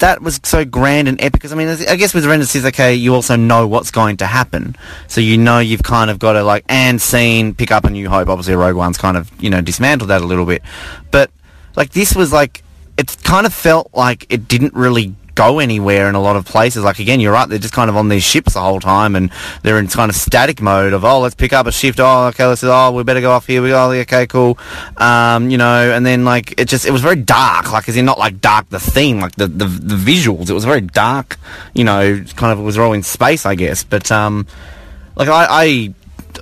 that 0.00 0.20
was 0.20 0.40
so 0.42 0.64
grand 0.64 1.08
and 1.08 1.20
epic. 1.20 1.34
Because 1.34 1.52
I 1.52 1.56
mean, 1.56 1.68
I 1.68 1.96
guess 1.96 2.12
with 2.12 2.24
of 2.24 2.52
the 2.52 2.68
okay, 2.68 2.94
you 2.94 3.14
also 3.14 3.36
know 3.36 3.66
what's 3.66 3.90
going 3.90 4.18
to 4.18 4.26
happen, 4.26 4.76
so 5.06 5.20
you 5.20 5.38
know 5.38 5.58
you've 5.58 5.82
kind 5.82 6.10
of 6.10 6.18
got 6.18 6.32
to 6.32 6.42
like 6.42 6.64
and 6.68 7.00
scene 7.00 7.54
pick 7.54 7.70
up 7.70 7.84
a 7.84 7.90
New 7.90 8.08
Hope. 8.08 8.28
Obviously, 8.28 8.54
Rogue 8.54 8.76
One's 8.76 8.98
kind 8.98 9.16
of 9.16 9.30
you 9.42 9.48
know 9.48 9.60
dismantled 9.60 10.10
that 10.10 10.20
a 10.20 10.26
little 10.26 10.46
bit, 10.46 10.62
but 11.10 11.30
like 11.76 11.90
this 11.90 12.14
was 12.14 12.32
like 12.32 12.62
it 12.96 13.16
kind 13.22 13.46
of 13.46 13.54
felt 13.54 13.90
like 13.94 14.26
it 14.28 14.46
didn't 14.48 14.74
really 14.74 15.14
go 15.40 15.58
anywhere 15.58 16.06
in 16.06 16.14
a 16.14 16.20
lot 16.20 16.36
of 16.36 16.44
places. 16.44 16.84
Like 16.84 16.98
again, 16.98 17.18
you're 17.18 17.32
right, 17.32 17.48
they're 17.48 17.58
just 17.58 17.72
kind 17.72 17.88
of 17.88 17.96
on 17.96 18.08
these 18.08 18.22
ships 18.22 18.52
the 18.54 18.60
whole 18.60 18.78
time 18.78 19.16
and 19.16 19.30
they're 19.62 19.78
in 19.78 19.88
kind 19.88 20.10
of 20.10 20.16
static 20.16 20.60
mode 20.60 20.92
of 20.92 21.02
oh 21.02 21.20
let's 21.20 21.34
pick 21.34 21.54
up 21.54 21.66
a 21.66 21.72
shift, 21.72 21.98
oh 21.98 22.26
okay 22.26 22.44
let's 22.44 22.62
oh 22.62 22.92
we 22.92 23.02
better 23.04 23.22
go 23.22 23.30
off 23.30 23.46
here, 23.46 23.62
we 23.62 23.70
go 23.70 23.90
okay 23.90 24.26
cool. 24.26 24.58
Um, 24.98 25.50
you 25.50 25.56
know, 25.56 25.92
and 25.92 26.04
then 26.04 26.24
like 26.24 26.60
it 26.60 26.68
just 26.68 26.84
it 26.84 26.90
was 26.90 27.00
very 27.00 27.16
dark, 27.16 27.72
like 27.72 27.88
is 27.88 27.96
it 27.96 28.02
not 28.02 28.18
like 28.18 28.40
dark 28.40 28.68
the 28.68 28.80
theme, 28.80 29.20
like 29.20 29.34
the, 29.36 29.46
the 29.46 29.64
the 29.64 29.96
visuals. 29.96 30.50
It 30.50 30.52
was 30.54 30.66
very 30.66 30.82
dark, 30.82 31.38
you 31.74 31.84
know, 31.84 32.22
kind 32.36 32.52
of 32.52 32.58
it 32.58 32.62
was 32.62 32.76
all 32.76 32.92
in 32.92 33.02
space 33.02 33.46
I 33.46 33.54
guess. 33.54 33.82
But 33.82 34.12
um 34.12 34.46
like 35.16 35.28
I, 35.28 35.46
I 35.48 35.94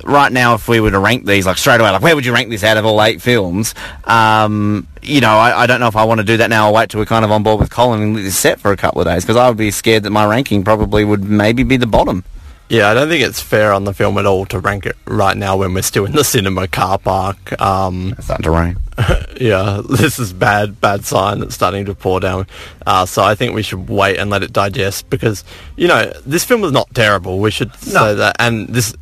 right 0.04 0.32
now, 0.32 0.54
if 0.54 0.68
we 0.68 0.80
were 0.80 0.90
to 0.90 0.98
rank 0.98 1.24
these, 1.24 1.46
like 1.46 1.58
straight 1.58 1.80
away, 1.80 1.90
like 1.90 2.02
where 2.02 2.14
would 2.14 2.26
you 2.26 2.32
rank 2.32 2.50
this 2.50 2.64
out 2.64 2.76
of 2.76 2.84
all 2.84 3.02
eight 3.02 3.22
films? 3.22 3.74
Um, 4.04 4.86
you 5.08 5.20
know, 5.20 5.30
I, 5.36 5.62
I 5.62 5.66
don't 5.66 5.80
know 5.80 5.88
if 5.88 5.96
I 5.96 6.04
want 6.04 6.18
to 6.18 6.24
do 6.24 6.36
that 6.36 6.50
now. 6.50 6.66
I'll 6.66 6.74
wait 6.74 6.90
till 6.90 7.00
we're 7.00 7.06
kind 7.06 7.24
of 7.24 7.30
on 7.30 7.42
board 7.42 7.60
with 7.60 7.70
Colin 7.70 8.02
and 8.02 8.14
let 8.14 8.22
this 8.22 8.38
set 8.38 8.60
for 8.60 8.72
a 8.72 8.76
couple 8.76 9.00
of 9.00 9.06
days 9.06 9.24
because 9.24 9.36
I 9.36 9.48
would 9.48 9.56
be 9.56 9.70
scared 9.70 10.02
that 10.04 10.10
my 10.10 10.26
ranking 10.26 10.64
probably 10.64 11.04
would 11.04 11.24
maybe 11.24 11.62
be 11.62 11.76
the 11.76 11.86
bottom. 11.86 12.24
Yeah, 12.68 12.90
I 12.90 12.94
don't 12.94 13.08
think 13.08 13.24
it's 13.24 13.40
fair 13.40 13.72
on 13.72 13.84
the 13.84 13.94
film 13.94 14.18
at 14.18 14.26
all 14.26 14.44
to 14.46 14.60
rank 14.60 14.84
it 14.84 14.96
right 15.06 15.34
now 15.34 15.56
when 15.56 15.72
we're 15.72 15.82
still 15.82 16.04
in 16.04 16.12
the 16.12 16.22
cinema 16.22 16.68
car 16.68 16.98
park. 16.98 17.58
Um, 17.60 18.14
It's 18.18 18.26
starting 18.26 18.44
to 18.44 18.50
rain. 18.50 18.76
yeah, 19.40 19.80
this 19.88 20.18
is 20.18 20.34
bad, 20.34 20.78
bad 20.78 21.06
sign 21.06 21.40
It's 21.40 21.54
starting 21.54 21.86
to 21.86 21.94
pour 21.94 22.20
down. 22.20 22.46
Uh, 22.86 23.06
so 23.06 23.22
I 23.22 23.34
think 23.34 23.54
we 23.54 23.62
should 23.62 23.88
wait 23.88 24.18
and 24.18 24.28
let 24.28 24.42
it 24.42 24.52
digest 24.52 25.08
because, 25.08 25.44
you 25.76 25.88
know, 25.88 26.12
this 26.26 26.44
film 26.44 26.60
was 26.60 26.72
not 26.72 26.94
terrible. 26.94 27.38
We 27.38 27.50
should 27.50 27.74
say 27.76 28.14
that. 28.14 28.36
And 28.38 28.68
this, 28.68 28.94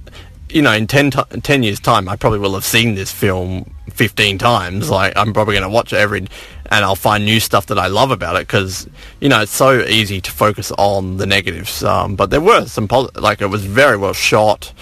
you 0.49 0.63
know, 0.63 0.73
in 0.73 0.87
10, 0.87 1.11
ti 1.11 1.21
10 1.43 1.63
years' 1.63 1.81
time, 1.81 2.09
I 2.09 2.17
probably 2.17 2.39
will 2.39 2.55
have 2.55 2.65
seen 2.65 2.95
this 2.95 3.11
film 3.13 3.75
15 3.91 4.39
times. 4.39 4.91
Like, 4.91 5.17
I'm 5.17 5.33
probably 5.33 5.55
going 5.55 5.63
to 5.65 5.69
watch 5.75 5.93
it 5.93 5.97
every, 5.97 6.21
and 6.21 6.85
I'll 6.85 6.95
find 6.97 7.25
new 7.25 7.41
stuff 7.41 7.67
that 7.67 7.79
I 7.79 7.87
love 7.89 8.11
about 8.11 8.37
it 8.37 8.41
because, 8.47 8.89
you 9.21 9.29
know, 9.29 9.41
it's 9.43 9.53
so 9.53 9.81
easy 9.83 10.21
to 10.21 10.31
focus 10.31 10.71
on 10.79 11.17
the 11.17 11.27
negatives. 11.27 11.83
Um, 11.85 12.17
but 12.17 12.31
there 12.31 12.41
were 12.41 12.67
some, 12.67 12.87
posi- 12.89 13.21
like, 13.21 13.41
it 13.41 13.47
was 13.47 13.65
very 13.65 13.97
well 13.97 14.13
shot. 14.13 14.73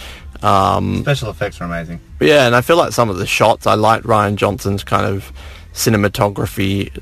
Um, 0.43 1.01
Special 1.03 1.31
effects 1.31 1.61
are 1.61 1.65
amazing. 1.65 2.01
yeah, 2.21 2.47
and 2.47 2.55
I 2.55 2.61
feel 2.61 2.77
like 2.77 2.93
some 2.93 3.09
of 3.09 3.17
the 3.17 3.27
shots, 3.27 3.67
I 3.67 3.75
liked 3.75 4.05
Rian 4.05 4.37
Johnson's 4.37 4.85
kind 4.85 5.07
of 5.07 5.33
cinematography 5.73 6.97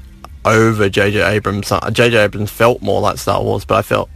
over 0.44 0.88
J.J. 0.88 1.22
Abrams. 1.22 1.70
Uh, 1.72 1.90
J.J. 1.90 2.16
Abrams 2.18 2.50
felt 2.50 2.82
more 2.82 3.00
like 3.00 3.18
Star 3.18 3.42
Wars, 3.42 3.64
but 3.64 3.76
I 3.76 3.82
felt 3.82 4.10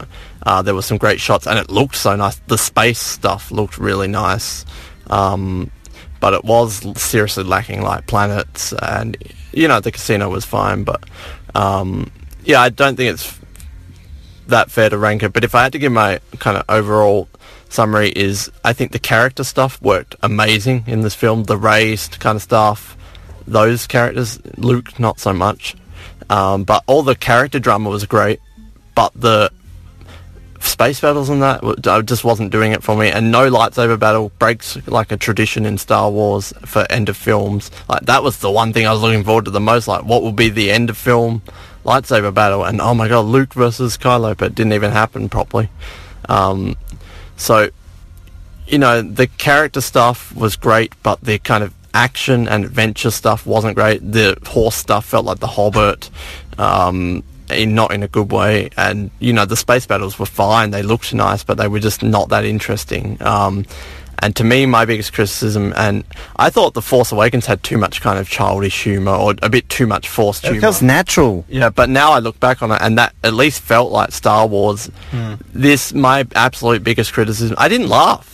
uh, 0.47 0.62
there 0.62 0.77
were 0.77 0.82
some 0.82 0.97
great 0.97 1.20
shots, 1.20 1.47
and 1.47 1.59
it 1.59 1.68
looked 1.70 1.97
so 1.97 2.14
nice. 2.14 2.36
The 2.47 2.56
space 2.56 3.01
stuff 3.01 3.51
looked 3.51 3.78
really 3.78 4.06
nice, 4.06 4.64
um, 5.09 5.73
but 6.20 6.35
it 6.35 6.44
was 6.44 6.86
seriously 6.97 7.43
lacking 7.43 7.82
like 7.82 8.06
planets, 8.06 8.73
and 8.73 9.16
you 9.52 9.66
know 9.66 9.81
the 9.81 9.90
casino 9.90 10.31
was 10.31 10.44
fine, 10.44 10.85
but 10.85 11.02
um, 11.56 12.12
yeah, 12.44 12.60
I 12.60 12.68
don't 12.68 12.94
think 12.94 13.14
it's 13.14 13.36
that 14.47 14.70
fair 14.70 14.89
to 14.89 14.97
rank 14.97 15.24
it. 15.24 15.32
But 15.32 15.43
if 15.43 15.56
I 15.56 15.64
had 15.64 15.73
to 15.73 15.81
give 15.81 15.90
my 15.90 16.20
kind 16.39 16.56
of 16.56 16.64
overall 16.68 17.28
summary 17.68 18.10
is 18.10 18.48
I 18.62 18.73
think 18.73 18.93
the 18.93 19.01
character 19.01 19.43
stuff 19.43 19.82
worked 19.82 20.14
amazing 20.23 20.85
in 20.86 21.01
this 21.01 21.16
film. 21.16 21.43
The 21.43 21.56
Rey's 21.56 22.06
kind 22.06 22.36
of 22.36 22.43
stuff, 22.43 22.97
those 23.48 23.89
characters, 23.89 24.40
Luke 24.56 25.01
not 25.01 25.18
so 25.18 25.32
much. 25.32 25.74
Um, 26.31 26.62
but 26.62 26.85
all 26.86 27.02
the 27.02 27.16
character 27.16 27.59
drama 27.59 27.90
was 27.90 28.05
great. 28.06 28.40
But 28.94 29.12
the 29.14 29.51
space 30.61 31.01
battles 31.01 31.28
and 31.28 31.43
that 31.43 31.87
I 31.87 32.01
just 32.03 32.24
wasn't 32.24 32.51
doing 32.51 32.73
it 32.73 32.83
for 32.83 32.97
me. 32.97 33.11
And 33.11 33.31
no 33.31 33.51
lightsaber 33.51 33.99
battle 33.99 34.31
breaks 34.39 34.77
like 34.87 35.12
a 35.12 35.16
tradition 35.16 35.66
in 35.66 35.78
Star 35.78 36.11
Wars 36.11 36.53
for 36.65 36.87
end 36.91 37.09
of 37.09 37.16
films. 37.16 37.70
Like 37.89 38.03
that 38.03 38.23
was 38.23 38.39
the 38.39 38.51
one 38.51 38.73
thing 38.73 38.87
I 38.87 38.93
was 38.93 39.03
looking 39.03 39.24
forward 39.24 39.47
to 39.47 39.51
the 39.51 39.61
most. 39.61 39.89
Like 39.89 40.05
what 40.05 40.23
will 40.23 40.33
be 40.33 40.49
the 40.49 40.70
end 40.70 40.91
of 40.91 40.97
film 40.97 41.43
lightsaber 41.85 42.33
battle? 42.33 42.65
And 42.65 42.81
oh 42.81 42.95
my 42.95 43.09
god, 43.09 43.27
Luke 43.27 43.55
versus 43.55 43.97
Kylo, 43.97 44.37
but 44.37 44.49
it 44.49 44.55
didn't 44.55 44.73
even 44.73 44.91
happen 44.91 45.28
properly. 45.28 45.69
Um, 46.28 46.77
so, 47.37 47.70
you 48.66 48.78
know, 48.78 49.03
the 49.03 49.27
character 49.27 49.81
stuff 49.81 50.35
was 50.35 50.57
great, 50.57 50.93
but 51.03 51.20
the 51.20 51.39
kind 51.39 51.62
of 51.62 51.74
action 51.95 52.47
and 52.47 52.65
adventure 52.65 53.11
stuff 53.11 53.47
wasn't 53.47 53.74
great. 53.74 54.01
The 54.01 54.37
horse 54.47 54.74
stuff 54.74 55.07
felt 55.07 55.24
like 55.24 55.39
The 55.39 55.47
Hobbit, 55.47 56.11
um, 56.59 57.23
in, 57.51 57.74
not 57.74 57.93
in 57.93 58.02
a 58.02 58.09
good 58.09 58.31
way. 58.32 58.70
And, 58.77 59.10
you 59.18 59.32
know, 59.32 59.44
the 59.44 59.56
space 59.56 59.86
battles 59.86 60.18
were 60.18 60.27
fine. 60.27 60.70
They 60.70 60.82
looked 60.82 61.12
nice, 61.14 61.44
but 61.44 61.56
they 61.59 61.68
were 61.68 61.81
just 61.81 62.02
not 62.02 62.28
that 62.31 62.44
interesting. 62.44 63.16
Um, 63.20 63.66
and 64.20 64.35
to 64.36 64.44
me, 64.44 64.64
my 64.64 64.86
biggest 64.86 65.12
criticism, 65.12 65.74
and 65.77 66.02
I 66.36 66.48
thought 66.48 66.73
The 66.73 66.81
Force 66.82 67.12
Awakens 67.12 67.44
had 67.44 67.62
too 67.62 67.77
much 67.77 68.01
kind 68.01 68.18
of 68.18 68.28
childish 68.28 68.85
humour 68.85 69.12
or 69.12 69.35
a 69.43 69.51
bit 69.51 69.68
too 69.68 69.86
much 69.86 70.09
forced 70.09 70.44
It 70.44 70.48
humour. 70.48 70.59
It 70.59 70.60
feels 70.62 70.82
natural. 70.82 71.44
Yeah, 71.48 71.68
but 71.68 71.90
now 71.90 72.12
I 72.12 72.20
look 72.20 72.40
back 72.40 72.62
on 72.62 72.73
it, 72.73 72.78
and 72.81 72.97
that 72.97 73.14
at 73.23 73.35
least 73.35 73.60
felt 73.60 73.93
like 73.93 74.12
Star 74.12 74.47
Wars. 74.47 74.90
This 75.52 75.93
my 75.93 76.27
absolute 76.35 76.82
biggest 76.82 77.12
criticism. 77.12 77.56
I 77.59 77.68
didn't 77.68 77.89
laugh. 77.89 78.32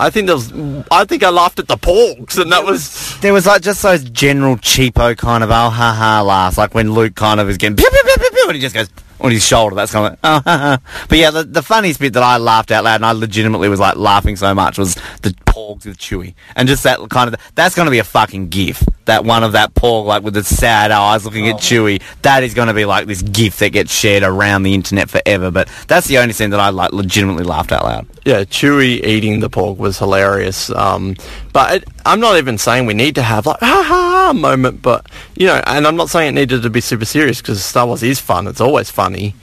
I 0.00 0.10
think 0.10 0.26
there 0.26 0.36
was. 0.36 0.52
I 0.90 1.04
think 1.04 1.22
I 1.22 1.30
laughed 1.30 1.58
at 1.58 1.68
the 1.68 1.76
porgs, 1.76 2.38
and 2.38 2.52
that 2.52 2.64
was. 2.64 3.18
There 3.20 3.32
was 3.32 3.46
like 3.46 3.62
just 3.62 3.82
those 3.82 4.04
general 4.04 4.56
cheapo 4.56 5.16
kind 5.16 5.42
of 5.42 5.50
oh 5.50 5.70
ha 5.70 5.94
ha 5.94 6.22
laughs, 6.22 6.56
like 6.56 6.74
when 6.74 6.92
Luke 6.92 7.14
kind 7.14 7.40
of 7.40 7.48
is 7.48 7.56
getting 7.56 7.76
pew, 7.76 7.88
pew, 7.90 8.02
pew, 8.16 8.27
and 8.48 8.56
he 8.56 8.62
just 8.62 8.74
goes 8.74 8.88
on 9.20 9.30
his 9.30 9.44
shoulder. 9.44 9.74
That's 9.74 9.92
kind 9.92 10.06
of 10.06 10.18
like, 10.22 10.42
oh. 10.46 10.78
But 11.08 11.18
yeah, 11.18 11.30
the, 11.30 11.44
the 11.44 11.62
funniest 11.62 12.00
bit 12.00 12.12
that 12.14 12.22
I 12.22 12.36
laughed 12.38 12.70
out 12.70 12.84
loud 12.84 12.96
and 12.96 13.06
I 13.06 13.12
legitimately 13.12 13.68
was 13.68 13.80
like 13.80 13.96
laughing 13.96 14.36
so 14.36 14.54
much 14.54 14.78
was 14.78 14.94
the 15.22 15.30
porgs 15.46 15.86
with 15.86 15.98
Chewie, 15.98 16.34
and 16.56 16.68
just 16.68 16.82
that 16.84 17.00
kind 17.10 17.32
of 17.32 17.40
that's 17.54 17.74
going 17.74 17.86
to 17.86 17.90
be 17.90 17.98
a 17.98 18.04
fucking 18.04 18.48
gif. 18.48 18.82
That 19.08 19.24
one 19.24 19.42
of 19.42 19.52
that 19.52 19.72
porg 19.72 20.04
like 20.04 20.22
with 20.22 20.34
the 20.34 20.44
sad 20.44 20.90
eyes 20.90 21.24
looking 21.24 21.48
at 21.48 21.56
Chewie. 21.56 22.02
That 22.20 22.42
is 22.42 22.52
going 22.52 22.68
to 22.68 22.74
be 22.74 22.84
like 22.84 23.06
this 23.06 23.22
gif 23.22 23.58
that 23.60 23.70
gets 23.70 23.90
shared 23.90 24.22
around 24.22 24.64
the 24.64 24.74
internet 24.74 25.08
forever. 25.08 25.50
But 25.50 25.70
that's 25.86 26.08
the 26.08 26.18
only 26.18 26.34
scene 26.34 26.50
that 26.50 26.60
I 26.60 26.68
like 26.68 26.92
legitimately 26.92 27.44
laughed 27.44 27.72
out 27.72 27.84
loud. 27.84 28.06
Yeah, 28.26 28.44
Chewie 28.44 29.02
eating 29.02 29.40
the 29.40 29.48
porg 29.48 29.78
was 29.78 29.98
hilarious. 29.98 30.68
Um, 30.68 31.16
but 31.54 31.76
it, 31.76 31.88
I'm 32.04 32.20
not 32.20 32.36
even 32.36 32.58
saying 32.58 32.84
we 32.84 32.92
need 32.92 33.14
to 33.14 33.22
have 33.22 33.46
like 33.46 33.60
ha 33.60 33.82
ha 33.82 34.10
ha 34.26 34.32
moment, 34.34 34.82
but 34.82 35.06
you 35.36 35.46
know, 35.46 35.62
and 35.66 35.86
I'm 35.86 35.96
not 35.96 36.10
saying 36.10 36.28
it 36.28 36.40
needed 36.40 36.62
to 36.62 36.70
be 36.70 36.80
super 36.82 37.06
serious 37.06 37.40
because 37.40 37.64
Star 37.64 37.86
Wars 37.86 38.02
is 38.02 38.20
fun. 38.20 38.46
It's 38.46 38.60
always 38.60 38.90
funny, 38.90 39.34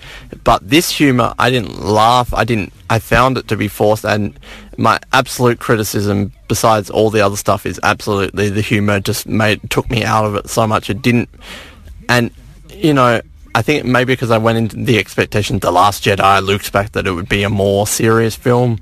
but 0.43 0.67
this 0.69 0.91
humor, 0.91 1.33
I 1.39 1.49
didn't 1.49 1.83
laugh. 1.83 2.33
I 2.33 2.43
didn't. 2.43 2.71
I 2.89 2.99
found 2.99 3.39
it 3.39 3.47
to 3.47 3.57
be 3.57 3.67
forced, 3.67 4.05
and 4.05 4.39
my 4.77 4.99
absolute 5.13 5.59
criticism, 5.59 6.31
besides 6.47 6.89
all 6.89 7.09
the 7.09 7.21
other 7.21 7.37
stuff, 7.37 7.65
is 7.65 7.79
absolutely 7.83 8.49
the 8.49 8.61
humor 8.61 8.99
just 8.99 9.27
made 9.27 9.69
took 9.69 9.89
me 9.89 10.03
out 10.03 10.25
of 10.25 10.35
it 10.35 10.49
so 10.49 10.67
much. 10.67 10.89
It 10.89 11.01
didn't, 11.01 11.29
and 12.09 12.31
you 12.69 12.93
know. 12.93 13.21
I 13.57 13.61
think 13.61 13.85
maybe 13.85 14.11
because 14.11 14.31
I 14.31 14.37
went 14.37 14.57
into 14.57 14.75
the 14.75 14.99
expectation 14.99 15.59
The 15.59 15.71
Last 15.71 16.03
Jedi, 16.03 16.45
looked 16.45 16.73
back 16.73 16.91
that 16.91 17.07
it 17.07 17.11
would 17.11 17.29
be 17.29 17.43
a 17.43 17.49
more 17.49 17.87
serious 17.87 18.35
film. 18.35 18.79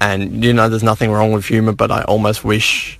And, 0.00 0.42
you 0.42 0.52
know, 0.52 0.68
there's 0.68 0.82
nothing 0.82 1.12
wrong 1.12 1.30
with 1.30 1.44
humour, 1.46 1.74
but 1.74 1.92
I 1.92 2.02
almost 2.02 2.42
wish, 2.42 2.98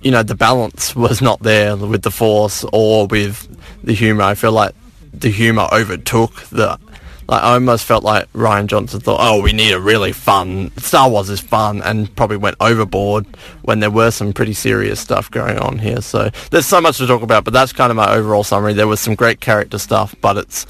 you 0.00 0.10
know, 0.10 0.22
the 0.22 0.34
balance 0.34 0.96
was 0.96 1.20
not 1.20 1.40
there 1.40 1.76
with 1.76 2.00
the 2.00 2.10
Force 2.10 2.64
or 2.72 3.06
with 3.06 3.54
the 3.84 3.92
humour. 3.92 4.22
I 4.22 4.34
feel 4.34 4.52
like 4.52 4.74
the 5.12 5.28
humour 5.28 5.68
overtook 5.70 6.32
the... 6.44 6.78
Like, 7.26 7.42
I 7.42 7.54
almost 7.54 7.84
felt 7.84 8.04
like 8.04 8.30
Rian 8.32 8.66
Johnson 8.66 9.00
thought, 9.00 9.18
oh, 9.20 9.40
we 9.40 9.52
need 9.52 9.72
a 9.72 9.80
really 9.80 10.12
fun... 10.12 10.70
Star 10.76 11.08
Wars 11.08 11.30
is 11.30 11.40
fun, 11.40 11.82
and 11.82 12.14
probably 12.16 12.36
went 12.36 12.56
overboard 12.60 13.26
when 13.62 13.80
there 13.80 13.90
were 13.90 14.10
some 14.10 14.32
pretty 14.32 14.52
serious 14.52 15.00
stuff 15.00 15.30
going 15.30 15.58
on 15.58 15.78
here. 15.78 16.02
So 16.02 16.30
there's 16.50 16.66
so 16.66 16.80
much 16.80 16.98
to 16.98 17.06
talk 17.06 17.22
about, 17.22 17.44
but 17.44 17.52
that's 17.52 17.72
kind 17.72 17.90
of 17.90 17.96
my 17.96 18.12
overall 18.14 18.44
summary. 18.44 18.74
There 18.74 18.86
was 18.86 19.00
some 19.00 19.14
great 19.14 19.40
character 19.40 19.78
stuff, 19.78 20.14
but 20.20 20.36
it's... 20.36 20.66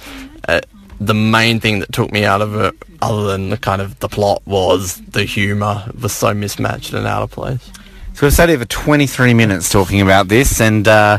Uh, 0.46 0.60
the 1.00 1.14
main 1.14 1.58
thing 1.60 1.80
that 1.80 1.92
took 1.92 2.12
me 2.12 2.24
out 2.24 2.40
of 2.40 2.54
it, 2.54 2.74
other 3.02 3.26
than 3.26 3.50
the 3.50 3.56
kind 3.56 3.82
of 3.82 3.98
the 3.98 4.08
plot, 4.08 4.42
was 4.46 5.00
the 5.02 5.24
humour 5.24 5.90
was 6.00 6.12
so 6.12 6.32
mismatched 6.32 6.92
and 6.92 7.06
out 7.06 7.22
of 7.22 7.30
place. 7.30 7.70
So 8.14 8.26
we've 8.26 8.32
sat 8.32 8.48
here 8.48 8.58
for 8.58 8.64
23 8.64 9.34
minutes 9.34 9.68
talking 9.68 10.00
about 10.00 10.28
this, 10.28 10.60
and 10.60 10.86
uh, 10.86 11.18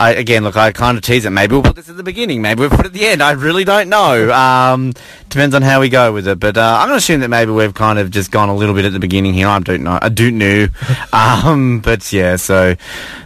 I, 0.00 0.12
again, 0.12 0.44
look, 0.44 0.56
I 0.56 0.72
kind 0.72 0.96
of 0.96 1.04
tease 1.04 1.26
it. 1.26 1.30
Maybe 1.30 1.52
we'll 1.52 1.62
put 1.62 1.76
this 1.76 1.90
at 1.90 1.96
the 1.98 2.02
beginning. 2.02 2.40
Maybe 2.40 2.60
we'll 2.60 2.70
put 2.70 2.80
it 2.80 2.86
at 2.86 2.92
the 2.94 3.06
end. 3.06 3.22
I 3.22 3.32
really 3.32 3.64
don't 3.64 3.90
know. 3.90 4.32
Um, 4.32 4.94
depends 5.28 5.54
on 5.54 5.60
how 5.60 5.78
we 5.78 5.90
go 5.90 6.10
with 6.14 6.26
it. 6.26 6.40
But 6.40 6.56
uh, 6.56 6.78
I'm 6.80 6.88
going 6.88 6.94
to 6.94 6.96
assume 6.96 7.20
that 7.20 7.28
maybe 7.28 7.52
we've 7.52 7.74
kind 7.74 7.98
of 7.98 8.10
just 8.10 8.30
gone 8.30 8.48
a 8.48 8.56
little 8.56 8.74
bit 8.74 8.86
at 8.86 8.92
the 8.92 8.98
beginning 8.98 9.34
here. 9.34 9.46
I 9.46 9.58
don't 9.58 9.82
know. 9.82 9.98
I 10.00 10.08
don't 10.08 10.38
know. 10.38 10.68
um, 11.12 11.80
but 11.80 12.10
yeah, 12.14 12.36
so 12.36 12.76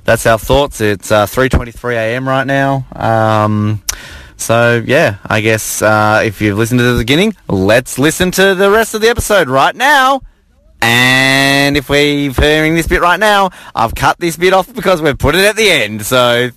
that's 0.02 0.26
our 0.26 0.36
thoughts. 0.36 0.80
It's 0.80 1.12
uh, 1.12 1.26
3:23 1.26 1.94
a.m. 1.94 2.28
right 2.28 2.44
now. 2.44 2.86
Um, 2.92 3.80
so 4.36 4.82
yeah, 4.84 5.18
I 5.24 5.42
guess 5.42 5.80
uh, 5.80 6.22
if 6.24 6.40
you've 6.40 6.59
listened 6.59 6.80
to 6.80 6.92
the 6.92 6.98
beginning, 6.98 7.36
let's 7.48 8.01
listen 8.01 8.32
to 8.32 8.56
the 8.56 8.68
rest 8.68 8.94
of 8.94 9.01
the 9.01 9.09
episode 9.09 9.48
right 9.48 9.76
now. 9.76 10.22
And 10.85 11.78
if 11.78 11.89
we're 11.89 12.31
hearing 12.31 12.74
this 12.74 12.86
bit 12.86 13.01
right 13.01 13.19
now, 13.19 13.51
I've 13.74 13.94
cut 13.94 14.19
this 14.19 14.36
bit 14.36 14.52
off 14.52 14.73
because 14.74 15.01
we've 15.01 15.16
put 15.16 15.35
it 15.35 15.43
at 15.43 15.56
the 15.56 15.70
end. 15.70 16.05
So 16.05 16.51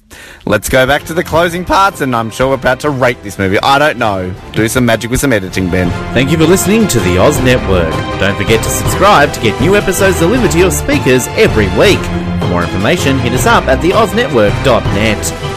let's 0.46 0.68
go 0.68 0.86
back 0.86 1.04
to 1.04 1.14
the 1.14 1.24
closing 1.24 1.64
parts, 1.64 2.02
and 2.02 2.14
I'm 2.14 2.30
sure 2.30 2.50
we're 2.50 2.56
about 2.56 2.82
to 2.82 2.90
rate 2.90 3.24
this 3.24 3.40
movie. 3.40 3.58
I 3.60 3.80
don't 3.80 3.98
know. 3.98 4.36
Do 4.52 4.68
some 4.68 4.86
magic 4.86 5.12
with 5.12 5.22
some 5.22 5.32
editing, 5.32 5.70
Ben. 5.70 5.90
Thank 6.14 6.30
you 6.30 6.38
for 6.38 6.44
listening 6.44 6.90
to 6.90 7.00
the 7.00 7.18
Oz 7.18 7.40
Network. 7.42 7.94
Don't 8.20 8.36
forget 8.36 8.62
to 8.64 8.70
subscribe 8.70 9.32
to 9.32 9.42
get 9.42 9.60
new 9.62 9.78
episodes 9.78 10.20
delivered 10.20 10.52
to 10.52 10.60
your 10.60 10.72
speakers 10.72 11.28
every 11.30 11.68
week. 11.80 12.00
For 12.42 12.48
more 12.50 12.64
information, 12.64 13.18
hit 13.20 13.32
us 13.32 13.46
up 13.46 13.64
at 13.68 13.80
theoznetwork.net. 13.80 15.57